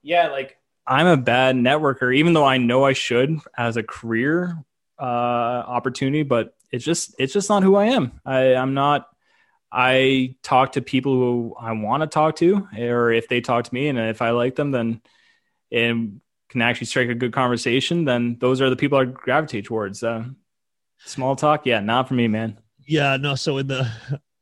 yeah, 0.02 0.30
like 0.30 0.58
I'm 0.86 1.08
a 1.08 1.18
bad 1.18 1.56
networker, 1.56 2.16
even 2.16 2.34
though 2.34 2.46
I 2.46 2.58
know 2.58 2.86
I 2.86 2.94
should 2.94 3.40
as 3.58 3.78
a 3.78 3.84
career 3.84 4.64
uh, 5.00 5.04
opportunity. 5.04 6.24
But 6.24 6.56
it's 6.72 6.86
just 6.86 7.16
it's 7.20 7.34
just 7.34 7.50
not 7.50 7.64
who 7.64 7.76
I 7.76 7.88
am. 7.88 8.20
I, 8.26 8.56
I'm 8.56 8.74
not. 8.74 9.08
I 9.72 10.36
talk 10.44 10.74
to 10.74 10.82
people 10.82 11.14
who 11.14 11.56
I 11.60 11.72
want 11.72 12.02
to 12.02 12.08
talk 12.08 12.36
to, 12.38 12.68
or 12.78 13.12
if 13.12 13.28
they 13.30 13.42
talk 13.42 13.66
to 13.66 13.74
me, 13.74 13.88
and 13.88 13.98
if 13.98 14.22
I 14.22 14.32
like 14.32 14.56
them, 14.56 14.72
then 14.72 15.02
and 15.72 16.20
can 16.50 16.62
actually 16.62 16.88
strike 16.88 17.10
a 17.10 17.16
good 17.16 17.32
conversation, 17.32 18.04
then 18.04 18.38
those 18.40 18.60
are 18.60 18.70
the 18.70 18.76
people 18.76 18.98
I 18.98 19.06
gravitate 19.06 19.66
towards. 19.66 20.04
Uh, 20.04 20.26
small 21.06 21.36
talk, 21.36 21.66
yeah, 21.66 21.80
not 21.80 22.10
for 22.10 22.14
me, 22.14 22.28
man. 22.28 22.60
Yeah, 22.86 23.16
no. 23.18 23.36
So 23.36 23.58
in 23.58 23.68
the 23.68 23.90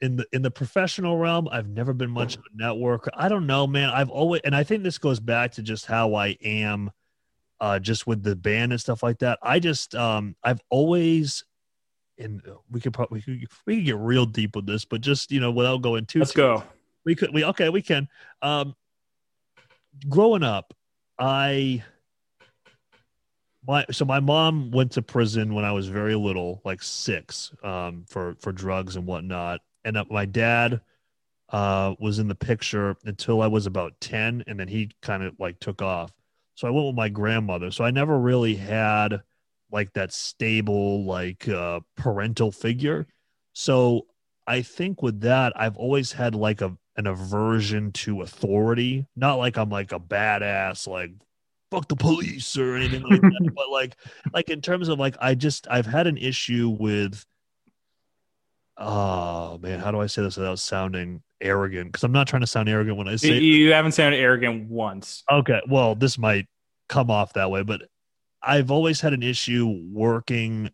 in 0.01 0.15
the 0.15 0.25
in 0.33 0.41
the 0.41 0.49
professional 0.49 1.17
realm, 1.17 1.47
I've 1.51 1.67
never 1.67 1.93
been 1.93 2.09
much 2.09 2.35
of 2.35 2.41
a 2.41 2.63
networker. 2.63 3.09
I 3.13 3.29
don't 3.29 3.45
know, 3.45 3.67
man. 3.67 3.89
I've 3.89 4.09
always, 4.09 4.41
and 4.43 4.55
I 4.55 4.63
think 4.63 4.81
this 4.81 4.97
goes 4.97 5.19
back 5.19 5.51
to 5.53 5.61
just 5.61 5.85
how 5.85 6.15
I 6.15 6.37
am, 6.43 6.89
uh, 7.59 7.77
just 7.77 8.07
with 8.07 8.23
the 8.23 8.35
band 8.35 8.71
and 8.71 8.81
stuff 8.81 9.03
like 9.03 9.19
that. 9.19 9.37
I 9.43 9.59
just, 9.59 9.93
um, 9.93 10.35
I've 10.43 10.61
always, 10.69 11.43
and 12.19 12.41
we 12.69 12.79
could 12.81 12.93
probably 12.93 13.23
we 13.25 13.39
could, 13.39 13.47
we 13.65 13.75
could 13.77 13.85
get 13.85 13.97
real 13.97 14.25
deep 14.25 14.55
with 14.55 14.65
this, 14.65 14.85
but 14.85 15.01
just 15.01 15.31
you 15.31 15.39
know, 15.39 15.51
without 15.51 15.81
going 15.81 16.05
too, 16.05 16.19
Let's 16.19 16.31
go. 16.31 16.63
we 17.05 17.15
could 17.15 17.33
we 17.33 17.43
okay 17.45 17.69
we 17.69 17.81
can. 17.81 18.07
Um 18.41 18.75
growing 20.07 20.43
up 20.43 20.73
i 21.17 21.83
my 23.67 23.85
so 23.91 24.05
my 24.05 24.19
mom 24.19 24.71
went 24.71 24.91
to 24.93 25.01
prison 25.01 25.53
when 25.53 25.65
i 25.65 25.71
was 25.71 25.87
very 25.87 26.15
little 26.15 26.61
like 26.63 26.81
six 26.81 27.51
um 27.63 28.05
for 28.07 28.35
for 28.39 28.51
drugs 28.51 28.95
and 28.95 29.05
whatnot. 29.05 29.59
And 29.83 29.97
uh, 29.97 30.05
my 30.09 30.25
dad 30.25 30.81
uh 31.49 31.95
was 31.99 32.19
in 32.19 32.27
the 32.27 32.35
picture 32.35 32.95
until 33.05 33.41
i 33.41 33.47
was 33.47 33.65
about 33.65 33.99
10 33.99 34.43
and 34.47 34.59
then 34.59 34.67
he 34.67 34.91
kind 35.01 35.23
of 35.23 35.33
like 35.39 35.59
took 35.59 35.81
off. 35.81 36.11
So 36.55 36.67
i 36.67 36.71
went 36.71 36.87
with 36.87 36.95
my 36.95 37.09
grandmother. 37.09 37.71
So 37.71 37.83
i 37.83 37.91
never 37.91 38.17
really 38.17 38.55
had 38.55 39.21
like 39.71 39.93
that 39.93 40.11
stable 40.11 41.05
like 41.05 41.47
uh 41.47 41.79
parental 41.95 42.51
figure 42.51 43.07
so 43.53 44.05
I 44.49 44.63
think 44.63 45.03
with 45.03 45.21
that, 45.21 45.53
I've 45.55 45.77
always 45.77 46.11
had 46.11 46.33
like 46.33 46.61
a 46.61 46.75
an 46.95 47.05
aversion 47.05 47.91
to 47.91 48.21
authority. 48.23 49.05
Not 49.15 49.35
like 49.35 49.57
I'm 49.57 49.69
like 49.69 49.91
a 49.91 49.99
badass, 49.99 50.87
like 50.87 51.11
fuck 51.69 51.87
the 51.87 51.95
police 51.95 52.57
or 52.57 52.75
anything 52.75 53.03
like 53.03 53.21
that, 53.21 53.51
but 53.55 53.69
like 53.69 53.95
like 54.33 54.49
in 54.49 54.61
terms 54.61 54.87
of 54.87 54.97
like 54.97 55.15
I 55.21 55.35
just 55.35 55.67
I've 55.69 55.85
had 55.85 56.07
an 56.07 56.17
issue 56.17 56.75
with 56.79 57.23
oh 58.75 59.59
man, 59.59 59.79
how 59.79 59.91
do 59.91 59.99
I 59.99 60.07
say 60.07 60.23
this 60.23 60.35
without 60.35 60.57
sounding 60.57 61.21
arrogant? 61.39 61.91
Because 61.91 62.03
I'm 62.03 62.11
not 62.11 62.27
trying 62.27 62.41
to 62.41 62.47
sound 62.47 62.69
arrogant 62.69 62.97
when 62.97 63.07
I 63.07 63.11
You, 63.11 63.17
say 63.17 63.39
you 63.39 63.71
haven't 63.71 63.91
sounded 63.91 64.17
arrogant 64.17 64.67
once. 64.67 65.23
Okay, 65.31 65.61
well, 65.69 65.93
this 65.93 66.17
might 66.17 66.47
come 66.87 67.11
off 67.11 67.33
that 67.33 67.51
way, 67.51 67.61
but 67.61 67.83
I've 68.41 68.71
always 68.71 69.01
had 69.01 69.13
an 69.13 69.23
issue 69.23 69.67
working 69.91 70.71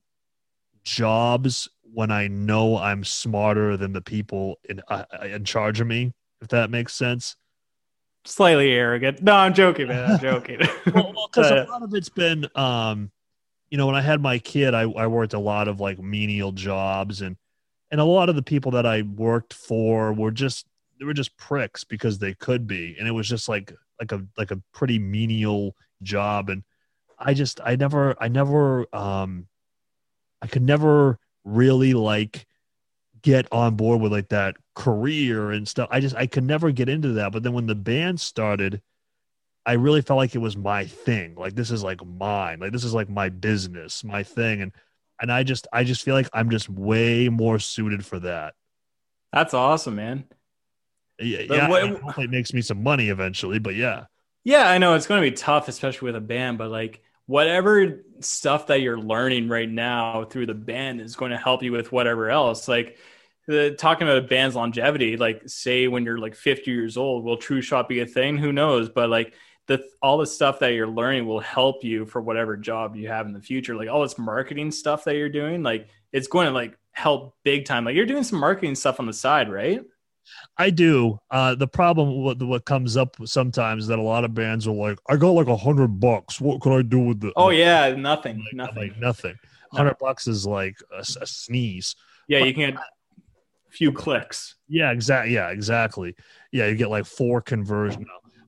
jobs 0.83 1.67
when 1.93 2.11
I 2.11 2.27
know 2.27 2.77
I'm 2.77 3.03
smarter 3.03 3.77
than 3.77 3.93
the 3.93 4.01
people 4.01 4.59
in 4.67 4.81
uh, 4.87 5.05
in 5.23 5.45
charge 5.45 5.79
of 5.79 5.87
me. 5.87 6.13
If 6.41 6.49
that 6.49 6.69
makes 6.69 6.93
sense. 6.93 7.37
Slightly 8.25 8.71
arrogant. 8.71 9.21
No, 9.21 9.33
I'm 9.33 9.53
joking, 9.53 9.87
man. 9.87 10.11
I'm 10.11 10.19
joking. 10.19 10.59
Well, 10.93 11.13
because 11.31 11.51
Uh, 11.51 11.65
a 11.67 11.71
lot 11.71 11.83
of 11.83 11.93
it's 11.93 12.09
been, 12.09 12.47
um, 12.55 13.11
you 13.69 13.77
know, 13.77 13.85
when 13.85 13.95
I 13.95 14.01
had 14.01 14.21
my 14.21 14.39
kid, 14.39 14.73
I, 14.73 14.81
I 14.81 15.07
worked 15.07 15.33
a 15.33 15.39
lot 15.39 15.67
of 15.67 15.79
like 15.79 15.99
menial 15.99 16.51
jobs, 16.51 17.21
and 17.21 17.37
and 17.91 18.01
a 18.01 18.03
lot 18.03 18.29
of 18.29 18.35
the 18.35 18.43
people 18.43 18.71
that 18.71 18.85
I 18.85 19.03
worked 19.03 19.53
for 19.53 20.11
were 20.13 20.31
just 20.31 20.65
they 20.99 21.05
were 21.05 21.13
just 21.13 21.37
pricks 21.37 21.83
because 21.83 22.19
they 22.19 22.33
could 22.33 22.67
be, 22.67 22.95
and 22.99 23.07
it 23.07 23.11
was 23.11 23.27
just 23.27 23.47
like 23.47 23.73
like 23.99 24.11
a 24.11 24.25
like 24.37 24.51
a 24.51 24.61
pretty 24.73 24.99
menial 24.99 25.75
job, 26.01 26.49
and 26.49 26.63
I 27.19 27.33
just 27.33 27.59
I 27.63 27.75
never 27.75 28.15
I 28.21 28.27
never 28.27 28.93
um 28.95 29.47
I 30.41 30.47
could 30.47 30.63
never 30.63 31.17
really 31.43 31.93
like 31.93 32.45
get 33.21 33.47
on 33.51 33.75
board 33.75 34.01
with 34.01 34.11
like 34.11 34.29
that 34.29 34.55
career 34.75 35.51
and 35.51 35.67
stuff. 35.67 35.89
I 35.91 35.99
just 35.99 36.15
I 36.15 36.27
could 36.27 36.43
never 36.43 36.71
get 36.71 36.89
into 36.89 37.13
that. 37.13 37.31
But 37.31 37.43
then 37.43 37.53
when 37.53 37.67
the 37.67 37.75
band 37.75 38.19
started, 38.19 38.81
I 39.65 39.73
really 39.73 40.01
felt 40.01 40.17
like 40.17 40.35
it 40.35 40.39
was 40.39 40.55
my 40.55 40.85
thing. 40.85 41.35
Like 41.35 41.55
this 41.55 41.71
is 41.71 41.83
like 41.83 42.05
mine. 42.05 42.59
Like 42.59 42.71
this 42.71 42.83
is 42.83 42.93
like 42.93 43.09
my 43.09 43.29
business, 43.29 44.03
my 44.03 44.23
thing. 44.23 44.61
And 44.61 44.71
and 45.19 45.31
I 45.31 45.43
just 45.43 45.67
I 45.73 45.83
just 45.83 46.03
feel 46.03 46.13
like 46.15 46.29
I'm 46.33 46.49
just 46.49 46.69
way 46.69 47.29
more 47.29 47.59
suited 47.59 48.05
for 48.05 48.19
that. 48.19 48.53
That's 49.33 49.53
awesome, 49.53 49.95
man. 49.95 50.25
Yeah, 51.19 51.43
But 51.47 51.55
yeah 51.57 51.67
what- 51.69 52.19
it 52.19 52.29
makes 52.29 52.53
me 52.53 52.61
some 52.61 52.83
money 52.83 53.09
eventually, 53.09 53.59
but 53.59 53.75
yeah. 53.75 54.05
Yeah, 54.43 54.69
I 54.69 54.77
know 54.77 54.93
it's 54.93 55.07
going 55.07 55.23
to 55.23 55.27
be 55.27 55.35
tough, 55.35 55.67
especially 55.67 56.05
with 56.05 56.15
a 56.15 56.21
band, 56.21 56.59
but 56.59 56.69
like 56.69 57.01
whatever 57.27 58.03
stuff 58.19 58.67
that 58.67 58.81
you're 58.81 58.99
learning 58.99 59.47
right 59.47 59.69
now 59.69 60.25
through 60.25 60.45
the 60.45 60.53
band 60.53 61.01
is 61.01 61.15
going 61.15 61.31
to 61.31 61.37
help 61.37 61.63
you 61.63 61.71
with 61.71 61.91
whatever 61.91 62.29
else. 62.29 62.67
Like 62.67 62.97
the 63.47 63.71
talking 63.71 64.07
about 64.07 64.23
a 64.23 64.27
band's 64.27 64.55
longevity, 64.55 65.17
like 65.17 65.43
say 65.47 65.87
when 65.87 66.05
you're 66.05 66.19
like 66.19 66.35
50 66.35 66.69
years 66.71 66.97
old, 66.97 67.23
will 67.23 67.37
True 67.37 67.61
Shot 67.61 67.89
be 67.89 67.99
a 67.99 68.05
thing? 68.05 68.37
Who 68.37 68.51
knows? 68.51 68.89
But 68.89 69.09
like 69.09 69.33
the 69.67 69.83
all 70.01 70.17
the 70.17 70.27
stuff 70.27 70.59
that 70.59 70.73
you're 70.73 70.87
learning 70.87 71.25
will 71.25 71.39
help 71.39 71.83
you 71.83 72.05
for 72.05 72.21
whatever 72.21 72.55
job 72.57 72.95
you 72.95 73.07
have 73.07 73.25
in 73.25 73.33
the 73.33 73.41
future. 73.41 73.75
Like 73.75 73.89
all 73.89 74.03
this 74.03 74.17
marketing 74.17 74.71
stuff 74.71 75.03
that 75.05 75.15
you're 75.15 75.29
doing, 75.29 75.63
like 75.63 75.89
it's 76.11 76.27
going 76.27 76.47
to 76.47 76.53
like 76.53 76.77
help 76.91 77.35
big 77.43 77.65
time. 77.65 77.85
Like 77.85 77.95
you're 77.95 78.05
doing 78.05 78.23
some 78.23 78.39
marketing 78.39 78.75
stuff 78.75 78.99
on 78.99 79.07
the 79.07 79.13
side, 79.13 79.51
right? 79.51 79.81
I 80.57 80.69
do. 80.69 81.19
Uh, 81.29 81.55
the 81.55 81.67
problem 81.67 82.23
what 82.23 82.41
what 82.41 82.65
comes 82.65 82.97
up 82.97 83.15
sometimes 83.25 83.83
is 83.83 83.87
that 83.89 83.99
a 83.99 84.03
lot 84.03 84.23
of 84.23 84.33
bands 84.33 84.67
are 84.67 84.73
like, 84.73 84.97
I 85.09 85.17
got 85.17 85.31
like 85.31 85.47
a 85.47 85.57
hundred 85.57 85.99
bucks. 85.99 86.39
What 86.39 86.61
could 86.61 86.77
I 86.77 86.81
do 86.81 86.99
with 86.99 87.19
the? 87.19 87.33
Oh 87.35 87.49
yeah, 87.49 87.93
nothing, 87.95 88.37
like, 88.37 88.53
nothing. 88.53 88.75
like 88.89 88.99
nothing. 88.99 89.35
Hundred 89.71 89.97
bucks 89.99 90.27
is 90.27 90.45
like 90.45 90.77
a 90.97 91.03
sneeze. 91.03 91.95
Yeah, 92.27 92.39
you 92.39 92.53
can 92.53 92.71
get 92.71 92.79
a 92.79 93.71
few 93.71 93.91
clicks. 93.91 94.55
Yeah, 94.67 94.91
exactly. 94.91 95.33
Yeah, 95.33 95.49
exactly. 95.49 96.15
Yeah, 96.51 96.67
you 96.67 96.75
get 96.75 96.89
like 96.89 97.05
four 97.05 97.41
conversion. 97.41 98.05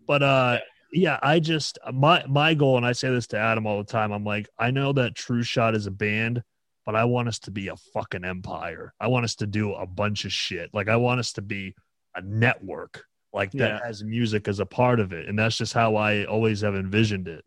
But 0.08 0.24
uh 0.24 0.60
yeah, 0.92 1.20
I 1.22 1.40
just 1.40 1.78
my 1.94 2.26
my 2.28 2.54
goal, 2.54 2.78
and 2.78 2.86
I 2.86 2.94
say 2.94 3.10
this 3.10 3.28
to 3.28 3.38
Adam 3.38 3.68
all 3.68 3.78
the 3.78 3.92
time. 3.92 4.12
I'm 4.12 4.24
like, 4.24 4.48
I 4.58 4.72
know 4.72 4.94
that 4.94 5.16
True 5.16 5.44
Shot 5.44 5.76
is 5.76 5.86
a 5.86 5.92
band, 5.92 6.44
but 6.88 6.96
I 6.96 7.04
want 7.04 7.28
us 7.28 7.38
to 7.40 7.52
be 7.52 7.68
a 7.68 7.76
fucking 7.76 8.24
empire. 8.24 8.94
I 8.98 9.08
want 9.08 9.26
us 9.26 9.36
to 9.36 9.46
do 9.46 9.74
a 9.74 9.86
bunch 9.86 10.24
of 10.24 10.32
shit. 10.32 10.70
Like 10.74 10.88
I 10.88 10.96
want 10.96 11.20
us 11.20 11.34
to 11.34 11.42
be 11.42 11.76
a 12.16 12.22
network, 12.22 13.04
like 13.34 13.52
that 13.52 13.82
Yeah. 13.82 13.86
has 13.86 14.04
music 14.06 14.48
as 14.48 14.60
a 14.62 14.66
part 14.66 15.02
of 15.02 15.12
it, 15.12 15.28
and 15.28 15.38
that's 15.38 15.58
just 15.58 15.74
how 15.74 15.98
I 15.98 16.24
always 16.24 16.62
have 16.62 16.76
envisioned 16.76 17.28
it. 17.28 17.44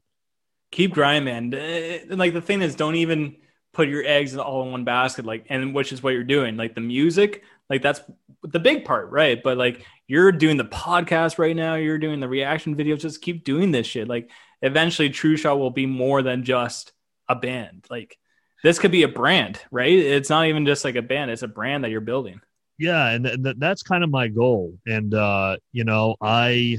keep 0.72 0.92
grinding, 0.92 1.50
man. 1.50 1.54
Uh, 1.54 2.14
like 2.16 2.32
the 2.34 2.40
thing 2.42 2.62
is, 2.62 2.76
don't 2.76 2.94
even 2.96 3.34
put 3.72 3.88
your 3.88 4.04
eggs 4.04 4.36
all 4.36 4.62
in 4.64 4.70
one 4.72 4.84
basket. 4.84 5.24
Like, 5.24 5.46
and 5.48 5.74
which 5.74 5.90
is 5.92 6.02
what 6.02 6.10
you're 6.10 6.22
doing. 6.22 6.56
Like 6.56 6.74
the 6.76 6.80
music, 6.80 7.42
like 7.68 7.82
that's 7.82 8.00
the 8.42 8.60
big 8.60 8.84
part, 8.84 9.10
right? 9.10 9.42
But 9.42 9.56
like 9.58 9.84
you're 10.06 10.30
doing 10.32 10.58
the 10.58 10.64
podcast 10.64 11.38
right 11.38 11.56
now. 11.56 11.74
You're 11.74 11.98
doing 11.98 12.20
the 12.20 12.28
reaction 12.28 12.76
videos. 12.76 13.00
Just 13.00 13.20
keep 13.22 13.42
doing 13.42 13.72
this 13.72 13.86
shit. 13.86 14.06
Like 14.06 14.30
eventually, 14.62 15.08
True 15.10 15.36
Shot 15.36 15.58
will 15.58 15.70
be 15.70 15.86
more 15.86 16.22
than 16.22 16.44
just 16.44 16.92
a 17.28 17.34
band. 17.34 17.86
Like 17.90 18.16
this 18.62 18.78
could 18.78 18.90
be 18.92 19.02
a 19.02 19.08
brand, 19.08 19.60
right? 19.70 19.92
It's 19.92 20.30
not 20.30 20.46
even 20.46 20.66
just 20.66 20.84
like 20.84 20.96
a 20.96 21.02
band. 21.02 21.30
It's 21.30 21.42
a 21.42 21.48
brand 21.48 21.84
that 21.84 21.90
you're 21.90 22.00
building. 22.00 22.40
yeah 22.78 23.08
and 23.10 23.24
th- 23.24 23.42
th- 23.42 23.56
that's 23.58 23.82
kind 23.82 24.02
of 24.02 24.10
my 24.10 24.26
goal 24.28 24.72
and 24.86 25.12
uh 25.12 25.54
you 25.70 25.84
know 25.84 26.16
i 26.22 26.78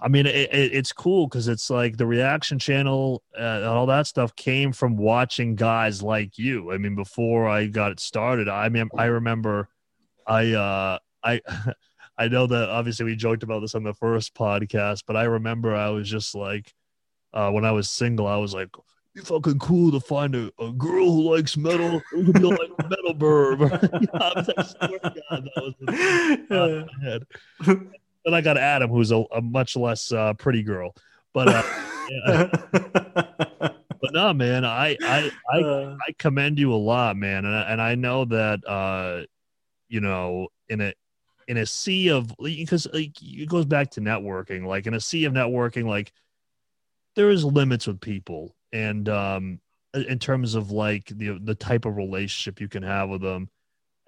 i 0.00 0.08
mean 0.08 0.24
it, 0.26 0.34
it, 0.34 0.72
it's 0.72 0.92
cool 0.92 1.26
because 1.26 1.46
it's 1.46 1.68
like 1.68 1.96
the 1.98 2.06
reaction 2.06 2.58
channel 2.58 3.22
uh, 3.38 3.42
and 3.42 3.64
all 3.66 3.84
that 3.86 4.06
stuff 4.06 4.34
came 4.34 4.72
from 4.72 4.96
watching 4.96 5.54
guys 5.54 6.02
like 6.02 6.38
you 6.38 6.72
i 6.72 6.78
mean 6.78 6.94
before 6.94 7.46
i 7.48 7.66
got 7.66 7.92
it 7.92 8.00
started 8.00 8.48
i 8.48 8.68
mean 8.70 8.88
i 8.96 9.04
remember 9.06 9.68
i 10.26 10.52
uh 10.52 10.98
i 11.22 11.40
I 12.20 12.26
know 12.26 12.48
that 12.48 12.68
obviously 12.68 13.04
we 13.04 13.14
joked 13.14 13.44
about 13.44 13.60
this 13.60 13.76
on 13.76 13.84
the 13.84 13.94
first 13.94 14.34
podcast, 14.34 15.04
but 15.06 15.14
I 15.16 15.22
remember 15.24 15.72
I 15.72 15.90
was 15.90 16.10
just 16.10 16.34
like, 16.34 16.74
uh, 17.32 17.52
when 17.52 17.64
I 17.64 17.70
was 17.70 17.88
single, 17.88 18.26
I 18.26 18.38
was 18.38 18.52
like, 18.52 18.70
"Be 19.18 19.24
fucking 19.24 19.58
cool 19.58 19.90
to 19.92 20.00
find 20.00 20.34
a, 20.34 20.50
a 20.58 20.72
girl 20.72 21.12
who 21.12 21.34
likes 21.34 21.56
metal. 21.56 22.02
We 22.14 22.24
could 22.24 22.34
be 22.34 22.40
like 22.40 22.70
metal 22.90 23.14
burb." 23.14 23.62
I 24.14 24.32
was 24.34 24.50
like, 24.56 24.66
swear 24.66 24.98
to 24.98 25.22
God, 25.30 25.48
that 25.54 25.62
was 25.62 25.74
the 25.80 26.46
thought 26.48 26.70
in 26.70 26.86
my 26.86 27.04
head. 27.04 27.26
Then 28.24 28.34
I 28.34 28.40
got 28.40 28.56
Adam, 28.58 28.90
who's 28.90 29.10
a, 29.10 29.24
a 29.32 29.40
much 29.40 29.76
less 29.76 30.12
uh, 30.12 30.34
pretty 30.34 30.62
girl, 30.62 30.94
but. 31.32 31.48
Uh, 31.48 31.62
yeah. 32.10 32.48
but 34.00 34.12
no, 34.12 34.32
man, 34.32 34.64
I 34.64 34.96
I 35.02 35.30
I, 35.50 35.60
Uh, 35.60 35.96
I 36.06 36.12
commend 36.18 36.58
you 36.58 36.72
a 36.72 36.76
lot, 36.76 37.16
man, 37.16 37.44
and 37.44 37.54
I, 37.54 37.62
and 37.62 37.82
I 37.82 37.94
know 37.94 38.24
that 38.26 38.66
uh, 38.66 39.24
you 39.88 40.00
know, 40.00 40.48
in 40.68 40.80
a 40.80 40.94
in 41.46 41.56
a 41.56 41.66
sea 41.66 42.10
of 42.10 42.32
because 42.42 42.86
like, 42.92 43.22
it 43.22 43.48
goes 43.48 43.64
back 43.64 43.90
to 43.92 44.00
networking, 44.00 44.66
like 44.66 44.86
in 44.86 44.94
a 44.94 45.00
sea 45.00 45.24
of 45.24 45.32
networking, 45.32 45.86
like 45.86 46.12
there 47.14 47.30
is 47.30 47.44
limits 47.44 47.86
with 47.86 48.00
people, 48.00 48.54
and 48.72 49.08
um, 49.08 49.60
in 49.94 50.18
terms 50.18 50.54
of 50.54 50.70
like 50.70 51.06
the 51.06 51.38
the 51.42 51.54
type 51.54 51.84
of 51.84 51.96
relationship 51.96 52.60
you 52.60 52.68
can 52.68 52.82
have 52.82 53.08
with 53.08 53.22
them. 53.22 53.48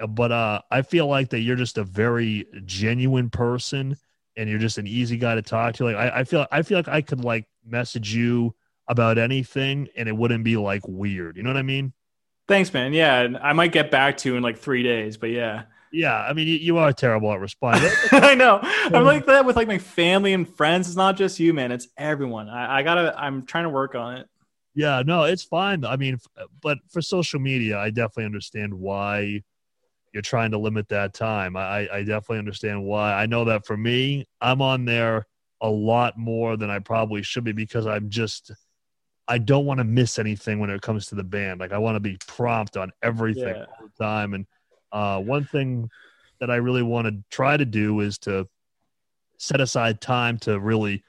But 0.08 0.32
uh, 0.32 0.62
I 0.70 0.82
feel 0.82 1.06
like 1.06 1.30
that 1.30 1.40
you're 1.40 1.56
just 1.56 1.76
a 1.76 1.84
very 1.84 2.46
genuine 2.64 3.28
person, 3.28 3.96
and 4.36 4.48
you're 4.48 4.58
just 4.58 4.78
an 4.78 4.86
easy 4.86 5.18
guy 5.18 5.34
to 5.34 5.42
talk 5.42 5.74
to. 5.74 5.84
Like 5.84 5.96
I, 5.96 6.20
I 6.20 6.24
feel 6.24 6.46
I 6.50 6.62
feel 6.62 6.78
like 6.78 6.88
I 6.88 7.02
could 7.02 7.24
like 7.24 7.46
message 7.64 8.14
you 8.14 8.54
about 8.90 9.18
anything 9.18 9.88
and 9.96 10.08
it 10.08 10.16
wouldn't 10.16 10.42
be 10.42 10.56
like 10.56 10.82
weird. 10.86 11.36
You 11.36 11.44
know 11.44 11.50
what 11.50 11.56
I 11.56 11.62
mean? 11.62 11.92
Thanks, 12.48 12.74
man. 12.74 12.92
Yeah, 12.92 13.28
I 13.40 13.52
might 13.52 13.70
get 13.70 13.92
back 13.92 14.16
to 14.18 14.28
you 14.28 14.36
in 14.36 14.42
like 14.42 14.58
three 14.58 14.82
days, 14.82 15.16
but 15.16 15.30
yeah. 15.30 15.62
Yeah. 15.92 16.16
I 16.16 16.32
mean, 16.32 16.48
you, 16.48 16.56
you 16.56 16.78
are 16.78 16.92
terrible 16.92 17.32
at 17.32 17.38
responding. 17.38 17.90
I 18.12 18.34
know. 18.34 18.58
I'm 18.62 19.04
like 19.04 19.26
that 19.26 19.44
with 19.44 19.54
like 19.54 19.68
my 19.68 19.78
family 19.78 20.32
and 20.32 20.48
friends. 20.48 20.88
It's 20.88 20.96
not 20.96 21.16
just 21.16 21.38
you, 21.38 21.54
man. 21.54 21.70
It's 21.70 21.86
everyone. 21.96 22.48
I, 22.48 22.78
I 22.78 22.82
gotta. 22.82 23.14
I'm 23.16 23.46
trying 23.46 23.64
to 23.64 23.70
work 23.70 23.94
on 23.94 24.16
it. 24.16 24.28
Yeah. 24.74 25.02
No, 25.04 25.24
it's 25.24 25.42
fine. 25.42 25.84
I 25.84 25.96
mean, 25.96 26.18
but 26.62 26.78
for 26.90 27.02
social 27.02 27.40
media, 27.40 27.78
I 27.78 27.90
definitely 27.90 28.26
understand 28.26 28.74
why 28.74 29.42
you're 30.12 30.22
trying 30.22 30.50
to 30.50 30.58
limit 30.58 30.88
that 30.88 31.14
time. 31.14 31.56
I, 31.56 31.88
I 31.92 31.98
definitely 32.02 32.38
understand 32.38 32.84
why. 32.84 33.12
I 33.14 33.26
know 33.26 33.44
that 33.44 33.64
for 33.66 33.76
me, 33.76 34.26
I'm 34.40 34.60
on 34.60 34.84
there 34.84 35.26
a 35.60 35.68
lot 35.70 36.18
more 36.18 36.56
than 36.56 36.70
I 36.70 36.78
probably 36.78 37.22
should 37.22 37.44
be 37.44 37.52
because 37.52 37.86
I'm 37.86 38.10
just. 38.10 38.52
I 39.28 39.38
don't 39.38 39.64
want 39.64 39.78
to 39.78 39.84
miss 39.84 40.18
anything 40.18 40.58
when 40.58 40.70
it 40.70 40.82
comes 40.82 41.06
to 41.06 41.14
the 41.14 41.22
band. 41.22 41.60
Like 41.60 41.72
I 41.72 41.78
want 41.78 41.94
to 41.94 42.00
be 42.00 42.16
prompt 42.26 42.76
on 42.76 42.90
everything 43.00 43.54
Yeah. 43.54 43.66
all 43.78 43.86
the 43.86 44.04
time. 44.04 44.34
And 44.34 44.44
uh, 44.90 45.20
one 45.20 45.44
thing 45.44 45.88
that 46.40 46.50
I 46.50 46.56
really 46.56 46.82
want 46.82 47.06
to 47.06 47.22
try 47.30 47.56
to 47.56 47.64
do 47.64 48.00
is 48.00 48.18
to 48.20 48.48
set 49.38 49.60
aside 49.60 50.00
time 50.00 50.38
to 50.38 50.58
really 50.58 51.04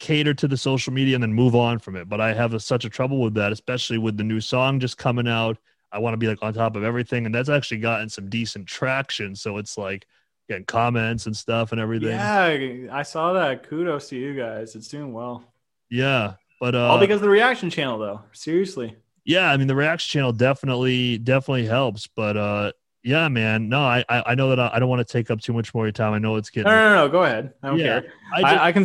cater 0.00 0.34
to 0.34 0.48
the 0.48 0.56
social 0.56 0.92
media 0.92 1.14
and 1.14 1.22
then 1.22 1.32
move 1.32 1.54
on 1.54 1.78
from 1.78 1.94
it. 1.94 2.08
But 2.08 2.20
I 2.20 2.34
have 2.34 2.52
a, 2.54 2.58
such 2.60 2.84
a 2.84 2.88
trouble 2.90 3.20
with 3.20 3.34
that, 3.34 3.52
especially 3.52 3.98
with 3.98 4.16
the 4.16 4.24
new 4.24 4.40
song 4.40 4.80
just 4.80 4.98
coming 4.98 5.28
out. 5.28 5.56
I 5.92 5.98
want 5.98 6.14
to 6.14 6.18
be 6.18 6.26
like 6.26 6.38
on 6.42 6.52
top 6.54 6.74
of 6.76 6.82
everything, 6.84 7.26
and 7.26 7.34
that's 7.34 7.48
actually 7.48 7.78
gotten 7.78 8.08
some 8.08 8.28
decent 8.28 8.66
traction. 8.66 9.36
So 9.36 9.58
it's 9.58 9.78
like 9.78 10.06
getting 10.48 10.64
comments 10.64 11.26
and 11.26 11.36
stuff 11.36 11.70
and 11.72 11.80
everything. 11.80 12.10
Yeah, 12.10 12.88
I 12.90 13.02
saw 13.02 13.32
that. 13.34 13.68
Kudos 13.68 14.08
to 14.08 14.16
you 14.16 14.34
guys. 14.34 14.74
It's 14.74 14.88
doing 14.88 15.12
well. 15.12 15.44
Yeah. 15.90 16.34
But 16.60 16.74
uh, 16.74 16.88
All 16.90 16.98
because 16.98 17.16
of 17.16 17.22
the 17.22 17.28
reaction 17.30 17.70
channel, 17.70 17.98
though. 17.98 18.20
Seriously. 18.32 18.96
yeah, 19.24 19.50
I 19.50 19.56
mean 19.56 19.66
the 19.66 19.74
reaction 19.74 20.10
channel 20.18 20.32
definitely 20.32 21.18
definitely 21.18 21.66
helps. 21.66 22.06
But 22.06 22.36
uh, 22.36 22.72
yeah, 23.02 23.28
man, 23.28 23.68
no, 23.68 23.80
I 23.80 24.04
I 24.08 24.34
know 24.34 24.50
that 24.50 24.60
I, 24.60 24.78
don't 24.78 24.88
want 24.90 25.06
to 25.06 25.10
take 25.10 25.30
up 25.30 25.40
too 25.40 25.52
much 25.54 25.72
more 25.74 25.84
of 25.84 25.86
your 25.88 25.92
time. 25.92 26.12
I 26.12 26.18
know 26.18 26.36
it's 26.36 26.54
No, 26.54 26.62
getting. 26.62 26.76
no, 26.76 26.88
no, 26.90 27.06
no. 27.06 27.08
Go 27.08 27.22
ahead. 27.24 27.54
I 27.62 27.68
don't 27.68 27.78
Yeah, 27.78 28.00
care. 28.00 28.12
I 28.34 28.42
I, 28.42 28.66
I, 28.68 28.72
can. 28.72 28.84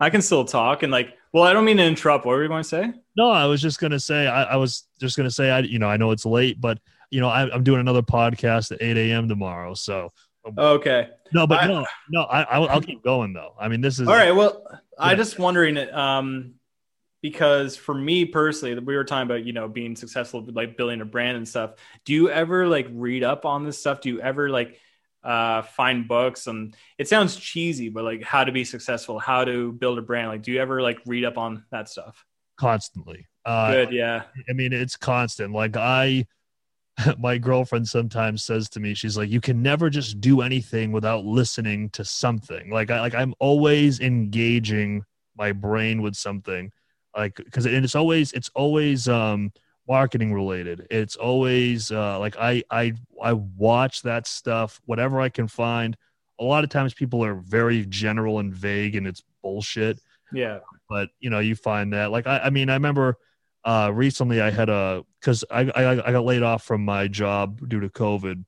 I 0.00 0.10
can 0.10 0.22
still 0.22 0.44
talk 0.44 0.82
and 0.82 0.92
like. 0.92 1.14
Well, 1.32 1.44
I 1.44 1.52
don't 1.52 1.66
mean 1.66 1.76
to 1.76 1.82
interrupt. 1.84 2.24
What 2.24 2.32
were 2.36 2.42
you 2.42 2.48
going 2.48 2.62
to 2.62 2.68
say? 2.68 2.92
No, 3.14 3.30
I 3.30 3.44
was 3.44 3.60
just 3.60 3.78
gonna 3.78 4.00
say 4.00 4.26
I, 4.26 4.44
I 4.44 4.56
was 4.56 4.84
just 4.98 5.18
gonna 5.18 5.30
say 5.30 5.50
I 5.50 5.58
you 5.60 5.78
know 5.78 5.86
I 5.88 5.98
know 5.98 6.10
it's 6.10 6.24
late, 6.24 6.58
but 6.62 6.78
you 7.10 7.20
know 7.20 7.28
I, 7.28 7.50
I'm 7.52 7.62
doing 7.62 7.80
another 7.80 8.00
podcast 8.00 8.72
at 8.72 8.80
8 8.80 8.96
a.m. 8.96 9.28
tomorrow. 9.28 9.74
So 9.74 10.12
Okay. 10.56 11.08
no, 11.34 11.46
but 11.46 11.62
I- 11.64 11.66
no, 11.66 11.84
no, 12.08 12.22
I 12.22 12.42
I'll, 12.44 12.68
I'll 12.68 12.80
keep 12.80 13.02
going 13.02 13.34
though. 13.34 13.54
I 13.60 13.68
mean 13.68 13.82
this 13.82 13.98
is 14.00 14.08
All 14.08 14.14
right. 14.14 14.30
Well, 14.32 14.66
I 14.98 15.10
Yeah. 15.10 15.16
just 15.16 15.38
wondering, 15.38 15.76
um, 15.92 16.54
because 17.22 17.76
for 17.76 17.94
me 17.94 18.24
personally, 18.24 18.78
we 18.78 18.94
were 18.96 19.04
talking 19.04 19.26
about 19.26 19.44
you 19.44 19.52
know 19.52 19.68
being 19.68 19.96
successful, 19.96 20.44
like 20.52 20.76
building 20.76 21.00
a 21.00 21.04
brand 21.04 21.36
and 21.36 21.46
stuff. 21.48 21.72
Do 22.04 22.14
you 22.14 22.30
ever 22.30 22.66
like 22.66 22.86
read 22.92 23.24
up 23.24 23.44
on 23.44 23.64
this 23.64 23.78
stuff? 23.78 24.00
Do 24.00 24.08
you 24.08 24.20
ever 24.20 24.48
like 24.48 24.78
uh, 25.26 25.62
find 25.62 26.08
books? 26.08 26.46
And 26.46 26.74
it 26.96 27.08
sounds 27.08 27.36
cheesy, 27.36 27.90
but 27.90 28.04
like 28.04 28.22
how 28.22 28.44
to 28.44 28.52
be 28.52 28.64
successful, 28.64 29.18
how 29.18 29.44
to 29.44 29.72
build 29.72 29.98
a 29.98 30.02
brand. 30.02 30.28
Like, 30.28 30.42
do 30.42 30.52
you 30.52 30.60
ever 30.60 30.80
like 30.80 31.00
read 31.04 31.24
up 31.24 31.36
on 31.36 31.64
that 31.70 31.88
stuff? 31.88 32.24
constantly. 32.56 33.26
Uh, 33.44 33.72
Good. 33.72 33.92
Yeah. 33.92 34.24
I 34.48 34.52
mean 34.52 34.72
it's 34.72 34.96
constant. 34.96 35.52
Like 35.52 35.76
I, 35.76 36.26
my 37.18 37.38
girlfriend 37.38 37.88
sometimes 37.88 38.42
says 38.42 38.68
to 38.70 38.80
me, 38.80 38.94
she's 38.94 39.16
like, 39.16 39.30
you 39.30 39.40
can 39.40 39.62
never 39.62 39.90
just 39.90 40.20
do 40.20 40.40
anything 40.40 40.92
without 40.92 41.24
listening 41.24 41.90
to 41.90 42.04
something. 42.04 42.70
Like 42.70 42.90
I 42.90 43.00
like 43.00 43.14
I'm 43.14 43.34
always 43.38 44.00
engaging 44.00 45.04
my 45.36 45.52
brain 45.52 46.02
with 46.02 46.16
something, 46.16 46.72
like 47.16 47.36
because 47.36 47.66
and 47.66 47.84
it's 47.84 47.94
always 47.94 48.32
it's 48.32 48.50
always 48.54 49.08
um 49.08 49.52
marketing 49.88 50.32
related. 50.34 50.86
It's 50.90 51.16
always 51.16 51.90
uh 51.90 52.18
like 52.18 52.36
I 52.38 52.62
I 52.70 52.92
I 53.22 53.32
watch 53.34 54.02
that 54.02 54.26
stuff 54.26 54.80
whatever 54.86 55.20
I 55.20 55.28
can 55.28 55.48
find. 55.48 55.96
A 56.38 56.44
lot 56.44 56.64
of 56.64 56.70
times 56.70 56.92
people 56.92 57.24
are 57.24 57.34
very 57.34 57.86
general 57.86 58.40
and 58.40 58.52
vague 58.52 58.94
and 58.96 59.06
it's 59.06 59.22
bullshit 59.42 59.98
Yeah. 60.32 60.58
but 60.88 61.08
you 61.20 61.30
know 61.30 61.38
you 61.38 61.54
find 61.54 61.92
that 61.92 62.10
like 62.10 62.26
i, 62.26 62.38
I 62.40 62.50
mean 62.50 62.68
i 62.68 62.74
remember 62.74 63.16
uh 63.64 63.90
recently 63.94 64.40
i 64.40 64.50
had 64.50 64.68
a 64.68 65.04
because 65.20 65.44
I, 65.50 65.60
I 65.74 66.08
i 66.08 66.12
got 66.12 66.24
laid 66.24 66.42
off 66.42 66.64
from 66.64 66.84
my 66.84 67.06
job 67.06 67.66
due 67.68 67.78
to 67.80 67.88
covid 67.88 68.44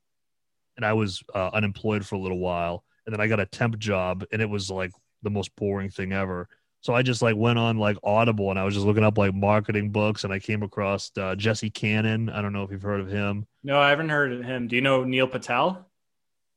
and 0.77 0.85
i 0.85 0.93
was 0.93 1.23
uh, 1.35 1.51
unemployed 1.53 2.05
for 2.05 2.17
a 2.17 2.19
little 2.19 2.41
while 2.41 2.83
and 3.07 3.13
then 3.13 3.21
i 3.21 3.29
got 3.29 3.39
a 3.39 3.47
temp 3.47 3.79
job 3.79 4.25
and 4.33 4.43
it 4.43 4.51
was 4.51 4.71
like 4.71 4.91
the 5.23 5.31
most 5.31 5.55
boring 5.55 5.89
thing 5.89 6.13
ever 6.13 6.49
so 6.89 6.95
i 6.95 7.03
just 7.03 7.21
like 7.21 7.37
went 7.37 7.59
on 7.59 7.77
like 7.77 7.99
audible 8.03 8.49
and 8.49 8.59
i 8.59 8.65
was 8.65 8.73
just 8.73 8.87
looking 8.87 9.05
up 9.05 9.19
like 9.19 9.35
marketing 9.35 9.91
books 9.91 10.25
and 10.25 10.33
i 10.33 10.39
came 10.39 10.63
across 10.63 11.11
uh, 11.19 11.35
jesse 11.35 11.69
cannon 11.69 12.31
i 12.31 12.41
don't 12.41 12.55
know 12.55 12.63
if 12.63 12.71
you've 12.71 12.81
heard 12.81 13.01
of 13.01 13.09
him 13.11 13.47
No, 13.63 13.79
I 13.79 13.91
haven't 13.91 14.09
heard 14.09 14.33
of 14.33 14.43
him. 14.43 14.69
Do 14.69 14.75
you 14.77 14.81
know 14.81 15.05
Neil 15.05 15.27
Patel? 15.29 15.87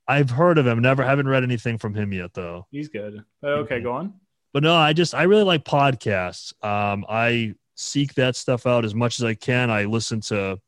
i've 0.08 0.30
heard 0.30 0.58
of 0.58 0.66
him 0.66 0.80
never 0.82 1.04
haven't 1.04 1.28
read 1.28 1.44
anything 1.44 1.78
from 1.78 1.94
him 1.94 2.14
yet 2.14 2.34
though 2.34 2.66
He's 2.72 2.88
good. 2.88 3.26
Okay, 3.44 3.80
Mhm. 3.80 3.84
go 3.84 3.92
on. 3.92 4.14
but 4.54 4.64
no, 4.64 4.74
I 4.74 4.94
just 4.94 5.14
I 5.14 5.24
really 5.24 5.44
like 5.44 5.66
podcasts. 5.66 6.54
Um, 6.64 7.04
I 7.10 7.56
seek 7.76 8.14
that 8.14 8.38
stuff 8.38 8.66
out 8.66 8.86
as 8.86 8.96
much 8.96 9.20
as 9.20 9.26
I 9.26 9.34
can. 9.34 9.70
I 9.70 9.84
listen 9.84 10.22
to 10.32 10.60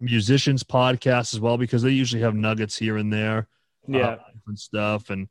musicians' 0.00 0.62
podcasts 0.64 1.32
as 1.34 1.40
well 1.40 1.56
because 1.58 1.82
they 1.82 1.90
usually 1.90 2.22
have 2.22 2.34
nuggets 2.34 2.76
here 2.76 2.96
and 2.96 3.12
there, 3.12 3.46
Yeah. 3.86 4.06
uh, 4.08 4.18
different 4.34 4.58
stuff. 4.58 5.10
And 5.10 5.28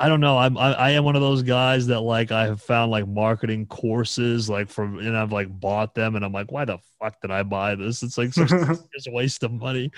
I 0.00 0.08
don't 0.08 0.20
know, 0.20 0.38
I'm 0.38 0.56
I, 0.56 0.72
I 0.72 0.90
am 0.92 1.04
one 1.04 1.14
of 1.14 1.20
those 1.20 1.42
guys 1.42 1.86
that 1.88 2.00
like 2.00 2.32
I 2.32 2.46
have 2.46 2.62
found 2.62 2.90
like 2.90 3.06
marketing 3.06 3.66
courses 3.66 4.48
like 4.48 4.70
from 4.70 4.98
and 4.98 5.14
I've 5.14 5.30
like 5.30 5.48
bought 5.60 5.94
them 5.94 6.16
and 6.16 6.24
I'm 6.24 6.32
like, 6.32 6.50
why 6.50 6.64
the 6.64 6.78
fuck 6.98 7.20
did 7.20 7.30
I 7.30 7.42
buy 7.42 7.74
this? 7.74 8.02
It's 8.02 8.16
like 8.16 8.32
such 8.32 8.48
just 8.94 9.08
a 9.08 9.10
waste 9.10 9.42
of 9.42 9.52
money. 9.52 9.90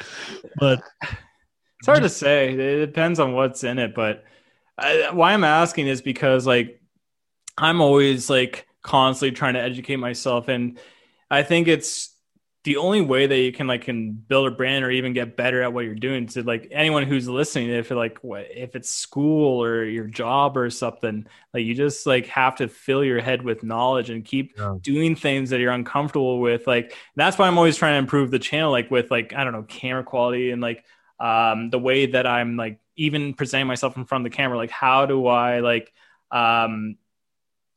But 0.58 0.82
It's 1.02 1.86
hard 1.86 2.02
to 2.02 2.08
say. 2.08 2.52
It 2.52 2.86
depends 2.86 3.20
on 3.20 3.32
what's 3.32 3.62
in 3.62 3.78
it, 3.78 3.94
but 3.94 4.24
I, 4.76 5.10
why 5.12 5.34
I'm 5.34 5.44
asking 5.44 5.86
is 5.86 6.02
because 6.02 6.48
like 6.48 6.80
I'm 7.56 7.80
always 7.80 8.28
like 8.28 8.66
constantly 8.82 9.36
trying 9.36 9.54
to 9.54 9.60
educate 9.60 9.96
myself, 9.96 10.48
and 10.48 10.80
I 11.30 11.44
think 11.44 11.68
it's 11.68 12.11
the 12.64 12.76
only 12.76 13.00
way 13.00 13.26
that 13.26 13.36
you 13.38 13.52
can 13.52 13.66
like 13.66 13.82
can 13.82 14.12
build 14.12 14.46
a 14.46 14.50
brand 14.52 14.84
or 14.84 14.90
even 14.90 15.12
get 15.12 15.36
better 15.36 15.62
at 15.62 15.72
what 15.72 15.84
you're 15.84 15.94
doing. 15.96 16.26
To 16.28 16.42
like 16.44 16.68
anyone 16.70 17.02
who's 17.04 17.28
listening, 17.28 17.70
if 17.70 17.90
like 17.90 18.18
what 18.18 18.46
if 18.54 18.76
it's 18.76 18.88
school 18.88 19.62
or 19.62 19.84
your 19.84 20.06
job 20.06 20.56
or 20.56 20.70
something, 20.70 21.26
like 21.52 21.64
you 21.64 21.74
just 21.74 22.06
like 22.06 22.26
have 22.26 22.56
to 22.56 22.68
fill 22.68 23.02
your 23.04 23.20
head 23.20 23.42
with 23.42 23.64
knowledge 23.64 24.10
and 24.10 24.24
keep 24.24 24.54
Yeah. 24.56 24.76
doing 24.80 25.16
things 25.16 25.50
that 25.50 25.58
you're 25.60 25.72
uncomfortable 25.72 26.40
with. 26.40 26.66
Like 26.68 26.96
that's 27.16 27.36
why 27.36 27.48
I'm 27.48 27.58
always 27.58 27.76
trying 27.76 27.94
to 27.94 27.98
improve 27.98 28.30
the 28.30 28.38
channel, 28.38 28.70
like 28.70 28.90
with 28.90 29.10
like 29.10 29.34
I 29.34 29.42
don't 29.42 29.52
know 29.52 29.64
camera 29.64 30.04
quality 30.04 30.50
and 30.52 30.62
like 30.62 30.84
um, 31.18 31.70
the 31.70 31.78
way 31.78 32.06
that 32.06 32.26
I'm 32.26 32.56
like 32.56 32.78
even 32.96 33.34
presenting 33.34 33.66
myself 33.66 33.96
in 33.96 34.04
front 34.04 34.24
of 34.26 34.30
the 34.32 34.36
camera. 34.36 34.56
Like, 34.56 34.70
how 34.70 35.06
do 35.06 35.26
I 35.26 35.60
like 35.60 35.92
um, 36.30 36.96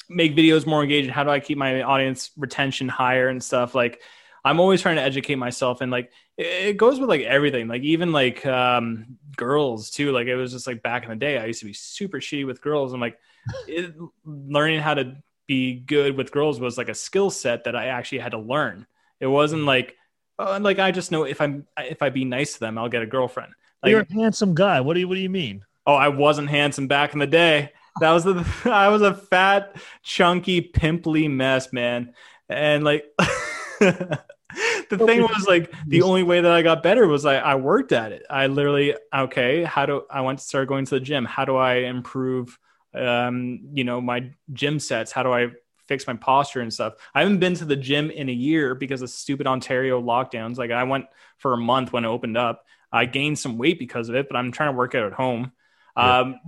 make 0.09 0.35
videos 0.35 0.65
more 0.65 0.83
engaging? 0.83 1.11
How 1.11 1.23
do 1.23 1.29
I 1.29 1.39
keep 1.39 1.57
my 1.57 1.81
audience 1.81 2.31
retention 2.37 2.87
higher 2.89 3.27
and 3.27 3.43
stuff? 3.43 3.75
Like, 3.75 4.01
I'm 4.45 4.59
always 4.59 4.81
trying 4.81 4.97
to 4.97 5.01
educate 5.01 5.35
myself, 5.35 5.81
and 5.81 5.91
like 5.91 6.11
it, 6.37 6.77
goes 6.77 6.99
with 6.99 7.09
like 7.09 7.21
everything. 7.21 7.67
Like 7.67 7.81
even 7.81 8.11
like 8.11 8.45
um, 8.45 9.17
girls 9.35 9.89
too. 9.89 10.11
Like 10.11 10.27
it 10.27 10.35
was 10.35 10.51
just 10.51 10.67
like 10.67 10.83
back 10.83 11.03
in 11.03 11.09
the 11.09 11.15
day, 11.15 11.39
I 11.39 11.45
used 11.45 11.61
to 11.61 11.65
be 11.65 11.73
super 11.73 12.19
shitty 12.19 12.45
with 12.45 12.61
girls. 12.61 12.93
I'm 12.93 13.01
like 13.01 13.17
it, 13.67 13.95
learning 14.23 14.81
how 14.81 14.93
to 14.93 15.17
be 15.47 15.73
good 15.73 16.15
with 16.15 16.31
girls 16.31 16.59
was 16.59 16.77
like 16.77 16.89
a 16.89 16.93
skill 16.93 17.31
set 17.31 17.63
that 17.63 17.75
I 17.75 17.87
actually 17.87 18.19
had 18.19 18.33
to 18.33 18.39
learn. 18.39 18.85
It 19.19 19.27
wasn't 19.27 19.63
like 19.63 19.95
uh, 20.37 20.59
like 20.61 20.77
I 20.77 20.91
just 20.91 21.11
know 21.11 21.23
if 21.23 21.41
I'm 21.41 21.65
if 21.77 22.01
I 22.01 22.09
be 22.09 22.23
nice 22.23 22.53
to 22.53 22.59
them, 22.59 22.77
I'll 22.77 22.89
get 22.89 23.01
a 23.01 23.07
girlfriend. 23.07 23.51
Like 23.81 23.89
you're 23.89 24.01
a 24.01 24.13
handsome 24.13 24.53
guy. 24.53 24.81
What 24.81 24.93
do 24.93 24.99
you 24.99 25.07
what 25.07 25.15
do 25.15 25.21
you 25.21 25.29
mean? 25.29 25.65
Oh, 25.87 25.95
I 25.95 26.09
wasn't 26.09 26.49
handsome 26.49 26.87
back 26.87 27.13
in 27.13 27.19
the 27.19 27.27
day. 27.27 27.71
That 27.99 28.11
was 28.11 28.23
the 28.23 28.45
I 28.65 28.89
was 28.89 29.01
a 29.01 29.13
fat, 29.13 29.75
chunky, 30.03 30.61
pimply 30.61 31.27
mess, 31.27 31.73
man. 31.73 32.13
And 32.47 32.83
like 32.83 33.05
the 34.89 34.97
thing 34.97 35.21
was 35.21 35.45
like 35.47 35.73
the 35.87 36.01
only 36.01 36.23
way 36.23 36.41
that 36.41 36.51
I 36.51 36.61
got 36.61 36.83
better 36.83 37.07
was 37.07 37.25
I, 37.25 37.37
I 37.37 37.55
worked 37.55 37.91
at 37.91 38.11
it. 38.11 38.25
I 38.29 38.47
literally 38.47 38.95
okay, 39.13 39.63
how 39.63 39.85
do 39.85 40.03
I 40.09 40.21
want 40.21 40.39
to 40.39 40.45
start 40.45 40.67
going 40.67 40.85
to 40.85 40.95
the 40.95 40.99
gym? 40.99 41.25
How 41.25 41.45
do 41.45 41.55
I 41.55 41.75
improve 41.75 42.57
um, 42.95 43.59
you 43.73 43.83
know, 43.83 44.01
my 44.01 44.31
gym 44.53 44.79
sets? 44.79 45.11
How 45.11 45.23
do 45.23 45.33
I 45.33 45.49
fix 45.87 46.07
my 46.07 46.13
posture 46.13 46.61
and 46.61 46.73
stuff? 46.73 46.93
I 47.13 47.21
haven't 47.21 47.39
been 47.39 47.55
to 47.55 47.65
the 47.65 47.75
gym 47.75 48.09
in 48.09 48.29
a 48.29 48.33
year 48.33 48.75
because 48.75 49.01
of 49.01 49.09
stupid 49.09 49.47
Ontario 49.47 50.01
lockdowns. 50.01 50.57
Like 50.57 50.71
I 50.71 50.83
went 50.83 51.05
for 51.37 51.53
a 51.53 51.57
month 51.57 51.93
when 51.93 52.05
it 52.05 52.07
opened 52.07 52.37
up. 52.37 52.65
I 52.91 53.05
gained 53.05 53.37
some 53.37 53.57
weight 53.57 53.77
because 53.77 54.09
of 54.09 54.15
it, 54.15 54.27
but 54.29 54.37
I'm 54.37 54.51
trying 54.51 54.69
to 54.69 54.77
work 54.77 54.95
out 54.95 55.05
at 55.05 55.13
home. 55.13 55.51
Yeah. 55.97 56.19
Um, 56.19 56.39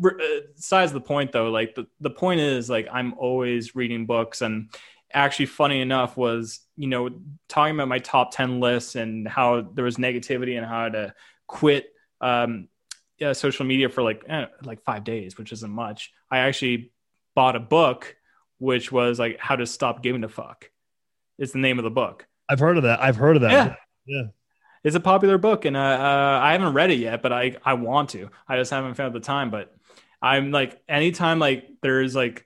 besides 0.56 0.92
the 0.92 1.02
point 1.02 1.32
though, 1.32 1.50
like 1.50 1.76
the, 1.76 1.88
the 2.00 2.10
point 2.10 2.40
is 2.40 2.70
like 2.70 2.88
I'm 2.92 3.14
always 3.14 3.76
reading 3.76 4.06
books 4.06 4.42
and 4.42 4.70
actually 5.14 5.48
funny 5.48 5.82
enough 5.82 6.18
was, 6.18 6.60
you 6.76 6.88
know, 6.88 7.10
talking 7.48 7.76
about 7.76 7.88
my 7.88 8.00
top 8.00 8.32
10 8.32 8.60
lists 8.60 8.96
and 8.96 9.28
how 9.28 9.62
there 9.62 9.86
was 9.86 9.98
negativity 9.98 10.58
and 10.58 10.66
how 10.66 10.90
to 10.90 11.14
quit, 11.48 11.88
um, 12.22 12.68
yeah, 13.18 13.34
social 13.34 13.66
media 13.66 13.90
for 13.90 14.04
like, 14.04 14.24
eh, 14.28 14.46
like 14.64 14.84
five 14.84 15.04
days, 15.04 15.38
which 15.38 15.52
isn't 15.52 15.72
much. 15.72 16.12
I 16.30 16.40
actually 16.40 16.92
bought 17.36 17.56
a 17.56 17.60
book, 17.60 18.16
which 18.60 18.92
was 18.92 19.20
like 19.20 19.40
how 19.40 19.56
to 19.56 19.66
stop 19.66 20.04
giving 20.04 20.24
a 20.24 20.30
fuck. 20.30 20.70
It's 21.38 21.52
the 21.52 21.60
name 21.60 21.80
of 21.80 21.84
the 21.84 21.92
book. 21.92 22.28
I've 22.50 22.60
heard 22.60 22.78
of 22.78 22.84
that. 22.84 23.02
I've 23.02 23.16
heard 23.16 23.36
of 23.36 23.42
that. 23.44 23.52
Yeah. 23.52 23.76
Yeah. 24.06 24.24
It's 24.84 24.96
a 24.96 25.02
popular 25.02 25.38
book, 25.38 25.66
and 25.66 25.76
uh, 25.76 25.80
uh, 25.80 26.40
I 26.42 26.54
haven't 26.54 26.74
read 26.74 26.92
it 26.92 27.00
yet, 27.00 27.22
but 27.22 27.34
I 27.34 27.58
I 27.66 27.74
want 27.74 28.12
to. 28.12 28.30
I 28.48 28.58
just 28.58 28.72
haven't 28.72 28.94
found 28.94 29.14
the 29.14 29.20
time. 29.20 29.50
But 29.50 29.76
I'm 30.22 30.52
like, 30.52 30.82
anytime 30.88 31.40
like 31.40 31.68
there's 31.82 32.16
like 32.16 32.46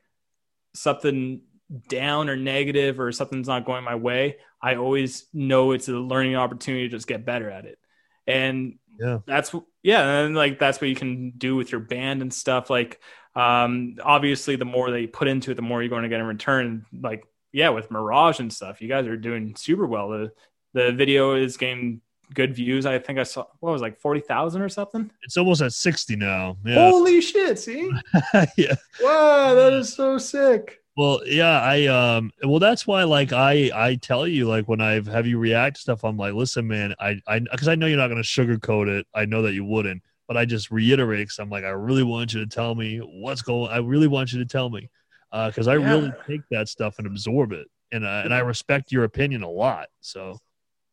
something 0.73 1.41
down 1.87 2.29
or 2.29 2.35
negative 2.35 2.99
or 2.99 3.11
something's 3.11 3.47
not 3.47 3.65
going 3.65 3.83
my 3.83 3.95
way, 3.95 4.37
I 4.61 4.75
always 4.75 5.25
know 5.33 5.71
it's 5.71 5.87
a 5.87 5.93
learning 5.93 6.35
opportunity 6.35 6.87
to 6.89 6.95
just 6.95 7.07
get 7.07 7.25
better 7.25 7.49
at 7.49 7.65
it. 7.65 7.79
And 8.27 8.77
Yeah. 8.99 9.19
that's 9.25 9.53
yeah, 9.83 10.19
and 10.19 10.35
like 10.35 10.59
that's 10.59 10.79
what 10.79 10.89
you 10.89 10.95
can 10.95 11.31
do 11.31 11.55
with 11.55 11.71
your 11.71 11.81
band 11.81 12.21
and 12.21 12.31
stuff. 12.33 12.69
Like, 12.69 12.99
um, 13.35 13.95
obviously, 14.03 14.55
the 14.57 14.65
more 14.65 14.91
that 14.91 15.01
you 15.01 15.07
put 15.07 15.27
into 15.27 15.51
it, 15.51 15.55
the 15.55 15.61
more 15.63 15.81
you're 15.81 15.89
going 15.89 16.03
to 16.03 16.09
get 16.09 16.19
in 16.19 16.25
return. 16.27 16.85
Like, 16.93 17.23
yeah, 17.51 17.69
with 17.69 17.89
Mirage 17.89 18.39
and 18.39 18.53
stuff, 18.53 18.81
you 18.81 18.87
guys 18.87 19.07
are 19.07 19.17
doing 19.17 19.55
super 19.55 19.87
well. 19.87 20.09
The 20.09 20.31
the 20.73 20.91
video 20.91 21.33
is 21.35 21.57
getting 21.57 22.01
good 22.33 22.53
views. 22.55 22.85
I 22.85 22.99
think 22.99 23.17
I 23.17 23.23
saw 23.23 23.45
what 23.59 23.71
was 23.71 23.81
like 23.81 23.99
forty 23.99 24.19
thousand 24.21 24.61
or 24.61 24.69
something. 24.69 25.09
It's 25.23 25.35
almost 25.37 25.61
at 25.61 25.73
60 25.73 26.15
now. 26.17 26.57
Yeah. 26.63 26.89
Holy 26.91 27.21
shit! 27.21 27.57
See, 27.57 27.89
yeah. 28.57 28.75
wow, 29.01 29.55
that 29.55 29.73
is 29.73 29.91
so 29.93 30.17
sick. 30.19 30.80
Well, 30.97 31.21
yeah, 31.25 31.61
I 31.61 31.85
um 31.87 32.31
well 32.43 32.59
that's 32.59 32.85
why 32.85 33.03
like 33.03 33.31
I 33.31 33.71
I 33.73 33.95
tell 33.95 34.27
you 34.27 34.47
like 34.47 34.67
when 34.67 34.81
I 34.81 35.01
have 35.09 35.25
you 35.25 35.37
react 35.39 35.77
stuff 35.77 36.03
I'm 36.03 36.17
like 36.17 36.33
listen 36.33 36.67
man 36.67 36.93
I 36.99 37.21
I 37.27 37.39
cuz 37.39 37.67
I 37.69 37.75
know 37.75 37.85
you're 37.87 37.97
not 37.97 38.09
going 38.09 38.21
to 38.21 38.27
sugarcoat 38.27 38.87
it. 38.89 39.07
I 39.15 39.25
know 39.25 39.41
that 39.43 39.53
you 39.53 39.63
wouldn't, 39.63 40.03
but 40.27 40.35
I 40.37 40.43
just 40.45 40.69
reiterate 40.69 41.29
cuz 41.29 41.39
I'm 41.39 41.49
like 41.49 41.63
I 41.63 41.69
really 41.69 42.03
want 42.03 42.33
you 42.33 42.41
to 42.41 42.47
tell 42.47 42.75
me 42.75 42.97
what's 42.99 43.41
going 43.41 43.71
I 43.71 43.77
really 43.77 44.07
want 44.07 44.33
you 44.33 44.39
to 44.39 44.45
tell 44.45 44.69
me. 44.69 44.89
Uh 45.31 45.49
cuz 45.51 45.67
I 45.67 45.75
Yeah. 45.75 45.87
really 45.87 46.11
take 46.29 46.41
that 46.51 46.67
stuff 46.67 46.97
and 46.97 47.07
absorb 47.07 47.53
it. 47.53 47.67
And 47.93 48.05
uh, 48.05 48.21
and 48.25 48.33
I 48.33 48.39
respect 48.39 48.91
your 48.91 49.05
opinion 49.05 49.43
a 49.43 49.49
lot. 49.49 49.87
So 50.01 50.39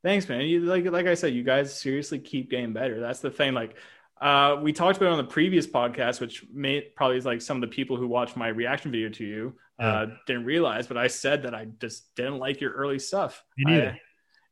Thanks, 0.05 0.29
man. 0.29 0.43
You 0.43 0.61
like 0.61 0.85
like 0.85 1.07
I 1.07 1.15
said, 1.15 1.35
you 1.35 1.43
guys 1.43 1.79
seriously 1.79 2.19
keep 2.21 2.51
getting 2.51 2.73
better. 2.73 3.01
That's 3.01 3.21
the 3.21 3.31
thing. 3.31 3.53
Like 3.55 3.77
uh, 4.21 4.59
we 4.63 4.73
talked 4.73 4.97
about 4.97 5.09
it 5.09 5.13
on 5.13 5.19
the 5.19 5.25
previous 5.25 5.67
podcast, 5.67 6.21
which 6.21 6.45
may 6.53 6.83
probably 6.97 7.17
is 7.19 7.27
like 7.27 7.41
some 7.43 7.57
of 7.57 7.61
the 7.69 7.75
people 7.75 7.97
who 7.97 8.07
watch 8.07 8.37
my 8.37 8.49
reaction 8.49 8.91
video 8.93 9.09
to 9.11 9.25
you 9.25 9.55
uh, 9.79 10.07
didn't 10.27 10.45
realize, 10.45 10.87
but 10.87 10.97
I 10.97 11.07
said 11.07 11.45
that 11.45 11.55
I 11.55 11.67
just 11.81 12.15
didn't 12.17 12.39
like 12.39 12.61
your 12.61 12.73
early 12.73 12.99
stuff. 12.99 13.45
Me 13.57 13.73
neither. 13.73 13.91
I- 13.91 14.01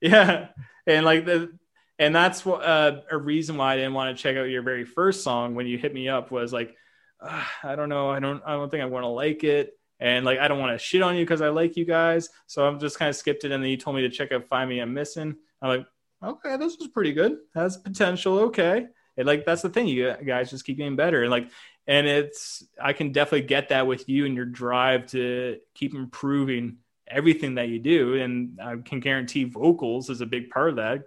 yeah, 0.01 0.49
and 0.87 1.05
like 1.05 1.25
the 1.25 1.53
and 1.99 2.15
that's 2.15 2.45
what 2.45 2.63
uh, 2.63 3.01
a 3.11 3.17
reason 3.17 3.57
why 3.57 3.73
I 3.73 3.77
didn't 3.77 3.95
want 3.95 4.15
to 4.17 4.23
check 4.23 4.37
out 4.37 4.45
your 4.45 4.63
very 4.63 4.85
first 4.85 5.23
song 5.25 5.55
when 5.55 5.67
you 5.67 5.79
hit 5.79 5.95
me 5.95 6.09
up 6.09 6.31
was 6.31 6.53
like, 6.53 6.77
"Ah, 7.23 7.51
I 7.63 7.75
don't 7.77 7.89
know, 7.89 8.11
I 8.11 8.21
don't, 8.21 8.43
I 8.47 8.53
don't 8.53 8.71
think 8.71 8.83
I 8.83 8.87
want 8.87 9.05
to 9.05 9.09
like 9.09 9.43
it, 9.45 9.73
and 9.99 10.25
like 10.25 10.39
I 10.39 10.49
don't 10.49 10.59
want 10.59 10.79
to 10.79 10.85
shit 10.85 11.01
on 11.03 11.17
you 11.17 11.25
because 11.25 11.41
I 11.41 11.49
like 11.49 11.77
you 11.77 11.87
guys, 11.87 12.29
so 12.47 12.67
I'm 12.67 12.79
just 12.79 12.99
kind 12.99 13.09
of 13.09 13.17
skipped 13.17 13.45
it, 13.45 13.53
and 13.53 13.63
then 13.63 13.71
you 13.71 13.79
told 13.79 13.97
me 13.97 14.03
to 14.03 14.11
check 14.11 14.31
out 14.33 14.47
Find 14.49 14.69
Me 14.69 14.79
I'm 14.81 14.93
Missing. 14.93 15.35
I'm 15.63 15.69
like, 15.69 15.87
okay, 16.23 16.57
this 16.59 16.77
was 16.79 16.89
pretty 16.89 17.13
good, 17.15 17.39
has 17.55 17.79
potential, 17.79 18.39
okay, 18.41 18.87
and 19.17 19.27
like 19.27 19.47
that's 19.47 19.63
the 19.63 19.71
thing, 19.71 19.89
you 19.89 20.15
guys 20.27 20.51
just 20.51 20.67
keep 20.67 20.77
getting 20.77 20.97
better, 20.97 21.23
and 21.23 21.31
like, 21.31 21.49
and 21.87 22.07
it's 22.07 22.65
I 22.83 22.93
can 22.93 23.13
definitely 23.13 23.47
get 23.47 23.69
that 23.71 23.87
with 23.87 24.09
you 24.09 24.27
and 24.27 24.35
your 24.35 24.45
drive 24.45 25.07
to 25.09 25.59
keep 25.75 25.95
improving 25.95 26.79
everything 27.09 27.55
that 27.55 27.69
you 27.69 27.79
do 27.79 28.15
and 28.21 28.59
i 28.61 28.75
can 28.85 28.99
guarantee 29.01 29.45
vocals 29.45 30.11
is 30.11 30.21
a 30.21 30.27
big 30.27 30.51
part 30.51 30.71
of 30.71 30.77
that 30.77 31.05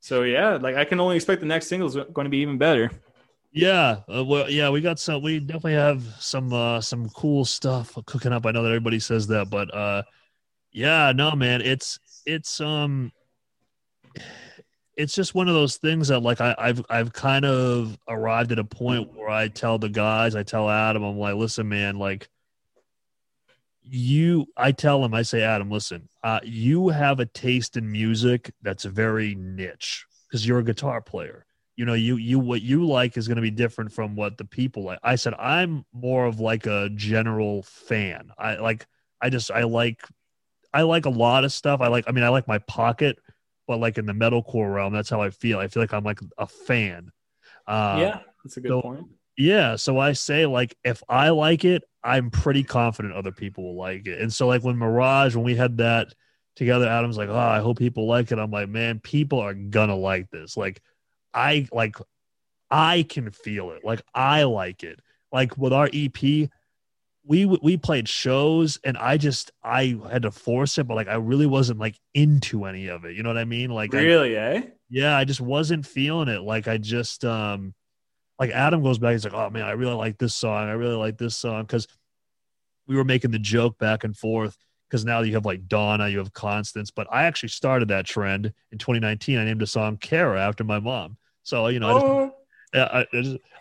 so 0.00 0.22
yeah 0.22 0.56
like 0.56 0.76
i 0.76 0.84
can 0.84 1.00
only 1.00 1.16
expect 1.16 1.40
the 1.40 1.46
next 1.46 1.66
single 1.66 1.88
is 1.88 1.96
going 2.12 2.24
to 2.24 2.30
be 2.30 2.38
even 2.38 2.56
better 2.58 2.90
Yeah, 3.50 4.00
uh, 4.14 4.24
well, 4.24 4.50
yeah, 4.50 4.68
we 4.68 4.80
got 4.80 4.98
some. 4.98 5.22
We 5.22 5.40
definitely 5.40 5.72
have 5.72 6.02
some 6.20 6.52
uh, 6.52 6.80
some 6.80 7.08
cool 7.10 7.44
stuff 7.44 7.96
cooking 8.04 8.32
up. 8.32 8.44
I 8.44 8.50
know 8.52 8.62
that 8.62 8.68
everybody 8.68 9.00
says 9.00 9.26
that, 9.28 9.48
but 9.48 9.74
uh, 9.74 10.02
yeah, 10.70 11.12
no, 11.16 11.32
man, 11.32 11.62
it's 11.62 11.98
it's 12.26 12.60
um, 12.60 13.10
it's 14.98 15.14
just 15.14 15.32
one 15.32 15.46
of 15.46 15.54
those 15.54 15.76
things 15.76 16.08
that 16.08 16.18
like 16.20 16.40
I, 16.40 16.56
I've 16.58 16.84
I've 16.90 17.12
kind 17.12 17.44
of 17.44 17.96
arrived 18.08 18.50
at 18.50 18.58
a 18.58 18.64
point 18.64 19.14
where 19.14 19.30
I 19.30 19.46
tell 19.46 19.78
the 19.78 19.88
guys, 19.88 20.34
I 20.34 20.42
tell 20.42 20.68
Adam, 20.68 21.04
I'm 21.04 21.16
like, 21.16 21.36
listen, 21.36 21.68
man, 21.68 21.98
like 21.98 22.28
you, 23.80 24.46
I 24.56 24.72
tell 24.72 25.02
him, 25.04 25.14
I 25.14 25.22
say, 25.22 25.42
Adam, 25.42 25.70
listen, 25.70 26.08
uh, 26.24 26.40
you 26.42 26.88
have 26.88 27.20
a 27.20 27.26
taste 27.26 27.76
in 27.76 27.90
music 27.90 28.52
that's 28.60 28.84
very 28.84 29.36
niche 29.36 30.04
because 30.26 30.46
you're 30.46 30.58
a 30.58 30.64
guitar 30.64 31.00
player. 31.00 31.46
You 31.76 31.84
know 31.84 31.94
you 31.94 32.16
you 32.16 32.40
what 32.40 32.60
you 32.60 32.84
like 32.84 33.16
is 33.16 33.28
going 33.28 33.36
to 33.36 33.42
be 33.42 33.52
different 33.52 33.92
from 33.92 34.16
what 34.16 34.36
the 34.36 34.44
people 34.44 34.82
like. 34.82 34.98
I 35.04 35.14
said 35.14 35.32
i'm 35.34 35.84
more 35.92 36.26
of 36.26 36.40
like 36.40 36.66
a 36.66 36.90
general 36.92 37.62
fan. 37.62 38.32
I 38.36 38.56
like 38.56 38.84
i 39.22 39.30
just 39.30 39.52
i 39.52 39.62
like 39.62 40.04
i 40.74 40.82
like 40.82 41.06
a 41.06 41.10
lot 41.10 41.44
of 41.44 41.52
stuff. 41.52 41.80
I 41.80 41.86
like 41.86 42.06
i 42.08 42.10
mean 42.10 42.24
i 42.24 42.30
like 42.30 42.48
my 42.48 42.58
pocket 42.58 43.20
but 43.68 43.78
like 43.78 43.98
in 43.98 44.06
the 44.06 44.12
metalcore 44.12 44.74
realm 44.74 44.92
that's 44.92 45.10
how 45.10 45.22
i 45.22 45.30
feel. 45.30 45.60
I 45.60 45.68
feel 45.68 45.82
like 45.82 45.92
i'm 45.92 46.02
like 46.02 46.18
a 46.38 46.48
fan. 46.48 47.12
Uh, 47.68 47.96
yeah 48.00 48.20
that's 48.42 48.56
a 48.56 48.60
good 48.60 48.70
so- 48.70 48.82
point. 48.82 49.06
Yeah 49.36 49.76
so 49.76 49.98
i 49.98 50.12
say 50.14 50.46
like 50.46 50.76
if 50.82 51.00
i 51.08 51.28
like 51.28 51.64
it 51.64 51.84
i'm 52.02 52.30
pretty 52.30 52.64
confident 52.64 53.14
other 53.14 53.30
people 53.30 53.62
will 53.62 53.76
like 53.76 54.08
it. 54.08 54.20
And 54.20 54.32
so 54.32 54.48
like 54.48 54.64
when 54.64 54.76
mirage 54.76 55.36
when 55.36 55.44
we 55.44 55.54
had 55.54 55.76
that 55.76 56.08
together 56.56 56.88
adam's 56.88 57.16
like 57.16 57.28
oh 57.28 57.36
i 57.36 57.60
hope 57.60 57.78
people 57.78 58.08
like 58.08 58.32
it. 58.32 58.38
I'm 58.40 58.50
like 58.50 58.68
man 58.68 58.98
people 58.98 59.38
are 59.38 59.54
gonna 59.54 59.94
like 59.94 60.28
this. 60.30 60.56
Like 60.56 60.80
i 61.32 61.68
like 61.70 61.96
i 62.70 63.04
can 63.08 63.30
feel 63.30 63.70
it. 63.70 63.84
Like 63.84 64.02
i 64.14 64.42
like 64.42 64.82
it. 64.82 64.98
Like 65.30 65.56
with 65.56 65.72
our 65.72 65.88
ep 65.92 66.50
we 67.28 67.44
we 67.44 67.76
played 67.76 68.08
shows 68.08 68.80
and 68.84 68.96
i 68.96 69.16
just 69.16 69.52
i 69.62 69.96
had 70.10 70.22
to 70.22 70.30
force 70.30 70.78
it 70.78 70.88
but 70.88 70.94
like 70.94 71.08
i 71.08 71.14
really 71.14 71.46
wasn't 71.46 71.78
like 71.78 71.96
into 72.14 72.64
any 72.64 72.88
of 72.88 73.04
it 73.04 73.14
you 73.14 73.22
know 73.22 73.28
what 73.28 73.38
i 73.38 73.44
mean 73.44 73.70
like 73.70 73.94
I- 73.94 74.02
really 74.02 74.36
eh 74.36 74.62
yeah, 74.90 75.16
I 75.16 75.24
just 75.24 75.40
wasn't 75.40 75.86
feeling 75.86 76.28
it. 76.28 76.40
Like 76.42 76.66
I 76.66 76.78
just 76.78 77.24
um 77.24 77.74
like 78.38 78.50
Adam 78.50 78.82
goes 78.82 78.98
back, 78.98 79.12
he's 79.12 79.24
like, 79.24 79.34
Oh 79.34 79.50
man, 79.50 79.64
I 79.64 79.72
really 79.72 79.94
like 79.94 80.18
this 80.18 80.34
song. 80.34 80.68
I 80.68 80.72
really 80.72 80.94
like 80.94 81.18
this 81.18 81.36
song 81.36 81.62
because 81.62 81.86
we 82.86 82.96
were 82.96 83.04
making 83.04 83.30
the 83.32 83.38
joke 83.38 83.78
back 83.78 84.04
and 84.04 84.16
forth 84.16 84.56
because 84.88 85.04
now 85.04 85.20
you 85.20 85.34
have 85.34 85.44
like 85.44 85.68
Donna, 85.68 86.08
you 86.08 86.18
have 86.18 86.32
Constance, 86.32 86.90
but 86.90 87.06
I 87.10 87.24
actually 87.24 87.50
started 87.50 87.88
that 87.88 88.06
trend 88.06 88.52
in 88.72 88.78
2019. 88.78 89.38
I 89.38 89.44
named 89.44 89.60
a 89.60 89.66
song 89.66 89.98
Kara 89.98 90.40
after 90.40 90.64
my 90.64 90.80
mom. 90.80 91.18
So 91.42 91.66
you 91.66 91.80
know, 91.80 91.88
I, 91.88 91.94
just, 91.94 92.06
oh, 92.06 92.34
I, 92.74 93.06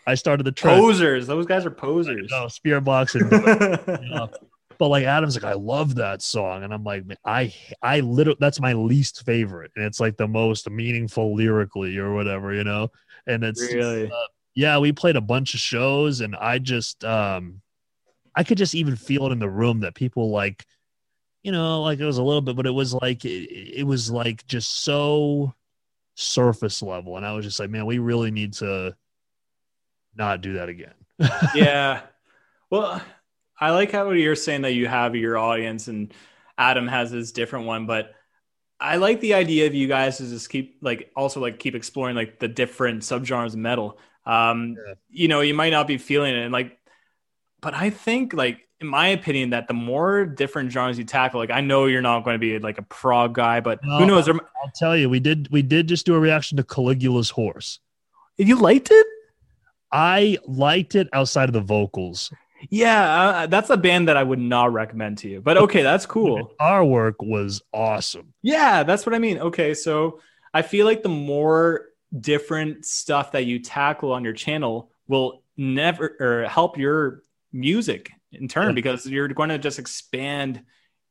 I, 0.06 0.16
started 0.16 0.44
the 0.44 0.52
trend. 0.52 0.80
posers 0.80 1.28
those 1.28 1.46
guys 1.46 1.66
are 1.66 1.72
posers 1.72 2.30
No, 2.30 2.48
spear 2.48 2.82
box 2.82 3.16
and 3.16 3.32
yeah. 3.32 4.28
But 4.80 4.90
like 4.90 5.06
Adam's 5.06 5.36
like, 5.36 5.44
I 5.44 5.56
love 5.56 5.96
that 5.96 6.22
song, 6.22 6.64
and 6.64 6.72
I'm 6.72 6.84
like, 6.84 7.04
I 7.26 7.52
I 7.82 8.02
literally 8.02 8.38
that's 8.40 8.60
my 8.60 8.74
least 8.74 9.26
favorite, 9.26 9.72
and 9.76 9.84
it's 9.84 10.00
like 10.00 10.18
the 10.18 10.28
most 10.28 10.70
meaningful 10.70 11.36
lyrically 11.36 11.98
or 11.98 12.14
whatever, 12.14 12.54
you 12.54 12.64
know. 12.64 12.92
And 13.26 13.44
it's 13.44 13.62
really 13.74 14.12
yeah, 14.58 14.80
we 14.80 14.92
played 14.92 15.16
a 15.16 15.22
bunch 15.22 15.54
of 15.54 15.60
shows, 15.60 16.22
and 16.22 16.36
I 16.36 16.58
just 16.58 17.04
um, 17.04 17.62
I 18.36 18.44
could 18.44 18.58
just 18.58 18.74
even 18.74 18.96
feel 18.96 19.28
it 19.28 19.32
in 19.32 19.38
the 19.38 19.48
room 19.48 19.82
that 19.82 19.94
people 19.94 20.32
like, 20.32 20.66
you 21.44 21.52
know, 21.52 21.84
like 21.84 22.00
it 22.00 22.06
was 22.06 22.18
a 22.18 22.24
little 22.24 22.42
bit, 22.42 22.56
but 22.56 22.66
it 22.66 22.72
was 22.72 22.92
like 22.92 23.24
it, 23.24 23.80
it 23.80 23.86
was 23.86 24.10
like 24.10 24.46
just 24.48 24.84
so 24.84 25.54
surface 26.18 26.82
level, 26.82 27.16
and 27.16 27.26
I 27.26 27.34
was 27.34 27.46
just 27.46 27.60
like, 27.60 27.70
man, 27.70 27.86
we 27.86 28.00
really 28.00 28.32
need 28.32 28.54
to 28.54 28.96
not 30.16 30.42
do 30.42 30.54
that 30.54 30.68
again. 30.68 30.94
yeah. 31.56 32.02
Well, 32.70 33.02
I 33.60 33.72
like 33.72 33.92
how 33.92 34.10
you're 34.12 34.36
saying 34.36 34.64
that 34.64 34.74
you 34.74 34.88
have 34.88 35.16
your 35.16 35.38
audience 35.38 35.88
and 35.88 36.14
Adam 36.58 36.88
has 36.88 37.12
his 37.12 37.32
different 37.32 37.66
one, 37.66 37.86
but 37.86 38.14
I 38.80 38.98
like 38.98 39.22
the 39.22 39.36
idea 39.36 39.68
of 39.68 39.76
you 39.76 39.88
guys 39.88 40.18
to 40.18 40.28
just 40.28 40.50
keep 40.50 40.78
like 40.82 41.12
also 41.16 41.40
like 41.40 41.60
keep 41.60 41.76
exploring 41.76 42.16
like 42.16 42.40
the 42.40 42.48
different 42.48 43.04
subgenres 43.04 43.54
of 43.54 43.56
metal. 43.60 44.00
Um, 44.26 44.76
Yeah. 44.76 44.94
you 45.10 45.28
know, 45.28 45.42
you 45.42 45.54
might 45.54 45.72
not 45.72 45.88
be 45.88 45.98
feeling 45.98 46.36
it, 46.36 46.44
and 46.44 46.52
like, 46.52 46.78
but 47.62 47.74
I 47.74 47.90
think 47.92 48.34
like 48.34 48.67
in 48.80 48.88
my 48.88 49.08
opinion 49.10 49.50
that 49.52 49.68
the 49.68 49.74
more 49.74 50.26
different 50.26 50.72
genres 50.72 50.98
you 50.98 51.04
tackle, 51.04 51.40
like 51.40 51.50
I 51.52 51.62
know 51.62 51.86
you're 51.86 52.02
not 52.02 52.24
going 52.24 52.36
to 52.36 52.40
be 52.40 52.60
like 52.60 52.78
a 52.78 52.84
prog 52.84 53.34
guy, 53.34 53.60
but 53.60 53.80
No. 53.84 53.98
who 54.00 54.06
knows? 54.06 54.28
I'll 54.30 54.40
tell 54.76 54.96
you, 54.96 55.10
we 55.10 55.20
did 55.20 55.48
we 55.52 55.62
did 55.62 55.88
just 55.88 56.06
do 56.06 56.14
a 56.16 56.20
reaction 56.20 56.58
to 56.58 56.64
Caligula's 56.64 57.30
horse. 57.30 57.80
You 58.38 58.56
liked 58.60 58.90
it? 58.92 59.06
I 59.92 60.38
liked 60.46 60.96
it 60.96 61.08
outside 61.14 61.50
of 61.50 61.54
the 61.54 61.62
vocals. 61.62 62.32
Yeah, 62.70 63.04
uh, 63.44 63.48
that's 63.48 63.70
a 63.70 63.78
band 63.78 64.08
that 64.08 64.18
I 64.18 64.24
would 64.24 64.40
not 64.40 64.74
recommend 64.74 65.20
to 65.20 65.30
you. 65.30 65.42
But 65.42 65.58
okay, 65.58 65.82
that's 65.84 66.06
cool. 66.16 66.54
Our 66.60 66.84
work 66.84 67.22
was 67.22 67.62
awesome. 67.74 68.34
Yeah, 68.42 68.84
that's 68.84 69.06
what 69.06 69.16
I 69.16 69.20
mean. 69.20 69.38
Okay, 69.40 69.74
so 69.74 70.20
I 70.54 70.62
feel 70.62 70.86
like 70.86 71.04
the 71.04 71.10
more 71.10 71.86
different 72.20 72.86
stuff 72.86 73.32
that 73.34 73.46
you 73.46 73.60
tackle 73.60 74.12
on 74.12 74.24
your 74.24 74.34
channel 74.34 74.92
will 75.08 75.42
never 75.56 76.16
or 76.20 76.48
help 76.48 76.78
your 76.78 77.22
music 77.54 78.12
in 78.32 78.48
turn 78.48 78.76
because 78.76 79.06
you're 79.06 79.28
going 79.28 79.50
to 79.50 79.58
just 79.58 79.80
expand, 79.80 80.64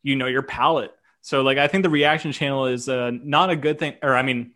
you 0.02 0.16
know, 0.16 0.26
your 0.26 0.42
palette. 0.42 0.92
So 1.22 1.42
like 1.42 1.58
I 1.58 1.66
think 1.68 1.82
the 1.82 1.90
reaction 1.90 2.32
channel 2.32 2.66
is 2.66 2.88
uh, 2.88 3.10
not 3.10 3.50
a 3.50 3.56
good 3.56 3.78
thing, 3.78 3.94
or 4.02 4.14
I 4.14 4.22
mean, 4.22 4.52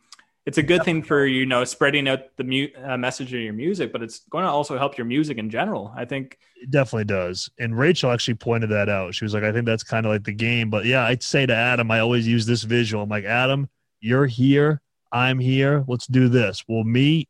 it's 0.47 0.59
a 0.59 0.62
good 0.62 0.85
thing 0.85 1.03
for 1.03 1.27
you 1.27 1.47
know 1.47 1.65
spreading 1.65 2.09
out 2.09 2.37
the 2.37 2.45
mu- 2.45 2.69
uh, 2.82 2.97
message 2.97 3.32
of 3.35 3.41
your 3.41 3.53
music, 3.53 3.93
but 3.93 4.03
it's 4.03 4.20
going 4.31 4.45
to 4.45 4.51
also 4.51 4.78
help 4.78 4.97
your 4.97 5.05
music 5.05 5.39
in 5.39 5.51
general. 5.51 5.93
I 5.97 6.05
think 6.05 6.39
It 6.57 6.70
definitely 6.70 7.05
does. 7.05 7.51
And 7.59 7.77
Rachel 7.77 8.11
actually 8.11 8.35
pointed 8.35 8.70
that 8.70 8.89
out. 8.89 9.15
She 9.15 9.24
was 9.24 9.35
like, 9.35 9.43
I 9.43 9.53
think 9.53 9.66
that's 9.66 9.82
kind 9.82 10.07
of 10.07 10.12
like 10.12 10.24
the 10.24 10.32
game. 10.32 10.70
But 10.70 10.85
yeah, 10.87 11.05
I'd 11.05 11.23
say 11.23 11.45
to 11.47 11.55
Adam, 11.55 11.91
I 11.91 12.01
always 12.01 12.27
use 12.27 12.47
this 12.47 12.62
visual. 12.62 13.03
I'm 13.03 13.09
like, 13.09 13.24
Adam, 13.24 13.69
you're 14.01 14.27
here. 14.27 14.81
I'm 15.12 15.39
here. 15.39 15.85
Let's 15.89 16.07
do 16.07 16.28
this. 16.28 16.65
We'll 16.69 16.85
meet. 16.85 17.28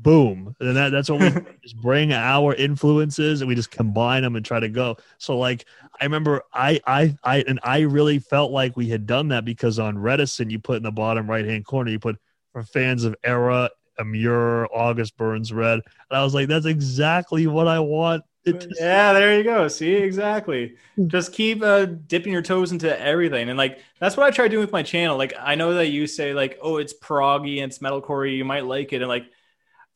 Boom. 0.00 0.54
And 0.60 0.76
that, 0.76 0.90
that's 0.90 1.10
what 1.10 1.20
we 1.20 1.30
just 1.62 1.76
bring 1.80 2.12
our 2.12 2.54
influences 2.54 3.40
and 3.40 3.48
we 3.48 3.54
just 3.54 3.70
combine 3.70 4.22
them 4.22 4.36
and 4.36 4.44
try 4.44 4.60
to 4.60 4.68
go. 4.68 4.96
So 5.18 5.36
like 5.36 5.64
I 6.00 6.04
remember 6.04 6.42
I 6.54 6.80
I 6.86 7.16
I 7.24 7.44
and 7.48 7.58
I 7.62 7.80
really 7.80 8.18
felt 8.18 8.52
like 8.52 8.76
we 8.76 8.88
had 8.88 9.06
done 9.06 9.28
that 9.28 9.44
because 9.44 9.78
on 9.78 9.96
Redison 9.96 10.50
you 10.50 10.58
put 10.58 10.76
in 10.76 10.82
the 10.84 10.92
bottom 10.92 11.28
right 11.28 11.44
hand 11.44 11.64
corner, 11.64 11.90
you 11.90 11.98
put 11.98 12.16
for 12.52 12.62
fans 12.62 13.04
of 13.04 13.16
ERRA, 13.24 13.70
Amur, 13.98 14.68
August 14.72 15.16
Burns 15.16 15.52
Red. 15.52 15.80
And 16.10 16.18
I 16.18 16.22
was 16.22 16.34
like, 16.34 16.48
that's 16.48 16.66
exactly 16.66 17.46
what 17.46 17.66
I 17.66 17.80
want 17.80 18.22
it 18.44 18.60
to 18.60 18.74
yeah, 18.78 19.12
there 19.12 19.36
you 19.36 19.44
go. 19.44 19.68
See, 19.68 19.94
exactly. 19.94 20.76
Just 21.06 21.32
keep 21.32 21.62
uh, 21.62 21.86
dipping 21.86 22.32
your 22.32 22.42
toes 22.42 22.72
into 22.72 23.00
everything, 23.00 23.48
and 23.48 23.58
like 23.58 23.80
that's 24.00 24.16
what 24.16 24.26
I 24.26 24.30
try 24.30 24.48
doing 24.48 24.60
with 24.60 24.72
my 24.72 24.82
channel. 24.82 25.16
Like 25.16 25.34
I 25.38 25.54
know 25.54 25.74
that 25.74 25.88
you 25.88 26.06
say 26.06 26.34
like, 26.34 26.58
oh, 26.62 26.76
it's 26.76 26.94
proggy 26.94 27.62
and 27.62 27.70
it's 27.70 27.80
metalcore, 27.80 28.34
you 28.34 28.44
might 28.44 28.64
like 28.64 28.92
it, 28.92 29.02
and 29.02 29.08
like 29.08 29.26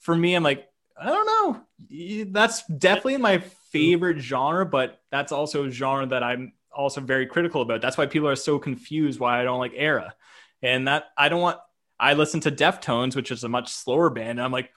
for 0.02 0.14
me, 0.14 0.34
I'm 0.34 0.42
like, 0.42 0.68
I 1.00 1.06
don't 1.06 1.26
know. 1.26 2.26
That's 2.30 2.64
definitely 2.66 3.16
my 3.16 3.38
favorite 3.72 4.18
genre, 4.18 4.66
but 4.66 5.00
that's 5.10 5.32
also 5.32 5.64
a 5.64 5.70
genre 5.70 6.06
that 6.06 6.22
I'm 6.22 6.52
also 6.72 7.00
very 7.00 7.26
critical 7.26 7.62
about. 7.62 7.80
That's 7.80 7.96
why 7.96 8.06
people 8.06 8.28
are 8.28 8.36
so 8.36 8.58
confused 8.58 9.18
why 9.18 9.40
I 9.40 9.44
don't 9.44 9.58
like 9.58 9.72
ERRA, 9.74 10.12
and 10.60 10.86
that 10.88 11.06
I 11.16 11.28
don't 11.28 11.40
want. 11.40 11.58
I 11.98 12.14
listen 12.14 12.40
to 12.40 12.50
Deftones, 12.50 13.16
which 13.16 13.30
is 13.30 13.44
a 13.44 13.48
much 13.48 13.72
slower 13.72 14.10
band, 14.10 14.38
and 14.38 14.42
I'm 14.42 14.52
like, 14.52 14.70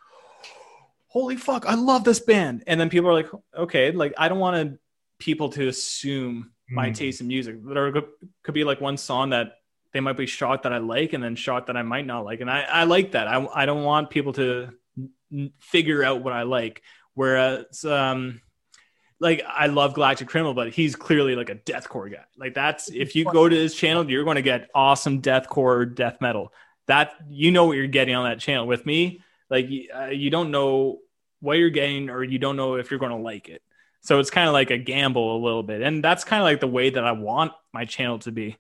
holy 1.08 1.36
fuck, 1.38 1.66
I 1.66 1.76
love 1.76 2.04
this 2.04 2.20
band. 2.20 2.64
And 2.68 2.80
then 2.80 2.90
people 2.90 3.10
are 3.10 3.14
like, 3.14 3.30
okay, 3.58 3.92
like 3.92 4.14
I 4.18 4.28
don't 4.30 4.40
want 4.40 4.80
people 5.20 5.50
to 5.50 5.68
assume 5.68 6.52
my 6.70 6.90
Mm. 6.90 6.96
taste 6.96 7.22
in 7.22 7.28
music. 7.28 7.56
There 7.64 7.92
could, 8.44 8.54
be 8.54 8.64
like 8.64 8.82
one 8.82 8.98
song 8.98 9.30
that 9.30 9.60
they 9.94 10.00
might 10.00 10.18
be 10.18 10.26
shocked 10.26 10.64
that 10.64 10.74
I 10.74 10.80
like, 10.80 11.14
and 11.14 11.24
then 11.24 11.36
shocked 11.36 11.68
that 11.68 11.78
I 11.78 11.84
might 11.84 12.06
not 12.06 12.26
like. 12.26 12.42
And 12.42 12.50
I, 12.50 12.62
I 12.62 12.84
like 12.84 13.12
that. 13.12 13.28
I, 13.28 13.48
I 13.54 13.66
don't 13.66 13.84
want 13.84 14.10
people 14.10 14.34
to 14.34 14.70
figure 15.60 16.04
out 16.04 16.24
what 16.24 16.34
I 16.34 16.44
like. 16.44 16.82
Whereas, 17.14 17.86
um, 17.86 18.42
like 19.20 19.44
I 19.48 19.68
love 19.68 19.94
Galactic 19.94 20.28
Criminal, 20.28 20.54
but 20.54 20.74
he's 20.74 20.96
clearly 20.96 21.36
like 21.36 21.50
a 21.50 21.56
deathcore 21.56 22.12
guy. 22.12 22.26
Like 22.38 22.54
that's 22.54 22.90
if 22.90 23.16
you 23.16 23.26
go 23.26 23.48
to 23.48 23.56
his 23.56 23.74
channel, 23.74 24.10
you're 24.10 24.24
going 24.24 24.36
to 24.36 24.42
get 24.42 24.70
awesome 24.76 25.22
deathcore 25.22 25.94
death 25.94 26.20
metal. 26.20 26.52
That 26.88 27.14
you 27.30 27.52
know 27.52 27.66
what 27.66 27.78
you're 27.78 27.88
getting 27.88 28.16
on 28.16 28.26
that 28.26 28.40
channel. 28.40 28.68
With 28.68 28.86
me, 28.86 29.22
like 29.50 29.70
uh, 29.96 30.06
you 30.08 30.30
don't 30.30 30.52
know 30.52 31.00
what 31.40 31.58
you're 31.58 31.70
getting, 31.70 32.10
or 32.10 32.24
you 32.24 32.40
don't 32.40 32.58
know 32.58 32.76
if 32.76 32.92
you're 32.92 33.00
going 33.00 33.12
to 33.12 33.18
like 33.18 33.50
it. 33.50 33.62
So 34.02 34.20
it's 34.20 34.30
kind 34.30 34.48
of 34.48 34.54
like 34.54 34.70
a 34.70 34.78
gamble 34.78 35.38
a 35.38 35.42
little 35.44 35.64
bit, 35.64 35.82
and 35.82 36.04
that's 36.04 36.24
kind 36.24 36.42
of 36.42 36.46
like 36.46 36.60
the 36.60 36.68
way 36.68 36.90
that 36.90 37.04
I 37.04 37.14
want 37.14 37.54
my 37.74 37.86
channel 37.86 38.20
to 38.20 38.32
be. 38.32 38.58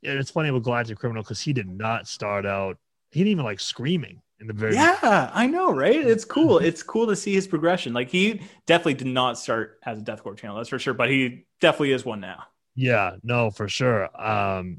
Yeah, 0.00 0.12
it's 0.12 0.30
funny 0.30 0.50
with 0.50 0.64
Galactic 0.64 0.98
Criminal 0.98 1.22
because 1.22 1.42
he 1.42 1.52
did 1.52 1.68
not 1.68 2.08
start 2.08 2.46
out. 2.46 2.78
He 3.10 3.20
didn't 3.20 3.32
even 3.32 3.44
like 3.44 3.60
screaming 3.60 4.22
in 4.40 4.46
the 4.46 4.52
very. 4.52 4.74
Yeah, 4.74 5.30
I 5.32 5.46
know, 5.46 5.72
right? 5.72 5.96
It's 5.96 6.24
cool. 6.24 6.58
It's 6.70 6.82
cool 6.82 7.06
to 7.06 7.16
see 7.16 7.34
his 7.34 7.46
progression. 7.46 7.92
Like 7.92 8.08
he 8.08 8.42
definitely 8.66 8.94
did 8.94 9.08
not 9.08 9.38
start 9.38 9.78
as 9.84 9.98
a 9.98 10.02
deathcore 10.02 10.36
channel, 10.36 10.56
that's 10.56 10.68
for 10.68 10.78
sure. 10.78 10.94
But 10.94 11.10
he 11.10 11.46
definitely 11.60 11.92
is 11.92 12.04
one 12.04 12.20
now. 12.20 12.44
Yeah, 12.74 13.16
no, 13.22 13.50
for 13.50 13.68
sure. 13.68 14.08
Um, 14.20 14.78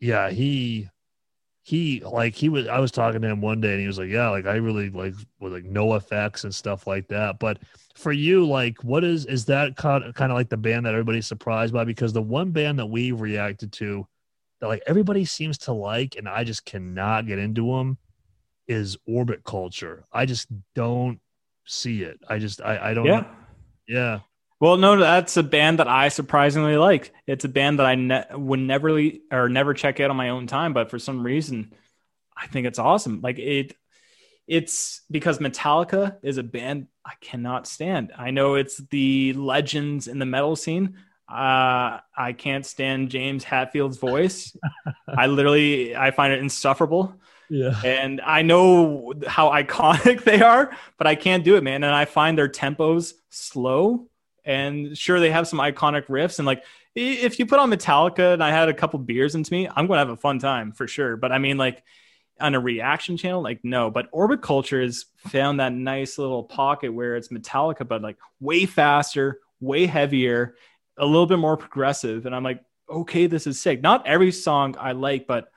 yeah, 0.00 0.30
he, 0.30 0.88
he 1.62 2.00
like 2.00 2.34
he 2.34 2.48
was. 2.48 2.66
I 2.68 2.78
was 2.78 2.90
talking 2.92 3.22
to 3.22 3.28
him 3.28 3.40
one 3.40 3.60
day, 3.60 3.72
and 3.72 3.80
he 3.80 3.86
was 3.86 3.98
like, 3.98 4.10
"Yeah, 4.10 4.28
like 4.30 4.46
I 4.46 4.56
really 4.56 4.90
like 4.90 5.14
with 5.40 5.52
like 5.52 5.64
no 5.64 5.94
effects 5.94 6.44
and 6.44 6.54
stuff 6.54 6.86
like 6.86 7.08
that." 7.08 7.38
But 7.38 7.58
for 7.94 8.12
you, 8.12 8.46
like, 8.46 8.82
what 8.84 9.02
is 9.04 9.24
is 9.26 9.46
that 9.46 9.76
kind 9.76 10.04
of, 10.04 10.14
kind 10.14 10.30
of 10.30 10.36
like 10.36 10.50
the 10.50 10.56
band 10.58 10.86
that 10.86 10.92
everybody's 10.94 11.26
surprised 11.26 11.72
by? 11.72 11.84
Because 11.84 12.12
the 12.12 12.22
one 12.22 12.50
band 12.50 12.78
that 12.78 12.86
we 12.86 13.12
reacted 13.12 13.72
to, 13.74 14.06
that 14.60 14.68
like 14.68 14.82
everybody 14.86 15.24
seems 15.24 15.58
to 15.58 15.72
like, 15.72 16.16
and 16.16 16.28
I 16.28 16.44
just 16.44 16.64
cannot 16.66 17.26
get 17.26 17.38
into 17.38 17.66
them, 17.74 17.98
is 18.68 18.96
Orbit 19.06 19.44
Culture. 19.44 20.04
I 20.12 20.26
just 20.26 20.48
don't 20.74 21.20
see 21.66 22.02
it. 22.02 22.20
I 22.28 22.38
just 22.38 22.60
I 22.60 22.90
I 22.90 22.94
don't. 22.94 23.06
Yeah. 23.06 23.24
yeah. 23.88 24.20
Well, 24.60 24.76
no, 24.76 24.96
that's 24.96 25.36
a 25.36 25.42
band 25.42 25.80
that 25.80 25.88
I 25.88 26.08
surprisingly 26.08 26.76
like. 26.76 27.12
It's 27.26 27.44
a 27.44 27.48
band 27.48 27.80
that 27.80 27.86
I 27.86 27.96
ne- 27.96 28.24
would 28.32 28.60
never 28.60 28.92
le- 28.92 29.18
or 29.30 29.48
never 29.48 29.74
check 29.74 30.00
out 30.00 30.10
on 30.10 30.16
my 30.16 30.30
own 30.30 30.46
time, 30.46 30.72
but 30.72 30.90
for 30.90 30.98
some 30.98 31.22
reason, 31.22 31.74
I 32.36 32.46
think 32.46 32.66
it's 32.66 32.78
awesome. 32.78 33.20
Like 33.20 33.38
it, 33.38 33.76
it's 34.46 35.02
because 35.10 35.38
Metallica 35.38 36.16
is 36.22 36.38
a 36.38 36.42
band 36.42 36.86
I 37.04 37.12
cannot 37.20 37.66
stand. 37.66 38.12
I 38.16 38.30
know 38.30 38.54
it's 38.54 38.78
the 38.78 39.32
legends 39.34 40.08
in 40.08 40.18
the 40.18 40.26
metal 40.26 40.56
scene. 40.56 40.96
Uh, 41.28 42.00
I 42.16 42.34
can't 42.36 42.64
stand 42.64 43.10
James 43.10 43.44
Hetfield's 43.44 43.98
voice. 43.98 44.56
I 45.08 45.26
literally 45.26 45.96
I 45.96 46.10
find 46.10 46.32
it 46.32 46.40
insufferable. 46.40 47.16
Yeah. 47.54 47.80
and 47.84 48.20
I 48.20 48.42
know 48.42 49.12
how 49.28 49.50
iconic 49.50 50.24
they 50.24 50.42
are, 50.42 50.76
but 50.98 51.06
I 51.06 51.14
can't 51.14 51.44
do 51.44 51.54
it, 51.54 51.62
man. 51.62 51.84
And 51.84 51.94
I 51.94 52.04
find 52.04 52.36
their 52.36 52.48
tempos 52.48 53.12
slow. 53.30 54.08
And 54.44 54.98
sure, 54.98 55.20
they 55.20 55.30
have 55.30 55.46
some 55.46 55.60
iconic 55.60 56.06
riffs. 56.06 56.38
And 56.40 56.46
like, 56.46 56.64
if 56.96 57.38
you 57.38 57.46
put 57.46 57.60
on 57.60 57.70
Metallica 57.70 58.34
and 58.34 58.42
I 58.42 58.50
had 58.50 58.68
a 58.68 58.74
couple 58.74 58.98
beers 58.98 59.36
into 59.36 59.52
me, 59.52 59.68
I'm 59.68 59.86
going 59.86 59.98
to 59.98 60.06
have 60.06 60.10
a 60.10 60.16
fun 60.16 60.40
time 60.40 60.72
for 60.72 60.88
sure. 60.88 61.16
But 61.16 61.30
I 61.30 61.38
mean, 61.38 61.56
like, 61.56 61.82
on 62.40 62.56
a 62.56 62.60
reaction 62.60 63.16
channel, 63.16 63.40
like, 63.40 63.60
no. 63.62 63.88
But 63.88 64.08
Orbit 64.10 64.42
Culture 64.42 64.82
has 64.82 65.06
found 65.18 65.60
that 65.60 65.72
nice 65.72 66.18
little 66.18 66.42
pocket 66.42 66.92
where 66.92 67.14
it's 67.14 67.28
Metallica, 67.28 67.86
but 67.86 68.02
like 68.02 68.16
way 68.40 68.66
faster, 68.66 69.38
way 69.60 69.86
heavier, 69.86 70.56
a 70.98 71.06
little 71.06 71.26
bit 71.26 71.38
more 71.38 71.56
progressive. 71.56 72.26
And 72.26 72.34
I'm 72.34 72.42
like, 72.42 72.62
okay, 72.90 73.28
this 73.28 73.46
is 73.46 73.60
sick. 73.60 73.80
Not 73.80 74.06
every 74.06 74.32
song 74.32 74.74
I 74.78 74.92
like, 74.92 75.28
but 75.28 75.48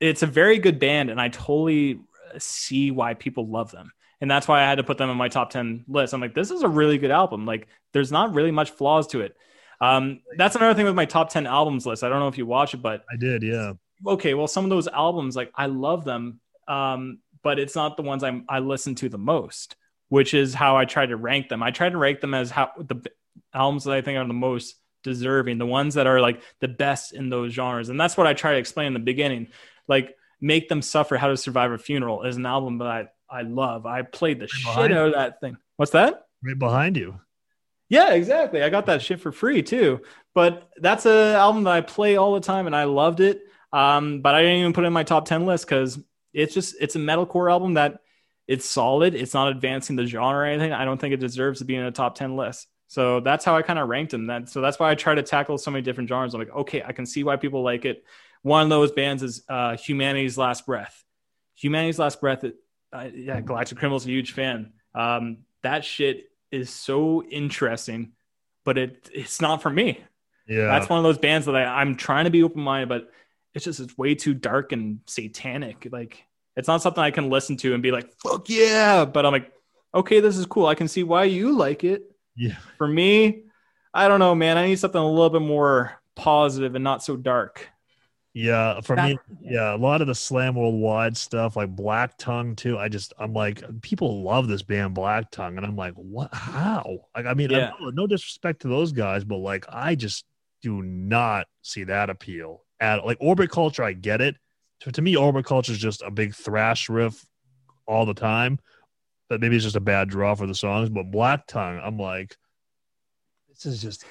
it's 0.00 0.22
a 0.22 0.26
very 0.26 0.58
good 0.58 0.78
band 0.78 1.10
and 1.10 1.20
i 1.20 1.28
totally 1.28 2.00
see 2.38 2.90
why 2.90 3.14
people 3.14 3.46
love 3.48 3.70
them. 3.70 3.92
And 4.20 4.30
that's 4.30 4.48
why 4.48 4.60
i 4.60 4.64
had 4.64 4.76
to 4.76 4.84
put 4.84 4.98
them 4.98 5.10
on 5.10 5.16
my 5.16 5.28
top 5.28 5.50
10 5.50 5.84
list. 5.88 6.14
I'm 6.14 6.20
like 6.20 6.34
this 6.34 6.50
is 6.50 6.62
a 6.62 6.68
really 6.68 6.98
good 6.98 7.10
album. 7.10 7.46
Like 7.46 7.68
there's 7.92 8.12
not 8.12 8.34
really 8.34 8.50
much 8.50 8.70
flaws 8.70 9.06
to 9.08 9.20
it. 9.20 9.36
Um, 9.80 10.20
that's 10.38 10.56
another 10.56 10.74
thing 10.74 10.86
with 10.86 10.94
my 10.94 11.04
top 11.04 11.28
10 11.28 11.46
albums 11.46 11.84
list. 11.84 12.02
I 12.02 12.08
don't 12.08 12.20
know 12.20 12.28
if 12.28 12.38
you 12.38 12.46
watch 12.46 12.74
it 12.74 12.78
but 12.82 13.04
I 13.12 13.16
did. 13.16 13.42
Yeah. 13.42 13.72
okay 14.06 14.34
well 14.34 14.48
some 14.48 14.64
of 14.64 14.70
those 14.70 14.88
albums 14.88 15.36
like 15.36 15.50
i 15.54 15.66
love 15.66 16.04
them 16.04 16.40
um, 16.68 17.18
but 17.42 17.58
it's 17.58 17.74
not 17.74 17.96
the 17.96 18.02
ones 18.02 18.24
i 18.24 18.42
i 18.48 18.58
listen 18.58 18.94
to 18.96 19.08
the 19.08 19.18
most 19.18 19.76
which 20.08 20.34
is 20.34 20.54
how 20.54 20.76
i 20.76 20.84
try 20.84 21.04
to 21.06 21.16
rank 21.16 21.48
them. 21.48 21.62
I 21.62 21.70
try 21.70 21.88
to 21.88 21.98
rank 21.98 22.20
them 22.20 22.34
as 22.34 22.50
how 22.50 22.70
the 22.78 23.02
albums 23.52 23.84
that 23.84 23.94
i 23.94 24.00
think 24.02 24.18
are 24.18 24.26
the 24.26 24.32
most 24.34 24.76
deserving 25.02 25.58
the 25.58 25.66
ones 25.66 25.94
that 25.94 26.06
are 26.06 26.20
like 26.20 26.40
the 26.60 26.68
best 26.68 27.12
in 27.12 27.28
those 27.28 27.52
genres. 27.52 27.88
And 27.90 28.00
that's 28.00 28.16
what 28.16 28.26
i 28.26 28.32
try 28.34 28.52
to 28.52 28.58
explain 28.58 28.88
in 28.88 28.94
the 28.94 28.98
beginning 29.00 29.48
like 29.88 30.16
make 30.40 30.68
them 30.68 30.82
suffer 30.82 31.16
how 31.16 31.28
to 31.28 31.36
survive 31.36 31.72
a 31.72 31.78
funeral 31.78 32.24
is 32.24 32.36
an 32.36 32.46
album 32.46 32.78
that 32.78 32.88
i 32.88 33.06
i 33.30 33.42
love 33.42 33.86
i 33.86 34.02
played 34.02 34.38
the 34.40 34.48
shit 34.48 34.92
out 34.92 35.08
of 35.08 35.12
that 35.14 35.40
thing 35.40 35.56
what's 35.76 35.92
that 35.92 36.22
Right 36.44 36.58
behind 36.58 36.96
you. 36.96 37.18
yeah, 37.88 38.12
exactly. 38.12 38.62
I 38.62 38.68
got 38.68 38.86
that 38.86 39.00
shit 39.02 39.20
for 39.20 39.32
free 39.32 39.62
too. 39.62 40.02
But 40.34 40.68
that's 40.76 41.06
an 41.06 41.34
album 41.34 41.64
that 41.64 41.72
I 41.72 41.80
play 41.80 42.16
all 42.16 42.34
the 42.34 42.40
time 42.40 42.66
and 42.66 42.76
I 42.76 42.84
loved 42.84 43.20
it. 43.20 43.40
Um, 43.72 44.20
but 44.20 44.34
I 44.34 44.42
didn't 44.42 44.58
even 44.60 44.72
put 44.74 44.84
it 44.84 44.88
in 44.88 44.92
my 44.92 45.02
top 45.02 45.24
10 45.24 45.46
list 45.46 45.66
because 45.66 45.98
it's 46.34 46.52
just 46.52 46.76
it's 46.78 46.94
a 46.94 46.98
metalcore 46.98 47.50
album 47.50 47.74
that 47.74 48.00
it's 48.46 48.66
solid. 48.66 49.14
It's 49.14 49.34
not 49.34 49.48
advancing 49.48 49.96
the 49.96 50.06
genre 50.06 50.40
or 50.40 50.44
anything. 50.44 50.72
I 50.72 50.84
don't 50.84 51.00
think 51.00 51.14
it 51.14 51.20
deserves 51.20 51.60
to 51.60 51.64
be 51.64 51.74
in 51.74 51.84
a 51.84 51.90
top 51.90 52.14
10 52.16 52.36
list. 52.36 52.68
So 52.86 53.20
that's 53.20 53.44
how 53.44 53.56
I 53.56 53.62
kind 53.62 53.78
of 53.78 53.88
ranked 53.88 54.12
them. 54.12 54.26
That 54.26 54.48
so 54.50 54.60
that's 54.60 54.78
why 54.78 54.90
I 54.90 54.94
try 54.94 55.14
to 55.14 55.22
tackle 55.22 55.56
so 55.58 55.70
many 55.70 55.82
different 55.82 56.08
genres. 56.08 56.34
I'm 56.34 56.40
like, 56.40 56.54
okay, 56.54 56.82
I 56.86 56.92
can 56.92 57.06
see 57.06 57.24
why 57.24 57.36
people 57.36 57.62
like 57.62 57.86
it. 57.86 58.04
One 58.46 58.62
of 58.62 58.68
those 58.68 58.92
bands 58.92 59.24
is 59.24 59.42
uh, 59.48 59.76
Humanity's 59.76 60.38
Last 60.38 60.66
Breath. 60.66 61.02
Humanity's 61.56 61.98
Last 61.98 62.20
Breath 62.20 62.44
uh, 62.44 63.08
yeah, 63.12 63.40
Galactic 63.40 63.76
Criminal's 63.76 64.06
a 64.06 64.10
huge 64.10 64.34
fan. 64.34 64.72
Um, 64.94 65.38
that 65.64 65.84
shit 65.84 66.30
is 66.52 66.70
so 66.70 67.24
interesting, 67.24 68.12
but 68.64 68.78
it 68.78 69.10
it's 69.12 69.40
not 69.40 69.62
for 69.62 69.70
me. 69.70 70.00
Yeah. 70.46 70.66
That's 70.66 70.88
one 70.88 70.96
of 70.96 71.02
those 71.02 71.18
bands 71.18 71.46
that 71.46 71.56
I, 71.56 71.64
I'm 71.64 71.96
trying 71.96 72.26
to 72.26 72.30
be 72.30 72.44
open 72.44 72.62
minded, 72.62 72.88
but 72.88 73.10
it's 73.52 73.64
just 73.64 73.80
it's 73.80 73.98
way 73.98 74.14
too 74.14 74.32
dark 74.32 74.70
and 74.70 75.00
satanic. 75.06 75.88
Like 75.90 76.24
it's 76.54 76.68
not 76.68 76.82
something 76.82 77.02
I 77.02 77.10
can 77.10 77.28
listen 77.28 77.56
to 77.56 77.74
and 77.74 77.82
be 77.82 77.90
like, 77.90 78.12
fuck 78.22 78.48
yeah. 78.48 79.04
But 79.04 79.26
I'm 79.26 79.32
like, 79.32 79.50
okay, 79.92 80.20
this 80.20 80.36
is 80.36 80.46
cool. 80.46 80.66
I 80.66 80.76
can 80.76 80.86
see 80.86 81.02
why 81.02 81.24
you 81.24 81.50
like 81.50 81.82
it. 81.82 82.04
Yeah. 82.36 82.54
For 82.78 82.86
me, 82.86 83.42
I 83.92 84.06
don't 84.06 84.20
know, 84.20 84.36
man. 84.36 84.56
I 84.56 84.68
need 84.68 84.78
something 84.78 85.00
a 85.00 85.10
little 85.10 85.30
bit 85.30 85.42
more 85.42 86.00
positive 86.14 86.76
and 86.76 86.84
not 86.84 87.02
so 87.02 87.16
dark. 87.16 87.70
Yeah, 88.38 88.82
for 88.82 88.96
That- 88.96 89.08
me, 89.08 89.18
yeah, 89.40 89.74
a 89.74 89.78
lot 89.78 90.02
of 90.02 90.08
the 90.08 90.14
slam 90.14 90.56
worldwide 90.56 91.16
stuff, 91.16 91.56
like 91.56 91.74
Black 91.74 92.18
Tongue 92.18 92.54
too. 92.54 92.76
I 92.76 92.90
just, 92.90 93.14
I'm 93.18 93.32
like, 93.32 93.62
people 93.80 94.22
love 94.22 94.46
this 94.46 94.60
band 94.62 94.92
Black 94.92 95.30
Tongue, 95.30 95.56
and 95.56 95.64
I'm 95.64 95.74
like, 95.74 95.94
what? 95.94 96.34
How? 96.34 96.98
Like, 97.16 97.24
I 97.24 97.32
mean, 97.32 97.50
Yeah. 97.50 97.70
no, 97.80 97.88
no 97.88 98.06
disrespect 98.06 98.60
to 98.60 98.68
those 98.68 98.92
guys, 98.92 99.24
but 99.24 99.38
like, 99.38 99.64
I 99.70 99.94
just 99.94 100.26
do 100.60 100.82
not 100.82 101.46
see 101.62 101.84
that 101.84 102.10
appeal 102.10 102.62
at 102.78 103.06
like 103.06 103.16
Orbit 103.22 103.50
Culture. 103.50 103.82
I 103.82 103.94
get 103.94 104.20
it. 104.20 104.36
To, 104.80 104.92
to 104.92 105.00
me, 105.00 105.16
Orbit 105.16 105.46
Culture 105.46 105.72
is 105.72 105.78
just 105.78 106.02
a 106.02 106.10
big 106.10 106.34
thrash 106.34 106.90
riff 106.90 107.24
all 107.86 108.04
the 108.04 108.12
time. 108.12 108.58
But 109.30 109.40
maybe 109.40 109.56
it's 109.56 109.64
just 109.64 109.76
a 109.76 109.80
bad 109.80 110.10
draw 110.10 110.34
for 110.34 110.46
the 110.46 110.54
songs. 110.54 110.90
But 110.90 111.10
Black 111.10 111.46
Tongue, 111.46 111.80
I'm 111.82 111.96
like, 111.96 112.36
this 113.48 113.64
is 113.64 113.80
just 113.80 114.04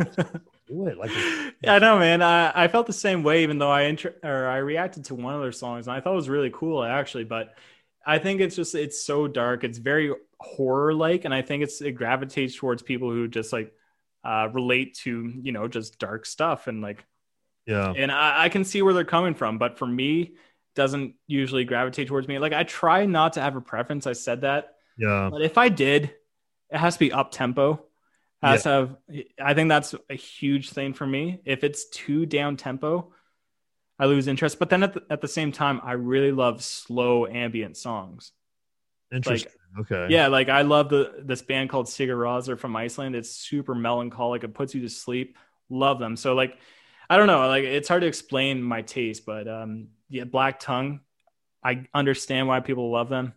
do 0.70 0.86
it. 0.86 0.98
Like, 0.98 1.10
yeah, 1.62 1.74
I 1.74 1.78
know, 1.78 1.98
man. 1.98 2.22
I, 2.22 2.64
I 2.64 2.68
felt 2.68 2.86
the 2.86 2.92
same 2.92 3.22
way, 3.22 3.42
even 3.42 3.58
though 3.58 3.70
I 3.70 3.82
inter- 3.82 4.16
or 4.22 4.46
I 4.46 4.58
reacted 4.58 5.06
to 5.06 5.14
one 5.14 5.34
of 5.34 5.42
their 5.42 5.52
songs, 5.52 5.86
and 5.86 5.96
I 5.96 6.00
thought 6.00 6.12
it 6.12 6.16
was 6.16 6.28
really 6.28 6.50
cool, 6.50 6.82
actually. 6.82 7.24
But 7.24 7.54
I 8.06 8.18
think 8.18 8.40
it's 8.40 8.56
just 8.56 8.74
it's 8.74 9.04
so 9.04 9.28
dark. 9.28 9.64
It's 9.64 9.78
very 9.78 10.12
horror 10.38 10.94
like, 10.94 11.24
and 11.24 11.34
I 11.34 11.42
think 11.42 11.62
it's 11.62 11.80
it 11.80 11.92
gravitates 11.92 12.56
towards 12.56 12.82
people 12.82 13.10
who 13.10 13.28
just 13.28 13.52
like 13.52 13.72
uh, 14.24 14.48
relate 14.52 14.94
to 14.94 15.32
you 15.42 15.52
know 15.52 15.68
just 15.68 15.98
dark 15.98 16.26
stuff 16.26 16.66
and 16.66 16.82
like 16.82 17.04
yeah, 17.66 17.92
and 17.96 18.10
I, 18.10 18.44
I 18.44 18.48
can 18.48 18.64
see 18.64 18.82
where 18.82 18.92
they're 18.92 19.04
coming 19.04 19.34
from 19.34 19.58
but 19.58 19.78
for 19.78 19.86
me 19.86 20.34
doesn't 20.74 21.14
usually 21.26 21.64
gravitate 21.64 22.08
towards 22.08 22.28
me 22.28 22.38
like 22.38 22.52
i 22.52 22.62
try 22.62 23.06
not 23.06 23.34
to 23.34 23.40
have 23.40 23.56
a 23.56 23.60
preference 23.60 24.06
i 24.06 24.12
said 24.12 24.42
that 24.42 24.74
yeah, 24.98 25.28
but 25.30 25.42
if 25.42 25.58
i 25.58 25.68
did 25.68 26.14
it 26.70 26.76
has 26.76 26.94
to 26.94 27.00
be 27.00 27.12
up 27.12 27.32
tempo 27.32 27.82
has 28.42 28.62
to 28.62 28.68
have 28.68 28.96
i 29.42 29.54
think 29.54 29.68
that's 29.68 29.94
a 30.08 30.14
huge 30.14 30.70
thing 30.70 30.94
for 30.94 31.06
me. 31.06 31.40
If 31.44 31.64
it's 31.64 31.88
too 31.90 32.26
down 32.26 32.56
tempo 32.56 33.12
i 33.98 34.06
lose 34.06 34.28
interest. 34.28 34.58
But 34.58 34.70
then 34.70 34.82
at 34.82 34.94
the, 34.94 35.02
at 35.10 35.20
the 35.20 35.28
same 35.28 35.52
time 35.52 35.80
i 35.84 35.92
really 35.92 36.32
love 36.32 36.62
slow 36.62 37.26
ambient 37.26 37.76
songs. 37.76 38.32
Interesting. 39.12 39.52
okay, 39.80 40.06
yeah 40.08 40.28
like 40.28 40.48
i 40.48 40.62
love 40.62 40.88
the 40.88 41.22
this 41.22 41.42
band 41.42 41.70
called 41.70 41.86
Sigur 41.86 42.58
from 42.58 42.76
iceland. 42.76 43.14
It's 43.14 43.30
super 43.30 43.74
melancholic. 43.74 44.44
It 44.44 44.54
puts 44.54 44.74
you 44.74 44.82
to 44.82 44.88
sleep. 44.88 45.36
Love 45.68 45.98
them. 45.98 46.16
So 46.16 46.34
like 46.34 46.58
i 47.08 47.16
don't 47.16 47.26
know. 47.26 47.46
Like 47.46 47.64
it's 47.64 47.88
hard 47.88 48.02
to 48.02 48.08
explain 48.08 48.62
my 48.62 48.82
taste 48.82 49.26
but 49.26 49.48
um 49.48 49.88
yeah 50.08 50.24
black 50.24 50.60
tongue 50.60 51.00
i 51.62 51.86
understand 51.92 52.48
why 52.48 52.60
people 52.60 52.90
love 52.90 53.08
them. 53.08 53.34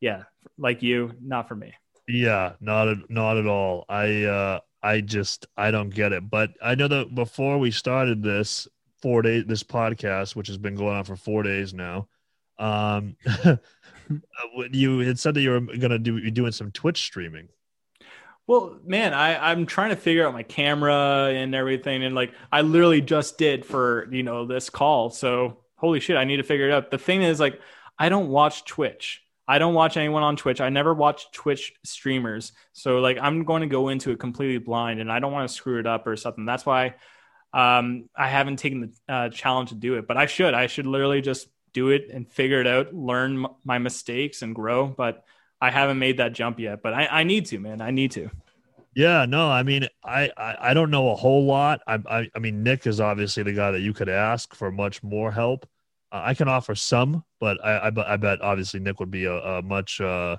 Yeah 0.00 0.24
like 0.58 0.82
you 0.82 1.12
not 1.22 1.48
for 1.48 1.56
me 1.56 1.72
Yeah, 2.08 2.54
not 2.60 2.88
at 2.88 3.10
not 3.10 3.36
at 3.38 3.46
all. 3.46 3.84
I 3.88 4.24
uh 4.24 4.60
I 4.82 5.00
just 5.00 5.46
I 5.56 5.70
don't 5.70 5.90
get 5.90 6.12
it. 6.12 6.28
But 6.28 6.50
I 6.62 6.74
know 6.74 6.88
that 6.88 7.14
before 7.14 7.58
we 7.58 7.70
started 7.70 8.22
this 8.22 8.68
four 9.00 9.22
days 9.22 9.44
this 9.46 9.62
podcast, 9.62 10.36
which 10.36 10.48
has 10.48 10.58
been 10.58 10.76
going 10.76 10.96
on 10.96 11.04
for 11.04 11.16
four 11.16 11.42
days 11.42 11.72
now, 11.72 12.08
um 12.58 13.16
you 14.70 14.98
had 15.00 15.18
said 15.18 15.34
that 15.34 15.40
you 15.40 15.50
were 15.50 15.60
gonna 15.60 15.98
do 15.98 16.18
you're 16.18 16.30
doing 16.30 16.52
some 16.52 16.70
Twitch 16.70 17.02
streaming. 17.04 17.48
well 18.46 18.78
man 18.84 19.14
i 19.14 19.50
i'm 19.50 19.66
trying 19.66 19.90
to 19.90 19.96
figure 19.96 20.26
out 20.26 20.32
my 20.32 20.42
camera 20.42 21.30
and 21.32 21.54
everything 21.54 22.04
and 22.04 22.14
like 22.14 22.32
i 22.52 22.60
literally 22.60 23.00
just 23.00 23.38
did 23.38 23.64
for 23.64 24.08
you 24.12 24.22
know 24.22 24.46
this 24.46 24.70
call 24.70 25.10
so 25.10 25.58
holy 25.76 26.00
shit 26.00 26.16
i 26.16 26.24
need 26.24 26.36
to 26.36 26.42
figure 26.42 26.68
it 26.68 26.72
out 26.72 26.90
the 26.90 26.98
thing 26.98 27.22
is 27.22 27.40
like 27.40 27.58
i 27.98 28.08
don't 28.08 28.28
watch 28.28 28.64
twitch 28.64 29.22
I 29.46 29.58
don't 29.58 29.74
watch 29.74 29.96
anyone 29.96 30.22
on 30.22 30.36
Twitch. 30.36 30.60
I 30.60 30.70
never 30.70 30.94
watch 30.94 31.30
Twitch 31.32 31.74
streamers. 31.84 32.52
So 32.72 32.98
like 32.98 33.18
I'm 33.20 33.44
going 33.44 33.62
to 33.62 33.66
go 33.68 33.88
into 33.88 34.10
it 34.10 34.18
completely 34.18 34.58
blind 34.58 35.00
and 35.00 35.12
I 35.12 35.20
don't 35.20 35.32
want 35.32 35.48
to 35.48 35.54
screw 35.54 35.78
it 35.78 35.86
up 35.86 36.06
or 36.06 36.16
something. 36.16 36.46
That's 36.46 36.64
why 36.64 36.94
um, 37.52 38.08
I 38.16 38.28
haven't 38.28 38.56
taken 38.56 38.80
the 39.06 39.12
uh, 39.12 39.28
challenge 39.28 39.68
to 39.68 39.74
do 39.74 39.94
it, 39.94 40.06
but 40.06 40.16
I 40.16 40.26
should. 40.26 40.54
I 40.54 40.66
should 40.66 40.86
literally 40.86 41.20
just 41.20 41.48
do 41.72 41.90
it 41.90 42.08
and 42.12 42.30
figure 42.30 42.60
it 42.60 42.66
out, 42.66 42.94
learn 42.94 43.44
m- 43.44 43.52
my 43.64 43.78
mistakes 43.78 44.42
and 44.42 44.54
grow. 44.54 44.86
But 44.86 45.24
I 45.60 45.70
haven't 45.70 45.98
made 45.98 46.18
that 46.18 46.32
jump 46.32 46.58
yet. 46.58 46.82
But 46.82 46.94
I, 46.94 47.06
I 47.06 47.22
need 47.24 47.46
to, 47.46 47.58
man. 47.58 47.80
I 47.80 47.90
need 47.90 48.12
to. 48.12 48.30
Yeah, 48.94 49.26
no, 49.26 49.50
I 49.50 49.64
mean, 49.64 49.88
I, 50.04 50.30
I, 50.36 50.56
I 50.70 50.74
don't 50.74 50.90
know 50.90 51.10
a 51.10 51.16
whole 51.16 51.44
lot. 51.44 51.80
I, 51.86 51.98
I, 52.08 52.30
I 52.34 52.38
mean, 52.38 52.62
Nick 52.62 52.86
is 52.86 53.00
obviously 53.00 53.42
the 53.42 53.52
guy 53.52 53.72
that 53.72 53.80
you 53.80 53.92
could 53.92 54.08
ask 54.08 54.54
for 54.54 54.70
much 54.70 55.02
more 55.02 55.32
help. 55.32 55.68
Uh, 56.14 56.22
I 56.24 56.34
can 56.34 56.46
offer 56.46 56.76
some, 56.76 57.24
but 57.40 57.62
I, 57.64 57.88
I, 57.88 57.90
bet- 57.90 58.06
I 58.06 58.16
bet 58.16 58.40
obviously 58.40 58.78
Nick 58.78 59.00
would 59.00 59.10
be 59.10 59.24
a, 59.24 59.34
a 59.34 59.62
much, 59.62 60.00
uh, 60.00 60.36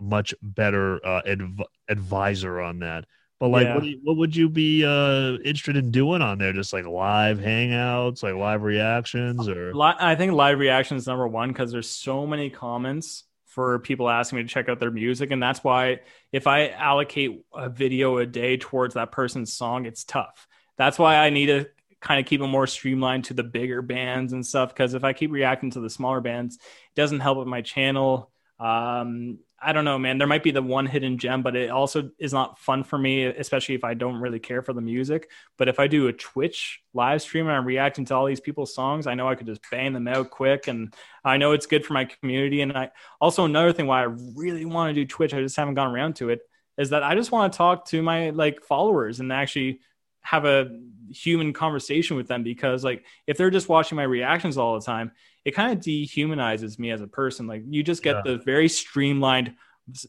much 0.00 0.34
better 0.42 1.04
uh, 1.06 1.22
adv- 1.24 1.62
advisor 1.88 2.60
on 2.60 2.80
that. 2.80 3.04
But 3.38 3.48
like, 3.48 3.66
Yeah. 3.66 3.74
what, 3.76 3.84
you, 3.84 4.00
what 4.02 4.16
would 4.16 4.34
you 4.34 4.48
be 4.48 4.84
uh, 4.84 5.34
interested 5.44 5.76
in 5.76 5.92
doing 5.92 6.20
on 6.20 6.38
there? 6.38 6.52
Just 6.52 6.72
like 6.72 6.86
live 6.86 7.38
hangouts, 7.38 8.24
like 8.24 8.34
live 8.34 8.62
reactions, 8.62 9.48
or 9.48 9.72
I 9.80 10.16
think 10.16 10.32
live 10.32 10.58
reactions 10.58 11.06
number 11.06 11.28
one 11.28 11.50
because 11.50 11.70
there's 11.70 11.90
so 11.90 12.26
many 12.26 12.50
comments 12.50 13.24
for 13.46 13.78
people 13.78 14.10
asking 14.10 14.38
me 14.38 14.42
to 14.42 14.48
check 14.48 14.68
out 14.68 14.80
their 14.80 14.90
music, 14.90 15.30
and 15.30 15.40
that's 15.40 15.62
why 15.62 16.00
if 16.32 16.48
I 16.48 16.68
allocate 16.70 17.44
a 17.54 17.68
video 17.68 18.18
a 18.18 18.26
day 18.26 18.56
towards 18.56 18.94
that 18.94 19.12
person's 19.12 19.52
song, 19.52 19.86
it's 19.86 20.02
tough. 20.02 20.48
That's 20.76 20.98
why 20.98 21.18
I 21.18 21.30
need 21.30 21.46
to 21.46 21.68
kind 22.04 22.20
of 22.20 22.26
keep 22.26 22.42
it 22.42 22.46
more 22.46 22.66
streamlined 22.66 23.24
to 23.24 23.34
the 23.34 23.42
bigger 23.42 23.80
bands 23.80 24.34
and 24.34 24.46
stuff. 24.46 24.68
Because 24.68 24.92
if 24.92 25.04
I 25.04 25.14
keep 25.14 25.32
reacting 25.32 25.70
to 25.70 25.80
the 25.80 25.88
smaller 25.88 26.20
bands, 26.20 26.56
it 26.56 26.94
doesn't 26.94 27.20
help 27.20 27.38
with 27.38 27.48
my 27.48 27.62
channel. 27.62 28.30
Um, 28.60 29.38
I 29.58 29.72
don't 29.72 29.86
know, 29.86 29.98
man. 29.98 30.18
There 30.18 30.28
might 30.28 30.42
be 30.42 30.50
the 30.50 30.60
one 30.60 30.84
hidden 30.84 31.16
gem, 31.16 31.42
but 31.42 31.56
it 31.56 31.70
also 31.70 32.10
is 32.18 32.34
not 32.34 32.58
fun 32.58 32.84
for 32.84 32.98
me, 32.98 33.24
especially 33.24 33.74
if 33.74 33.84
I 33.84 33.94
don't 33.94 34.16
really 34.16 34.38
care 34.38 34.60
for 34.60 34.74
the 34.74 34.82
music. 34.82 35.30
But 35.56 35.68
if 35.68 35.80
I 35.80 35.86
do 35.86 36.06
a 36.08 36.12
Twitch 36.12 36.82
live 36.92 37.22
stream 37.22 37.46
and 37.46 37.56
I'm 37.56 37.64
reacting 37.64 38.04
to 38.06 38.14
all 38.14 38.26
these 38.26 38.40
people's 38.40 38.74
songs, 38.74 39.06
I 39.06 39.14
know 39.14 39.26
I 39.26 39.34
could 39.34 39.46
just 39.46 39.62
bang 39.70 39.94
them 39.94 40.06
out 40.06 40.28
quick. 40.28 40.68
And 40.68 40.94
I 41.24 41.38
know 41.38 41.52
it's 41.52 41.64
good 41.64 41.86
for 41.86 41.94
my 41.94 42.04
community. 42.04 42.60
And 42.60 42.76
I 42.76 42.90
also, 43.18 43.46
another 43.46 43.72
thing 43.72 43.86
why 43.86 44.02
I 44.02 44.08
really 44.36 44.66
want 44.66 44.90
to 44.90 44.94
do 44.94 45.06
Twitch, 45.06 45.32
I 45.32 45.40
just 45.40 45.56
haven't 45.56 45.74
gone 45.74 45.94
around 45.94 46.16
to 46.16 46.28
it, 46.28 46.40
is 46.76 46.90
that 46.90 47.02
I 47.02 47.14
just 47.14 47.32
want 47.32 47.50
to 47.50 47.56
talk 47.56 47.86
to 47.86 48.02
my 48.02 48.28
like 48.28 48.62
followers 48.62 49.20
and 49.20 49.32
actually 49.32 49.80
have 50.20 50.44
a 50.44 50.68
human 51.14 51.52
conversation 51.52 52.16
with 52.16 52.28
them 52.28 52.42
because 52.42 52.84
like 52.84 53.04
if 53.26 53.36
they're 53.38 53.50
just 53.50 53.68
watching 53.68 53.96
my 53.96 54.02
reactions 54.02 54.58
all 54.58 54.74
the 54.78 54.84
time 54.84 55.12
it 55.44 55.52
kind 55.52 55.72
of 55.72 55.78
dehumanizes 55.84 56.78
me 56.78 56.90
as 56.90 57.00
a 57.00 57.06
person 57.06 57.46
like 57.46 57.62
you 57.68 57.82
just 57.82 58.02
get 58.02 58.16
Yeah. 58.16 58.22
the 58.24 58.38
very 58.38 58.68
streamlined 58.68 59.54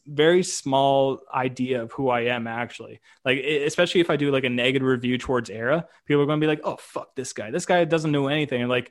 very 0.06 0.42
small 0.42 1.20
idea 1.34 1.82
of 1.82 1.92
who 1.92 2.08
I 2.08 2.20
am 2.22 2.46
actually. 2.46 2.98
Like 3.26 3.40
especially 3.40 4.00
if 4.00 4.08
I 4.08 4.16
do 4.16 4.30
like 4.30 4.44
a 4.44 4.48
negative 4.48 4.88
review 4.88 5.18
towards 5.18 5.50
ERRA, 5.50 5.84
people 6.06 6.22
are 6.22 6.26
going 6.26 6.40
to 6.40 6.44
be 6.46 6.48
like, 6.48 6.62
"Oh 6.64 6.76
fuck 6.80 7.14
this 7.14 7.34
guy. 7.34 7.50
This 7.50 7.66
guy 7.66 7.84
doesn't 7.84 8.10
know 8.10 8.28
anything." 8.28 8.62
And 8.62 8.70
like 8.70 8.90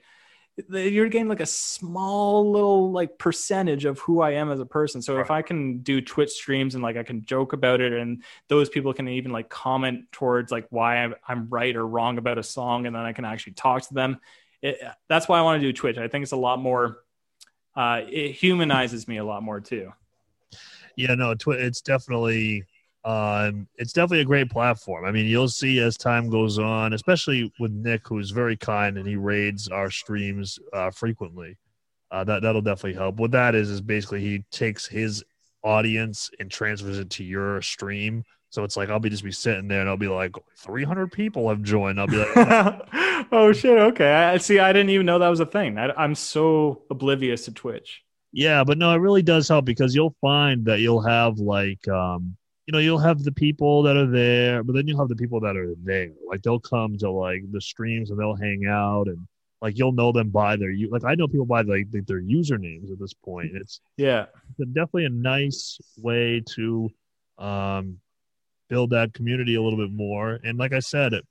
you're 0.70 1.10
getting 1.10 1.28
like 1.28 1.42
a 1.42 1.46
small 1.46 2.50
little 2.50 2.92
like 2.92 3.18
percentage 3.18 3.84
of 3.84 4.00
who 4.00 4.22
I 4.22 4.32
am 4.32 4.52
as 4.52 4.60
a 4.60 4.66
person. 4.66 5.02
So 5.02 5.20
if 5.20 5.30
I 5.30 5.42
can 5.42 5.80
do 5.80 6.00
Twitch 6.00 6.32
streams 6.32 6.76
and 6.76 6.84
like 6.84 6.96
I 6.96 7.04
can 7.04 7.26
joke 7.26 7.52
about 7.52 7.82
it 7.82 7.92
and 7.92 8.24
those 8.48 8.70
people 8.70 8.94
can 8.94 9.08
even 9.10 9.32
like 9.32 9.50
comment 9.50 10.12
towards 10.14 10.52
like 10.52 10.68
why 10.70 10.98
I'm, 10.98 11.16
I'm 11.28 11.50
right 11.50 11.76
or 11.76 11.86
wrong 11.86 12.18
about 12.18 12.38
a 12.38 12.44
song 12.44 12.86
and 12.86 12.96
then 12.96 13.04
I 13.04 13.12
can 13.12 13.26
actually 13.26 13.54
talk 13.54 13.86
to 13.88 13.94
them. 13.94 14.22
It, 14.62 14.80
that's 15.10 15.28
why 15.28 15.40
I 15.40 15.42
want 15.42 15.62
to 15.62 15.68
do 15.68 15.74
Twitch. 15.74 15.98
I 15.98 16.08
think 16.08 16.24
it's 16.24 16.32
a 16.32 16.38
lot 16.38 16.60
more 16.60 17.00
uh, 17.76 18.02
it 18.10 18.32
humanizes 18.32 19.08
me 19.08 19.18
a 19.18 19.26
lot 19.26 19.44
more 19.44 19.60
too. 19.60 19.92
yeah, 20.96 21.16
no, 21.16 21.36
tw- 21.36 21.50
it's 21.50 21.82
definitely 21.82 22.64
um, 23.06 23.68
it's 23.76 23.94
definitely 23.94 24.22
a 24.22 24.26
great 24.26 24.50
platform. 24.50 25.06
I 25.06 25.12
mean, 25.12 25.28
you'll 25.28 25.48
see 25.48 25.80
as 25.80 25.96
time 25.96 26.28
goes 26.28 26.58
on, 26.58 26.94
especially 26.94 27.54
with 27.60 27.72
Nick, 27.72 28.08
who's 28.08 28.32
very 28.32 28.58
kind 28.58 28.98
and 28.98 29.08
he 29.08 29.16
raids 29.16 29.68
our 29.68 29.92
streams 29.92 30.58
uh, 30.74 30.90
frequently. 30.90 31.56
Uh, 32.10 32.24
that 32.24 32.42
that'll 32.42 32.62
definitely 32.62 32.96
help. 32.96 33.18
What 33.18 33.32
that 33.32 33.54
is 33.54 33.70
is 33.70 33.80
basically 33.80 34.22
he 34.22 34.44
takes 34.52 34.88
his 34.88 35.24
audience 35.64 36.32
and 36.40 36.50
transfers 36.50 36.98
it 36.98 37.12
to 37.12 37.24
your 37.24 37.62
stream. 37.62 38.24
So 38.50 38.64
it's 38.64 38.76
like 38.76 38.90
I'll 38.90 39.00
be 39.00 39.10
just 39.10 39.24
be 39.24 39.32
sitting 39.32 39.68
there 39.68 39.82
and 39.82 39.90
I'll 39.90 39.98
be 39.98 40.08
like, 40.08 40.36
300 40.58 41.12
people 41.12 41.50
have 41.50 41.62
joined. 41.62 42.00
I'll 42.00 42.08
be 42.08 42.18
like, 42.18 42.36
oh 43.32 43.52
shit! 43.54 43.78
Okay, 43.78 44.12
I 44.12 44.38
see. 44.38 44.58
I 44.58 44.74
didn't 44.74 44.90
even 44.90 45.06
know 45.06 45.20
that 45.20 45.28
was 45.28 45.42
a 45.42 45.46
thing. 45.46 45.78
I, 45.78 45.92
I'm 45.92 46.16
so 46.16 46.84
oblivious 46.90 47.46
to 47.46 47.52
Twitch. 47.52 48.04
Yeah, 48.32 48.64
but 48.64 48.80
no, 48.80 48.92
it 48.94 48.98
really 48.98 49.22
does 49.22 49.48
help 49.48 49.66
because 49.66 49.94
you'll 49.94 50.16
find 50.22 50.66
that 50.66 50.80
you'll 50.80 51.02
have 51.02 51.38
like 51.38 51.88
um 51.88 52.38
you 52.66 52.72
know, 52.72 52.80
you'll 52.80 52.98
have 52.98 53.24
the 53.24 53.32
people 53.32 53.84
that 53.84 53.96
are 53.96 54.08
there, 54.08 54.64
but 54.64 54.74
then 54.74 54.88
you'll 54.88 55.00
have 55.00 55.10
the 55.10 55.16
people 55.16 55.40
that 55.42 55.56
are 55.56 55.74
there. 55.84 56.12
Like 56.28 56.42
they'll 56.42 56.60
come 56.60 56.98
to 56.98 57.12
like 57.12 57.44
the 57.52 57.62
streams 57.62 58.10
and 58.10 58.20
they'll 58.20 58.36
hang 58.36 58.66
out 58.66 59.08
and 59.08 59.28
like 59.62 59.78
you'll 59.78 59.92
know 59.92 60.12
them 60.12 60.30
by 60.30 60.56
their 60.56 60.72
you 60.72 60.90
like 60.90 61.04
I 61.04 61.16
know 61.16 61.28
people 61.28 61.46
by 61.46 61.62
like 61.62 61.88
their 61.92 62.22
usernames 62.22 62.92
at 62.92 63.00
this 63.00 63.14
point. 63.14 63.52
It's 63.56 63.82
Yeah. 63.98 64.26
definitely 64.58 65.06
a 65.06 65.10
nice 65.10 65.80
way 65.98 66.42
to 66.56 66.90
um, 67.38 68.00
build 68.68 68.90
that 68.92 69.14
community 69.14 69.56
a 69.56 69.62
little 69.62 69.80
bit 69.80 69.92
more. 69.92 70.40
And 70.44 70.58
like 70.58 70.74
I 70.74 70.80
said, 70.80 71.14
it, 71.14 71.24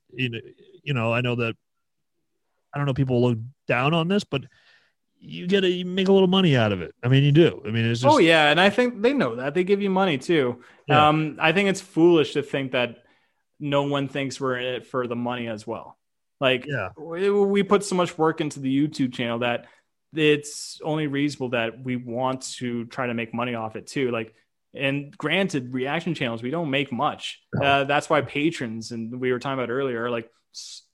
you 0.83 0.95
know, 0.95 1.13
I 1.13 1.21
know 1.21 1.35
that 1.37 1.57
I 2.73 2.79
don't 2.79 2.87
know 2.87 2.95
people 2.95 3.23
look 3.23 3.39
down 3.67 3.95
on 3.95 4.09
this, 4.09 4.25
but 4.25 4.45
you 5.27 5.47
get 5.47 5.65
a 5.65 5.69
you 5.71 5.85
make 5.85 6.09
a 6.09 6.13
little 6.13 6.29
money 6.29 6.57
out 6.57 6.73
of 6.73 6.83
it. 6.83 6.95
I 7.03 7.09
mean, 7.09 7.25
you 7.25 7.33
do. 7.33 7.63
I 7.67 7.71
mean, 7.71 7.85
it's 7.85 8.01
just 8.01 8.13
oh 8.15 8.19
yeah, 8.19 8.51
and 8.51 8.61
I 8.61 8.71
think 8.71 9.01
they 9.03 9.13
know 9.13 9.37
that 9.37 9.55
they 9.55 9.65
give 9.65 9.81
you 9.81 9.91
money 9.91 10.19
too. 10.19 10.63
Yeah. 10.87 11.09
Um, 11.09 11.39
I 11.41 11.53
think 11.53 11.69
it's 11.69 11.81
foolish 11.81 12.35
to 12.35 12.43
think 12.43 12.73
that 12.73 12.99
no 13.59 13.85
one 13.85 14.09
thinks 14.09 14.41
we're 14.41 14.59
in 14.59 14.67
it 14.75 14.87
for 14.87 15.07
the 15.07 15.17
money 15.17 15.49
as 15.49 15.67
well. 15.67 15.99
Like, 16.41 16.67
yeah, 16.67 16.91
we, 16.99 17.31
we 17.31 17.63
put 17.63 17.85
so 17.85 17.95
much 17.95 18.19
work 18.19 18.41
into 18.41 18.61
the 18.61 18.89
YouTube 18.89 19.15
channel 19.15 19.39
that 19.39 19.67
it's 20.15 20.81
only 20.85 21.07
reasonable 21.07 21.51
that 21.51 21.83
we 21.83 21.97
want 21.97 22.43
to 22.59 22.85
try 22.87 23.07
to 23.07 23.15
make 23.15 23.33
money 23.33 23.55
off 23.55 23.77
it 23.77 23.87
too. 23.87 24.11
Like, 24.11 24.35
and 24.75 25.17
granted, 25.17 25.73
reaction 25.73 26.15
channels 26.15 26.43
we 26.43 26.51
don't 26.51 26.71
make 26.71 26.93
much. 26.93 27.41
Uh, 27.61 27.85
that's 27.85 28.11
why 28.11 28.21
patrons 28.21 28.91
and 28.91 29.19
we 29.21 29.33
were 29.33 29.39
talking 29.39 29.59
about 29.59 29.71
earlier 29.71 30.05
are 30.05 30.11
like 30.11 30.29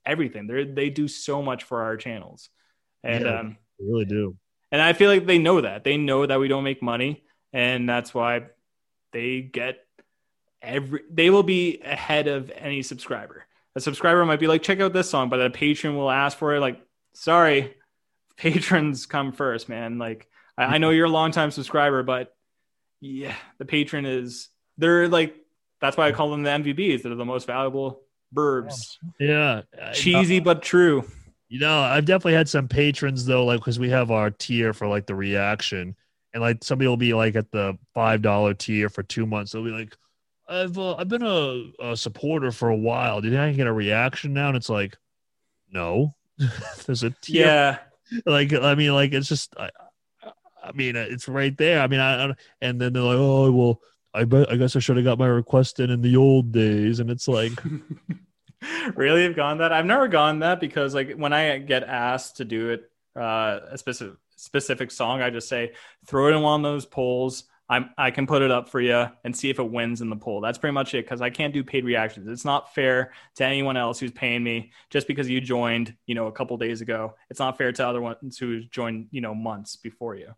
everything. 0.07 0.47
They 0.47 0.65
they 0.65 0.91
do 0.91 1.09
so 1.09 1.43
much 1.43 1.65
for 1.65 1.83
our 1.83 1.97
channels, 1.97 2.51
and 3.03 3.25
Yeah. 3.25 3.39
um, 3.41 3.57
I 3.81 3.91
really 3.91 4.05
do. 4.05 4.37
and 4.73 4.81
I 4.81 4.93
feel 4.93 5.11
like 5.11 5.27
they 5.27 5.39
know 5.39 5.61
that. 5.61 5.85
They 5.85 5.97
know 5.97 6.27
that 6.27 6.39
we 6.39 6.49
don't 6.49 6.65
make 6.65 6.83
money, 6.83 7.23
and 7.53 7.89
that's 7.89 8.13
why 8.15 8.47
they 9.13 9.41
get 9.41 9.85
every. 10.63 11.03
They 11.11 11.31
will 11.31 11.43
be 11.43 11.81
ahead 11.85 12.29
of 12.29 12.51
any 12.55 12.83
subscriber. 12.83 13.47
A 13.77 13.81
subscriber 13.81 14.25
might 14.27 14.41
be 14.41 14.47
like, 14.47 14.63
"Check 14.63 14.81
out 14.81 14.93
this 14.93 15.11
song," 15.11 15.29
but 15.29 15.41
a 15.41 15.51
patron 15.51 15.97
will 15.97 16.11
ask 16.11 16.37
for 16.37 16.55
it. 16.55 16.61
Like, 16.61 16.81
sorry, 17.15 17.75
patrons 18.37 19.07
come 19.07 19.33
first, 19.33 19.69
man. 19.69 19.99
Like, 19.99 20.29
I, 20.59 20.65
I 20.65 20.79
know 20.79 20.91
you're 20.91 21.07
a 21.07 21.11
longtime 21.11 21.51
subscriber, 21.51 22.03
but 22.03 22.35
yeah, 23.01 23.35
the 23.59 23.65
patron 23.65 24.07
is. 24.07 24.49
They're 24.79 25.09
like. 25.09 25.37
That's 25.81 25.97
why 25.97 26.09
I 26.09 26.13
call 26.13 26.31
them 26.31 26.43
the 26.43 26.51
MVBs. 26.51 27.03
They're 27.03 27.15
the 27.15 27.25
most 27.25 27.47
valuable 27.47 28.03
oh, 28.03 28.05
burbs. 28.39 28.99
Yeah, 29.19 29.63
Cheesy 29.95 30.39
but 30.39 30.61
true. 30.61 31.07
You 31.51 31.59
know, 31.59 31.81
I've 31.81 32.07
definitely 32.07 32.35
had 32.35 32.49
some 32.49 32.69
patrons 32.69 33.27
though, 33.27 33.45
like 33.45 33.61
because 33.61 33.79
we 33.79 33.91
have 33.91 34.11
our 34.13 34.31
tier 34.31 34.73
for 34.73 34.87
like 34.89 35.07
the 35.07 35.17
reaction, 35.17 35.97
and 36.33 36.41
like 36.43 36.65
somebody 36.65 36.89
will 36.89 36.97
be 36.97 37.13
like 37.13 37.37
at 37.37 37.51
the 37.51 37.77
five 37.93 38.23
dollar 38.23 38.55
tier 38.55 38.89
for 38.89 39.03
two 39.03 39.27
months. 39.27 39.53
They'll 39.53 39.65
be 39.65 39.71
like, 39.73 39.97
"I've 40.49 40.79
uh, 40.79 40.95
I've 40.97 41.09
been 41.09 41.25
a, 41.25 41.73
a 41.81 41.97
supporter 41.97 42.53
for 42.53 42.71
a 42.71 42.77
while. 42.77 43.21
Do 43.21 43.29
you 43.29 43.35
think 43.35 43.43
I 43.43 43.49
can 43.51 43.57
get 43.59 43.67
a 43.67 43.73
reaction 43.73 44.33
now?" 44.33 44.49
And 44.49 44.57
it's 44.57 44.69
like, 44.71 44.97
no, 45.73 46.15
there's 46.87 47.03
a 47.03 47.11
tier. 47.23 47.47
Yeah. 47.47 47.79
Like 48.27 48.53
I 48.53 48.75
mean, 48.77 48.95
like 48.95 49.13
it's 49.13 49.29
just, 49.29 49.55
I, 49.59 49.71
I- 50.23 50.33
I 50.63 50.73
mean, 50.73 50.95
it's 50.95 51.29
right 51.29 51.57
there. 51.57 51.81
I 51.81 51.87
mean, 51.89 52.01
I, 52.01 52.27
I 52.27 52.35
and 52.61 52.81
then 52.81 52.93
they're 52.93 53.03
like, 53.03 53.19
"Oh 53.19 53.51
well." 53.53 53.81
I 54.13 54.25
bet 54.25 54.51
I 54.51 54.57
guess 54.57 54.75
I 54.75 54.81
should 54.81 54.97
have 54.97 55.05
got 55.05 55.21
my 55.21 55.29
request 55.29 55.79
in 55.79 55.89
in 55.91 56.03
the 56.03 56.17
old 56.17 56.51
days, 56.51 56.99
and 56.99 57.11
it's 57.13 57.29
like, 57.29 57.53
really 58.95 59.25
have 59.25 59.37
gone 59.37 59.59
that? 59.59 59.73
I've 59.73 59.87
never 59.87 60.09
gone 60.09 60.41
that 60.41 60.61
because 60.61 60.95
like 60.95 61.15
when 61.15 61.33
i 61.33 61.59
get 61.59 61.83
asked 61.85 62.39
to 62.39 62.45
do 62.45 62.71
it 62.71 62.91
uh 63.17 63.61
a 63.71 63.79
specific 63.79 64.17
specific 64.37 64.91
song 64.91 65.21
i 65.21 65.29
just 65.29 65.51
say 65.51 65.73
throw 66.07 66.29
it 66.29 66.35
in 66.35 66.41
one 66.41 66.61
of 66.61 66.65
those 66.65 66.87
polls. 66.87 67.45
I'm 67.69 67.91
i 67.97 68.11
can 68.11 68.27
put 68.27 68.43
it 68.43 68.51
up 68.51 68.69
for 68.69 68.81
you 68.81 69.07
and 69.25 69.37
see 69.37 69.51
if 69.51 69.59
it 69.59 69.71
wins 69.71 70.01
in 70.01 70.11
the 70.11 70.17
poll. 70.17 70.41
That's 70.41 70.59
pretty 70.59 70.75
much 70.75 70.95
it 70.95 71.05
because 71.05 71.21
i 71.21 71.31
can't 71.31 71.55
do 71.55 71.63
paid 71.63 71.85
reactions. 71.85 72.29
It's 72.29 72.45
not 72.45 72.75
fair 72.75 73.13
to 73.37 73.45
anyone 73.45 73.77
else 73.77 73.99
who's 73.99 74.13
paying 74.13 74.43
me 74.43 74.73
just 74.91 75.07
because 75.07 75.29
you 75.29 75.41
joined 75.41 75.95
you 76.07 76.15
know 76.15 76.27
a 76.27 76.33
couple 76.33 76.57
days 76.57 76.81
ago. 76.81 77.15
It's 77.31 77.41
not 77.41 77.59
fair 77.59 77.73
to 77.73 77.87
other 77.87 78.01
ones 78.01 78.39
who 78.39 78.63
joined 78.65 79.09
you 79.11 79.21
know 79.21 79.35
months 79.35 79.77
before 79.77 80.17
you. 80.17 80.35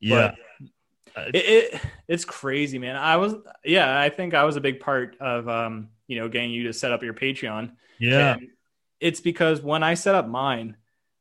Yeah, 0.00 0.34
it, 1.16 1.36
it 1.36 1.80
it's 2.06 2.24
crazy, 2.24 2.78
man. 2.78 2.96
I 2.96 3.16
was 3.16 3.34
yeah, 3.64 3.98
I 3.98 4.08
think 4.08 4.34
I 4.34 4.44
was 4.44 4.56
a 4.56 4.60
big 4.60 4.80
part 4.80 5.16
of 5.20 5.48
um, 5.48 5.88
you 6.08 6.18
know, 6.18 6.28
getting 6.28 6.50
you 6.50 6.64
to 6.64 6.72
set 6.72 6.90
up 6.90 7.02
your 7.02 7.14
Patreon. 7.14 7.72
yeah, 8.00 8.32
And 8.32 8.48
it's 8.98 9.20
because 9.20 9.62
when 9.62 9.84
I 9.84 9.94
set 9.94 10.16
up 10.16 10.26
mine, 10.26 10.76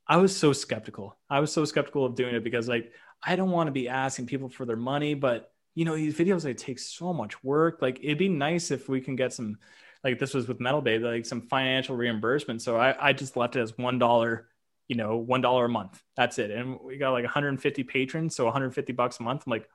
I 0.08 0.18
was 0.18 0.36
so 0.36 0.54
skeptical. 0.54 1.18
I 1.30 1.40
was 1.42 1.52
so 1.52 1.66
skeptical 1.66 2.06
of 2.06 2.16
doing 2.16 2.34
it 2.34 2.44
because 2.44 2.68
like 2.68 2.92
I 3.24 3.36
don't 3.36 3.52
want 3.52 3.68
to 3.68 3.72
be 3.72 3.90
asking 3.90 4.28
people 4.28 4.50
for 4.50 4.66
their 4.66 4.78
money, 4.78 5.14
but 5.14 5.52
you 5.76 5.86
know, 5.86 5.96
these 5.96 6.16
videos 6.16 6.42
they 6.42 6.54
take 6.54 6.80
so 6.80 7.14
much 7.14 7.44
work. 7.44 7.82
Like 7.82 8.00
it'd 8.02 8.18
be 8.18 8.30
nice 8.30 8.72
if 8.72 8.90
we 8.90 9.02
can 9.02 9.16
get 9.16 9.34
some 9.34 9.58
like 10.04 10.18
this 10.20 10.34
was 10.34 10.48
with 10.48 10.60
Metal 10.60 10.82
Babe, 10.82 11.04
like 11.04 11.26
some 11.26 11.42
financial 11.42 11.96
reimbursement. 11.96 12.62
So 12.62 12.78
I, 12.78 13.10
I 13.10 13.14
just 13.14 13.36
left 13.36 13.56
it 13.56 13.62
as 13.62 13.78
one 13.78 14.00
dollar, 14.00 14.48
you 14.88 14.96
know, 14.96 15.18
one 15.18 15.42
dollar 15.42 15.66
a 15.66 15.70
month. 15.70 16.02
That's 16.16 16.40
it. 16.40 16.52
And 16.52 16.80
we 16.80 16.98
got 16.98 17.12
like 17.12 17.26
150 17.26 17.84
patrons, 17.84 18.36
so 18.36 18.46
150 18.46 18.94
bucks 18.94 19.20
a 19.20 19.24
month. 19.24 19.44
I'm 19.46 19.52
like, 19.52 19.68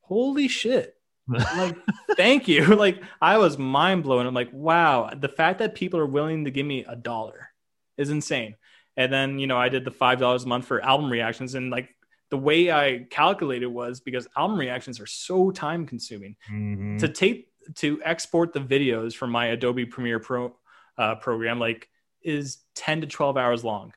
holy 0.00 0.48
shit. 0.48 0.96
Like 1.28 1.76
thank 2.16 2.48
you. 2.48 2.64
Like 2.76 3.02
i 3.20 3.38
was 3.38 3.56
mind 3.58 4.02
blown 4.02 4.26
i'm 4.26 4.34
like 4.34 4.50
wow 4.52 5.10
the 5.14 5.28
fact 5.28 5.60
that 5.60 5.74
people 5.74 6.00
are 6.00 6.06
willing 6.06 6.44
to 6.44 6.50
give 6.50 6.66
me 6.66 6.84
a 6.86 6.96
dollar 6.96 7.48
is 7.96 8.10
insane. 8.10 8.56
And 8.96 9.12
then 9.12 9.38
you 9.38 9.46
know 9.46 9.56
i 9.56 9.68
did 9.68 9.84
the 9.84 9.90
five 9.90 10.18
dollars 10.18 10.44
a 10.44 10.48
month 10.48 10.66
for 10.66 10.82
album 10.84 11.10
reactions 11.10 11.54
and 11.54 11.70
like 11.70 11.88
the 12.30 12.36
way 12.38 12.70
i 12.72 13.06
calculated 13.10 13.66
was 13.66 14.00
because 14.00 14.26
album 14.36 14.58
reactions 14.58 15.00
are 15.00 15.06
so 15.06 15.50
time 15.50 15.86
consuming 15.86 16.36
Mhm. 16.50 16.98
to 17.00 17.08
tape 17.08 17.48
to 17.76 18.00
export 18.04 18.52
the 18.52 18.60
videos 18.60 19.14
from 19.14 19.30
my 19.30 19.46
adobe 19.46 19.86
premiere 19.86 20.18
pro 20.18 20.54
uh, 20.98 21.14
program 21.16 21.58
like 21.60 21.88
is 22.22 22.58
10 22.74 23.02
to 23.02 23.06
12 23.06 23.36
hours 23.36 23.64
long. 23.64 23.92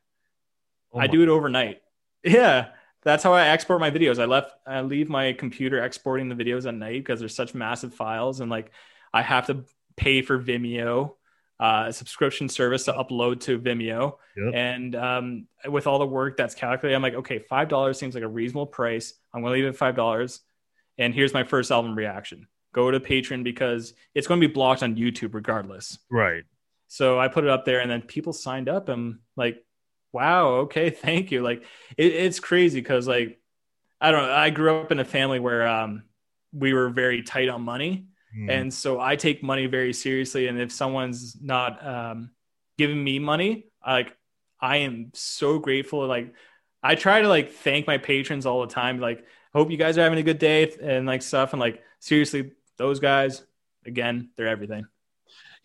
Oh 0.94 1.00
I 1.00 1.08
do 1.08 1.22
it 1.24 1.30
overnight. 1.30 1.82
Yeah, 2.24 2.70
that's 3.06 3.24
how 3.24 3.34
I 3.34 3.48
export 3.48 3.80
my 3.80 3.92
videos. 3.92 4.20
I 4.20 4.26
left, 4.26 4.52
I 4.66 4.82
leave 4.82 5.10
my 5.10 5.32
computer 5.32 5.82
exporting 5.82 6.28
the 6.28 6.36
videos 6.36 6.68
at 6.68 6.74
night 6.74 7.04
because 7.04 7.22
they're 7.22 7.30
such 7.30 7.54
massive 7.56 7.94
files, 7.94 8.42
and 8.42 8.52
like 8.52 8.72
I 9.14 9.22
have 9.22 9.48
to 9.48 9.64
pay 9.96 10.22
for 10.22 10.38
Vimeo, 10.38 11.14
uh, 11.60 11.86
a 11.88 11.94
subscription 11.94 12.50
service 12.50 12.86
to 12.86 12.94
upload 12.94 13.40
to 13.42 13.58
Vimeo. 13.60 14.18
Yep. 14.36 14.54
And 14.54 14.96
um, 14.96 15.48
with 15.70 15.88
all 15.88 16.00
the 16.00 16.06
work 16.06 16.36
that's 16.36 16.56
calculated, 16.56 16.96
I'm 16.96 17.02
like, 17.02 17.14
okay, 17.14 17.40
five 17.40 17.70
dollars 17.70 17.98
seems 17.98 18.16
like 18.16 18.24
a 18.24 18.28
reasonable 18.28 18.68
price. 18.68 19.14
I'm 19.34 19.42
gonna 19.42 19.54
leave 19.54 19.66
it 19.66 19.70
at 19.70 19.78
five 19.78 19.96
dollars. 19.96 20.42
And 20.98 21.14
here's 21.14 21.34
my 21.34 21.44
first 21.44 21.72
album 21.72 21.96
reaction. 21.96 22.48
Go 22.74 22.90
to 22.92 23.00
Patreon 23.00 23.44
because 23.44 23.94
it's 24.14 24.28
going 24.28 24.40
to 24.40 24.48
be 24.48 24.54
blocked 24.54 24.84
on 24.84 24.96
YouTube 24.96 25.34
regardless. 25.34 25.98
right. 26.10 26.44
So 26.88 27.20
I 27.20 27.28
put 27.28 27.44
it 27.44 27.50
up 27.50 27.66
there, 27.66 27.80
and 27.82 27.90
then 27.90 28.02
people 28.02 28.32
signed 28.32 28.70
up. 28.70 28.90
And 28.90 29.20
like, 29.36 29.65
wow, 30.16 30.48
okay, 30.66 30.90
thank 31.06 31.32
you. 31.32 31.44
Like, 31.44 31.64
it, 31.98 32.12
it's 32.26 32.40
crazy 32.40 32.80
because 32.82 33.08
like, 33.08 33.40
I 34.02 34.12
don't 34.12 34.24
know. 34.28 34.34
I 34.34 34.50
grew 34.50 34.72
up 34.82 34.92
in 34.92 35.00
a 35.00 35.06
family 35.06 35.40
where 35.40 35.68
um, 35.68 36.04
we 36.54 36.74
were 36.74 36.90
very 36.90 37.22
tight 37.24 37.50
on 37.50 37.62
money, 37.62 38.08
Mhm. 38.36 38.50
and 38.52 38.74
so 38.74 39.00
I 39.00 39.16
take 39.16 39.44
money 39.44 39.68
very 39.68 39.94
seriously. 39.94 40.48
And 40.48 40.60
if 40.60 40.72
someone's 40.72 41.38
not 41.42 41.72
um, 41.86 42.32
giving 42.78 43.02
me 43.02 43.20
money, 43.20 43.68
like, 43.86 44.16
I 44.60 44.78
am 44.88 45.12
so 45.14 45.60
grateful. 45.60 46.06
Like, 46.08 46.34
I 46.84 46.96
try 46.96 47.22
to 47.22 47.28
like 47.30 47.52
thank 47.52 47.88
my 47.88 47.98
patrons 47.98 48.46
all 48.46 48.62
the 48.68 48.74
time. 48.74 49.00
Like, 49.00 49.26
hope 49.54 49.72
you 49.72 49.78
guys 49.78 49.98
are 49.98 50.04
having 50.04 50.20
a 50.20 50.24
good 50.32 50.40
day 50.40 50.72
and 50.82 51.06
like 51.06 51.22
stuff. 51.22 51.54
And 51.54 51.60
like, 51.60 51.82
seriously, 52.00 52.52
those 52.78 53.00
guys, 53.00 53.44
again, 53.86 54.30
they're 54.36 54.48
everything. 54.56 54.86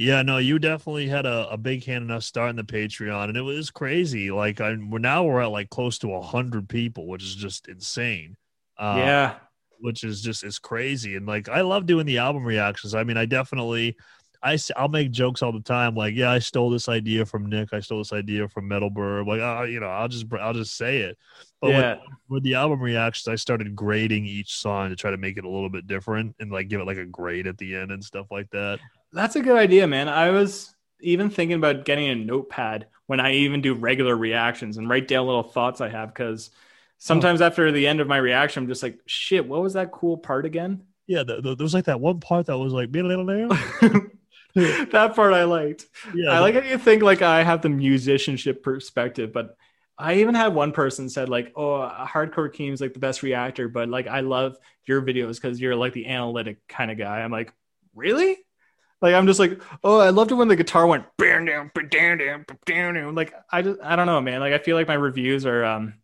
Yeah, 0.01 0.23
no, 0.23 0.39
you 0.39 0.59
definitely 0.59 1.09
had 1.09 1.27
a, 1.27 1.47
a 1.51 1.59
big 1.59 1.85
hand 1.85 2.05
in 2.05 2.11
us 2.11 2.25
starting 2.25 2.57
the 2.57 2.65
Patreon, 2.65 3.29
and 3.29 3.37
it 3.37 3.43
was 3.43 3.71
crazy. 3.71 4.31
Like, 4.31 4.59
I, 4.59 4.75
we're 4.75 4.99
now 4.99 5.25
we're 5.25 5.43
at 5.43 5.51
like 5.51 5.69
close 5.69 5.99
to 5.99 6.15
a 6.15 6.23
hundred 6.23 6.71
people, 6.71 7.07
which 7.07 7.23
is 7.23 7.35
just 7.35 7.69
insane. 7.69 8.39
Uh, 8.79 8.95
yeah. 8.97 9.35
which 9.81 10.03
is 10.03 10.23
just 10.23 10.43
is 10.43 10.59
crazy. 10.59 11.17
And 11.17 11.27
like, 11.27 11.51
I 11.51 11.61
love 11.61 11.85
doing 11.85 12.07
the 12.07 12.17
album 12.17 12.47
reactions. 12.47 12.95
I 12.95 13.05
mean, 13.05 13.19
I 13.19 13.27
definitely, 13.27 13.99
I 14.43 14.57
I'll 14.75 14.89
make 14.89 15.11
jokes 15.11 15.43
all 15.43 15.53
the 15.53 15.61
time. 15.61 15.95
Like, 15.95 16.15
yeah, 16.15 16.31
I 16.31 16.39
stole 16.39 16.71
this 16.71 16.89
idea 16.89 17.27
from 17.27 17.51
Nick. 17.51 17.75
I 17.75 17.81
stole 17.81 17.99
this 17.99 18.15
idea 18.15 18.49
from 18.49 18.69
Metal 18.69 18.91
Burb. 18.91 19.27
Like, 19.27 19.43
uh, 19.43 19.65
you 19.65 19.81
know, 19.81 19.89
I'll 19.89 20.09
just 20.09 20.25
I'll 20.33 20.55
just 20.55 20.79
say 20.79 21.01
it. 21.01 21.19
But 21.61 21.73
yeah. 21.73 21.91
with, 21.91 22.01
with 22.31 22.43
the 22.45 22.55
album 22.55 22.81
reactions, 22.81 23.29
I 23.29 23.35
started 23.37 23.77
grading 23.77 24.25
each 24.25 24.55
song 24.55 24.89
to 24.89 24.97
try 24.97 25.11
to 25.11 25.19
make 25.19 25.37
it 25.37 25.45
a 25.45 25.51
little 25.51 25.69
bit 25.69 25.87
different 25.87 26.37
and 26.41 26.51
like 26.51 26.69
give 26.69 26.81
it 26.81 26.87
like 26.87 26.97
a 26.97 27.05
grade 27.05 27.47
at 27.47 27.59
the 27.59 27.77
end 27.77 27.91
and 27.91 28.03
stuff 28.03 28.29
like 28.31 28.49
that. 28.53 28.81
That's 29.13 29.37
a 29.37 29.43
good 29.43 29.57
idea, 29.57 29.87
man. 29.87 30.09
I 30.09 30.31
was 30.31 30.75
even 31.01 31.31
thinking 31.31 31.57
about 31.57 31.85
getting 31.85 32.09
a 32.09 32.15
notepad 32.15 32.87
when 33.07 33.21
I 33.21 33.33
even 33.33 33.61
do 33.61 33.75
regular 33.75 34.17
reactions 34.17 34.77
and 34.77 34.89
write 34.89 35.09
down 35.09 35.27
little 35.27 35.43
thoughts 35.43 35.81
I 35.81 35.89
have 35.89 36.15
because 36.15 36.51
sometimes 36.99 37.41
after 37.41 37.73
the 37.73 37.87
end 37.87 38.01
of 38.01 38.07
my 38.07 38.19
reaction, 38.19 38.63
I'm 38.63 38.69
just 38.69 38.83
like, 38.83 39.01
shit, 39.07 39.47
what 39.47 39.63
was 39.63 39.73
that 39.73 39.91
cool 39.91 40.17
part 40.17 40.47
again? 40.47 40.85
Yeah, 41.07 41.25
the, 41.25 41.41
the, 41.41 41.57
there 41.57 41.65
was 41.65 41.75
like 41.75 41.87
that 41.87 42.01
one 42.01 42.21
part 42.21 42.47
that 42.47 42.57
was 42.57 42.73
like, 42.73 42.93
that 44.55 45.13
part 45.17 45.33
I 45.33 45.45
liked. 45.45 45.87
Yeah, 46.15 46.31
I 46.31 46.39
like 46.39 46.55
how 46.55 46.61
you 46.61 46.79
think 46.79 47.03
like 47.03 47.23
I 47.23 47.43
have 47.43 47.63
the 47.63 47.69
musicianship 47.69 48.63
perspective, 48.63 49.33
but 49.33 49.57
I 49.99 50.15
even 50.17 50.35
had 50.35 50.55
one 50.55 50.73
person 50.73 51.09
said 51.09 51.29
like, 51.29 51.53
"Oh, 51.57 51.89
Hardcore 52.07 52.53
Keem's 52.53 52.81
like 52.81 52.95
the 52.95 53.01
best 53.01 53.23
reactor, 53.23 53.69
but 53.69 53.89
like 53.89 54.07
I 54.07 54.21
love 54.21 54.57
your 54.85 55.03
videos 55.03 55.35
because 55.35 55.61
you're 55.61 55.77
like 55.77 55.93
the 55.93 56.07
analytic 56.07 56.67
kind 56.69 56.91
of 56.91 56.99
guy." 56.99 57.21
I'm 57.21 57.31
like, 57.31 57.53
really? 57.95 58.39
Like 59.01 59.15
I'm 59.15 59.27
just 59.27 59.41
like, 59.41 59.61
oh, 59.83 59.99
I 59.99 60.11
loved 60.11 60.31
it 60.31 60.35
when 60.35 60.49
the 60.49 60.57
guitar 60.57 60.87
went 60.87 61.05
down, 61.19 61.47
down, 61.47 61.71
down, 62.67 62.95
down. 62.95 63.15
Like 63.15 63.35
I 63.51 63.63
just, 63.63 63.81
I 63.83 63.97
don't 63.97 64.07
know, 64.07 64.21
man. 64.21 64.41
Like 64.41 64.53
I 64.53 64.59
feel 64.59 64.77
like 64.77 64.89
my 64.89 64.95
reviews 64.95 65.47
are, 65.47 65.65
um, 65.65 65.95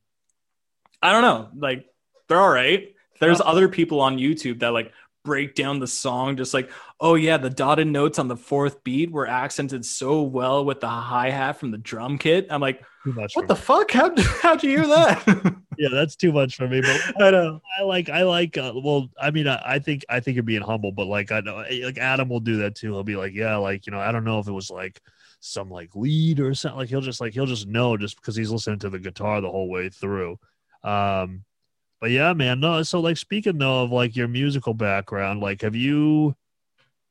I 1.03 1.13
don't 1.13 1.23
know, 1.23 1.49
like 1.57 1.87
they're 2.29 2.41
all 2.41 2.51
right. 2.51 2.95
There's 3.21 3.41
other 3.41 3.69
people 3.69 4.01
on 4.01 4.19
YouTube 4.19 4.61
that 4.61 4.73
like 4.73 4.93
break 5.25 5.55
down 5.55 5.81
the 5.81 5.87
song, 5.87 6.37
just 6.37 6.55
like, 6.55 6.71
oh 7.01 7.15
yeah, 7.15 7.37
the 7.37 7.51
dotted 7.51 7.87
notes 7.87 8.19
on 8.19 8.29
the 8.29 8.37
fourth 8.37 8.83
beat 8.85 9.11
were 9.11 9.27
accented 9.27 9.85
so 9.85 10.23
well 10.23 10.65
with 10.65 10.81
the 10.81 10.89
hi 10.89 11.31
hat 11.31 11.59
from 11.59 11.71
the 11.71 11.79
drum 11.79 12.17
kit. 12.17 12.47
I'm 12.51 12.61
like, 12.61 12.83
Too 13.07 13.13
much. 13.13 13.37
what 13.37 13.47
the 13.47 13.55
me. 13.55 13.61
fuck? 13.61 13.93
How 13.93 14.13
how'd 14.43 14.65
you 14.65 14.71
hear 14.71 14.87
that? 14.89 15.57
Yeah, 15.79 15.91
that's 15.93 16.17
too 16.17 16.33
much 16.33 16.57
for 16.57 16.67
me. 16.67 16.81
But 16.81 16.99
I 17.23 17.31
know. 17.31 17.61
I 17.79 17.83
like 17.83 18.09
I 18.09 18.23
like 18.23 18.57
uh, 18.57 18.73
well 18.75 19.11
I 19.21 19.31
mean 19.31 19.47
I, 19.47 19.63
I 19.63 19.79
think 19.79 20.07
I 20.09 20.21
think 20.21 20.37
you're 20.37 20.43
being 20.43 20.63
humble 20.63 20.91
but 20.91 21.07
like 21.07 21.31
I 21.31 21.41
know 21.41 21.57
like 21.85 21.99
Adam 21.99 22.31
will 22.31 22.41
do 22.41 22.57
that 22.59 22.75
too 22.75 22.93
he'll 22.93 23.05
be 23.05 23.15
like 23.15 23.35
yeah 23.35 23.57
like 23.57 23.87
you 23.87 23.93
know 23.93 24.01
I 24.01 24.11
don't 24.11 24.25
know 24.25 24.39
if 24.39 24.49
it 24.49 24.53
was 24.53 24.71
like 24.71 25.03
some 25.41 25.71
like 25.71 25.95
lead 25.95 26.41
or 26.41 26.55
something 26.55 26.79
like 26.79 26.89
he'll 26.89 27.03
just 27.03 27.21
like 27.21 27.35
he'll 27.35 27.45
just 27.45 27.69
know 27.69 27.99
just 27.99 28.17
because 28.17 28.35
he's 28.35 28.51
listening 28.51 28.79
to 28.79 28.89
the 28.89 28.99
guitar 28.99 29.43
the 29.43 29.51
whole 29.51 29.69
way 29.69 29.91
through 29.91 30.39
um 30.83 31.45
but 32.01 32.11
yeah 32.11 32.33
man 32.33 32.59
no 32.59 32.83
so 32.83 33.01
like 33.01 33.19
speaking 33.19 33.59
though 33.59 33.83
of 33.83 33.93
like 33.93 34.17
your 34.17 34.29
musical 34.29 34.73
background 34.73 35.41
like 35.41 35.61
have 35.61 35.77
you 35.77 36.35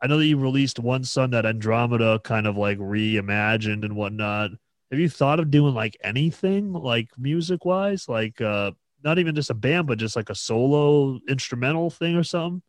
I 0.02 0.08
know 0.08 0.18
that 0.18 0.26
you 0.26 0.38
released 0.38 0.80
one 0.80 1.04
song 1.04 1.30
that 1.32 1.46
Andromeda 1.46 2.20
kind 2.24 2.48
of 2.48 2.58
like 2.58 2.80
reimagined 2.80 3.86
and 3.86 3.96
whatnot 3.96 4.52
have 4.92 5.00
you 5.00 5.10
thought 5.10 5.40
of 5.40 5.52
doing 5.52 5.74
like 5.74 5.98
anything 6.04 6.74
like 6.74 7.10
music 7.18 7.66
wise 7.66 8.08
like 8.08 8.40
uh 8.42 8.72
not 9.06 9.20
even 9.20 9.36
just 9.36 9.52
a 9.52 9.54
band, 9.54 9.88
but 9.88 10.00
just 10.00 10.16
like 10.16 10.32
a 10.32 10.36
solo 10.36 11.20
instrumental 11.30 11.90
thing 11.92 12.18
or 12.18 12.24
something. 12.24 12.64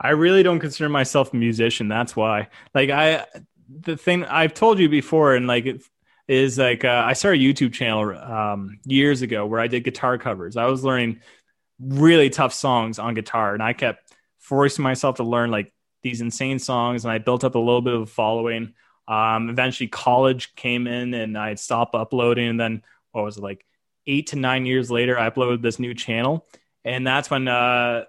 I 0.00 0.10
really 0.10 0.42
don't 0.42 0.58
consider 0.58 0.88
myself 0.88 1.32
a 1.32 1.36
musician. 1.36 1.88
That's 1.88 2.16
why. 2.16 2.48
Like 2.74 2.90
I, 2.90 3.24
the 3.68 3.96
thing 3.96 4.24
I've 4.24 4.54
told 4.54 4.80
you 4.80 4.88
before, 4.88 5.34
and 5.34 5.46
like 5.46 5.66
it 5.66 5.82
is 6.26 6.58
like 6.58 6.84
uh, 6.84 7.04
I 7.06 7.12
started 7.12 7.40
a 7.40 7.44
YouTube 7.44 7.72
channel 7.72 8.10
um, 8.10 8.78
years 8.84 9.22
ago 9.22 9.46
where 9.46 9.60
I 9.60 9.68
did 9.68 9.84
guitar 9.84 10.18
covers. 10.18 10.56
I 10.56 10.66
was 10.66 10.84
learning 10.84 11.20
really 11.78 12.28
tough 12.28 12.52
songs 12.52 12.98
on 12.98 13.14
guitar, 13.14 13.54
and 13.54 13.62
I 13.62 13.72
kept 13.72 14.12
forcing 14.38 14.82
myself 14.82 15.16
to 15.16 15.24
learn 15.24 15.50
like 15.50 15.72
these 16.02 16.20
insane 16.20 16.58
songs, 16.58 17.04
and 17.04 17.12
I 17.12 17.18
built 17.18 17.44
up 17.44 17.54
a 17.54 17.58
little 17.58 17.82
bit 17.82 17.94
of 17.94 18.02
a 18.02 18.06
following. 18.06 18.74
Um, 19.08 19.48
eventually, 19.48 19.88
college 19.88 20.54
came 20.54 20.86
in, 20.86 21.14
and 21.14 21.36
I 21.36 21.54
stopped 21.54 21.94
uploading, 21.96 22.48
and 22.48 22.60
then 22.60 22.82
what 23.12 23.24
was 23.24 23.38
it 23.38 23.42
like? 23.42 23.64
eight 24.08 24.28
to 24.28 24.36
nine 24.36 24.66
years 24.66 24.90
later, 24.90 25.16
I 25.16 25.30
uploaded 25.30 25.62
this 25.62 25.78
new 25.78 25.94
channel. 25.94 26.46
And 26.84 27.06
that's 27.06 27.30
when, 27.30 27.46
uh, 27.46 28.04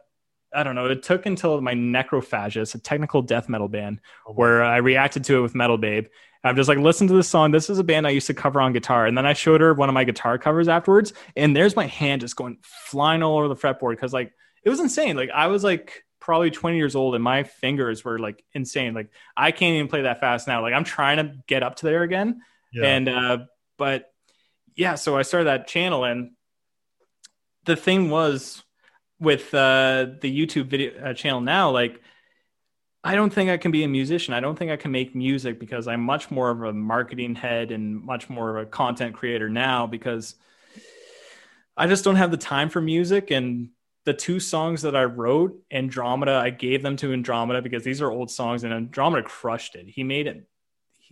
I 0.54 0.64
don't 0.64 0.74
know, 0.74 0.86
it 0.86 1.04
took 1.04 1.28
until 1.28 1.62
my 1.62 1.74
Necrophagist, 1.74 2.74
a 2.74 2.80
technical 2.80 3.22
death 3.22 3.50
metal 3.50 3.68
band, 3.68 4.00
where 4.26 4.64
I 4.64 4.78
reacted 4.78 5.26
to 5.26 5.38
it 5.38 5.42
with 5.42 5.54
Metal 5.54 5.78
Babe. 5.78 6.08
I'm 6.44 6.56
just 6.56 6.70
like, 6.70 6.78
listen 6.78 7.08
to 7.10 7.14
this 7.14 7.28
song. 7.28 7.52
This 7.52 7.70
is 7.70 7.80
a 7.80 7.84
band 7.84 8.08
I 8.08 8.12
used 8.12 8.28
to 8.28 8.34
cover 8.34 8.62
on 8.62 8.72
guitar. 8.72 9.06
And 9.06 9.18
then 9.18 9.26
I 9.26 9.34
showed 9.34 9.60
her 9.60 9.74
one 9.74 9.90
of 9.90 9.94
my 9.94 10.06
guitar 10.06 10.38
covers 10.38 10.70
afterwards. 10.70 11.14
And 11.36 11.56
there's 11.56 11.76
my 11.76 11.86
hand 11.86 12.22
just 12.22 12.38
going 12.38 12.58
flying 12.62 13.22
all 13.22 13.38
over 13.38 13.50
the 13.50 13.58
fretboard 13.58 13.92
because, 13.92 14.14
like, 14.14 14.32
it 14.64 14.70
was 14.70 14.80
insane. 14.80 15.18
Like, 15.18 15.30
I 15.32 15.48
was 15.48 15.66
like 15.66 16.06
probably 16.30 16.52
20 16.52 16.78
years 16.78 16.96
old 16.96 17.16
and 17.16 17.24
my 17.24 17.42
fingers 17.42 18.06
were 18.06 18.20
like 18.20 18.44
insane. 18.54 18.94
Like, 18.94 19.10
I 19.36 19.50
can't 19.50 19.74
even 19.74 19.88
play 19.88 20.04
that 20.04 20.20
fast 20.20 20.48
now. 20.48 20.62
Like, 20.62 20.76
I'm 20.76 20.84
trying 20.84 21.18
to 21.18 21.34
get 21.48 21.64
up 21.64 21.78
to 21.78 21.88
there 21.88 22.04
again. 22.04 22.42
Yeah. 22.72 22.86
And, 22.86 23.10
uh, 23.10 23.38
but 23.80 24.14
yeah, 24.76 24.94
so 24.94 25.18
I 25.18 25.24
started 25.24 25.46
that 25.46 25.68
channel, 25.68 26.04
and 26.04 26.34
the 27.66 27.76
thing 27.76 28.12
was 28.12 28.64
with 29.20 29.52
uh, 29.56 30.06
the 30.22 30.30
YouTube 30.30 30.68
video 30.68 31.04
uh, 31.04 31.14
channel 31.16 31.42
now, 31.42 31.72
like 31.72 32.00
I 33.04 33.16
don't 33.16 33.34
think 33.34 33.50
I 33.50 33.58
can 33.58 33.72
be 33.72 33.84
a 33.84 33.88
musician. 33.88 34.36
I 34.36 34.40
don't 34.40 34.56
think 34.58 34.70
I 34.70 34.78
can 34.78 34.92
make 34.92 35.16
music 35.16 35.60
because 35.60 35.88
I'm 35.88 36.02
much 36.02 36.30
more 36.30 36.52
of 36.52 36.62
a 36.62 36.74
marketing 36.74 37.34
head 37.34 37.72
and 37.72 38.00
much 38.04 38.30
more 38.30 38.56
of 38.56 38.68
a 38.68 38.70
content 38.70 39.16
creator 39.16 39.50
now 39.50 39.88
because 39.88 40.36
I 41.76 41.88
just 41.88 42.04
don't 42.04 42.18
have 42.18 42.30
the 42.30 42.38
time 42.38 42.70
for 42.70 42.82
music. 42.82 43.32
And 43.32 43.70
the 44.06 44.14
two 44.14 44.40
songs 44.40 44.82
that 44.84 44.96
I 44.96 45.04
wrote, 45.04 45.62
Andromeda, 45.72 46.34
I 46.34 46.50
gave 46.50 46.82
them 46.82 46.96
to 46.98 47.14
Andromeda 47.14 47.62
because 47.62 47.84
these 47.84 48.02
are 48.02 48.12
old 48.12 48.32
songs, 48.32 48.64
and 48.64 48.74
Andromeda 48.74 49.24
crushed 49.24 49.76
it. 49.76 49.88
He 49.88 50.04
made 50.04 50.28
it 50.28 50.48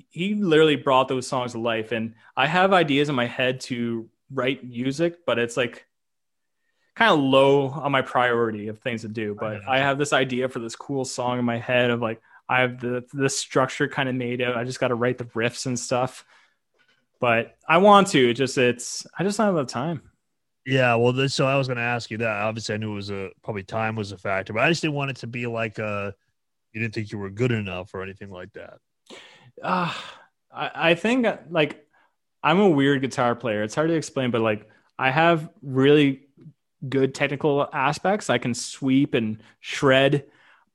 he 0.09 0.35
literally 0.35 0.75
brought 0.75 1.07
those 1.07 1.27
songs 1.27 1.53
to 1.53 1.59
life. 1.59 1.91
And 1.91 2.13
i 2.35 2.45
have 2.45 2.73
ideas 2.73 3.09
in 3.09 3.15
my 3.15 3.25
head 3.25 3.59
to 3.61 4.09
write 4.31 4.63
music 4.63 5.25
but 5.25 5.39
it's 5.39 5.55
like 5.55 5.85
kind 6.95 7.11
of 7.11 7.19
low 7.19 7.67
on 7.67 7.91
my 7.91 8.01
priority 8.01 8.67
of 8.67 8.79
things 8.79 9.01
to 9.01 9.07
do. 9.07 9.35
But 9.39 9.61
i 9.67 9.79
have 9.79 9.97
this 9.97 10.13
idea 10.13 10.49
for 10.49 10.59
this 10.59 10.75
cool 10.75 11.05
song 11.05 11.39
in 11.39 11.45
my 11.45 11.57
head 11.57 11.89
of 11.89 12.01
like 12.01 12.21
i 12.49 12.61
have 12.61 12.79
the 12.79 13.03
the 13.13 13.29
structure 13.29 13.87
kind 13.87 14.09
of 14.09 14.15
made 14.15 14.41
out 14.41 14.57
i 14.57 14.63
just 14.63 14.79
got 14.79 14.89
to 14.89 14.95
write 14.95 15.17
the 15.17 15.25
riffs 15.25 15.65
and 15.65 15.79
stuff. 15.79 16.25
But 17.19 17.55
i 17.67 17.77
want 17.77 18.07
to 18.09 18.29
it 18.29 18.35
just 18.35 18.57
it's 18.57 19.07
i 19.17 19.23
just 19.23 19.37
don't 19.37 19.47
have 19.47 19.55
the 19.55 19.71
time 19.71 20.01
Yeah, 20.67 20.95
well, 20.95 21.13
this, 21.13 21.33
so 21.33 21.47
I 21.47 21.55
was 21.55 21.67
going 21.67 21.77
to 21.77 21.83
ask 21.83 22.11
you 22.11 22.17
that. 22.17 22.41
Obviously, 22.43 22.75
I 22.75 22.77
knew 22.77 22.91
it 22.91 22.95
was 22.95 23.09
a 23.09 23.29
probably 23.41 23.63
time 23.63 23.95
was 23.95 24.11
a 24.11 24.17
factor, 24.17 24.51
but 24.51 24.63
I 24.63 24.69
just 24.69 24.81
didn't 24.81 24.95
want 24.95 25.11
it 25.11 25.17
to 25.17 25.27
be 25.27 25.47
like 25.47 25.79
uh 25.79 26.11
you 26.73 26.81
didn't 26.81 26.95
think 26.95 27.11
you 27.11 27.19
were 27.19 27.31
good 27.31 27.51
enough 27.53 27.93
or 27.95 28.03
anything 28.03 28.31
like 28.31 28.53
that. 28.53 28.79
uh, 29.63 29.93
I, 30.51 30.71
I 30.91 30.95
think 30.95 31.27
like 31.49 31.85
I'm 32.43 32.59
a 32.59 32.69
weird 32.69 33.01
guitar 33.01 33.35
player. 33.35 33.63
It's 33.63 33.75
hard 33.75 33.89
to 33.89 33.95
explain, 33.95 34.31
but 34.31 34.41
like 34.41 34.69
I 34.99 35.11
have 35.11 35.49
really 35.61 36.27
good 36.87 37.15
technical 37.15 37.69
aspects. 37.73 38.29
I 38.29 38.37
can 38.37 38.53
sweep 38.53 39.13
and 39.13 39.41
shred, 39.59 40.25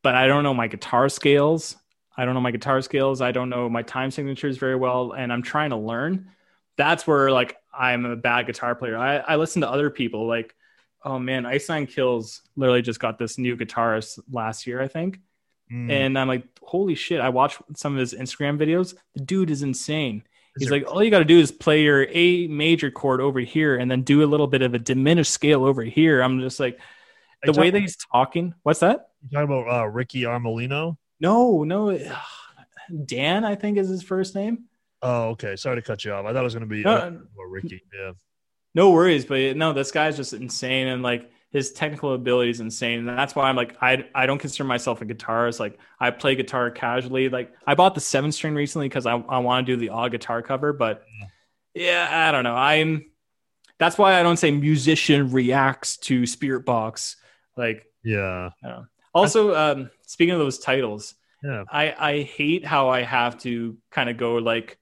but 0.03 0.15
I 0.15 0.27
don't 0.27 0.43
know 0.43 0.55
my 0.55 0.69
guitar 0.69 1.09
scales. 1.09 1.77
I 2.17 2.25
don't 2.25 2.35
know 2.35 2.41
my 2.41 2.51
guitar 2.51 2.83
scales. 2.83 3.21
I 3.21 3.33
don't 3.33 3.51
know 3.51 3.69
my 3.69 3.83
time 3.83 4.11
signatures 4.11 4.59
very 4.59 4.77
well, 4.77 5.13
and 5.13 5.33
I'm 5.33 5.43
trying 5.43 5.71
to 5.71 5.77
learn. 5.77 6.31
That's 6.77 7.07
where 7.07 7.31
like 7.31 7.57
I'm 7.73 8.05
a 8.05 8.17
bad 8.17 8.47
guitar 8.47 8.75
player. 8.75 8.97
I, 8.97 9.19
I 9.19 9.37
listen 9.37 9.63
to 9.63 9.71
other 9.71 9.91
people 9.91 10.27
like, 10.27 10.55
oh 11.05 11.19
man, 11.19 11.47
Ice 11.47 11.69
Nine 11.69 11.87
Kills 11.87 12.43
literally 12.57 12.83
just 12.83 13.01
got 13.01 13.19
this 13.19 13.39
new 13.39 13.57
guitarist 13.57 14.19
last 14.31 14.67
year, 14.67 14.81
I 14.81 14.89
think. 14.89 15.21
Mm. 15.73 15.91
And 15.91 16.19
I'm 16.19 16.29
like, 16.29 16.45
holy 16.63 16.95
shit. 16.95 17.21
I 17.21 17.31
watched 17.31 17.61
some 17.77 17.95
of 17.95 18.01
his 18.01 18.15
Instagram 18.15 18.59
videos. 18.59 18.95
The 19.15 19.25
dude 19.25 19.51
is 19.51 19.63
insane. 19.63 20.23
He's 20.59 20.71
like, 20.71 20.87
all 20.87 21.03
you 21.03 21.11
got 21.11 21.21
to 21.21 21.25
do 21.25 21.39
is 21.39 21.51
play 21.51 21.83
your 21.83 22.07
A 22.11 22.47
major 22.47 22.91
chord 22.91 23.23
over 23.23 23.41
here 23.41 23.77
and 23.77 23.91
then 23.91 24.03
do 24.03 24.23
a 24.23 24.27
little 24.29 24.47
bit 24.47 24.61
of 24.61 24.75
a 24.75 24.79
diminished 24.79 25.33
scale 25.33 25.65
over 25.65 25.83
here. 25.83 26.21
I'm 26.21 26.41
just 26.41 26.61
like, 26.61 26.79
the 27.43 27.53
way 27.53 27.71
that 27.71 27.81
he's 27.81 27.97
talking. 27.97 28.55
What's 28.63 28.81
that? 28.81 29.09
you 29.23 29.39
talking 29.39 29.45
about 29.45 29.83
uh, 29.83 29.87
Ricky 29.87 30.23
Armellino? 30.23 30.99
No, 31.21 31.65
no. 31.65 31.99
Dan, 33.05 33.45
I 33.45 33.55
think 33.55 33.79
is 33.79 33.89
his 33.89 34.03
first 34.03 34.35
name. 34.35 34.65
Oh, 35.03 35.31
okay. 35.31 35.57
Sorry 35.57 35.77
to 35.77 35.83
cut 35.83 36.05
you 36.05 36.13
off. 36.13 36.25
I 36.25 36.33
thought 36.33 36.41
it 36.41 36.45
was 36.45 36.55
going 36.55 36.69
to 36.69 36.75
be 36.75 36.83
No, 36.83 36.93
uh, 36.97 37.45
Ricky. 37.49 37.83
Yeah. 37.93 38.13
No 38.75 38.91
worries, 38.93 39.25
but 39.27 39.57
no, 39.57 39.73
this 39.73 39.91
guy's 39.91 40.17
just 40.17 40.33
insane 40.33 40.87
and 40.89 41.03
like 41.03 41.31
his 41.51 41.73
technical 41.73 42.15
ability 42.15 42.51
is 42.51 42.61
insane. 42.61 43.01
And 43.01 43.09
that's 43.09 43.35
why 43.35 43.49
I'm 43.51 43.57
like, 43.57 43.77
I, 43.83 44.07
I 44.15 44.25
don't 44.25 44.39
consider 44.39 44.65
myself 44.65 45.03
a 45.03 45.05
guitarist. 45.05 45.61
Like 45.61 45.79
I 46.01 46.11
play 46.11 46.35
guitar 46.37 46.71
casually. 46.71 47.29
Like 47.29 47.53
I 47.67 47.75
bought 47.75 47.95
the 47.95 48.01
seven 48.01 48.33
string 48.33 48.55
recently 48.55 48.89
because 48.89 49.05
I, 49.05 49.13
I 49.17 49.39
want 49.41 49.67
to 49.67 49.73
do 49.73 49.79
the 49.79 49.91
all 49.91 50.09
guitar 50.09 50.41
cover, 50.41 50.73
but 50.73 51.05
yeah, 51.75 52.09
I 52.29 52.33
don't 52.33 52.45
know. 52.45 52.55
I'm 52.55 53.05
that's 53.79 53.99
why 53.99 54.19
I 54.19 54.23
don't 54.23 54.37
say 54.39 54.51
musician 54.51 55.33
reacts 55.33 55.97
to 55.99 56.23
Spiritbox. 56.23 57.17
Like 57.57 57.85
Yeah. 58.05 58.51
also, 59.13 59.55
um, 59.55 59.91
speaking 60.07 60.33
of 60.33 60.39
those 60.39 60.59
titles, 60.59 61.15
Yeah. 61.45 61.65
I 61.71 61.95
I 61.99 62.23
hate 62.23 62.65
how 62.65 62.89
I 62.89 63.03
have 63.03 63.39
to 63.41 63.77
kind 63.91 64.09
of 64.09 64.17
go 64.17 64.37
like 64.37 64.79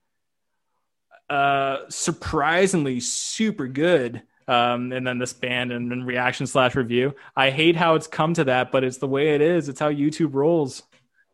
uh 1.31 1.89
surprisingly 1.89 3.01
super 3.01 3.69
good 3.69 4.21
um 4.49 4.93
and 4.93 5.07
then 5.07 5.19
this 5.19 5.33
band 5.33 5.71
and 5.71 5.91
then 5.91 6.03
reaction 6.05 6.47
slash 6.47 6.75
review. 6.75 7.15
I 7.37 7.51
hate 7.51 7.77
how 7.77 7.95
it's 7.95 8.07
come 8.07 8.35
to 8.35 8.45
that 8.45 8.71
but 8.73 8.85
it's 8.85 8.99
the 8.99 9.09
way 9.09 9.35
it 9.35 9.41
is. 9.41 9.69
It's 9.69 9.81
how 9.81 9.91
youtube 9.91 10.35
rolls. 10.35 10.83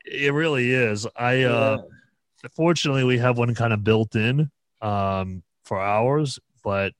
It 0.05 0.33
really 0.33 0.71
is. 0.71 1.07
I 1.17 1.43
uh 1.43 1.79
fortunately 2.55 3.05
we 3.05 3.19
have 3.19 3.39
one 3.39 3.55
kind 3.55 3.73
of 3.73 3.83
built 3.83 4.15
in 4.15 4.51
um 4.83 5.43
for 5.65 5.81
ours, 5.81 6.39
but 6.63 6.93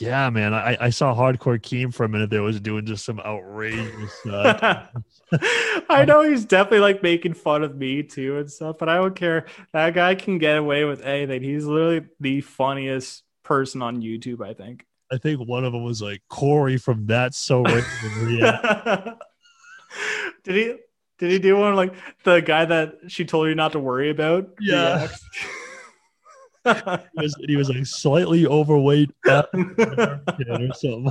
yeah, 0.00 0.30
man, 0.30 0.54
I, 0.54 0.76
I 0.80 0.90
saw 0.90 1.14
Hardcore 1.14 1.60
Keem 1.60 1.92
for 1.92 2.04
a 2.04 2.08
minute 2.08 2.30
there 2.30 2.42
was 2.42 2.60
doing 2.60 2.86
just 2.86 3.04
some 3.04 3.20
outrageous 3.20 4.26
uh, 4.26 4.86
i 5.88 6.04
know 6.04 6.22
he's 6.22 6.44
definitely 6.44 6.80
like 6.80 7.02
making 7.02 7.34
fun 7.34 7.62
of 7.62 7.76
me 7.76 8.02
too 8.02 8.38
and 8.38 8.50
stuff 8.50 8.76
but 8.78 8.88
i 8.88 8.96
don't 8.96 9.14
care 9.14 9.46
that 9.72 9.94
guy 9.94 10.14
can 10.14 10.38
get 10.38 10.56
away 10.56 10.84
with 10.84 11.02
anything 11.02 11.42
he's 11.42 11.64
literally 11.64 12.04
the 12.18 12.40
funniest 12.40 13.22
person 13.42 13.82
on 13.82 14.02
youtube 14.02 14.44
i 14.44 14.52
think 14.52 14.84
I 15.10 15.18
think 15.18 15.40
one 15.40 15.64
of 15.64 15.72
them 15.72 15.82
was 15.82 16.00
like 16.00 16.22
Corey 16.28 16.76
from 16.76 17.06
That's 17.06 17.36
So 17.36 17.66
yeah. 17.66 19.14
did 20.44 20.54
he 20.54 20.76
did 21.18 21.32
he 21.32 21.38
do 21.38 21.56
one 21.56 21.74
like 21.74 21.92
the 22.24 22.40
guy 22.40 22.64
that 22.64 22.94
she 23.08 23.24
told 23.24 23.48
you 23.48 23.54
not 23.54 23.72
to 23.72 23.80
worry 23.80 24.10
about? 24.10 24.50
Yeah. 24.60 25.08
He 27.16 27.22
was, 27.22 27.36
he 27.46 27.56
was 27.56 27.70
like 27.70 27.86
slightly 27.86 28.46
overweight 28.46 29.10
or 29.26 29.48
something. 30.74 31.10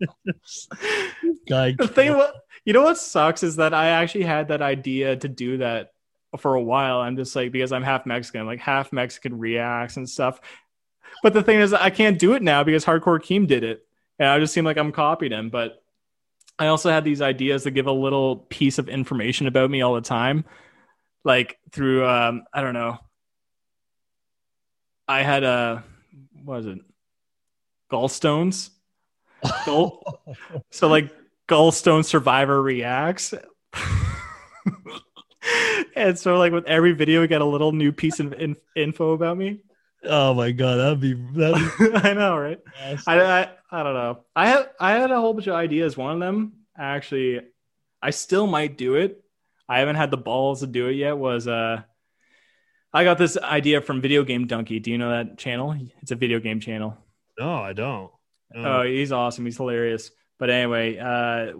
Guy 1.48 1.74
the 1.78 1.88
thing 1.88 2.16
what 2.16 2.34
you 2.64 2.72
know 2.72 2.82
what 2.82 2.98
sucks 2.98 3.42
is 3.42 3.56
that 3.56 3.74
I 3.74 3.88
actually 3.88 4.24
had 4.24 4.48
that 4.48 4.60
idea 4.60 5.16
to 5.16 5.28
do 5.28 5.58
that 5.58 5.92
for 6.38 6.54
a 6.54 6.62
while. 6.62 6.98
I'm 6.98 7.16
just 7.16 7.34
like 7.36 7.52
because 7.52 7.72
I'm 7.72 7.82
half 7.82 8.06
Mexican, 8.06 8.46
like 8.46 8.60
half 8.60 8.92
Mexican 8.92 9.38
reacts 9.38 9.96
and 9.96 10.08
stuff. 10.08 10.40
But 11.22 11.34
the 11.34 11.42
thing 11.42 11.60
is, 11.60 11.72
I 11.72 11.90
can't 11.90 12.18
do 12.18 12.32
it 12.34 12.42
now 12.42 12.64
because 12.64 12.84
Hardcore 12.84 13.20
Keem 13.20 13.46
did 13.46 13.64
it, 13.64 13.86
and 14.18 14.28
I 14.28 14.38
just 14.38 14.54
seem 14.54 14.64
like 14.64 14.78
I'm 14.78 14.92
copying 14.92 15.32
him. 15.32 15.50
But 15.50 15.82
I 16.58 16.68
also 16.68 16.90
had 16.90 17.04
these 17.04 17.22
ideas 17.22 17.64
to 17.64 17.70
give 17.70 17.86
a 17.86 17.92
little 17.92 18.36
piece 18.36 18.78
of 18.78 18.88
information 18.88 19.46
about 19.46 19.70
me 19.70 19.82
all 19.82 19.94
the 19.94 20.00
time, 20.00 20.44
like 21.24 21.58
through 21.70 22.06
um, 22.06 22.44
I 22.52 22.62
don't 22.62 22.74
know. 22.74 22.98
I 25.12 25.22
had 25.22 25.44
a 25.44 25.84
what 26.44 26.58
was 26.58 26.66
it? 26.66 26.78
Gallstones. 27.90 28.70
Gall- 29.66 30.22
so 30.70 30.88
like 30.88 31.10
Gallstone 31.48 32.04
Survivor 32.04 32.62
reacts. 32.62 33.34
and 35.96 36.18
so 36.18 36.38
like 36.38 36.52
with 36.52 36.64
every 36.66 36.92
video 36.92 37.20
we 37.20 37.28
get 37.28 37.42
a 37.42 37.44
little 37.44 37.72
new 37.72 37.92
piece 37.92 38.20
of 38.20 38.32
in- 38.32 38.56
info 38.74 39.12
about 39.12 39.36
me. 39.36 39.60
Oh 40.04 40.32
my 40.34 40.50
god, 40.50 40.76
that'd 40.76 41.00
be 41.00 41.12
that'd 41.12 41.78
be 41.78 41.94
I 42.08 42.14
know, 42.14 42.36
right? 42.38 42.58
awesome. 42.82 43.02
I, 43.06 43.20
I 43.20 43.50
I 43.70 43.82
don't 43.82 43.94
know. 43.94 44.24
I 44.34 44.48
had 44.48 44.70
I 44.80 44.92
had 44.92 45.10
a 45.10 45.20
whole 45.20 45.34
bunch 45.34 45.46
of 45.46 45.54
ideas. 45.54 45.96
One 45.96 46.14
of 46.14 46.20
them 46.20 46.52
actually, 46.76 47.40
I 48.00 48.10
still 48.10 48.46
might 48.46 48.78
do 48.78 48.94
it. 48.94 49.22
I 49.68 49.80
haven't 49.80 49.96
had 49.96 50.10
the 50.10 50.16
balls 50.16 50.60
to 50.60 50.66
do 50.66 50.88
it 50.88 50.94
yet. 50.94 51.18
Was 51.18 51.46
uh, 51.46 51.82
I 52.94 53.04
got 53.04 53.18
this 53.18 53.38
idea 53.38 53.80
from 53.80 54.00
Video 54.00 54.22
Game 54.22 54.46
Dunkey. 54.46 54.82
Do 54.82 54.90
you 54.90 54.98
know 54.98 55.10
that 55.10 55.38
channel? 55.38 55.74
It's 56.02 56.10
a 56.10 56.16
video 56.16 56.40
game 56.40 56.60
channel. 56.60 56.96
no, 57.38 57.54
I 57.54 57.72
don't. 57.72 58.10
No. 58.54 58.80
Oh, 58.80 58.82
he's 58.82 59.12
awesome. 59.12 59.46
He's 59.46 59.56
hilarious. 59.56 60.10
But 60.38 60.50
anyway, 60.50 60.98
uh, 60.98 61.52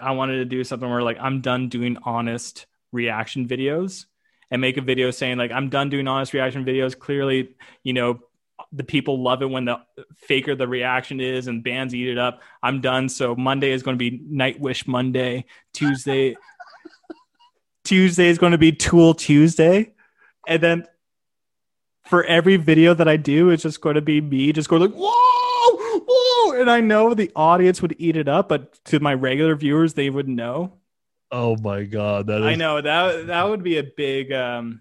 I 0.00 0.12
wanted 0.12 0.38
to 0.38 0.44
do 0.46 0.64
something 0.64 0.88
where 0.88 1.02
like 1.02 1.18
I'm 1.20 1.42
done 1.42 1.68
doing 1.68 1.96
honest 2.02 2.66
reaction 2.90 3.46
videos 3.46 4.06
and 4.50 4.60
make 4.60 4.76
a 4.76 4.80
video 4.80 5.12
saying 5.12 5.38
like 5.38 5.52
I'm 5.52 5.68
done 5.68 5.90
doing 5.90 6.08
honest 6.08 6.32
reaction 6.32 6.64
videos. 6.64 6.98
Clearly, 6.98 7.54
you 7.84 7.92
know, 7.92 8.18
the 8.72 8.82
people 8.82 9.22
love 9.22 9.42
it 9.42 9.50
when 9.50 9.64
the 9.66 9.78
faker 10.16 10.54
the 10.54 10.66
reaction 10.66 11.20
is 11.20 11.46
and 11.46 11.62
bands 11.62 11.94
eat 11.94 12.08
it 12.08 12.18
up. 12.18 12.40
I'm 12.62 12.80
done. 12.80 13.08
So 13.08 13.36
Monday 13.36 13.70
is 13.70 13.82
going 13.82 13.96
to 13.96 14.10
be 14.10 14.18
Nightwish 14.18 14.88
Monday. 14.88 15.44
Tuesday, 15.72 16.36
Tuesday 17.84 18.28
is 18.28 18.38
going 18.38 18.52
to 18.52 18.58
be 18.58 18.72
Tool 18.72 19.14
Tuesday, 19.14 19.92
and 20.50 20.62
then 20.62 20.86
for 22.06 22.24
every 22.24 22.56
video 22.56 22.92
that 22.92 23.08
I 23.08 23.16
do, 23.16 23.50
it's 23.50 23.62
just 23.62 23.80
going 23.80 23.94
to 23.94 24.02
be 24.02 24.20
me 24.20 24.52
just 24.52 24.68
going 24.68 24.82
like 24.82 24.92
whoa, 24.92 26.02
whoa, 26.06 26.60
and 26.60 26.70
I 26.70 26.80
know 26.80 27.14
the 27.14 27.30
audience 27.36 27.80
would 27.80 27.94
eat 27.98 28.16
it 28.16 28.28
up, 28.28 28.48
but 28.48 28.84
to 28.86 29.00
my 29.00 29.14
regular 29.14 29.54
viewers, 29.54 29.94
they 29.94 30.10
would 30.10 30.28
know. 30.28 30.72
oh 31.30 31.56
my 31.56 31.84
god, 31.84 32.26
that 32.26 32.40
is 32.40 32.46
I 32.46 32.56
know 32.56 32.80
that 32.80 33.28
that 33.28 33.48
would 33.48 33.62
be 33.62 33.78
a 33.78 33.84
big 33.84 34.32
um, 34.32 34.80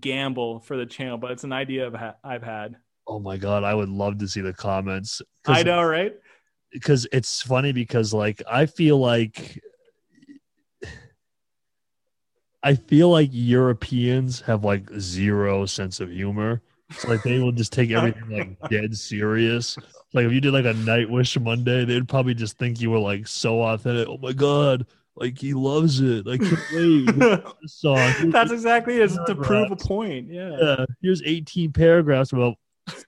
gamble 0.00 0.60
for 0.60 0.76
the 0.76 0.86
channel, 0.86 1.18
but 1.18 1.30
it's 1.30 1.44
an 1.44 1.52
idea 1.52 1.86
I've, 1.86 1.94
ha- 1.94 2.16
I've 2.24 2.42
had. 2.42 2.76
Oh 3.06 3.20
my 3.20 3.36
god, 3.36 3.62
I 3.62 3.74
would 3.74 3.90
love 3.90 4.18
to 4.18 4.28
see 4.28 4.40
the 4.40 4.54
comments. 4.54 5.20
I 5.46 5.62
know, 5.62 5.82
right? 5.82 6.14
because 6.72 7.06
it's 7.12 7.40
funny 7.40 7.72
because 7.72 8.12
like 8.12 8.42
I 8.50 8.66
feel 8.66 8.98
like 8.98 9.62
I 12.64 12.74
feel 12.74 13.10
like 13.10 13.28
Europeans 13.30 14.40
have 14.40 14.64
like 14.64 14.90
zero 14.98 15.66
sense 15.66 16.00
of 16.00 16.10
humor. 16.10 16.62
It's 16.88 17.04
like 17.04 17.22
they 17.22 17.38
will 17.38 17.52
just 17.52 17.72
take 17.72 17.90
everything 17.90 18.30
like 18.30 18.58
dead 18.70 18.96
serious. 18.96 19.76
Like 20.14 20.24
if 20.24 20.32
you 20.32 20.40
did 20.40 20.54
like 20.54 20.64
a 20.64 20.72
Nightwish 20.72 21.40
Monday, 21.40 21.84
they'd 21.84 22.08
probably 22.08 22.32
just 22.32 22.56
think 22.56 22.80
you 22.80 22.90
were 22.90 22.98
like 22.98 23.28
so 23.28 23.62
authentic. 23.62 24.08
Oh 24.08 24.16
my 24.16 24.32
god, 24.32 24.86
like 25.14 25.38
he 25.38 25.52
loves 25.52 26.00
it. 26.00 26.26
I 26.26 26.38
can't 26.38 26.58
wait. 26.72 28.32
That's 28.32 28.50
exactly 28.50 28.96
it. 28.96 29.10
To 29.26 29.34
prove 29.34 29.70
a 29.70 29.76
point. 29.76 30.28
Yeah. 30.30 30.56
Yeah, 30.58 30.86
here's 31.02 31.22
18 31.22 31.70
paragraphs 31.72 32.32
about 32.32 32.54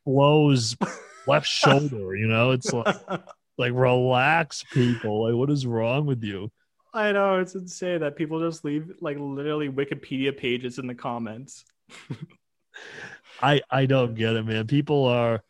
Flo's 0.04 0.76
left 1.26 1.46
shoulder. 1.48 2.14
You 2.14 2.26
know, 2.26 2.50
it's 2.50 2.74
like 2.74 2.96
like 3.56 3.72
relax, 3.72 4.64
people. 4.70 5.24
Like, 5.24 5.34
what 5.34 5.48
is 5.48 5.66
wrong 5.66 6.04
with 6.04 6.22
you? 6.22 6.50
I 6.96 7.12
know 7.12 7.38
it's 7.40 7.54
insane 7.54 8.00
that 8.00 8.16
people 8.16 8.40
just 8.40 8.64
leave 8.64 8.90
like 9.00 9.18
literally 9.18 9.68
Wikipedia 9.68 10.36
pages 10.36 10.78
in 10.78 10.86
the 10.86 10.94
comments. 10.94 11.64
I 13.42 13.60
I 13.70 13.86
don't 13.86 14.14
get 14.14 14.34
it, 14.34 14.44
man. 14.44 14.66
People 14.66 15.04
are 15.04 15.42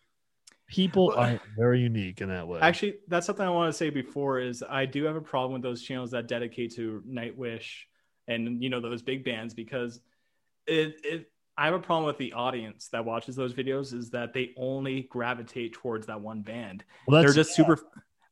people 0.68 1.14
are 1.16 1.40
very 1.56 1.81
unique 1.81 2.20
in 2.20 2.28
that 2.28 2.47
way. 2.48 2.60
Actually, 2.60 2.97
that's 3.09 3.27
something 3.27 3.47
I 3.47 3.51
want 3.51 3.73
to 3.73 3.77
say 3.77 3.90
before 3.90 4.40
is 4.40 4.64
I 4.68 4.86
do 4.86 5.05
have 5.05 5.16
a 5.16 5.20
problem 5.20 5.52
with 5.52 5.62
those 5.62 5.82
channels 5.82 6.10
that 6.10 6.27
dedicate 6.27 6.74
to 6.77 7.02
Nightwish 7.09 7.85
and 8.28 8.62
you 8.62 8.68
know 8.68 8.81
those 8.81 9.02
big 9.02 9.24
bands 9.24 9.55
because 9.55 10.01
it, 10.66 10.97
it 11.05 11.31
I 11.56 11.66
have 11.66 11.74
a 11.74 11.78
problem 11.78 12.06
with 12.06 12.18
the 12.18 12.32
audience 12.32 12.89
that 12.89 13.05
watches 13.05 13.36
those 13.36 13.55
videos 13.55 13.94
is 13.94 14.10
that 14.10 14.35
they 14.35 14.52
only 14.56 15.02
gravitate 15.02 15.73
towards 15.73 16.06
that 16.06 16.20
one 16.20 16.43
band. 16.43 16.85
well, 17.06 17.23
They're 17.23 17.32
just 17.32 17.55
super 17.55 17.78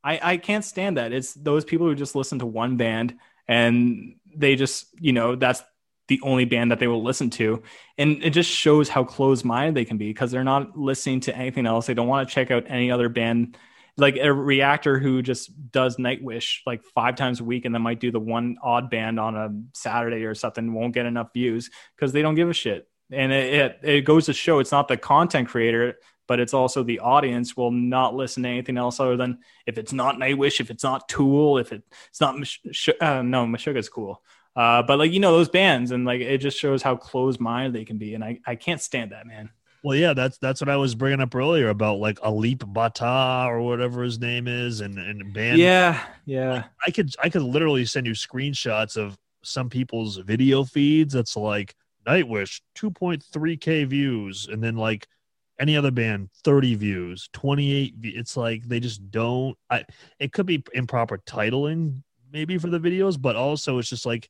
I 0.04 0.20
I 0.22 0.36
can't 0.36 0.64
stand 0.64 0.98
that. 0.98 1.12
It's 1.12 1.34
those 1.34 1.64
people 1.64 1.86
who 1.86 1.94
just 1.94 2.14
listen 2.14 2.38
to 2.40 2.46
one 2.46 2.76
band 2.76 3.16
and 3.48 4.16
they 4.36 4.56
just, 4.56 4.86
you 5.00 5.12
know, 5.12 5.34
that's 5.34 5.62
the 6.08 6.20
only 6.22 6.44
band 6.44 6.70
that 6.70 6.78
they 6.78 6.86
will 6.86 7.02
listen 7.02 7.30
to. 7.30 7.62
And 7.96 8.22
it 8.22 8.30
just 8.30 8.50
shows 8.50 8.88
how 8.88 9.04
closed 9.04 9.44
minded 9.44 9.74
they 9.74 9.84
can 9.84 9.96
be 9.96 10.08
because 10.08 10.30
they're 10.30 10.44
not 10.44 10.76
listening 10.76 11.20
to 11.20 11.36
anything 11.36 11.66
else. 11.66 11.86
They 11.86 11.94
don't 11.94 12.08
want 12.08 12.28
to 12.28 12.34
check 12.34 12.50
out 12.50 12.64
any 12.68 12.90
other 12.90 13.08
band. 13.08 13.56
Like 13.96 14.16
a 14.16 14.32
reactor 14.32 14.98
who 14.98 15.22
just 15.22 15.70
does 15.70 15.96
Nightwish 15.96 16.58
like 16.66 16.82
five 16.94 17.14
times 17.14 17.40
a 17.40 17.44
week 17.44 17.64
and 17.64 17.74
then 17.74 17.82
might 17.82 18.00
do 18.00 18.10
the 18.10 18.20
one 18.20 18.56
odd 18.62 18.90
band 18.90 19.20
on 19.20 19.36
a 19.36 19.50
Saturday 19.72 20.24
or 20.24 20.34
something 20.34 20.74
won't 20.74 20.94
get 20.94 21.06
enough 21.06 21.32
views 21.32 21.70
because 21.96 22.12
they 22.12 22.20
don't 22.20 22.34
give 22.34 22.50
a 22.50 22.54
shit. 22.54 22.88
And 23.12 23.32
it, 23.32 23.54
it, 23.54 23.78
it 23.82 24.00
goes 24.02 24.26
to 24.26 24.32
show 24.32 24.58
it's 24.58 24.72
not 24.72 24.88
the 24.88 24.96
content 24.96 25.48
creator, 25.48 25.98
but 26.26 26.40
it's 26.40 26.54
also 26.54 26.82
the 26.82 27.00
audience 27.00 27.56
will 27.56 27.70
not 27.70 28.14
listen 28.14 28.42
to 28.42 28.48
anything 28.48 28.76
else 28.78 29.00
other 29.00 29.16
than 29.16 29.38
if 29.66 29.78
it's 29.78 29.92
not 29.92 30.16
Nightwish, 30.16 30.60
if 30.60 30.70
it's 30.70 30.84
not 30.84 31.08
Tool, 31.08 31.58
if 31.58 31.72
it's 31.72 32.20
not, 32.20 32.38
Mish- 32.38 32.60
Sh- 32.72 32.90
uh, 33.00 33.22
no, 33.22 33.46
Meshuggah's 33.46 33.88
cool. 33.88 34.22
Uh, 34.56 34.82
but 34.82 34.98
like 34.98 35.12
you 35.12 35.18
know 35.20 35.32
those 35.32 35.48
bands, 35.48 35.90
and 35.90 36.04
like 36.04 36.20
it 36.20 36.38
just 36.38 36.58
shows 36.58 36.82
how 36.82 36.96
closed 36.96 37.40
minded 37.40 37.72
they 37.72 37.84
can 37.84 37.98
be, 37.98 38.14
and 38.14 38.22
I 38.22 38.38
I 38.46 38.54
can't 38.54 38.80
stand 38.80 39.10
that 39.10 39.26
man. 39.26 39.50
well, 39.82 39.96
yeah. 39.96 40.14
That's 40.14 40.38
that's 40.38 40.60
what 40.60 40.68
I 40.68 40.76
was 40.76 40.94
bringing 40.94 41.20
up 41.20 41.34
earlier 41.34 41.68
about 41.70 41.98
like 41.98 42.20
Alip 42.22 42.64
Ba 42.66 42.90
Ta 42.94 43.48
or 43.50 43.60
whatever 43.62 44.04
his 44.04 44.20
name 44.20 44.46
is, 44.46 44.80
and 44.80 44.96
and 44.96 45.32
band. 45.34 45.58
yeah, 45.58 46.00
yeah, 46.24 46.64
I 46.86 46.90
could 46.92 47.12
I 47.22 47.30
could 47.30 47.42
literally 47.42 47.84
send 47.84 48.06
you 48.06 48.12
screenshots 48.12 48.96
of 48.96 49.18
some 49.42 49.68
people's 49.68 50.18
video 50.18 50.62
feeds. 50.62 51.14
That's 51.14 51.36
like 51.36 51.74
Nightwish 52.06 52.60
2.3k 52.76 53.86
views, 53.88 54.46
and 54.50 54.62
then 54.62 54.76
like 54.76 55.08
any 55.58 55.76
other 55.76 55.90
band 55.90 56.30
30 56.44 56.74
views, 56.74 57.28
28. 57.32 57.94
v- 57.98 58.08
It's 58.10 58.36
like 58.36 58.64
they 58.64 58.80
just 58.80 59.10
don't. 59.10 59.56
I 59.70 59.84
it 60.18 60.32
could 60.32 60.46
be 60.46 60.64
improper 60.72 61.18
titling 61.18 62.02
maybe 62.32 62.58
for 62.58 62.68
the 62.68 62.80
videos, 62.80 63.20
but 63.20 63.36
also 63.36 63.78
it's 63.78 63.88
just 63.88 64.06
like 64.06 64.28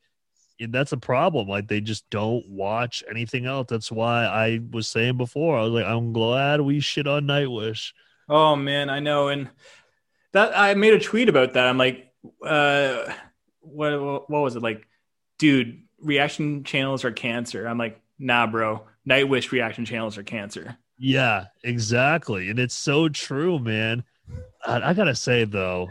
that's 0.69 0.93
a 0.93 0.97
problem. 0.97 1.49
Like 1.49 1.67
they 1.69 1.81
just 1.81 2.09
don't 2.11 2.49
watch 2.49 3.03
anything 3.11 3.47
else. 3.47 3.67
That's 3.69 3.91
why 3.91 4.25
I 4.27 4.61
was 4.71 4.87
saying 4.87 5.17
before. 5.17 5.59
I 5.59 5.63
was 5.63 5.73
like, 5.73 5.87
I'm 5.87 6.13
glad 6.13 6.61
we 6.61 6.81
shit 6.81 7.07
on 7.07 7.25
Nightwish. 7.25 7.93
Oh 8.29 8.55
man, 8.57 8.89
I 8.91 9.01
know, 9.01 9.29
and 9.29 9.51
that 10.33 10.57
I 10.57 10.75
made 10.75 10.95
a 10.95 11.01
tweet 11.01 11.29
about 11.29 11.55
that. 11.55 11.67
I'm 11.67 11.79
like, 11.79 12.13
uh, 12.45 13.13
what 13.61 14.31
what 14.31 14.43
was 14.43 14.57
it 14.57 14.63
like, 14.63 14.87
dude? 15.39 15.83
Reaction 16.01 16.65
channels 16.65 17.05
are 17.05 17.13
cancer. 17.13 17.67
I'm 17.67 17.79
like, 17.79 18.01
nah, 18.19 18.47
bro. 18.47 18.87
Nightwish 19.09 19.53
reaction 19.53 19.85
channels 19.85 20.19
are 20.19 20.23
cancer. 20.23 20.77
Yeah, 20.99 21.47
exactly. 21.63 22.51
And 22.51 22.59
it's 22.59 22.75
so 22.75 23.09
true, 23.09 23.59
man. 23.59 24.05
I, 24.67 24.91
I 24.91 24.95
gotta 24.95 25.15
say 25.15 25.45
though, 25.45 25.89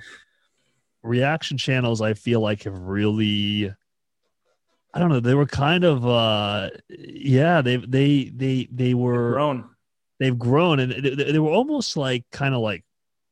reaction 1.04 1.58
channels 1.58 2.02
I 2.02 2.14
feel 2.14 2.40
like 2.42 2.64
have 2.64 2.80
really 2.80 3.74
I 4.94 5.00
don't 5.00 5.10
know, 5.10 5.20
they 5.20 5.34
were 5.34 5.46
kind 5.48 5.84
of 5.84 6.06
uh 6.06 6.70
yeah, 6.90 7.62
they 7.62 7.78
they 7.78 8.26
they 8.36 8.68
they 8.72 8.94
were 8.94 9.32
Grown. 9.34 9.70
they've 10.20 10.38
grown 10.38 10.80
and 10.80 10.92
they, 10.92 11.32
they 11.32 11.40
were 11.40 11.52
almost 11.52 11.98
like 11.98 12.26
kind 12.32 12.54
of 12.54 12.62
like 12.62 12.86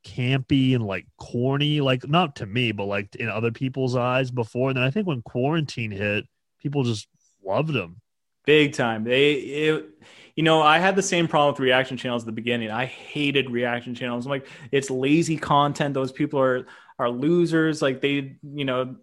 campy 0.05 0.73
and 0.75 0.85
like 0.85 1.05
corny, 1.17 1.81
like 1.81 2.07
not 2.07 2.35
to 2.37 2.45
me, 2.45 2.71
but 2.71 2.85
like 2.85 3.15
in 3.15 3.29
other 3.29 3.51
people's 3.51 3.95
eyes 3.95 4.31
before. 4.31 4.69
And 4.69 4.77
then 4.77 4.83
I 4.83 4.91
think 4.91 5.07
when 5.07 5.21
quarantine 5.21 5.91
hit, 5.91 6.25
people 6.59 6.83
just 6.83 7.07
loved 7.45 7.73
them. 7.73 8.01
Big 8.45 8.73
time. 8.73 9.03
They, 9.03 9.33
it, 9.33 9.89
you 10.35 10.43
know, 10.43 10.61
I 10.61 10.79
had 10.79 10.95
the 10.95 11.03
same 11.03 11.27
problem 11.27 11.53
with 11.53 11.59
reaction 11.59 11.97
channels 11.97 12.23
at 12.23 12.25
the 12.25 12.31
beginning. 12.31 12.71
I 12.71 12.85
hated 12.85 13.49
reaction 13.49 13.95
channels. 13.95 14.25
I'm 14.25 14.29
like, 14.31 14.47
it's 14.71 14.89
lazy 14.89 15.37
content. 15.37 15.93
Those 15.93 16.11
people 16.11 16.39
are 16.39 16.67
are 16.99 17.09
losers. 17.09 17.81
Like 17.81 18.01
they, 18.01 18.37
you 18.43 18.65
know, 18.65 18.95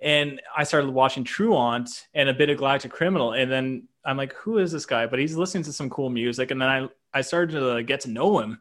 and 0.00 0.40
I 0.56 0.64
started 0.64 0.90
watching 0.90 1.24
Truant 1.24 2.06
and 2.14 2.28
a 2.28 2.34
bit 2.34 2.50
of 2.50 2.58
Galactic 2.58 2.90
Criminal, 2.92 3.32
and 3.32 3.50
then 3.50 3.88
I'm 4.04 4.16
like, 4.16 4.34
who 4.34 4.58
is 4.58 4.72
this 4.72 4.86
guy? 4.86 5.06
But 5.06 5.18
he's 5.18 5.36
listening 5.36 5.64
to 5.64 5.72
some 5.72 5.88
cool 5.90 6.10
music, 6.10 6.50
and 6.50 6.60
then 6.60 6.68
I 6.68 6.88
I 7.12 7.22
started 7.22 7.58
to 7.58 7.82
get 7.82 8.00
to 8.02 8.10
know 8.10 8.38
him, 8.40 8.60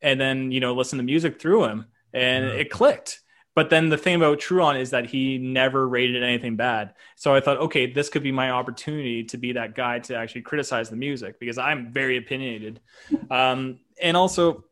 and 0.00 0.20
then 0.20 0.52
you 0.52 0.60
know 0.60 0.74
listen 0.74 0.98
to 0.98 1.02
music 1.04 1.40
through 1.40 1.64
him, 1.64 1.86
and 2.12 2.44
Yeah. 2.46 2.52
it 2.52 2.70
clicked. 2.70 3.20
But 3.54 3.70
then 3.70 3.88
the 3.88 3.98
thing 3.98 4.14
about 4.14 4.38
Truon 4.38 4.80
is 4.80 4.90
that 4.90 5.06
he 5.06 5.38
never 5.38 5.86
rated 5.86 6.22
anything 6.22 6.56
bad. 6.56 6.94
So 7.16 7.34
I 7.34 7.40
thought, 7.40 7.58
okay, 7.58 7.90
this 7.90 8.08
could 8.08 8.22
be 8.22 8.32
my 8.32 8.50
opportunity 8.50 9.24
to 9.24 9.38
be 9.38 9.52
that 9.52 9.74
guy 9.74 9.98
to 10.00 10.16
actually 10.16 10.42
criticize 10.42 10.88
the 10.88 10.96
music 10.96 11.40
because 11.40 11.58
I'm 11.58 11.92
very 11.92 12.16
opinionated. 12.16 12.80
Um, 13.30 13.80
and 14.00 14.16
also, 14.16 14.64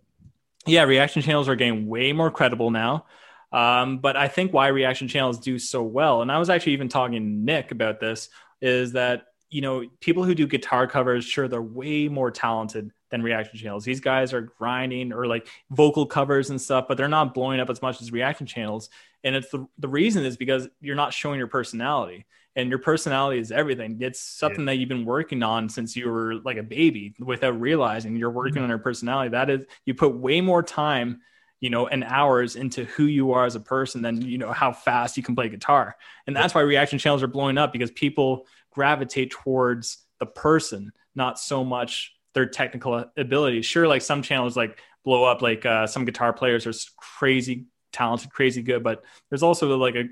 yeah, 0.65 0.85
reaction 0.85 1.23
channels 1.23 1.49
are 1.49 1.57
getting 1.57 1.89
way 1.89 2.13
more 2.13 2.31
credible 2.31 2.71
now. 2.71 3.07
Um, 3.53 3.99
but 3.99 4.17
I 4.17 4.29
think 4.29 4.53
why 4.53 4.69
reaction 4.69 5.09
channels 5.09 5.39
do 5.39 5.59
so 5.59 5.83
well, 5.83 6.23
and 6.23 6.31
I 6.31 6.39
was 6.39 6.51
actually 6.51 6.75
even 6.75 6.89
talking 6.89 7.15
to 7.15 7.21
Nick 7.21 7.71
about 7.73 7.99
this, 7.99 8.29
is 8.61 8.93
that 8.93 9.27
you 9.51 9.63
know 9.63 9.85
people 10.01 10.23
who 10.23 10.35
do 10.35 10.47
guitar 10.47 10.87
covers, 10.87 11.25
sure, 11.25 11.49
they're 11.49 11.63
way 11.63 12.09
more 12.09 12.31
talented 12.31 12.93
than 13.11 13.23
reaction 13.23 13.59
channels. 13.59 13.85
These 13.85 14.01
guys 14.01 14.33
are 14.33 14.41
grinding 14.41 15.13
or 15.13 15.27
like 15.27 15.49
vocal 15.71 16.07
covers 16.07 16.51
and 16.51 16.61
stuff, 16.61 16.87
but 16.89 16.97
they're 16.97 17.09
not 17.09 17.35
blowing 17.35 17.61
up 17.61 17.71
as 17.71 17.83
much 17.83 18.01
as 18.01 18.13
reaction 18.13 18.47
channels. 18.47 18.91
And 19.25 19.35
it's 19.35 19.51
the, 19.51 19.67
the 19.79 19.89
reason 19.89 20.25
is 20.25 20.37
because 20.37 20.69
you're 20.81 20.97
not 20.97 21.13
showing 21.13 21.39
your 21.39 21.49
personality. 21.49 22.27
And 22.57 22.71
your 22.71 22.81
personality 22.81 23.39
is 23.39 23.53
everything. 23.53 23.99
It's 24.01 24.21
something 24.21 24.61
yeah. 24.61 24.67
that 24.67 24.77
you've 24.77 24.89
been 24.89 25.05
working 25.05 25.45
on 25.45 25.69
since 25.69 25.95
you 25.95 26.11
were 26.11 26.37
like 26.37 26.57
a 26.57 26.63
baby 26.63 27.15
without 27.21 27.61
realizing 27.61 28.17
you're 28.17 28.31
working 28.31 28.55
mm-hmm. 28.55 28.65
on 28.65 28.69
your 28.71 28.79
personality. 28.79 29.31
That 29.31 29.49
is, 29.49 29.65
you 29.85 29.95
put 29.95 30.17
way 30.17 30.41
more 30.41 30.63
time 30.63 31.21
you 31.61 31.71
know, 31.71 31.89
and 31.89 32.05
hours 32.05 32.57
into 32.57 32.85
who 32.85 33.05
you 33.05 33.33
are 33.33 33.45
as 33.45 33.57
a 33.57 33.61
person 33.61 34.03
than, 34.03 34.23
you 34.23 34.39
know, 34.39 34.53
how 34.53 34.73
fast 34.73 35.17
you 35.17 35.23
can 35.23 35.35
play 35.35 35.49
guitar. 35.49 35.97
And 36.27 36.37
that's 36.37 36.55
why 36.55 36.61
reaction 36.61 36.99
channels 36.99 37.23
are 37.23 37.29
blowing 37.29 37.59
up 37.59 37.73
because 37.73 37.91
people 37.91 38.47
gravitate 38.71 39.31
towards 39.33 39.99
the 40.21 40.27
person, 40.27 40.93
not 41.15 41.39
so 41.39 41.65
much 41.65 42.15
their 42.39 42.47
technical 42.47 43.05
abilities. 43.17 43.67
Sure, 43.67 43.89
like 43.89 44.01
some 44.01 44.23
channels 44.23 44.57
like 44.57 44.79
blow 45.05 45.25
up, 45.25 45.43
like 45.43 45.67
uh, 45.67 45.89
some 45.89 46.05
guitar 46.05 46.33
players 46.33 46.67
are 46.69 46.73
crazy 46.97 47.67
talented, 47.93 48.31
crazy 48.31 48.63
good, 48.63 48.85
but 48.85 49.03
there's 49.29 49.43
also 49.43 49.77
like 49.77 49.97
a 49.97 50.05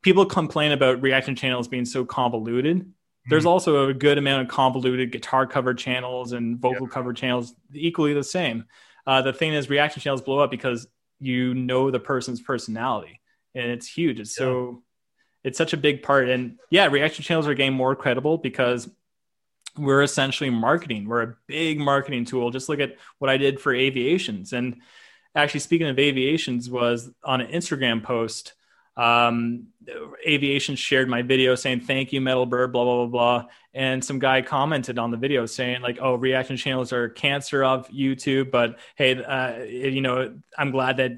people 0.00 0.24
complain 0.24 0.72
about 0.72 1.02
reaction 1.02 1.36
channels 1.36 1.68
being 1.68 1.84
so 1.84 2.06
convoluted. 2.06 2.78
Mm-hmm. 2.78 2.90
There's 3.28 3.44
also 3.44 3.88
a 3.88 3.94
good 3.94 4.16
amount 4.16 4.42
of 4.42 4.48
convoluted 4.48 5.12
guitar 5.12 5.46
cover 5.46 5.74
channels 5.74 6.32
and 6.32 6.58
vocal 6.58 6.86
cover 6.86 7.12
channels 7.12 7.54
equally 7.74 8.14
the 8.14 8.24
same. 8.24 8.64
Uh, 9.06 9.20
the 9.20 9.34
thing 9.34 9.52
is, 9.52 9.68
reaction 9.68 10.00
channels 10.00 10.22
blow 10.22 10.38
up 10.38 10.50
because 10.50 10.86
you 11.20 11.52
know 11.52 11.90
the 11.90 12.00
person's 12.00 12.40
personality, 12.40 13.20
and 13.54 13.70
it's 13.70 13.86
huge. 13.86 14.20
It's 14.20 14.38
yeah. 14.38 14.44
so 14.44 14.82
it's 15.44 15.58
such 15.58 15.74
a 15.74 15.76
big 15.76 16.02
part. 16.02 16.30
And 16.30 16.58
yeah, 16.70 16.86
reaction 16.86 17.24
channels 17.24 17.46
are 17.46 17.54
getting 17.54 17.74
more 17.74 17.94
credible 17.94 18.38
because 18.38 18.88
we're 19.78 20.02
essentially 20.02 20.50
marketing. 20.50 21.08
We're 21.08 21.22
a 21.22 21.36
big 21.46 21.78
marketing 21.78 22.24
tool. 22.24 22.50
Just 22.50 22.68
look 22.68 22.80
at 22.80 22.96
what 23.18 23.30
I 23.30 23.36
did 23.36 23.60
for 23.60 23.74
aviations. 23.74 24.52
And 24.52 24.82
actually, 25.34 25.60
speaking 25.60 25.86
of 25.86 25.98
aviations, 25.98 26.68
was 26.68 27.10
on 27.24 27.40
an 27.40 27.50
Instagram 27.50 28.02
post 28.02 28.54
um, 28.98 29.68
aviation 30.26 30.74
shared 30.74 31.08
my 31.08 31.22
video 31.22 31.54
saying 31.54 31.80
thank 31.80 32.12
you 32.12 32.20
metal 32.20 32.44
bird 32.44 32.72
blah 32.72 32.84
blah 32.84 33.06
blah 33.06 33.06
blah 33.06 33.48
and 33.72 34.04
some 34.04 34.18
guy 34.18 34.42
commented 34.42 34.98
on 34.98 35.12
the 35.12 35.16
video 35.16 35.46
saying 35.46 35.80
like 35.80 35.98
oh 36.02 36.16
reaction 36.16 36.56
channels 36.56 36.92
are 36.92 37.08
cancer 37.08 37.64
of 37.64 37.88
youtube 37.88 38.50
but 38.50 38.78
hey 38.96 39.22
uh, 39.22 39.62
you 39.62 40.00
know 40.00 40.34
i'm 40.58 40.72
glad 40.72 40.96
that 40.96 41.12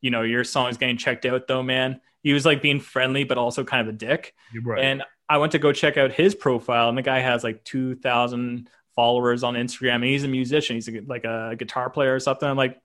you 0.00 0.10
know 0.10 0.22
your 0.22 0.44
song 0.44 0.68
is 0.68 0.76
getting 0.76 0.98
checked 0.98 1.24
out 1.24 1.48
though 1.48 1.62
man 1.62 2.00
he 2.22 2.34
was 2.34 2.44
like 2.44 2.60
being 2.60 2.78
friendly 2.78 3.24
but 3.24 3.38
also 3.38 3.64
kind 3.64 3.88
of 3.88 3.92
a 3.92 3.96
dick 3.96 4.34
right. 4.62 4.84
and 4.84 5.02
i 5.32 5.38
went 5.38 5.52
to 5.52 5.58
go 5.58 5.72
check 5.72 5.96
out 5.96 6.12
his 6.12 6.34
profile 6.34 6.88
and 6.88 6.96
the 6.96 7.02
guy 7.02 7.20
has 7.20 7.42
like 7.42 7.64
2000 7.64 8.68
followers 8.94 9.42
on 9.42 9.54
instagram 9.54 9.96
and 9.96 10.04
he's 10.04 10.24
a 10.24 10.28
musician 10.28 10.76
he's 10.76 10.88
a, 10.88 11.00
like 11.06 11.24
a 11.24 11.56
guitar 11.58 11.90
player 11.90 12.14
or 12.14 12.20
something 12.20 12.48
i'm 12.48 12.56
like 12.56 12.80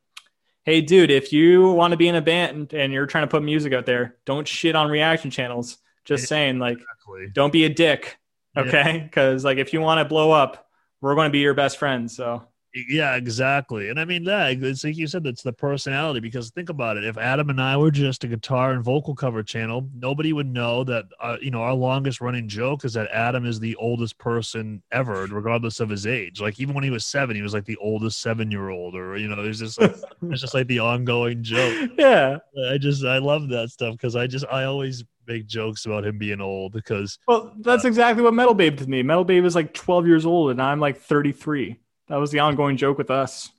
hey, 0.68 0.82
dude, 0.82 1.10
if 1.10 1.32
you 1.32 1.72
want 1.72 1.92
to 1.92 1.98
be 1.98 2.10
in 2.10 2.16
a 2.16 2.22
band 2.22 2.74
and 2.74 2.92
you're 2.92 3.06
trying 3.06 3.24
to 3.24 3.32
put 3.32 3.42
music 3.42 3.72
out 3.72 3.86
there, 3.86 4.18
don't 4.26 4.46
shit 4.46 4.76
on 4.76 4.90
reaction 4.90 5.32
channels. 5.32 5.78
Just 6.04 6.24
yeah, 6.24 6.28
saying, 6.28 6.60
like, 6.60 6.78
exactly. 6.78 7.30
don't 7.32 7.54
be 7.54 7.64
a 7.64 7.70
dick, 7.70 8.18
okay? 8.58 9.00
Because 9.02 9.44
yeah. 9.44 9.48
like, 9.48 9.60
if 9.60 9.72
you 9.72 9.80
want 9.80 10.00
to 10.00 10.06
blow 10.06 10.30
up, 10.32 10.68
we're 11.00 11.16
going 11.16 11.30
to 11.30 11.32
be 11.32 11.40
your 11.40 11.54
best 11.54 11.78
friends. 11.78 12.18
So 12.18 12.44
yeah, 12.88 13.16
exactly. 13.16 13.90
And 13.90 14.00
I 14.00 14.06
mean, 14.06 14.24
yeah, 14.24 14.48
it's 14.48 14.84
like 14.84 14.98
you 14.98 15.08
said, 15.08 15.26
it's 15.26 15.42
the 15.42 15.54
personality. 15.54 16.20
Because 16.20 16.50
think 16.50 16.70
about 16.70 16.98
it: 16.98 17.06
if 17.06 17.18
Adam 17.18 17.50
and 17.50 17.62
I 17.62 17.78
were 17.78 17.92
just 17.92 18.24
a 18.24 18.28
guitar 18.28 18.72
and 18.72 18.84
vocal 18.84 19.16
cover 19.16 19.44
channel, 19.44 19.90
nobody 19.96 20.34
would 20.34 20.48
know 20.48 20.84
that. 20.84 21.06
Uh, 21.20 21.38
you 21.42 21.52
know, 21.52 21.62
our 21.62 21.74
longest 21.74 22.22
running 22.22 22.48
joke 22.48 22.86
is 22.86 22.94
that 22.94 23.10
Adam 23.12 23.46
is 23.46 23.60
the 23.60 23.76
oldest 23.76 24.18
person 24.18 24.82
ever, 24.92 25.26
regardless 25.26 25.80
of 25.80 25.90
his 25.90 26.06
age. 26.06 26.42
Like 26.42 26.60
even 26.60 26.76
when 26.76 26.84
he 26.84 26.90
was 26.90 27.06
seven, 27.06 27.36
he 27.36 27.42
was 27.42 27.54
like 27.54 27.66
the 27.66 27.78
oldest 27.78 28.22
seven 28.22 28.52
year 28.52 28.70
old, 28.70 28.96
or 28.96 29.18
you 29.18 29.28
know, 29.28 29.44
it's 29.44 29.60
just 29.60 29.80
like, 29.80 29.96
it's 30.24 30.42
just 30.42 30.54
like 30.54 30.68
the 30.68 30.80
ongoing 30.80 31.44
joke. 31.44 31.92
Yeah, 31.98 32.38
I 32.70 32.78
just 32.78 33.04
I 33.06 33.18
love 33.18 33.50
that 33.50 33.70
stuff 33.70 33.94
because 33.94 34.16
I 34.16 34.28
just 34.28 34.46
I 34.52 34.66
always 34.66 35.04
make 35.28 35.46
jokes 35.46 35.86
about 35.86 36.06
him 36.06 36.18
being 36.18 36.42
old 36.42 36.72
because 36.72 37.20
well 37.28 37.54
that's 37.60 37.86
uh, 37.86 37.88
exactly 37.88 38.24
what 38.24 38.34
metal 38.34 38.54
babe 38.54 38.78
to 38.78 38.88
me 38.88 39.04
metal 39.04 39.26
babe 39.26 39.44
is 39.44 39.56
like 39.56 39.74
12 39.74 40.08
years 40.08 40.26
old 40.26 40.52
and 40.52 40.62
i'm 40.62 40.80
like 40.80 41.00
33 41.00 41.78
that 42.08 42.18
was 42.18 42.32
the 42.32 42.40
ongoing 42.40 42.78
joke 42.78 42.98
with 42.98 43.12
us. 43.12 43.50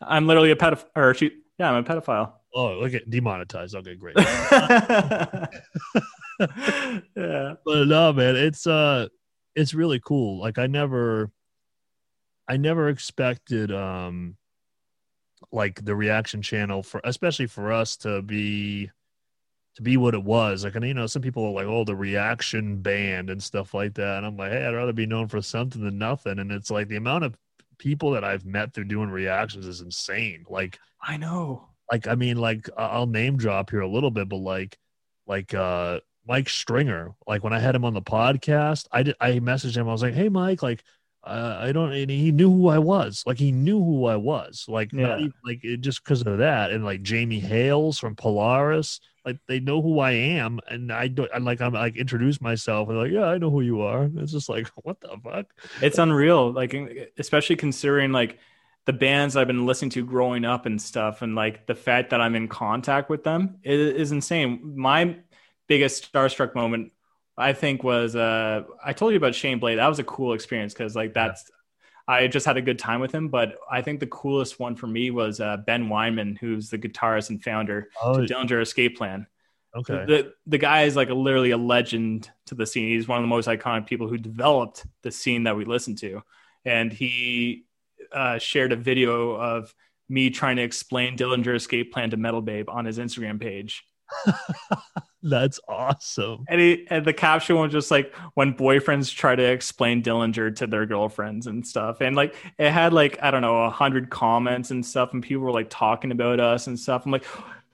I'm 0.00 0.26
literally 0.26 0.50
a 0.50 0.56
pedophile. 0.56 0.86
Or 0.96 1.14
she, 1.14 1.32
yeah, 1.58 1.70
I'm 1.70 1.84
a 1.84 1.88
pedophile. 1.88 2.32
Oh, 2.54 2.78
look 2.78 2.94
at 2.94 3.08
demonetized. 3.08 3.74
Okay, 3.74 3.94
great. 3.94 4.16
yeah, 4.18 5.46
but 7.64 7.84
no, 7.86 8.12
man, 8.12 8.36
it's 8.36 8.66
uh, 8.66 9.08
it's 9.54 9.74
really 9.74 10.00
cool. 10.00 10.40
Like 10.40 10.58
I 10.58 10.66
never, 10.66 11.30
I 12.48 12.56
never 12.58 12.88
expected 12.88 13.72
um, 13.72 14.36
like 15.50 15.84
the 15.84 15.94
reaction 15.96 16.42
channel 16.42 16.82
for, 16.82 17.00
especially 17.04 17.46
for 17.46 17.72
us 17.72 17.96
to 17.98 18.22
be 18.22 18.90
to 19.76 19.82
be 19.82 19.96
what 19.96 20.14
it 20.14 20.22
was. 20.22 20.64
Like, 20.64 20.74
and 20.74 20.86
you 20.86 20.94
know, 20.94 21.06
some 21.06 21.22
people 21.22 21.44
are 21.44 21.50
like, 21.52 21.66
"Oh, 21.66 21.84
the 21.84 21.96
reaction 21.96 22.82
band 22.82 23.30
and 23.30 23.42
stuff 23.42 23.74
like 23.74 23.94
that," 23.94 24.18
and 24.18 24.26
I'm 24.26 24.36
like, 24.36 24.52
"Hey, 24.52 24.64
I'd 24.66 24.74
rather 24.74 24.92
be 24.92 25.06
known 25.06 25.28
for 25.28 25.40
something 25.40 25.82
than 25.82 25.98
nothing." 25.98 26.38
And 26.38 26.52
it's 26.52 26.70
like 26.70 26.88
the 26.88 26.96
amount 26.96 27.24
of 27.24 27.36
people 27.78 28.12
that 28.12 28.24
I've 28.24 28.44
met 28.44 28.74
through 28.74 28.84
doing 28.84 29.10
reactions 29.10 29.66
is 29.66 29.80
insane. 29.80 30.44
Like, 30.48 30.78
I 31.00 31.16
know. 31.16 31.68
Like, 31.90 32.06
I 32.06 32.14
mean, 32.14 32.36
like 32.36 32.68
I'll 32.76 33.06
name 33.06 33.36
drop 33.36 33.70
here 33.70 33.80
a 33.80 33.88
little 33.88 34.10
bit, 34.10 34.28
but 34.28 34.36
like, 34.36 34.78
like 35.26 35.54
uh 35.54 36.00
Mike 36.26 36.48
Stringer. 36.48 37.14
Like 37.26 37.42
when 37.42 37.52
I 37.52 37.58
had 37.58 37.74
him 37.74 37.84
on 37.84 37.94
the 37.94 38.02
podcast, 38.02 38.86
I 38.92 39.02
did. 39.04 39.16
I 39.20 39.32
messaged 39.40 39.76
him. 39.76 39.88
I 39.88 39.92
was 39.92 40.02
like, 40.02 40.14
"Hey, 40.14 40.28
Mike, 40.28 40.62
like." 40.62 40.82
Uh, 41.24 41.56
I 41.60 41.70
don't, 41.70 41.92
and 41.92 42.10
he 42.10 42.32
knew 42.32 42.50
who 42.50 42.66
I 42.66 42.78
was. 42.78 43.22
Like 43.24 43.38
he 43.38 43.52
knew 43.52 43.78
who 43.78 44.06
I 44.06 44.16
was. 44.16 44.64
Like, 44.66 44.92
yeah. 44.92 45.18
even, 45.18 45.32
like 45.44 45.60
it, 45.62 45.80
just 45.80 46.02
because 46.02 46.20
of 46.22 46.38
that. 46.38 46.72
And 46.72 46.84
like 46.84 47.02
Jamie 47.02 47.38
Hails 47.38 48.00
from 48.00 48.16
Polaris, 48.16 48.98
like 49.24 49.38
they 49.46 49.60
know 49.60 49.80
who 49.80 50.00
I 50.00 50.12
am, 50.12 50.60
and 50.68 50.92
I 50.92 51.08
don't. 51.08 51.30
I 51.32 51.38
like 51.38 51.60
I'm 51.60 51.72
like 51.72 51.96
introduce 51.96 52.40
myself 52.40 52.88
and 52.88 52.98
like, 52.98 53.12
yeah, 53.12 53.24
I 53.26 53.38
know 53.38 53.50
who 53.50 53.60
you 53.60 53.82
are. 53.82 54.10
It's 54.16 54.32
just 54.32 54.48
like, 54.48 54.68
what 54.82 55.00
the 55.00 55.16
fuck? 55.22 55.46
It's 55.80 55.98
unreal. 55.98 56.52
Like, 56.52 56.74
especially 57.18 57.56
considering 57.56 58.12
like 58.12 58.38
the 58.84 58.92
bands 58.92 59.36
I've 59.36 59.46
been 59.46 59.66
listening 59.66 59.90
to 59.90 60.04
growing 60.04 60.44
up 60.44 60.66
and 60.66 60.80
stuff, 60.80 61.22
and 61.22 61.34
like 61.34 61.66
the 61.66 61.74
fact 61.74 62.10
that 62.10 62.20
I'm 62.20 62.34
in 62.34 62.48
contact 62.48 63.10
with 63.10 63.24
them 63.24 63.58
is, 63.62 63.94
is 63.94 64.12
insane. 64.12 64.74
My 64.76 65.16
biggest 65.68 66.12
starstruck 66.12 66.54
moment 66.54 66.92
I 67.36 67.52
think 67.52 67.82
was 67.82 68.14
uh 68.14 68.62
I 68.84 68.92
told 68.92 69.12
you 69.12 69.16
about 69.16 69.34
Shane 69.34 69.58
Blade. 69.58 69.76
That 69.76 69.88
was 69.88 69.98
a 69.98 70.04
cool 70.04 70.32
experience 70.34 70.74
because 70.74 70.94
like 70.94 71.14
that's 71.14 71.50
I 72.08 72.26
just 72.26 72.46
had 72.46 72.56
a 72.56 72.62
good 72.62 72.78
time 72.78 73.00
with 73.00 73.12
him. 73.12 73.28
But 73.28 73.56
I 73.70 73.82
think 73.82 74.00
the 74.00 74.06
coolest 74.06 74.58
one 74.58 74.76
for 74.76 74.86
me 74.86 75.10
was 75.10 75.40
uh, 75.40 75.58
Ben 75.58 75.88
Weinman, 75.88 76.38
who's 76.38 76.70
the 76.70 76.78
guitarist 76.78 77.30
and 77.30 77.42
founder 77.42 77.88
oh, 78.02 78.20
to 78.20 78.32
Dillinger 78.32 78.60
Escape 78.60 78.96
Plan. 78.96 79.26
Okay. 79.74 80.04
The 80.06 80.34
the 80.46 80.58
guy 80.58 80.82
is 80.82 80.96
like 80.96 81.08
a, 81.08 81.14
literally 81.14 81.52
a 81.52 81.56
legend 81.56 82.30
to 82.46 82.54
the 82.54 82.66
scene. 82.66 82.88
He's 82.88 83.08
one 83.08 83.18
of 83.18 83.22
the 83.22 83.28
most 83.28 83.48
iconic 83.48 83.86
people 83.86 84.08
who 84.08 84.18
developed 84.18 84.84
the 85.02 85.10
scene 85.10 85.44
that 85.44 85.56
we 85.56 85.64
listen 85.64 85.96
to, 85.96 86.22
and 86.64 86.92
he 86.92 87.64
uh, 88.12 88.38
shared 88.38 88.72
a 88.72 88.76
video 88.76 89.32
of 89.32 89.74
me 90.10 90.28
trying 90.28 90.56
to 90.56 90.62
explain 90.62 91.16
Dillinger 91.16 91.54
Escape 91.54 91.90
Plan 91.92 92.10
to 92.10 92.18
Metal 92.18 92.42
Babe 92.42 92.68
on 92.68 92.84
his 92.84 92.98
Instagram 92.98 93.40
page. 93.40 93.84
That's 95.22 95.60
awesome. 95.68 96.44
And, 96.48 96.60
he, 96.60 96.86
and 96.90 97.04
the 97.04 97.12
caption 97.12 97.56
was 97.56 97.70
just 97.70 97.90
like 97.90 98.14
when 98.34 98.54
boyfriends 98.54 99.14
try 99.14 99.36
to 99.36 99.42
explain 99.42 100.02
Dillinger 100.02 100.54
to 100.56 100.66
their 100.66 100.84
girlfriends 100.84 101.46
and 101.46 101.66
stuff. 101.66 102.00
And 102.00 102.16
like 102.16 102.34
it 102.58 102.70
had 102.70 102.92
like, 102.92 103.22
I 103.22 103.30
don't 103.30 103.42
know, 103.42 103.62
a 103.64 103.70
hundred 103.70 104.10
comments 104.10 104.72
and 104.72 104.84
stuff, 104.84 105.12
and 105.12 105.22
people 105.22 105.44
were 105.44 105.52
like 105.52 105.70
talking 105.70 106.10
about 106.10 106.40
us 106.40 106.66
and 106.66 106.78
stuff. 106.78 107.06
I'm 107.06 107.12
like, 107.12 107.24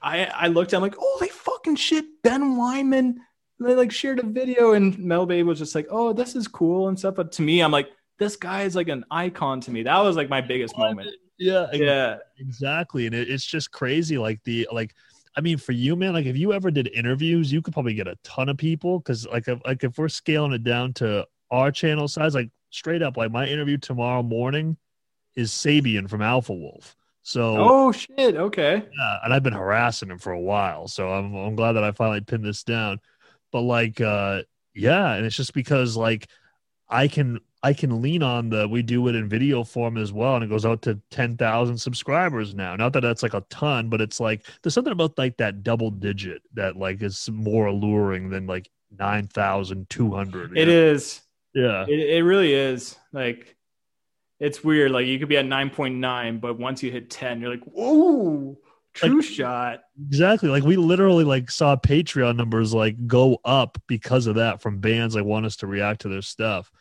I, 0.01 0.25
I 0.25 0.47
looked 0.47 0.73
at 0.73 0.77
I'm 0.77 0.83
like, 0.83 0.95
holy 0.97 1.29
fucking 1.29 1.75
shit, 1.75 2.05
Ben 2.23 2.55
Weinman. 2.55 3.15
They 3.59 3.75
like 3.75 3.91
shared 3.91 4.19
a 4.19 4.25
video 4.25 4.73
and 4.73 4.97
Metal 4.99 5.25
Babe 5.25 5.45
was 5.45 5.59
just 5.59 5.75
like, 5.75 5.87
oh, 5.89 6.13
this 6.13 6.35
is 6.35 6.47
cool 6.47 6.87
and 6.87 6.97
stuff. 6.97 7.15
But 7.15 7.31
to 7.33 7.41
me, 7.41 7.61
I'm 7.61 7.71
like, 7.71 7.89
this 8.17 8.35
guy 8.35 8.63
is 8.63 8.75
like 8.75 8.87
an 8.89 9.03
icon 9.11 9.59
to 9.61 9.71
me. 9.71 9.83
That 9.83 9.99
was 9.99 10.15
like 10.15 10.29
my 10.29 10.39
biggest 10.39 10.77
moment. 10.77 11.09
Yeah, 11.37 11.67
yeah, 11.73 12.17
exactly. 12.37 13.05
And 13.05 13.15
it, 13.15 13.29
it's 13.29 13.45
just 13.45 13.71
crazy. 13.71 14.17
Like 14.17 14.43
the 14.43 14.67
like 14.71 14.93
I 15.35 15.41
mean, 15.41 15.57
for 15.57 15.71
you, 15.71 15.95
man, 15.95 16.13
like 16.13 16.25
if 16.25 16.37
you 16.37 16.53
ever 16.53 16.71
did 16.71 16.89
interviews, 16.93 17.51
you 17.51 17.61
could 17.61 17.73
probably 17.73 17.93
get 17.93 18.07
a 18.07 18.17
ton 18.23 18.49
of 18.49 18.57
people 18.57 18.99
because, 18.99 19.25
like, 19.27 19.47
if, 19.47 19.59
like 19.65 19.83
if 19.83 19.97
we're 19.97 20.09
scaling 20.09 20.53
it 20.53 20.63
down 20.63 20.93
to 20.95 21.25
our 21.51 21.71
channel 21.71 22.07
size, 22.07 22.35
like 22.35 22.49
straight 22.71 23.01
up, 23.01 23.17
like 23.17 23.31
my 23.31 23.45
interview 23.45 23.77
tomorrow 23.77 24.23
morning 24.23 24.77
is 25.35 25.51
Sabian 25.51 26.09
from 26.09 26.21
Alpha 26.21 26.53
Wolf. 26.53 26.95
So 27.21 27.55
Oh 27.57 27.91
shit. 27.91 28.35
Okay. 28.35 28.83
yeah, 28.97 29.17
and 29.23 29.33
I've 29.33 29.43
been 29.43 29.53
harassing 29.53 30.09
him 30.09 30.19
for 30.19 30.31
a 30.31 30.39
while. 30.39 30.87
So 30.87 31.09
I'm 31.09 31.35
I'm 31.35 31.55
glad 31.55 31.73
that 31.73 31.83
I 31.83 31.91
finally 31.91 32.21
pinned 32.21 32.45
this 32.45 32.63
down. 32.63 32.99
But 33.51 33.61
like 33.61 34.01
uh 34.01 34.43
yeah, 34.73 35.13
and 35.13 35.25
it's 35.25 35.35
just 35.35 35.53
because 35.53 35.95
like 35.95 36.27
I 36.89 37.07
can 37.07 37.39
I 37.61 37.73
can 37.73 38.01
lean 38.01 38.23
on 38.23 38.49
the 38.49 38.67
we 38.67 38.81
do 38.81 39.07
it 39.09 39.15
in 39.15 39.27
video 39.27 39.63
form 39.63 39.97
as 39.97 40.13
well, 40.13 40.35
and 40.35 40.43
it 40.43 40.49
goes 40.49 40.65
out 40.65 40.81
to 40.83 40.99
ten 41.11 41.35
thousand 41.35 41.77
subscribers 41.77 42.55
now. 42.55 42.75
Not 42.75 42.93
that 42.93 43.01
that's 43.01 43.21
like 43.23 43.33
a 43.33 43.43
ton, 43.49 43.89
but 43.89 43.99
it's 44.01 44.19
like 44.19 44.45
there's 44.61 44.73
something 44.73 44.93
about 44.93 45.17
like 45.17 45.37
that 45.37 45.61
double 45.63 45.91
digit 45.91 46.41
that 46.53 46.77
like 46.77 47.01
is 47.01 47.29
more 47.31 47.65
alluring 47.65 48.29
than 48.29 48.47
like 48.47 48.69
nine 48.97 49.27
thousand 49.27 49.89
two 49.89 50.11
hundred. 50.13 50.57
It 50.57 50.69
is. 50.69 51.21
yeah, 51.53 51.85
It, 51.87 51.99
it 51.99 52.23
really 52.23 52.53
is. 52.53 52.95
Like, 53.11 53.55
it's 54.39 54.63
weird. 54.63 54.91
Like, 54.91 55.07
you 55.07 55.19
could 55.19 55.27
be 55.27 55.35
at 55.37 55.45
9.9, 55.45 56.39
but 56.39 56.57
once 56.57 56.81
you 56.81 56.91
hit 56.91 57.09
10, 57.09 57.41
you're 57.41 57.49
like, 57.49 57.63
whoa, 57.65 58.57
true 58.93 59.17
Like- 59.17 59.25
shot. 59.25 59.81
exactly. 60.07 60.47
Like 60.49 60.63
we 60.63 60.77
literally 60.77 61.23
like 61.25 61.51
saw 61.51 61.75
Patreon 61.75 62.35
numbers 62.37 62.73
like 62.73 63.05
go 63.07 63.39
up 63.43 63.77
because 63.87 64.27
of 64.27 64.35
that 64.35 64.61
from 64.61 64.79
bands 64.79 65.13
like 65.15 65.25
want 65.25 65.45
us 65.45 65.57
to 65.57 65.67
react 65.67 66.01
to 66.01 66.07
their 66.07 66.21
stuff. 66.21 66.71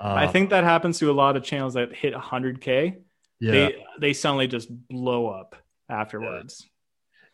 Uh, 0.00 0.14
I 0.14 0.26
think 0.26 0.50
that 0.50 0.64
happens 0.64 0.98
to 0.98 1.10
a 1.10 1.12
lot 1.12 1.36
of 1.36 1.44
channels 1.44 1.74
that 1.74 1.94
hit 1.94 2.14
100K. 2.14 2.96
yeah. 3.40 3.50
They, 3.52 3.84
they 4.00 4.12
suddenly 4.12 4.48
just 4.48 4.68
blow 4.88 5.28
up 5.28 5.56
afterwards. 5.88 6.68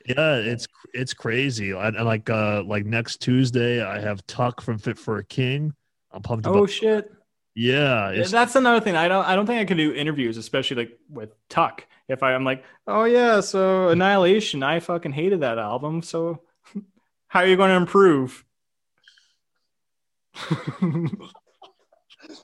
Yeah, 0.07 0.37
it's 0.37 0.67
it's 0.95 1.13
crazy. 1.13 1.73
And, 1.73 1.95
like 2.07 2.31
uh 2.31 2.63
like 2.65 2.87
next 2.87 3.21
Tuesday, 3.21 3.83
I 3.83 4.01
have 4.01 4.27
Tuck 4.27 4.63
from 4.63 4.79
Fit 4.79 4.99
for 4.99 5.19
a 5.19 5.25
King. 5.25 5.75
I'm 6.11 6.23
pumped 6.23 6.47
Oh, 6.47 6.55
about. 6.55 6.71
shit. 6.71 7.13
Yeah, 7.55 8.09
it's, 8.11 8.31
That's 8.31 8.55
another 8.57 8.81
thing. 8.81 8.97
I 8.97 9.09
don't. 9.09 9.25
I 9.27 9.37
don't 9.37 9.45
think 9.45 9.61
I 9.61 9.65
can 9.67 9.77
do 9.77 9.93
interviews, 9.93 10.39
especially 10.39 10.77
like 10.85 10.99
with 11.11 11.35
Tuck. 11.51 11.87
If 12.09 12.23
I, 12.23 12.33
I'm 12.35 12.45
like, 12.45 12.65
oh 12.87 13.05
yeah, 13.05 13.41
so 13.41 13.89
Annihilation, 13.91 14.63
I 14.63 14.81
fucking 14.81 15.13
hated 15.13 15.41
that 15.41 15.59
album. 15.59 16.01
So 16.03 16.43
how 17.29 17.41
are 17.41 17.47
you 17.47 17.57
going 17.57 17.71
to 17.71 17.77
improve? 17.77 18.43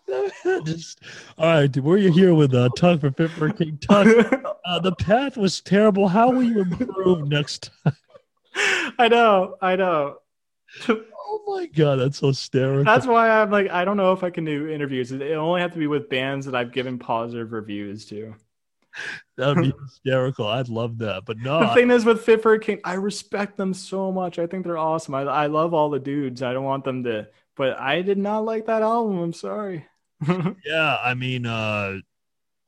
just 0.65 1.01
all 1.39 1.47
right. 1.47 1.77
We're 1.77 1.99
here 2.11 2.35
with 2.35 2.55
uh, 2.55 2.69
Tuck 2.77 3.01
for 3.01 3.47
a 3.47 3.53
King. 3.53 3.79
Tuck, 3.79 4.07
uh, 4.67 4.81
the 4.81 4.95
path 4.97 5.37
was 5.37 5.61
terrible. 5.61 6.09
How 6.09 6.31
will 6.31 6.43
you 6.43 6.61
improve 6.63 7.29
next 7.29 7.71
time? 7.85 7.97
I 8.99 9.09
know. 9.09 9.57
I 9.61 9.77
know. 9.77 10.19
Oh 10.89 11.43
my 11.47 11.67
god, 11.67 11.97
that's 11.97 12.19
so 12.19 12.29
hysterical. 12.29 12.85
That's 12.85 13.07
why 13.07 13.29
I'm 13.31 13.51
like, 13.51 13.71
I 13.71 13.85
don't 13.85 13.97
know 13.97 14.13
if 14.13 14.23
I 14.23 14.31
can 14.31 14.45
do 14.45 14.69
interviews. 14.69 15.13
It 15.13 15.23
only 15.33 15.61
have 15.61 15.73
to 15.73 15.79
be 15.79 15.87
with 15.87 16.09
bands 16.09 16.47
that 16.47 16.55
I've 16.55 16.73
given 16.73 16.99
positive 16.99 17.53
reviews 17.53 18.07
to. 18.07 18.35
that 19.37 19.55
would 19.55 19.63
be 19.65 19.73
hysterical. 19.83 20.47
I'd 20.47 20.69
love 20.69 20.99
that, 20.99 21.25
but 21.27 21.39
no, 21.39 21.61
the 21.61 21.67
I- 21.71 21.75
thing 21.75 21.91
is 21.91 22.05
with 22.05 22.23
Fit 22.23 22.43
for 22.43 22.55
a 22.55 22.59
King, 22.59 22.81
I 22.85 22.95
respect 22.95 23.57
them 23.57 23.75
so 23.75 24.11
much. 24.11 24.39
I 24.39 24.47
think 24.47 24.65
they're 24.65 24.79
awesome. 24.79 25.15
I, 25.15 25.23
I 25.23 25.47
love 25.47 25.75
all 25.75 25.91
the 25.91 26.01
dudes. 26.01 26.43
I 26.43 26.53
don't 26.53 26.65
want 26.65 26.85
them 26.85 27.05
to, 27.05 27.29
but 27.57 27.79
I 27.79 28.03
did 28.03 28.19
not 28.19 28.45
like 28.45 28.67
that 28.67 28.83
album. 28.83 29.19
I'm 29.19 29.33
sorry. 29.33 29.87
yeah. 30.65 30.99
I 31.03 31.15
mean, 31.15 31.47
uh, 31.47 31.97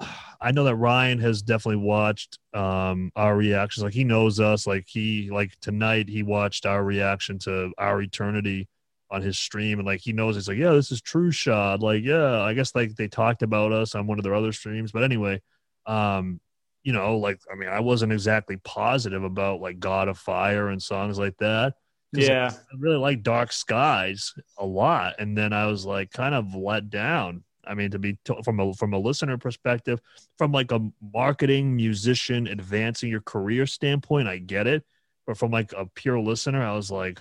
I 0.40 0.52
know 0.52 0.64
that 0.64 0.76
Ryan 0.76 1.18
has 1.18 1.42
definitely 1.42 1.84
watched 1.84 2.38
um 2.54 3.10
our 3.16 3.36
reactions. 3.36 3.84
Like 3.84 3.92
he 3.92 4.04
knows 4.04 4.40
us. 4.40 4.66
Like 4.66 4.86
he 4.86 5.30
like 5.30 5.58
tonight 5.60 6.08
he 6.08 6.22
watched 6.22 6.64
our 6.64 6.82
reaction 6.82 7.38
to 7.40 7.72
our 7.78 8.00
eternity 8.00 8.68
on 9.10 9.22
his 9.22 9.38
stream, 9.38 9.78
and 9.78 9.86
like 9.86 10.00
he 10.00 10.12
knows 10.12 10.36
it's 10.36 10.48
like 10.48 10.58
yeah, 10.58 10.72
this 10.72 10.92
is 10.92 11.00
True 11.00 11.30
Shot. 11.30 11.80
Like 11.80 12.04
yeah, 12.04 12.42
I 12.42 12.54
guess 12.54 12.74
like 12.74 12.94
they 12.94 13.08
talked 13.08 13.42
about 13.42 13.72
us 13.72 13.94
on 13.94 14.06
one 14.06 14.18
of 14.18 14.24
their 14.24 14.34
other 14.34 14.52
streams, 14.52 14.92
but 14.92 15.04
anyway, 15.04 15.40
um. 15.86 16.40
You 16.84 16.94
know, 16.94 17.18
like 17.18 17.40
I 17.52 17.56
mean, 17.56 17.68
I 17.68 17.80
wasn't 17.80 18.12
exactly 18.12 18.56
positive 18.56 19.22
about 19.22 19.60
like 19.60 19.78
God 19.78 20.08
of 20.08 20.16
Fire 20.16 20.68
and 20.68 20.82
songs 20.82 21.18
like 21.18 21.36
that. 21.38 21.74
Yeah. 22.12 22.50
I 22.54 22.76
really 22.78 22.96
like 22.96 23.22
Dark 23.22 23.52
Skies 23.52 24.34
a 24.58 24.66
lot, 24.66 25.16
and 25.18 25.36
then 25.36 25.52
I 25.52 25.66
was 25.66 25.84
like 25.84 26.10
kind 26.10 26.34
of 26.34 26.54
let 26.54 26.90
down. 26.90 27.44
I 27.66 27.74
mean, 27.74 27.90
to 27.90 27.98
be 27.98 28.18
to, 28.24 28.42
from 28.42 28.60
a 28.60 28.72
from 28.74 28.94
a 28.94 28.98
listener 28.98 29.36
perspective, 29.38 30.00
from 30.38 30.52
like 30.52 30.72
a 30.72 30.80
marketing 31.14 31.76
musician 31.76 32.46
advancing 32.46 33.10
your 33.10 33.20
career 33.20 33.66
standpoint, 33.66 34.28
I 34.28 34.38
get 34.38 34.66
it. 34.66 34.84
But 35.26 35.36
from 35.38 35.50
like 35.50 35.72
a 35.72 35.86
pure 35.86 36.18
listener, 36.20 36.62
I 36.62 36.74
was 36.74 36.90
like, 36.90 37.20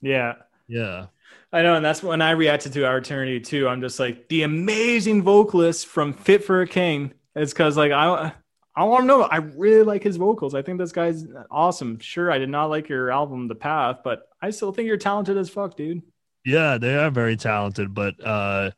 Yeah. 0.00 0.34
yeah, 0.68 1.06
I 1.52 1.62
know. 1.62 1.74
And 1.74 1.84
that's 1.84 2.02
when 2.02 2.22
I 2.22 2.32
reacted 2.32 2.72
to 2.74 2.86
Our 2.86 2.98
Eternity 2.98 3.40
too. 3.40 3.68
I'm 3.68 3.80
just 3.80 3.98
like, 3.98 4.28
the 4.28 4.42
amazing 4.42 5.22
vocalist 5.22 5.86
from 5.86 6.12
Fit 6.12 6.44
for 6.44 6.62
a 6.62 6.66
King. 6.66 7.12
It's 7.34 7.52
because, 7.52 7.76
like, 7.76 7.92
I. 7.92 8.32
I 8.78 8.84
want 8.84 9.02
to 9.02 9.06
know. 9.06 9.22
I 9.22 9.38
really 9.38 9.82
like 9.82 10.02
his 10.04 10.16
vocals. 10.16 10.54
I 10.54 10.62
think 10.62 10.78
this 10.78 10.92
guy's 10.92 11.26
awesome. 11.50 11.98
Sure, 11.98 12.30
I 12.30 12.38
did 12.38 12.48
not 12.48 12.66
like 12.66 12.88
your 12.88 13.10
album, 13.10 13.48
The 13.48 13.54
Path, 13.56 13.98
but 14.04 14.22
I 14.40 14.50
still 14.50 14.72
think 14.72 14.86
you're 14.86 14.96
talented 14.96 15.36
as 15.36 15.50
fuck, 15.50 15.76
dude. 15.76 16.02
yeah, 16.44 16.78
they 16.78 16.94
are 16.96 17.10
very 17.10 17.36
talented. 17.36 17.92
But 17.92 18.14
uh, 18.24 18.70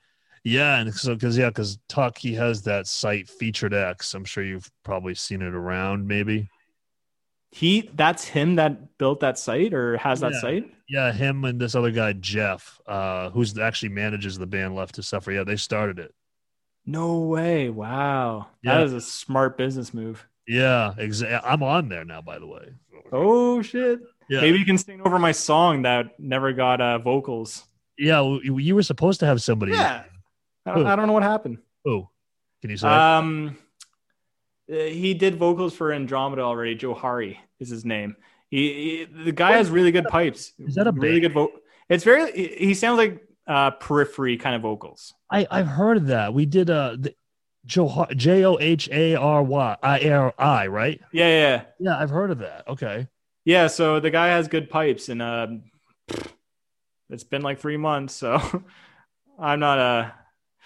yeah, 0.42 0.78
and 0.80 0.94
so 0.94 1.14
because 1.14 1.36
yeah, 1.36 1.50
because 1.50 1.78
Tuck 1.88 2.16
he 2.16 2.34
has 2.34 2.62
that 2.62 2.86
site 2.86 3.28
featured 3.28 3.74
X. 3.74 4.14
I'm 4.14 4.24
sure 4.24 4.42
you've 4.42 4.70
probably 4.84 5.14
seen 5.14 5.42
it 5.42 5.54
around, 5.54 6.06
maybe. 6.08 6.48
He, 7.52 7.90
that's 7.94 8.24
him 8.24 8.54
that 8.56 8.96
built 8.96 9.20
that 9.20 9.36
site 9.38 9.74
or 9.74 9.96
has 9.98 10.20
that 10.20 10.32
Yeah. 10.34 10.40
site. 10.40 10.70
Yeah, 10.88 11.12
him 11.12 11.44
and 11.44 11.60
this 11.60 11.74
other 11.74 11.90
guy 11.90 12.12
Jeff, 12.14 12.80
uh, 12.86 13.30
who's 13.30 13.58
actually 13.58 13.90
manages 13.90 14.38
the 14.38 14.46
band 14.46 14.74
Left 14.74 14.94
to 14.96 15.02
Suffer. 15.02 15.32
Yeah, 15.32 15.44
they 15.44 15.56
started 15.56 15.98
it. 15.98 16.14
No 16.90 17.18
way! 17.20 17.70
Wow, 17.70 18.48
Yeah. 18.62 18.74
that 18.78 18.84
is 18.84 18.92
a 18.92 19.00
smart 19.00 19.56
business 19.56 19.94
move. 19.94 20.26
Yeah, 20.46 20.94
exactly. 20.98 21.48
I'm 21.48 21.62
on 21.62 21.88
there 21.88 22.04
now, 22.04 22.20
by 22.22 22.38
the 22.40 22.46
way. 22.46 22.72
Oh 23.12 23.62
shit! 23.62 24.00
Yeah, 24.28 24.40
Maybe 24.40 24.58
you 24.58 24.64
can 24.64 24.78
sing 24.78 25.00
over 25.04 25.18
my 25.18 25.32
song 25.32 25.82
that 25.82 26.18
never 26.18 26.52
got 26.52 26.80
uh, 26.80 26.98
vocals. 26.98 27.64
yeah. 27.98 28.20
You 28.42 28.74
were 28.74 28.82
supposed 28.82 29.20
to 29.20 29.26
have 29.26 29.40
somebody. 29.42 29.72
Yeah, 29.72 30.04
I 30.66 30.74
don't, 30.74 30.86
I 30.86 30.96
don't 30.96 31.06
know 31.06 31.12
what 31.12 31.22
happened. 31.22 31.58
Oh, 31.86 32.08
can 32.60 32.70
you 32.70 32.76
say? 32.76 32.88
Um, 32.88 33.56
uh, 34.70 34.74
he 34.76 35.14
did 35.14 35.36
vocals 35.36 35.74
for 35.74 35.92
Andromeda 35.92 36.42
already. 36.42 36.74
Joe 36.74 36.94
Hari 36.94 37.38
is 37.60 37.68
his 37.68 37.84
name. 37.84 38.16
He, 38.50 39.06
he- 39.08 39.24
the 39.24 39.32
guy 39.32 39.52
has 39.52 39.70
really 39.70 39.92
good 39.92 40.06
pipes. 40.06 40.52
Is 40.58 40.74
that 40.74 40.86
a 40.88 40.92
really 40.92 41.20
band? 41.20 41.22
good 41.22 41.32
vote? 41.34 41.52
It's 41.88 42.04
very. 42.04 42.32
He 42.56 42.74
sounds 42.74 42.98
like 42.98 43.22
uh, 43.50 43.72
periphery 43.72 44.36
kind 44.36 44.54
of 44.54 44.62
vocals. 44.62 45.12
I 45.30 45.46
I've 45.50 45.66
heard 45.66 45.96
of 45.96 46.06
that. 46.06 46.32
We 46.32 46.46
did 46.46 46.70
uh 46.70 46.96
the, 46.98 47.14
J 47.66 48.44
O 48.44 48.58
H 48.58 48.88
A 48.90 49.16
R 49.16 49.42
Y 49.42 49.76
I 49.82 50.08
R 50.08 50.34
I 50.38 50.66
right? 50.68 51.00
Yeah, 51.12 51.28
yeah, 51.28 51.62
yeah. 51.78 51.98
I've 51.98 52.10
heard 52.10 52.30
of 52.30 52.38
that. 52.38 52.66
Okay. 52.68 53.08
Yeah, 53.44 53.66
so 53.66 54.00
the 54.00 54.10
guy 54.10 54.28
has 54.28 54.48
good 54.48 54.70
pipes, 54.70 55.08
and 55.08 55.20
uh, 55.20 55.48
it's 57.08 57.24
been 57.24 57.42
like 57.42 57.58
three 57.58 57.76
months, 57.76 58.14
so 58.14 58.38
I'm 59.38 59.60
not 59.60 59.78
uh, 59.78 60.10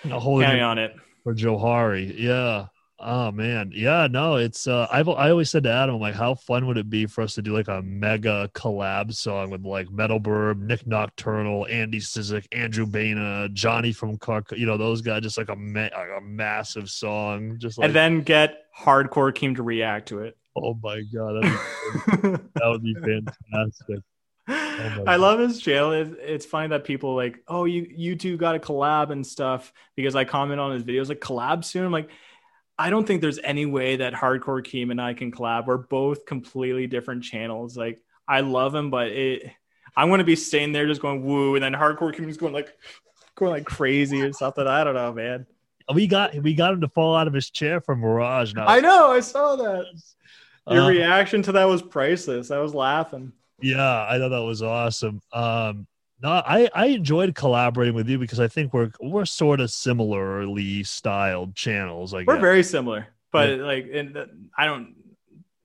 A 0.04 0.20
holding 0.20 0.60
on 0.60 0.78
it. 0.78 0.94
for 1.22 1.34
Johari. 1.34 2.14
Yeah. 2.16 2.66
Oh 3.00 3.32
man. 3.32 3.73
Yeah, 3.74 4.06
no, 4.08 4.36
it's 4.36 4.68
uh 4.68 4.86
I've 4.90 5.08
I 5.08 5.31
always 5.31 5.50
said 5.50 5.64
to 5.64 5.70
Adam, 5.70 5.98
like, 5.98 6.14
how 6.14 6.34
fun 6.34 6.66
would 6.66 6.78
it 6.78 6.89
be 6.89 7.06
for 7.06 7.23
us 7.23 7.34
to 7.34 7.42
do 7.42 7.52
like 7.52 7.68
a 7.68 7.82
mega 7.82 8.48
collab 8.55 9.12
song 9.12 9.50
with 9.50 9.64
like 9.64 9.90
Metal 9.90 10.20
Burb, 10.20 10.60
Nick 10.60 10.86
Nocturnal, 10.86 11.66
Andy 11.68 11.98
Cizek, 11.98 12.47
Andrew 12.52 12.86
Baena, 12.86 13.48
Johnny 13.52 13.92
from 13.92 14.16
Car 14.18 14.44
you 14.52 14.66
know, 14.66 14.76
those 14.76 15.02
guys, 15.02 15.23
just 15.23 15.39
like 15.39 15.48
a 15.48 15.56
ma- 15.56 15.89
a 16.16 16.20
massive 16.23 16.89
song. 16.89 17.56
Just 17.58 17.78
like 17.78 17.86
and 17.86 17.94
then 17.94 18.20
get 18.23 18.66
hardcore 18.76 19.32
Keem 19.32 19.56
to 19.56 19.62
react 19.64 20.08
to 20.08 20.20
it. 20.20 20.36
oh 20.56 20.78
my 20.81 21.02
god, 21.12 21.42
that 22.23 22.62
would 22.64 22.82
be 22.82 22.94
fantastic. 22.94 24.05
my 24.47 25.02
I 25.06 25.16
love 25.16 25.40
his 25.40 25.60
channel. 25.60 25.92
It's, 25.92 26.14
it's 26.20 26.47
funny 26.47 26.68
that 26.68 26.84
people 26.84 27.16
like, 27.16 27.42
oh, 27.48 27.64
you 27.64 27.86
you 27.90 28.14
two 28.14 28.36
got 28.36 28.55
a 28.55 28.58
collab 28.60 29.10
and 29.10 29.26
stuff 29.26 29.73
because 29.97 30.14
I 30.14 30.24
comment 30.24 30.60
on 30.60 30.73
his 30.73 30.84
videos 30.84 31.08
like 31.08 31.20
collab 31.20 31.64
soon. 31.64 31.84
I'm 31.84 31.92
like, 31.92 32.10
I 32.78 32.90
don't 32.90 33.06
think 33.06 33.20
there's 33.20 33.38
any 33.38 33.66
way 33.66 33.96
that 33.96 34.12
Hardcore 34.12 34.62
Keem 34.64 34.90
and 34.90 35.00
I 35.00 35.14
can 35.14 35.30
collab. 35.30 35.66
We're 35.66 35.76
both 35.76 36.26
completely 36.26 36.86
different 36.86 37.22
channels. 37.22 37.76
Like 37.76 38.00
I 38.26 38.40
love 38.40 38.74
him, 38.74 38.90
but 38.90 39.08
it 39.08 39.50
I'm 39.96 40.10
gonna 40.10 40.24
be 40.24 40.36
staying 40.36 40.72
there 40.72 40.86
just 40.86 41.00
going 41.00 41.24
woo, 41.24 41.54
and 41.54 41.62
then 41.62 41.72
Hardcore 41.72 42.14
Keem 42.14 42.28
is 42.28 42.36
going 42.36 42.52
like 42.52 42.76
going 43.36 43.52
like 43.52 43.64
crazy 43.64 44.22
or 44.22 44.32
something. 44.32 44.66
I 44.66 44.82
don't 44.84 44.94
know, 44.94 45.12
man. 45.12 45.46
We 45.92 46.06
got 46.06 46.34
we 46.42 46.54
got 46.54 46.72
him 46.72 46.80
to 46.80 46.88
fall 46.88 47.14
out 47.14 47.28
of 47.28 47.34
his 47.34 47.50
chair 47.50 47.80
from 47.80 48.00
Mirage 48.00 48.54
now. 48.54 48.66
I 48.66 48.80
know, 48.80 49.12
I 49.12 49.20
saw 49.20 49.54
that. 49.56 49.84
Your 50.70 50.82
Uh, 50.82 50.88
reaction 50.88 51.42
to 51.42 51.52
that 51.52 51.64
was 51.66 51.82
priceless. 51.82 52.50
I 52.50 52.58
was 52.58 52.74
laughing. 52.74 53.32
Yeah, 53.60 54.06
I 54.08 54.18
thought 54.18 54.30
that 54.30 54.42
was 54.42 54.62
awesome. 54.62 55.20
Um, 55.32 55.86
no, 56.24 56.30
I 56.30 56.70
I 56.74 56.86
enjoyed 56.86 57.34
collaborating 57.34 57.94
with 57.94 58.08
you 58.08 58.18
because 58.18 58.40
I 58.40 58.48
think 58.48 58.72
we're 58.72 58.90
we're 58.98 59.26
sort 59.26 59.60
of 59.60 59.70
similarly 59.70 60.82
styled 60.82 61.54
channels. 61.54 62.14
Like 62.14 62.26
We're 62.26 62.40
very 62.40 62.62
similar, 62.62 63.08
but 63.30 63.58
like, 63.58 63.90
and 63.92 64.16
I 64.56 64.64
don't 64.64 64.94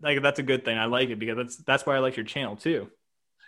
like 0.01 0.21
that's 0.21 0.39
a 0.39 0.43
good 0.43 0.65
thing. 0.65 0.77
I 0.77 0.83
like 0.85 1.09
it 1.11 1.17
because 1.17 1.38
that's 1.38 1.55
that's 1.57 1.85
why 1.85 1.95
I 1.95 1.99
like 1.99 2.17
your 2.17 2.25
channel 2.25 2.57
too. 2.57 2.89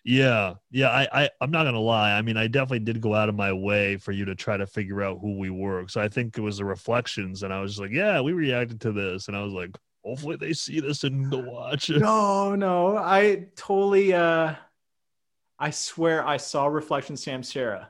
Yeah, 0.05 0.53
yeah. 0.71 0.87
I, 0.87 1.23
I, 1.23 1.29
I'm 1.41 1.51
not 1.51 1.65
gonna 1.65 1.81
lie. 1.81 2.13
I 2.13 2.21
mean, 2.21 2.37
I 2.37 2.47
definitely 2.47 2.79
did 2.79 3.01
go 3.01 3.13
out 3.13 3.27
of 3.27 3.35
my 3.35 3.51
way 3.51 3.97
for 3.97 4.13
you 4.13 4.23
to 4.25 4.33
try 4.33 4.55
to 4.55 4.65
figure 4.65 5.03
out 5.03 5.19
who 5.19 5.37
we 5.37 5.49
were. 5.49 5.89
So 5.89 5.99
I 5.99 6.07
think 6.07 6.37
it 6.37 6.41
was 6.41 6.59
the 6.59 6.65
reflections, 6.65 7.43
and 7.43 7.53
I 7.53 7.59
was 7.59 7.77
like, 7.77 7.91
yeah, 7.91 8.21
we 8.21 8.31
reacted 8.31 8.79
to 8.81 8.93
this, 8.93 9.27
and 9.27 9.35
I 9.35 9.43
was 9.43 9.51
like, 9.51 9.77
hopefully 10.05 10.37
they 10.37 10.53
see 10.53 10.79
this 10.79 11.03
and 11.03 11.29
go 11.29 11.39
watch 11.39 11.89
it. 11.89 11.99
No, 11.99 12.55
no, 12.55 12.97
I 12.97 13.47
totally. 13.57 14.13
uh 14.13 14.55
I 15.61 15.69
swear 15.69 16.27
I 16.27 16.37
saw 16.37 16.65
Reflection 16.65 17.15
Samsara, 17.15 17.87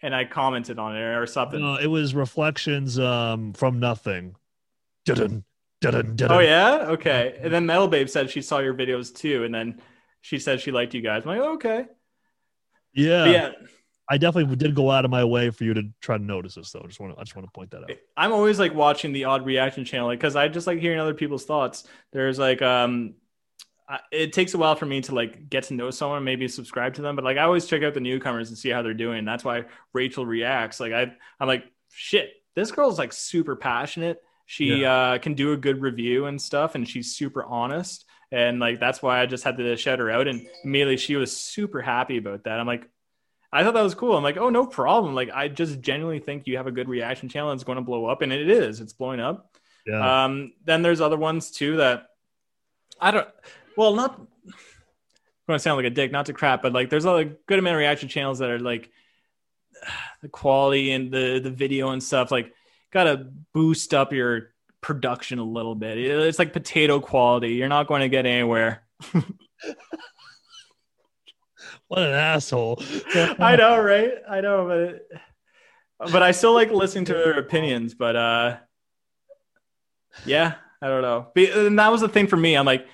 and 0.00 0.14
I 0.14 0.24
commented 0.24 0.78
on 0.78 0.96
it 0.96 1.00
or 1.00 1.26
something. 1.26 1.60
No, 1.60 1.76
it 1.76 1.86
was 1.86 2.14
reflections 2.14 2.98
um 2.98 3.52
from 3.52 3.78
nothing. 3.78 4.34
Dun-dun, 5.04 5.44
dun-dun, 5.82 6.16
dun-dun. 6.16 6.32
Oh 6.32 6.40
yeah, 6.40 6.86
okay. 6.92 7.38
And 7.42 7.52
then 7.52 7.66
Metal 7.66 7.86
Babe 7.86 8.08
said 8.08 8.30
she 8.30 8.40
saw 8.40 8.60
your 8.60 8.72
videos 8.74 9.14
too, 9.14 9.44
and 9.44 9.54
then 9.54 9.82
she 10.22 10.38
said 10.38 10.60
she 10.62 10.72
liked 10.72 10.94
you 10.94 11.02
guys. 11.02 11.22
I'm 11.26 11.38
like, 11.38 11.48
okay, 11.56 11.84
yeah, 12.94 13.24
But 13.24 13.30
yeah. 13.30 13.50
I 14.08 14.18
definitely 14.18 14.56
did 14.56 14.74
go 14.74 14.90
out 14.90 15.04
of 15.04 15.10
my 15.10 15.24
way 15.24 15.50
for 15.50 15.64
you 15.64 15.74
to 15.74 15.82
try 16.00 16.16
to 16.16 16.22
notice 16.22 16.54
this, 16.54 16.70
though. 16.72 16.80
I 16.82 16.86
just 16.86 17.00
want 17.00 17.14
to, 17.14 17.20
I 17.20 17.24
just 17.24 17.34
want 17.36 17.46
to 17.46 17.52
point 17.52 17.70
that 17.72 17.82
out. 17.82 17.90
I'm 18.16 18.32
always 18.32 18.58
like 18.58 18.74
watching 18.74 19.12
the 19.12 19.24
odd 19.24 19.44
reaction 19.44 19.84
channel 19.84 20.10
because 20.10 20.36
I 20.36 20.48
just 20.48 20.66
like 20.66 20.78
hearing 20.78 20.98
other 21.00 21.14
people's 21.14 21.44
thoughts. 21.44 21.84
There's 22.12 22.38
like 22.38 22.62
um, 22.62 23.14
I- 23.88 24.00
it 24.10 24.32
takes 24.32 24.54
a 24.54 24.58
while 24.58 24.74
for 24.76 24.86
me 24.86 25.00
to 25.02 25.14
like 25.14 25.48
get 25.50 25.64
to 25.64 25.74
know 25.74 25.90
someone, 25.90 26.24
maybe 26.24 26.48
subscribe 26.48 26.94
to 26.94 27.02
them, 27.02 27.16
but 27.16 27.24
like 27.24 27.36
I 27.36 27.42
always 27.42 27.66
check 27.66 27.82
out 27.82 27.94
the 27.94 28.00
newcomers 28.00 28.48
and 28.48 28.56
see 28.58 28.70
how 28.70 28.82
they're 28.82 28.94
doing. 28.94 29.24
That's 29.24 29.44
why 29.44 29.64
Rachel 29.92 30.24
reacts. 30.24 30.80
Like 30.80 30.92
I, 30.92 31.12
I'm 31.40 31.48
like, 31.48 31.64
shit, 31.90 32.30
this 32.54 32.70
girl's 32.72 32.98
like 32.98 33.12
super 33.12 33.56
passionate. 33.56 34.22
She 34.46 34.84
uh, 35.14 35.18
can 35.18 35.34
do 35.34 35.52
a 35.52 35.56
good 35.56 35.80
review 35.80 36.26
and 36.26 36.40
stuff, 36.40 36.74
and 36.74 36.86
she's 36.88 37.14
super 37.16 37.44
honest. 37.44 38.04
And 38.32 38.58
like 38.58 38.80
that's 38.80 39.02
why 39.02 39.20
I 39.20 39.26
just 39.26 39.44
had 39.44 39.56
to 39.58 39.76
shout 39.76 39.98
her 39.98 40.10
out, 40.10 40.28
and 40.28 40.46
immediately 40.64 40.96
she 40.96 41.16
was 41.16 41.34
super 41.36 41.80
happy 41.80 42.16
about 42.18 42.44
that. 42.44 42.58
I'm 42.60 42.66
like, 42.66 42.88
I 43.52 43.62
thought 43.62 43.74
that 43.74 43.82
was 43.82 43.94
cool. 43.94 44.16
I'm 44.16 44.24
like, 44.24 44.36
oh, 44.36 44.50
no 44.50 44.66
problem. 44.66 45.14
Like, 45.14 45.30
I 45.32 45.46
just 45.46 45.80
genuinely 45.80 46.18
think 46.18 46.46
you 46.48 46.56
have 46.56 46.66
a 46.66 46.72
good 46.72 46.88
reaction 46.88 47.28
channel. 47.28 47.50
And 47.52 47.56
it's 47.56 47.64
going 47.64 47.76
to 47.76 47.82
blow 47.82 48.06
up, 48.06 48.20
and 48.22 48.32
it 48.32 48.50
is. 48.50 48.80
It's 48.80 48.92
blowing 48.92 49.20
up. 49.20 49.56
Yeah, 49.86 50.24
Um, 50.24 50.54
then 50.64 50.82
there's 50.82 51.00
other 51.00 51.16
ones 51.16 51.52
too 51.52 51.76
that 51.76 52.06
I 53.00 53.12
don't. 53.12 53.28
Well, 53.76 53.94
not. 53.94 54.18
I'm 54.18 54.26
going 55.48 55.58
to 55.58 55.62
sound 55.62 55.76
like 55.76 55.86
a 55.86 55.90
dick, 55.90 56.10
not 56.10 56.26
to 56.26 56.32
crap, 56.32 56.62
but 56.62 56.72
like 56.72 56.90
there's 56.90 57.04
a 57.04 57.32
good 57.46 57.58
amount 57.58 57.74
of 57.74 57.78
reaction 57.78 58.08
channels 58.08 58.38
that 58.38 58.50
are 58.50 58.58
like 58.58 58.90
the 60.22 60.28
quality 60.28 60.92
and 60.92 61.12
the 61.12 61.40
the 61.42 61.50
video 61.50 61.90
and 61.90 62.02
stuff. 62.02 62.30
Like, 62.30 62.52
gotta 62.92 63.28
boost 63.52 63.92
up 63.92 64.12
your 64.12 64.54
production 64.84 65.38
a 65.38 65.44
little 65.44 65.74
bit. 65.74 65.98
It's 65.98 66.38
like 66.38 66.52
potato 66.52 67.00
quality. 67.00 67.54
You're 67.54 67.68
not 67.68 67.86
going 67.86 68.02
to 68.02 68.08
get 68.08 68.26
anywhere. 68.26 68.82
what 71.88 72.02
an 72.02 72.12
asshole. 72.12 72.82
I 73.14 73.56
know, 73.56 73.80
right? 73.80 74.12
I 74.28 74.42
know, 74.42 74.66
but 74.66 74.78
it, 74.78 75.08
but 76.12 76.22
I 76.22 76.32
still 76.32 76.52
like 76.52 76.70
listening 76.70 77.06
to 77.06 77.14
their 77.14 77.38
opinions. 77.38 77.94
But 77.94 78.14
uh, 78.14 78.56
yeah, 80.26 80.56
I 80.82 80.88
don't 80.88 81.02
know. 81.02 81.28
And 81.34 81.78
that 81.78 81.90
was 81.90 82.02
the 82.02 82.08
thing 82.08 82.26
for 82.26 82.36
me. 82.36 82.54
I'm 82.54 82.66
like, 82.66 82.86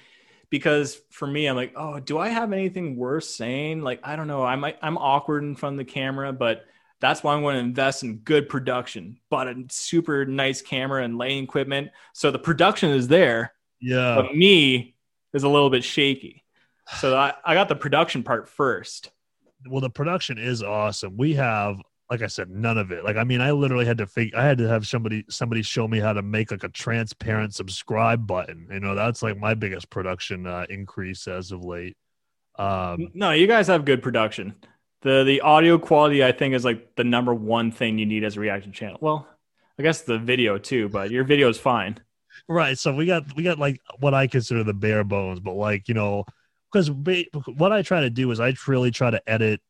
because 0.51 1.01
for 1.11 1.27
me, 1.27 1.47
I'm 1.47 1.57
like, 1.57 1.73
oh, 1.77 2.01
do 2.01 2.19
I 2.19 2.29
have 2.29 2.53
anything 2.53 2.97
worth 2.97 3.25
saying? 3.25 3.83
Like, 3.83 4.01
I 4.03 4.17
don't 4.17 4.27
know. 4.27 4.45
I 4.45 4.57
might, 4.57 4.79
I'm 4.83 4.99
awkward 4.99 5.45
in 5.45 5.55
front 5.55 5.75
of 5.75 5.79
the 5.79 5.91
camera, 5.91 6.33
but 6.33 6.65
that's 7.01 7.23
why 7.23 7.35
I'm 7.35 7.43
going 7.43 7.55
to 7.55 7.61
invest 7.61 8.03
in 8.03 8.19
good 8.19 8.49
production, 8.49 9.19
but 9.31 9.49
a 9.49 9.65
super 9.71 10.27
nice 10.27 10.61
camera 10.61 11.03
and 11.03 11.17
lighting 11.17 11.45
equipment. 11.45 11.91
So 12.13 12.31
the 12.31 12.39
production 12.39 12.91
is 12.91 13.09
there, 13.09 13.55
Yeah, 13.81 14.17
but 14.17 14.35
me 14.37 14.97
is 15.33 15.45
a 15.45 15.49
little 15.49 15.71
bit 15.71 15.85
shaky. 15.85 16.45
So 16.99 17.17
I, 17.17 17.33
I 17.45 17.55
got 17.55 17.69
the 17.69 17.77
production 17.77 18.23
part 18.23 18.49
first. 18.49 19.11
well, 19.67 19.81
the 19.81 19.91
production 19.91 20.39
is 20.39 20.63
awesome. 20.63 21.17
We 21.17 21.35
have, 21.35 21.77
like 22.11 22.23
I 22.23 22.27
said, 22.27 22.51
none 22.51 22.77
of 22.77 22.91
it. 22.91 23.05
Like, 23.05 23.17
I 23.17 23.23
mean, 23.23 23.41
I 23.41 23.53
literally 23.53 23.87
had 23.87 23.99
to 23.99 24.07
figure. 24.07 24.37
I 24.37 24.45
had 24.45 24.59
to 24.59 24.69
have 24.69 24.87
somebody 24.87 25.25
somebody 25.29 25.63
show 25.63 25.87
me 25.87 26.01
how 26.01 26.13
to 26.13 26.23
make 26.23 26.51
like 26.51 26.65
a 26.65 26.69
transparent 26.69 27.55
subscribe 27.55 28.27
button. 28.27 28.67
You 28.71 28.81
know, 28.81 28.97
that's 28.97 29.23
like 29.23 29.39
my 29.39 29.55
biggest 29.55 29.91
production 29.91 30.47
uh, 30.47 30.67
increase 30.69 31.29
as 31.29 31.53
of 31.53 31.65
late. 31.65 31.97
Um, 32.59 33.09
No, 33.15 33.31
you 33.31 33.47
guys 33.47 33.69
have 33.69 33.85
good 33.85 34.03
production. 34.03 34.57
The 35.03 35.23
the 35.25 35.41
audio 35.41 35.79
quality 35.79 36.25
I 36.25 36.33
think 36.33 36.55
is 36.55 36.65
like 36.65 36.97
the 36.97 37.05
number 37.05 37.33
one 37.33 37.71
thing 37.71 37.99
you 37.99 38.07
need 38.07 38.25
as 38.25 38.37
a 38.37 38.41
reaction 38.41 38.73
channel. 38.73 38.99
Well, 39.01 39.27
I 39.79 39.83
guess 39.83 40.03
the 40.03 40.19
video 40.19 40.59
too, 40.59 40.89
but 40.89 41.11
your 41.11 41.25
video 41.25 41.49
is 41.49 41.59
fine. 41.59 41.99
Right. 42.49 42.77
So 42.77 42.95
we 42.95 43.07
got 43.07 43.25
we 43.37 43.43
got 43.45 43.59
like 43.59 43.81
what 44.01 44.15
I 44.15 44.27
consider 44.27 44.65
the 44.65 44.75
bare 44.75 45.05
bones, 45.05 45.41
but 45.41 45.55
like 45.55 45.89
you 45.89 45.95
know, 45.95 46.25
because 46.73 46.91
what 46.91 47.73
I 47.73 47.83
try 47.83 48.01
to 48.01 48.11
do 48.11 48.31
is 48.31 48.41
I 48.41 48.55
really 48.67 48.91
try 48.91 49.11
to 49.11 49.23
edit, 49.29 49.61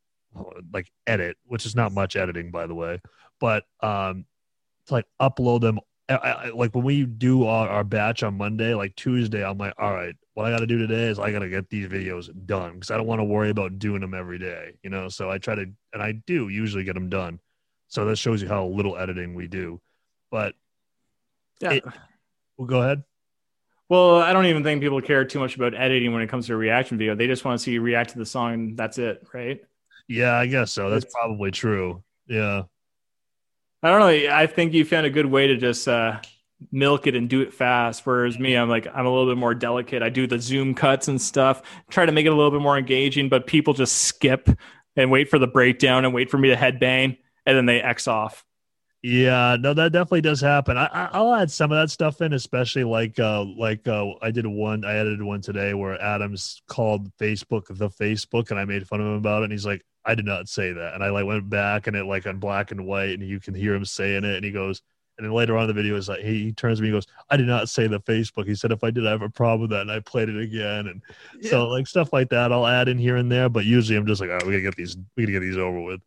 like 0.73 0.91
edit, 1.07 1.36
which 1.44 1.67
is 1.67 1.75
not 1.75 1.92
much 1.92 2.17
editing 2.17 2.50
by 2.50 2.67
the 2.67 2.75
way, 2.75 3.00
but 3.41 3.65
um, 3.81 4.25
to 4.86 4.94
like 4.94 5.07
upload 5.20 5.60
them. 5.60 5.81
I, 6.09 6.15
I, 6.15 6.49
like 6.50 6.75
when 6.75 6.83
we 6.84 7.05
do 7.05 7.47
our, 7.47 7.68
our 7.68 7.84
batch 7.84 8.25
on 8.25 8.36
Monday, 8.36 8.75
like 8.75 8.97
Tuesday, 8.97 9.44
I'm 9.44 9.59
like, 9.59 9.75
all 9.78 9.94
right, 9.94 10.17
what 10.34 10.44
I 10.47 10.50
got 10.50 10.59
to 10.59 10.67
do 10.67 10.76
today 10.78 11.05
is 11.05 11.20
I 11.20 11.31
got 11.31 11.39
to 11.39 11.49
get 11.49 11.70
these 11.70 11.86
videos 11.86 12.28
done 12.47 12.75
because 12.75 12.91
I 12.91 12.97
don't 12.97 13.07
want 13.07 13.20
to 13.20 13.25
worry 13.25 13.50
about 13.50 13.78
doing 13.78 14.00
them 14.00 14.15
every 14.15 14.39
day, 14.39 14.73
you 14.83 14.91
know. 14.91 15.09
So 15.09 15.31
I 15.31 15.39
try 15.39 15.55
to, 15.55 15.67
and 15.92 16.02
I 16.02 16.12
do 16.26 16.49
usually 16.49 16.83
get 16.83 16.94
them 16.94 17.10
done. 17.10 17.39
So 17.86 18.07
that 18.07 18.17
shows 18.17 18.42
you 18.42 18.49
how 18.49 18.67
little 18.67 18.97
editing 18.97 19.34
we 19.34 19.47
do. 19.47 19.81
But 20.33 20.55
Yeah. 21.60 21.73
It- 21.75 21.84
well, 22.57 22.67
go 22.67 22.83
ahead. 22.83 23.05
well, 23.89 24.17
I 24.17 24.33
don't 24.33 24.47
even 24.47 24.62
think 24.65 24.83
people 24.83 25.00
care 25.00 25.25
too 25.25 25.39
much 25.39 25.55
about 25.57 25.75
editing 25.75 26.12
when 26.12 26.23
it 26.23 26.28
comes 26.28 26.47
to 26.49 26.55
a 26.55 26.57
reaction 26.57 26.99
video. 26.99 27.15
They 27.15 27.26
just 27.28 27.44
want 27.44 27.59
to 27.59 27.62
see 27.62 27.73
you 27.73 27.81
react 27.83 28.10
to 28.10 28.18
the 28.18 28.26
song 28.26 28.55
and 28.55 28.76
that's 28.76 28.99
it, 28.99 29.26
right? 29.33 29.62
Yeah, 30.10 30.36
I 30.36 30.47
guess 30.47 30.72
so. 30.72 30.90
That's 30.90 31.05
It's- 31.05 31.14
probably 31.14 31.52
true. 31.52 32.02
Yeah. 32.26 32.64
I 33.82 33.90
don't 33.90 34.00
know. 34.00 34.34
I 34.34 34.47
think 34.47 34.72
you 34.74 34.84
found 34.84 35.06
a 35.06 35.10
good 35.10 35.24
way 35.26 35.47
to 35.47 35.56
just 35.56 35.86
uh, 35.86 36.20
milk 36.72 37.06
it 37.06 37.14
and 37.14 37.28
do 37.30 37.40
it 37.42 37.55
fast. 37.55 38.05
Whereas 38.05 38.39
me, 38.39 38.55
I'm 38.56 38.68
like, 38.68 38.89
I'm 38.92 39.06
a 39.06 39.08
little 39.08 39.30
bit 39.32 39.39
more 39.39 39.55
delicate. 39.55 40.02
I 40.02 40.08
do 40.08 40.26
the 40.26 40.39
zoom 40.40 40.74
cuts 40.74 41.06
and 41.08 41.22
stuff, 41.22 41.62
try 41.90 42.05
to 42.06 42.12
make 42.12 42.26
it 42.26 42.30
a 42.30 42.34
little 42.34 42.50
bit 42.50 42.60
more 42.60 42.76
engaging, 42.76 43.28
but 43.28 43.47
people 43.47 43.72
just 43.72 43.98
skip 44.02 44.48
and 44.97 45.10
wait 45.12 45.30
for 45.30 45.39
the 45.39 45.47
breakdown 45.47 46.05
and 46.05 46.12
wait 46.12 46.28
for 46.28 46.39
me 46.39 46.48
to 46.48 46.56
headbang 46.56 47.16
and 47.47 47.56
then 47.56 47.66
they 47.66 47.80
X 47.80 48.08
off. 48.08 48.44
Yeah, 49.02 49.56
no, 49.58 49.72
that 49.74 49.92
definitely 49.92 50.20
does 50.22 50.42
happen. 50.42 50.76
I, 50.76 50.84
I 50.86 51.08
I'll 51.12 51.32
add 51.34 51.50
some 51.50 51.72
of 51.72 51.78
that 51.80 51.89
stuff 51.89 52.20
in, 52.20 52.34
especially 52.34 52.84
like 52.84 53.18
uh 53.18 53.44
like 53.44 53.89
uh 53.89 54.08
I 54.20 54.30
did 54.30 54.47
one 54.47 54.84
I 54.84 54.97
edited 54.97 55.22
one 55.22 55.40
today 55.40 55.72
where 55.72 55.98
Adams 56.02 56.60
called 56.68 57.10
Facebook 57.16 57.62
the 57.70 57.89
Facebook 57.89 58.50
and 58.50 58.60
I 58.60 58.66
made 58.66 58.86
fun 58.86 59.00
of 59.00 59.06
him 59.06 59.14
about 59.14 59.40
it 59.40 59.44
and 59.44 59.52
he's 59.52 59.64
like, 59.64 59.82
I 60.04 60.14
did 60.14 60.24
not 60.24 60.48
say 60.48 60.72
that. 60.72 60.94
And 60.94 61.04
I 61.04 61.10
like 61.10 61.26
went 61.26 61.48
back 61.48 61.86
and 61.86 61.96
it 61.96 62.04
like 62.04 62.26
on 62.26 62.38
black 62.38 62.70
and 62.70 62.86
white 62.86 63.10
and 63.10 63.22
you 63.22 63.40
can 63.40 63.54
hear 63.54 63.74
him 63.74 63.84
saying 63.84 64.24
it 64.24 64.36
and 64.36 64.44
he 64.44 64.50
goes 64.50 64.82
and 65.18 65.26
then 65.26 65.34
later 65.34 65.54
on 65.56 65.64
in 65.64 65.68
the 65.68 65.74
video 65.74 65.96
is 65.96 66.08
like 66.08 66.20
he, 66.20 66.44
he 66.44 66.52
turns 66.52 66.78
to 66.78 66.82
me 66.82 66.88
and 66.88 66.96
goes, 66.96 67.06
I 67.28 67.36
did 67.36 67.46
not 67.46 67.68
say 67.68 67.86
the 67.86 68.00
Facebook. 68.00 68.46
He 68.46 68.54
said 68.54 68.72
if 68.72 68.82
I 68.82 68.90
did 68.90 69.06
I 69.06 69.10
have 69.10 69.22
a 69.22 69.28
problem 69.28 69.62
with 69.62 69.70
that 69.70 69.82
and 69.82 69.90
I 69.90 70.00
played 70.00 70.30
it 70.30 70.40
again 70.40 70.86
and 70.86 71.02
so 71.50 71.68
like 71.68 71.86
stuff 71.86 72.12
like 72.12 72.30
that 72.30 72.52
I'll 72.52 72.66
add 72.66 72.88
in 72.88 72.98
here 72.98 73.16
and 73.16 73.30
there, 73.30 73.48
but 73.48 73.64
usually 73.64 73.98
I'm 73.98 74.06
just 74.06 74.20
like, 74.20 74.30
oh, 74.30 74.38
we 74.46 74.52
gotta 74.52 74.62
get 74.62 74.76
these 74.76 74.96
we 75.16 75.24
gotta 75.24 75.32
get 75.32 75.40
these 75.40 75.58
over 75.58 75.80
with. 75.80 76.00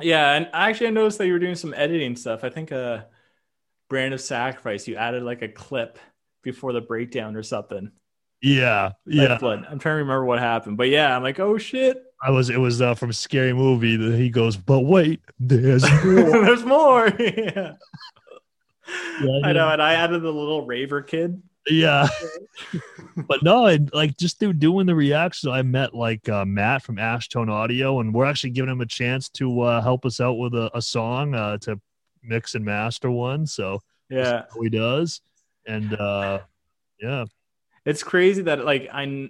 Yeah, 0.00 0.34
and 0.34 0.48
actually, 0.52 0.88
I 0.88 0.90
noticed 0.90 1.18
that 1.18 1.26
you 1.26 1.32
were 1.32 1.38
doing 1.38 1.54
some 1.54 1.72
editing 1.72 2.16
stuff. 2.16 2.44
I 2.44 2.50
think 2.50 2.70
uh, 2.70 3.04
Brand 3.88 4.12
of 4.12 4.20
Sacrifice, 4.20 4.86
you 4.86 4.96
added 4.96 5.22
like 5.22 5.42
a 5.42 5.48
clip 5.48 5.98
before 6.42 6.72
the 6.72 6.80
breakdown 6.80 7.34
or 7.34 7.42
something. 7.42 7.90
Yeah, 8.42 8.92
yeah. 9.06 9.28
Lifeblood. 9.28 9.66
I'm 9.68 9.78
trying 9.78 9.94
to 9.94 9.98
remember 9.98 10.24
what 10.24 10.38
happened, 10.38 10.76
but 10.76 10.88
yeah, 10.88 11.16
I'm 11.16 11.22
like, 11.22 11.40
oh 11.40 11.58
shit, 11.58 12.02
I 12.22 12.30
was 12.30 12.50
it 12.50 12.58
was 12.58 12.80
uh, 12.80 12.94
from 12.94 13.12
Scary 13.12 13.52
Movie. 13.52 13.96
that 13.96 14.16
He 14.16 14.30
goes, 14.30 14.56
but 14.56 14.80
wait, 14.80 15.20
there's 15.38 15.82
more. 16.04 16.44
there's 16.44 16.64
more. 16.64 17.08
yeah. 17.18 17.72
Yeah, 19.20 19.40
I 19.42 19.52
know, 19.52 19.68
and 19.68 19.82
I 19.82 19.94
added 19.94 20.22
the 20.22 20.32
little 20.32 20.64
raver 20.64 21.02
kid. 21.02 21.42
yeah. 21.68 22.06
but 23.26 23.42
no, 23.42 23.66
and 23.66 23.92
like 23.92 24.16
just 24.16 24.38
through 24.38 24.52
doing 24.52 24.86
the 24.86 24.94
reactions, 24.94 25.50
I 25.50 25.62
met 25.62 25.92
like 25.94 26.28
uh, 26.28 26.44
Matt 26.44 26.82
from 26.82 26.96
Ashtone 26.96 27.50
Audio, 27.50 27.98
and 27.98 28.14
we're 28.14 28.26
actually 28.26 28.50
giving 28.50 28.70
him 28.70 28.80
a 28.80 28.86
chance 28.86 29.28
to 29.30 29.62
uh, 29.62 29.82
help 29.82 30.06
us 30.06 30.20
out 30.20 30.34
with 30.34 30.54
a, 30.54 30.70
a 30.76 30.80
song 30.80 31.34
uh, 31.34 31.58
to 31.58 31.80
mix 32.22 32.54
and 32.54 32.64
master 32.64 33.10
one. 33.10 33.46
So 33.46 33.82
Yeah, 34.08 34.44
he 34.62 34.68
does, 34.68 35.20
and 35.66 35.92
uh, 35.94 36.40
yeah, 37.00 37.24
it's 37.86 38.02
crazy 38.02 38.42
that 38.42 38.64
like 38.64 38.88
I, 38.92 39.28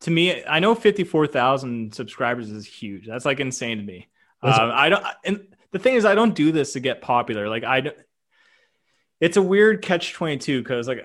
to 0.00 0.10
me, 0.10 0.44
I 0.44 0.60
know 0.60 0.74
54,000 0.74 1.94
subscribers 1.94 2.50
is 2.50 2.66
huge. 2.66 3.06
That's 3.06 3.24
like 3.24 3.40
insane 3.40 3.78
to 3.78 3.84
me. 3.84 4.08
Um, 4.42 4.70
I 4.72 4.88
don't, 4.90 5.04
and 5.24 5.48
the 5.72 5.78
thing 5.78 5.94
is, 5.94 6.04
I 6.04 6.14
don't 6.14 6.34
do 6.34 6.52
this 6.52 6.74
to 6.74 6.80
get 6.80 7.00
popular. 7.00 7.48
Like 7.48 7.64
I, 7.64 7.80
don't- 7.80 7.96
it's 9.20 9.36
a 9.36 9.42
weird 9.42 9.82
catch 9.82 10.12
22 10.12 10.62
because 10.62 10.88
like 10.88 11.04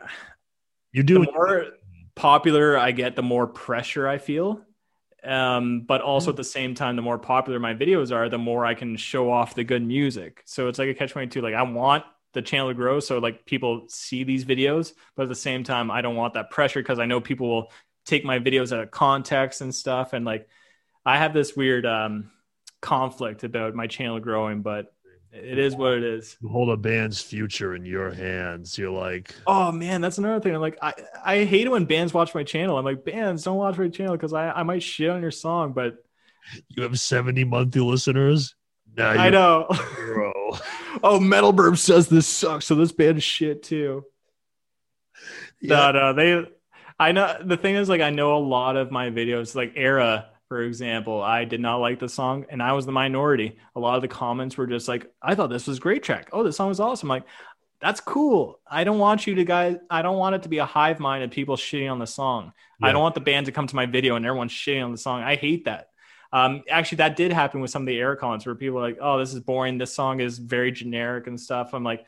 you 0.92 1.04
the 1.04 1.20
do. 1.20 1.32
more 1.34 1.66
popular 2.16 2.78
I 2.78 2.92
get, 2.92 3.16
the 3.16 3.22
more 3.24 3.48
pressure 3.48 4.08
I 4.08 4.18
feel. 4.18 4.62
Um, 5.24 5.82
but 5.82 6.02
also 6.02 6.32
at 6.32 6.38
the 6.38 6.44
same 6.44 6.76
time, 6.76 6.96
the 6.96 7.02
more 7.02 7.18
popular 7.18 7.60
my 7.60 7.74
videos 7.74 8.14
are, 8.16 8.30
the 8.30 8.38
more 8.38 8.66
I 8.66 8.74
can 8.74 8.96
show 8.98 9.32
off 9.32 9.56
the 9.56 9.64
good 9.64 9.86
music. 9.86 10.42
So 10.46 10.68
it's 10.68 10.80
like 10.80 10.90
a 10.90 10.94
catch 10.94 11.12
22. 11.12 11.42
Like 11.42 11.54
I 11.54 11.64
want 11.64 12.04
the 12.34 12.42
channel 12.42 12.68
to 12.70 12.74
grow 12.74 13.00
so 13.00 13.18
like 13.18 13.46
people 13.46 13.86
see 13.88 14.24
these 14.24 14.46
videos, 14.46 14.94
but 15.16 15.24
at 15.24 15.30
the 15.30 15.36
same 15.36 15.64
time, 15.64 15.90
I 15.90 16.02
don't 16.02 16.16
want 16.16 16.36
that 16.36 16.52
pressure 16.52 16.80
because 16.80 17.00
I 17.00 17.06
know 17.06 17.20
people 17.20 17.50
will 17.50 17.72
take 18.06 18.24
my 18.24 18.40
videos 18.40 18.72
out 18.72 18.82
of 18.82 18.92
context 18.92 19.62
and 19.62 19.74
stuff. 19.74 20.14
And 20.14 20.26
like, 20.26 20.48
I 21.06 21.18
have 21.18 21.34
this 21.34 21.56
weird 21.56 21.86
um, 21.86 22.32
conflict 22.82 23.44
about 23.44 23.74
my 23.74 23.88
channel 23.88 24.20
growing, 24.20 24.62
but 24.62 24.94
it 25.32 25.60
is 25.60 25.76
what 25.76 25.94
it 25.94 26.04
is. 26.04 26.38
You 26.42 26.50
hold 26.50 26.70
a 26.70 26.78
band's 26.78 27.22
future 27.22 27.76
in 27.76 27.86
your 27.86 28.12
hands. 28.12 28.78
You're 28.78 28.92
like, 28.92 29.36
Oh 29.46 29.72
man, 29.72 30.02
that's 30.02 30.18
another 30.18 30.40
thing. 30.40 30.56
I'm 30.56 30.62
like, 30.62 30.78
I, 30.82 30.94
I 31.24 31.44
hate 31.44 31.68
it 31.68 31.72
when 31.72 31.86
bands 31.86 32.14
watch 32.14 32.34
my 32.34 32.44
channel. 32.44 32.78
I'm 32.78 32.86
like, 32.86 33.06
bands 33.06 33.44
don't 33.44 33.58
watch 33.58 33.78
my 33.78 33.90
channel 33.90 34.16
because 34.16 34.34
I, 34.34 34.52
I 34.52 34.64
might 34.64 34.84
shit 34.84 35.10
on 35.10 35.22
your 35.22 35.32
song, 35.32 35.74
but 35.74 35.98
you 36.70 36.84
have 36.84 37.00
70 37.00 37.44
monthly 37.44 37.82
listeners. 37.82 38.56
Now 38.98 39.10
I 39.10 39.30
know. 39.30 39.68
oh, 41.04 41.20
Metal 41.20 41.54
Burp 41.54 41.78
says 41.78 42.08
this 42.08 42.28
sucks, 42.28 42.66
so 42.66 42.76
this 42.76 42.92
band 42.92 43.18
is 43.18 43.24
shit 43.24 43.64
too. 43.64 44.06
Yeah. 45.62 45.92
No, 45.92 45.92
no, 45.92 46.14
they. 46.14 46.50
I 47.00 47.12
know 47.14 47.38
the 47.44 47.58
thing 47.58 47.76
is 47.76 47.88
like 47.88 48.02
I 48.02 48.10
know 48.10 48.38
a 48.38 48.40
lot 48.40 48.76
of 48.76 48.92
my 48.92 49.10
videos, 49.10 49.56
like 49.56 49.76
ERRA, 49.76 50.26
for 50.50 50.62
example. 50.62 51.22
I 51.22 51.46
did 51.46 51.62
not 51.62 51.78
like 51.78 52.00
the 52.00 52.10
song, 52.10 52.46
and 52.50 52.62
I 52.62 52.74
was 52.74 52.86
the 52.86 52.92
minority. 52.92 53.58
A 53.76 53.80
lot 53.80 53.96
of 53.96 54.02
the 54.02 54.08
comments 54.08 54.58
were 54.58 54.68
just 54.68 54.88
like, 54.88 55.10
"I 55.22 55.36
thought 55.36 55.50
this 55.50 55.68
was 55.68 55.78
a 55.78 55.82
great 55.82 56.04
track. 56.04 56.30
Oh, 56.34 56.44
this 56.44 56.58
song 56.58 56.70
was 56.70 56.80
awesome." 56.80 57.10
like, 57.10 57.24
that's 57.82 58.02
cool. 58.02 58.60
I 58.70 58.84
don't 58.84 59.00
want 59.00 59.26
you 59.28 59.36
to 59.36 59.46
guys. 59.46 59.78
I 59.90 60.02
don't 60.02 60.18
want 60.18 60.36
it 60.36 60.44
to 60.44 60.50
be 60.50 60.58
a 60.58 60.66
hive 60.66 61.00
mind 61.00 61.24
of 61.24 61.32
people 61.32 61.56
shitting 61.56 61.90
on 61.90 62.00
the 62.00 62.08
song. 62.08 62.52
I 62.82 62.92
don't 62.92 63.02
want 63.02 63.16
the 63.16 63.22
band 63.22 63.46
to 63.48 63.52
come 63.52 63.68
to 63.68 63.76
my 63.76 63.86
video 63.86 64.16
and 64.16 64.26
everyone's 64.26 64.52
shitting 64.52 64.84
on 64.84 64.92
the 64.92 64.98
song. 64.98 65.22
I 65.22 65.36
hate 65.36 65.66
that. 65.66 65.88
Um, 66.32 66.64
actually, 66.70 66.98
that 66.98 67.16
did 67.16 67.32
happen 67.32 67.60
with 67.60 67.72
some 67.72 67.84
of 67.84 67.88
the 67.88 68.00
ERRA 68.00 68.18
comments 68.18 68.46
where 68.46 68.56
people 68.56 68.76
were 68.76 68.88
like, 68.88 69.00
"Oh, 69.02 69.18
this 69.18 69.34
is 69.34 69.40
boring. 69.40 69.78
This 69.78 69.94
song 69.94 70.20
is 70.20 70.38
very 70.38 70.72
generic 70.72 71.28
and 71.28 71.40
stuff." 71.40 71.74
I'm 71.74 71.84
like, 71.84 72.06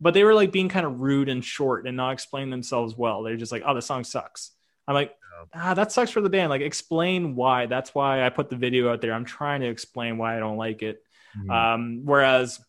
but 0.00 0.14
they 0.14 0.24
were 0.24 0.34
like 0.34 0.52
being 0.52 0.68
kind 0.68 0.84
of 0.84 1.00
rude 1.00 1.28
and 1.28 1.44
short 1.44 1.86
and 1.86 1.96
not 1.96 2.12
explaining 2.12 2.50
themselves 2.50 2.96
well. 2.96 3.22
They're 3.22 3.36
just 3.36 3.52
like, 3.52 3.62
"Oh, 3.64 3.74
the 3.74 3.82
song 3.82 4.04
sucks." 4.04 4.50
I'm 4.86 4.94
like, 4.94 5.14
ah, 5.54 5.74
that 5.74 5.92
sucks 5.92 6.10
for 6.10 6.20
the 6.20 6.28
band. 6.28 6.50
Like, 6.50 6.60
explain 6.60 7.34
why. 7.34 7.66
That's 7.66 7.94
why 7.94 8.24
I 8.24 8.30
put 8.30 8.50
the 8.50 8.56
video 8.56 8.92
out 8.92 9.00
there. 9.00 9.12
I'm 9.12 9.24
trying 9.24 9.60
to 9.60 9.68
explain 9.68 10.18
why 10.18 10.36
I 10.36 10.40
don't 10.40 10.56
like 10.56 10.82
it. 10.82 11.02
Mhm. 11.38 11.50
Um, 11.50 12.00
whereas 12.04 12.60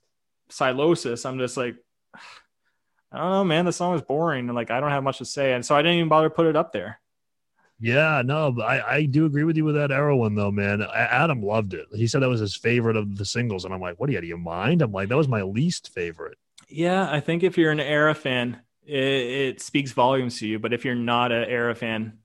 Sylosis, 0.50 1.26
I'm 1.26 1.40
just 1.40 1.58
like, 1.58 1.76
I 3.12 3.18
don't 3.18 3.32
know, 3.32 3.44
man. 3.44 3.66
The 3.66 3.74
song 3.74 3.96
is 3.96 4.02
boring. 4.02 4.48
And 4.48 4.56
like, 4.56 4.72
I 4.72 4.80
don't 4.80 4.92
have 4.92 5.04
much 5.04 5.20
to 5.20 5.26
say. 5.26 5.54
And 5.54 5.66
so 5.66 5.76
I 5.76 5.82
didn't 5.82 5.98
even 5.98 6.10
bother 6.10 6.30
to 6.30 6.36
put 6.36 6.48
it 6.48 6.56
up 6.56 6.72
there. 6.72 7.00
Yeah, 7.84 8.22
no, 8.24 8.56
I, 8.62 8.96
I 8.96 9.06
do 9.06 9.26
agree 9.26 9.44
with 9.44 9.58
you 9.58 9.66
with 9.66 9.76
that 9.76 9.92
ERRA 9.92 10.16
one 10.16 10.36
though, 10.36 10.52
man. 10.52 10.82
Adam 10.96 11.42
loved 11.42 11.74
it. 11.74 11.86
He 11.94 12.08
said 12.08 12.22
that 12.22 12.30
was 12.30 12.40
his 12.40 12.56
favorite 12.56 12.96
of 12.96 13.18
the 13.18 13.26
singles, 13.26 13.66
and 13.66 13.74
I'm 13.74 13.82
like, 13.82 14.00
what 14.00 14.08
do 14.08 14.14
you, 14.14 14.22
do 14.22 14.28
you 14.28 14.38
mind? 14.38 14.82
I'm 14.82 14.94
like, 14.94 15.10
that 15.10 15.18
was 15.18 15.28
my 15.28 15.42
least 15.42 15.94
favorite. 15.94 16.38
Yeah, 16.70 17.12
I 17.12 17.20
think 17.20 17.44
if 17.44 17.58
you're 17.58 17.72
an 17.72 17.80
ERRA 17.82 18.16
fan, 18.16 18.62
it, 18.86 18.96
it 19.04 19.62
speaks 19.62 19.92
volumes 19.92 20.40
to 20.40 20.48
you. 20.48 20.60
But 20.60 20.72
if 20.72 20.86
you're 20.86 20.96
not 20.96 21.34
an 21.34 21.50
ERRA 21.50 21.76
fan, 21.76 22.20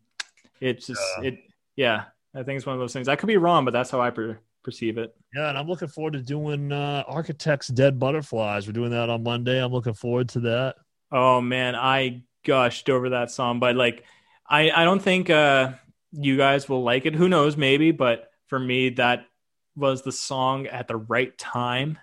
it's 0.61 0.87
just 0.87 1.03
Yeah. 1.21 1.29
it. 1.29 1.39
Yeah, 1.75 2.05
I 2.35 2.45
think 2.45 2.57
it's 2.57 2.67
one 2.67 2.75
of 2.75 2.81
those 2.81 2.93
things. 2.93 3.09
I 3.09 3.17
could 3.17 3.27
be 3.27 3.37
wrong, 3.37 3.65
but 3.65 3.73
that's 3.73 3.91
how 3.91 4.01
I 4.01 4.11
per- 4.11 4.39
perceive 4.63 4.97
it. 4.97 5.13
Yeah, 5.35 5.49
and 5.49 5.59
I'm 5.59 5.67
looking 5.67 5.89
forward 5.89 6.13
to 6.13 6.23
doing 6.23 6.71
uh, 6.73 7.03
Architects 7.09 7.67
Dead 7.69 7.99
Butterflies. 7.99 8.67
We're 8.67 8.73
doing 8.75 8.91
that 8.93 9.11
on 9.11 9.25
Monday. 9.25 9.63
I'm 9.63 9.73
looking 9.73 9.95
forward 9.95 10.29
to 10.31 10.41
that. 10.41 10.77
Oh 11.11 11.41
man, 11.41 11.75
I 11.75 12.23
gushed 12.45 12.89
over 12.89 13.11
that 13.11 13.31
song, 13.33 13.59
but 13.61 13.75
like, 13.77 14.05
I 14.49 14.71
I 14.71 14.85
don't 14.85 15.03
think 15.03 15.31
uh 15.31 15.73
you 16.13 16.37
guys 16.37 16.69
will 16.69 16.83
like 16.83 17.07
it. 17.07 17.15
Who 17.15 17.29
knows? 17.29 17.57
Maybe, 17.57 17.91
but 17.91 18.31
for 18.47 18.59
me, 18.59 18.91
that 18.91 19.27
was 19.77 20.03
the 20.03 20.13
song 20.13 20.67
at 20.67 20.89
the 20.89 20.97
right 20.97 21.37
time, 21.37 21.99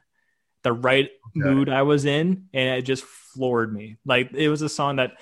the 0.64 0.74
right 0.74 1.09
mood 1.33 1.69
I 1.69 1.82
was 1.82 2.06
in, 2.06 2.45
and 2.53 2.77
it 2.77 2.83
just 2.83 3.03
floored 3.03 3.74
me. 3.74 3.98
Like 4.06 4.32
it 4.33 4.49
was 4.49 4.61
a 4.61 4.69
song 4.69 4.98
that 4.98 5.14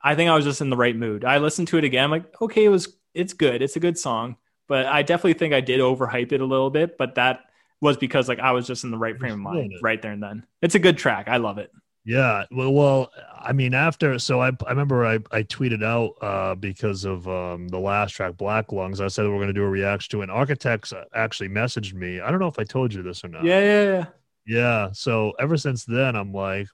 I 0.00 0.14
think 0.14 0.30
I 0.30 0.34
was 0.34 0.44
just 0.44 0.60
in 0.60 0.70
the 0.70 0.76
right 0.76 0.96
mood. 0.96 1.24
I 1.24 1.38
listened 1.38 1.68
to 1.68 1.78
it 1.78 1.84
again. 1.84 2.04
I'm 2.04 2.10
like, 2.10 2.40
okay, 2.40 2.64
it 2.64 2.68
was 2.68 2.96
it's 3.14 3.32
good. 3.32 3.62
It's 3.62 3.76
a 3.76 3.80
good 3.80 3.98
song, 3.98 4.36
but 4.68 4.86
I 4.86 5.02
definitely 5.02 5.34
think 5.34 5.54
I 5.54 5.60
did 5.60 5.80
overhype 5.80 6.32
it 6.32 6.40
a 6.40 6.46
little 6.46 6.70
bit. 6.70 6.96
But 6.96 7.16
that 7.16 7.40
was 7.80 7.96
because 7.96 8.28
like 8.28 8.38
I 8.40 8.52
was 8.52 8.66
just 8.66 8.84
in 8.84 8.90
the 8.90 8.98
right 8.98 9.18
frame 9.18 9.32
of 9.34 9.38
mind 9.40 9.72
right 9.82 10.00
there 10.00 10.12
and 10.12 10.22
then. 10.22 10.46
It's 10.62 10.74
a 10.74 10.80
good 10.80 10.98
track. 10.98 11.28
I 11.28 11.38
love 11.38 11.58
it. 11.58 11.72
Yeah, 12.08 12.44
well, 12.50 12.72
well, 12.72 13.12
I 13.38 13.52
mean, 13.52 13.74
after 13.74 14.18
so 14.18 14.40
I 14.40 14.48
I 14.66 14.70
remember 14.70 15.04
I 15.04 15.16
I 15.30 15.42
tweeted 15.42 15.84
out 15.84 16.14
uh, 16.22 16.54
because 16.54 17.04
of 17.04 17.28
um, 17.28 17.68
the 17.68 17.78
last 17.78 18.12
track, 18.12 18.38
Black 18.38 18.72
Lungs. 18.72 19.02
I 19.02 19.08
said 19.08 19.26
we 19.26 19.30
are 19.30 19.36
going 19.36 19.48
to 19.48 19.52
do 19.52 19.62
a 19.62 19.68
reaction 19.68 20.12
to 20.12 20.20
it. 20.22 20.24
And 20.24 20.32
Architects 20.32 20.94
actually 21.14 21.50
messaged 21.50 21.92
me. 21.92 22.18
I 22.18 22.30
don't 22.30 22.40
know 22.40 22.46
if 22.46 22.58
I 22.58 22.64
told 22.64 22.94
you 22.94 23.02
this 23.02 23.22
or 23.24 23.28
not. 23.28 23.44
Yeah, 23.44 23.60
yeah, 23.60 23.82
yeah. 23.82 24.06
Yeah. 24.46 24.88
So 24.92 25.34
ever 25.38 25.58
since 25.58 25.84
then, 25.84 26.16
I'm 26.16 26.32
like, 26.32 26.68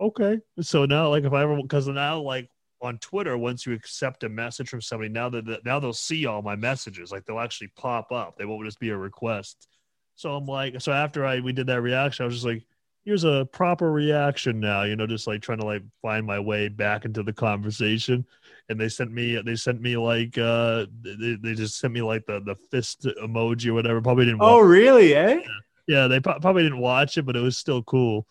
okay. 0.00 0.38
So 0.60 0.84
now, 0.84 1.08
like, 1.08 1.24
if 1.24 1.32
I 1.32 1.42
ever, 1.42 1.60
because 1.60 1.88
now, 1.88 2.20
like, 2.20 2.48
on 2.80 2.98
Twitter, 2.98 3.36
once 3.36 3.66
you 3.66 3.72
accept 3.72 4.22
a 4.22 4.28
message 4.28 4.68
from 4.68 4.80
somebody, 4.80 5.08
now 5.08 5.30
that 5.30 5.64
now 5.64 5.80
they'll 5.80 5.92
see 5.92 6.26
all 6.26 6.42
my 6.42 6.54
messages, 6.54 7.10
like 7.10 7.24
they'll 7.24 7.40
actually 7.40 7.72
pop 7.76 8.12
up. 8.12 8.36
They 8.38 8.44
won't 8.44 8.64
just 8.66 8.78
be 8.78 8.90
a 8.90 8.96
request. 8.96 9.66
So 10.14 10.36
I'm 10.36 10.46
like, 10.46 10.80
so 10.80 10.92
after 10.92 11.26
I 11.26 11.40
we 11.40 11.52
did 11.52 11.66
that 11.66 11.82
reaction, 11.82 12.22
I 12.22 12.26
was 12.26 12.36
just 12.36 12.46
like, 12.46 12.62
here's 13.04 13.24
a 13.24 13.46
proper 13.52 13.92
reaction 13.92 14.60
now, 14.60 14.82
you 14.82 14.96
know, 14.96 15.06
just 15.06 15.26
like 15.26 15.42
trying 15.42 15.58
to 15.58 15.66
like 15.66 15.82
find 16.00 16.26
my 16.26 16.38
way 16.38 16.68
back 16.68 17.04
into 17.04 17.22
the 17.22 17.32
conversation. 17.32 18.24
And 18.68 18.80
they 18.80 18.88
sent 18.88 19.12
me, 19.12 19.40
they 19.44 19.56
sent 19.56 19.80
me 19.80 19.96
like, 19.96 20.38
uh, 20.38 20.86
they, 21.02 21.36
they 21.40 21.54
just 21.54 21.78
sent 21.78 21.92
me 21.92 22.00
like 22.00 22.24
the 22.26 22.40
the 22.40 22.54
fist 22.70 23.06
emoji 23.22 23.68
or 23.68 23.74
whatever. 23.74 24.00
Probably 24.00 24.24
didn't. 24.24 24.40
Oh, 24.40 24.60
really? 24.60 25.14
Eh? 25.14 25.40
yeah, 25.86 26.06
they 26.06 26.20
pro- 26.20 26.40
probably 26.40 26.62
didn't 26.62 26.78
watch 26.78 27.18
it, 27.18 27.26
but 27.26 27.36
it 27.36 27.40
was 27.40 27.58
still 27.58 27.82
cool. 27.82 28.26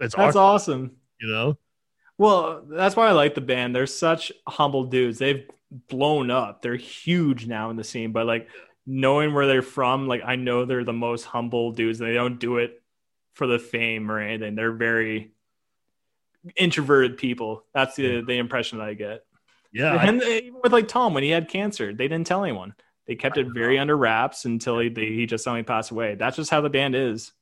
It's 0.00 0.14
That's 0.14 0.36
awesome. 0.36 0.96
you 1.20 1.28
know. 1.28 1.58
Well, 2.18 2.64
that's 2.68 2.96
why 2.96 3.08
I 3.08 3.12
like 3.12 3.34
the 3.34 3.40
band. 3.40 3.74
They're 3.74 3.86
such 3.86 4.32
humble 4.46 4.84
dudes. 4.84 5.18
They've 5.18 5.48
blown 5.70 6.30
up. 6.30 6.62
They're 6.62 6.76
huge 6.76 7.46
now 7.46 7.70
in 7.70 7.76
the 7.76 7.84
scene, 7.84 8.12
but 8.12 8.26
like 8.26 8.48
knowing 8.86 9.32
where 9.32 9.46
they're 9.46 9.62
from, 9.62 10.06
like 10.06 10.22
I 10.24 10.36
know 10.36 10.64
they're 10.64 10.84
the 10.84 10.92
most 10.92 11.24
humble 11.24 11.72
dudes. 11.72 11.98
They 11.98 12.14
don't 12.14 12.38
do 12.38 12.58
it 12.58 12.82
for 13.38 13.46
the 13.46 13.58
fame 13.58 14.10
or 14.10 14.18
anything. 14.18 14.54
They're 14.56 14.72
very 14.72 15.30
introverted 16.56 17.16
people. 17.16 17.64
That's 17.74 17.96
the 17.96 18.22
the 18.22 18.38
impression 18.38 18.78
that 18.78 18.88
I 18.88 18.94
get. 18.94 19.24
Yeah, 19.72 19.94
I- 19.94 20.04
and 20.06 20.20
they- 20.20 20.38
even 20.44 20.60
with 20.62 20.72
like 20.72 20.88
Tom 20.88 21.14
when 21.14 21.22
he 21.22 21.30
had 21.30 21.48
cancer, 21.48 21.92
they 21.92 22.08
didn't 22.08 22.26
tell 22.26 22.44
anyone. 22.44 22.74
They 23.06 23.14
kept 23.16 23.38
it 23.38 23.46
very 23.54 23.78
under 23.78 23.96
wraps 23.96 24.44
until 24.44 24.78
he, 24.80 24.90
they, 24.90 25.06
he 25.06 25.24
just 25.24 25.42
suddenly 25.44 25.62
passed 25.62 25.90
away. 25.90 26.14
That's 26.14 26.36
just 26.36 26.50
how 26.50 26.60
the 26.60 26.68
band 26.68 26.94
is. 26.94 27.32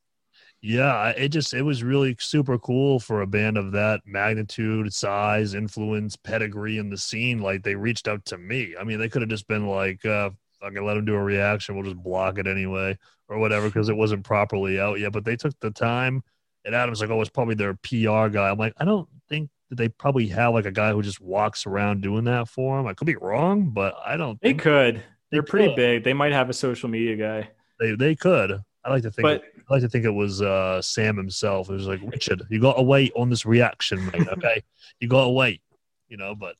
yeah. 0.62 1.08
It 1.08 1.30
just 1.30 1.54
it 1.54 1.62
was 1.62 1.82
really 1.82 2.16
super 2.20 2.56
cool 2.58 3.00
for 3.00 3.22
a 3.22 3.26
band 3.26 3.56
of 3.58 3.72
that 3.72 4.00
magnitude, 4.06 4.92
size, 4.94 5.54
influence, 5.54 6.14
pedigree 6.16 6.78
in 6.78 6.88
the 6.90 6.96
scene. 6.98 7.40
Like 7.40 7.62
they 7.64 7.74
reached 7.74 8.06
out 8.08 8.24
to 8.26 8.38
me. 8.38 8.74
I 8.78 8.84
mean, 8.84 8.98
they 8.98 9.08
could 9.08 9.22
have 9.22 9.28
just 9.30 9.48
been 9.48 9.66
like, 9.66 10.04
uh, 10.04 10.30
"Fucking 10.60 10.84
let 10.84 10.94
them 10.94 11.04
do 11.04 11.14
a 11.16 11.22
reaction. 11.22 11.74
We'll 11.74 11.84
just 11.84 12.02
block 12.02 12.38
it 12.38 12.46
anyway, 12.46 12.96
or 13.28 13.38
whatever," 13.38 13.68
because 13.68 13.88
it 13.88 13.96
wasn't 13.96 14.24
properly 14.24 14.80
out 14.80 14.98
yet. 14.98 15.12
But 15.12 15.24
they 15.24 15.36
took 15.36 15.58
the 15.60 15.70
time. 15.70 16.22
And 16.64 16.74
Adam's 16.74 17.00
like, 17.00 17.10
"Oh, 17.10 17.20
it's 17.20 17.30
probably 17.30 17.54
their 17.54 17.74
PR 17.74 18.28
guy." 18.28 18.50
I'm 18.50 18.58
like, 18.58 18.74
I 18.76 18.84
don't 18.84 19.08
think 19.28 19.50
that 19.70 19.76
they 19.76 19.88
probably 19.88 20.26
have 20.28 20.54
like 20.54 20.66
a 20.66 20.72
guy 20.72 20.92
who 20.92 21.02
just 21.02 21.20
walks 21.20 21.66
around 21.66 22.02
doing 22.02 22.24
that 22.24 22.48
for 22.48 22.76
them. 22.76 22.86
I 22.86 22.94
could 22.94 23.06
be 23.06 23.16
wrong, 23.16 23.70
but 23.70 23.94
I 24.04 24.16
don't. 24.16 24.40
They 24.40 24.48
think 24.48 24.62
could. 24.62 25.02
They're 25.30 25.42
pretty 25.42 25.68
could. 25.68 25.76
big. 25.76 26.04
They 26.04 26.12
might 26.12 26.32
have 26.32 26.50
a 26.50 26.54
social 26.54 26.88
media 26.88 27.16
guy. 27.16 27.50
They 27.80 27.94
they 27.94 28.14
could. 28.14 28.60
I 28.84 28.90
like 28.90 29.02
to 29.02 29.10
think. 29.10 29.24
But 29.24 29.42
I 29.68 29.74
like 29.74 29.82
to 29.82 29.88
think 29.88 30.04
it 30.04 30.10
was 30.10 30.40
uh, 30.42 30.80
Sam 30.80 31.16
himself. 31.16 31.68
It 31.68 31.74
was 31.74 31.88
like 31.88 32.00
Richard, 32.04 32.42
you 32.48 32.60
got 32.60 32.74
to 32.74 32.82
wait 32.82 33.12
on 33.16 33.30
this 33.30 33.44
reaction, 33.44 34.04
mate. 34.06 34.28
Okay, 34.32 34.62
you 35.00 35.08
got 35.08 35.24
to 35.24 35.30
wait. 35.30 35.60
You 36.08 36.16
know, 36.16 36.34
but 36.36 36.54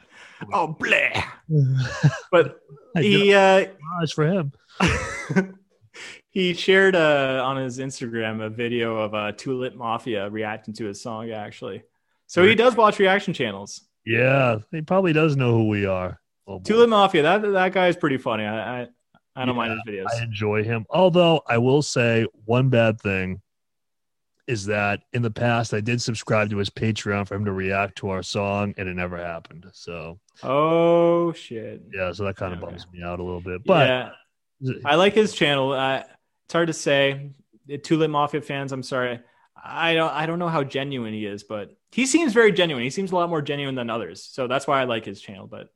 oh, 0.52 0.76
bleh. 0.78 1.22
But 2.32 2.60
he 2.96 3.32
uh, 3.32 3.66
it's 4.02 4.12
for 4.12 4.26
him. 4.26 4.52
He 6.30 6.54
shared 6.54 6.94
uh, 6.94 7.42
on 7.44 7.56
his 7.56 7.78
Instagram 7.78 8.44
a 8.44 8.50
video 8.50 8.96
of 8.96 9.14
uh, 9.14 9.32
Tulip 9.32 9.74
Mafia 9.74 10.28
reacting 10.30 10.74
to 10.74 10.84
his 10.86 11.00
song. 11.00 11.30
Actually, 11.30 11.82
so 12.26 12.44
he 12.44 12.54
does 12.54 12.76
watch 12.76 12.98
reaction 12.98 13.32
channels. 13.34 13.82
Yeah, 14.04 14.58
he 14.70 14.82
probably 14.82 15.12
does 15.12 15.36
know 15.36 15.52
who 15.52 15.68
we 15.68 15.86
are. 15.86 16.20
Oh. 16.46 16.60
Tulip 16.60 16.88
Mafia. 16.90 17.22
That 17.22 17.42
that 17.42 17.72
guy 17.72 17.88
is 17.88 17.96
pretty 17.96 18.18
funny. 18.18 18.44
I 18.44 18.82
I, 18.82 18.88
I 19.36 19.44
don't 19.44 19.56
mind 19.56 19.72
his 19.72 19.94
videos. 19.94 20.06
I 20.12 20.22
enjoy 20.22 20.64
him. 20.64 20.86
Although 20.90 21.42
I 21.46 21.58
will 21.58 21.82
say 21.82 22.26
one 22.44 22.68
bad 22.70 23.00
thing 23.00 23.40
is 24.46 24.64
that 24.64 25.02
in 25.12 25.20
the 25.20 25.30
past 25.30 25.74
I 25.74 25.80
did 25.80 26.00
subscribe 26.00 26.48
to 26.50 26.56
his 26.56 26.70
Patreon 26.70 27.28
for 27.28 27.34
him 27.34 27.44
to 27.44 27.52
react 27.52 27.96
to 27.98 28.08
our 28.08 28.22
song, 28.22 28.72
and 28.78 28.88
it 28.88 28.94
never 28.94 29.18
happened. 29.18 29.66
So 29.72 30.18
oh 30.42 31.32
shit. 31.32 31.82
yeah, 31.92 32.12
so 32.12 32.24
that 32.24 32.36
kind 32.36 32.54
of 32.54 32.62
Okay. 32.62 32.70
bums 32.70 32.86
me 32.92 33.02
out 33.02 33.20
a 33.20 33.22
little 33.22 33.42
bit. 33.42 33.62
But 33.64 33.88
yeah, 34.62 34.78
I 34.84 34.94
like 34.94 35.12
his 35.14 35.34
channel. 35.34 35.72
Uh, 35.72 36.02
it's 36.48 36.54
hard 36.54 36.68
to 36.68 36.72
say. 36.72 37.30
Tulip 37.82 38.10
Mafia 38.10 38.40
fans, 38.40 38.72
I'm 38.72 38.82
sorry. 38.82 39.20
I 39.62 39.92
don't 39.94 40.10
I 40.12 40.24
don't 40.26 40.38
know 40.38 40.48
how 40.48 40.64
genuine 40.64 41.12
he 41.12 41.26
is, 41.26 41.42
but 41.44 41.76
he 41.92 42.06
seems 42.06 42.32
very 42.32 42.52
genuine. 42.52 42.82
He 42.84 42.90
seems 42.90 43.12
a 43.12 43.14
lot 43.14 43.28
more 43.28 43.42
genuine 43.42 43.74
than 43.74 43.90
others. 43.90 44.24
So 44.24 44.46
that's 44.46 44.66
why 44.66 44.80
I 44.80 44.84
like 44.84 45.04
his 45.04 45.20
channel. 45.20 45.46
But 45.46 45.68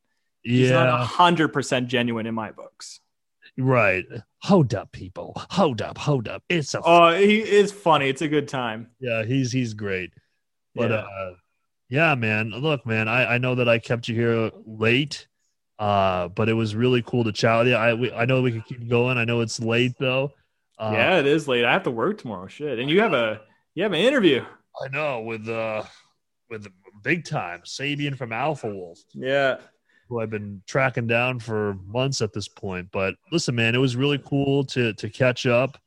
he's 0.42 0.70
yeah, 0.70 0.84
not 0.84 1.06
hundred 1.06 1.48
percent 1.48 1.88
genuine 1.88 2.26
in 2.26 2.34
my 2.34 2.52
books. 2.52 3.00
right. 3.58 4.04
Hold 4.44 4.74
up, 4.74 4.90
people. 4.92 5.34
Hold 5.50 5.82
up. 5.82 5.98
Hold 5.98 6.26
up. 6.28 6.42
It's 6.48 6.74
a 6.74 6.80
Oh, 6.82 7.12
he 7.12 7.40
is 7.40 7.70
funny. 7.72 8.08
It's 8.08 8.22
a 8.22 8.28
good 8.28 8.48
time. 8.48 8.88
Yeah, 9.00 9.24
he's 9.24 9.52
he's 9.52 9.74
great. 9.74 10.12
But 10.74 10.90
Yeah. 10.90 10.96
uh 10.98 11.34
yeah, 11.88 12.14
man. 12.14 12.50
Look, 12.50 12.86
man, 12.86 13.06
I, 13.08 13.34
I 13.34 13.38
know 13.38 13.54
that 13.56 13.68
I 13.68 13.78
kept 13.78 14.08
you 14.08 14.14
here 14.14 14.50
late. 14.64 15.28
Uh, 15.78 16.28
but 16.28 16.48
it 16.48 16.52
was 16.54 16.74
really 16.76 17.02
cool 17.02 17.24
to 17.24 17.32
chat 17.32 17.58
with 17.58 17.68
you. 17.68 17.74
I 17.74 17.94
we, 17.94 18.12
I 18.12 18.24
know 18.24 18.40
we 18.40 18.52
could 18.52 18.64
keep 18.64 18.88
going. 18.88 19.18
I 19.18 19.24
know 19.24 19.40
it's 19.40 19.60
late 19.60 19.94
though. 19.98 20.32
Uh, 20.82 20.90
yeah, 20.94 21.18
it 21.20 21.26
is 21.26 21.46
late. 21.46 21.64
I 21.64 21.72
have 21.72 21.84
to 21.84 21.90
work 21.90 22.18
tomorrow. 22.18 22.48
Shit, 22.48 22.78
and 22.78 22.90
you 22.90 23.00
have 23.00 23.12
a 23.12 23.40
you 23.74 23.82
have 23.84 23.92
an 23.92 24.00
interview. 24.00 24.44
I 24.84 24.88
know 24.88 25.20
with 25.20 25.48
uh 25.48 25.84
with 26.50 26.66
big 27.04 27.24
time 27.24 27.60
Sabian 27.64 28.16
from 28.16 28.32
Alpha 28.32 28.66
Wolf. 28.68 28.98
Yeah, 29.14 29.58
who 30.08 30.20
I've 30.20 30.30
been 30.30 30.62
tracking 30.66 31.06
down 31.06 31.38
for 31.38 31.74
months 31.86 32.20
at 32.20 32.32
this 32.32 32.48
point. 32.48 32.88
But 32.92 33.14
listen, 33.30 33.54
man, 33.54 33.74
it 33.74 33.78
was 33.78 33.94
really 33.96 34.18
cool 34.24 34.64
to 34.66 34.92
to 34.94 35.08
catch 35.08 35.46
up. 35.46 35.78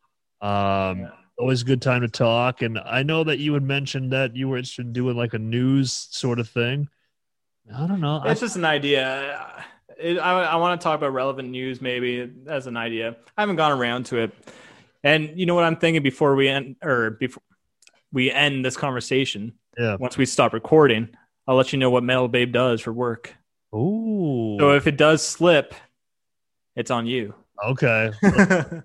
Um, 0.42 1.00
Yeah. 1.00 1.10
always 1.38 1.62
a 1.64 1.66
good 1.66 1.82
time 1.82 2.00
to 2.02 2.08
talk. 2.08 2.62
And 2.62 2.80
I 2.80 3.04
know 3.04 3.24
that 3.26 3.40
you 3.40 3.54
had 3.54 3.64
mentioned 3.64 4.14
that 4.14 4.36
you 4.38 4.48
were 4.48 4.56
interested 4.58 4.86
in 4.86 4.94
doing 4.94 5.18
like 5.18 5.34
a 5.34 5.40
news 5.40 5.92
sort 5.92 6.40
of 6.40 6.48
thing. 6.48 6.88
I 7.76 7.86
don't 7.88 8.00
know. 8.00 8.22
I- 8.24 8.32
it's 8.32 8.40
just 8.42 8.56
an 8.56 8.64
idea. 8.64 9.66
It, 10.00 10.18
I, 10.20 10.44
I 10.44 10.56
want 10.58 10.80
to 10.80 10.84
talk 10.84 10.98
about 10.98 11.14
relevant 11.14 11.50
news 11.50 11.82
maybe 11.82 12.32
as 12.48 12.68
an 12.68 12.78
idea. 12.78 13.16
I 13.38 13.42
haven't 13.42 13.56
gone 13.56 13.72
around 13.72 14.06
to 14.08 14.18
it, 14.18 14.32
and 15.06 15.40
you 15.40 15.46
know 15.46 15.54
what 15.54 15.64
I'm 15.64 15.78
thinking 15.78 16.04
before 16.04 16.36
we 16.36 16.50
end 16.50 16.78
or 16.84 17.12
before 17.12 17.44
we 18.12 18.32
end 18.32 18.66
this 18.66 18.76
conversation. 18.76 19.54
Yeah. 19.78 19.98
Once 20.00 20.18
we 20.18 20.26
stop 20.26 20.52
recording, 20.52 21.10
I'll 21.48 21.56
let 21.56 21.72
you 21.72 21.80
know 21.80 21.92
what 21.92 22.04
Metal 22.04 22.28
Babe 22.28 22.52
does 22.52 22.82
for 22.82 22.92
work. 22.92 23.34
Ooh. 23.74 24.58
So 24.60 24.72
if 24.72 24.88
it 24.88 24.98
does 24.98 25.26
slip, 25.26 25.76
it's 26.76 26.90
on 26.90 27.06
you. 27.06 27.36
okay. 27.64 28.12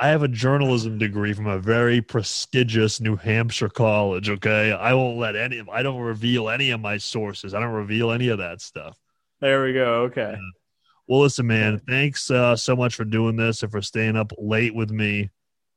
I 0.00 0.08
have 0.08 0.24
a 0.24 0.28
journalism 0.28 0.98
degree 0.98 1.32
from 1.32 1.46
a 1.46 1.60
very 1.60 2.02
prestigious 2.02 3.00
New 3.00 3.14
Hampshire 3.14 3.68
college. 3.68 4.28
Okay. 4.28 4.72
I 4.72 4.94
won't 4.94 5.16
let 5.16 5.36
any, 5.36 5.62
I 5.70 5.84
don't 5.84 6.00
reveal 6.00 6.48
any 6.48 6.70
of 6.70 6.80
my 6.80 6.96
sources. 6.96 7.54
I 7.54 7.60
don't 7.60 7.70
reveal 7.70 8.10
any 8.10 8.28
of 8.28 8.38
that 8.38 8.60
stuff. 8.60 8.98
there 9.40 9.62
we 9.62 9.74
go. 9.74 10.02
Okay. 10.04 10.36
Well, 11.06 11.20
listen, 11.20 11.46
man, 11.46 11.80
thanks 11.88 12.30
uh, 12.32 12.56
so 12.56 12.74
much 12.74 12.96
for 12.96 13.04
doing 13.04 13.36
this 13.36 13.62
and 13.62 13.70
for 13.70 13.82
staying 13.82 14.16
up 14.16 14.32
late 14.38 14.74
with 14.74 14.90
me. 14.90 15.30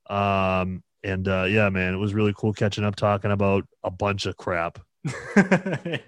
Um, 0.09 0.83
and 1.03 1.27
uh, 1.27 1.43
yeah, 1.43 1.69
man, 1.69 1.93
it 1.93 1.97
was 1.97 2.13
really 2.13 2.33
cool 2.35 2.53
catching 2.53 2.83
up, 2.83 2.95
talking 2.95 3.31
about 3.31 3.65
a 3.83 3.91
bunch 3.91 4.25
of 4.25 4.37
crap. 4.37 4.79
yeah, 5.35 5.99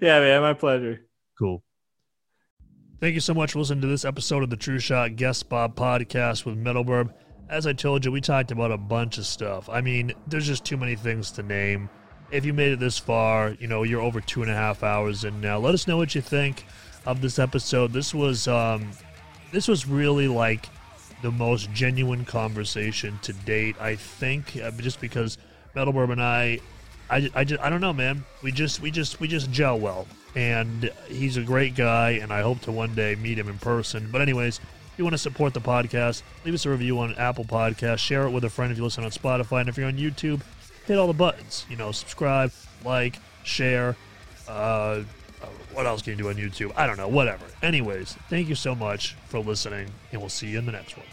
man, 0.00 0.40
my 0.40 0.54
pleasure. 0.54 1.00
Cool. 1.38 1.62
Thank 2.98 3.12
you 3.14 3.20
so 3.20 3.34
much 3.34 3.52
for 3.52 3.58
listening 3.58 3.82
to 3.82 3.86
this 3.88 4.06
episode 4.06 4.42
of 4.42 4.48
the 4.48 4.56
True 4.56 4.78
Shot 4.78 5.16
Guest 5.16 5.50
Bob 5.50 5.76
podcast 5.76 6.46
with 6.46 6.56
Metal 6.56 6.82
Babe. 6.82 7.08
As 7.50 7.66
I 7.66 7.74
told 7.74 8.04
you, 8.04 8.10
we 8.10 8.22
talked 8.22 8.50
about 8.50 8.72
a 8.72 8.78
bunch 8.78 9.18
of 9.18 9.26
stuff. 9.26 9.68
I 9.68 9.82
mean, 9.82 10.12
there's 10.26 10.46
just 10.46 10.64
too 10.64 10.78
many 10.78 10.96
things 10.96 11.30
to 11.32 11.42
name. 11.42 11.90
If 12.30 12.46
you 12.46 12.54
made 12.54 12.72
it 12.72 12.80
this 12.80 12.98
far, 12.98 13.50
you 13.60 13.66
know, 13.66 13.82
you're 13.82 14.00
over 14.00 14.22
two 14.22 14.40
and 14.40 14.50
a 14.50 14.54
half 14.54 14.82
hours 14.82 15.24
in 15.24 15.40
now. 15.42 15.58
Let 15.58 15.74
us 15.74 15.86
know 15.86 15.98
what 15.98 16.14
you 16.14 16.22
think 16.22 16.64
of 17.04 17.20
this 17.20 17.38
episode. 17.38 17.92
This 17.92 18.14
was 18.14 18.48
um 18.48 18.90
this 19.52 19.68
was 19.68 19.86
really 19.86 20.26
like 20.26 20.68
the 21.22 21.30
most 21.30 21.72
genuine 21.72 22.24
conversation 22.24 23.18
to 23.22 23.32
date, 23.32 23.76
I 23.80 23.96
think, 23.96 24.56
uh, 24.62 24.70
just 24.72 25.00
because 25.00 25.38
Metal 25.74 25.92
Metalburb 25.92 26.12
and 26.12 26.22
I 26.22 26.60
I, 27.08 27.30
I, 27.34 27.44
just, 27.44 27.62
I 27.62 27.70
don't 27.70 27.80
know, 27.80 27.92
man. 27.92 28.24
We 28.42 28.52
just 28.52 28.80
we 28.80 28.90
just 28.90 29.20
we 29.20 29.28
just 29.28 29.50
gel 29.50 29.78
well, 29.78 30.06
and 30.34 30.90
he's 31.08 31.36
a 31.36 31.42
great 31.42 31.76
guy, 31.76 32.12
and 32.12 32.32
I 32.32 32.42
hope 32.42 32.60
to 32.62 32.72
one 32.72 32.94
day 32.94 33.14
meet 33.14 33.38
him 33.38 33.48
in 33.48 33.58
person. 33.58 34.08
But 34.10 34.22
anyways, 34.22 34.58
if 34.58 34.94
you 34.98 35.04
want 35.04 35.14
to 35.14 35.18
support 35.18 35.54
the 35.54 35.60
podcast, 35.60 36.22
leave 36.44 36.54
us 36.54 36.66
a 36.66 36.70
review 36.70 36.98
on 36.98 37.14
Apple 37.14 37.44
Podcast, 37.44 37.98
share 37.98 38.26
it 38.26 38.30
with 38.30 38.44
a 38.44 38.50
friend 38.50 38.72
if 38.72 38.78
you 38.78 38.84
listen 38.84 39.04
on 39.04 39.10
Spotify, 39.10 39.60
and 39.60 39.68
if 39.68 39.76
you're 39.76 39.86
on 39.86 39.96
YouTube, 39.96 40.40
hit 40.86 40.98
all 40.98 41.06
the 41.06 41.12
buttons. 41.12 41.64
You 41.70 41.76
know, 41.76 41.92
subscribe, 41.92 42.50
like, 42.84 43.18
share. 43.44 43.94
Uh, 44.48 45.02
what 45.76 45.86
else 45.86 46.00
can 46.00 46.12
you 46.12 46.16
do 46.16 46.28
on 46.30 46.36
YouTube? 46.36 46.72
I 46.74 46.86
don't 46.86 46.96
know. 46.96 47.06
Whatever. 47.06 47.44
Anyways, 47.62 48.16
thank 48.30 48.48
you 48.48 48.54
so 48.54 48.74
much 48.74 49.14
for 49.26 49.38
listening, 49.40 49.90
and 50.10 50.20
we'll 50.20 50.30
see 50.30 50.48
you 50.48 50.58
in 50.58 50.64
the 50.64 50.72
next 50.72 50.96
one. 50.96 51.06